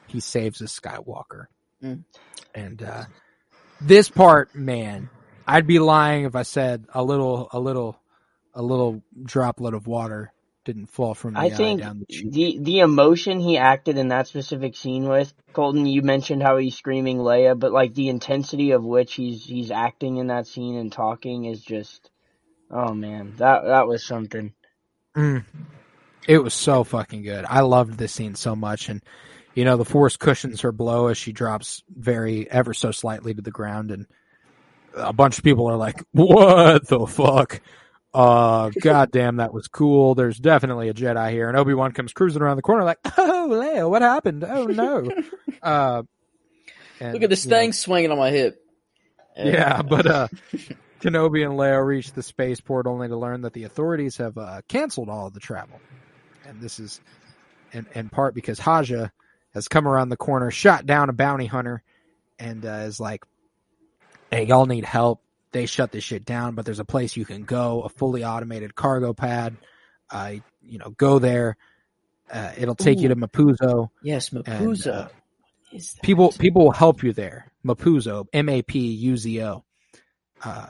he 0.08 0.20
saves 0.20 0.60
a 0.60 0.64
Skywalker. 0.64 1.46
Mm. 1.82 2.04
And 2.54 2.82
uh, 2.82 3.04
this 3.80 4.10
part, 4.10 4.54
man, 4.54 5.08
I'd 5.46 5.66
be 5.66 5.78
lying 5.78 6.26
if 6.26 6.36
I 6.36 6.42
said 6.42 6.84
a 6.92 7.02
little, 7.02 7.48
a 7.50 7.58
little, 7.58 7.98
a 8.52 8.60
little 8.60 9.02
droplet 9.24 9.72
of 9.72 9.86
water 9.86 10.34
didn't 10.66 10.86
fall 10.86 11.14
from 11.14 11.34
the 11.34 11.40
I 11.40 11.48
think 11.48 11.80
down 11.80 12.00
the 12.00 12.06
cheek. 12.06 12.32
the 12.32 12.58
the 12.60 12.78
emotion 12.80 13.40
he 13.40 13.56
acted 13.56 13.96
in 13.96 14.08
that 14.08 14.26
specific 14.26 14.76
scene 14.76 15.08
with 15.08 15.32
Colton, 15.54 15.86
you 15.86 16.02
mentioned 16.02 16.42
how 16.42 16.58
he's 16.58 16.76
screaming 16.76 17.18
Leia, 17.18 17.58
but 17.58 17.72
like 17.72 17.94
the 17.94 18.10
intensity 18.10 18.72
of 18.72 18.84
which 18.84 19.14
he's 19.14 19.44
he's 19.44 19.70
acting 19.70 20.18
in 20.18 20.26
that 20.26 20.46
scene 20.46 20.76
and 20.76 20.92
talking 20.92 21.46
is 21.46 21.62
just, 21.62 22.10
oh 22.70 22.92
man, 22.92 23.34
that 23.38 23.64
that 23.64 23.86
was 23.86 24.04
something. 24.04 24.52
Mm. 25.16 25.44
It 26.26 26.42
was 26.42 26.52
so 26.52 26.82
fucking 26.82 27.22
good. 27.22 27.46
I 27.48 27.60
loved 27.60 27.96
this 27.96 28.12
scene 28.12 28.34
so 28.34 28.56
much, 28.56 28.88
and 28.88 29.02
you 29.54 29.64
know 29.64 29.76
the 29.76 29.84
force 29.84 30.16
cushions 30.16 30.60
her 30.62 30.72
blow 30.72 31.06
as 31.06 31.16
she 31.16 31.32
drops 31.32 31.84
very 31.88 32.50
ever 32.50 32.74
so 32.74 32.90
slightly 32.90 33.32
to 33.32 33.40
the 33.40 33.52
ground, 33.52 33.92
and 33.92 34.06
a 34.96 35.12
bunch 35.12 35.38
of 35.38 35.44
people 35.44 35.68
are 35.68 35.76
like, 35.76 36.04
"What 36.10 36.88
the 36.88 37.06
fuck?" 37.06 37.62
Uh, 38.16 38.70
goddamn, 38.80 39.36
that 39.36 39.52
was 39.52 39.68
cool. 39.68 40.14
There's 40.14 40.38
definitely 40.38 40.88
a 40.88 40.94
Jedi 40.94 41.30
here, 41.32 41.48
and 41.50 41.56
Obi 41.58 41.74
Wan 41.74 41.92
comes 41.92 42.14
cruising 42.14 42.40
around 42.40 42.56
the 42.56 42.62
corner 42.62 42.82
like, 42.82 42.98
"Oh, 43.18 43.48
Leia, 43.50 43.90
what 43.90 44.00
happened? 44.00 44.42
Oh 44.42 44.64
no!" 44.64 45.10
uh, 45.62 46.02
and, 46.98 47.12
Look 47.12 47.24
at 47.24 47.28
this 47.28 47.44
you 47.44 47.50
know, 47.50 47.58
thing 47.58 47.74
swinging 47.74 48.10
on 48.10 48.16
my 48.16 48.30
hip. 48.30 48.58
yeah, 49.36 49.82
but 49.88 50.06
uh, 50.06 50.28
Kenobi 51.00 51.44
and 51.44 51.58
Leia 51.58 51.84
reach 51.84 52.12
the 52.12 52.22
spaceport 52.22 52.86
only 52.86 53.06
to 53.06 53.18
learn 53.18 53.42
that 53.42 53.52
the 53.52 53.64
authorities 53.64 54.16
have 54.16 54.38
uh, 54.38 54.62
canceled 54.66 55.10
all 55.10 55.26
of 55.26 55.34
the 55.34 55.40
travel, 55.40 55.78
and 56.46 56.58
this 56.58 56.80
is 56.80 57.02
in, 57.72 57.86
in 57.94 58.08
part 58.08 58.34
because 58.34 58.58
Haja 58.58 59.10
has 59.52 59.68
come 59.68 59.86
around 59.86 60.08
the 60.08 60.16
corner, 60.16 60.50
shot 60.50 60.86
down 60.86 61.10
a 61.10 61.12
bounty 61.12 61.44
hunter, 61.44 61.82
and 62.38 62.64
uh, 62.64 62.86
is 62.86 62.98
like, 62.98 63.26
"Hey, 64.30 64.44
y'all 64.46 64.64
need 64.64 64.86
help." 64.86 65.20
They 65.56 65.64
shut 65.64 65.90
this 65.90 66.04
shit 66.04 66.26
down, 66.26 66.54
but 66.54 66.66
there's 66.66 66.80
a 66.80 66.84
place 66.84 67.16
you 67.16 67.24
can 67.24 67.44
go, 67.44 67.80
a 67.80 67.88
fully 67.88 68.22
automated 68.22 68.74
cargo 68.74 69.14
pad. 69.14 69.56
Uh, 70.10 70.34
you 70.62 70.76
know, 70.76 70.90
go 70.90 71.18
there. 71.18 71.56
Uh, 72.30 72.52
it'll 72.58 72.74
take 72.74 73.00
you 73.00 73.08
to 73.08 73.16
Mapuzo. 73.16 73.88
Yes, 74.02 74.28
Mapuzo. 74.28 75.08
uh, 75.72 75.78
people 76.02 76.30
people 76.32 76.62
will 76.62 76.72
help 76.72 77.02
you 77.02 77.14
there. 77.14 77.50
Mapuzo, 77.64 78.26
M 78.34 78.50
A 78.50 78.60
P 78.60 78.80
U 78.80 79.16
Z 79.16 79.42
O. 79.44 79.64
Uh, 80.44 80.66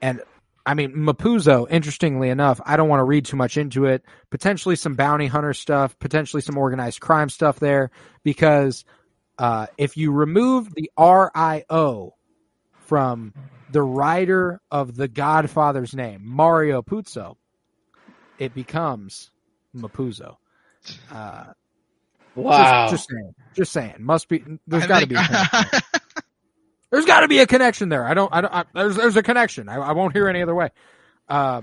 and 0.00 0.22
I 0.64 0.74
mean 0.74 0.92
Mapuzo. 0.92 1.66
Interestingly 1.68 2.28
enough, 2.28 2.60
I 2.64 2.76
don't 2.76 2.88
want 2.88 3.00
to 3.00 3.04
read 3.04 3.24
too 3.24 3.36
much 3.36 3.56
into 3.56 3.86
it. 3.86 4.04
Potentially 4.30 4.76
some 4.76 4.94
bounty 4.94 5.26
hunter 5.26 5.54
stuff, 5.54 5.98
potentially 5.98 6.40
some 6.40 6.56
organized 6.56 7.00
crime 7.00 7.30
stuff 7.30 7.58
there, 7.58 7.90
because 8.22 8.84
uh, 9.38 9.66
if 9.76 9.96
you 9.96 10.12
remove 10.12 10.72
the 10.72 10.88
R 10.96 11.32
I 11.34 11.64
O 11.68 12.14
from 12.86 13.34
the 13.70 13.82
writer 13.82 14.60
of 14.70 14.96
the 14.96 15.08
Godfather's 15.08 15.94
name, 15.94 16.22
Mario 16.24 16.82
Puzo, 16.82 17.36
it 18.38 18.54
becomes 18.54 19.30
Mapuzo. 19.76 20.36
Uh, 21.10 21.52
wow. 22.34 22.88
just, 22.90 22.90
just 22.90 23.08
saying. 23.08 23.34
Just 23.54 23.72
saying. 23.72 23.94
Must 23.98 24.28
be. 24.28 24.42
There's 24.66 24.86
got 24.86 25.00
to 25.00 25.06
be. 25.06 25.14
A 25.14 25.24
connection. 25.24 25.80
there's 26.90 27.04
got 27.04 27.20
to 27.20 27.28
be 27.28 27.38
a 27.38 27.46
connection 27.46 27.88
there. 27.88 28.06
I 28.06 28.14
don't. 28.14 28.32
I 28.32 28.40
don't. 28.40 28.54
I, 28.54 28.64
there's 28.74 28.96
there's 28.96 29.16
a 29.16 29.22
connection. 29.22 29.68
I, 29.68 29.76
I 29.76 29.92
won't 29.92 30.12
hear 30.12 30.28
any 30.28 30.42
other 30.42 30.54
way. 30.54 30.70
Uh, 31.28 31.62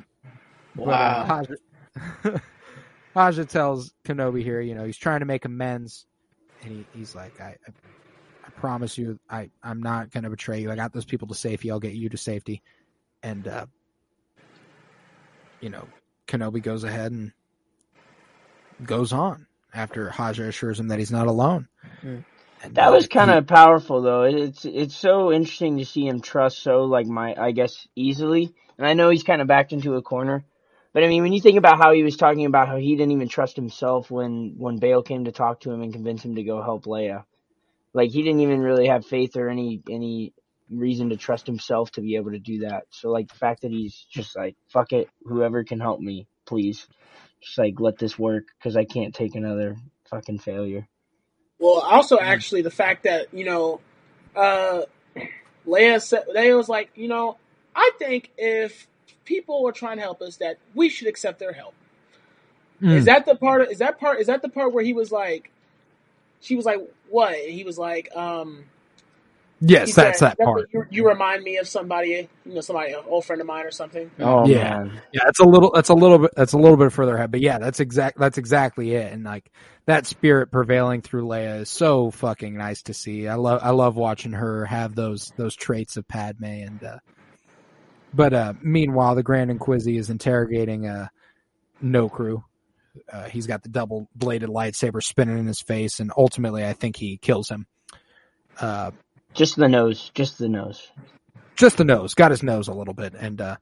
but, 0.75 0.83
uh, 0.83 0.85
wow. 0.85 1.25
Haja, 1.25 2.41
Haja 3.13 3.45
tells 3.45 3.93
Kenobi 4.05 4.43
here. 4.43 4.61
You 4.61 4.75
know, 4.75 4.85
he's 4.85 4.97
trying 4.97 5.21
to 5.21 5.25
make 5.25 5.45
amends, 5.45 6.05
and 6.61 6.71
he, 6.71 6.85
he's 6.93 7.15
like, 7.15 7.39
I, 7.41 7.55
I, 8.47 8.51
I 8.55 8.59
promise 8.59 8.97
you, 8.97 9.19
I, 9.29 9.49
I'm 9.63 9.81
not 9.81 10.11
going 10.11 10.23
to 10.23 10.29
betray 10.29 10.61
you. 10.61 10.71
I 10.71 10.75
got 10.75 10.93
those 10.93 11.05
people 11.05 11.27
to 11.29 11.35
safety. 11.35 11.71
I'll 11.71 11.79
get 11.79 11.93
you 11.93 12.09
to 12.09 12.17
safety. 12.17 12.61
And, 13.23 13.47
uh, 13.47 13.65
you 15.61 15.69
know, 15.69 15.87
Kenobi 16.27 16.61
goes 16.61 16.83
ahead 16.83 17.11
and 17.11 17.31
goes 18.83 19.13
on 19.13 19.47
after 19.73 20.09
Haja 20.09 20.43
assures 20.47 20.79
him 20.79 20.89
that 20.89 20.99
he's 20.99 21.11
not 21.11 21.27
alone. 21.27 21.67
And, 22.63 22.75
That 22.75 22.89
uh, 22.89 22.91
was 22.91 23.07
kind 23.07 23.31
of 23.31 23.47
powerful 23.47 24.01
though. 24.01 24.23
It's 24.23 24.65
it's 24.65 24.95
so 24.95 25.31
interesting 25.31 25.77
to 25.77 25.85
see 25.85 26.07
him 26.07 26.21
trust 26.21 26.63
so 26.63 26.85
like 26.85 27.07
my 27.07 27.35
I 27.35 27.51
guess 27.51 27.87
easily. 27.95 28.53
And 28.77 28.87
I 28.87 28.93
know 28.93 29.09
he's 29.09 29.23
kind 29.23 29.41
of 29.41 29.47
backed 29.47 29.73
into 29.73 29.95
a 29.95 30.01
corner. 30.01 30.45
But 30.93 31.03
I 31.03 31.07
mean, 31.07 31.23
when 31.23 31.33
you 31.33 31.41
think 31.41 31.57
about 31.57 31.77
how 31.77 31.93
he 31.93 32.03
was 32.03 32.17
talking 32.17 32.45
about 32.45 32.67
how 32.67 32.77
he 32.77 32.95
didn't 32.95 33.11
even 33.11 33.29
trust 33.29 33.55
himself 33.55 34.09
when 34.09 34.55
when 34.57 34.79
Bail 34.79 35.03
came 35.03 35.25
to 35.25 35.31
talk 35.31 35.61
to 35.61 35.71
him 35.71 35.81
and 35.81 35.93
convince 35.93 36.23
him 36.23 36.35
to 36.35 36.43
go 36.43 36.61
help 36.61 36.85
Leia, 36.85 37.25
like 37.97 38.11
he 38.11 38.21
didn't 38.21 38.41
even 38.41 38.59
really 38.59 38.87
have 38.87 39.07
faith 39.07 39.35
or 39.35 39.49
any 39.49 39.81
any 39.89 40.31
reason 40.69 41.09
to 41.09 41.17
trust 41.17 41.47
himself 41.47 41.89
to 41.91 42.01
be 42.01 42.15
able 42.15 42.29
to 42.31 42.39
do 42.39 42.59
that. 42.59 42.83
So 42.91 43.09
like 43.09 43.27
the 43.27 43.37
fact 43.37 43.63
that 43.63 43.71
he's 43.71 44.05
just 44.11 44.35
like 44.35 44.55
fuck 44.69 44.93
it, 44.93 45.09
whoever 45.25 45.63
can 45.63 45.79
help 45.79 45.99
me, 45.99 46.27
please, 46.45 46.87
just 47.41 47.57
like 47.57 47.79
let 47.79 47.97
this 47.97 48.17
work 48.17 48.43
because 48.59 48.77
I 48.77 48.85
can't 48.85 49.15
take 49.15 49.33
another 49.33 49.77
fucking 50.11 50.37
failure. 50.37 50.87
Well, 51.57 51.79
also 51.79 52.19
actually 52.19 52.61
the 52.61 52.69
fact 52.69 53.03
that 53.03 53.33
you 53.33 53.45
know, 53.45 53.81
uh, 54.35 54.81
Leia 55.65 55.99
said 55.99 56.25
Leia 56.33 56.55
was 56.55 56.69
like, 56.69 56.91
you 56.93 57.07
know, 57.07 57.37
I 57.75 57.89
think 57.97 58.31
if 58.37 58.87
people 59.25 59.67
are 59.67 59.71
trying 59.71 59.97
to 59.97 60.03
help 60.03 60.21
us, 60.21 60.37
that 60.37 60.59
we 60.75 60.89
should 60.89 61.07
accept 61.07 61.39
their 61.39 61.53
help. 61.53 61.73
Mm. 62.79 62.93
Is 62.93 63.05
that 63.05 63.25
the 63.25 63.35
part? 63.35 63.71
Is 63.71 63.79
that 63.79 63.99
part? 63.99 64.19
Is 64.19 64.27
that 64.27 64.43
the 64.43 64.49
part 64.49 64.71
where 64.71 64.83
he 64.83 64.93
was 64.93 65.11
like, 65.11 65.51
she 66.41 66.55
was 66.55 66.65
like, 66.65 66.79
what? 67.09 67.33
And 67.33 67.51
he 67.51 67.63
was 67.63 67.77
like, 67.77 68.15
um, 68.15 68.65
Yes, 69.59 69.87
He 69.87 69.91
that's 69.93 70.19
said, 70.19 70.29
that 70.37 70.43
part. 70.43 70.69
You, 70.71 70.85
you 70.91 71.07
remind 71.07 71.43
me 71.43 71.57
of 71.57 71.67
somebody, 71.67 72.27
you 72.45 72.53
know, 72.53 72.61
somebody, 72.61 72.93
an 72.93 73.01
old 73.07 73.25
friend 73.25 73.41
of 73.41 73.47
mine 73.47 73.65
or 73.65 73.71
something. 73.71 74.11
Oh 74.19 74.47
Yeah. 74.47 74.83
man. 74.83 75.01
Yeah, 75.11 75.21
it's 75.27 75.39
a 75.39 75.45
little 75.45 75.71
that's 75.73 75.89
a 75.89 75.95
little 75.95 76.19
bit 76.19 76.31
that's 76.35 76.53
a 76.53 76.57
little 76.59 76.77
bit 76.77 76.91
further 76.93 77.15
ahead, 77.15 77.31
but 77.31 77.41
yeah, 77.41 77.57
that's 77.57 77.79
exact 77.79 78.19
that's 78.19 78.37
exactly 78.37 78.93
it. 78.93 79.11
And 79.11 79.23
like 79.23 79.49
that 79.87 80.05
spirit 80.05 80.51
prevailing 80.51 81.01
through 81.01 81.25
Leia 81.25 81.61
is 81.61 81.69
so 81.69 82.11
fucking 82.11 82.55
nice 82.55 82.83
to 82.83 82.93
see. 82.93 83.27
I 83.27 83.33
love 83.35 83.61
I 83.63 83.71
love 83.71 83.95
watching 83.95 84.33
her 84.33 84.65
have 84.65 84.93
those 84.93 85.33
those 85.37 85.55
traits 85.55 85.97
of 85.97 86.07
Padme 86.07 86.45
and 86.45 86.83
uh 86.83 86.99
but 88.13 88.33
uh 88.33 88.53
meanwhile 88.61 89.15
the 89.15 89.23
Grand 89.23 89.49
Inquisi 89.49 89.97
is 89.97 90.11
interrogating 90.11 90.87
uh 90.87 91.07
Nokru. 91.83 92.43
Uh, 93.11 93.29
he's 93.29 93.47
got 93.47 93.63
the 93.63 93.69
double 93.69 94.09
bladed 94.15 94.49
lightsaber 94.49 95.01
spinning 95.03 95.37
in 95.39 95.45
his 95.47 95.61
face 95.61 95.99
and 95.99 96.11
ultimately 96.17 96.65
I 96.65 96.73
think 96.73 96.95
he 96.97 97.17
kills 97.17 97.49
him. 97.49 97.65
Uh 98.59 98.91
Just 99.33 99.55
the 99.55 99.67
nose. 99.67 100.11
Just 100.15 100.37
the 100.37 100.49
nose. 100.49 100.89
just 101.55 101.77
the 101.77 101.83
nose, 101.83 102.13
got 102.13 102.31
his 102.31 102.43
nose 102.43 102.67
a 102.67 102.73
little 102.73 102.93
bit. 102.93 103.13
And 103.13 103.39
uh, 103.41 103.57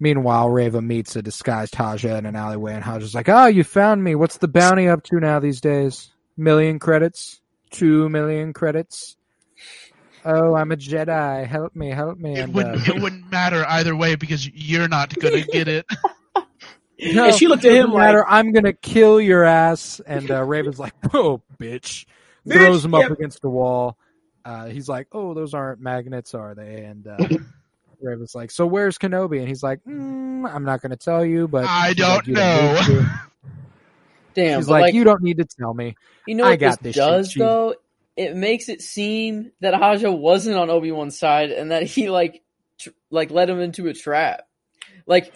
meanwhile, 0.00 0.48
Reva 0.48 0.80
meets 0.82 1.16
a 1.16 1.22
disguised 1.22 1.74
Haja 1.74 2.16
in 2.16 2.26
an 2.26 2.36
alleyway, 2.36 2.74
and 2.74 2.84
Haja's 2.84 3.14
like, 3.14 3.28
"Oh, 3.28 3.46
you 3.46 3.64
found 3.64 4.02
me. 4.02 4.14
What's 4.14 4.38
the 4.38 4.48
bounty 4.48 4.88
up 4.88 5.02
to 5.04 5.20
now 5.20 5.38
these 5.40 5.60
days? 5.60 6.10
Million 6.36 6.78
credits, 6.78 7.40
two 7.70 8.08
million 8.08 8.52
credits. 8.52 9.16
Oh, 10.24 10.54
I'm 10.54 10.72
a 10.72 10.76
Jedi. 10.76 11.46
Help 11.46 11.74
me, 11.76 11.90
help 11.90 12.18
me." 12.18 12.34
It 12.34 12.40
And, 12.40 12.54
wouldn't 12.54 12.88
uh, 12.88 12.94
it 12.94 13.02
wouldn't 13.02 13.30
matter 13.30 13.64
either 13.68 13.94
way 13.96 14.14
because 14.16 14.48
you're 14.48 14.88
not 14.88 15.14
gonna 15.18 15.42
get 15.42 15.68
it. 15.68 15.86
no, 17.00 17.26
And 17.26 17.34
she 17.34 17.46
looked 17.46 17.64
at 17.64 17.70
doesn't 17.70 17.90
him 17.90 17.92
like- 17.92 18.24
I'm 18.28 18.52
gonna 18.52 18.72
kill 18.72 19.20
your 19.20 19.44
ass. 19.44 20.00
And 20.06 20.30
uh, 20.30 20.42
Reva's 20.44 20.78
like, 20.78 20.94
"Oh, 21.14 21.40
bitch!" 21.58 22.06
Bitch, 22.46 22.52
Throws 22.54 22.84
him 22.84 22.94
up 22.94 23.02
yeah. 23.02 23.12
against 23.12 23.42
the 23.42 23.50
wall. 23.50 23.96
Uh, 24.44 24.66
he's 24.66 24.88
like, 24.88 25.08
"Oh, 25.12 25.34
those 25.34 25.54
aren't 25.54 25.80
magnets, 25.80 26.34
are 26.34 26.54
they?" 26.54 26.84
And 26.84 27.06
uh, 27.06 27.16
Reva's 28.00 28.34
like, 28.34 28.50
"So 28.50 28.66
where's 28.66 28.96
Kenobi?" 28.98 29.38
And 29.40 29.48
he's 29.48 29.62
like, 29.62 29.80
mm, 29.84 30.48
"I'm 30.48 30.64
not 30.64 30.80
going 30.80 30.90
to 30.90 30.96
tell 30.96 31.24
you, 31.24 31.46
but 31.48 31.66
I 31.66 31.92
don't 31.94 32.26
"You 32.26 32.34
know." 32.34 32.80
need. 32.88 33.06
Damn, 34.34 34.60
She's 34.60 34.68
like, 34.68 34.82
like, 34.82 34.94
"You 34.94 35.04
don't 35.04 35.22
need 35.22 35.38
to 35.38 35.44
tell 35.44 35.74
me." 35.74 35.96
you 36.26 36.34
know 36.34 36.44
I 36.44 36.50
what 36.50 36.60
got 36.60 36.70
this, 36.82 36.94
this 36.94 36.94
shit, 36.94 37.04
does 37.04 37.28
Chief. 37.32 37.40
though? 37.40 37.74
It 38.16 38.34
makes 38.34 38.68
it 38.68 38.82
seem 38.82 39.52
that 39.60 39.74
Haja 39.74 40.10
wasn't 40.10 40.56
on 40.56 40.70
Obi 40.70 40.90
Wan's 40.90 41.18
side 41.18 41.50
and 41.50 41.70
that 41.70 41.84
he 41.84 42.10
like 42.10 42.42
tr- 42.78 42.90
like 43.10 43.30
led 43.30 43.48
him 43.50 43.60
into 43.60 43.86
a 43.88 43.94
trap. 43.94 44.42
Like 45.06 45.32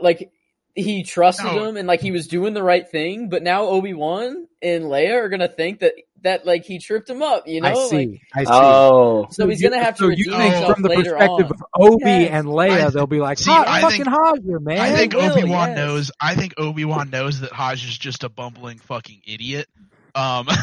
like 0.00 0.32
he 0.74 1.02
trusted 1.04 1.46
No. 1.46 1.64
him 1.64 1.76
and 1.76 1.86
like 1.86 2.00
he 2.00 2.10
was 2.10 2.26
doing 2.26 2.52
the 2.54 2.62
right 2.62 2.88
thing, 2.88 3.28
but 3.28 3.42
now 3.42 3.64
Obi 3.64 3.94
Wan 3.94 4.46
and 4.62 4.84
Leia 4.84 5.12
are 5.22 5.28
gonna 5.28 5.48
think 5.48 5.80
that 5.80 5.94
that 6.22 6.46
like 6.46 6.64
he 6.64 6.78
tripped 6.78 7.08
him 7.08 7.22
up. 7.22 7.46
You 7.46 7.60
know, 7.60 7.68
I 7.68 7.72
Like, 7.74 7.90
see. 7.90 8.20
I 8.34 8.44
see. 8.44 8.50
Oh. 8.50 9.26
so 9.30 9.46
he's 9.48 9.62
gonna 9.62 9.82
have 9.82 9.94
to 9.96 10.04
so 10.04 10.08
redeem 10.08 10.24
you 10.32 10.36
think 10.38 10.66
from 10.74 10.82
the 10.82 10.88
perspective 10.88 11.28
on. 11.30 11.42
of 11.52 11.62
Obi 11.78 12.04
Yes. 12.06 12.30
and 12.32 12.48
Leia, 12.48 12.86
I- 12.86 12.90
they'll 12.90 13.06
be 13.06 13.20
like, 13.20 13.38
See, 13.38 13.50
I 13.52 13.80
"Fucking 13.82 14.04
think- 14.04 14.08
Haja, 14.08 14.60
man." 14.60 14.78
I 14.78 14.90
think 14.96 15.14
Obi 15.14 15.44
Wan 15.44 15.68
yes. 15.68 15.76
knows. 15.76 16.10
I 16.20 16.34
think 16.34 16.54
Obi 16.58 16.84
Wan 16.84 17.10
knows 17.10 17.40
that 17.40 17.52
Haj 17.52 17.84
is 17.84 17.96
just 17.98 18.24
a 18.24 18.28
bumbling 18.28 18.78
fucking 18.78 19.20
idiot. 19.26 19.68
Um, 20.14 20.46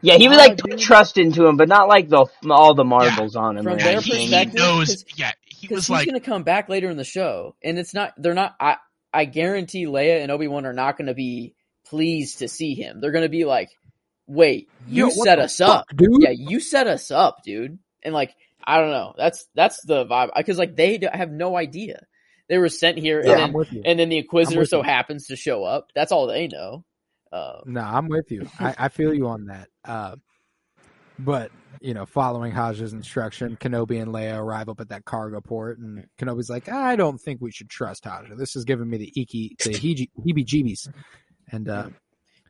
Yeah, 0.00 0.16
he 0.18 0.28
would 0.28 0.36
like 0.36 0.56
dude. 0.56 0.72
put 0.72 0.78
trust 0.80 1.16
into 1.16 1.46
him, 1.46 1.56
but 1.56 1.66
not 1.66 1.88
like 1.88 2.08
the 2.10 2.26
all 2.50 2.74
the 2.74 2.84
marbles 2.84 3.36
on 3.36 3.56
him. 3.56 3.64
From 3.64 3.74
or 3.74 3.76
their 3.78 4.00
he, 4.02 4.12
anything. 4.12 4.18
he 4.20 4.26
perspective, 4.26 4.54
knows. 4.60 4.88
'cause- 4.88 5.04
Yeah, 5.16 5.32
he 5.46 5.68
was 5.68 5.84
he's 5.86 5.90
like, 5.90 6.06
gonna 6.06 6.20
come 6.20 6.42
back 6.42 6.68
later 6.68 6.90
in 6.90 6.98
the 6.98 7.04
show, 7.04 7.54
and 7.64 7.78
it's 7.78 7.94
not. 7.94 8.12
They're 8.18 8.34
not. 8.34 8.54
I 8.60 8.76
I 9.14 9.24
guarantee 9.24 9.86
Leia 9.86 10.22
and 10.22 10.30
Obi 10.30 10.48
Wan 10.48 10.66
are 10.66 10.72
not 10.72 10.98
gonna 10.98 11.14
be 11.14 11.54
pleased 11.86 12.40
to 12.40 12.48
see 12.48 12.74
him. 12.74 13.00
They're 13.00 13.12
gonna 13.12 13.28
be 13.28 13.44
like, 13.44 13.70
"Wait, 14.26 14.68
you 14.86 15.06
Yo, 15.06 15.10
set 15.10 15.38
us 15.38 15.60
up, 15.60 15.86
dude. 15.94 16.22
yeah, 16.22 16.30
you 16.30 16.60
set 16.60 16.86
us 16.86 17.10
up, 17.10 17.42
dude." 17.44 17.78
And 18.02 18.12
like, 18.12 18.34
I 18.62 18.78
don't 18.80 18.90
know. 18.90 19.14
That's 19.16 19.46
that's 19.54 19.82
the 19.84 20.04
vibe 20.04 20.30
because 20.36 20.58
like 20.58 20.76
they 20.76 20.98
have 21.12 21.30
no 21.30 21.56
idea 21.56 22.00
they 22.48 22.58
were 22.58 22.68
sent 22.68 22.98
here, 22.98 23.22
Yeah, 23.24 23.44
and 23.46 23.54
then 23.54 23.82
and 23.84 23.98
then 23.98 24.08
the 24.08 24.18
Inquisitor 24.18 24.64
so 24.66 24.82
happens 24.82 25.28
to 25.28 25.36
show 25.36 25.64
up. 25.64 25.90
That's 25.94 26.12
all 26.12 26.26
they 26.26 26.48
know. 26.48 26.84
Uh, 27.32 27.60
No, 27.64 27.80
I'm 27.80 28.08
with 28.08 28.30
you. 28.30 28.48
I, 28.60 28.74
I 28.78 28.88
feel 28.88 29.14
you 29.14 29.28
on 29.28 29.46
that. 29.46 29.68
Uh, 29.84 30.16
but 31.18 31.50
you 31.80 31.92
know, 31.92 32.06
following 32.06 32.50
Haja's 32.50 32.94
instruction, 32.94 33.58
Kenobi 33.60 34.00
and 34.00 34.10
Leia 34.10 34.38
arrive 34.38 34.70
up 34.70 34.80
at 34.80 34.88
that 34.88 35.04
cargo 35.04 35.42
port, 35.42 35.78
and 35.78 36.06
Kenobi's 36.18 36.48
like, 36.48 36.70
"I 36.70 36.96
don't 36.96 37.18
think 37.18 37.42
we 37.42 37.50
should 37.50 37.68
trust 37.68 38.04
Haja. 38.06 38.36
This 38.36 38.56
is 38.56 38.64
giving 38.64 38.88
me 38.88 38.96
the 38.96 39.12
iki, 39.14 39.54
the 39.62 39.70
heebie- 39.70 40.10
heebie-jeebies." 40.18 40.88
And 41.52 41.68
uh, 41.68 41.88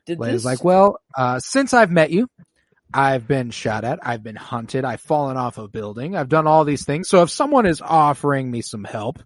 did 0.05 0.19
Leia's 0.19 0.31
this 0.31 0.45
like, 0.45 0.63
"Well, 0.63 0.99
uh, 1.17 1.39
since 1.39 1.73
I've 1.73 1.91
met 1.91 2.11
you, 2.11 2.29
I've 2.93 3.27
been 3.27 3.51
shot 3.51 3.83
at, 3.83 3.99
I've 4.01 4.23
been 4.23 4.37
hunted, 4.37 4.85
I've 4.85 5.01
fallen 5.01 5.35
off 5.35 5.57
a 5.57 5.67
building, 5.67 6.15
I've 6.15 6.29
done 6.29 6.47
all 6.47 6.63
these 6.63 6.85
things. 6.85 7.09
So 7.09 7.21
if 7.21 7.29
someone 7.29 7.65
is 7.65 7.81
offering 7.81 8.49
me 8.49 8.61
some 8.61 8.85
help, 8.85 9.21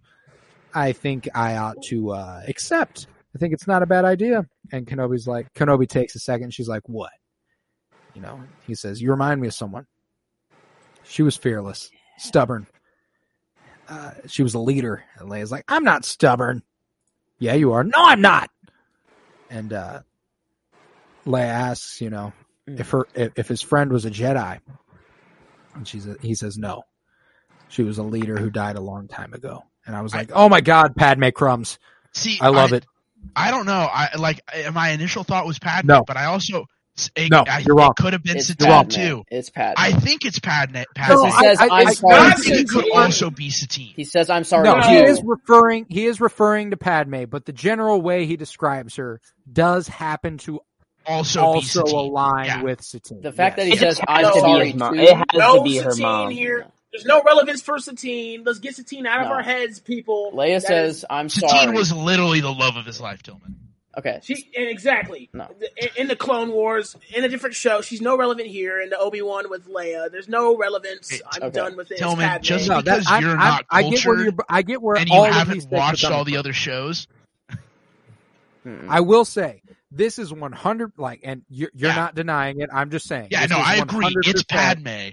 I 0.73 0.93
think 0.93 1.29
I 1.35 1.57
ought 1.57 1.83
to 1.89 2.11
uh, 2.13 2.41
accept. 2.47 3.05
I 3.35 3.37
think 3.37 3.53
it's 3.53 3.67
not 3.67 3.83
a 3.83 3.85
bad 3.85 4.05
idea." 4.05 4.47
And 4.71 4.87
Kenobi's 4.87 5.27
like, 5.27 5.53
Kenobi 5.53 5.87
takes 5.87 6.15
a 6.15 6.19
second. 6.19 6.51
She's 6.53 6.67
like, 6.67 6.83
"What?" 6.87 7.11
You 8.13 8.21
know, 8.21 8.41
he 8.67 8.75
says, 8.75 9.01
"You 9.01 9.11
remind 9.11 9.39
me 9.41 9.47
of 9.47 9.53
someone. 9.53 9.85
She 11.03 11.23
was 11.23 11.37
fearless, 11.37 11.89
stubborn. 12.17 12.67
Uh, 13.87 14.11
she 14.27 14.43
was 14.43 14.53
a 14.53 14.59
leader." 14.59 15.03
And 15.17 15.29
Leia's 15.29 15.51
like, 15.51 15.65
"I'm 15.67 15.83
not 15.83 16.05
stubborn." 16.05 16.63
Yeah, 17.39 17.53
you 17.53 17.71
are. 17.73 17.83
No, 17.83 17.91
I'm 17.97 18.21
not. 18.21 18.49
And 19.49 19.71
uh, 19.73 20.01
Leia 21.25 21.45
asks, 21.47 22.01
you 22.01 22.09
know, 22.09 22.33
if 22.67 22.89
her 22.91 23.07
if, 23.15 23.31
if 23.35 23.47
his 23.47 23.61
friend 23.61 23.91
was 23.91 24.05
a 24.05 24.11
Jedi, 24.11 24.59
and 25.75 25.87
she's 25.87 26.05
a, 26.07 26.15
he 26.21 26.35
says 26.35 26.57
no, 26.57 26.83
she 27.69 27.83
was 27.83 27.97
a 27.97 28.03
leader 28.03 28.37
who 28.37 28.49
died 28.49 28.75
a 28.75 28.81
long 28.81 29.07
time 29.07 29.33
ago. 29.33 29.63
And 29.85 29.95
I 29.95 30.01
was 30.01 30.13
like, 30.13 30.31
oh 30.33 30.49
my 30.49 30.61
god, 30.61 30.95
Padme 30.95 31.29
crumbs. 31.33 31.79
see, 32.13 32.37
I 32.41 32.49
love 32.49 32.73
it. 32.73 32.85
I 33.35 33.49
don't 33.51 33.65
know. 33.65 33.87
I 33.91 34.09
like 34.17 34.41
my 34.73 34.89
initial 34.89 35.23
thought 35.23 35.45
was 35.47 35.57
Padme, 35.59 35.87
No. 35.87 36.03
but 36.05 36.15
I 36.17 36.25
also 36.25 36.65
it, 37.15 37.31
No, 37.31 37.43
I, 37.47 37.59
you're 37.59 37.75
wrong. 37.75 37.93
It 37.97 38.01
could 38.01 38.13
have 38.13 38.23
been 38.23 38.37
it's 38.37 38.47
Satine 38.47 38.87
too. 38.89 39.23
It's 39.31 39.49
Padme. 39.49 39.75
I 39.77 39.91
think 39.93 40.25
it's 40.25 40.39
Padme. 40.39 40.79
Padme. 40.95 41.13
No, 41.13 41.25
he 41.25 41.31
says, 41.31 41.59
I- 41.59 41.63
I- 41.67 41.79
"I'm 41.81 41.87
I- 41.87 41.93
sorry." 41.93 42.15
I 42.15 42.27
I 42.27 42.33
think 42.33 42.55
it 42.57 42.69
could 42.69 42.91
also 42.91 43.29
be 43.29 43.49
Satine. 43.49 43.93
he 43.95 44.03
says, 44.03 44.29
"I'm 44.29 44.43
sorry." 44.43 44.63
No, 44.63 44.75
too." 44.81 44.89
he 44.89 44.97
is 44.97 45.21
referring 45.23 45.85
he 45.89 46.05
is 46.05 46.19
referring 46.19 46.71
to 46.71 46.77
Padme, 46.77 47.23
but 47.29 47.45
the 47.45 47.53
general 47.53 48.01
way 48.01 48.25
he 48.25 48.35
describes 48.37 48.95
her 48.97 49.21
does 49.51 49.87
happen 49.87 50.37
to 50.39 50.59
Also, 51.05 51.41
also 51.41 51.83
be 51.85 51.91
align 51.91 52.45
Yeah. 52.45 52.61
with 52.63 52.81
Satine. 52.83 53.21
The 53.21 53.31
fact 53.31 53.57
that 53.57 53.65
he 53.67 53.73
It 53.73 53.79
says, 53.79 53.99
"I'm 54.07 54.25
has 54.25 54.33
to 54.33 54.35
be 54.35 54.39
sorry," 54.41 54.65
his 54.71 54.75
mom. 54.79 54.99
It 54.99 55.15
has 55.15 55.25
No 55.33 55.57
to 55.57 55.63
be 55.63 55.77
her 55.77 55.91
Satine 55.91 56.01
mom. 56.03 56.29
here. 56.31 56.65
There's 56.91 57.05
no 57.05 57.21
relevance 57.21 57.61
for 57.61 57.77
Satine. 57.77 58.43
Let's 58.45 58.57
get 58.59 58.75
Satine 58.75 59.05
out 59.05 59.21
of 59.23 59.31
our 59.31 59.43
heads, 59.43 59.79
people. 59.79 60.31
Leia 60.33 60.55
That 60.59 60.67
says, 60.67 60.97
is- 60.97 61.05
"I'm 61.09 61.29
sorry." 61.29 61.51
Satine 61.51 61.73
was 61.75 61.93
literally 61.93 62.41
the 62.41 62.51
love 62.51 62.77
of 62.77 62.85
his 62.85 62.99
life, 62.99 63.21
Tillman. 63.23 63.55
Okay. 63.99 64.19
she 64.23 64.49
and 64.57 64.67
exactly 64.67 65.29
No. 65.33 65.47
in, 65.77 65.87
in 65.97 66.07
the 66.07 66.15
Clone 66.15 66.51
Wars 66.51 66.95
in 67.13 67.23
a 67.23 67.29
different 67.29 67.55
show. 67.55 67.81
She's 67.81 68.01
no 68.01 68.17
relevant 68.17 68.47
here 68.47 68.81
in 68.81 68.89
the 68.89 68.97
Obi 68.97 69.21
Wan 69.21 69.49
with 69.49 69.67
Leia. 69.67 70.11
There's 70.11 70.27
no 70.27 70.57
relevance. 70.57 71.11
It- 71.11 71.21
I'm 71.31 71.43
okay. 71.43 71.51
done 71.55 71.77
with 71.77 71.91
it. 71.91 71.93
It's 71.95 72.01
Tillman, 72.01 72.27
Padme. 72.27 72.43
just 72.43 72.67
No, 72.67 72.81
because 72.81 73.05
that, 73.05 73.21
you're 73.21 73.31
I, 73.37 73.49
not 73.49 73.65
I, 73.69 73.79
I 73.79 73.89
get 73.89 74.05
where 74.05 74.23
you're, 74.23 74.33
I 74.49 74.61
get 74.63 74.81
where 74.81 74.97
and 74.97 75.09
all 75.11 75.23
you 75.23 75.29
of 75.29 75.33
haven't 75.35 75.53
these 75.53 75.63
things 75.65 75.73
are 75.73 75.77
watched 75.77 76.01
coming 76.03 76.17
all 76.17 76.23
the 76.25 76.31
from. 76.33 76.39
other 76.39 76.53
shows. 76.53 77.07
I 78.87 78.99
will 78.99 79.25
say 79.25 79.61
this 79.91 80.19
is 80.19 80.31
100 80.33 80.91
like 80.97 81.21
and 81.23 81.41
you're, 81.49 81.71
you're 81.73 81.89
Yeah. 81.89 81.95
not 81.95 82.15
denying 82.15 82.59
it. 82.61 82.69
I'm 82.71 82.91
just 82.91 83.07
saying. 83.07 83.29
Yeah, 83.31 83.41
this 83.41 83.51
no, 83.51 83.57
I 83.57 83.75
agree. 83.75 84.13
It's 84.25 84.43
Padme, 84.43 85.09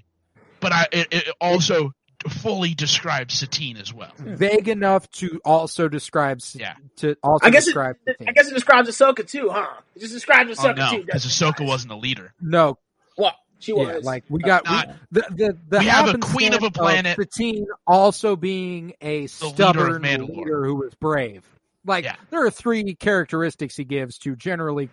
but 0.60 0.72
I 0.72 0.86
it, 0.92 1.08
it 1.10 1.28
also 1.40 1.92
fully 2.28 2.74
describes 2.74 3.34
Satine 3.34 3.76
as 3.76 3.93
well. 3.93 4.10
Hmm. 4.16 4.34
vague 4.36 4.68
enough 4.68 5.10
to 5.12 5.40
also 5.44 5.88
describe 5.88 6.38
s- 6.38 6.56
Yeah. 6.59 6.74
to 6.97 7.16
also 7.22 7.47
I 7.47 7.51
guess 7.51 7.64
it, 7.64 7.70
describe 7.70 7.97
I 8.26 8.32
guess 8.32 8.48
it 8.48 8.55
describes 8.55 8.88
Ahsoka 8.88 9.26
too, 9.26 9.48
huh? 9.51 9.66
It 9.94 10.01
just 10.01 10.12
describes 10.12 10.59
Oh 10.59 10.62
Ahsoka 10.62 10.76
no, 10.76 10.90
too. 10.90 11.05
because 11.05 11.24
doesn't 11.24 11.47
Ahsoka 11.56 11.66
wasn't 11.66 11.93
a 11.93 11.97
leader. 11.97 12.32
no 12.40 12.78
What 13.16 13.34
she 13.59 13.72
was. 13.72 13.88
yeah 13.88 13.98
like 14.02 14.24
we 14.28 14.40
got 14.40 14.64
Not- 14.64 14.88
we, 14.88 14.94
the 15.12 15.26
the 15.30 15.59
the 15.68 15.78
We 15.78 15.86
have 15.86 16.09
a 16.14 16.18
queen 16.18 16.52
of 16.55 16.62
a 16.62 16.66
happenstance 16.66 16.76
planet. 16.76 17.16
Satine 17.16 17.66
also 17.86 18.36
being 18.36 18.94
a 19.01 19.26
stubborn 19.28 20.02
Mandalore. 20.02 20.36
leader 20.36 20.64
who 20.64 20.74
was 20.76 20.94
brave 20.94 21.43
like 21.84 22.05
Yeah. 22.05 22.16
there 22.30 22.44
are 22.44 22.51
three 22.51 22.94
characteristics 22.94 23.76
he 23.76 23.84
gives 23.84 24.18
to 24.18 24.36
generally 24.36 24.88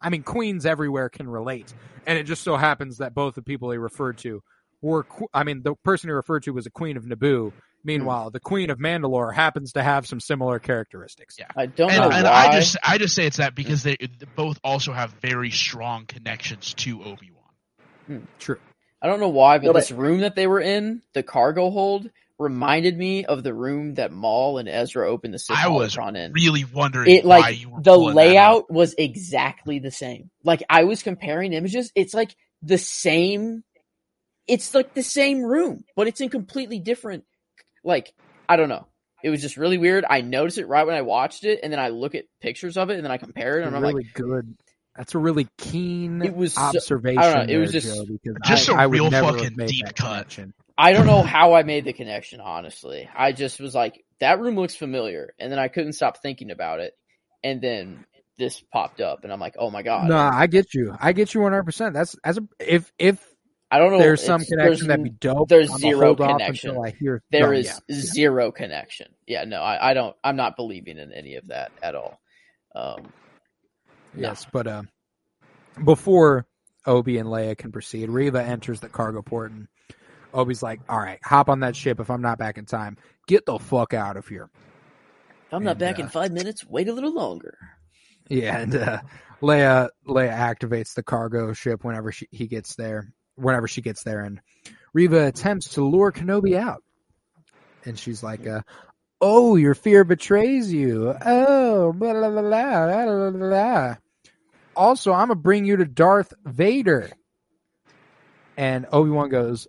I 0.00 0.10
mean 0.10 0.22
queens 0.22 0.64
everywhere 0.66 1.08
can 1.08 1.28
relate 1.28 1.72
and 2.06 2.18
it 2.18 2.24
just 2.24 2.42
so 2.42 2.56
happens 2.56 2.98
that 2.98 3.14
both 3.14 3.34
the 3.34 3.42
people 3.42 3.70
he 3.70 3.78
referred 3.78 4.18
to 4.18 4.42
were 4.82 5.06
I 5.32 5.44
mean 5.44 5.62
the 5.62 5.74
person 5.84 6.08
he 6.08 6.12
referred 6.12 6.44
to 6.44 6.52
was 6.52 6.66
a 6.66 6.70
queen 6.70 6.96
of 6.96 7.04
Naboo 7.04 7.52
meanwhile 7.84 8.24
hmm. 8.24 8.32
the 8.32 8.40
queen 8.40 8.70
of 8.70 8.78
Mandalore 8.78 9.34
happens 9.34 9.72
to 9.72 9.82
have 9.82 10.06
some 10.06 10.20
similar 10.20 10.58
characteristics 10.58 11.36
Yeah. 11.38 11.46
I 11.56 11.66
don't 11.66 11.90
And, 11.90 12.00
know 12.00 12.10
and 12.10 12.24
why. 12.24 12.48
I 12.48 12.52
just 12.52 12.76
I 12.82 12.98
just 12.98 13.14
say 13.14 13.26
it's 13.26 13.38
that 13.38 13.54
because 13.54 13.82
hmm. 13.82 13.90
they, 13.90 13.96
they 14.00 14.26
both 14.34 14.60
also 14.62 14.92
have 14.92 15.12
very 15.22 15.50
strong 15.50 16.06
connections 16.06 16.74
to 16.74 17.02
Obi 17.02 17.30
Wan. 17.32 17.44
Hmm. 18.06 18.24
true 18.38 18.58
I 19.02 19.08
don't 19.08 19.20
know 19.20 19.28
why, 19.28 19.58
but 19.58 19.66
No, 19.66 19.72
but- 19.72 19.80
this 19.80 19.90
room 19.90 20.20
that 20.20 20.34
they 20.36 20.46
were 20.46 20.60
in, 20.60 21.02
the 21.12 21.22
cargo 21.22 21.70
hold, 21.70 22.10
reminded 22.38 22.96
me 22.96 23.24
of 23.24 23.42
the 23.42 23.54
room 23.54 23.94
that 23.94 24.12
Maul 24.12 24.58
and 24.58 24.68
Ezra 24.68 25.08
opened 25.08 25.34
the 25.34 25.38
Sith 25.38 25.56
I 25.56 25.68
was 25.68 25.94
holocron 25.94 26.16
in. 26.16 26.32
Really 26.32 26.64
wondering 26.64 27.14
It 27.14 27.24
why 27.24 27.38
like 27.38 27.60
you 27.60 27.70
were 27.70 27.82
the 27.82 27.92
pulling 27.92 28.14
that 28.16 28.22
out. 28.22 28.26
layout 28.26 28.70
was 28.70 28.94
exactly 28.98 29.78
the 29.78 29.90
same. 29.90 30.30
Like 30.44 30.62
I 30.68 30.84
was 30.84 31.02
comparing 31.02 31.52
images, 31.52 31.92
it's 31.94 32.14
like 32.14 32.34
the 32.62 32.78
same 32.78 33.64
it's 34.46 34.74
like 34.74 34.94
the 34.94 35.02
same 35.02 35.42
room, 35.42 35.84
but 35.96 36.06
it's 36.08 36.20
in 36.20 36.28
completely 36.28 36.78
different. 36.78 37.24
Like 37.84 38.12
I 38.48 38.56
don't 38.56 38.68
know. 38.68 38.86
It 39.24 39.30
was 39.30 39.40
just 39.40 39.56
really 39.56 39.78
weird. 39.78 40.04
I 40.08 40.20
noticed 40.20 40.58
it 40.58 40.66
right 40.68 40.86
when 40.86 40.94
I 40.94 41.02
watched 41.02 41.44
it, 41.44 41.60
and 41.62 41.72
then 41.72 41.80
I 41.80 41.88
look 41.88 42.14
at 42.14 42.26
pictures 42.40 42.76
of 42.76 42.90
it, 42.90 42.96
and 42.96 43.04
then 43.04 43.10
I 43.10 43.16
compare 43.16 43.58
it, 43.60 43.66
and 43.66 43.74
I'm 43.74 43.82
really 43.82 44.04
like, 44.04 44.14
good. 44.14 44.56
That's 44.96 45.14
a 45.14 45.18
really 45.18 45.48
keen 45.58 46.22
It 46.22 46.34
was 46.34 46.54
so- 46.54 46.60
observation. 46.62 47.18
I 47.18 47.32
don't 47.34 47.46
know, 47.48 47.52
it 47.54 47.58
was 47.58 47.72
there, 47.72 47.80
just- 47.80 47.96
Joe, 48.24 48.34
Just 48.44 48.70
I- 48.70 48.72
a 48.72 48.76
I 48.76 48.84
real 48.84 49.10
fucking 49.10 49.56
deep 49.66 49.84
cut. 49.86 49.96
connection. 49.96 50.54
I 50.78 50.92
don't 50.92 51.06
know 51.06 51.22
how 51.22 51.54
I 51.54 51.62
made 51.64 51.84
the 51.84 51.92
connection. 51.92 52.40
Honestly, 52.40 53.08
I 53.14 53.32
just 53.32 53.58
was 53.60 53.74
like, 53.74 54.04
that 54.20 54.38
room 54.40 54.54
looks 54.56 54.76
familiar, 54.76 55.32
and 55.38 55.50
then 55.50 55.58
I 55.58 55.68
couldn't 55.68 55.94
stop 55.94 56.22
thinking 56.22 56.50
about 56.50 56.80
it, 56.80 56.92
and 57.42 57.60
then 57.60 58.04
this 58.38 58.62
popped 58.72 59.00
up, 59.00 59.24
and 59.24 59.32
I'm 59.32 59.40
like, 59.40 59.56
oh 59.58 59.70
my 59.70 59.82
god. 59.82 60.08
No, 60.08 60.16
I 60.18 60.46
get 60.46 60.72
you. 60.74 60.94
I 61.00 61.12
get 61.12 61.34
you 61.34 61.40
one 61.40 61.52
hundred 61.52 61.64
percent. 61.64 61.94
That's 61.94 62.14
as 62.22 62.38
a 62.38 62.42
if 62.60 62.92
if 62.98 63.18
I 63.70 63.78
don't 63.78 63.92
know. 63.92 63.98
there's 63.98 64.22
some 64.22 64.42
connection 64.42 64.66
there's 64.66 64.80
that'd 64.86 65.04
be 65.04 65.10
dope. 65.10 65.48
there's 65.48 65.70
I'm 65.70 65.78
zero 65.78 66.14
connection. 66.14 66.78
I 66.78 66.90
hear 66.90 67.22
there 67.30 67.52
is 67.52 67.66
yeah. 67.88 67.96
zero 67.96 68.52
connection. 68.52 69.08
Yeah, 69.26 69.44
no, 69.44 69.60
I, 69.60 69.90
I 69.90 69.94
don't. 69.94 70.14
I'm 70.22 70.36
not 70.36 70.56
believing 70.56 70.98
in 70.98 71.12
any 71.12 71.34
of 71.36 71.48
that 71.48 71.72
at 71.82 71.94
all. 71.94 72.20
Um. 72.74 73.12
Yes, 74.16 74.46
but 74.50 74.66
uh, 74.66 74.82
before 75.84 76.46
Obi 76.86 77.18
and 77.18 77.28
Leia 77.28 77.58
can 77.58 77.72
proceed, 77.72 78.08
Reva 78.08 78.42
enters 78.42 78.80
the 78.80 78.88
cargo 78.88 79.20
port, 79.20 79.50
and 79.50 79.66
Obi's 80.32 80.62
like, 80.62 80.80
"All 80.88 80.98
right, 80.98 81.18
hop 81.24 81.48
on 81.48 81.60
that 81.60 81.74
ship. 81.74 81.98
If 82.00 82.08
I'm 82.08 82.22
not 82.22 82.38
back 82.38 82.58
in 82.58 82.66
time, 82.66 82.96
get 83.26 83.46
the 83.46 83.58
fuck 83.58 83.94
out 83.94 84.16
of 84.16 84.28
here." 84.28 84.48
if 85.46 85.52
I'm 85.52 85.64
not 85.64 85.78
back 85.78 85.98
uh, 85.98 86.02
in 86.02 86.08
five 86.08 86.32
minutes. 86.32 86.66
Wait 86.66 86.88
a 86.88 86.92
little 86.92 87.14
longer. 87.14 87.56
Yeah, 88.28 88.58
and 88.58 88.74
uh, 88.74 89.00
Leia 89.42 89.90
Leia 90.06 90.32
activates 90.32 90.94
the 90.94 91.02
cargo 91.02 91.52
ship 91.52 91.84
whenever 91.84 92.12
she 92.12 92.26
he 92.30 92.46
gets 92.46 92.74
there. 92.74 93.12
Whenever 93.36 93.68
she 93.68 93.82
gets 93.82 94.02
there, 94.02 94.20
and 94.20 94.40
Reva 94.92 95.26
attempts 95.26 95.74
to 95.74 95.84
lure 95.84 96.10
Kenobi 96.12 96.56
out, 96.56 96.82
and 97.84 97.98
she's 97.98 98.22
like, 98.22 98.46
uh, 98.46 98.62
"Oh, 99.20 99.56
your 99.56 99.74
fear 99.74 100.04
betrays 100.04 100.72
you. 100.72 101.14
Oh, 101.24 101.92
blah 101.92 102.12
blah 102.14 102.30
blah 102.30 102.42
blah 102.42 103.04
blah 103.04 103.30
blah. 103.30 103.96
Also, 104.74 105.12
I'm 105.12 105.28
gonna 105.28 105.34
bring 105.36 105.64
you 105.66 105.76
to 105.76 105.84
Darth 105.84 106.32
Vader." 106.44 107.10
And 108.56 108.86
Obi 108.90 109.10
Wan 109.10 109.28
goes, 109.28 109.68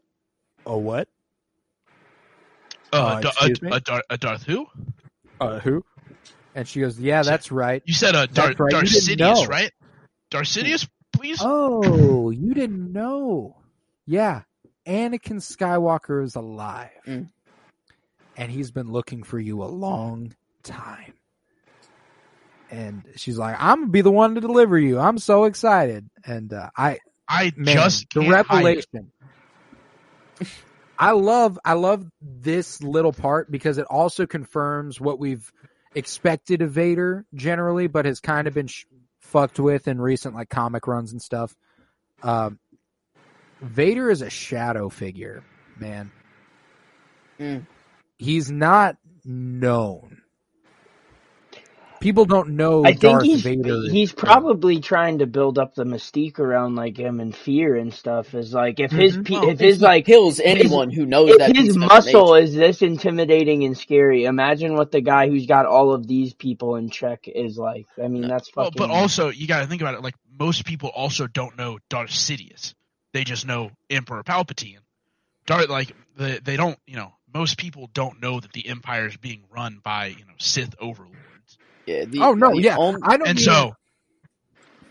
"Oh, 0.65 0.77
what? 0.77 1.10
Uh, 2.94 3.22
Uh, 3.26 3.31
a, 3.41 3.76
a, 3.76 3.80
Dar- 3.81 4.03
a 4.10 4.18
Darth 4.18 4.44
who? 4.44 4.65
Uh, 5.41 5.60
who?" 5.60 5.84
And 6.56 6.65
she 6.65 6.80
goes, 6.80 6.98
"Yeah, 6.98 7.23
that's 7.23 7.52
right." 7.52 7.84
You 7.85 7.94
said 7.94 8.15
uh, 8.15 8.27
Dar- 8.27 8.48
That's 8.48 8.60
right, 8.61 8.72
Darth 8.72 8.85
Sidious, 8.85 9.48
right? 9.49 9.72
Darth 10.31 10.48
Sidious, 10.48 10.88
please. 11.11 11.39
Oh, 11.41 12.30
you 12.30 12.53
didn't 12.53 12.94
know? 12.94 13.57
Yeah, 14.08 14.44
Anakin 14.88 15.42
Skywalker 15.42 16.24
is 16.24 16.36
alive, 16.36 16.90
Mm. 17.06 17.30
and 18.38 18.52
he's 18.52 18.72
been 18.72 18.90
looking 18.92 19.22
for 19.24 19.38
you 19.38 19.62
a 19.64 19.66
long 19.66 20.34
time. 20.64 21.14
And 22.72 23.04
she's 23.16 23.38
like, 23.38 23.56
"I'm 23.60 23.82
gonna 23.82 23.92
be 23.92 24.02
the 24.02 24.12
one 24.12 24.36
to 24.36 24.42
deliver 24.42 24.78
you. 24.80 24.98
I'm 25.00 25.18
so 25.18 25.44
excited." 25.46 26.10
And 26.26 26.52
uh, 26.54 26.70
I, 26.76 27.00
I 27.28 27.52
man, 27.56 27.76
just 27.76 28.08
the 28.14 28.22
can't 28.22 28.32
revelation. 28.32 29.12
I 31.00 31.12
love, 31.12 31.60
I 31.64 31.74
love 31.74 32.06
this 32.22 32.82
little 32.82 33.14
part 33.14 33.52
because 33.52 33.78
it 33.78 33.86
also 33.86 34.26
confirms 34.26 35.00
what 35.00 35.20
we've 35.20 35.52
expected 35.94 36.62
of 36.64 36.72
Vader 36.72 37.24
generally, 37.36 37.86
but 37.88 38.06
has 38.06 38.20
kind 38.20 38.48
of 38.48 38.56
been 38.56 38.66
sh- 38.68 38.86
fucked 39.20 39.60
with 39.60 39.88
in 39.88 40.02
recent 40.02 40.34
like 40.34 40.50
comic 40.50 40.88
runs 40.88 41.12
and 41.12 41.22
stuff. 41.22 41.56
Um, 42.24 42.58
Vader 43.62 44.10
is 44.10 44.22
a 44.22 44.30
shadow 44.30 44.90
figure, 44.90 45.44
man. 45.80 46.12
Mm. 47.40 47.66
He's 48.18 48.52
not 48.52 48.98
known. 49.26 50.22
People 52.00 52.26
don't 52.26 52.50
know 52.50 52.84
I 52.86 52.90
think 52.92 53.02
Darth 53.02 53.24
he's 53.24 53.42
Vader. 53.42 53.90
he's 53.90 54.12
probably 54.14 54.80
trying 54.80 55.18
to 55.20 55.26
build 55.26 55.58
up 55.58 55.74
the 55.74 55.84
mystique 55.84 56.38
around 56.38 56.76
like 56.76 56.96
him 56.96 57.20
and 57.20 57.36
fear 57.36 57.76
and 57.76 57.92
stuff. 57.92 58.36
Is 58.36 58.54
like 58.54 58.80
if 58.80 58.92
his 58.92 59.18
Mhm. 59.18 59.26
pe- 59.26 59.34
Well, 59.34 59.50
if 59.50 59.60
his 59.60 59.80
he 59.80 59.84
like 59.84 60.06
kills 60.06 60.40
anyone 60.40 60.92
who 60.92 61.08
knows 61.08 61.36
that 61.38 61.50
if 61.50 61.56
piece 61.56 61.66
his 61.68 61.78
muscle 61.78 62.36
is 62.36 62.54
this 62.54 62.84
intimidating 62.84 63.64
and 63.64 63.76
scary, 63.76 64.26
imagine 64.26 64.76
what 64.76 64.92
the 64.92 65.02
guy 65.02 65.28
who's 65.28 65.48
got 65.48 65.66
all 65.66 65.91
of 65.91 66.06
these 66.07 66.36
people 66.36 66.76
in 66.76 66.91
check 66.91 67.28
is 67.28 67.57
like. 67.57 67.88
I 68.02 68.07
mean, 68.07 68.28
that's 68.28 68.56
Well, 68.56 68.68
fucking. 68.68 68.78
but 68.78 68.91
also 68.91 69.30
you 69.30 69.48
got 69.48 69.62
to 69.62 69.68
think 69.68 69.81
about 69.81 69.96
it. 69.96 70.04
Like 70.04 70.15
most 70.40 70.65
people 70.65 70.90
also 70.90 71.26
don't 71.26 71.57
know 71.57 71.80
Darth 71.90 72.12
Sidious. 72.12 72.76
They 73.18 73.23
just 73.23 73.47
know 73.47 73.71
Emperor 73.89 74.21
Palpatine. 74.23 74.78
Darth, 75.47 75.70
like 75.70 75.91
they, 76.18 76.37
they 76.37 76.55
don't, 76.55 76.78
you 76.86 76.97
know, 76.97 77.13
most 77.34 77.57
people 77.57 77.89
don't 77.91 78.21
know 78.21 78.39
that 78.39 78.54
the 78.54 78.68
Empire 78.70 79.07
is 79.07 79.18
being 79.18 79.41
run 79.49 79.79
by 79.84 80.05
you 80.05 80.23
know 80.23 80.34
Sith 80.37 80.76
overlords. 80.79 81.57
Yeah, 81.87 82.05
the- 82.05 82.20
oh 82.20 82.34
no, 82.36 82.52
the 82.52 82.62
yeah, 82.62 82.78
only- 82.78 83.02
I 83.04 83.18
don't. 83.18 83.28
And 83.28 83.37
mean, 83.37 83.44
so, 83.44 83.73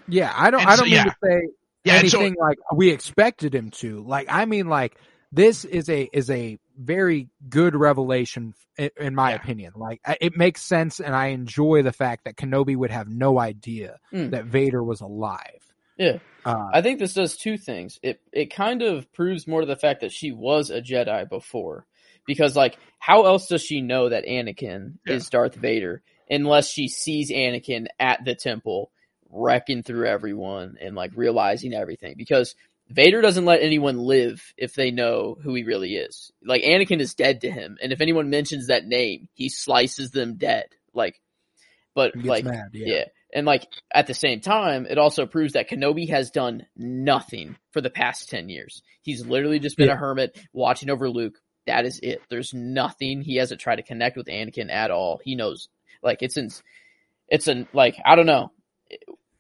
yeah, 0.09 0.33
I 0.35 0.51
don't. 0.51 0.67
I 0.67 0.75
don't 0.75 0.87
mean 0.87 0.95
yeah. 0.95 1.05
to 1.05 1.15
say 1.23 1.49
yeah, 1.85 2.01
and 2.01 2.11
so 2.11 2.19
anything 2.19 2.35
like 2.41 2.59
we 2.75 2.91
expected 2.91 3.55
him 3.55 3.71
to. 3.83 4.03
Like 4.03 4.27
I 4.29 4.45
mean, 4.45 4.67
like 4.69 4.99
this 5.31 5.65
is 5.65 5.89
a 5.89 6.09
is 6.13 6.29
a 6.29 6.59
very 6.77 7.29
good 7.49 7.77
revelation 7.77 8.55
in, 8.77 8.91
in 8.99 9.15
my 9.15 9.31
Yeah. 9.31 9.37
opinion. 9.37 9.73
Like 9.77 10.01
it 10.21 10.37
makes 10.37 10.63
sense, 10.63 10.99
and 10.99 11.15
I 11.15 11.29
enjoy 11.29 11.83
the 11.83 11.93
fact 11.93 12.25
that 12.25 12.35
Kenobi 12.37 12.75
would 12.75 12.91
have 12.91 13.07
no 13.09 13.39
idea 13.39 13.99
Mm. 14.13 14.33
that 14.33 14.47
Vader 14.47 14.83
was 14.83 15.01
alive. 15.01 15.63
Yeah. 15.97 16.19
Uh, 16.45 16.69
I 16.73 16.83
think 16.83 16.99
this 16.99 17.15
does 17.15 17.37
two 17.37 17.57
things. 17.59 17.99
It 18.03 18.21
it 18.33 18.55
kind 18.55 18.83
of 18.83 19.13
proves 19.13 19.47
more 19.47 19.61
to 19.61 19.67
the 19.67 19.77
fact 19.77 20.03
that 20.03 20.13
she 20.13 20.31
was 20.31 20.71
a 20.71 20.81
Jedi 20.81 21.29
before, 21.29 21.87
because 22.27 22.55
like 22.55 22.79
how 22.99 23.27
else 23.27 23.49
does 23.49 23.63
she 23.63 23.81
know 23.81 24.09
that 24.09 24.27
Anakin 24.27 24.99
Yeah. 25.07 25.15
is 25.15 25.29
Darth 25.31 25.55
Vader 25.55 26.03
unless 26.31 26.69
she 26.69 26.89
sees 26.89 27.31
Anakin 27.31 27.87
at 27.99 28.25
the 28.25 28.35
temple 28.35 28.91
wrecking 29.31 29.83
through 29.83 30.07
everyone 30.07 30.77
and 30.81 30.95
like 30.95 31.13
realizing 31.17 31.75
everything? 31.75 32.15
Because 32.17 32.55
Vader 32.89 33.21
doesn't 33.21 33.45
let 33.45 33.63
anyone 33.63 33.99
live 33.99 34.55
if 34.57 34.75
they 34.75 34.93
know 34.93 35.37
who 35.43 35.55
he 35.55 35.65
really 35.65 35.97
is. 35.97 36.31
Like 36.45 36.63
Anakin 36.63 37.01
is 37.01 37.15
dead 37.15 37.41
to 37.41 37.51
him, 37.51 37.79
and 37.83 37.93
if 37.93 38.01
anyone 38.01 38.31
mentions 38.31 38.69
that 38.69 38.87
name, 38.87 39.29
he 39.35 39.49
slices 39.49 40.13
them 40.13 40.37
dead. 40.37 40.67
Like, 40.95 41.21
but 41.95 42.15
like 42.17 42.45
mad. 42.45 42.69
Yeah. 42.73 42.95
yeah. 42.95 43.05
And 43.37 43.47
like 43.47 43.69
at 43.95 44.07
the 44.09 44.15
same 44.15 44.41
time, 44.41 44.87
it 44.89 44.99
also 44.99 45.27
proves 45.27 45.53
that 45.53 45.69
Kenobi 45.69 46.09
has 46.09 46.31
done 46.31 46.67
nothing 46.77 47.57
for 47.73 47.81
the 47.81 47.91
past 47.91 48.31
10 48.31 48.49
years. 48.49 48.83
He's 49.03 49.25
literally 49.27 49.59
just 49.61 49.77
been 49.77 49.89
Yeah. 49.89 49.95
a 49.95 49.99
hermit 49.99 50.37
watching 50.53 50.91
over 50.91 51.09
Luke. 51.11 51.35
That 51.67 51.85
is 51.85 52.01
it. 52.03 52.23
There's 52.31 52.55
nothing. 52.55 53.21
He 53.21 53.37
hasn't 53.37 53.61
tried 53.61 53.77
to 53.77 53.83
connect 53.83 54.17
with 54.17 54.27
Anakin 54.29 54.71
at 54.73 54.91
all. 54.91 55.21
He 55.23 55.35
knows 55.37 55.69
like 56.03 56.23
it's 56.23 56.37
in 56.37 56.49
it's 57.29 57.47
an 57.47 57.69
like 57.73 57.97
I 58.05 58.17
don't 58.17 58.27
know. 58.27 58.53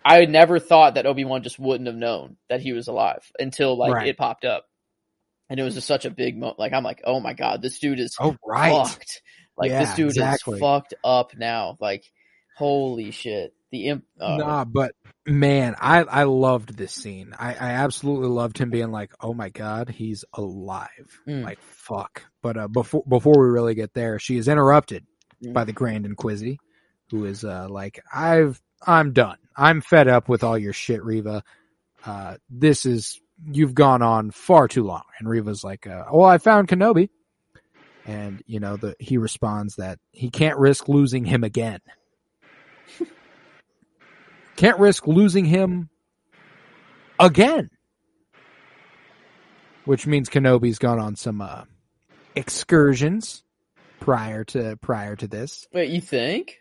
I 0.05 0.25
never 0.26 0.58
thought 0.60 0.94
that 0.94 1.07
Obi-Wan 1.07 1.42
just 1.42 1.58
wouldn't 1.58 1.86
have 1.89 1.97
known 1.97 2.36
that 2.49 2.60
he 2.60 2.73
was 2.73 2.86
alive 2.89 3.28
until 3.39 3.76
like 3.76 3.92
Right. 3.94 4.08
it 4.08 4.16
popped 4.18 4.44
up. 4.44 4.66
And 5.49 5.58
it 5.58 5.62
was 5.62 5.75
just 5.75 5.86
such 5.86 6.05
a 6.05 6.10
big 6.10 6.36
moment. 6.36 6.58
Like 6.58 6.73
I'm 6.73 6.84
like, 6.84 7.00
"Oh 7.05 7.18
my 7.20 7.33
god, 7.33 7.62
this 7.62 7.78
dude 7.78 8.00
is 8.00 8.15
Oh 8.20 8.36
right. 8.44 8.73
fucked. 8.73 9.23
Like 9.57 9.70
Yeah, 9.70 9.84
this 9.84 9.94
dude 9.94 10.07
exactly. 10.08 10.55
is 10.55 10.60
fucked 10.60 10.94
up 11.02 11.36
now. 11.36 11.76
Like 11.81 12.05
holy 12.57 13.10
shit. 13.10 13.52
The 13.76 13.86
imp. 13.88 14.05
Oh, 14.20 14.36
Nah, 14.36 14.64
but 14.64 14.92
man, 15.26 15.74
I 15.80 16.00
I 16.02 16.22
loved 16.24 16.76
this 16.76 16.92
scene. 16.92 17.34
I 17.38 17.50
I 17.55 17.70
absolutely 17.72 18.28
loved 18.28 18.58
him 18.58 18.70
being 18.70 18.90
like, 18.90 19.12
"Oh 19.20 19.34
my 19.34 19.48
god, 19.50 19.88
he's 19.90 20.24
alive." 20.32 21.20
Mm. 21.28 21.44
Like 21.44 21.58
fuck. 21.60 22.22
But 22.42 22.56
uh, 22.56 22.68
before 22.68 23.02
before 23.08 23.34
we 23.38 23.48
really 23.48 23.74
get 23.74 23.92
there, 23.94 24.18
she 24.18 24.36
is 24.36 24.48
interrupted 24.48 25.05
Mm. 25.44 25.52
by 25.52 25.64
the 25.64 25.72
Grand 25.72 26.06
Inquisi, 26.06 26.56
who 27.10 27.26
is 27.26 27.44
uh 27.44 27.66
like, 27.68 28.02
"I've 28.12 28.60
I'm 28.86 29.12
done. 29.12 29.36
I'm 29.56 29.80
fed 29.82 30.08
up 30.08 30.28
with 30.28 30.42
all 30.42 30.56
your 30.56 30.72
shit, 30.72 31.05
Reva. 31.05 31.42
Uh, 32.05 32.36
this 32.48 32.86
is 32.86 33.20
you've 33.44 33.74
gone 33.74 34.00
on 34.00 34.30
far 34.30 34.66
too 34.68 34.84
long." 34.84 35.02
And 35.18 35.28
Reva's 35.28 35.62
like, 35.62 35.86
uh, 35.86 36.05
"Well, 36.10 36.28
I 36.28 36.38
found 36.38 36.68
Kenobi." 36.68 37.10
And 38.06 38.42
you 38.46 38.60
know, 38.60 38.76
the 38.76 38.94
he 39.00 39.18
responds 39.18 39.76
that 39.76 39.98
he 40.12 40.30
can't 40.30 40.58
risk 40.58 40.88
losing 40.88 41.24
him 41.26 41.42
again. 41.44 41.80
Can't 44.57 44.78
risk 44.78 45.07
losing 45.07 45.44
him 45.44 45.89
again. 47.18 47.70
Which 49.85 50.07
means 50.07 50.28
Kenobi's 50.28 50.78
gone 50.78 50.99
on 50.99 51.15
some 51.15 51.41
uh, 51.41 51.62
excursions 52.35 53.44
prior 54.01 54.43
to 54.44 54.76
prior 54.78 55.15
to 55.17 55.28
this. 55.28 55.67
Wait, 55.73 55.91
you 55.91 56.01
think? 56.01 56.59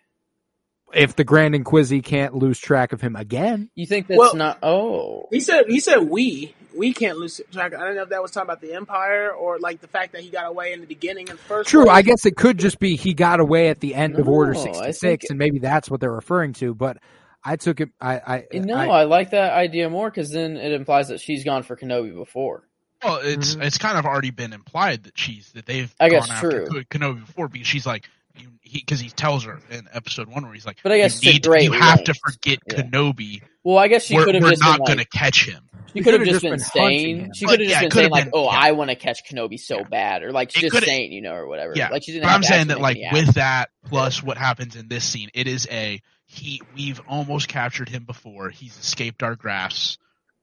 If 0.94 1.16
the 1.16 1.24
Grand 1.24 1.56
Inquisi 1.56 2.04
can't 2.04 2.36
lose 2.36 2.60
track 2.60 2.94
of 2.94 3.02
him 3.02 3.16
again, 3.16 3.70
You 3.74 3.88
think 3.88 4.08
that's 4.08 4.20
Well- 4.20 4.36
not? 4.36 4.60
Oh, 4.62 5.28
He 5.32 5.40
said 5.40 5.66
he 5.68 5.80
said 5.80 6.02
we 6.04 6.54
we 6.78 6.94
can't 6.94 7.18
lose 7.18 7.42
track. 7.52 7.74
I 7.74 7.80
don't 7.84 7.96
know 7.96 8.04
if 8.04 8.10
that 8.10 8.22
was 8.22 8.30
talking 8.32 8.46
about 8.48 8.62
the 8.62 8.74
Empire 8.74 9.32
or 9.32 9.58
like 9.58 9.82
the 9.82 9.88
fact 9.88 10.12
that 10.12 10.22
he 10.22 10.30
got 10.30 10.46
away 10.46 10.74
in 10.74 10.82
the 10.82 10.86
beginning 10.88 11.28
in 11.28 11.36
the 11.36 11.42
first. 11.42 11.70
true. 11.70 11.86
place. 11.86 11.96
I 11.96 12.02
guess 12.04 12.26
it 12.28 12.36
could 12.38 12.60
just 12.60 12.78
be 12.80 12.96
he 12.96 13.14
got 13.16 13.40
away 13.40 13.70
at 13.70 13.80
the 13.80 13.96
end 13.96 14.20
of 14.20 14.28
Order 14.28 14.54
No, 14.54 14.62
sixty 14.64 14.92
six, 14.94 15.30
and 15.32 15.40
maybe 15.40 15.58
that's 15.58 15.90
what 15.90 16.00
they're 16.00 16.12
referring 16.12 16.54
to. 16.54 16.76
But 16.76 16.98
I 17.46 17.56
took 17.58 17.80
it. 17.80 17.90
I 18.02 18.16
I 18.16 18.44
no, 18.60 18.76
I, 18.76 18.86
I, 18.88 19.04
like 19.04 19.30
that 19.32 19.54
idea 19.54 19.90
more 19.90 20.10
because 20.10 20.32
then 20.32 20.58
it 20.58 20.72
implies 20.72 21.10
that 21.10 21.20
she's 21.22 21.44
gone 21.44 21.62
for 21.64 21.76
Kenobi 21.78 22.14
before. 22.16 22.68
Well, 23.04 23.18
it's 23.24 23.56
Mhm. 23.56 23.64
it's 23.64 23.78
kind 23.78 23.98
of 24.00 24.06
already 24.06 24.32
been 24.32 24.52
implied 24.52 25.04
that 25.04 25.18
she's 25.18 25.52
that 25.52 25.66
they've 25.68 25.94
I 26.00 26.10
guess 26.10 26.26
gone 26.28 26.36
after 26.38 26.66
true. 26.66 26.84
K- 26.90 26.98
Kenobi 26.98 27.26
before 27.26 27.48
because 27.48 27.68
she's 27.68 27.86
like 27.86 28.10
you 28.38 28.50
because 28.74 29.00
he, 29.00 29.10
tells 29.10 29.44
her 29.46 29.60
in 29.70 29.88
episode 29.94 30.28
one 30.28 30.44
where 30.44 30.54
he's 30.54 30.66
like, 30.66 30.78
But 30.84 30.92
I 30.92 30.98
guess 30.98 31.24
you, 31.24 31.34
need, 31.34 31.44
great 31.46 31.64
you 31.64 31.72
have 31.72 32.04
to 32.06 32.14
forget 32.16 32.60
Yeah. 32.68 32.82
Kenobi. 32.82 33.42
Well, 33.64 33.78
I 33.78 33.88
guess 33.90 34.06
she 34.06 34.16
we're 34.16 34.26
could 34.26 34.36
have 34.36 34.44
we're 34.44 34.50
just 34.50 34.62
not 34.64 34.78
been 34.80 34.86
going 34.88 34.98
like, 34.98 35.10
to 35.12 35.18
catch 35.18 35.46
him. 35.46 35.70
she 35.94 36.00
She 36.00 36.04
could 36.04 36.14
have 36.16 36.24
just 36.24 36.32
just 36.32 36.42
been 36.44 36.52
been 36.54 36.60
saying, 36.60 37.32
she 37.36 37.46
could 37.46 37.60
have 37.62 37.70
just 37.70 37.82
it 37.84 37.90
been 37.90 37.92
saying 37.92 38.12
like, 38.12 38.24
been- 38.26 38.32
oh, 38.34 38.44
yeah. 38.52 38.60
I 38.60 38.72
want 38.74 38.90
to 38.90 38.96
catch 38.98 39.20
Kenobi 39.30 39.58
so 39.60 39.78
Yeah. 39.78 39.84
bad, 39.84 40.24
or 40.24 40.32
like 40.34 40.50
It 40.58 40.70
just 40.70 40.84
saying, 40.84 41.14
you 41.14 41.22
know, 41.22 41.34
or 41.34 41.48
whatever. 41.48 41.74
Yeah, 41.76 41.90
like 41.90 42.04
she 42.04 42.12
didn't. 42.12 42.24
But 42.24 42.30
have 42.32 42.36
I'm 42.38 42.44
saying 42.44 42.68
that 42.68 42.82
like 42.82 42.98
with 43.14 43.36
that 43.36 43.70
plus 43.86 44.22
what 44.22 44.38
happens 44.38 44.76
in 44.76 44.88
this 44.90 45.06
scene, 45.06 45.30
it 45.34 45.48
is 45.48 45.68
a 45.72 46.02
he. 46.26 46.62
We've 46.76 47.02
almost 47.08 47.48
captured 47.48 47.90
him 47.90 48.04
before. 48.04 48.50
He's 48.50 48.78
escaped 48.78 49.24
our 49.24 49.36
grasp. 49.36 50.00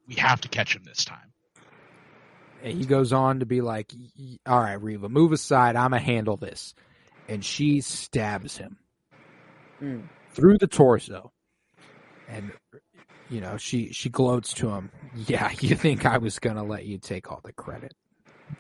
We 0.06 0.14
have 0.16 0.40
to 0.42 0.48
catch 0.48 0.74
him 0.74 0.82
this 0.84 1.04
time. 1.04 1.32
And 2.62 2.78
he 2.78 2.84
goes 2.86 3.12
on 3.12 3.40
to 3.40 3.46
be 3.46 3.60
like, 3.60 3.92
"All 4.46 4.60
right, 4.60 4.80
Reva, 4.80 5.08
move 5.08 5.32
aside. 5.32 5.74
I'm 5.76 5.90
gonna 5.90 5.98
handle 6.00 6.36
this," 6.36 6.74
and 7.28 7.44
she 7.44 7.80
stabs 7.80 8.56
him 8.56 8.78
Mm. 9.80 10.08
through 10.32 10.58
the 10.58 10.68
torso, 10.68 11.32
and 12.28 12.52
you 13.30 13.40
know 13.40 13.56
she 13.56 13.92
she 13.92 14.08
gloats 14.10 14.52
to 14.54 14.70
him. 14.70 14.90
Yeah, 15.26 15.50
you 15.60 15.74
think 15.74 16.06
I 16.06 16.18
was 16.18 16.38
gonna 16.38 16.62
let 16.64 16.86
you 16.86 16.98
take 16.98 17.30
all 17.30 17.40
the 17.44 17.52
credit? 17.52 17.94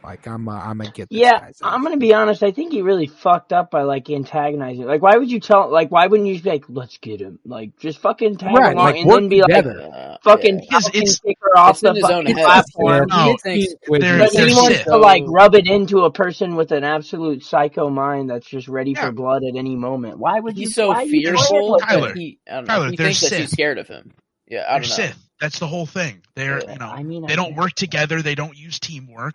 Like 0.02 0.26
I'm 0.26 0.48
uh, 0.48 0.52
I'm 0.52 0.78
gonna 0.78 0.90
get 0.90 1.08
this 1.08 1.18
Yeah, 1.18 1.38
guy's 1.40 1.58
I'm 1.62 1.82
gonna 1.82 1.96
be 1.96 2.12
honest. 2.14 2.42
I 2.42 2.50
think 2.50 2.72
he 2.72 2.82
really 2.82 3.06
fucked 3.06 3.52
up 3.52 3.70
by 3.70 3.82
like 3.82 4.08
antagonizing. 4.10 4.84
Like, 4.84 5.02
why 5.02 5.16
would 5.16 5.30
you 5.30 5.40
tell? 5.40 5.70
Like, 5.70 5.90
why 5.90 6.06
wouldn't 6.06 6.28
you 6.28 6.34
just 6.34 6.44
be 6.44 6.50
like, 6.50 6.64
"Let's 6.68 6.98
get 6.98 7.20
him"? 7.20 7.38
Like, 7.44 7.76
just 7.78 7.98
fucking 8.00 8.36
tag 8.38 8.54
Right, 8.56 8.72
along 8.74 8.84
like, 8.86 8.96
and 8.96 9.10
then 9.10 9.28
be 9.28 9.40
together. 9.40 9.88
like, 9.88 10.22
"Fucking 10.22 10.56
yeah. 10.56 10.60
Because 10.68 10.88
it's- 10.88 11.20
kick 11.20 11.38
her 11.40 11.56
off 11.58 11.70
It's 11.72 11.80
the 11.82 11.94
his 11.94 12.04
own 12.04 12.26
fucking 12.26 12.36
platform." 12.44 13.06
No, 13.10 13.24
he 13.24 13.36
thinks 13.38 13.74
With- 13.88 14.00
But 14.02 14.30
he 14.32 14.54
wants 14.54 14.76
sick. 14.78 14.84
to 14.86 14.96
like 14.96 15.24
rub 15.28 15.54
it 15.54 15.66
into 15.68 16.00
a 16.00 16.10
person 16.10 16.56
with 16.56 16.72
an 16.72 16.84
absolute 16.84 17.44
psycho 17.44 17.88
mind 17.90 18.30
that's 18.30 18.46
just 18.48 18.68
ready 18.68 18.92
Yeah. 18.92 19.06
for 19.06 19.12
blood 19.12 19.42
at 19.44 19.56
any 19.56 19.76
moment. 19.76 20.18
Why 20.18 20.40
would 20.40 20.56
you? 20.56 20.62
he's 20.66 20.74
so 20.74 20.88
you 20.88 20.94
playing 20.94 21.10
fearful 21.10 21.72
with 21.72 21.82
Tyler, 21.82 22.14
he, 22.14 22.38
I 22.50 22.54
don't 22.54 22.64
know, 22.64 22.74
Tyler, 22.74 22.90
he 22.90 22.96
they're 22.96 23.06
thinks 23.06 23.20
that 23.20 23.28
she's 23.30 23.38
Sith. 23.38 23.50
scared 23.50 23.78
of 23.78 23.88
him. 23.88 24.12
Yeah, 24.48 24.64
I 24.68 24.72
They're 24.72 24.80
don't 24.80 24.88
know. 24.90 24.94
Sith. 24.96 25.28
That's 25.40 25.58
the 25.58 25.66
whole 25.66 25.86
thing. 25.86 26.22
They're 26.36 26.60
Yeah, 26.62 26.72
you 26.74 26.78
know 26.78 26.86
I 26.86 27.02
mean, 27.02 27.26
they 27.26 27.32
I 27.32 27.36
don't 27.36 27.50
guess. 27.50 27.58
work 27.58 27.72
together. 27.72 28.22
They 28.22 28.34
don't 28.36 28.56
use 28.56 28.78
teamwork. 28.78 29.34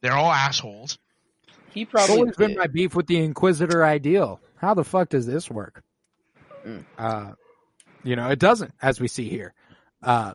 They're 0.00 0.12
all 0.12 0.32
assholes. 0.32 0.98
He 1.72 1.82
It's 1.82 1.90
probably 1.90 2.18
always 2.18 2.36
been 2.36 2.56
my 2.56 2.66
beef 2.66 2.94
with 2.94 3.06
the 3.06 3.22
Inquisitor 3.22 3.84
ideal. 3.84 4.40
How 4.56 4.74
the 4.74 4.84
fuck 4.84 5.10
does 5.10 5.26
this 5.26 5.50
work? 5.50 5.82
Mm. 6.64 6.84
Uh, 6.98 7.32
you 8.02 8.16
know, 8.16 8.30
it 8.30 8.38
doesn't, 8.38 8.72
as 8.80 9.00
we 9.00 9.08
see 9.08 9.28
here. 9.28 9.52
Uh, 10.02 10.34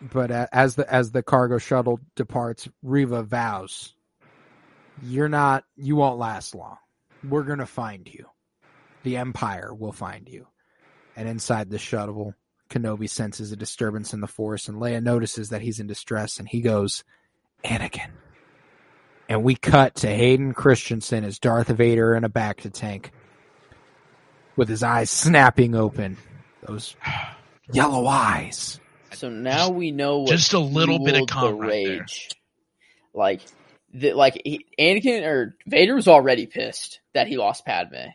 but 0.00 0.30
as 0.30 0.76
the 0.76 0.90
as 0.92 1.12
the 1.12 1.22
cargo 1.22 1.58
shuttle 1.58 2.00
departs, 2.16 2.68
Reva 2.82 3.22
vows, 3.22 3.94
"You're 5.02 5.28
not. 5.28 5.64
You 5.76 5.96
won't 5.96 6.18
last 6.18 6.54
long. 6.54 6.78
We're 7.22 7.42
gonna 7.42 7.66
find 7.66 8.08
you. 8.08 8.26
The 9.02 9.18
Empire 9.18 9.74
will 9.74 9.92
find 9.92 10.26
you." 10.28 10.46
And 11.16 11.28
inside 11.28 11.68
the 11.68 11.78
shuttle, 11.78 12.34
Kenobi 12.70 13.10
senses 13.10 13.52
a 13.52 13.56
disturbance 13.56 14.14
in 14.14 14.20
the 14.20 14.26
Force, 14.26 14.68
and 14.68 14.80
Leia 14.80 15.02
notices 15.02 15.50
that 15.50 15.60
he's 15.60 15.80
in 15.80 15.86
distress, 15.86 16.38
and 16.38 16.48
he 16.48 16.62
goes, 16.62 17.04
"Anakin." 17.62 18.10
And 19.30 19.44
we 19.44 19.54
cut 19.54 19.94
to 19.96 20.08
Hayden 20.08 20.52
Christensen 20.54 21.22
as 21.24 21.38
Darth 21.38 21.68
Vader 21.68 22.16
in 22.16 22.24
a 22.24 22.28
bacta 22.28 22.70
tank 22.72 23.12
with 24.56 24.68
his 24.68 24.82
eyes 24.82 25.08
snapping 25.08 25.76
open. 25.76 26.16
Those 26.66 26.96
yellow 27.72 28.06
eyes. 28.08 28.80
So 29.12 29.28
now 29.30 29.70
we 29.70 29.92
know 29.92 30.18
what 30.18 30.30
just 30.30 30.52
a 30.52 30.58
little 30.58 30.98
bit 30.98 31.10
of 31.14 31.18
fueled 31.18 31.30
calm 31.30 31.44
the 31.52 31.54
right 31.54 31.86
there. 31.86 31.98
rage. 32.00 32.30
Like, 33.14 33.40
the, 33.94 34.14
like 34.14 34.42
he, 34.44 34.66
Anakin 34.78 35.22
or 35.24 35.54
Vader 35.64 35.94
was 35.94 36.08
already 36.08 36.46
pissed 36.46 37.00
that 37.14 37.28
he 37.28 37.36
lost 37.36 37.64
Padme, 37.64 38.08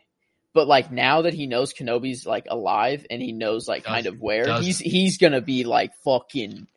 but 0.53 0.67
like 0.67 0.91
now 0.91 1.21
that 1.21 1.33
he 1.33 1.47
knows 1.47 1.73
Kenobi's 1.73 2.25
like 2.25 2.45
alive 2.49 3.05
and 3.09 3.21
he 3.21 3.31
knows 3.31 3.69
like 3.69 3.85
kind 3.85 4.03
Doesn't- 4.03 4.17
of 4.17 4.21
where 4.21 4.43
doesn't. 4.43 4.65
he's 4.65 4.79
he's 4.79 5.17
gonna 5.17 5.41
be 5.41 5.63
like 5.63 5.91
fucking. 6.03 6.67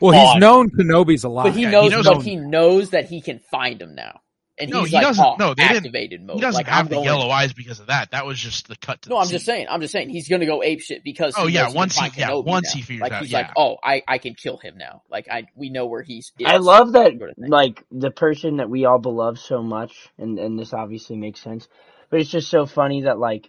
Well, 0.00 0.12
he's 0.12 0.34
Odd. 0.36 0.40
known 0.40 0.70
Kenobi's 0.70 1.24
alive. 1.24 1.44
But 1.46 1.54
he 1.54 1.62
yeah, 1.62 1.68
he 1.68 1.72
knows, 1.72 1.90
knows 1.92 2.04
but 2.06 2.22
he 2.22 2.36
knows 2.36 2.90
that 2.90 3.06
he 3.06 3.20
can 3.20 3.38
find 3.50 3.80
him 3.80 3.94
now, 3.94 4.20
and 4.58 4.70
No, 4.70 4.80
he's 4.80 4.90
he 4.90 4.96
like, 4.96 5.04
doesn't- 5.04 5.24
oh, 5.24 5.36
no, 5.38 5.54
they 5.54 5.62
didn't- 5.62 5.76
activated 5.78 6.22
mode. 6.22 6.36
He 6.36 6.40
doesn't 6.42 6.54
like, 6.58 6.66
have 6.66 6.80
I'm 6.80 6.88
the 6.88 6.94
going, 6.96 7.04
yellow 7.04 7.30
eyes 7.30 7.52
because 7.52 7.80
of 7.80 7.86
that. 7.88 8.10
That 8.12 8.26
was 8.26 8.38
just 8.38 8.68
the 8.68 8.76
cut 8.76 9.02
to 9.02 9.08
No, 9.08 9.16
the 9.16 9.22
I'm 9.22 9.28
just 9.28 9.44
saying. 9.46 9.66
I'm 9.70 9.80
just 9.80 9.92
saying 9.92 10.10
he's 10.10 10.28
gonna 10.28 10.46
go 10.46 10.62
ape 10.62 10.80
shit 10.80 11.02
because. 11.04 11.34
Oh, 11.36 11.46
he 11.46 11.54
yeah, 11.54 11.70
once 11.72 11.94
he- 11.94 12.00
find 12.00 12.16
yeah, 12.16 12.34
once 12.34 12.74
now. 12.74 12.78
he 12.78 12.82
figures 12.82 13.00
like 13.02 13.12
out, 13.12 13.22
he's 13.22 13.32
yeah. 13.32 13.38
like, 13.38 13.50
oh, 13.56 13.76
I 13.82 14.02
I 14.06 14.18
can 14.18 14.34
kill 14.34 14.56
him 14.58 14.76
now. 14.76 15.02
Like 15.10 15.28
I 15.30 15.44
we 15.54 15.70
know 15.70 15.86
where 15.86 16.02
he's. 16.02 16.32
I 16.44 16.58
love 16.58 16.92
that, 16.92 17.16
sort 17.18 17.30
of 17.30 17.36
thing. 17.36 17.48
like 17.50 17.82
the 17.90 18.10
person 18.10 18.56
that 18.58 18.68
we 18.70 18.84
all 18.84 18.98
beloved 18.98 19.38
so 19.38 19.62
much, 19.62 19.92
and 20.18 20.38
and 20.38 20.58
this 20.58 20.72
obviously 20.72 21.16
makes 21.16 21.40
sense, 21.40 21.68
but 22.10 22.20
it's 22.20 22.30
just 22.30 22.48
so 22.50 22.66
funny 22.66 23.02
that 23.02 23.18
like 23.18 23.48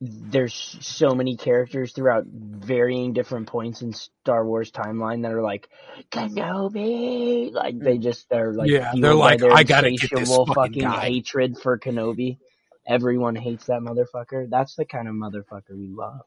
there's 0.00 0.54
so 0.80 1.14
many 1.14 1.36
characters 1.36 1.92
throughout 1.92 2.24
varying 2.26 3.12
different 3.12 3.48
points 3.48 3.82
in 3.82 3.92
Star 3.92 4.46
Wars 4.46 4.70
timeline 4.70 5.22
that 5.22 5.32
are 5.32 5.42
like 5.42 5.68
Kenobi, 6.10 7.52
like 7.52 7.78
they 7.78 7.98
just 7.98 8.28
they're 8.30 8.54
like 8.54 8.70
Yeah, 8.70 8.92
they're 8.94 9.14
like, 9.14 9.42
"I 9.42 9.62
gotta 9.62 9.90
get 9.90 10.00
this 10.00 10.12
insatiable 10.12 10.46
fucking 10.46 10.82
guy." 10.82 11.00
hatred 11.00 11.58
for 11.58 11.78
Kenobi. 11.78 12.38
Everyone 12.86 13.36
hates 13.36 13.66
that 13.66 13.80
motherfucker. 13.82 14.48
That's 14.48 14.74
the 14.74 14.86
kind 14.86 15.06
of 15.06 15.14
motherfucker 15.14 15.76
we 15.76 15.88
love. 15.88 16.22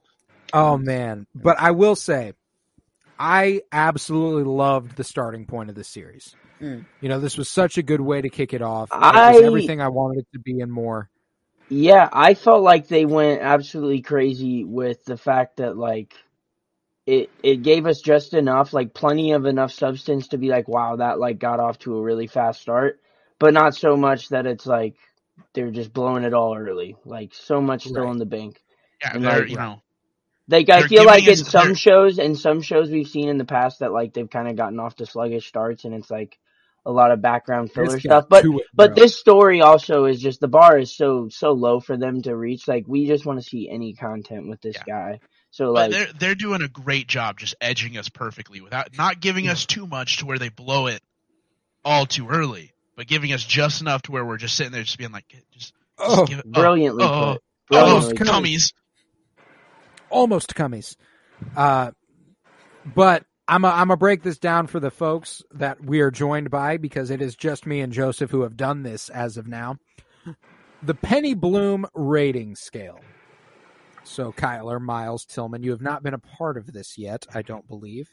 Oh 0.54 0.78
man, 0.78 1.26
but 1.34 1.60
I 1.60 1.72
will 1.72 1.96
say, 1.96 2.34
I 3.20 3.62
absolutely 3.72 4.44
loved 4.44 4.96
the 4.98 5.04
starting 5.04 5.46
point 5.48 5.70
of 5.70 5.76
the 5.76 5.84
series. 5.84 6.36
Mm. 6.62 6.86
You 7.02 7.10
know, 7.10 7.20
this 7.20 7.38
was 7.38 7.50
such 7.50 7.80
a 7.80 7.84
good 7.84 8.02
way 8.02 8.22
to 8.22 8.30
kick 8.30 8.54
it 8.54 8.62
off. 8.62 8.90
It 8.92 8.96
I- 8.98 9.34
was 9.34 9.42
everything 9.42 9.82
I 9.82 9.88
wanted 9.90 10.20
it 10.20 10.28
to 10.34 10.40
be 10.40 10.60
and 10.62 10.72
more. 10.72 11.10
Yeah, 11.74 12.10
I 12.14 12.36
felt 12.36 12.64
like 12.64 12.88
they 12.88 13.06
went 13.06 13.42
absolutely 13.42 14.02
crazy 14.02 14.64
with 14.66 15.06
the 15.06 15.18
fact 15.18 15.58
that 15.58 15.78
like 15.78 16.14
it 17.08 17.32
it 17.44 17.64
gave 17.64 17.88
us 17.88 18.02
just 18.02 18.34
enough, 18.36 18.74
like 18.74 18.94
plenty 18.94 19.34
of 19.34 19.46
enough 19.46 19.72
substance 19.74 20.30
to 20.30 20.38
be 20.40 20.50
like, 20.50 20.68
wow, 20.68 20.98
that 20.98 21.20
like 21.20 21.40
got 21.40 21.60
off 21.60 21.80
to 21.80 21.98
a 21.98 22.02
really 22.04 22.28
fast 22.28 22.62
start, 22.62 23.02
but 23.40 23.54
not 23.54 23.76
so 23.76 23.98
much 23.98 24.30
that 24.30 24.48
it's 24.48 24.68
like 24.68 24.98
they're 25.56 25.72
just 25.72 25.94
blowing 25.94 26.24
it 26.26 26.34
all 26.36 26.58
early. 26.58 26.98
Like 27.06 27.34
so 27.36 27.62
much 27.62 27.88
still 27.88 28.06
Right. 28.06 28.14
in 28.14 28.20
the 28.20 28.26
bank. 28.26 28.62
Yeah, 29.02 29.14
And, 29.14 29.24
like, 29.26 29.50
you 29.50 29.58
know 29.58 29.82
Like 30.50 30.70
I 30.70 30.84
feel 30.84 31.06
like 31.06 31.28
in 31.28 31.44
some 31.44 31.76
shows, 31.76 32.20
in 32.20 32.36
some 32.36 32.62
shows 32.62 32.92
we've 32.92 33.10
seen 33.10 33.30
in 33.30 33.40
the 33.40 33.46
past 33.46 33.80
that 33.80 33.94
like 33.94 34.14
they've 34.14 34.30
kind 34.30 34.48
of 34.50 34.58
gotten 34.58 34.80
off 34.80 34.98
to 34.98 35.08
sluggish 35.08 35.48
starts, 35.48 35.86
and 35.86 35.96
it's 35.96 36.12
like 36.12 36.40
a 36.86 36.92
lot 36.92 37.12
of 37.12 37.22
background 37.22 37.72
filler 37.72 38.00
stuff. 38.00 38.26
But 38.30 38.46
it, 38.46 38.52
but 38.74 38.96
this 38.96 39.18
story 39.18 39.62
also 39.62 40.06
is 40.06 40.20
just 40.20 40.40
the 40.40 40.48
bar 40.48 40.78
is 40.78 40.96
so 40.96 41.30
so 41.30 41.52
low 41.52 41.80
for 41.80 41.98
them 41.98 42.22
to 42.24 42.36
reach. 42.36 42.68
Like 42.68 42.86
we 42.88 43.08
just 43.08 43.26
want 43.26 43.40
to 43.42 43.46
see 43.48 43.70
any 43.70 43.94
content 43.94 44.50
with 44.50 44.62
this 44.62 44.78
guy. 44.86 45.20
So 45.52 45.68
but 45.74 45.74
like 45.74 45.92
they're 45.92 46.14
they're 46.20 46.36
doing 46.36 46.62
a 46.62 46.68
great 46.68 47.08
job 47.08 47.40
just 47.40 47.56
edging 47.62 47.98
us 47.98 48.10
perfectly 48.10 48.60
without 48.62 48.98
not 48.98 49.20
giving 49.20 49.48
us 49.48 49.66
too 49.66 49.88
much 49.88 50.18
to 50.18 50.26
where 50.26 50.40
they 50.40 50.50
blow 50.50 50.88
it 50.88 51.02
all 51.86 52.06
too 52.06 52.28
early, 52.30 52.74
but 52.96 53.08
giving 53.08 53.34
us 53.34 53.44
just 53.44 53.82
enough 53.82 54.02
to 54.04 54.12
where 54.12 54.26
we're 54.26 54.38
just 54.38 54.56
sitting 54.56 54.72
there 54.74 54.84
just 54.84 54.98
being 54.98 55.12
like 55.12 55.28
just, 55.28 55.52
just 55.52 55.74
Oh, 56.00 56.26
give 56.26 56.40
it, 56.40 56.46
oh, 56.48 56.52
brilliantly 56.52 57.04
oh, 57.04 57.08
put. 57.08 57.16
oh, 57.16 57.38
Brilliantly 57.70 58.14
oh, 58.14 58.18
put. 58.18 58.28
cummies. 58.28 58.74
almost 60.10 60.56
cummies. 60.56 60.96
Uh, 61.56 61.92
but 62.96 63.24
I'm 63.48 63.66
a, 63.66 63.70
I'm 63.70 63.88
gonna 63.88 63.98
break 63.98 64.24
this 64.24 64.38
down 64.38 64.68
for 64.68 64.80
the 64.80 64.92
folks 64.92 65.44
that 65.54 65.84
we 65.84 66.00
are 66.02 66.12
joined 66.12 66.50
by 66.50 66.78
because 66.78 67.10
it 67.10 67.22
is 67.22 67.36
just 67.36 67.66
me 67.66 67.82
and 67.82 67.92
Joseph 67.92 68.32
who 68.32 68.42
have 68.42 68.56
done 68.56 68.84
this 68.84 69.10
as 69.10 69.38
of 69.38 69.48
now. 69.48 69.78
The 70.86 70.94
Penny 70.94 71.34
Bloom 71.34 71.86
rating 71.94 72.58
scale. 72.58 73.00
So 74.04 74.34
Kyler, 74.34 74.82
Miles, 74.82 75.24
Tillman, 75.24 75.64
you 75.64 75.72
have 75.72 75.82
not 75.82 76.04
been 76.04 76.14
a 76.14 76.20
part 76.20 76.58
of 76.58 76.74
this 76.74 76.98
yet, 76.98 77.26
I 77.34 77.42
don't 77.42 77.66
believe. 77.70 78.10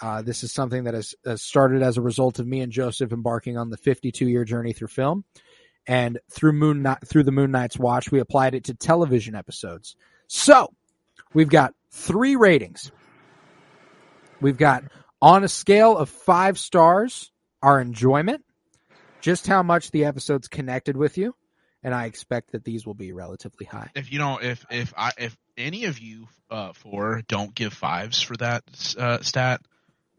Uh, 0.00 0.20
this 0.20 0.42
is 0.42 0.52
something 0.52 0.82
that 0.82 0.94
has, 0.94 1.14
has 1.24 1.42
started 1.42 1.80
as 1.80 1.96
a 1.96 2.02
result 2.02 2.40
of 2.40 2.46
me 2.48 2.60
and 2.60 2.72
Joseph 2.72 3.12
embarking 3.12 3.56
on 3.56 3.70
the 3.70 3.76
52 3.76 4.26
year 4.26 4.44
journey 4.44 4.72
through 4.72 4.88
film, 4.88 5.24
and 5.86 6.18
through 6.28 6.54
Moon 6.54 6.84
through 7.06 7.22
the 7.22 7.30
Moon 7.30 7.52
Knight's 7.52 7.78
Watch, 7.78 8.10
we 8.10 8.18
applied 8.18 8.56
it 8.56 8.64
to 8.64 8.74
television 8.74 9.36
episodes. 9.36 9.94
So 10.26 10.72
we've 11.34 11.48
got 11.48 11.74
three 11.92 12.34
ratings. 12.34 12.90
We've 14.42 14.56
got 14.56 14.84
on 15.20 15.44
a 15.44 15.48
scale 15.48 15.96
of 15.96 16.10
five 16.10 16.58
stars, 16.58 17.30
our 17.62 17.80
enjoyment, 17.80 18.44
just 19.20 19.46
how 19.46 19.62
much 19.62 19.92
the 19.92 20.04
episodes 20.04 20.48
connected 20.48 20.96
with 20.96 21.16
you, 21.16 21.34
and 21.82 21.94
I 21.94 22.06
expect 22.06 22.52
that 22.52 22.64
these 22.64 22.84
will 22.84 22.94
be 22.94 23.12
relatively 23.12 23.64
high. 23.66 23.90
If 23.94 24.12
you 24.12 24.18
don't, 24.18 24.42
if 24.42 24.66
if 24.70 24.92
I 24.96 25.12
if 25.16 25.36
any 25.56 25.84
of 25.84 26.00
you 26.00 26.26
uh, 26.50 26.72
four 26.72 27.22
don't 27.28 27.54
give 27.54 27.72
fives 27.72 28.20
for 28.20 28.36
that 28.38 28.64
uh, 28.98 29.20
stat, 29.20 29.60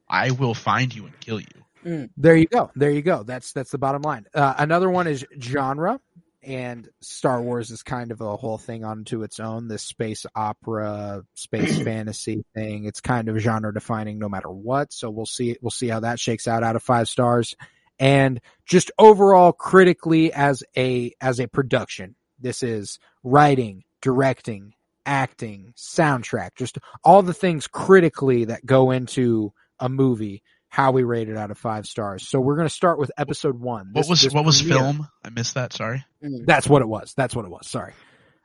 I 0.07 0.31
will 0.31 0.53
find 0.53 0.95
you 0.95 1.05
and 1.05 1.19
kill 1.19 1.41
you. 1.41 2.09
There 2.15 2.35
you 2.35 2.47
go. 2.47 2.71
There 2.75 2.91
you 2.91 3.01
go. 3.01 3.23
That's 3.23 3.51
that's 3.51 3.71
the 3.71 3.77
bottom 3.77 4.03
line. 4.03 4.25
Uh, 4.33 4.53
another 4.57 4.89
one 4.89 5.05
is 5.05 5.25
genre, 5.37 5.99
and 6.45 6.89
Star 7.01 7.41
Wars 7.41 7.71
is 7.71 7.83
kind 7.83 8.11
of 8.11 8.21
a 8.21 8.35
whole 8.35 8.57
thing 8.57 8.83
onto 8.83 9.23
its 9.23 9.39
own. 9.39 9.67
This 9.67 9.83
space 9.83 10.25
opera, 10.35 11.23
space 11.33 11.81
fantasy 11.83 12.43
thing. 12.53 12.85
It's 12.85 13.01
kind 13.01 13.29
of 13.29 13.37
genre 13.37 13.73
defining 13.73 14.19
no 14.19 14.29
matter 14.29 14.49
what. 14.49 14.93
So 14.93 15.09
we'll 15.09 15.25
see. 15.25 15.57
We'll 15.61 15.71
see 15.71 15.87
how 15.87 16.01
that 16.01 16.19
shakes 16.19 16.47
out 16.47 16.63
out 16.63 16.75
of 16.75 16.83
five 16.83 17.07
stars. 17.07 17.55
And 17.99 18.41
just 18.65 18.91
overall, 18.97 19.53
critically 19.53 20.33
as 20.33 20.63
a 20.75 21.13
as 21.21 21.39
a 21.39 21.47
production, 21.47 22.15
this 22.39 22.63
is 22.63 22.99
writing, 23.23 23.83
directing, 24.01 24.73
acting, 25.05 25.73
soundtrack, 25.77 26.51
just 26.55 26.77
all 27.03 27.21
the 27.21 27.33
things 27.33 27.67
critically 27.67 28.45
that 28.45 28.65
go 28.65 28.91
into 28.91 29.53
a 29.79 29.89
movie. 29.89 30.43
How 30.73 30.91
we 30.91 31.03
rate 31.03 31.29
it 31.29 31.37
out 31.37 31.51
of 31.51 31.57
five 31.59 31.85
stars. 31.85 32.27
So 32.27 32.39
we're 32.39 32.55
going 32.55 32.67
to 32.67 32.73
start 32.73 32.97
with 32.97 33.11
episode 33.15 33.59
one. 33.59 33.89
What 33.91 34.09
was 34.09 34.21
this 34.23 34.33
what 34.33 34.43
was 34.43 34.59
premiere- 34.59 34.79
film? 34.79 35.07
I 35.23 35.29
missed 35.29 35.53
that. 35.53 35.71
Sorry. 35.71 36.03
Mm. 36.23 36.47
That's 36.47 36.67
what 36.67 36.81
it 36.81 36.87
was. 36.87 37.13
That's 37.15 37.35
what 37.35 37.45
it 37.45 37.51
was. 37.51 37.67
Sorry. 37.67 37.93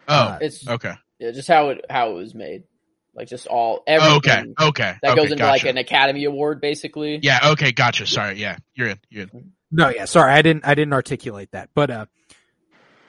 Oh, 0.06 0.14
Uh, 0.14 0.38
It's 0.42 0.68
okay. 0.68 0.92
yeah, 1.18 1.30
just 1.30 1.48
how 1.48 1.70
it 1.70 1.86
how 1.88 2.10
it 2.10 2.14
was 2.16 2.34
made, 2.34 2.64
like 3.14 3.28
just 3.28 3.46
all 3.46 3.78
Oh, 3.78 3.82
everything 3.86 4.16
okay. 4.18 4.44
Okay. 4.68 4.94
that 5.00 5.12
okay, 5.12 5.20
goes 5.22 5.30
into 5.32 5.36
gotcha. 5.42 5.52
like 5.52 5.64
an 5.64 5.78
Academy 5.78 6.24
Award, 6.24 6.60
basically. 6.60 7.18
Yeah. 7.22 7.38
Okay. 7.52 7.72
Gotcha. 7.72 8.06
Sorry. 8.06 8.36
Yeah. 8.38 8.58
You're 8.74 8.88
in. 8.88 9.00
You're 9.08 9.22
in. 9.32 9.52
No, 9.70 9.88
yeah, 9.88 10.04
sorry, 10.04 10.32
I 10.32 10.42
didn't 10.42 10.66
I 10.66 10.74
didn't 10.74 10.92
articulate 10.92 11.52
that. 11.52 11.70
But 11.74 11.90
uh 11.90 12.06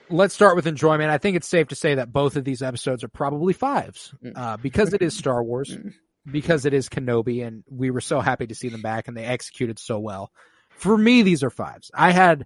let's 0.10 0.34
start 0.34 0.56
with 0.56 0.66
enjoyment. 0.66 1.10
I 1.12 1.18
think 1.18 1.36
it's 1.36 1.48
safe 1.48 1.68
to 1.70 1.76
say 1.76 1.96
that 1.96 2.12
both 2.14 2.36
of 2.38 2.44
these 2.46 2.62
episodes 2.62 3.04
are 3.04 3.10
probably 3.10 3.52
fives. 3.54 4.14
Mm. 4.24 4.32
Uh 4.38 4.56
because 4.58 4.94
it 4.94 5.02
is 5.02 5.16
Star 5.16 5.44
Wars, 5.44 5.70
Mm. 5.76 5.94
Because 6.32 6.66
it 6.66 6.74
is 6.74 6.90
Kenobi 6.90 7.46
and 7.46 7.64
we 7.70 7.92
were 7.92 8.02
so 8.02 8.20
happy 8.20 8.48
to 8.48 8.56
see 8.56 8.70
them 8.70 8.82
back 8.82 9.08
and 9.08 9.16
they 9.18 9.26
executed 9.26 9.80
so 9.80 10.00
well. 10.00 10.32
For 10.70 10.98
me 10.98 11.22
these 11.24 11.44
are 11.44 11.50
fives. 11.50 11.92
I 11.94 12.12
had 12.12 12.46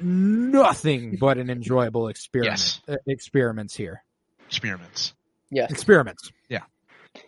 nothing 0.00 1.16
but 1.20 1.38
an 1.38 1.50
enjoyable 1.50 2.08
experiment 2.08 2.52
Yes. 2.58 2.80
uh, 2.88 2.96
experiments 3.06 3.74
here. 3.74 4.02
Experiments. 4.46 5.14
Yes. 5.50 5.70
Experiments. 5.70 6.30
Yeah. 6.48 6.62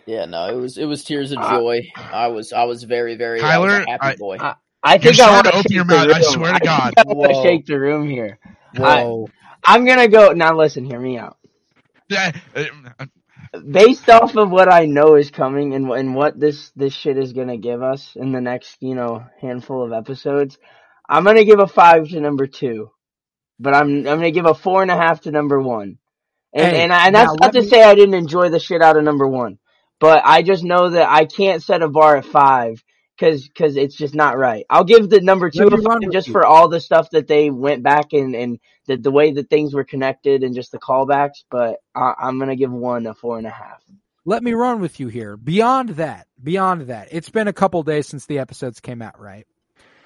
Yeah, 0.06 0.26
no, 0.26 0.46
it 0.48 0.54
was 0.60 0.76
it 0.76 0.84
was 0.84 1.04
tears 1.04 1.32
of 1.32 1.38
Uh, 1.38 1.50
joy. 1.58 1.80
I 1.96 2.28
was 2.28 2.52
I 2.52 2.64
was 2.64 2.82
very 2.82 3.16
very 3.16 3.40
I 3.40 3.58
was 3.58 3.70
Tyler, 3.72 3.84
happy 3.88 4.06
I- 4.06 4.16
boy. 4.16 4.36
I- 4.40 4.54
I 4.80 4.92
You're 4.94 5.00
think 5.00 5.14
I 5.14 5.16
starting 5.16 5.34
want 5.34 5.44
to 5.46 5.50
to 5.50 5.58
open 5.58 5.72
your 5.72 5.84
the 5.84 5.92
mouth. 5.96 6.16
I 6.16 6.20
swear 6.22 6.52
to 6.52 6.60
God. 6.60 6.94
I 6.96 7.02
want 7.06 7.34
to 7.34 7.42
shake 7.42 7.66
the 7.66 7.80
room 7.80 8.08
here. 8.08 8.38
Whoa. 8.76 9.28
I'm 9.64 9.84
gonna 9.84 10.06
go 10.06 10.32
now. 10.34 10.56
Listen, 10.56 10.84
hear 10.84 11.00
me 11.00 11.18
out. 11.18 11.36
Yeah, 12.08 12.30
uh, 12.54 12.64
uh, 13.00 13.06
Based 13.52 14.08
off 14.10 14.36
of 14.36 14.50
what 14.50 14.72
I 14.72 14.86
know 14.86 15.16
is 15.16 15.30
coming 15.30 15.74
and 15.74 15.90
and 15.90 16.14
what 16.14 16.38
this 16.38 16.70
this 16.76 16.94
shit 16.94 17.18
is 17.18 17.32
gonna 17.32 17.56
give 17.58 17.82
us 17.82 18.14
in 18.16 18.32
the 18.32 18.40
next 18.40 18.76
you 18.80 18.94
know 18.94 19.24
handful 19.40 19.84
of 19.84 19.92
episodes, 19.92 20.58
I'm 21.08 21.24
gonna 21.24 21.44
give 21.44 21.60
a 21.60 21.66
five 21.66 22.08
to 22.10 22.20
number 22.20 22.46
two, 22.46 22.90
but 23.58 23.74
I'm 23.74 23.98
I'm 23.98 24.18
gonna 24.18 24.30
give 24.32 24.46
a 24.46 24.54
four 24.54 24.82
and 24.82 24.90
a 24.90 24.96
half 24.96 25.22
to 25.22 25.30
number 25.30 25.60
one. 25.60 25.98
And 26.54 26.74
Hey, 26.74 26.82
and, 26.84 26.92
I, 26.92 27.06
and 27.06 27.14
that's 27.14 27.34
not 27.40 27.52
to 27.54 27.62
me- 27.62 27.68
say 27.68 27.82
I 27.82 27.94
didn't 27.94 28.14
enjoy 28.14 28.50
the 28.50 28.60
shit 28.60 28.82
out 28.82 28.96
of 28.96 29.04
number 29.04 29.28
one, 29.28 29.58
but 30.00 30.22
I 30.24 30.42
just 30.42 30.64
know 30.64 30.90
that 30.90 31.08
I 31.10 31.26
can't 31.26 31.62
set 31.62 31.82
a 31.82 31.88
bar 31.88 32.16
at 32.16 32.26
five 32.26 32.82
because 33.18 33.48
cause 33.56 33.76
it's 33.76 33.97
just 33.97 34.14
not 34.14 34.38
right. 34.38 34.64
I'll 34.70 34.84
give 34.84 35.10
the 35.10 35.20
number 35.20 35.50
two 35.50 35.64
Let 35.64 35.78
a 35.78 35.82
five 35.82 36.12
just 36.12 36.30
for 36.30 36.47
all 36.47 36.68
the 36.68 36.80
stuff 36.80 37.10
that 37.10 37.26
they 37.26 37.50
went 37.50 37.82
back 37.82 38.12
and 38.12 38.34
and 38.34 38.58
the 38.86 38.97
the 38.97 39.10
way 39.10 39.32
that 39.32 39.50
things 39.50 39.74
were 39.74 39.84
connected 39.84 40.42
and 40.44 40.55
just 40.55 40.72
the 40.72 40.78
callbacks. 40.78 41.42
But 41.50 41.78
I, 41.94 42.14
I'm 42.18 42.38
gonna 42.38 42.56
give 42.56 42.70
one 42.70 43.06
a 43.06 43.14
four 43.14 43.38
and 43.38 43.47
a 43.47 43.50
half. 43.50 43.82
let 44.24 44.42
me 44.42 44.52
run 44.52 44.80
with 44.80 45.00
you 45.00 45.08
here. 45.08 45.36
Beyond 45.36 45.90
that, 45.90 46.26
beyond 46.42 46.82
that, 46.82 47.08
it's 47.10 47.30
been 47.30 47.48
a 47.48 47.52
couple 47.52 47.82
days 47.82 48.06
since 48.06 48.26
the 48.26 48.38
episodes 48.38 48.80
came 48.80 49.02
out, 49.02 49.20
right? 49.20 49.47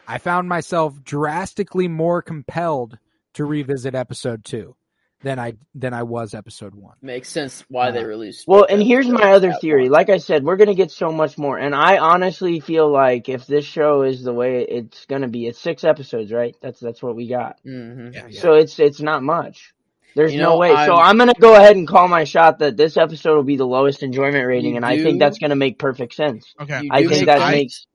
I 0.08 0.18
found 0.18 0.48
myself 0.48 1.02
drastically 1.02 1.88
more 1.88 2.22
compelled 2.22 2.98
to 3.34 3.44
revisit 3.44 3.94
episode 3.94 4.44
two 4.44 4.76
than 5.22 5.38
I 5.38 5.54
than 5.74 5.94
I 5.94 6.02
was 6.02 6.34
episode 6.34 6.74
one. 6.74 6.96
Makes 7.00 7.28
sense 7.28 7.64
why 7.68 7.90
they 7.92 8.00
Uh, 8.02 8.06
released. 8.06 8.46
Well, 8.48 8.66
and 8.68 8.82
here's 8.82 9.08
my 9.08 9.32
other 9.32 9.52
theory. 9.60 9.82
once. 9.84 9.92
Like 9.92 10.10
I 10.10 10.18
said, 10.18 10.44
we're 10.44 10.56
gonna 10.56 10.74
get 10.74 10.90
so 10.90 11.10
much 11.10 11.38
more, 11.38 11.58
and 11.58 11.74
I 11.74 11.98
honestly 11.98 12.60
feel 12.60 12.90
like 12.90 13.28
if 13.28 13.46
this 13.46 13.64
show 13.64 14.02
is 14.02 14.22
the 14.22 14.32
way 14.32 14.62
it's 14.68 15.06
gonna 15.06 15.28
be, 15.28 15.46
it's 15.46 15.60
six 15.60 15.84
episodes, 15.84 16.32
right? 16.32 16.56
That's 16.60 16.80
that's 16.80 17.02
what 17.02 17.14
we 17.16 17.28
got. 17.28 17.58
Mhm. 17.64 18.12
Yeah, 18.14 18.26
yeah. 18.28 18.40
So 18.40 18.54
it's 18.54 18.78
it's 18.80 19.00
not 19.00 19.22
much. 19.22 19.72
There's 20.14 20.34
You 20.34 20.40
no 20.40 20.50
know, 20.50 20.58
way. 20.58 20.68
So 20.70 20.74
I'm- 20.94 21.06
I'm 21.06 21.18
gonna 21.18 21.32
go 21.38 21.54
ahead 21.56 21.74
and 21.76 21.88
call 21.88 22.06
my 22.08 22.24
shot 22.24 22.58
that 22.58 22.76
this 22.76 22.96
episode 22.98 23.34
will 23.36 23.44
be 23.44 23.56
the 23.56 23.66
lowest 23.66 24.02
enjoyment 24.02 24.46
rating, 24.46 24.72
You 24.72 24.76
and 24.76 24.84
I 24.84 25.02
think 25.02 25.18
that's 25.20 25.38
gonna 25.38 25.56
make 25.56 25.78
perfect 25.78 26.14
sense. 26.14 26.52
okay. 26.60 26.82
I 26.90 27.06
think 27.06 27.26
that 27.26 27.38
sense. 27.38 27.50
makes 27.50 27.86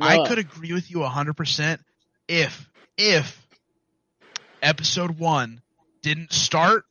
I 0.00 0.16
No. 0.18 0.24
could 0.26 0.38
agree 0.38 0.72
with 0.72 0.90
you 0.90 0.98
100% 1.02 1.80
if 2.28 2.70
if 2.96 3.44
episode 4.62 5.18
1 5.18 5.60
didn't 6.02 6.32
start 6.32 6.84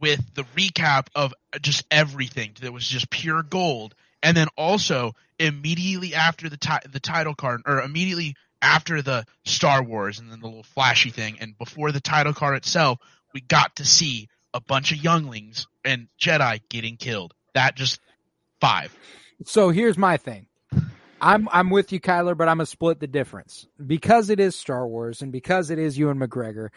with 0.00 0.22
the 0.34 0.44
recap 0.56 1.08
of 1.14 1.34
just 1.60 1.84
everything 1.90 2.52
that 2.60 2.72
was 2.72 2.86
just 2.86 3.10
pure 3.10 3.42
gold 3.42 3.94
and 4.22 4.36
then 4.36 4.48
also 4.56 5.14
immediately 5.38 6.14
after 6.14 6.48
the 6.48 6.56
ti- 6.56 6.88
the 6.90 7.00
title 7.00 7.34
card 7.34 7.62
or 7.66 7.80
immediately 7.80 8.34
after 8.60 9.02
the 9.02 9.24
Star 9.44 9.82
Wars 9.82 10.18
and 10.18 10.30
then 10.30 10.40
the 10.40 10.46
little 10.46 10.62
flashy 10.62 11.10
thing 11.10 11.38
and 11.40 11.56
before 11.58 11.92
the 11.92 12.00
title 12.00 12.32
card 12.32 12.56
itself 12.56 12.98
we 13.34 13.40
got 13.40 13.76
to 13.76 13.84
see 13.84 14.28
a 14.54 14.60
bunch 14.60 14.92
of 14.92 14.98
younglings 14.98 15.66
and 15.84 16.08
Jedi 16.20 16.60
getting 16.68 16.96
killed. 16.96 17.34
That 17.54 17.76
just 17.76 18.00
5. 18.60 18.96
So 19.44 19.70
here's 19.70 19.98
my 19.98 20.16
thing. 20.16 20.46
I'm 21.20 21.48
I'm 21.50 21.70
with 21.70 21.92
you, 21.92 22.00
Kyler, 22.00 22.36
but 22.36 22.48
I'm 22.48 22.58
gonna 22.58 22.66
split 22.66 23.00
the 23.00 23.08
difference 23.08 23.66
because 23.84 24.30
it 24.30 24.38
is 24.38 24.54
Star 24.54 24.86
Wars 24.86 25.20
and 25.20 25.32
because 25.32 25.70
it 25.70 25.78
is 25.78 25.98
Ewan 25.98 26.18
McGregor. 26.18 26.68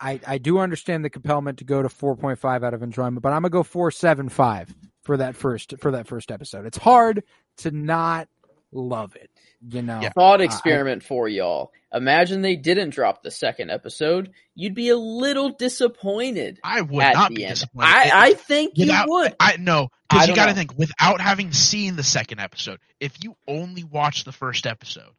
I, 0.00 0.18
I 0.26 0.38
do 0.38 0.58
understand 0.58 1.04
the 1.04 1.10
compellment 1.10 1.58
to 1.58 1.64
go 1.64 1.82
to 1.82 1.88
4.5 1.88 2.64
out 2.64 2.72
of 2.74 2.82
enjoyment, 2.82 3.20
but 3.22 3.32
I'm 3.32 3.42
gonna 3.42 3.50
go 3.50 3.62
4.75 3.62 4.68
for 5.02 5.18
that 5.18 5.36
first 5.36 5.74
for 5.80 5.90
that 5.92 6.06
first 6.06 6.30
episode. 6.30 6.64
It's 6.66 6.78
hard 6.78 7.22
to 7.58 7.70
not 7.70 8.28
love 8.72 9.16
it, 9.16 9.30
you 9.68 9.82
know. 9.82 10.00
Yeah. 10.00 10.10
Thought 10.10 10.40
I- 10.40 10.44
experiment 10.44 11.02
for 11.02 11.28
y'all. 11.28 11.72
Imagine 11.92 12.40
they 12.40 12.54
didn't 12.54 12.90
drop 12.90 13.22
the 13.24 13.32
second 13.32 13.70
episode. 13.70 14.30
You'd 14.54 14.76
be 14.76 14.90
a 14.90 14.96
little 14.96 15.50
disappointed 15.50 16.60
I 16.62 16.80
would 16.82 17.02
at 17.02 17.14
not 17.14 17.28
the 17.30 17.34
be 17.34 17.44
end. 17.44 17.54
disappointed. 17.54 17.88
I, 17.88 18.10
I 18.14 18.34
think 18.34 18.74
you 18.76 18.92
would. 19.06 19.34
I 19.40 19.56
no, 19.58 19.88
because 20.08 20.28
you 20.28 20.34
don't 20.34 20.36
got 20.36 20.46
to 20.46 20.54
think 20.54 20.78
without 20.78 21.20
having 21.20 21.50
seen 21.52 21.96
the 21.96 22.04
second 22.04 22.38
episode. 22.38 22.78
If 23.00 23.24
you 23.24 23.34
only 23.48 23.82
watched 23.82 24.24
the 24.24 24.30
first 24.32 24.66
episode, 24.68 25.10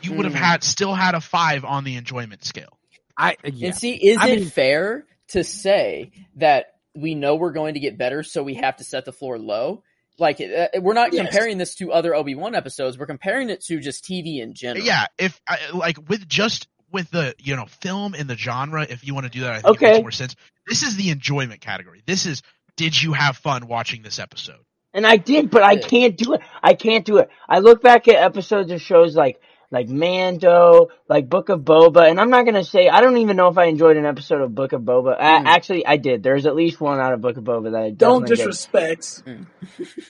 you 0.00 0.14
would 0.14 0.24
have 0.24 0.34
Hmm. 0.34 0.40
had 0.42 0.64
still 0.64 0.94
had 0.94 1.14
a 1.14 1.20
five 1.20 1.64
on 1.64 1.84
the 1.84 1.96
enjoyment 1.96 2.44
scale. 2.44 2.78
I 3.16 3.36
yeah. 3.44 3.68
And 3.68 3.76
see, 3.76 3.92
is 3.94 4.18
I 4.20 4.28
it 4.28 4.40
mean- 4.40 4.48
fair 4.50 5.04
to 5.28 5.44
say 5.44 6.10
that 6.36 6.74
we 6.94 7.14
know 7.14 7.36
we're 7.36 7.52
going 7.52 7.74
to 7.74 7.80
get 7.80 7.96
better, 7.96 8.22
so 8.22 8.42
we 8.42 8.54
have 8.54 8.76
to 8.76 8.84
set 8.84 9.04
the 9.04 9.12
floor 9.12 9.38
low? 9.38 9.82
Like, 10.18 10.40
uh, 10.42 10.68
we're 10.80 10.92
not 10.92 11.12
Yes. 11.14 11.24
comparing 11.26 11.56
this 11.58 11.74
to 11.76 11.90
other 11.92 12.14
Obi 12.14 12.34
Wan 12.34 12.54
episodes. 12.54 12.98
We're 12.98 13.06
comparing 13.06 13.48
it 13.48 13.62
to 13.64 13.80
just 13.80 14.04
TV 14.04 14.40
in 14.40 14.52
general. 14.54 14.84
Yeah, 14.84 15.06
if 15.18 15.40
I, 15.48 15.58
like 15.72 15.96
with 16.08 16.28
just 16.28 16.68
with 16.92 17.10
the 17.10 17.34
you 17.38 17.56
know 17.56 17.64
film 17.66 18.14
in 18.14 18.26
the 18.26 18.36
genre, 18.36 18.82
if 18.88 19.06
you 19.06 19.14
want 19.14 19.24
to 19.24 19.30
do 19.30 19.40
that, 19.40 19.52
I 19.52 19.54
think 19.62 19.64
it 19.66 19.70
Okay. 19.70 19.90
makes 19.92 20.02
more 20.02 20.10
sense. 20.10 20.36
This 20.68 20.82
is 20.82 20.96
the 20.96 21.08
enjoyment 21.10 21.60
category. 21.62 22.02
This 22.06 22.26
is 22.26 22.42
did 22.76 23.00
you 23.02 23.14
have 23.14 23.36
fun 23.38 23.66
watching 23.66 24.02
this 24.02 24.18
episode? 24.18 24.60
And 24.94 25.06
I 25.06 25.16
did, 25.16 25.50
but 25.50 25.62
I 25.62 25.76
can't 25.76 26.16
do 26.18 26.34
it. 26.34 26.42
I 26.62 26.74
can't 26.74 27.06
do 27.06 27.16
it. 27.16 27.30
I 27.48 27.60
look 27.60 27.82
back 27.82 28.06
at 28.08 28.16
episodes 28.16 28.70
of 28.70 28.82
shows 28.82 29.16
like 29.16 29.40
like 29.72 29.88
Mando, 29.88 30.88
like 31.08 31.28
Book 31.28 31.48
of 31.48 31.60
Boba, 31.62 32.08
and 32.08 32.20
I'm 32.20 32.28
not 32.30 32.44
gonna 32.44 32.62
say 32.62 32.88
I 32.88 33.00
don't 33.00 33.16
even 33.16 33.36
know 33.38 33.48
if 33.48 33.56
I 33.58 33.64
enjoyed 33.64 33.96
an 33.96 34.04
episode 34.06 34.42
of 34.42 34.54
Book 34.54 34.72
of 34.74 34.82
Boba. 34.82 35.16
I, 35.18 35.40
Mm. 35.40 35.46
actually, 35.46 35.86
I 35.86 35.96
did. 35.96 36.22
There's 36.22 36.44
at 36.46 36.54
least 36.54 36.78
one 36.80 37.00
out 37.00 37.14
of 37.14 37.22
Book 37.22 37.38
of 37.38 37.44
Boba 37.44 37.72
that 37.72 37.82
I 37.82 37.90
Don't 37.90 38.20
definitely 38.20 38.36
did. 38.36 38.36
disrespect. 38.36 39.04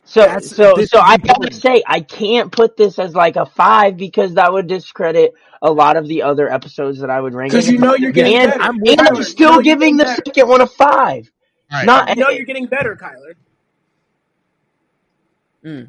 So 0.04 0.20
That's- 0.26 0.50
so 0.50 0.74
so 0.84 0.98
I 0.98 1.14
important. 1.14 1.52
gotta 1.52 1.54
say 1.54 1.82
I 1.86 2.00
can't 2.00 2.50
put 2.52 2.76
this 2.76 2.98
as 2.98 3.14
like 3.14 3.36
a 3.36 3.46
five 3.46 3.96
because 3.96 4.34
that 4.34 4.52
would 4.52 4.66
discredit 4.66 5.32
a 5.62 5.70
lot 5.70 5.96
of 5.96 6.08
the 6.08 6.22
other 6.24 6.52
episodes 6.52 6.98
that 6.98 7.08
I 7.10 7.20
would 7.20 7.32
rank. 7.34 7.52
Because 7.52 7.70
you 7.70 7.78
know 7.78 7.94
you're 7.94 8.10
getting 8.10 8.34
and, 8.34 8.50
better. 8.50 8.62
I'm- 8.64 8.80
and 8.84 9.00
I'm 9.00 9.22
still 9.22 9.50
you 9.52 9.56
know 9.58 9.62
giving 9.62 9.96
the 9.96 10.04
better. 10.04 10.22
second 10.26 10.48
one 10.48 10.60
a 10.60 10.66
five. 10.66 11.30
All 11.70 11.78
right, 11.78 11.86
Not 11.86 12.08
You 12.16 12.22
know 12.24 12.30
you're 12.30 12.44
getting 12.46 12.66
better, 12.66 12.96
Kyler. 13.00 13.34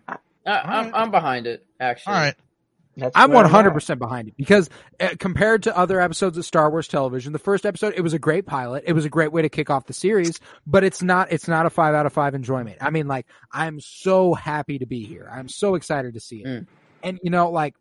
I, 0.08 0.18
I'm, 0.46 0.94
I'm 0.94 1.12
behind 1.12 1.48
it, 1.48 1.66
actually. 1.80 2.14
all 2.14 2.20
right. 2.20 2.36
That's 2.96 3.12
I'm 3.16 3.32
where 3.32 3.44
at. 3.44 3.52
100% 3.52 3.98
behind 3.98 4.28
it 4.28 4.38
because 4.38 4.70
uh, 5.00 5.10
compared 5.20 5.64
to 5.64 5.76
other 5.76 6.00
episodes 6.00 6.38
of 6.38 6.46
Star 6.46 6.70
Wars 6.70 6.88
television, 6.88 7.34
the 7.34 7.40
first 7.40 7.66
episode 7.66 7.94
it 7.98 8.02
was 8.02 8.14
a 8.14 8.20
great 8.20 8.46
pilot. 8.46 8.84
It 8.86 8.94
was 8.94 9.06
a 9.06 9.10
great 9.10 9.32
way 9.32 9.42
to 9.42 9.50
kick 9.50 9.70
off 9.70 9.88
the 9.88 9.94
series, 9.94 10.40
but 10.68 10.84
it's 10.84 11.02
not 11.02 11.32
it's 11.32 11.48
not 11.48 11.66
a 11.66 11.70
5 11.70 11.96
out 11.96 12.06
of 12.06 12.14
5 12.14 12.36
enjoyment. 12.36 12.78
I 12.82 12.92
mean 12.92 13.08
like 13.08 13.26
I'm 13.52 13.80
so 13.80 14.34
happy 14.34 14.80
to 14.80 14.86
be 14.86 15.06
here. 15.06 15.30
I'm 15.32 15.50
so 15.50 15.76
excited 15.76 16.14
to 16.14 16.20
see 16.20 16.42
it. 16.44 16.46
Mm. 16.46 16.68
And 17.02 17.20
you 17.24 17.32
know 17.32 17.50
like 17.50 17.76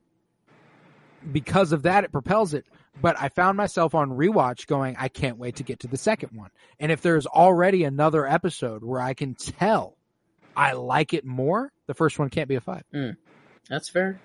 because 1.30 1.72
of 1.72 1.82
that 1.82 2.04
it 2.04 2.12
propels 2.12 2.54
it, 2.54 2.64
but 3.00 3.16
I 3.20 3.28
found 3.28 3.56
myself 3.58 3.94
on 3.94 4.10
rewatch 4.10 4.66
going 4.66 4.96
I 4.98 5.08
can't 5.08 5.36
wait 5.36 5.56
to 5.56 5.62
get 5.62 5.80
to 5.80 5.88
the 5.88 5.98
second 5.98 6.30
one. 6.32 6.50
And 6.80 6.90
if 6.90 7.02
there's 7.02 7.26
already 7.26 7.84
another 7.84 8.26
episode 8.26 8.82
where 8.82 9.00
I 9.00 9.12
can 9.12 9.34
tell 9.34 9.98
I 10.56 10.72
like 10.72 11.12
it 11.12 11.24
more, 11.24 11.70
the 11.86 11.94
first 11.94 12.18
one 12.18 12.30
can't 12.30 12.48
be 12.48 12.54
a 12.54 12.60
5. 12.60 12.82
That's 13.68 13.88
fair. 13.88 14.20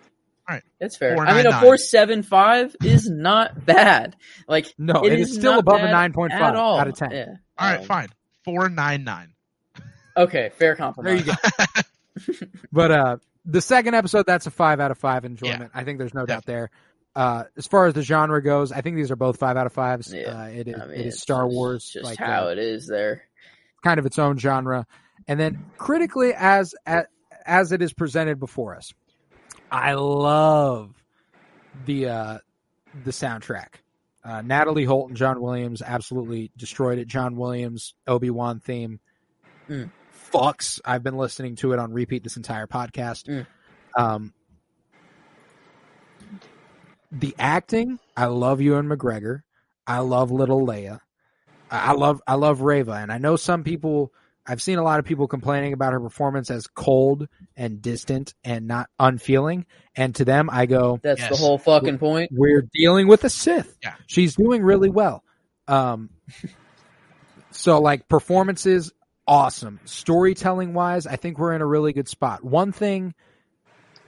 It's 0.80 0.96
fair. 0.96 1.18
I 1.20 1.34
mean, 1.36 1.46
a 1.46 1.60
four 1.60 1.78
seven 1.78 2.24
five 2.24 2.76
is 2.84 3.10
not 3.10 3.66
bad. 3.66 4.16
Like 4.48 4.74
No, 4.78 5.04
it 5.06 5.12
it 5.14 5.20
is 5.20 5.32
is 5.32 5.36
still 5.38 5.54
not 5.54 5.60
above 5.62 5.80
a 5.82 5.84
bad 5.86 5.92
nine 5.92 6.14
point 6.14 6.34
at 6.34 6.40
five 6.40 6.56
all. 6.56 6.80
out 6.80 6.88
of 6.88 6.96
ten. 6.96 7.12
Yeah. 7.12 7.26
All 7.58 7.68
right, 7.70 7.80
Um, 7.82 7.86
fine. 7.86 8.08
Four 8.44 8.70
nine 8.70 9.04
nine. 9.04 9.34
Okay, 10.16 10.52
fair 10.58 10.76
There 11.04 11.16
you 11.16 11.24
go. 11.24 11.34
But 12.72 12.92
uh, 12.92 13.18
the 13.46 13.62
second 13.62 13.94
episode, 13.94 14.26
that's 14.26 14.48
a 14.48 14.52
five 14.52 14.80
out 14.80 14.92
of 14.92 14.98
five 14.98 15.26
enjoyment. 15.26 15.72
I 15.74 15.84
think 15.84 16.00
there's 16.00 16.14
no 16.14 16.26
doubt 16.26 16.46
there. 16.46 16.70
Uh, 17.16 17.44
as 17.58 17.66
far 17.68 17.88
as 17.88 17.94
the 17.94 18.02
genre 18.04 18.42
goes, 18.44 18.72
I 18.72 18.82
think 18.82 18.96
these 18.96 19.12
are 19.12 19.16
both 19.16 19.38
five 19.38 19.58
out 19.58 19.66
of 19.66 19.74
fives. 19.74 20.14
Yeah. 20.14 20.44
Uh, 20.44 20.46
it 20.48 20.68
is, 20.68 20.76
I 20.76 20.86
mean, 20.86 20.92
it 21.00 21.06
is 21.08 21.14
it's 21.16 21.22
Star 21.22 21.46
just- 21.46 21.54
Wars, 21.56 21.90
just 21.92 22.06
like 22.06 22.18
how 22.20 22.48
uh, 22.48 22.52
it 22.52 22.58
is 22.60 22.88
there. 22.88 23.24
kind 23.84 24.00
of 24.00 24.06
its 24.06 24.18
own 24.20 24.38
genre. 24.38 24.86
And 25.28 25.40
then 25.40 25.66
critically, 25.78 26.34
as 26.34 26.74
as, 26.86 27.06
as 27.46 27.72
it 27.72 27.82
is 27.82 27.94
presented 27.94 28.40
before 28.40 28.76
us, 28.76 28.94
I 29.72 29.94
love 29.94 30.94
the 31.86 32.08
uh, 32.10 32.38
the 33.04 33.12
soundtrack. 33.12 33.68
Uh, 34.24 34.42
Natalie 34.42 34.86
Holt 34.86 35.10
and 35.10 35.18
John 35.18 35.42
Williams 35.42 35.82
absolutely 35.82 36.52
destroyed 36.58 37.00
it. 37.00 37.08
John 37.08 37.36
Williams 37.38 37.94
Obi 38.08 38.30
Wan 38.30 38.60
theme 38.60 39.00
Mm. 39.70 39.92
fucks. 40.34 40.80
I've 40.86 41.04
been 41.04 41.18
listening 41.18 41.58
to 41.58 41.74
it 41.74 41.80
on 41.80 41.92
repeat 41.92 42.24
this 42.24 42.38
entire 42.38 42.68
podcast. 42.68 43.26
Mm. 43.28 43.46
Um, 44.02 44.34
the 47.12 47.36
acting, 47.38 48.00
I 48.16 48.26
love 48.26 48.62
Ewan 48.62 48.88
McGregor. 48.88 49.42
I 49.86 50.00
love 50.00 50.32
Little 50.32 50.66
Leia. 50.66 51.00
I 51.70 51.94
love 51.94 52.22
I 52.26 52.36
love 52.36 52.62
Reva, 52.62 52.94
and 52.94 53.12
I 53.12 53.18
know 53.18 53.36
some 53.36 53.64
people. 53.64 54.14
I've 54.48 54.62
seen 54.62 54.78
a 54.78 54.84
lot 54.84 55.00
of 55.00 55.06
people 55.06 55.28
complaining 55.28 55.74
about 55.74 55.92
her 55.94 56.00
performance 56.00 56.50
as 56.50 56.68
cold 56.68 57.28
and 57.56 57.82
distant 57.82 58.34
and 58.44 58.68
not 58.68 58.90
unfeeling. 58.98 59.66
And 59.96 60.16
to 60.16 60.26
them, 60.26 60.50
I 60.52 60.66
go, 60.68 61.00
That's 61.04 61.28
the 61.28 61.36
whole 61.36 61.58
fucking 61.58 61.98
point. 61.98 62.32
we're 62.34 62.68
dealing 62.74 63.08
with 63.08 63.24
a 63.26 63.30
Sith. 63.30 63.78
Yeah. 63.84 63.96
She's 64.06 64.36
doing 64.36 64.64
really 64.64 64.90
well. 64.90 65.24
Um, 65.68 66.10
so 67.52 67.82
like 67.82 68.08
performances, 68.08 68.94
awesome. 69.28 69.80
Storytelling 69.86 70.74
wise, 70.74 71.08
I 71.08 71.18
think 71.18 71.38
we're 71.38 71.54
in 71.54 71.62
a 71.62 71.66
really 71.66 71.92
good 71.92 72.08
spot. 72.08 72.44
One 72.44 72.72
thing, 72.72 73.14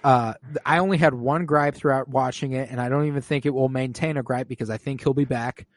uh, 0.03 0.35
I 0.66 0.80
only 0.80 0.98
had 0.98 1.14
one 1.14 1.45
gripe 1.45 1.76
throughout 1.76 2.08
watching 2.08 2.53
it, 2.53 2.69
and 2.72 2.80
I 2.80 2.88
don't 2.88 3.08
even 3.08 3.22
think 3.22 3.45
it 3.45 3.50
will 3.53 3.68
maintain 3.68 4.16
a 4.16 4.24
gripe 4.24 4.48
because 4.48 4.69
I 4.69 4.77
think 4.77 5.03
he'll 5.03 5.14
be 5.14 5.26
back. 5.26 5.68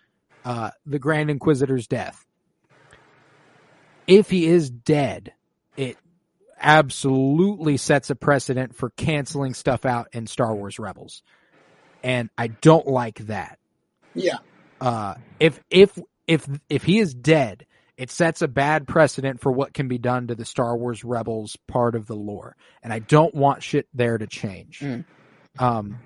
Uh, 0.45 0.71
the 0.87 1.01
Grand 1.01 1.31
Inquisitor's 1.31 1.87
death. 1.89 2.25
If 4.07 4.31
he 4.31 4.47
is 4.47 4.71
dead, 4.71 5.33
it 5.77 5.97
absolutely 6.61 7.77
sets 7.77 8.11
a 8.11 8.15
precedent 8.15 8.75
for 8.75 8.91
canceling 8.91 9.55
stuff 9.55 9.85
out 9.85 10.09
in 10.13 10.27
Star 10.27 10.55
Wars 10.55 10.79
Rebels. 10.79 11.23
And 12.03 12.31
I 12.37 12.49
don't 12.49 12.87
like 12.87 13.19
that. 13.27 13.59
Yeah. 14.15 14.39
Uh, 14.81 15.15
if 15.39 15.61
if 15.71 15.97
if 16.27 16.47
if 16.69 16.83
he 16.83 16.99
is 16.99 17.15
dead, 17.15 17.67
it 17.97 18.11
sets 18.11 18.43
a 18.43 18.49
bad 18.49 18.89
precedent 18.89 19.41
for 19.41 19.53
what 19.53 19.73
can 19.73 19.87
be 19.87 19.99
done 19.99 20.27
to 20.27 20.35
the 20.35 20.45
Star 20.45 20.77
Wars 20.77 21.05
Rebels 21.05 21.57
part 21.69 21.95
of 21.95 22.07
the 22.07 22.17
lore, 22.17 22.57
and 22.83 22.93
I 22.93 22.99
don't 22.99 23.35
want 23.35 23.63
shit 23.63 23.87
there 23.95 24.19
to 24.19 24.27
change. 24.27 24.81
Mm. 24.81 25.05
Um, 25.59 25.99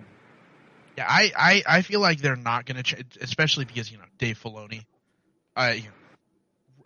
Yeah, 0.98 1.06
I, 1.08 1.32
I, 1.36 1.62
I 1.66 1.82
feel 1.82 2.00
like 2.00 2.20
they're 2.20 2.36
not 2.36 2.66
going 2.66 2.76
to, 2.76 2.82
ch- 2.82 3.16
especially 3.20 3.64
because 3.64 3.90
you 3.90 3.98
know 3.98 4.04
Dave 4.18 4.38
Filoni, 4.42 4.84
uh, 5.56 5.72
you 5.74 5.84
know, 5.84 5.88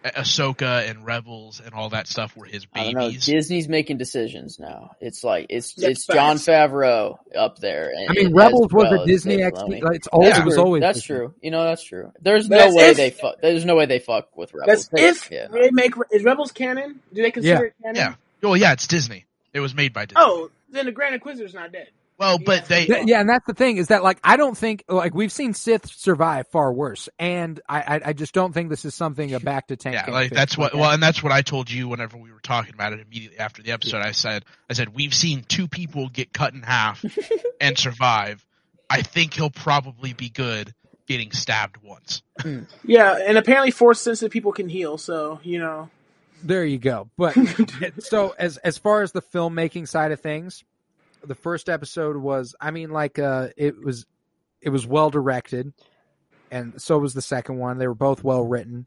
Ahsoka 0.05 0.89
and 0.89 1.05
Rebels 1.05 1.61
and 1.65 1.75
all 1.75 1.91
that 1.91 2.07
stuff 2.09 2.37
were 2.37 2.47
his 2.47 2.67
I 2.75 2.85
don't 2.85 2.95
know. 2.95 3.01
babies. 3.09 3.27
Disney's 3.27 3.69
making 3.69 3.99
decisions 3.99 4.59
now. 4.59 4.93
It's 5.01 5.23
like 5.23 5.47
it's 5.51 5.75
That's 5.75 5.89
it's 5.91 6.07
Jon. 6.07 6.37
Favreau 6.37 7.19
up 7.37 7.59
there. 7.59 7.91
and- 7.95 8.09
I 8.11 8.12
mean, 8.15 8.27
as 8.29 8.33
Rebels 8.33 8.73
was 8.73 9.01
a 9.03 9.05
Disney 9.07 9.37
Dave 9.37 9.53
XD. 9.53 9.59
Filoni. 9.69 9.83
Like, 9.83 9.97
it's 9.97 10.07
always, 10.09 10.29
That's 10.31 10.39
it 10.41 10.45
was 10.47 10.55
true. 10.55 10.65
always 10.65 10.81
that's 10.81 10.99
Disney. 11.01 11.17
true. 11.17 11.35
You 11.43 11.51
know, 11.51 11.65
that's 11.65 11.83
true. 11.83 12.12
There's 12.23 12.49
That's 12.49 12.73
no 12.73 12.77
way 12.79 12.91
if- 12.91 12.97
they 12.97 13.11
fuck. 13.11 13.41
There's 13.43 13.65
no 13.65 13.77
way 13.77 13.87
they 13.87 13.99
fuck 13.99 14.37
with 14.37 14.55
Rebels. 14.55 14.89
That's 14.89 15.25
if 15.25 15.31
yeah. 15.31 15.49
they 15.49 15.70
make 15.70 15.93
is 16.11 16.25
Rebels 16.25 16.53
canon. 16.53 17.01
Do 17.12 17.23
they 17.23 17.31
consider 17.31 17.67
it 17.67 17.75
canon? 17.83 17.97
Yeah. 17.97 18.15
Well, 18.43 18.57
yeah, 18.57 18.73
it's 18.73 18.87
Disney. 18.87 19.27
It 19.53 19.61
was 19.61 19.75
made 19.75 19.93
by 19.93 20.07
Disney. 20.07 20.23
Oh, 20.25 20.51
then 20.70 20.87
the 20.87 20.93
Grand 20.93 21.15
Inquisitor's 21.15 21.53
not 21.53 21.73
dead. 21.73 21.89
Well, 22.20 22.39
but 22.39 22.66
they, 22.66 22.84
Th- 22.84 23.07
Yeah, 23.07 23.20
and 23.20 23.28
that's 23.28 23.47
the 23.47 23.55
thing 23.55 23.78
is 23.78 23.89
that 23.89 24.02
like 24.05 24.20
I 24.23 24.36
don't 24.36 24.57
think 24.57 24.84
like 24.89 25.15
we've 25.15 25.32
seen 25.32 25.55
Sith 25.55 25.86
survive 25.86 26.47
far 26.49 26.70
worse, 26.70 27.08
and 27.18 27.58
I 27.66 27.81
I, 27.97 28.00
I 28.08 28.12
just 28.12 28.34
don't 28.34 28.52
think 28.52 28.68
this 28.68 28.84
is 28.84 28.94
something 28.94 29.32
a 29.32 29.40
bacta 29.40 29.78
tank. 29.78 29.94
yeah, 29.94 30.10
like 30.10 30.31
that's 30.31 30.57
what. 30.58 30.74
like 30.74 30.81
Well, 30.81 30.90
that. 30.90 30.94
and 30.94 31.02
that's 31.02 31.23
what 31.23 31.32
I 31.32 31.40
told 31.40 31.70
you 31.70 31.89
whenever 31.89 32.18
we 32.18 32.31
were 32.31 32.40
talking 32.40 32.74
about 32.74 32.92
it 32.92 33.00
immediately 33.00 33.39
after 33.39 33.62
the 33.62 33.73
episode. 33.73 34.02
I 34.02 34.12
said, 34.12 34.44
I 34.68 34.74
said 34.74 34.94
we've 34.94 35.15
seen 35.15 35.44
two 35.49 35.66
people 35.66 36.10
get 36.10 36.32
cut 36.34 36.52
in 36.52 36.60
half 36.62 37.02
and 37.60 37.78
survive. 37.78 38.44
I 38.90 39.00
think 39.02 39.32
he'll 39.34 39.49
probably 39.49 40.12
be 40.12 40.28
good 40.28 40.74
getting 41.07 41.32
stabbed 41.32 41.78
once. 41.82 42.23
Mm. 42.40 42.66
Yeah, 42.84 43.16
and 43.26 43.39
apparently 43.39 43.70
force 43.70 44.00
sensitive 44.00 44.31
people 44.31 44.52
can 44.52 44.68
heal. 44.68 44.99
So 44.99 45.40
you 45.42 45.58
know, 45.58 45.89
There 46.44 46.66
you 46.66 46.76
go. 46.78 47.08
But 47.16 47.34
so 48.00 48.34
as 48.39 48.58
as 48.58 48.76
far 48.76 49.00
as 49.02 49.12
the 49.12 49.23
filmmaking 49.23 49.89
side 49.89 50.12
of 50.12 50.20
things, 50.20 50.65
the 51.24 51.34
first 51.34 51.68
episode 51.68 52.16
was 52.16 52.55
I 52.60 52.70
mean 52.70 52.90
like 52.90 53.18
uh 53.18 53.49
it 53.57 53.82
was 53.82 54.07
it 54.60 54.70
was 54.70 54.86
well 54.86 55.10
directed 55.10 55.73
and 56.50 56.81
so 56.81 56.99
was 56.99 57.15
the 57.15 57.23
second 57.23 57.58
one. 57.58 57.78
They 57.78 57.86
were 57.86 57.94
both 57.94 58.24
well 58.24 58.44
written. 58.44 58.86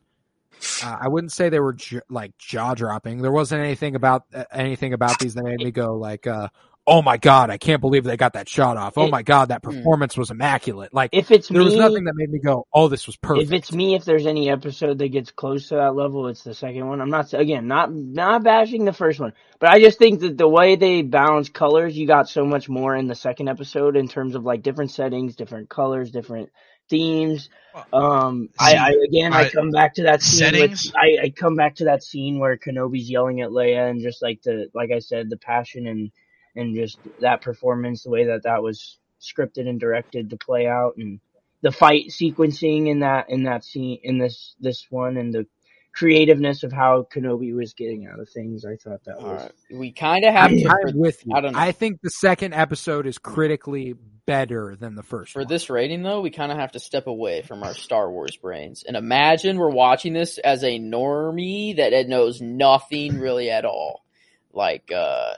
Uh, 0.83 0.97
I 1.01 1.07
wouldn't 1.07 1.31
say 1.31 1.49
they 1.49 1.59
were 1.59 1.75
like 2.09 2.37
jaw 2.37 2.73
dropping. 2.73 3.21
There 3.21 3.31
wasn't 3.31 3.63
anything 3.63 3.95
about 3.95 4.25
uh, 4.33 4.45
anything 4.51 4.93
about 4.93 5.19
these 5.19 5.33
that 5.33 5.43
made 5.43 5.59
me 5.59 5.71
go 5.71 5.95
like 5.95 6.27
uh 6.27 6.49
oh 6.85 7.01
my 7.01 7.17
god, 7.17 7.49
I 7.49 7.57
can't 7.57 7.79
believe 7.81 8.03
they 8.03 8.17
got 8.17 8.33
that 8.33 8.49
shot 8.49 8.77
off. 8.77 8.97
Oh 8.97 9.05
It- 9.05 9.11
my 9.11 9.21
god, 9.23 9.49
that 9.49 9.61
Hmm. 9.63 9.71
performance 9.71 10.17
was 10.17 10.31
immaculate. 10.31 10.93
Like 10.93 11.09
If 11.13 11.31
it's 11.31 11.47
there 11.47 11.63
was 11.63 11.73
me, 11.73 11.79
nothing 11.79 12.03
that 12.05 12.13
made 12.15 12.29
me 12.29 12.39
go, 12.39 12.65
"Oh, 12.73 12.87
this 12.87 13.07
was 13.07 13.15
perfect." 13.15 13.47
if 13.47 13.53
it's 13.53 13.71
me, 13.71 13.95
if 13.95 14.05
there's 14.05 14.25
any 14.27 14.49
episode 14.49 14.97
that 14.99 15.07
gets 15.09 15.31
close 15.31 15.69
to 15.69 15.75
that 15.75 15.95
level, 15.95 16.27
it's 16.27 16.43
the 16.43 16.53
second 16.53 16.87
one. 16.87 16.99
I'm 17.01 17.09
not 17.09 17.33
again 17.33 17.67
not 17.67 17.93
not 17.93 18.43
bashing 18.43 18.85
the 18.85 18.93
first 18.93 19.19
one, 19.19 19.33
but 19.59 19.69
I 19.69 19.79
just 19.79 19.97
think 19.99 20.19
that 20.21 20.37
the 20.37 20.47
way 20.49 20.75
they 20.75 21.01
balance 21.01 21.49
colors, 21.49 21.97
you 21.97 22.05
got 22.07 22.27
so 22.29 22.45
much 22.45 22.67
more 22.69 22.95
in 22.95 23.07
the 23.07 23.15
second 23.15 23.47
episode 23.49 23.95
in 23.95 24.07
terms 24.07 24.35
of 24.35 24.43
like 24.43 24.61
different 24.63 24.91
settings, 24.91 25.35
different 25.35 25.69
colors, 25.69 26.11
different 26.11 26.49
themes. 26.89 27.49
Um, 27.91 28.49
I, 28.59 28.75
I 28.75 28.89
again, 29.07 29.33
I, 29.33 29.45
I- 29.45 29.49
come 29.49 29.71
back 29.71 29.95
to 29.95 30.03
that 30.03 30.21
scene. 30.21 30.39
Settings? 30.51 30.87
With, 30.87 30.95
I, 30.95 31.25
I 31.25 31.29
come 31.29 31.55
back 31.55 31.75
to 31.75 31.85
that 31.85 32.03
scene 32.03 32.39
where 32.39 32.57
Kenobi's 32.57 33.09
yelling 33.09 33.41
at 33.41 33.49
Leia, 33.49 33.89
and 33.89 34.01
just 34.01 34.21
like 34.21 34.41
the, 34.43 34.67
like 34.75 34.91
I 34.91 34.99
said, 34.99 35.29
the 35.29 35.37
passion 35.37 35.87
and 35.87 36.11
and 36.55 36.75
just 36.75 36.99
that 37.21 37.41
performance, 37.41 38.03
the 38.03 38.09
way 38.09 38.25
that 38.25 38.43
that 38.43 38.63
was 38.63 38.97
scripted 39.21 39.67
and 39.67 39.79
directed 39.79 40.29
to 40.29 40.37
play 40.37 40.67
out, 40.67 40.93
and 40.97 41.19
the 41.61 41.71
fight 41.71 42.09
sequencing 42.09 42.89
in 42.89 42.99
that 42.99 43.29
in 43.29 43.43
that 43.43 43.63
scene 43.63 43.99
in 44.03 44.17
this 44.17 44.55
this 44.59 44.85
one, 44.89 45.17
and 45.17 45.33
the 45.33 45.45
creativeness 45.93 46.63
of 46.63 46.71
how 46.71 47.07
Kenobi 47.13 47.55
was 47.55 47.73
getting 47.73 48.07
out 48.07 48.19
of 48.19 48.29
things. 48.29 48.65
I 48.65 48.75
thought 48.75 49.03
that 49.05 49.17
All 49.17 49.33
was. 49.33 49.41
right. 49.43 49.51
We 49.71 49.91
kind 49.91 50.25
of 50.25 50.33
have 50.33 50.51
I'm, 50.51 50.57
to 50.57 50.65
I'm 50.65 50.91
for, 50.91 50.97
with 50.97 51.25
you. 51.25 51.35
I 51.35 51.41
don't 51.41 51.53
know. 51.53 51.59
I 51.59 51.71
think 51.71 52.01
the 52.01 52.09
second 52.09 52.53
episode 52.53 53.05
is 53.05 53.17
critically 53.17 53.93
better 54.25 54.75
than 54.79 54.95
the 54.95 55.03
first. 55.03 55.33
for 55.33 55.39
one. 55.39 55.47
this 55.47 55.69
rating 55.69 56.01
though. 56.01 56.21
We 56.21 56.31
kind 56.31 56.51
of 56.51 56.57
have 56.57 56.71
to 56.73 56.79
step 56.79 57.07
away 57.07 57.41
from 57.41 57.63
our 57.63 57.73
Star 57.73 58.09
Wars 58.09 58.35
brains 58.37 58.83
and 58.83 58.97
imagine 58.97 59.57
we're 59.57 59.69
watching 59.69 60.13
this 60.13 60.37
as 60.39 60.63
a 60.63 60.79
normie 60.79 61.77
that 61.77 62.07
knows 62.07 62.41
nothing 62.41 63.19
really 63.19 63.49
at 63.49 63.65
all. 63.65 64.03
Like, 64.51 64.91
uh, 64.91 65.33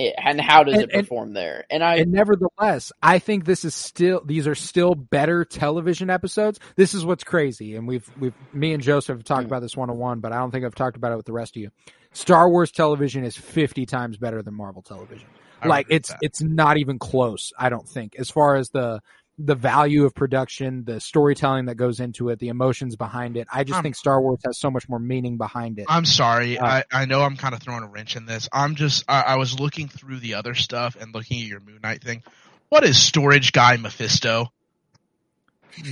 it, 0.00 0.14
and 0.18 0.40
how 0.40 0.64
does 0.64 0.74
And- 0.74 0.84
it 0.84 0.90
and- 0.92 1.02
perform 1.06 1.32
there? 1.32 1.64
And 1.70 1.82
I, 1.84 1.96
and 1.96 2.12
nevertheless, 2.12 2.92
I 3.02 3.18
think 3.18 3.44
this 3.44 3.64
is 3.64 3.74
still 3.74 4.22
these 4.24 4.46
are 4.46 4.54
still 4.54 4.94
better 4.94 5.44
television 5.44 6.10
episodes. 6.10 6.58
This 6.76 6.94
is 6.94 7.04
what's 7.04 7.24
crazy, 7.24 7.76
and 7.76 7.86
we've 7.86 8.08
we've 8.18 8.34
me 8.52 8.72
and 8.72 8.82
Joseph 8.82 9.18
have 9.18 9.24
talked 9.24 9.42
Hmm. 9.42 9.46
about 9.46 9.60
this 9.62 9.76
one 9.76 9.90
on 9.90 9.98
one, 9.98 10.20
but 10.20 10.32
I 10.32 10.38
don't 10.38 10.50
think 10.50 10.64
I've 10.64 10.74
talked 10.74 10.96
about 10.96 11.12
it 11.12 11.16
with 11.16 11.26
the 11.26 11.32
rest 11.32 11.56
of 11.56 11.62
you. 11.62 11.70
Star 12.12 12.48
Wars 12.50 12.72
television 12.72 13.24
is 13.24 13.36
fifty 13.36 13.86
times 13.86 14.16
better 14.16 14.42
than 14.42 14.54
Marvel 14.54 14.82
television. 14.82 15.28
I 15.62 15.68
like 15.68 15.86
it's 15.90 16.08
that. 16.08 16.18
it's 16.22 16.40
not 16.40 16.78
even 16.78 16.98
close. 16.98 17.52
I 17.58 17.68
don't 17.68 17.86
think 17.86 18.16
as 18.18 18.30
far 18.30 18.56
as 18.56 18.70
the 18.70 19.00
the 19.42 19.54
value 19.54 20.04
of 20.04 20.14
production, 20.14 20.84
the 20.84 21.00
storytelling 21.00 21.64
that 21.66 21.76
goes 21.76 21.98
into 22.00 22.28
it, 22.28 22.38
the 22.38 22.48
emotions 22.48 22.96
behind 22.96 23.36
it. 23.36 23.48
I 23.52 23.64
just 23.64 23.78
Um, 23.78 23.82
think 23.82 23.96
Star 23.96 24.20
Wars 24.20 24.38
has 24.44 24.58
so 24.58 24.70
much 24.70 24.88
more 24.88 24.98
meaning 24.98 25.38
behind 25.38 25.78
it. 25.78 25.86
I'm 25.88 26.04
sorry. 26.04 26.58
Uh, 26.58 26.66
I, 26.66 26.84
I 26.92 27.04
know 27.06 27.22
I'm 27.22 27.36
kind 27.36 27.54
of 27.54 27.60
throwing 27.62 27.82
a 27.82 27.88
wrench 27.88 28.16
in 28.16 28.26
this. 28.26 28.48
I'm 28.52 28.74
just 28.74 29.04
I, 29.08 29.22
I 29.22 29.36
was 29.36 29.58
looking 29.58 29.88
through 29.88 30.18
the 30.18 30.34
other 30.34 30.54
stuff 30.54 30.96
and 31.00 31.14
looking 31.14 31.40
at 31.42 31.46
your 31.48 31.60
Moon 31.60 31.78
Knight 31.82 32.02
thing. 32.02 32.22
What 32.68 32.84
is 32.84 33.00
storage 33.02 33.52
guy 33.52 33.76
Mephisto? 33.78 34.52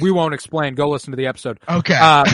we 0.00 0.10
won't 0.10 0.34
explain. 0.34 0.74
Go 0.74 0.88
listen 0.90 1.12
to 1.12 1.16
the 1.16 1.26
episode. 1.26 1.58
Okay. 1.68 1.96
Uh, 1.98 2.24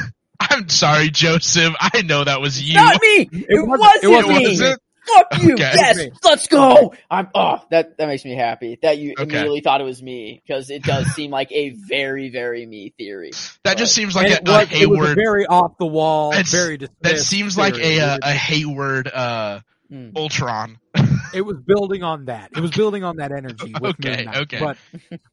I'm 0.40 0.68
sorry, 0.68 1.10
Joseph. 1.10 1.74
I 1.80 2.02
know 2.02 2.24
that 2.24 2.40
was 2.40 2.62
you. 2.62 2.74
not 2.74 3.00
me. 3.00 3.28
It, 3.32 3.66
wasn't- 3.66 3.80
wasn't, 3.80 4.04
it 4.04 4.08
wasn't 4.08 4.38
me. 4.38 4.48
Was 4.48 4.60
it? 4.60 4.80
Fuck 5.14 5.42
you. 5.42 5.54
Okay. 5.54 5.62
Yes, 5.74 6.08
let's 6.24 6.46
go. 6.46 6.94
I'm. 7.10 7.28
Oh, 7.34 7.58
that 7.70 7.96
that 7.98 8.06
makes 8.06 8.24
me 8.24 8.34
happy 8.36 8.78
that 8.82 8.98
you 8.98 9.12
Okay. 9.12 9.22
immediately 9.24 9.60
thought 9.60 9.80
it 9.80 9.84
was 9.84 10.02
me 10.02 10.42
because 10.46 10.70
it 10.70 10.82
does 10.82 11.06
seem 11.14 11.30
like 11.30 11.50
a 11.52 11.70
very 11.70 12.30
very 12.30 12.66
me 12.66 12.94
theory. 12.98 13.30
That 13.64 13.78
just 13.78 13.94
seems 13.94 14.14
like 14.14 14.26
And 14.30 14.34
a, 14.34 14.38
it, 14.38 14.44
was, 14.48 14.56
a 14.56 14.82
it 14.82 14.88
was 14.90 14.98
Hayward. 14.98 15.14
very 15.16 15.46
off 15.46 15.78
the 15.78 15.86
wall, 15.86 16.30
That's- 16.30 16.50
very 16.50 16.76
that 16.76 16.90
dismissed 17.02 17.28
seems 17.28 17.58
like 17.58 17.74
theory. 17.74 17.98
a 17.98 18.06
uh, 18.06 18.18
a 18.22 18.32
Hayward 18.32 19.08
uh 19.08 19.60
Mm. 19.92 20.16
Ultron. 20.16 20.78
it 21.34 21.40
was 21.40 21.56
building 21.66 22.04
on 22.04 22.26
that. 22.26 22.50
It 22.54 22.60
was 22.60 22.70
building 22.70 23.02
on 23.02 23.16
that 23.16 23.32
energy. 23.32 23.74
With 23.80 23.96
Okay, 23.98 24.18
Moon 24.18 24.24
Knight. 24.26 24.36
okay. 24.42 24.60
But 24.60 24.76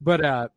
but 0.02 0.26
uh, 0.26 0.48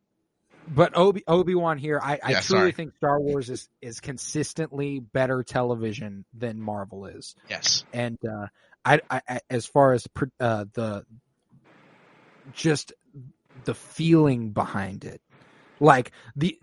but 0.67 0.97
Obi 0.97 1.23
Obi 1.29 1.55
Wan 1.55 1.77
here, 1.77 2.01
I, 2.03 2.13
I 2.23 2.31
Yeah, 2.31 2.41
truly 2.41 2.61
sorry. 2.61 2.73
think 2.73 2.95
Star 2.97 3.21
Wars 3.21 3.51
is 3.51 3.69
is 3.83 4.01
consistently 4.01 5.01
better 5.01 5.43
television 5.43 6.25
than 6.33 6.61
Marvel 6.63 7.05
is, 7.07 7.35
Yes. 7.51 7.85
and 7.93 8.17
uh, 8.25 8.47
I, 8.85 9.01
I, 9.11 9.41
as 9.51 9.67
far 9.67 9.93
as 9.93 10.07
uh, 10.41 10.65
the 10.73 11.05
just 12.53 12.93
the 13.65 13.75
feeling 13.75 14.51
behind 14.51 15.05
it. 15.05 15.21
Like 15.83 16.13
the, 16.37 16.59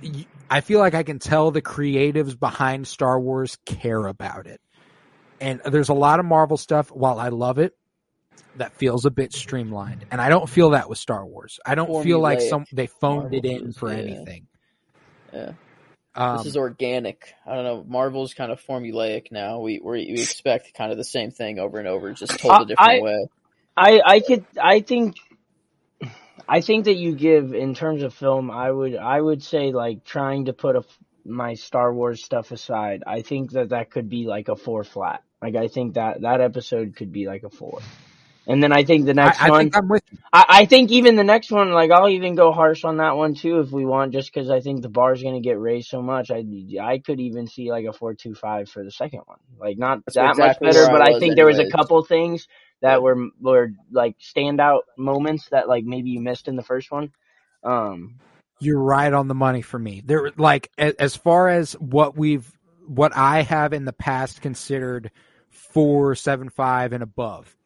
I 0.50 0.62
feel 0.62 0.80
like 0.80 0.94
I 0.94 1.04
can 1.04 1.18
tell 1.18 1.50
the 1.50 1.62
creatives 1.62 2.40
behind 2.40 2.88
Star 2.88 3.20
Wars 3.20 3.58
care 3.66 4.06
about 4.06 4.46
it, 4.46 4.62
and 5.42 5.60
there's 5.66 5.90
a 5.90 5.96
lot 5.96 6.20
of 6.20 6.26
Marvel 6.26 6.58
stuff. 6.58 6.92
While 6.92 7.20
I 7.20 7.30
love 7.30 7.58
it, 7.58 7.76
that 8.58 8.74
feels 8.74 9.06
a 9.06 9.10
bit 9.10 9.34
streamlined, 9.34 10.06
and 10.12 10.22
I 10.22 10.30
don't 10.30 10.48
feel 10.48 10.72
that 10.72 10.88
with 10.88 11.00
Star 11.00 11.26
Wars. 11.26 11.60
I 11.66 11.74
don't 11.74 12.04
feel 12.04 12.20
like 12.20 12.42
some 12.42 12.66
they 12.72 12.86
phoned 12.86 13.34
it 13.34 13.44
in 13.44 13.74
for 13.74 13.92
yeah. 13.92 14.00
anything. 14.00 14.48
Yeah. 15.34 15.54
Um, 16.18 16.38
this 16.38 16.48
is 16.48 16.58
organic. 16.58 17.34
I 17.46 17.56
don't 17.56 17.64
know. 17.64 17.86
Marvel's 17.88 18.34
kind 18.34 18.52
of 18.52 18.60
formulaic 18.62 19.32
now. 19.32 19.60
We 19.60 19.80
we, 19.84 20.12
we 20.12 20.22
expect 20.22 20.74
kind 20.74 20.92
of 20.92 20.98
the 20.98 21.04
same 21.04 21.32
thing 21.32 21.60
over 21.60 21.78
and 21.78 21.88
over, 21.88 22.12
just 22.14 22.40
told 22.40 22.64
a 22.64 22.66
different 22.66 22.80
I- 22.80 23.02
way. 23.02 23.28
I 23.78 24.02
I 24.04 24.20
could 24.22 24.46
I 24.60 24.80
think 24.80 25.18
I 26.50 26.62
think 26.62 26.86
that 26.86 26.96
you 26.96 27.14
give 27.14 27.54
in 27.54 27.76
terms 27.76 28.02
of 28.02 28.14
film 28.14 28.50
I 28.50 28.72
would 28.72 28.96
I 28.96 29.22
would 29.22 29.44
say 29.44 29.72
like 29.72 30.04
trying 30.04 30.46
to 30.46 30.54
put 30.54 30.76
a 30.76 30.84
my 31.24 31.54
Star 31.54 31.94
Wars 31.94 32.24
stuff 32.24 32.52
aside 32.52 33.04
I 33.06 33.22
think 33.22 33.52
that 33.52 33.70
that 33.70 33.92
could 33.92 34.10
be 34.10 34.26
like 34.26 34.48
a 34.48 34.56
4 34.56 34.84
flat 34.84 35.24
like 35.42 35.56
I 35.56 35.68
think 35.68 35.94
that 35.96 36.22
that 36.22 36.42
episode 36.42 36.96
could 36.96 37.12
be 37.12 37.28
like 37.28 37.44
a 37.44 37.50
4 37.50 37.82
and 38.48 38.64
then 38.64 38.72
I 38.72 38.84
think 38.86 39.06
the 39.06 39.12
I, 39.22 39.26
next 39.26 39.42
I 39.42 39.50
one 39.50 39.60
think 39.60 39.78
I'm 39.78 39.90
with 39.90 40.04
you. 40.12 40.18
I, 40.34 40.46
I 40.50 40.66
think 40.66 40.92
even 40.92 41.16
the 41.16 41.24
next 41.24 41.52
one, 41.52 41.72
like 41.72 41.92
I'll 41.92 42.10
even 42.10 42.36
go 42.36 42.52
harsh 42.52 42.84
on 42.84 42.98
that 42.98 43.18
one 43.18 43.36
too 43.36 43.60
if 43.60 43.72
we 43.72 43.86
want, 43.86 44.14
just 44.14 44.34
because 44.34 44.50
I 44.50 44.62
think 44.62 44.82
the 44.82 44.90
bar's 44.90 45.22
gonna 45.22 45.42
get 45.42 45.60
raised 45.60 45.90
so 45.90 46.02
much. 46.02 46.32
I 46.32 46.46
I 46.82 47.00
could 47.00 47.20
even 47.20 47.48
see 47.48 47.70
like 47.72 47.86
a 47.86 47.94
four 47.94 48.14
two 48.14 48.34
five 48.34 48.70
for 48.70 48.84
the 48.84 48.92
second 48.92 49.22
one, 49.26 49.40
like 49.60 49.78
not 49.78 50.00
That's 50.06 50.16
that 50.16 50.30
exactly 50.32 50.68
much 50.68 50.76
better, 50.76 50.88
where 50.88 50.96
I 50.96 51.00
but 51.00 51.02
I 51.02 51.12
was 51.12 51.20
think 51.20 51.36
there 51.36 51.46
was 51.46 51.60
a 51.60 51.70
couple 51.70 52.02
things 52.04 52.48
that 52.82 53.02
were 53.02 53.30
were 53.42 53.72
like 53.92 54.18
standout 54.20 54.82
moments 54.98 55.50
that 55.50 55.68
like 55.68 55.84
maybe 55.84 56.12
you 56.12 56.22
missed 56.22 56.48
in 56.48 56.56
the 56.56 56.64
first 56.64 56.92
one. 56.92 57.12
Um, 57.64 58.20
You're 58.60 58.82
right 58.82 59.12
on 59.12 59.28
the 59.28 59.36
money 59.36 59.62
for 59.62 59.80
me. 59.80 60.02
There, 60.06 60.32
like 60.38 60.72
as 60.78 61.16
far 61.16 61.50
as 61.50 61.74
what 61.74 62.16
we've, 62.18 62.50
what 62.86 63.16
I 63.16 63.42
have 63.42 63.74
in 63.74 63.86
the 63.86 63.94
past 63.94 64.42
considered 64.42 65.12
four, 65.50 66.16
seven, 66.16 66.50
five, 66.50 66.94
and 66.94 67.04
above. 67.04 67.57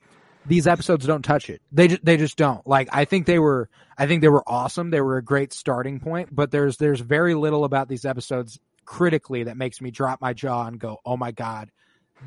These 0.46 0.68
episodes 0.68 1.06
don't 1.06 1.24
touch 1.24 1.50
it. 1.50 1.62
They 1.72 1.88
ju- 1.90 2.00
they 2.02 2.18
just 2.18 2.38
don't. 2.38 2.66
Like 2.66 2.90
I 2.92 3.06
think 3.06 3.26
they 3.28 3.40
were, 3.40 3.70
I 3.98 4.08
think 4.08 4.22
they 4.22 4.30
were 4.30 4.44
awesome. 4.48 4.90
They 4.90 5.02
were 5.02 5.18
a 5.18 5.24
great 5.24 5.54
starting 5.54 6.00
point. 6.00 6.34
But 6.34 6.52
there's 6.52 6.78
there's 6.78 7.00
very 7.00 7.36
little 7.36 7.64
about 7.64 7.88
these 7.88 8.06
episodes 8.06 8.60
critically 8.86 9.44
that 9.44 9.58
makes 9.58 9.82
me 9.82 9.92
drop 9.92 10.20
my 10.22 10.34
jaw 10.34 10.66
and 10.66 10.80
go, 10.80 10.98
oh 11.06 11.16
my 11.16 11.32
god, 11.32 11.70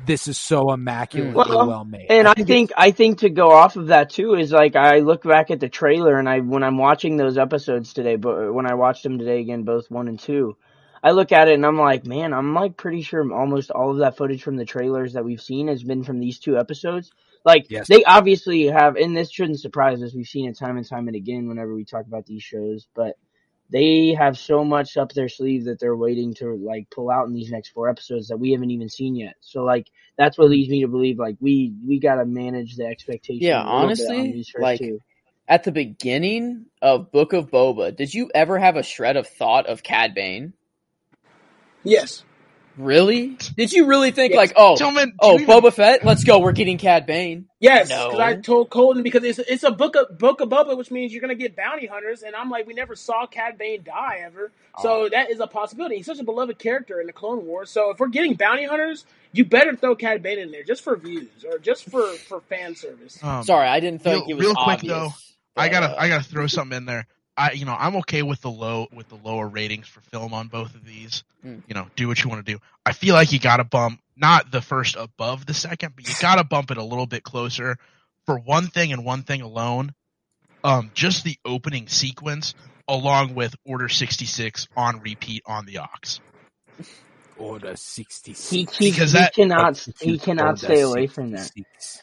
this 0.05 0.27
is 0.27 0.37
so 0.37 0.71
immaculately 0.71 1.33
mm. 1.33 1.49
Well, 1.49 1.67
well, 1.67 1.85
made. 1.85 2.07
And 2.09 2.27
I 2.27 2.31
it's- 2.31 2.47
think 2.47 2.71
I 2.77 2.91
think 2.91 3.19
to 3.19 3.29
go 3.29 3.51
off 3.51 3.75
of 3.75 3.87
that 3.87 4.09
too 4.09 4.35
is 4.35 4.51
like 4.51 4.75
I 4.75 4.99
look 4.99 5.23
back 5.23 5.51
at 5.51 5.59
the 5.59 5.69
trailer 5.69 6.17
and 6.17 6.27
I 6.29 6.39
when 6.39 6.63
I'm 6.63 6.77
watching 6.77 7.17
those 7.17 7.37
episodes 7.37 7.93
today, 7.93 8.15
but 8.15 8.47
uh, 8.47 8.51
when 8.51 8.65
I 8.65 8.75
watched 8.75 9.03
them 9.03 9.19
today 9.19 9.41
again, 9.41 9.63
both 9.63 9.91
one 9.91 10.07
and 10.07 10.19
two, 10.19 10.57
I 11.03 11.11
look 11.11 11.31
at 11.31 11.47
it 11.49 11.53
and 11.53 11.65
I'm 11.65 11.77
like, 11.77 12.05
man, 12.05 12.33
I'm 12.33 12.53
like 12.53 12.77
pretty 12.77 13.01
sure 13.01 13.31
almost 13.33 13.71
all 13.71 13.91
of 13.91 13.97
that 13.97 14.17
footage 14.17 14.41
from 14.43 14.55
the 14.55 14.65
trailers 14.65 15.13
that 15.13 15.25
we've 15.25 15.41
seen 15.41 15.67
has 15.67 15.83
been 15.83 16.03
from 16.03 16.19
these 16.19 16.39
two 16.39 16.57
episodes. 16.57 17.11
Like 17.45 17.67
Yes. 17.69 17.87
they 17.87 18.03
obviously 18.03 18.65
have, 18.65 18.95
and 18.95 19.15
this 19.15 19.31
shouldn't 19.31 19.59
surprise 19.59 20.01
us. 20.01 20.13
We've 20.15 20.25
seen 20.27 20.49
it 20.49 20.57
time 20.57 20.77
and 20.77 20.87
time 20.87 21.07
and 21.07 21.15
again 21.15 21.47
whenever 21.47 21.73
we 21.75 21.85
talk 21.85 22.05
about 22.07 22.25
these 22.25 22.41
shows, 22.43 22.87
but 22.95 23.17
they 23.69 24.13
have 24.17 24.37
so 24.37 24.63
much 24.63 24.97
up 24.97 25.11
their 25.13 25.29
sleeve 25.29 25.65
that 25.65 25.79
they're 25.79 25.95
waiting 25.95 26.33
to 26.35 26.55
like 26.55 26.89
pull 26.89 27.09
out 27.09 27.27
in 27.27 27.33
these 27.33 27.51
next 27.51 27.69
four 27.69 27.89
episodes 27.89 28.27
that 28.27 28.37
we 28.37 28.51
haven't 28.51 28.71
even 28.71 28.89
seen 28.89 29.15
yet. 29.15 29.35
So 29.41 29.63
like 29.63 29.87
that's 30.17 30.37
what 30.37 30.49
leads 30.49 30.69
me 30.69 30.81
to 30.81 30.87
believe 30.87 31.17
like 31.19 31.37
we 31.39 31.73
we 31.87 31.99
gotta 31.99 32.25
manage 32.25 32.75
the 32.75 32.85
expectation. 32.85 33.43
Yeah, 33.43 33.61
a 33.61 33.63
little 33.63 33.79
bit 33.79 33.83
honestly, 33.83 34.17
on 34.19 34.31
these 34.31 34.53
like- 34.59 34.79
two. 34.79 34.99
At 35.47 35.63
the 35.63 35.71
beginning 35.71 36.65
of 36.81 37.11
Book 37.11 37.33
of 37.33 37.51
Boba, 37.51 37.95
did 37.95 38.11
you 38.11 38.31
ever 38.33 38.57
have 38.57 38.77
a 38.77 38.81
shred 38.83 39.15
of 39.15 39.27
thought 39.27 39.67
of 39.67 39.83
Cad 39.83 40.15
Bane? 40.15 40.53
Yes. 41.83 42.23
Really? 42.77 43.37
Did 43.55 43.71
you 43.71 43.85
really 43.85 44.11
think 44.11 44.33
Yes. 44.33 44.37
like, 44.37 44.53
oh, 44.57 44.75
Gentlemen, 44.75 45.13
oh, 45.19 45.37
you 45.37 45.43
even- 45.43 45.47
Boba 45.47 45.73
Fett, 45.73 46.03
let's 46.03 46.23
go, 46.23 46.39
we're 46.39 46.51
getting 46.51 46.77
Cad 46.77 47.05
Bane. 47.05 47.45
Yes, 47.59 47.89
No. 47.89 48.07
because 48.07 48.19
I 48.19 48.35
told 48.35 48.69
Colton 48.69 49.01
because 49.01 49.23
it's 49.23 49.39
it's 49.39 49.63
a 49.63 49.71
book 49.71 49.95
of 49.95 50.17
book 50.19 50.41
of 50.41 50.49
Boba, 50.49 50.77
which 50.77 50.91
means 50.91 51.11
you're 51.13 51.21
gonna 51.21 51.35
get 51.35 51.55
bounty 51.55 51.85
hunters, 51.87 52.21
and 52.23 52.35
I'm 52.35 52.49
like, 52.49 52.67
we 52.67 52.73
never 52.73 52.95
saw 52.95 53.25
Cad 53.25 53.57
Bane 53.57 53.81
die 53.83 54.19
ever, 54.25 54.51
so 54.81 55.07
that 55.09 55.31
is 55.31 55.39
a 55.39 55.47
possibility. 55.47 55.95
He's 55.97 56.05
such 56.05 56.19
a 56.19 56.23
beloved 56.23 56.59
character 56.59 56.99
in 56.99 57.07
the 57.07 57.13
Clone 57.13 57.45
Wars, 57.45 57.69
so 57.69 57.91
if 57.91 57.99
we're 57.99 58.07
getting 58.07 58.33
bounty 58.33 58.65
hunters, 58.65 59.05
you 59.31 59.45
better 59.45 59.75
throw 59.75 59.95
Cad 59.95 60.21
Bane 60.21 60.39
in 60.39 60.51
there 60.51 60.63
just 60.63 60.83
for 60.83 60.95
views 60.97 61.29
or 61.49 61.57
just 61.57 61.89
for 61.89 62.05
for 62.27 62.41
fan 62.41 62.75
service. 62.75 63.17
Um, 63.23 63.43
Sorry, 63.43 63.67
I 63.67 63.79
didn't 63.79 64.01
think 64.03 64.27
real- 64.27 64.29
it 64.29 64.33
was 64.35 64.45
real 64.47 64.55
quick, 64.55 64.75
obvious. 64.75 64.93
though, 64.93 65.13
I 65.55 65.69
gotta 65.69 65.87
uh, 65.87 65.95
I 65.97 66.07
gotta 66.09 66.23
throw 66.23 66.47
something 66.47 66.77
in 66.77 66.85
there. 66.85 67.07
I 67.37 67.51
you 67.51 67.65
know 67.65 67.75
I'm 67.77 67.97
okay 67.97 68.21
with 68.23 68.41
the 68.41 68.49
low 68.49 68.87
with 68.93 69.09
the 69.09 69.15
lower 69.15 69.47
ratings 69.47 69.87
for 69.87 70.01
film 70.01 70.33
on 70.33 70.47
both 70.47 70.73
of 70.75 70.85
these. 70.85 71.23
Hmm. 71.41 71.59
You 71.67 71.75
know, 71.75 71.87
do 71.95 72.07
what 72.07 72.23
you 72.23 72.29
want 72.29 72.45
to 72.45 72.53
do. 72.53 72.59
I 72.85 72.93
feel 72.93 73.13
like 73.13 73.31
you 73.31 73.39
gotta 73.39 73.63
bump 73.63 73.99
not 74.15 74.51
the 74.51 74.61
first 74.61 74.95
above 74.95 75.45
the 75.45 75.53
second, 75.53 75.93
but 75.95 76.07
you 76.07 76.13
gotta 76.21 76.43
bump 76.43 76.71
it 76.71 76.77
a 76.77 76.83
little 76.83 77.07
bit 77.07 77.23
closer 77.23 77.77
for 78.25 78.39
one 78.39 78.67
thing 78.67 78.93
and 78.93 79.03
one 79.05 79.23
thing 79.23 79.41
alone. 79.41 79.93
Um, 80.63 80.89
just 80.93 81.23
the 81.23 81.37
opening 81.45 81.87
sequence 81.87 82.55
along 82.87 83.35
with 83.35 83.55
Order 83.65 83.89
66 83.89 84.67
on 84.75 84.99
repeat 85.01 85.43
on 85.45 85.65
the 85.65 85.79
Ox. 85.79 86.19
Order 87.37 87.75
sixty 87.75 88.33
six. 88.33 88.49
He, 88.49 88.59
he, 88.85 88.91
Because 88.91 89.11
he 89.11 89.19
that- 89.19 89.33
cannot 89.33 89.77
he 89.99 90.17
cannot 90.17 90.57
stay 90.57 90.81
away 90.81 91.07
from 91.07 91.31
that. 91.31 91.51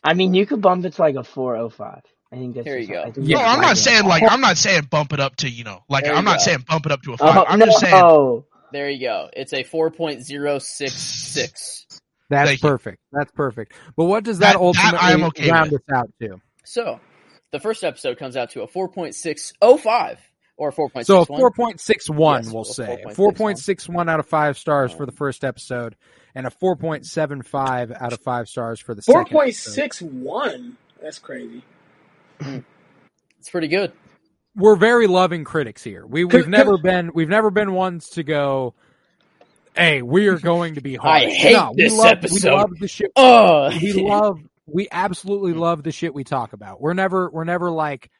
I 0.04 0.12
mean, 0.12 0.34
you 0.34 0.44
could 0.44 0.60
bump 0.60 0.84
it 0.84 0.92
to 0.92 1.00
like 1.02 1.14
a 1.16 1.24
four 1.24 1.56
oh 1.56 1.70
five. 1.70 2.02
I 2.32 2.36
think 2.36 2.54
that's 2.54 2.66
Here 2.66 2.78
you 2.78 2.86
just- 2.86 2.92
go. 2.92 3.02
I 3.02 3.10
think 3.10 3.26
No, 3.28 3.36
that's 3.36 3.48
I'm 3.50 3.60
right. 3.60 3.66
not 3.66 3.76
saying 3.76 4.04
like 4.06 4.22
oh. 4.22 4.28
I'm 4.28 4.40
not 4.40 4.56
saying 4.56 4.88
bump 4.90 5.12
it 5.12 5.20
up 5.20 5.36
to 5.36 5.50
you 5.50 5.64
know 5.64 5.80
like 5.88 6.04
There 6.04 6.14
I'm 6.14 6.24
you 6.24 6.30
not 6.30 6.38
go. 6.38 6.44
saying 6.44 6.64
bump 6.66 6.86
it 6.86 6.92
up 6.92 7.02
to 7.02 7.12
a 7.12 7.16
five. 7.18 7.36
Oh 7.36 7.44
I'm 7.46 7.58
no! 7.58 7.66
just 7.66 7.80
saying 7.80 8.42
There 8.72 8.88
you 8.88 9.06
go. 9.06 9.28
It's 9.34 9.52
a 9.52 9.62
4.066. 9.64 11.86
That's 12.30 12.48
Thank 12.48 12.62
you. 12.62 12.68
perfect. 12.68 12.98
That's 13.12 13.30
perfect. 13.32 13.74
But 13.96 14.06
what 14.06 14.24
does 14.24 14.38
that, 14.38 14.54
That- 14.54 14.58
that 14.58 14.64
ultimately 14.64 14.98
I'm 15.00 15.24
okay 15.24 15.50
round 15.50 15.72
with. 15.72 15.82
us 15.82 15.88
out 15.94 16.10
to? 16.22 16.40
So, 16.64 16.98
the 17.50 17.60
first 17.60 17.84
episode 17.84 18.16
comes 18.18 18.34
out 18.36 18.50
to 18.52 18.62
a 18.62 18.66
4.605 18.68 20.16
or 20.56 20.72
4.61. 20.72 21.04
So 21.04 21.20
a 21.20 21.26
four 21.26 21.50
point 21.50 21.80
six 21.80 22.08
one, 22.08 22.44
Yes, 22.44 22.52
we'll 22.52 22.64
say 22.64 23.02
4.61. 23.04 23.14
four 23.16 23.32
point 23.32 23.58
six 23.58 23.86
one 23.88 24.08
out 24.08 24.20
of 24.20 24.26
five 24.26 24.56
stars 24.56 24.92
for 24.92 25.04
the 25.04 25.12
um, 25.12 25.16
first 25.16 25.44
episode, 25.44 25.96
and 26.34 26.46
a 26.46 26.50
four 26.50 26.76
point 26.76 27.04
seven 27.04 27.42
five 27.42 27.92
out 27.92 28.12
of 28.14 28.20
five 28.20 28.48
stars 28.48 28.80
for 28.80 28.94
the 28.94 29.02
Four 29.02 29.22
second. 29.24 29.32
point 29.36 29.48
episode. 29.48 30.74
That's 31.02 31.18
crazy. 31.18 31.62
It's 33.38 33.50
pretty 33.50 33.68
good. 33.68 33.92
We're 34.54 34.76
very 34.76 35.06
loving 35.06 35.44
critics 35.44 35.82
here. 35.82 36.06
We 36.06 36.24
we've 36.24 36.48
never 36.48 36.76
been 36.78 37.10
we've 37.14 37.28
never 37.28 37.50
been 37.50 37.72
ones 37.72 38.10
to 38.10 38.22
go. 38.22 38.74
Hey, 39.74 40.02
we 40.02 40.28
are 40.28 40.38
going 40.38 40.74
to 40.74 40.80
be 40.82 40.94
hard. 40.96 41.22
I 41.22 41.30
hate 41.30 41.54
no, 41.54 41.72
we 41.74 41.82
this 41.84 41.94
love, 41.94 42.06
episode. 42.12 42.50
We 42.50 42.56
love 42.56 42.78
the 42.78 42.88
shit. 42.88 43.12
Oh, 43.16 43.68
we 43.70 43.92
love 43.94 44.38
we 44.66 44.88
absolutely 44.92 45.54
love 45.54 45.82
the 45.82 45.92
shit 45.92 46.14
we 46.14 46.24
talk 46.24 46.52
about. 46.52 46.80
We're 46.80 46.94
never 46.94 47.30
we're 47.30 47.44
never 47.44 47.70
like, 47.70 48.10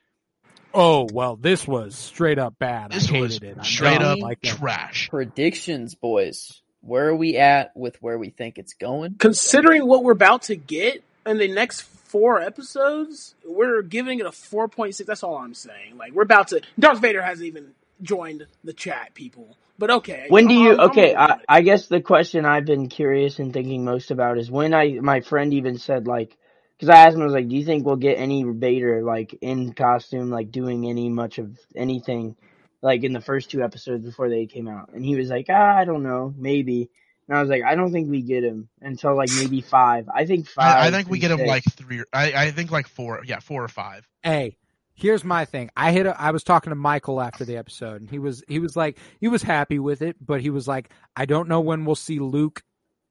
oh 0.73 1.07
well, 1.13 1.37
this 1.37 1.67
was 1.67 1.95
straight 1.95 2.39
up 2.39 2.59
bad. 2.59 2.93
this 2.93 3.09
I 3.09 3.13
hated 3.13 3.23
was 3.23 3.37
it. 3.39 3.59
I 3.61 3.63
straight 3.65 4.03
up 4.03 4.19
like 4.19 4.41
that. 4.43 4.57
trash. 4.57 5.09
predictions, 5.11 5.95
boys. 5.95 6.61
Where 6.81 7.09
are 7.09 7.17
we 7.17 7.37
at 7.37 7.77
with 7.77 8.01
where 8.03 8.19
we 8.19 8.31
think 8.31 8.59
it's 8.59 8.75
going? 8.75 9.15
Considering 9.19 9.87
what 9.87 10.03
we're 10.03 10.13
about 10.13 10.43
to 10.45 10.57
get 10.57 11.05
in 11.25 11.39
the 11.39 11.47
next 11.53 11.83
four 12.13 12.41
episodes, 12.41 13.35
we're 13.45 13.83
giving 13.83 14.21
it 14.21 14.27
a 14.27 14.33
four 14.33 14.69
point 14.69 14.95
six. 14.95 15.07
That's 15.09 15.23
all 15.25 15.37
I'm 15.39 15.55
saying. 15.55 15.97
Like 15.99 16.13
we're 16.13 16.23
about 16.23 16.49
to. 16.49 16.61
Darth 16.79 17.01
Vader 17.01 17.23
hasn't 17.23 17.47
even 17.47 17.73
joined 18.03 18.47
the 18.65 18.73
chat, 18.75 19.15
people. 19.15 19.57
But 19.79 19.91
okay. 19.91 20.27
When 20.29 20.47
do 20.47 20.55
I'm- 20.55 20.63
you? 20.63 20.71
I'm- 20.73 20.81
I'm 20.81 20.91
Okay, 20.91 21.11
okay 21.13 21.17
I. 21.17 21.39
I 21.49 21.63
guess 21.63 21.87
the 21.89 22.01
question 22.03 22.45
I've 22.45 22.67
been 22.67 22.89
curious 22.89 23.39
and 23.41 23.53
thinking 23.53 23.85
most 23.85 24.11
about 24.11 24.39
is 24.39 24.51
when 24.51 24.75
I 24.75 24.99
my 25.01 25.21
friend 25.23 25.55
even 25.55 25.79
said 25.79 26.07
like, 26.07 26.37
because 26.77 26.91
I 26.91 26.99
asked 27.07 27.17
him 27.17 27.23
I 27.23 27.25
was 27.25 27.35
like, 27.35 27.49
do 27.49 27.57
you 27.57 27.65
think 27.65 27.85
we'll 27.87 27.97
get 27.97 28.19
any 28.19 28.45
Vader 28.45 29.03
like 29.03 29.35
in 29.41 29.73
costume, 29.73 30.31
like 30.31 30.51
doing 30.53 30.89
any 30.89 31.09
much 31.09 31.39
of 31.39 31.59
anything, 31.75 32.37
like 32.83 33.05
in 33.05 33.13
the 33.15 33.21
first 33.21 33.51
two 33.51 33.63
episodes 33.63 34.05
before 34.05 34.29
they 34.29 34.47
came 34.47 34.69
out? 34.69 34.91
And 34.95 35.05
he 35.05 35.17
was 35.17 35.31
like, 35.31 35.47
ah, 35.49 35.77
I 35.77 35.85
don't 35.85 36.03
know, 36.05 36.35
maybe. 36.37 36.91
And 37.29 37.37
I 37.37 37.41
was 37.41 37.51
like, 37.51 37.63
I 37.63 37.75
don't 37.75 37.93
think 37.93 38.11
we 38.11 38.21
get 38.21 38.45
him 38.45 38.69
until 38.81 39.17
like 39.17 39.31
maybe 39.37 39.61
five. 39.61 40.09
I 40.13 40.27
think 40.27 40.49
five. 40.49 40.77
I, 40.77 40.89
I 40.89 40.91
think 40.91 41.09
we 41.09 41.19
and 41.19 41.23
get 41.23 41.31
him 41.31 41.47
like 41.47 41.65
three. 41.65 42.03
I, 42.13 42.33
I 42.33 42.51
think 42.51 42.71
like 42.71 42.89
four. 42.89 43.23
Yeah, 43.25 43.41
four 43.41 43.63
or 43.63 43.69
five. 43.69 44.09
Hey, 44.23 44.57
here's 44.95 45.25
my 45.25 45.45
thing. 45.45 45.71
I 45.77 45.93
hit. 45.93 46.07
A, 46.07 46.21
I 46.21 46.33
was 46.33 46.45
talking 46.45 46.71
to 46.71 46.77
Michael 46.77 47.21
after 47.21 47.45
the 47.45 47.57
episode, 47.57 48.01
and 48.01 48.11
he 48.11 48.19
was 48.19 48.43
he 48.49 48.59
was 48.59 48.77
like 48.77 48.99
he 49.21 49.29
was 49.29 49.43
happy 49.43 49.79
with 49.79 50.03
it, 50.03 50.17
but 50.21 50.41
he 50.41 50.51
was 50.51 50.67
like, 50.67 50.91
I 51.17 51.25
don't 51.27 51.49
know 51.49 51.61
when 51.61 51.85
we'll 51.85 51.95
see 51.95 52.19
Luke 52.19 52.63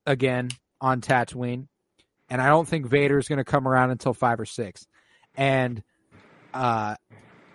again 0.06 0.50
on 0.82 1.02
Tatooine, 1.02 1.68
and 2.30 2.42
I 2.42 2.48
don't 2.48 2.68
think 2.68 2.86
Vader's 2.88 3.28
going 3.28 3.38
to 3.38 3.46
come 3.46 3.68
around 3.68 3.92
until 3.92 4.14
five 4.14 4.40
or 4.40 4.46
six. 4.46 4.88
And 5.36 5.82
uh, 6.54 6.96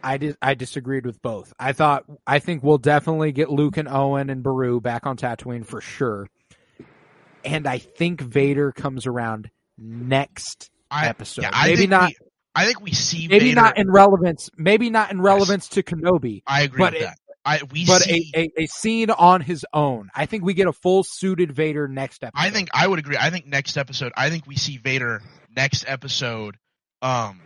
I 0.03 0.17
did 0.19 0.37
I 0.41 0.55
disagreed 0.55 1.05
with 1.05 1.21
both. 1.21 1.53
I 1.59 1.73
thought 1.73 2.05
I 2.27 2.39
think 2.39 2.63
we'll 2.63 2.79
definitely 2.79 3.33
get 3.33 3.51
Luke 3.51 3.77
and 3.77 3.89
Owen 3.89 4.31
and 4.31 4.43
Beru 4.43 4.81
back 4.81 5.07
on 5.07 5.17
Tatooine 5.17 5.67
for 5.67 5.81
sure. 5.81 6.29
And 7.47 7.67
I 7.67 7.79
think 7.79 8.21
Vader 8.21 8.73
comes 8.73 9.07
around 9.07 9.51
next 9.79 10.69
I, 10.91 11.07
episode. 11.09 11.43
yeah, 11.43 11.51
maybe 11.65 11.87
not. 11.87 12.09
We, 12.11 12.17
I 12.55 12.67
think 12.67 12.81
we 12.81 12.93
see 12.93 13.29
maybe 13.29 13.47
Vader. 13.51 13.61
not 13.61 13.79
in 13.79 13.91
relevance. 13.91 14.51
Maybe 14.57 14.91
not 14.91 15.11
in 15.13 15.21
relevance 15.21 15.69
to 15.71 15.83
Kenobi, 15.83 16.43
I 16.47 16.63
agree 16.63 16.79
but 16.79 16.93
with 16.95 17.03
it- 17.03 17.05
that. 17.07 17.19
I 17.49 17.61
we 17.71 17.87
but 17.87 18.03
see. 18.03 18.33
a, 18.35 18.41
a, 18.41 18.63
a 18.65 18.67
scene 18.67 19.09
on 19.11 19.41
his 19.41 19.65
own. 19.73 20.11
I 20.13 20.27
think 20.27 20.43
we 20.45 20.53
get 20.53 20.67
a 20.67 20.73
full 20.73 21.05
suited 21.05 21.53
Vader 21.53 21.87
next 21.87 22.25
episode. 22.25 22.45
I 22.45 22.51
think 22.51 22.71
I 22.75 22.89
would 22.89 22.99
agree. 22.99 23.17
I 23.17 23.31
think 23.31 23.47
next 23.47 23.77
episode. 23.77 24.13
I 24.17 24.31
think 24.31 24.49
we 24.49 24.57
see 24.57 24.79
Vader 24.79 25.23
next 25.57 25.85
episode, 25.87 26.57
um, 27.03 27.41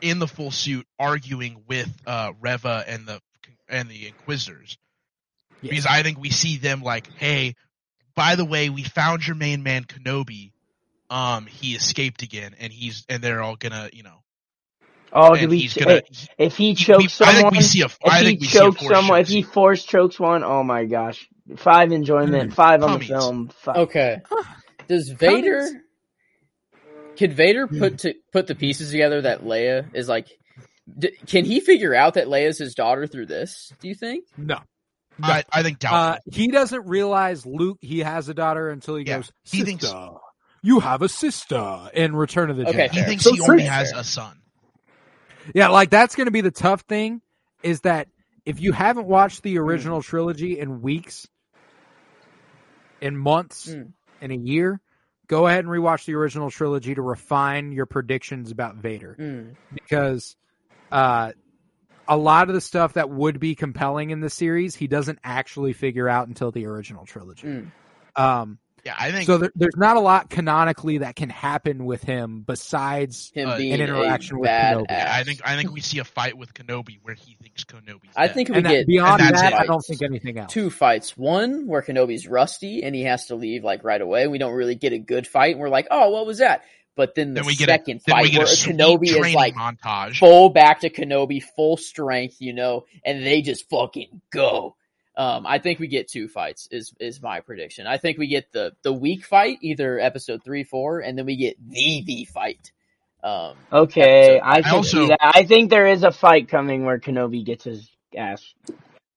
in 0.00 0.18
the 0.18 0.26
full 0.26 0.50
suit, 0.50 0.86
arguing 0.98 1.62
with 1.68 1.88
uh 2.04 2.32
Reva 2.40 2.82
and 2.88 3.06
the 3.06 3.20
and 3.68 3.88
the 3.88 4.08
Inquisitors. 4.08 4.76
Yes. 5.62 5.70
Because 5.70 5.86
I 5.86 6.02
think 6.02 6.18
we 6.18 6.30
see 6.30 6.56
them 6.56 6.82
like, 6.82 7.06
hey, 7.14 7.54
by 8.20 8.34
the 8.36 8.44
way, 8.44 8.68
we 8.68 8.82
found 8.84 9.26
your 9.26 9.34
main 9.36 9.62
man 9.62 9.84
Kenobi. 9.84 10.52
Um, 11.08 11.46
he 11.46 11.74
escaped 11.74 12.20
again, 12.22 12.54
and 12.60 12.70
he's 12.70 13.06
and 13.08 13.22
they're 13.22 13.42
all 13.42 13.56
gonna, 13.56 13.88
you 13.94 14.02
know, 14.02 14.18
Oh, 15.10 15.30
and 15.30 15.40
did 15.40 15.48
we? 15.50 15.58
he's 15.60 15.72
gonna. 15.74 16.02
if 16.36 16.56
he 16.58 16.68
we- 16.70 16.74
chokes 16.74 17.20
I 17.22 17.32
someone, 17.32 17.34
think 17.36 17.52
we 17.52 17.60
see 17.62 17.80
a. 17.80 17.86
if 17.86 17.98
I 18.06 18.18
he 18.18 18.24
think 18.26 18.40
we 18.42 18.46
see 18.46 18.58
a 18.58 18.60
chokes 18.60 18.82
force 18.82 19.20
if 19.20 19.28
he 19.28 19.42
force 19.42 19.84
chokes 19.84 20.20
one, 20.20 20.44
oh 20.44 20.62
my 20.62 20.84
gosh, 20.84 21.26
five 21.56 21.92
enjoyment, 21.92 22.52
five 22.52 22.82
on 22.82 22.98
the 22.98 23.04
Cummies. 23.04 23.08
film. 23.08 23.48
Five. 23.48 23.76
Okay. 23.76 24.18
Does 24.88 25.08
Vader 25.08 25.66
could 27.16 27.32
Vader 27.32 27.66
put 27.66 27.98
to 28.00 28.14
put 28.32 28.46
the 28.46 28.54
pieces 28.54 28.90
together 28.90 29.22
that 29.22 29.42
Leia 29.42 29.86
is 29.94 30.08
like 30.08 30.28
d- 30.98 31.16
can 31.26 31.44
he 31.46 31.60
figure 31.60 31.94
out 31.94 32.14
that 32.14 32.26
Leia's 32.26 32.58
his 32.58 32.74
daughter 32.74 33.06
through 33.06 33.26
this? 33.26 33.72
Do 33.80 33.88
you 33.88 33.94
think? 33.94 34.26
no. 34.36 34.58
I, 35.22 35.44
I 35.52 35.62
think 35.62 35.78
doubtful. 35.78 35.98
Uh, 35.98 36.36
he 36.36 36.48
doesn't 36.48 36.86
realize 36.86 37.44
Luke 37.46 37.78
he 37.80 38.00
has 38.00 38.28
a 38.28 38.34
daughter 38.34 38.70
until 38.70 38.96
he 38.96 39.04
Yeah, 39.06 39.18
goes. 39.18 39.32
he 39.44 39.58
sister, 39.58 39.64
thinks- 39.66 39.92
you 40.62 40.80
have 40.80 41.02
a 41.02 41.08
sister 41.08 41.88
in 41.94 42.14
Return 42.14 42.50
of 42.50 42.56
the 42.56 42.68
Okay, 42.68 42.88
Jedi. 42.88 42.90
he 42.92 43.02
thinks 43.02 43.24
So 43.24 43.32
he 43.34 43.40
only 43.40 43.62
fair. 43.62 43.70
has 43.72 43.92
a 43.92 44.04
son. 44.04 44.36
Yeah, 45.54 45.68
like 45.68 45.90
that's 45.90 46.14
going 46.16 46.26
to 46.26 46.30
be 46.32 46.42
the 46.42 46.50
tough 46.50 46.82
thing 46.82 47.22
is 47.62 47.80
that 47.82 48.08
if 48.44 48.60
you 48.60 48.72
haven't 48.72 49.06
watched 49.06 49.42
the 49.42 49.58
original 49.58 50.02
trilogy 50.02 50.58
in 50.58 50.82
weeks, 50.82 51.26
in 53.00 53.16
months, 53.16 53.68
Mm. 53.68 53.92
in 54.20 54.30
a 54.30 54.36
year, 54.36 54.80
go 55.26 55.46
ahead 55.46 55.64
and 55.64 55.68
rewatch 55.72 56.04
the 56.04 56.14
original 56.14 56.50
trilogy 56.50 56.94
to 56.94 57.02
refine 57.02 57.72
your 57.72 57.86
predictions 57.86 58.50
about 58.50 58.76
Vader 58.76 59.16
Mm. 59.18 59.56
because 59.72 60.36
uh 60.92 61.32
a 62.10 62.16
lot 62.16 62.48
of 62.48 62.54
the 62.54 62.60
stuff 62.60 62.92
that 62.94 63.08
would 63.08 63.40
be 63.40 63.54
compelling 63.54 64.10
in 64.10 64.20
the 64.20 64.28
series, 64.28 64.74
he 64.74 64.86
doesn't 64.86 65.18
actually 65.24 65.72
figure 65.72 66.08
out 66.08 66.28
until 66.28 66.50
the 66.50 66.66
original 66.66 67.06
trilogy. 67.06 67.46
Mm. 67.46 67.70
Um 68.16 68.58
Yeah, 68.84 68.94
I 68.98 69.10
think 69.12 69.26
so 69.26 69.38
there, 69.38 69.52
there's 69.54 69.76
not 69.76 69.96
a 69.96 70.00
lot 70.00 70.28
canonically 70.30 70.98
that 70.98 71.14
can 71.14 71.28
happen 71.30 71.84
with 71.84 72.02
him 72.02 72.42
besides 72.46 73.30
Him 73.34 73.50
Uh, 73.50 73.56
being 73.58 73.72
an 73.74 73.80
interaction 73.80 74.38
with 74.40 74.46
bad 74.48 74.78
Kenobi. 74.78 74.86
ass. 74.90 75.20
I 75.20 75.24
think 75.24 75.40
I 75.44 75.56
think 75.56 75.70
we 75.72 75.80
see 75.80 75.98
a 76.00 76.04
fight 76.04 76.36
with 76.36 76.52
Kenobi 76.54 76.98
where 77.02 77.14
he 77.14 77.36
thinks 77.42 77.64
Kenobi's 77.64 78.14
I 78.16 78.26
think 78.28 78.48
we 78.48 78.56
and 78.56 78.66
that, 78.66 78.70
get 78.70 78.86
beyond 78.86 79.20
and 79.22 79.36
that, 79.36 79.52
it. 79.52 79.58
I 79.60 79.66
don't 79.66 79.82
think 79.86 80.02
anything 80.02 80.38
else. 80.38 80.52
two 80.52 80.70
fights. 80.70 81.16
One 81.16 81.66
where 81.68 81.82
Kenobi's 81.82 82.26
rusty 82.26 82.82
and 82.82 82.94
he 82.94 83.02
has 83.04 83.26
to 83.26 83.34
leave 83.36 83.62
like 83.64 83.84
right 83.84 84.00
away. 84.00 84.26
We 84.26 84.38
don't 84.38 84.54
really 84.54 84.74
get 84.74 84.92
a 84.92 84.98
good 84.98 85.26
fight. 85.26 85.52
And 85.52 85.60
we're 85.60 85.68
like, 85.68 85.86
oh, 85.90 86.10
what 86.10 86.26
was 86.26 86.38
that? 86.38 86.64
But 87.00 87.14
then 87.14 87.32
the 87.32 87.40
then 87.40 87.46
we 87.46 87.56
get 87.56 87.70
second 87.70 88.02
a, 88.06 88.10
fight 88.10 88.22
we 88.24 88.30
get 88.32 88.38
where 88.40 88.46
Kenobi 88.46 89.08
is 89.28 89.34
like 89.34 89.54
montage. 89.54 90.18
full 90.18 90.50
back 90.50 90.80
to 90.80 90.90
Kenobi, 90.90 91.42
full 91.42 91.78
strength, 91.78 92.36
you 92.40 92.52
know, 92.52 92.84
and 93.06 93.24
they 93.24 93.40
just 93.40 93.70
fucking 93.70 94.20
go. 94.30 94.76
Um, 95.16 95.46
I 95.46 95.60
think 95.60 95.78
we 95.78 95.86
get 95.88 96.08
two 96.08 96.28
fights 96.28 96.68
is 96.70 96.92
is 97.00 97.22
my 97.22 97.40
prediction. 97.40 97.86
I 97.86 97.96
think 97.96 98.18
we 98.18 98.26
get 98.26 98.52
the 98.52 98.72
the 98.82 98.92
weak 98.92 99.24
fight, 99.24 99.56
either 99.62 99.98
episode 99.98 100.44
three, 100.44 100.62
four, 100.64 101.00
and 101.00 101.16
then 101.16 101.24
we 101.24 101.36
get 101.36 101.56
the 101.70 102.02
the 102.06 102.26
fight. 102.26 102.70
Um, 103.24 103.56
Okay, 103.72 104.36
episode- 104.36 104.40
I 104.44 104.60
can 104.62 104.74
also- 104.74 105.06
that. 105.08 105.18
I 105.22 105.44
think 105.44 105.70
there 105.70 105.86
is 105.86 106.02
a 106.04 106.10
fight 106.12 106.48
coming 106.48 106.84
where 106.84 106.98
Kenobi 106.98 107.46
gets 107.46 107.64
his 107.64 107.88
ass. 108.14 108.44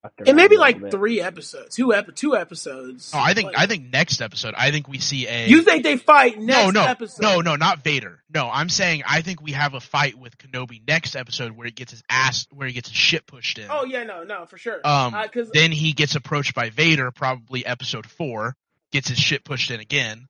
Fucked 0.04 0.28
It 0.28 0.36
may 0.36 0.48
be 0.48 0.58
like 0.58 0.80
bit. 0.80 0.92
three 0.92 1.20
episodes, 1.22 1.76
two 1.76 1.92
ep- 1.94 2.14
two 2.16 2.36
episodes. 2.36 3.12
Oh, 3.16 3.20
I 3.20 3.34
think 3.34 3.48
Like, 3.48 3.58
I 3.58 3.66
think 3.66 3.92
next 3.92 4.22
episode. 4.22 4.54
I 4.56 4.70
think 4.70 4.88
we 4.88 5.00
see 5.00 5.28
a. 5.28 5.48
you 5.48 5.64
think 5.64 5.84
they 5.84 5.98
fight 5.98 6.38
no, 6.40 6.66
next 6.70 6.74
no, 6.76 6.84
episode. 6.86 7.22
no, 7.24 7.42
no, 7.42 7.56
not 7.56 7.84
Vader. 7.84 8.22
No, 8.32 8.48
I'm 8.52 8.70
saying 8.70 9.04
I 9.10 9.22
think 9.22 9.42
we 9.42 9.54
have 9.54 9.74
a 9.74 9.80
fight 9.80 10.16
with 10.20 10.38
Kenobi 10.38 10.86
next 10.88 11.16
episode 11.16 11.54
where 11.54 11.66
he 11.66 11.72
gets 11.72 11.92
his 11.92 12.04
ass, 12.10 12.46
where 12.52 12.68
he 12.68 12.74
gets 12.74 12.90
his 12.90 12.98
shit 12.98 13.26
pushed 13.26 13.58
in. 13.58 13.68
Oh 13.70 13.86
yeah, 13.86 14.04
no, 14.04 14.24
no, 14.24 14.46
for 14.46 14.58
sure. 14.60 14.80
Um, 14.86 15.14
Uh, 15.16 15.28
'cause- 15.28 15.50
Then 15.54 15.72
he 15.72 15.94
gets 15.94 16.16
approached 16.16 16.54
by 16.54 16.70
Vader, 16.70 17.10
probably 17.12 17.66
episode 17.66 18.06
four, 18.06 18.56
gets 18.92 19.08
his 19.10 19.18
shit 19.18 19.44
pushed 19.44 19.72
in 19.72 19.80
again. 19.80 20.28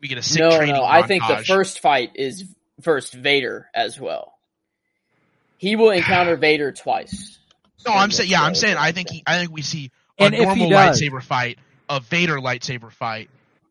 We 0.00 0.08
get 0.08 0.18
a 0.18 0.22
sick 0.22 0.40
no, 0.40 0.56
training 0.56 0.74
no, 0.74 0.84
I 0.84 1.02
think 1.02 1.26
the 1.26 1.44
first 1.44 1.80
fight 1.80 2.12
is 2.16 2.44
first 2.82 3.12
Vader 3.14 3.68
as 3.72 4.00
well. 4.00 4.34
He 5.58 5.76
will 5.76 5.90
encounter 5.90 6.36
Vader 6.48 6.72
twice. 6.72 7.38
No, 7.86 7.92
I'm 7.92 8.10
saying, 8.10 8.30
yeah, 8.30 8.42
I'm 8.42 8.54
saying, 8.54 8.76
I 8.78 8.92
think 8.92 9.10
he, 9.10 9.22
I 9.26 9.38
think 9.38 9.52
we 9.52 9.62
see 9.62 9.90
a 10.18 10.24
And 10.24 10.36
normal 10.36 10.70
does- 10.70 11.00
lightsaber 11.00 11.22
fight, 11.22 11.58
a 11.88 12.00
Vader 12.00 12.36
lightsaber 12.38 12.90
fight, 12.92 13.28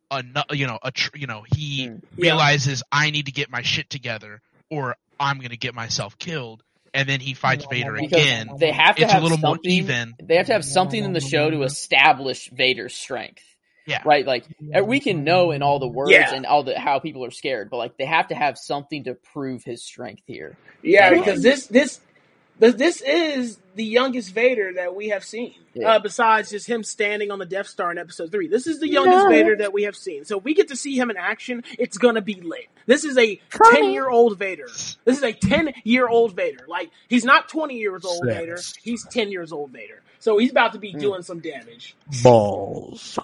a 0.09 0.23
you 0.51 0.67
know, 0.67 0.77
a 0.83 0.91
tr- 0.91 1.15
you 1.15 1.27
know, 1.27 1.43
he 1.55 1.87
Hmm. 1.87 1.95
Yeah. 2.17 2.23
realizes 2.31 2.83
I 2.91 3.11
need 3.11 3.27
to 3.27 3.31
get 3.31 3.49
my 3.49 3.61
shit 3.61 3.89
together, 3.89 4.41
or 4.69 4.95
I'm 5.19 5.39
gonna 5.39 5.55
get 5.55 5.73
myself 5.73 6.17
killed, 6.19 6.63
and 6.93 7.07
then 7.07 7.19
he 7.21 7.33
fights 7.33 7.65
Vader 7.69 7.93
Because 7.93 8.11
again. 8.11 8.49
They 8.57 8.71
have 8.71 8.95
to 8.97 9.03
It's 9.03 9.11
have 9.13 9.21
a 9.21 9.23
little 9.23 9.37
more 9.37 9.57
even. 9.63 10.13
They 10.21 10.35
have 10.35 10.47
to 10.47 10.53
have 10.53 10.65
something 10.65 11.01
in 11.01 11.13
the 11.13 11.21
show 11.21 11.49
to 11.49 11.63
establish 11.63 12.49
Vader's 12.51 12.93
strength. 12.95 13.43
Yeah. 13.87 14.01
Right, 14.05 14.27
like 14.27 14.45
uh, 14.77 14.83
we 14.83 14.99
can 14.99 15.23
know 15.23 15.51
in 15.51 15.63
all 15.63 15.79
the 15.79 15.87
words 15.87 16.11
Yeah. 16.11 16.33
and 16.35 16.45
all 16.45 16.63
the 16.63 16.77
how 16.77 16.99
people 16.99 17.25
are 17.25 17.31
scared, 17.31 17.69
but 17.71 17.77
like 17.77 17.97
they 17.97 18.05
have 18.05 18.27
to 18.27 18.35
have 18.35 18.57
something 18.57 19.05
to 19.05 19.15
prove 19.15 19.63
his 19.63 19.83
strength 19.83 20.21
here. 20.27 20.55
Yeah, 20.83 21.09
Yeah. 21.11 21.17
because 21.19 21.41
this 21.41 21.65
this 21.67 21.99
this 22.61 22.75
this 22.75 23.01
is 23.01 23.57
the 23.75 23.83
youngest 23.83 24.33
Vader 24.33 24.73
that 24.75 24.95
we 24.95 25.09
have 25.09 25.23
seen. 25.23 25.55
Yeah. 25.73 25.93
Uh, 25.93 25.99
besides 25.99 26.51
just 26.51 26.67
him 26.67 26.83
standing 26.83 27.31
on 27.31 27.39
the 27.39 27.45
Death 27.45 27.67
Star 27.67 27.91
in 27.91 27.97
Episode 27.97 28.31
Three, 28.31 28.47
this 28.47 28.67
is 28.67 28.79
the 28.79 28.87
youngest 28.87 29.27
Vader 29.29 29.57
that 29.57 29.73
we 29.73 29.83
have 29.83 29.95
seen. 29.95 30.25
So 30.25 30.37
if 30.37 30.43
we 30.43 30.53
get 30.53 30.67
to 30.67 30.75
see 30.75 30.97
him 30.97 31.09
in 31.09 31.17
action, 31.17 31.63
it's 31.79 31.97
gonna 31.97 32.21
be 32.21 32.35
lit. 32.35 32.67
This 32.85 33.03
is 33.03 33.17
a 33.17 33.41
ten 33.49 33.91
year 33.91 34.07
old 34.07 34.37
Vader. 34.37 34.67
This 35.05 35.17
is 35.17 35.23
a 35.23 35.33
ten 35.33 35.73
year 35.83 36.07
old 36.07 36.35
Vader. 36.35 36.65
Like 36.67 36.91
he's 37.09 37.25
not 37.25 37.49
twenty 37.49 37.77
years 37.77 38.05
old 38.05 38.23
Six. 38.23 38.37
Vader. 38.37 38.59
He's 38.83 39.05
ten 39.07 39.31
years 39.31 39.51
old 39.51 39.71
Vader. 39.71 40.01
So 40.19 40.37
he's 40.37 40.51
about 40.51 40.73
to 40.73 40.79
be 40.79 40.93
doing 40.93 41.23
some 41.23 41.39
damage. 41.39 41.95
balls. 42.21 43.17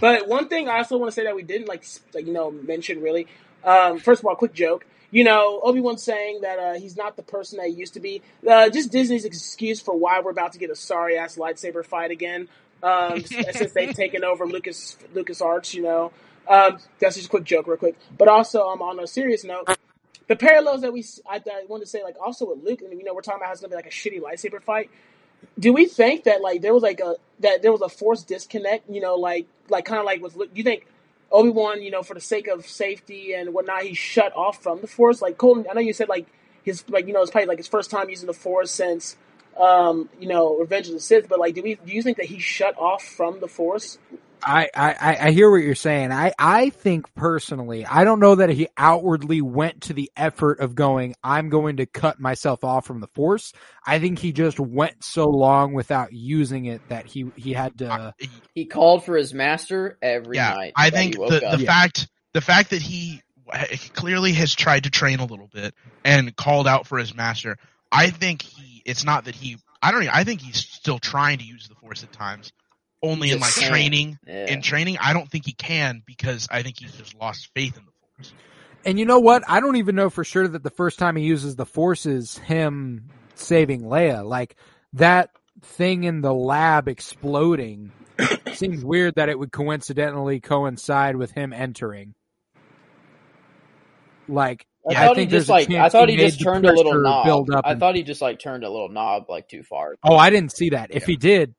But 0.00 0.28
one 0.28 0.48
thing 0.48 0.68
I 0.68 0.78
also 0.78 0.96
want 0.96 1.10
to 1.10 1.14
say 1.14 1.24
that 1.24 1.34
we 1.34 1.42
didn't 1.42 1.68
like, 1.68 1.84
like 2.14 2.26
you 2.26 2.32
know, 2.32 2.50
mention 2.50 3.02
really. 3.02 3.26
Um, 3.64 3.98
first 3.98 4.20
of 4.20 4.26
all, 4.26 4.34
quick 4.34 4.54
joke. 4.54 4.86
You 5.12 5.22
know, 5.22 5.60
Obi 5.62 5.80
Wan 5.80 5.98
saying 5.98 6.40
that 6.40 6.58
uh, 6.58 6.74
he's 6.74 6.96
not 6.96 7.16
the 7.16 7.22
person 7.22 7.58
that 7.58 7.68
he 7.68 7.74
used 7.74 7.94
to 7.94 8.00
be. 8.00 8.22
Uh, 8.48 8.68
just 8.70 8.90
Disney's 8.90 9.24
excuse 9.24 9.80
for 9.80 9.96
why 9.96 10.20
we're 10.20 10.32
about 10.32 10.54
to 10.54 10.58
get 10.58 10.70
a 10.70 10.74
sorry 10.74 11.16
ass 11.16 11.36
lightsaber 11.36 11.84
fight 11.84 12.10
again. 12.10 12.48
Um, 12.82 13.24
since 13.24 13.72
they've 13.72 13.94
taken 13.94 14.24
over 14.24 14.44
Lucas 14.44 14.96
Lucas 15.14 15.40
Arts, 15.40 15.74
you 15.74 15.82
know. 15.82 16.12
Um, 16.48 16.78
that's 16.98 17.14
just 17.14 17.28
a 17.28 17.30
quick 17.30 17.44
joke, 17.44 17.68
real 17.68 17.76
quick. 17.76 17.96
But 18.18 18.26
also, 18.26 18.66
um, 18.68 18.82
on 18.82 18.98
a 18.98 19.06
serious 19.06 19.44
note, 19.44 19.68
the 20.26 20.34
parallels 20.34 20.80
that 20.80 20.92
we 20.92 21.04
I 21.30 21.40
wanted 21.68 21.84
to 21.84 21.90
say, 21.90 22.02
like 22.02 22.16
also 22.20 22.48
with 22.48 22.64
Luke, 22.64 22.80
and 22.80 22.98
you 22.98 23.04
know, 23.04 23.14
we're 23.14 23.20
talking 23.20 23.38
about 23.38 23.46
how 23.46 23.52
it's 23.52 23.60
gonna 23.60 23.70
be 23.70 23.76
like 23.76 23.86
a 23.86 23.90
shitty 23.90 24.20
lightsaber 24.20 24.60
fight 24.60 24.90
do 25.58 25.72
we 25.72 25.86
think 25.86 26.24
that 26.24 26.40
like 26.40 26.62
there 26.62 26.74
was 26.74 26.82
like 26.82 27.00
a 27.00 27.16
that 27.40 27.62
there 27.62 27.72
was 27.72 27.80
a 27.80 27.88
forced 27.88 28.28
disconnect? 28.28 28.88
You 28.88 29.00
know, 29.00 29.16
like 29.16 29.46
like 29.68 29.84
kind 29.84 29.98
of 29.98 30.04
like 30.04 30.22
with 30.22 30.36
you 30.54 30.62
think 30.62 30.86
Obi 31.32 31.50
Wan, 31.50 31.82
you 31.82 31.90
know, 31.90 32.02
for 32.02 32.14
the 32.14 32.20
sake 32.20 32.46
of 32.46 32.66
safety 32.66 33.34
and 33.34 33.54
whatnot, 33.54 33.82
he 33.82 33.94
shut 33.94 34.34
off 34.36 34.62
from 34.62 34.80
the 34.80 34.86
Force. 34.86 35.22
Like 35.22 35.38
Colton, 35.38 35.66
I 35.70 35.74
know 35.74 35.80
you 35.80 35.92
said 35.92 36.08
like 36.08 36.26
his 36.62 36.84
like 36.88 37.06
you 37.06 37.12
know 37.12 37.22
it's 37.22 37.30
probably 37.30 37.48
like 37.48 37.58
his 37.58 37.68
first 37.68 37.90
time 37.90 38.10
using 38.10 38.26
the 38.26 38.34
Force 38.34 38.70
since 38.70 39.16
um 39.58 40.08
you 40.20 40.28
know 40.28 40.56
Revenge 40.58 40.88
of 40.88 40.94
the 40.94 41.00
Sith. 41.00 41.28
But 41.28 41.38
like, 41.38 41.54
do 41.54 41.62
we 41.62 41.76
do 41.76 41.92
you 41.92 42.02
think 42.02 42.18
that 42.18 42.26
he 42.26 42.38
shut 42.38 42.76
off 42.78 43.02
from 43.02 43.40
the 43.40 43.48
Force? 43.48 43.98
I, 44.42 44.68
I, 44.74 45.18
I 45.20 45.30
hear 45.30 45.50
what 45.50 45.58
you're 45.58 45.74
saying. 45.74 46.12
I, 46.12 46.32
I 46.38 46.70
think 46.70 47.14
personally, 47.14 47.86
I 47.86 48.04
don't 48.04 48.20
know 48.20 48.36
that 48.36 48.50
he 48.50 48.68
outwardly 48.76 49.40
went 49.40 49.82
to 49.82 49.92
the 49.92 50.10
effort 50.16 50.60
of 50.60 50.74
going, 50.74 51.14
I'm 51.22 51.48
going 51.48 51.76
to 51.78 51.86
cut 51.86 52.20
myself 52.20 52.64
off 52.64 52.86
from 52.86 53.00
the 53.00 53.08
force. 53.08 53.52
I 53.86 53.98
think 53.98 54.18
he 54.18 54.32
just 54.32 54.58
went 54.58 55.04
so 55.04 55.28
long 55.28 55.74
without 55.74 56.12
using 56.12 56.66
it 56.66 56.80
that 56.88 57.06
he, 57.06 57.30
he 57.36 57.52
had 57.52 57.78
to, 57.78 58.14
He 58.54 58.66
called 58.66 59.04
for 59.04 59.16
his 59.16 59.32
master 59.32 59.98
every 60.02 60.36
yeah, 60.36 60.54
night. 60.54 60.72
I 60.76 60.90
think 60.90 61.14
he 61.14 61.20
woke 61.20 61.30
the 61.30 61.46
up. 61.46 61.58
the 61.58 61.66
fact 61.66 62.08
the 62.32 62.40
fact 62.40 62.70
that 62.70 62.82
he 62.82 63.22
he 63.70 63.88
clearly 63.90 64.32
has 64.32 64.54
tried 64.54 64.84
to 64.84 64.90
train 64.90 65.20
a 65.20 65.24
little 65.24 65.48
bit 65.52 65.74
and 66.04 66.34
called 66.36 66.66
out 66.66 66.86
for 66.86 66.98
his 66.98 67.14
master. 67.14 67.58
I 67.90 68.10
think 68.10 68.42
he. 68.42 68.82
It's 68.84 69.04
not 69.04 69.26
that 69.26 69.34
he. 69.34 69.58
I 69.82 69.90
don't. 69.90 70.02
Even, 70.02 70.14
I 70.14 70.24
think 70.24 70.40
he's 70.40 70.56
still 70.56 70.98
trying 70.98 71.38
to 71.38 71.44
use 71.44 71.68
the 71.68 71.74
force 71.74 72.02
at 72.02 72.12
times. 72.12 72.52
Only 73.02 73.30
in 73.30 73.40
like 73.40 73.52
can't. 73.54 73.70
training. 73.70 74.18
Yeah. 74.26 74.46
In 74.52 74.62
training, 74.62 74.98
I 75.00 75.12
don't 75.12 75.28
think 75.30 75.44
he 75.46 75.52
can 75.52 76.02
because 76.06 76.46
I 76.50 76.62
think 76.62 76.78
he's 76.78 76.92
just 76.92 77.14
lost 77.18 77.50
faith 77.54 77.76
in 77.76 77.84
the 77.84 77.92
force. 78.16 78.32
And 78.84 78.98
you 78.98 79.04
know 79.04 79.20
what? 79.20 79.42
I 79.48 79.60
don't 79.60 79.76
even 79.76 79.94
know 79.94 80.10
for 80.10 80.24
sure 80.24 80.46
that 80.46 80.62
the 80.62 80.70
first 80.70 80.98
time 80.98 81.16
he 81.16 81.24
uses 81.24 81.56
the 81.56 81.66
force 81.66 82.06
is 82.06 82.38
him 82.38 83.08
saving 83.34 83.82
Leia. 83.82 84.24
Like 84.24 84.56
that 84.94 85.30
thing 85.62 86.04
in 86.04 86.20
the 86.20 86.32
lab 86.34 86.88
exploding 86.88 87.92
seems 88.54 88.84
weird 88.84 89.14
that 89.16 89.28
it 89.28 89.38
would 89.38 89.52
coincidentally 89.52 90.40
coincide 90.40 91.16
with 91.16 91.30
him 91.32 91.52
entering. 91.52 92.14
Like 94.28 94.66
I 94.88 94.92
Yeah, 94.92 95.06
thought 95.06 95.16
think 95.16 95.30
he 95.30 95.36
just 95.36 95.48
like 95.48 95.70
I 95.70 95.88
thought 95.88 96.08
he 96.08 96.16
he 96.16 96.22
just 96.26 96.40
turned 96.40 96.64
a 96.64 96.72
little 96.72 96.94
knob. 97.00 97.24
build 97.24 97.50
up 97.50 97.64
I 97.66 97.72
and- 97.72 97.80
thought 97.80 97.94
he 97.96 98.02
just 98.02 98.22
like 98.22 98.38
turned 98.38 98.64
a 98.64 98.70
little 98.70 98.88
knob 98.88 99.24
like 99.28 99.48
too 99.48 99.62
far. 99.62 99.94
Oh, 100.04 100.16
I 100.16 100.30
didn't 100.30 100.52
see 100.52 100.70
that. 100.70 100.88
If 100.94 101.04
he 101.04 101.16
did, 101.16 101.54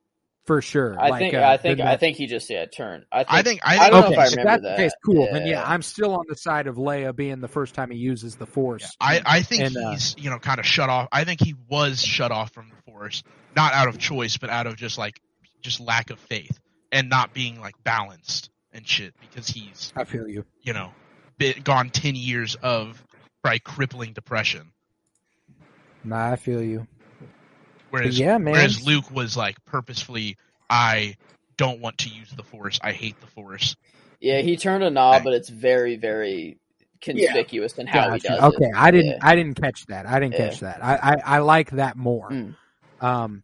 for 0.45 0.61
sure. 0.61 0.99
I 0.99 1.09
Like, 1.09 1.19
think 1.19 1.33
uh, 1.35 1.43
I 1.47 1.57
think 1.57 1.77
then 1.77 1.87
I 1.87 1.97
think 1.97 2.17
he 2.17 2.27
just 2.27 2.49
yeah 2.49 2.65
turned. 2.65 3.05
I 3.11 3.23
think 3.23 3.31
I 3.33 3.41
think 3.43 3.61
I 3.63 3.77
I 3.77 3.89
don't 3.89 4.01
know 4.01 4.11
if 4.11 4.17
I 4.17 4.25
if 4.25 4.31
remember 4.31 4.51
that's 4.51 4.63
that. 4.63 4.77
the 4.77 4.83
case, 4.83 4.91
cool. 5.05 5.27
Then 5.31 5.45
Yeah. 5.45 5.51
yeah, 5.53 5.63
I'm 5.65 5.81
still 5.81 6.13
on 6.15 6.25
the 6.27 6.35
side 6.35 6.67
of 6.67 6.75
Leia 6.75 7.15
being 7.15 7.39
the 7.41 7.47
first 7.47 7.75
time 7.75 7.91
he 7.91 7.97
uses 7.97 8.35
the 8.35 8.45
Force. 8.45 8.81
Yeah, 8.83 8.89
I, 8.99 9.21
I 9.25 9.41
think 9.41 9.63
And, 9.63 9.77
uh, 9.77 9.91
he's 9.91 10.15
you 10.17 10.29
know 10.29 10.39
kind 10.39 10.59
of 10.59 10.65
shut 10.65 10.89
off. 10.89 11.07
I 11.11 11.23
think 11.23 11.39
he 11.41 11.55
was 11.69 12.01
shut 12.03 12.31
off 12.31 12.51
from 12.53 12.69
the 12.69 12.91
force, 12.91 13.23
not 13.55 13.73
out 13.73 13.87
of 13.87 13.97
choice, 13.97 14.37
but 14.37 14.49
out 14.49 14.67
of 14.67 14.75
just 14.75 14.97
like 14.97 15.19
just 15.61 15.79
lack 15.79 16.09
of 16.09 16.19
faith 16.19 16.59
and 16.91 17.09
not 17.09 17.33
being 17.33 17.59
like 17.61 17.75
balanced 17.83 18.49
and 18.73 18.87
shit 18.87 19.13
because 19.21 19.47
he's 19.47 19.93
I 19.95 20.03
feel 20.03 20.27
you. 20.27 20.45
you 20.61 20.73
know 20.73 20.91
been, 21.37 21.61
gone 21.63 21.89
ten 21.89 22.15
years 22.15 22.55
of 22.55 23.01
probably 23.41 23.59
crippling 23.59 24.13
depression, 24.13 24.71
Nah, 26.03 26.31
I 26.31 26.35
feel 26.35 26.61
you. 26.61 26.85
Whereas 27.93 28.19
yeah, 28.19 28.37
man. 28.37 28.53
whereas 28.53 28.85
Luke 28.85 29.09
was 29.11 29.37
like 29.37 29.63
purposefully 29.65 30.37
I 30.69 31.17
don't 31.57 31.79
want 31.79 31.99
to 31.99 32.09
use 32.09 32.29
the 32.31 32.43
force. 32.43 32.79
I 32.83 32.91
hate 32.91 33.19
the 33.21 33.27
force. 33.27 33.75
yeah 34.19 34.41
he 34.41 34.57
turned 34.57 34.83
a 34.83 34.89
knob, 34.89 35.13
Right. 35.13 35.23
but 35.23 35.33
it's 35.33 35.49
very 35.49 35.95
very 35.95 36.57
conspicuous 37.01 37.77
in 37.77 37.85
how 37.85 38.11
he 38.13 38.19
does 38.19 38.41
okay, 38.41 38.65
it. 38.65 38.75
I 38.75 38.91
didn't. 38.91 39.11
Yeah. 39.11 39.17
I 39.21 39.35
didn't 39.35 39.61
catch 39.61 39.85
that. 39.87 40.05
I 40.07 40.19
didn't 40.19 40.33
Yeah. 40.33 40.49
catch 40.49 40.59
that. 40.61 40.83
I, 40.83 40.95
I, 40.95 41.15
I 41.35 41.39
like 41.39 41.71
that 41.71 41.97
more. 41.97 42.29
Mm. 42.29 42.55
Um, 43.01 43.43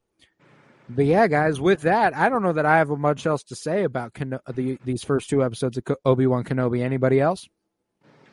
but 0.89 1.05
yeah, 1.05 1.27
guys, 1.27 1.59
with 1.59 1.81
that, 1.81 2.15
I 2.15 2.29
don't 2.29 2.41
know 2.41 2.53
that 2.53 2.65
I 2.65 2.77
have 2.77 2.89
much 2.89 3.27
else 3.27 3.43
to 3.43 3.55
say 3.55 3.83
about 3.83 4.13
Keno- 4.13 4.39
the, 4.51 4.79
these 4.85 5.03
first 5.03 5.29
two 5.29 5.43
episodes 5.43 5.77
of 5.77 5.83
Obi 6.05 6.25
Wan 6.25 6.43
Kenobi. 6.45 6.81
Anybody 6.81 7.19
else? 7.19 7.47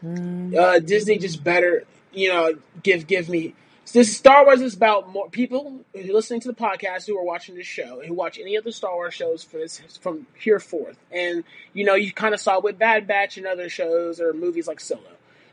uh, 0.05 0.79
Disney 0.79 1.19
just 1.19 1.43
better, 1.43 1.85
you 2.13 2.29
know, 2.29 2.55
give 2.83 3.07
give 3.07 3.29
me. 3.29 3.55
This 3.93 4.17
Star 4.17 4.45
Wars 4.45 4.61
is 4.61 4.75
about 4.75 5.11
more 5.11 5.31
people 5.31 5.85
who 5.95 6.01
are 6.01 6.13
listening 6.13 6.41
to 6.41 6.49
the 6.49 6.55
podcast 6.55 7.07
who 7.07 7.17
are 7.17 7.25
watching 7.25 7.55
this 7.55 7.67
show 7.67 8.03
who 8.05 8.13
watch 8.13 8.39
any 8.39 8.57
of 8.57 8.65
the 8.65 8.73
Star 8.73 8.93
Wars 8.95 9.15
shows 9.15 9.45
for 9.45 9.59
this 9.59 9.81
from 10.01 10.27
here 10.39 10.59
forth, 10.59 10.99
and 11.13 11.45
you 11.73 11.85
know 11.85 11.95
you 11.95 12.13
kind 12.13 12.35
of 12.35 12.41
saw 12.41 12.61
with 12.61 12.79
Bad 12.79 13.07
Batch 13.07 13.39
and 13.39 13.47
other 13.47 13.69
shows 13.69 14.21
or 14.21 14.33
movies 14.33 14.67
like 14.67 14.81
Solo. 14.81 15.03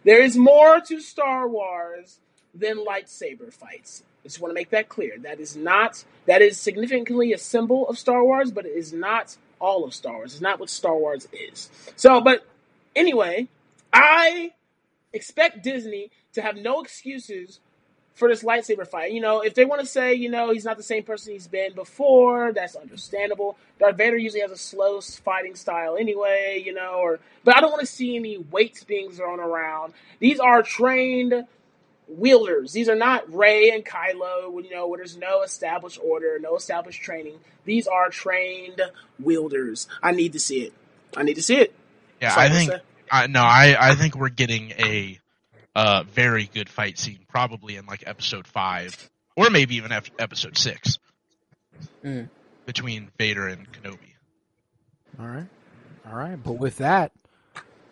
There 0.03 0.21
is 0.21 0.35
more 0.35 0.81
to 0.81 0.99
Star 0.99 1.47
Wars 1.47 2.19
than 2.53 2.77
lightsaber 2.77 3.53
fights. 3.53 4.03
I 4.23 4.27
just 4.27 4.41
want 4.41 4.49
to 4.49 4.55
make 4.55 4.71
that 4.71 4.89
clear. 4.89 5.17
That 5.19 5.39
is 5.39 5.55
not 5.55 6.03
that 6.25 6.41
is 6.41 6.57
significantly 6.57 7.33
a 7.33 7.37
symbol 7.37 7.87
of 7.87 7.99
Star 7.99 8.23
Wars, 8.23 8.51
but 8.51 8.65
it 8.65 8.75
is 8.75 8.91
not 8.91 9.37
all 9.61 9.85
of 9.85 9.93
Star 9.93 10.13
Wars. 10.15 10.33
It's 10.33 10.41
not 10.41 10.59
what 10.59 10.69
Star 10.69 10.97
Wars 10.97 11.27
is. 11.31 11.69
So, 11.95 12.19
but 12.19 12.45
anyway, 12.95 13.47
I 13.93 14.53
expect 15.13 15.63
Disney 15.63 16.09
to 16.33 16.41
have 16.41 16.57
no 16.57 16.81
excuses 16.81 17.59
for 18.13 18.27
this 18.27 18.43
lightsaber 18.43 18.87
fight. 18.87 19.11
You 19.11 19.21
know, 19.21 19.41
if 19.41 19.55
they 19.55 19.65
want 19.65 19.81
to 19.81 19.87
say, 19.87 20.13
you 20.13 20.29
know, 20.29 20.51
he's 20.51 20.65
not 20.65 20.77
the 20.77 20.83
same 20.83 21.03
person 21.03 21.33
he's 21.33 21.47
been 21.47 21.73
before, 21.73 22.51
that's 22.53 22.75
understandable. 22.75 23.57
Darth 23.79 23.97
Vader 23.97 24.17
usually 24.17 24.41
has 24.41 24.51
a 24.51 24.57
slow 24.57 25.01
fighting 25.01 25.55
style 25.55 25.97
anyway, 25.97 26.61
you 26.65 26.73
know, 26.73 26.99
or 27.01 27.19
but 27.43 27.55
I 27.55 27.61
don't 27.61 27.71
want 27.71 27.81
to 27.81 27.91
see 27.91 28.15
any 28.15 28.37
weights 28.37 28.83
being 28.83 29.11
thrown 29.11 29.39
around. 29.39 29.93
These 30.19 30.39
are 30.39 30.61
trained 30.61 31.45
wielders. 32.07 32.73
These 32.73 32.89
are 32.89 32.95
not 32.95 33.33
Rey 33.33 33.71
and 33.71 33.83
Kylo, 33.85 34.63
you 34.63 34.69
know, 34.71 34.87
where 34.87 34.97
there's 34.97 35.17
no 35.17 35.41
established 35.41 35.99
order, 36.03 36.37
no 36.39 36.55
established 36.55 37.01
training. 37.01 37.39
These 37.65 37.87
are 37.87 38.09
trained 38.09 38.81
wielders. 39.19 39.87
I 40.01 40.11
need 40.11 40.33
to 40.33 40.39
see 40.39 40.63
it. 40.63 40.73
I 41.15 41.23
need 41.23 41.35
to 41.35 41.43
see 41.43 41.57
it. 41.57 41.73
Yeah, 42.21 42.33
I 42.35 42.45
I'm 42.45 42.51
think. 42.51 42.73
I 43.11 43.27
no, 43.27 43.41
I 43.41 43.75
I 43.79 43.95
think 43.95 44.15
we're 44.15 44.29
getting 44.29 44.71
a 44.71 45.19
uh 45.75 46.03
very 46.03 46.45
good 46.53 46.69
fight 46.69 46.97
scene, 46.99 47.19
probably 47.29 47.75
in 47.77 47.85
like 47.85 48.03
episode 48.05 48.47
five, 48.47 49.09
or 49.35 49.49
maybe 49.49 49.75
even 49.75 49.91
ep- 49.91 50.07
episode 50.19 50.57
six, 50.57 50.97
Mm. 52.03 52.29
between 52.65 53.09
Vader 53.17 53.47
and 53.47 53.67
Kenobi. 53.71 54.13
All 55.19 55.27
right, 55.27 55.47
all 56.07 56.15
right. 56.15 56.35
But 56.41 56.53
with 56.53 56.77
that, 56.77 57.11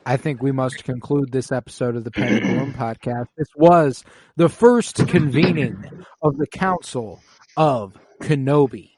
I 0.05 0.17
think 0.17 0.41
we 0.41 0.51
must 0.51 0.83
conclude 0.83 1.31
this 1.31 1.51
episode 1.51 1.95
of 1.95 2.03
the 2.03 2.11
Penny 2.11 2.39
Bloom 2.39 2.73
podcast. 2.77 3.27
This 3.37 3.47
was 3.55 4.03
the 4.35 4.49
first 4.49 5.07
convening 5.07 6.05
of 6.21 6.37
the 6.37 6.47
Council 6.47 7.21
of 7.57 7.97
Kenobi. 8.21 8.89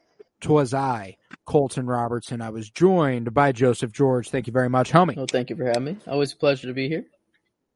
Twas 0.41 0.73
I, 0.73 1.15
Colton 1.45 1.85
Robertson. 1.85 2.41
I 2.41 2.49
was 2.49 2.69
joined 2.69 3.33
by 3.33 3.53
Joseph 3.53 3.93
George. 3.93 4.29
Thank 4.29 4.45
you 4.47 4.51
very 4.53 4.67
much, 4.69 4.91
homie. 4.91 5.15
Well, 5.15 5.25
thank 5.25 5.49
you 5.49 5.55
for 5.55 5.65
having 5.65 5.85
me. 5.85 5.97
Always 6.05 6.33
a 6.33 6.35
pleasure 6.35 6.67
to 6.67 6.73
be 6.73 6.89
here. 6.89 7.05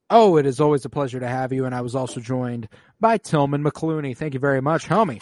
Oh, 0.10 0.38
it 0.38 0.46
is 0.46 0.60
always 0.62 0.86
a 0.86 0.90
pleasure 0.90 1.20
to 1.20 1.28
have 1.28 1.52
you. 1.52 1.66
And 1.66 1.76
I 1.76 1.82
was 1.82 1.96
also 1.96 2.20
joined 2.20 2.70
by 3.00 3.18
Tillman 3.18 3.64
McClooney. 3.64 4.16
Thank 4.16 4.34
you 4.34 4.40
very 4.40 4.62
much, 4.62 4.88
homie. 4.88 5.22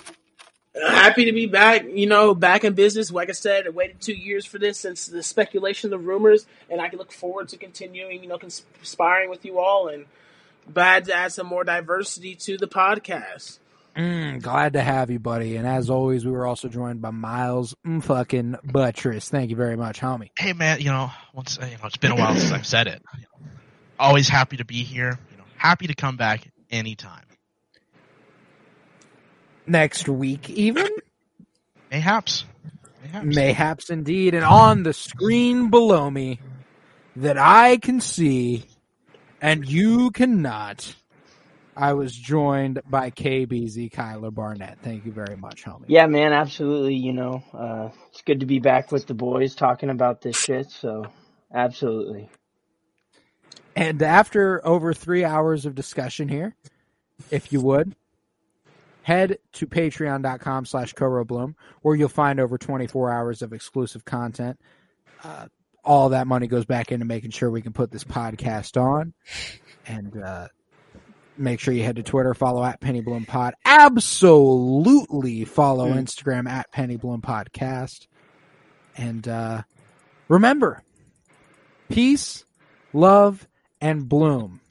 happy 0.88 1.26
to 1.26 1.32
be 1.32 1.48
back, 1.48 1.86
you 1.88 2.08
know, 2.08 2.36
back 2.36 2.64
in 2.64 2.74
business. 2.74 3.12
Like 3.12 3.30
I 3.30 3.34
said, 3.34 3.66
I 3.66 3.70
waited 3.70 4.02
two 4.02 4.14
years 4.14 4.46
for 4.46 4.60
this 4.60 4.80
since 4.80 5.08
the 5.08 5.24
speculation, 5.24 5.90
the 5.90 5.98
rumors, 5.98 6.46
and 6.70 6.82
I 6.82 6.90
can 6.90 7.00
look 7.00 7.12
forward 7.12 7.50
to 7.50 7.58
continuing, 7.58 8.22
you 8.22 8.30
know, 8.30 8.38
conspiring 8.38 9.30
with 9.30 9.46
you 9.46 9.60
all 9.60 9.88
and 9.88 10.06
glad 10.72 11.06
to 11.06 11.16
add 11.16 11.32
some 11.32 11.48
more 11.48 11.64
diversity 11.64 12.36
to 12.36 12.58
the 12.58 12.68
podcast. 12.68 13.60
Mm, 13.96 14.42
glad 14.42 14.74
to 14.74 14.82
have 14.82 15.10
you, 15.10 15.20
buddy. 15.20 15.56
And 15.56 15.66
as 15.66 15.90
always, 15.90 16.26
we 16.26 16.32
were 16.32 16.46
also 16.46 16.68
joined 16.68 17.02
by 17.02 17.12
Miles 17.12 17.74
fucking 18.02 18.58
Buttress. 18.64 19.30
Thank 19.30 19.50
you 19.50 19.56
very 19.56 19.78
much, 19.78 20.02
homie. 20.02 20.32
Hey 20.38 20.52
man, 20.52 20.82
you 20.82 20.92
know, 20.92 21.12
once 21.34 21.58
you 21.62 21.78
know, 21.78 21.86
it's 21.86 21.98
been 21.98 22.12
a 22.12 22.16
while 22.16 22.36
since 22.36 22.52
I've 22.52 22.66
said 22.66 22.88
it. 22.88 23.02
Always 24.00 24.28
happy 24.28 24.58
to 24.58 24.66
be 24.66 24.84
here. 24.84 25.18
You 25.32 25.38
know, 25.38 25.44
happy 25.58 25.88
to 25.88 25.96
come 25.96 26.18
back 26.18 26.48
anytime. 26.70 27.24
Next 29.68 30.08
week, 30.08 30.50
even? 30.50 30.88
Mayhaps. 31.92 32.46
Mayhaps. 33.02 33.36
Mayhaps 33.36 33.90
indeed. 33.90 34.34
And 34.34 34.44
on 34.44 34.84
the 34.84 34.94
screen 34.94 35.70
below 35.70 36.10
me 36.10 36.40
that 37.16 37.38
I 37.38 37.78
can 37.78 38.02
see 38.02 38.66
and 39.42 39.68
you 39.68 40.12
cannot, 40.12 40.94
I 41.76 41.94
was 41.94 42.16
joined 42.16 42.82
by 42.90 43.12
KBZ 43.12 43.92
Kyler 43.92 44.34
Barnett. 44.34 44.80
Thank 44.82 45.06
you 45.06 45.12
very 45.12 45.36
much, 45.36 45.64
homie. 45.64 45.86
Yeah, 45.88 46.08
man, 46.08 46.34
absolutely. 46.34 46.96
You 46.96 47.14
know, 47.14 47.44
uh, 47.54 47.90
it's 48.10 48.22
good 48.22 48.42
to 48.42 48.46
be 48.46 48.60
back 48.60 48.92
with 48.92 49.08
the 49.08 49.14
boys 49.14 49.56
talking 49.56 49.90
about 49.90 50.22
this 50.22 50.38
shit. 50.38 50.70
So, 50.72 51.06
absolutely. 51.54 52.30
And 53.76 54.02
after 54.02 54.66
over 54.66 54.94
three 54.94 55.26
hours 55.26 55.66
of 55.66 55.76
discussion 55.76 56.30
here, 56.30 56.56
if 57.30 57.52
you 57.52 57.62
would, 57.62 57.96
head 59.04 59.38
to 59.54 59.68
patreon.com 59.68 60.66
slash 60.66 60.94
Bloom, 60.94 61.56
where 61.82 61.96
you'll 61.96 62.10
find 62.10 62.40
over 62.40 62.58
24 62.58 63.12
hours 63.12 63.42
of 63.42 63.54
exclusive 63.54 64.06
content. 64.06 64.60
Uh, 65.24 65.48
all 65.84 66.10
that 66.10 66.26
money 66.26 66.48
goes 66.48 66.66
back 66.66 66.92
into 66.92 67.06
making 67.06 67.32
sure 67.32 67.50
we 67.52 67.62
can 67.62 67.74
put 67.74 67.92
this 67.92 68.04
podcast 68.04 68.82
on. 68.82 69.14
And 69.86 70.18
uh, 70.18 70.48
make 71.38 71.60
sure 71.60 71.74
you 71.74 71.84
head 71.84 71.98
to 71.98 72.04
Twitter, 72.04 72.34
follow 72.34 72.64
at 72.64 72.80
Penny 72.82 73.02
Bloom 73.02 73.26
Pod. 73.26 73.54
Absolutely 73.66 75.46
follow 75.46 75.92
Hmm. 75.92 76.00
Instagram 76.00 76.50
at 76.50 76.72
Penny 76.72 76.96
Bloom 76.98 77.22
Podcast. 77.22 78.08
And 78.98 79.28
uh, 79.28 79.62
remember, 80.28 80.82
peace, 81.90 82.46
love, 82.94 83.48
and 83.86 84.10
bloom. 84.10 84.62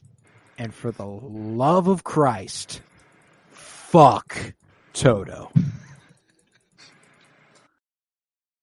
And 0.59 0.75
for 0.75 0.91
the 0.91 1.07
love 1.07 1.87
of 1.87 2.03
Christ, 2.03 2.81
fuck 3.53 4.55
Todo. 4.93 5.53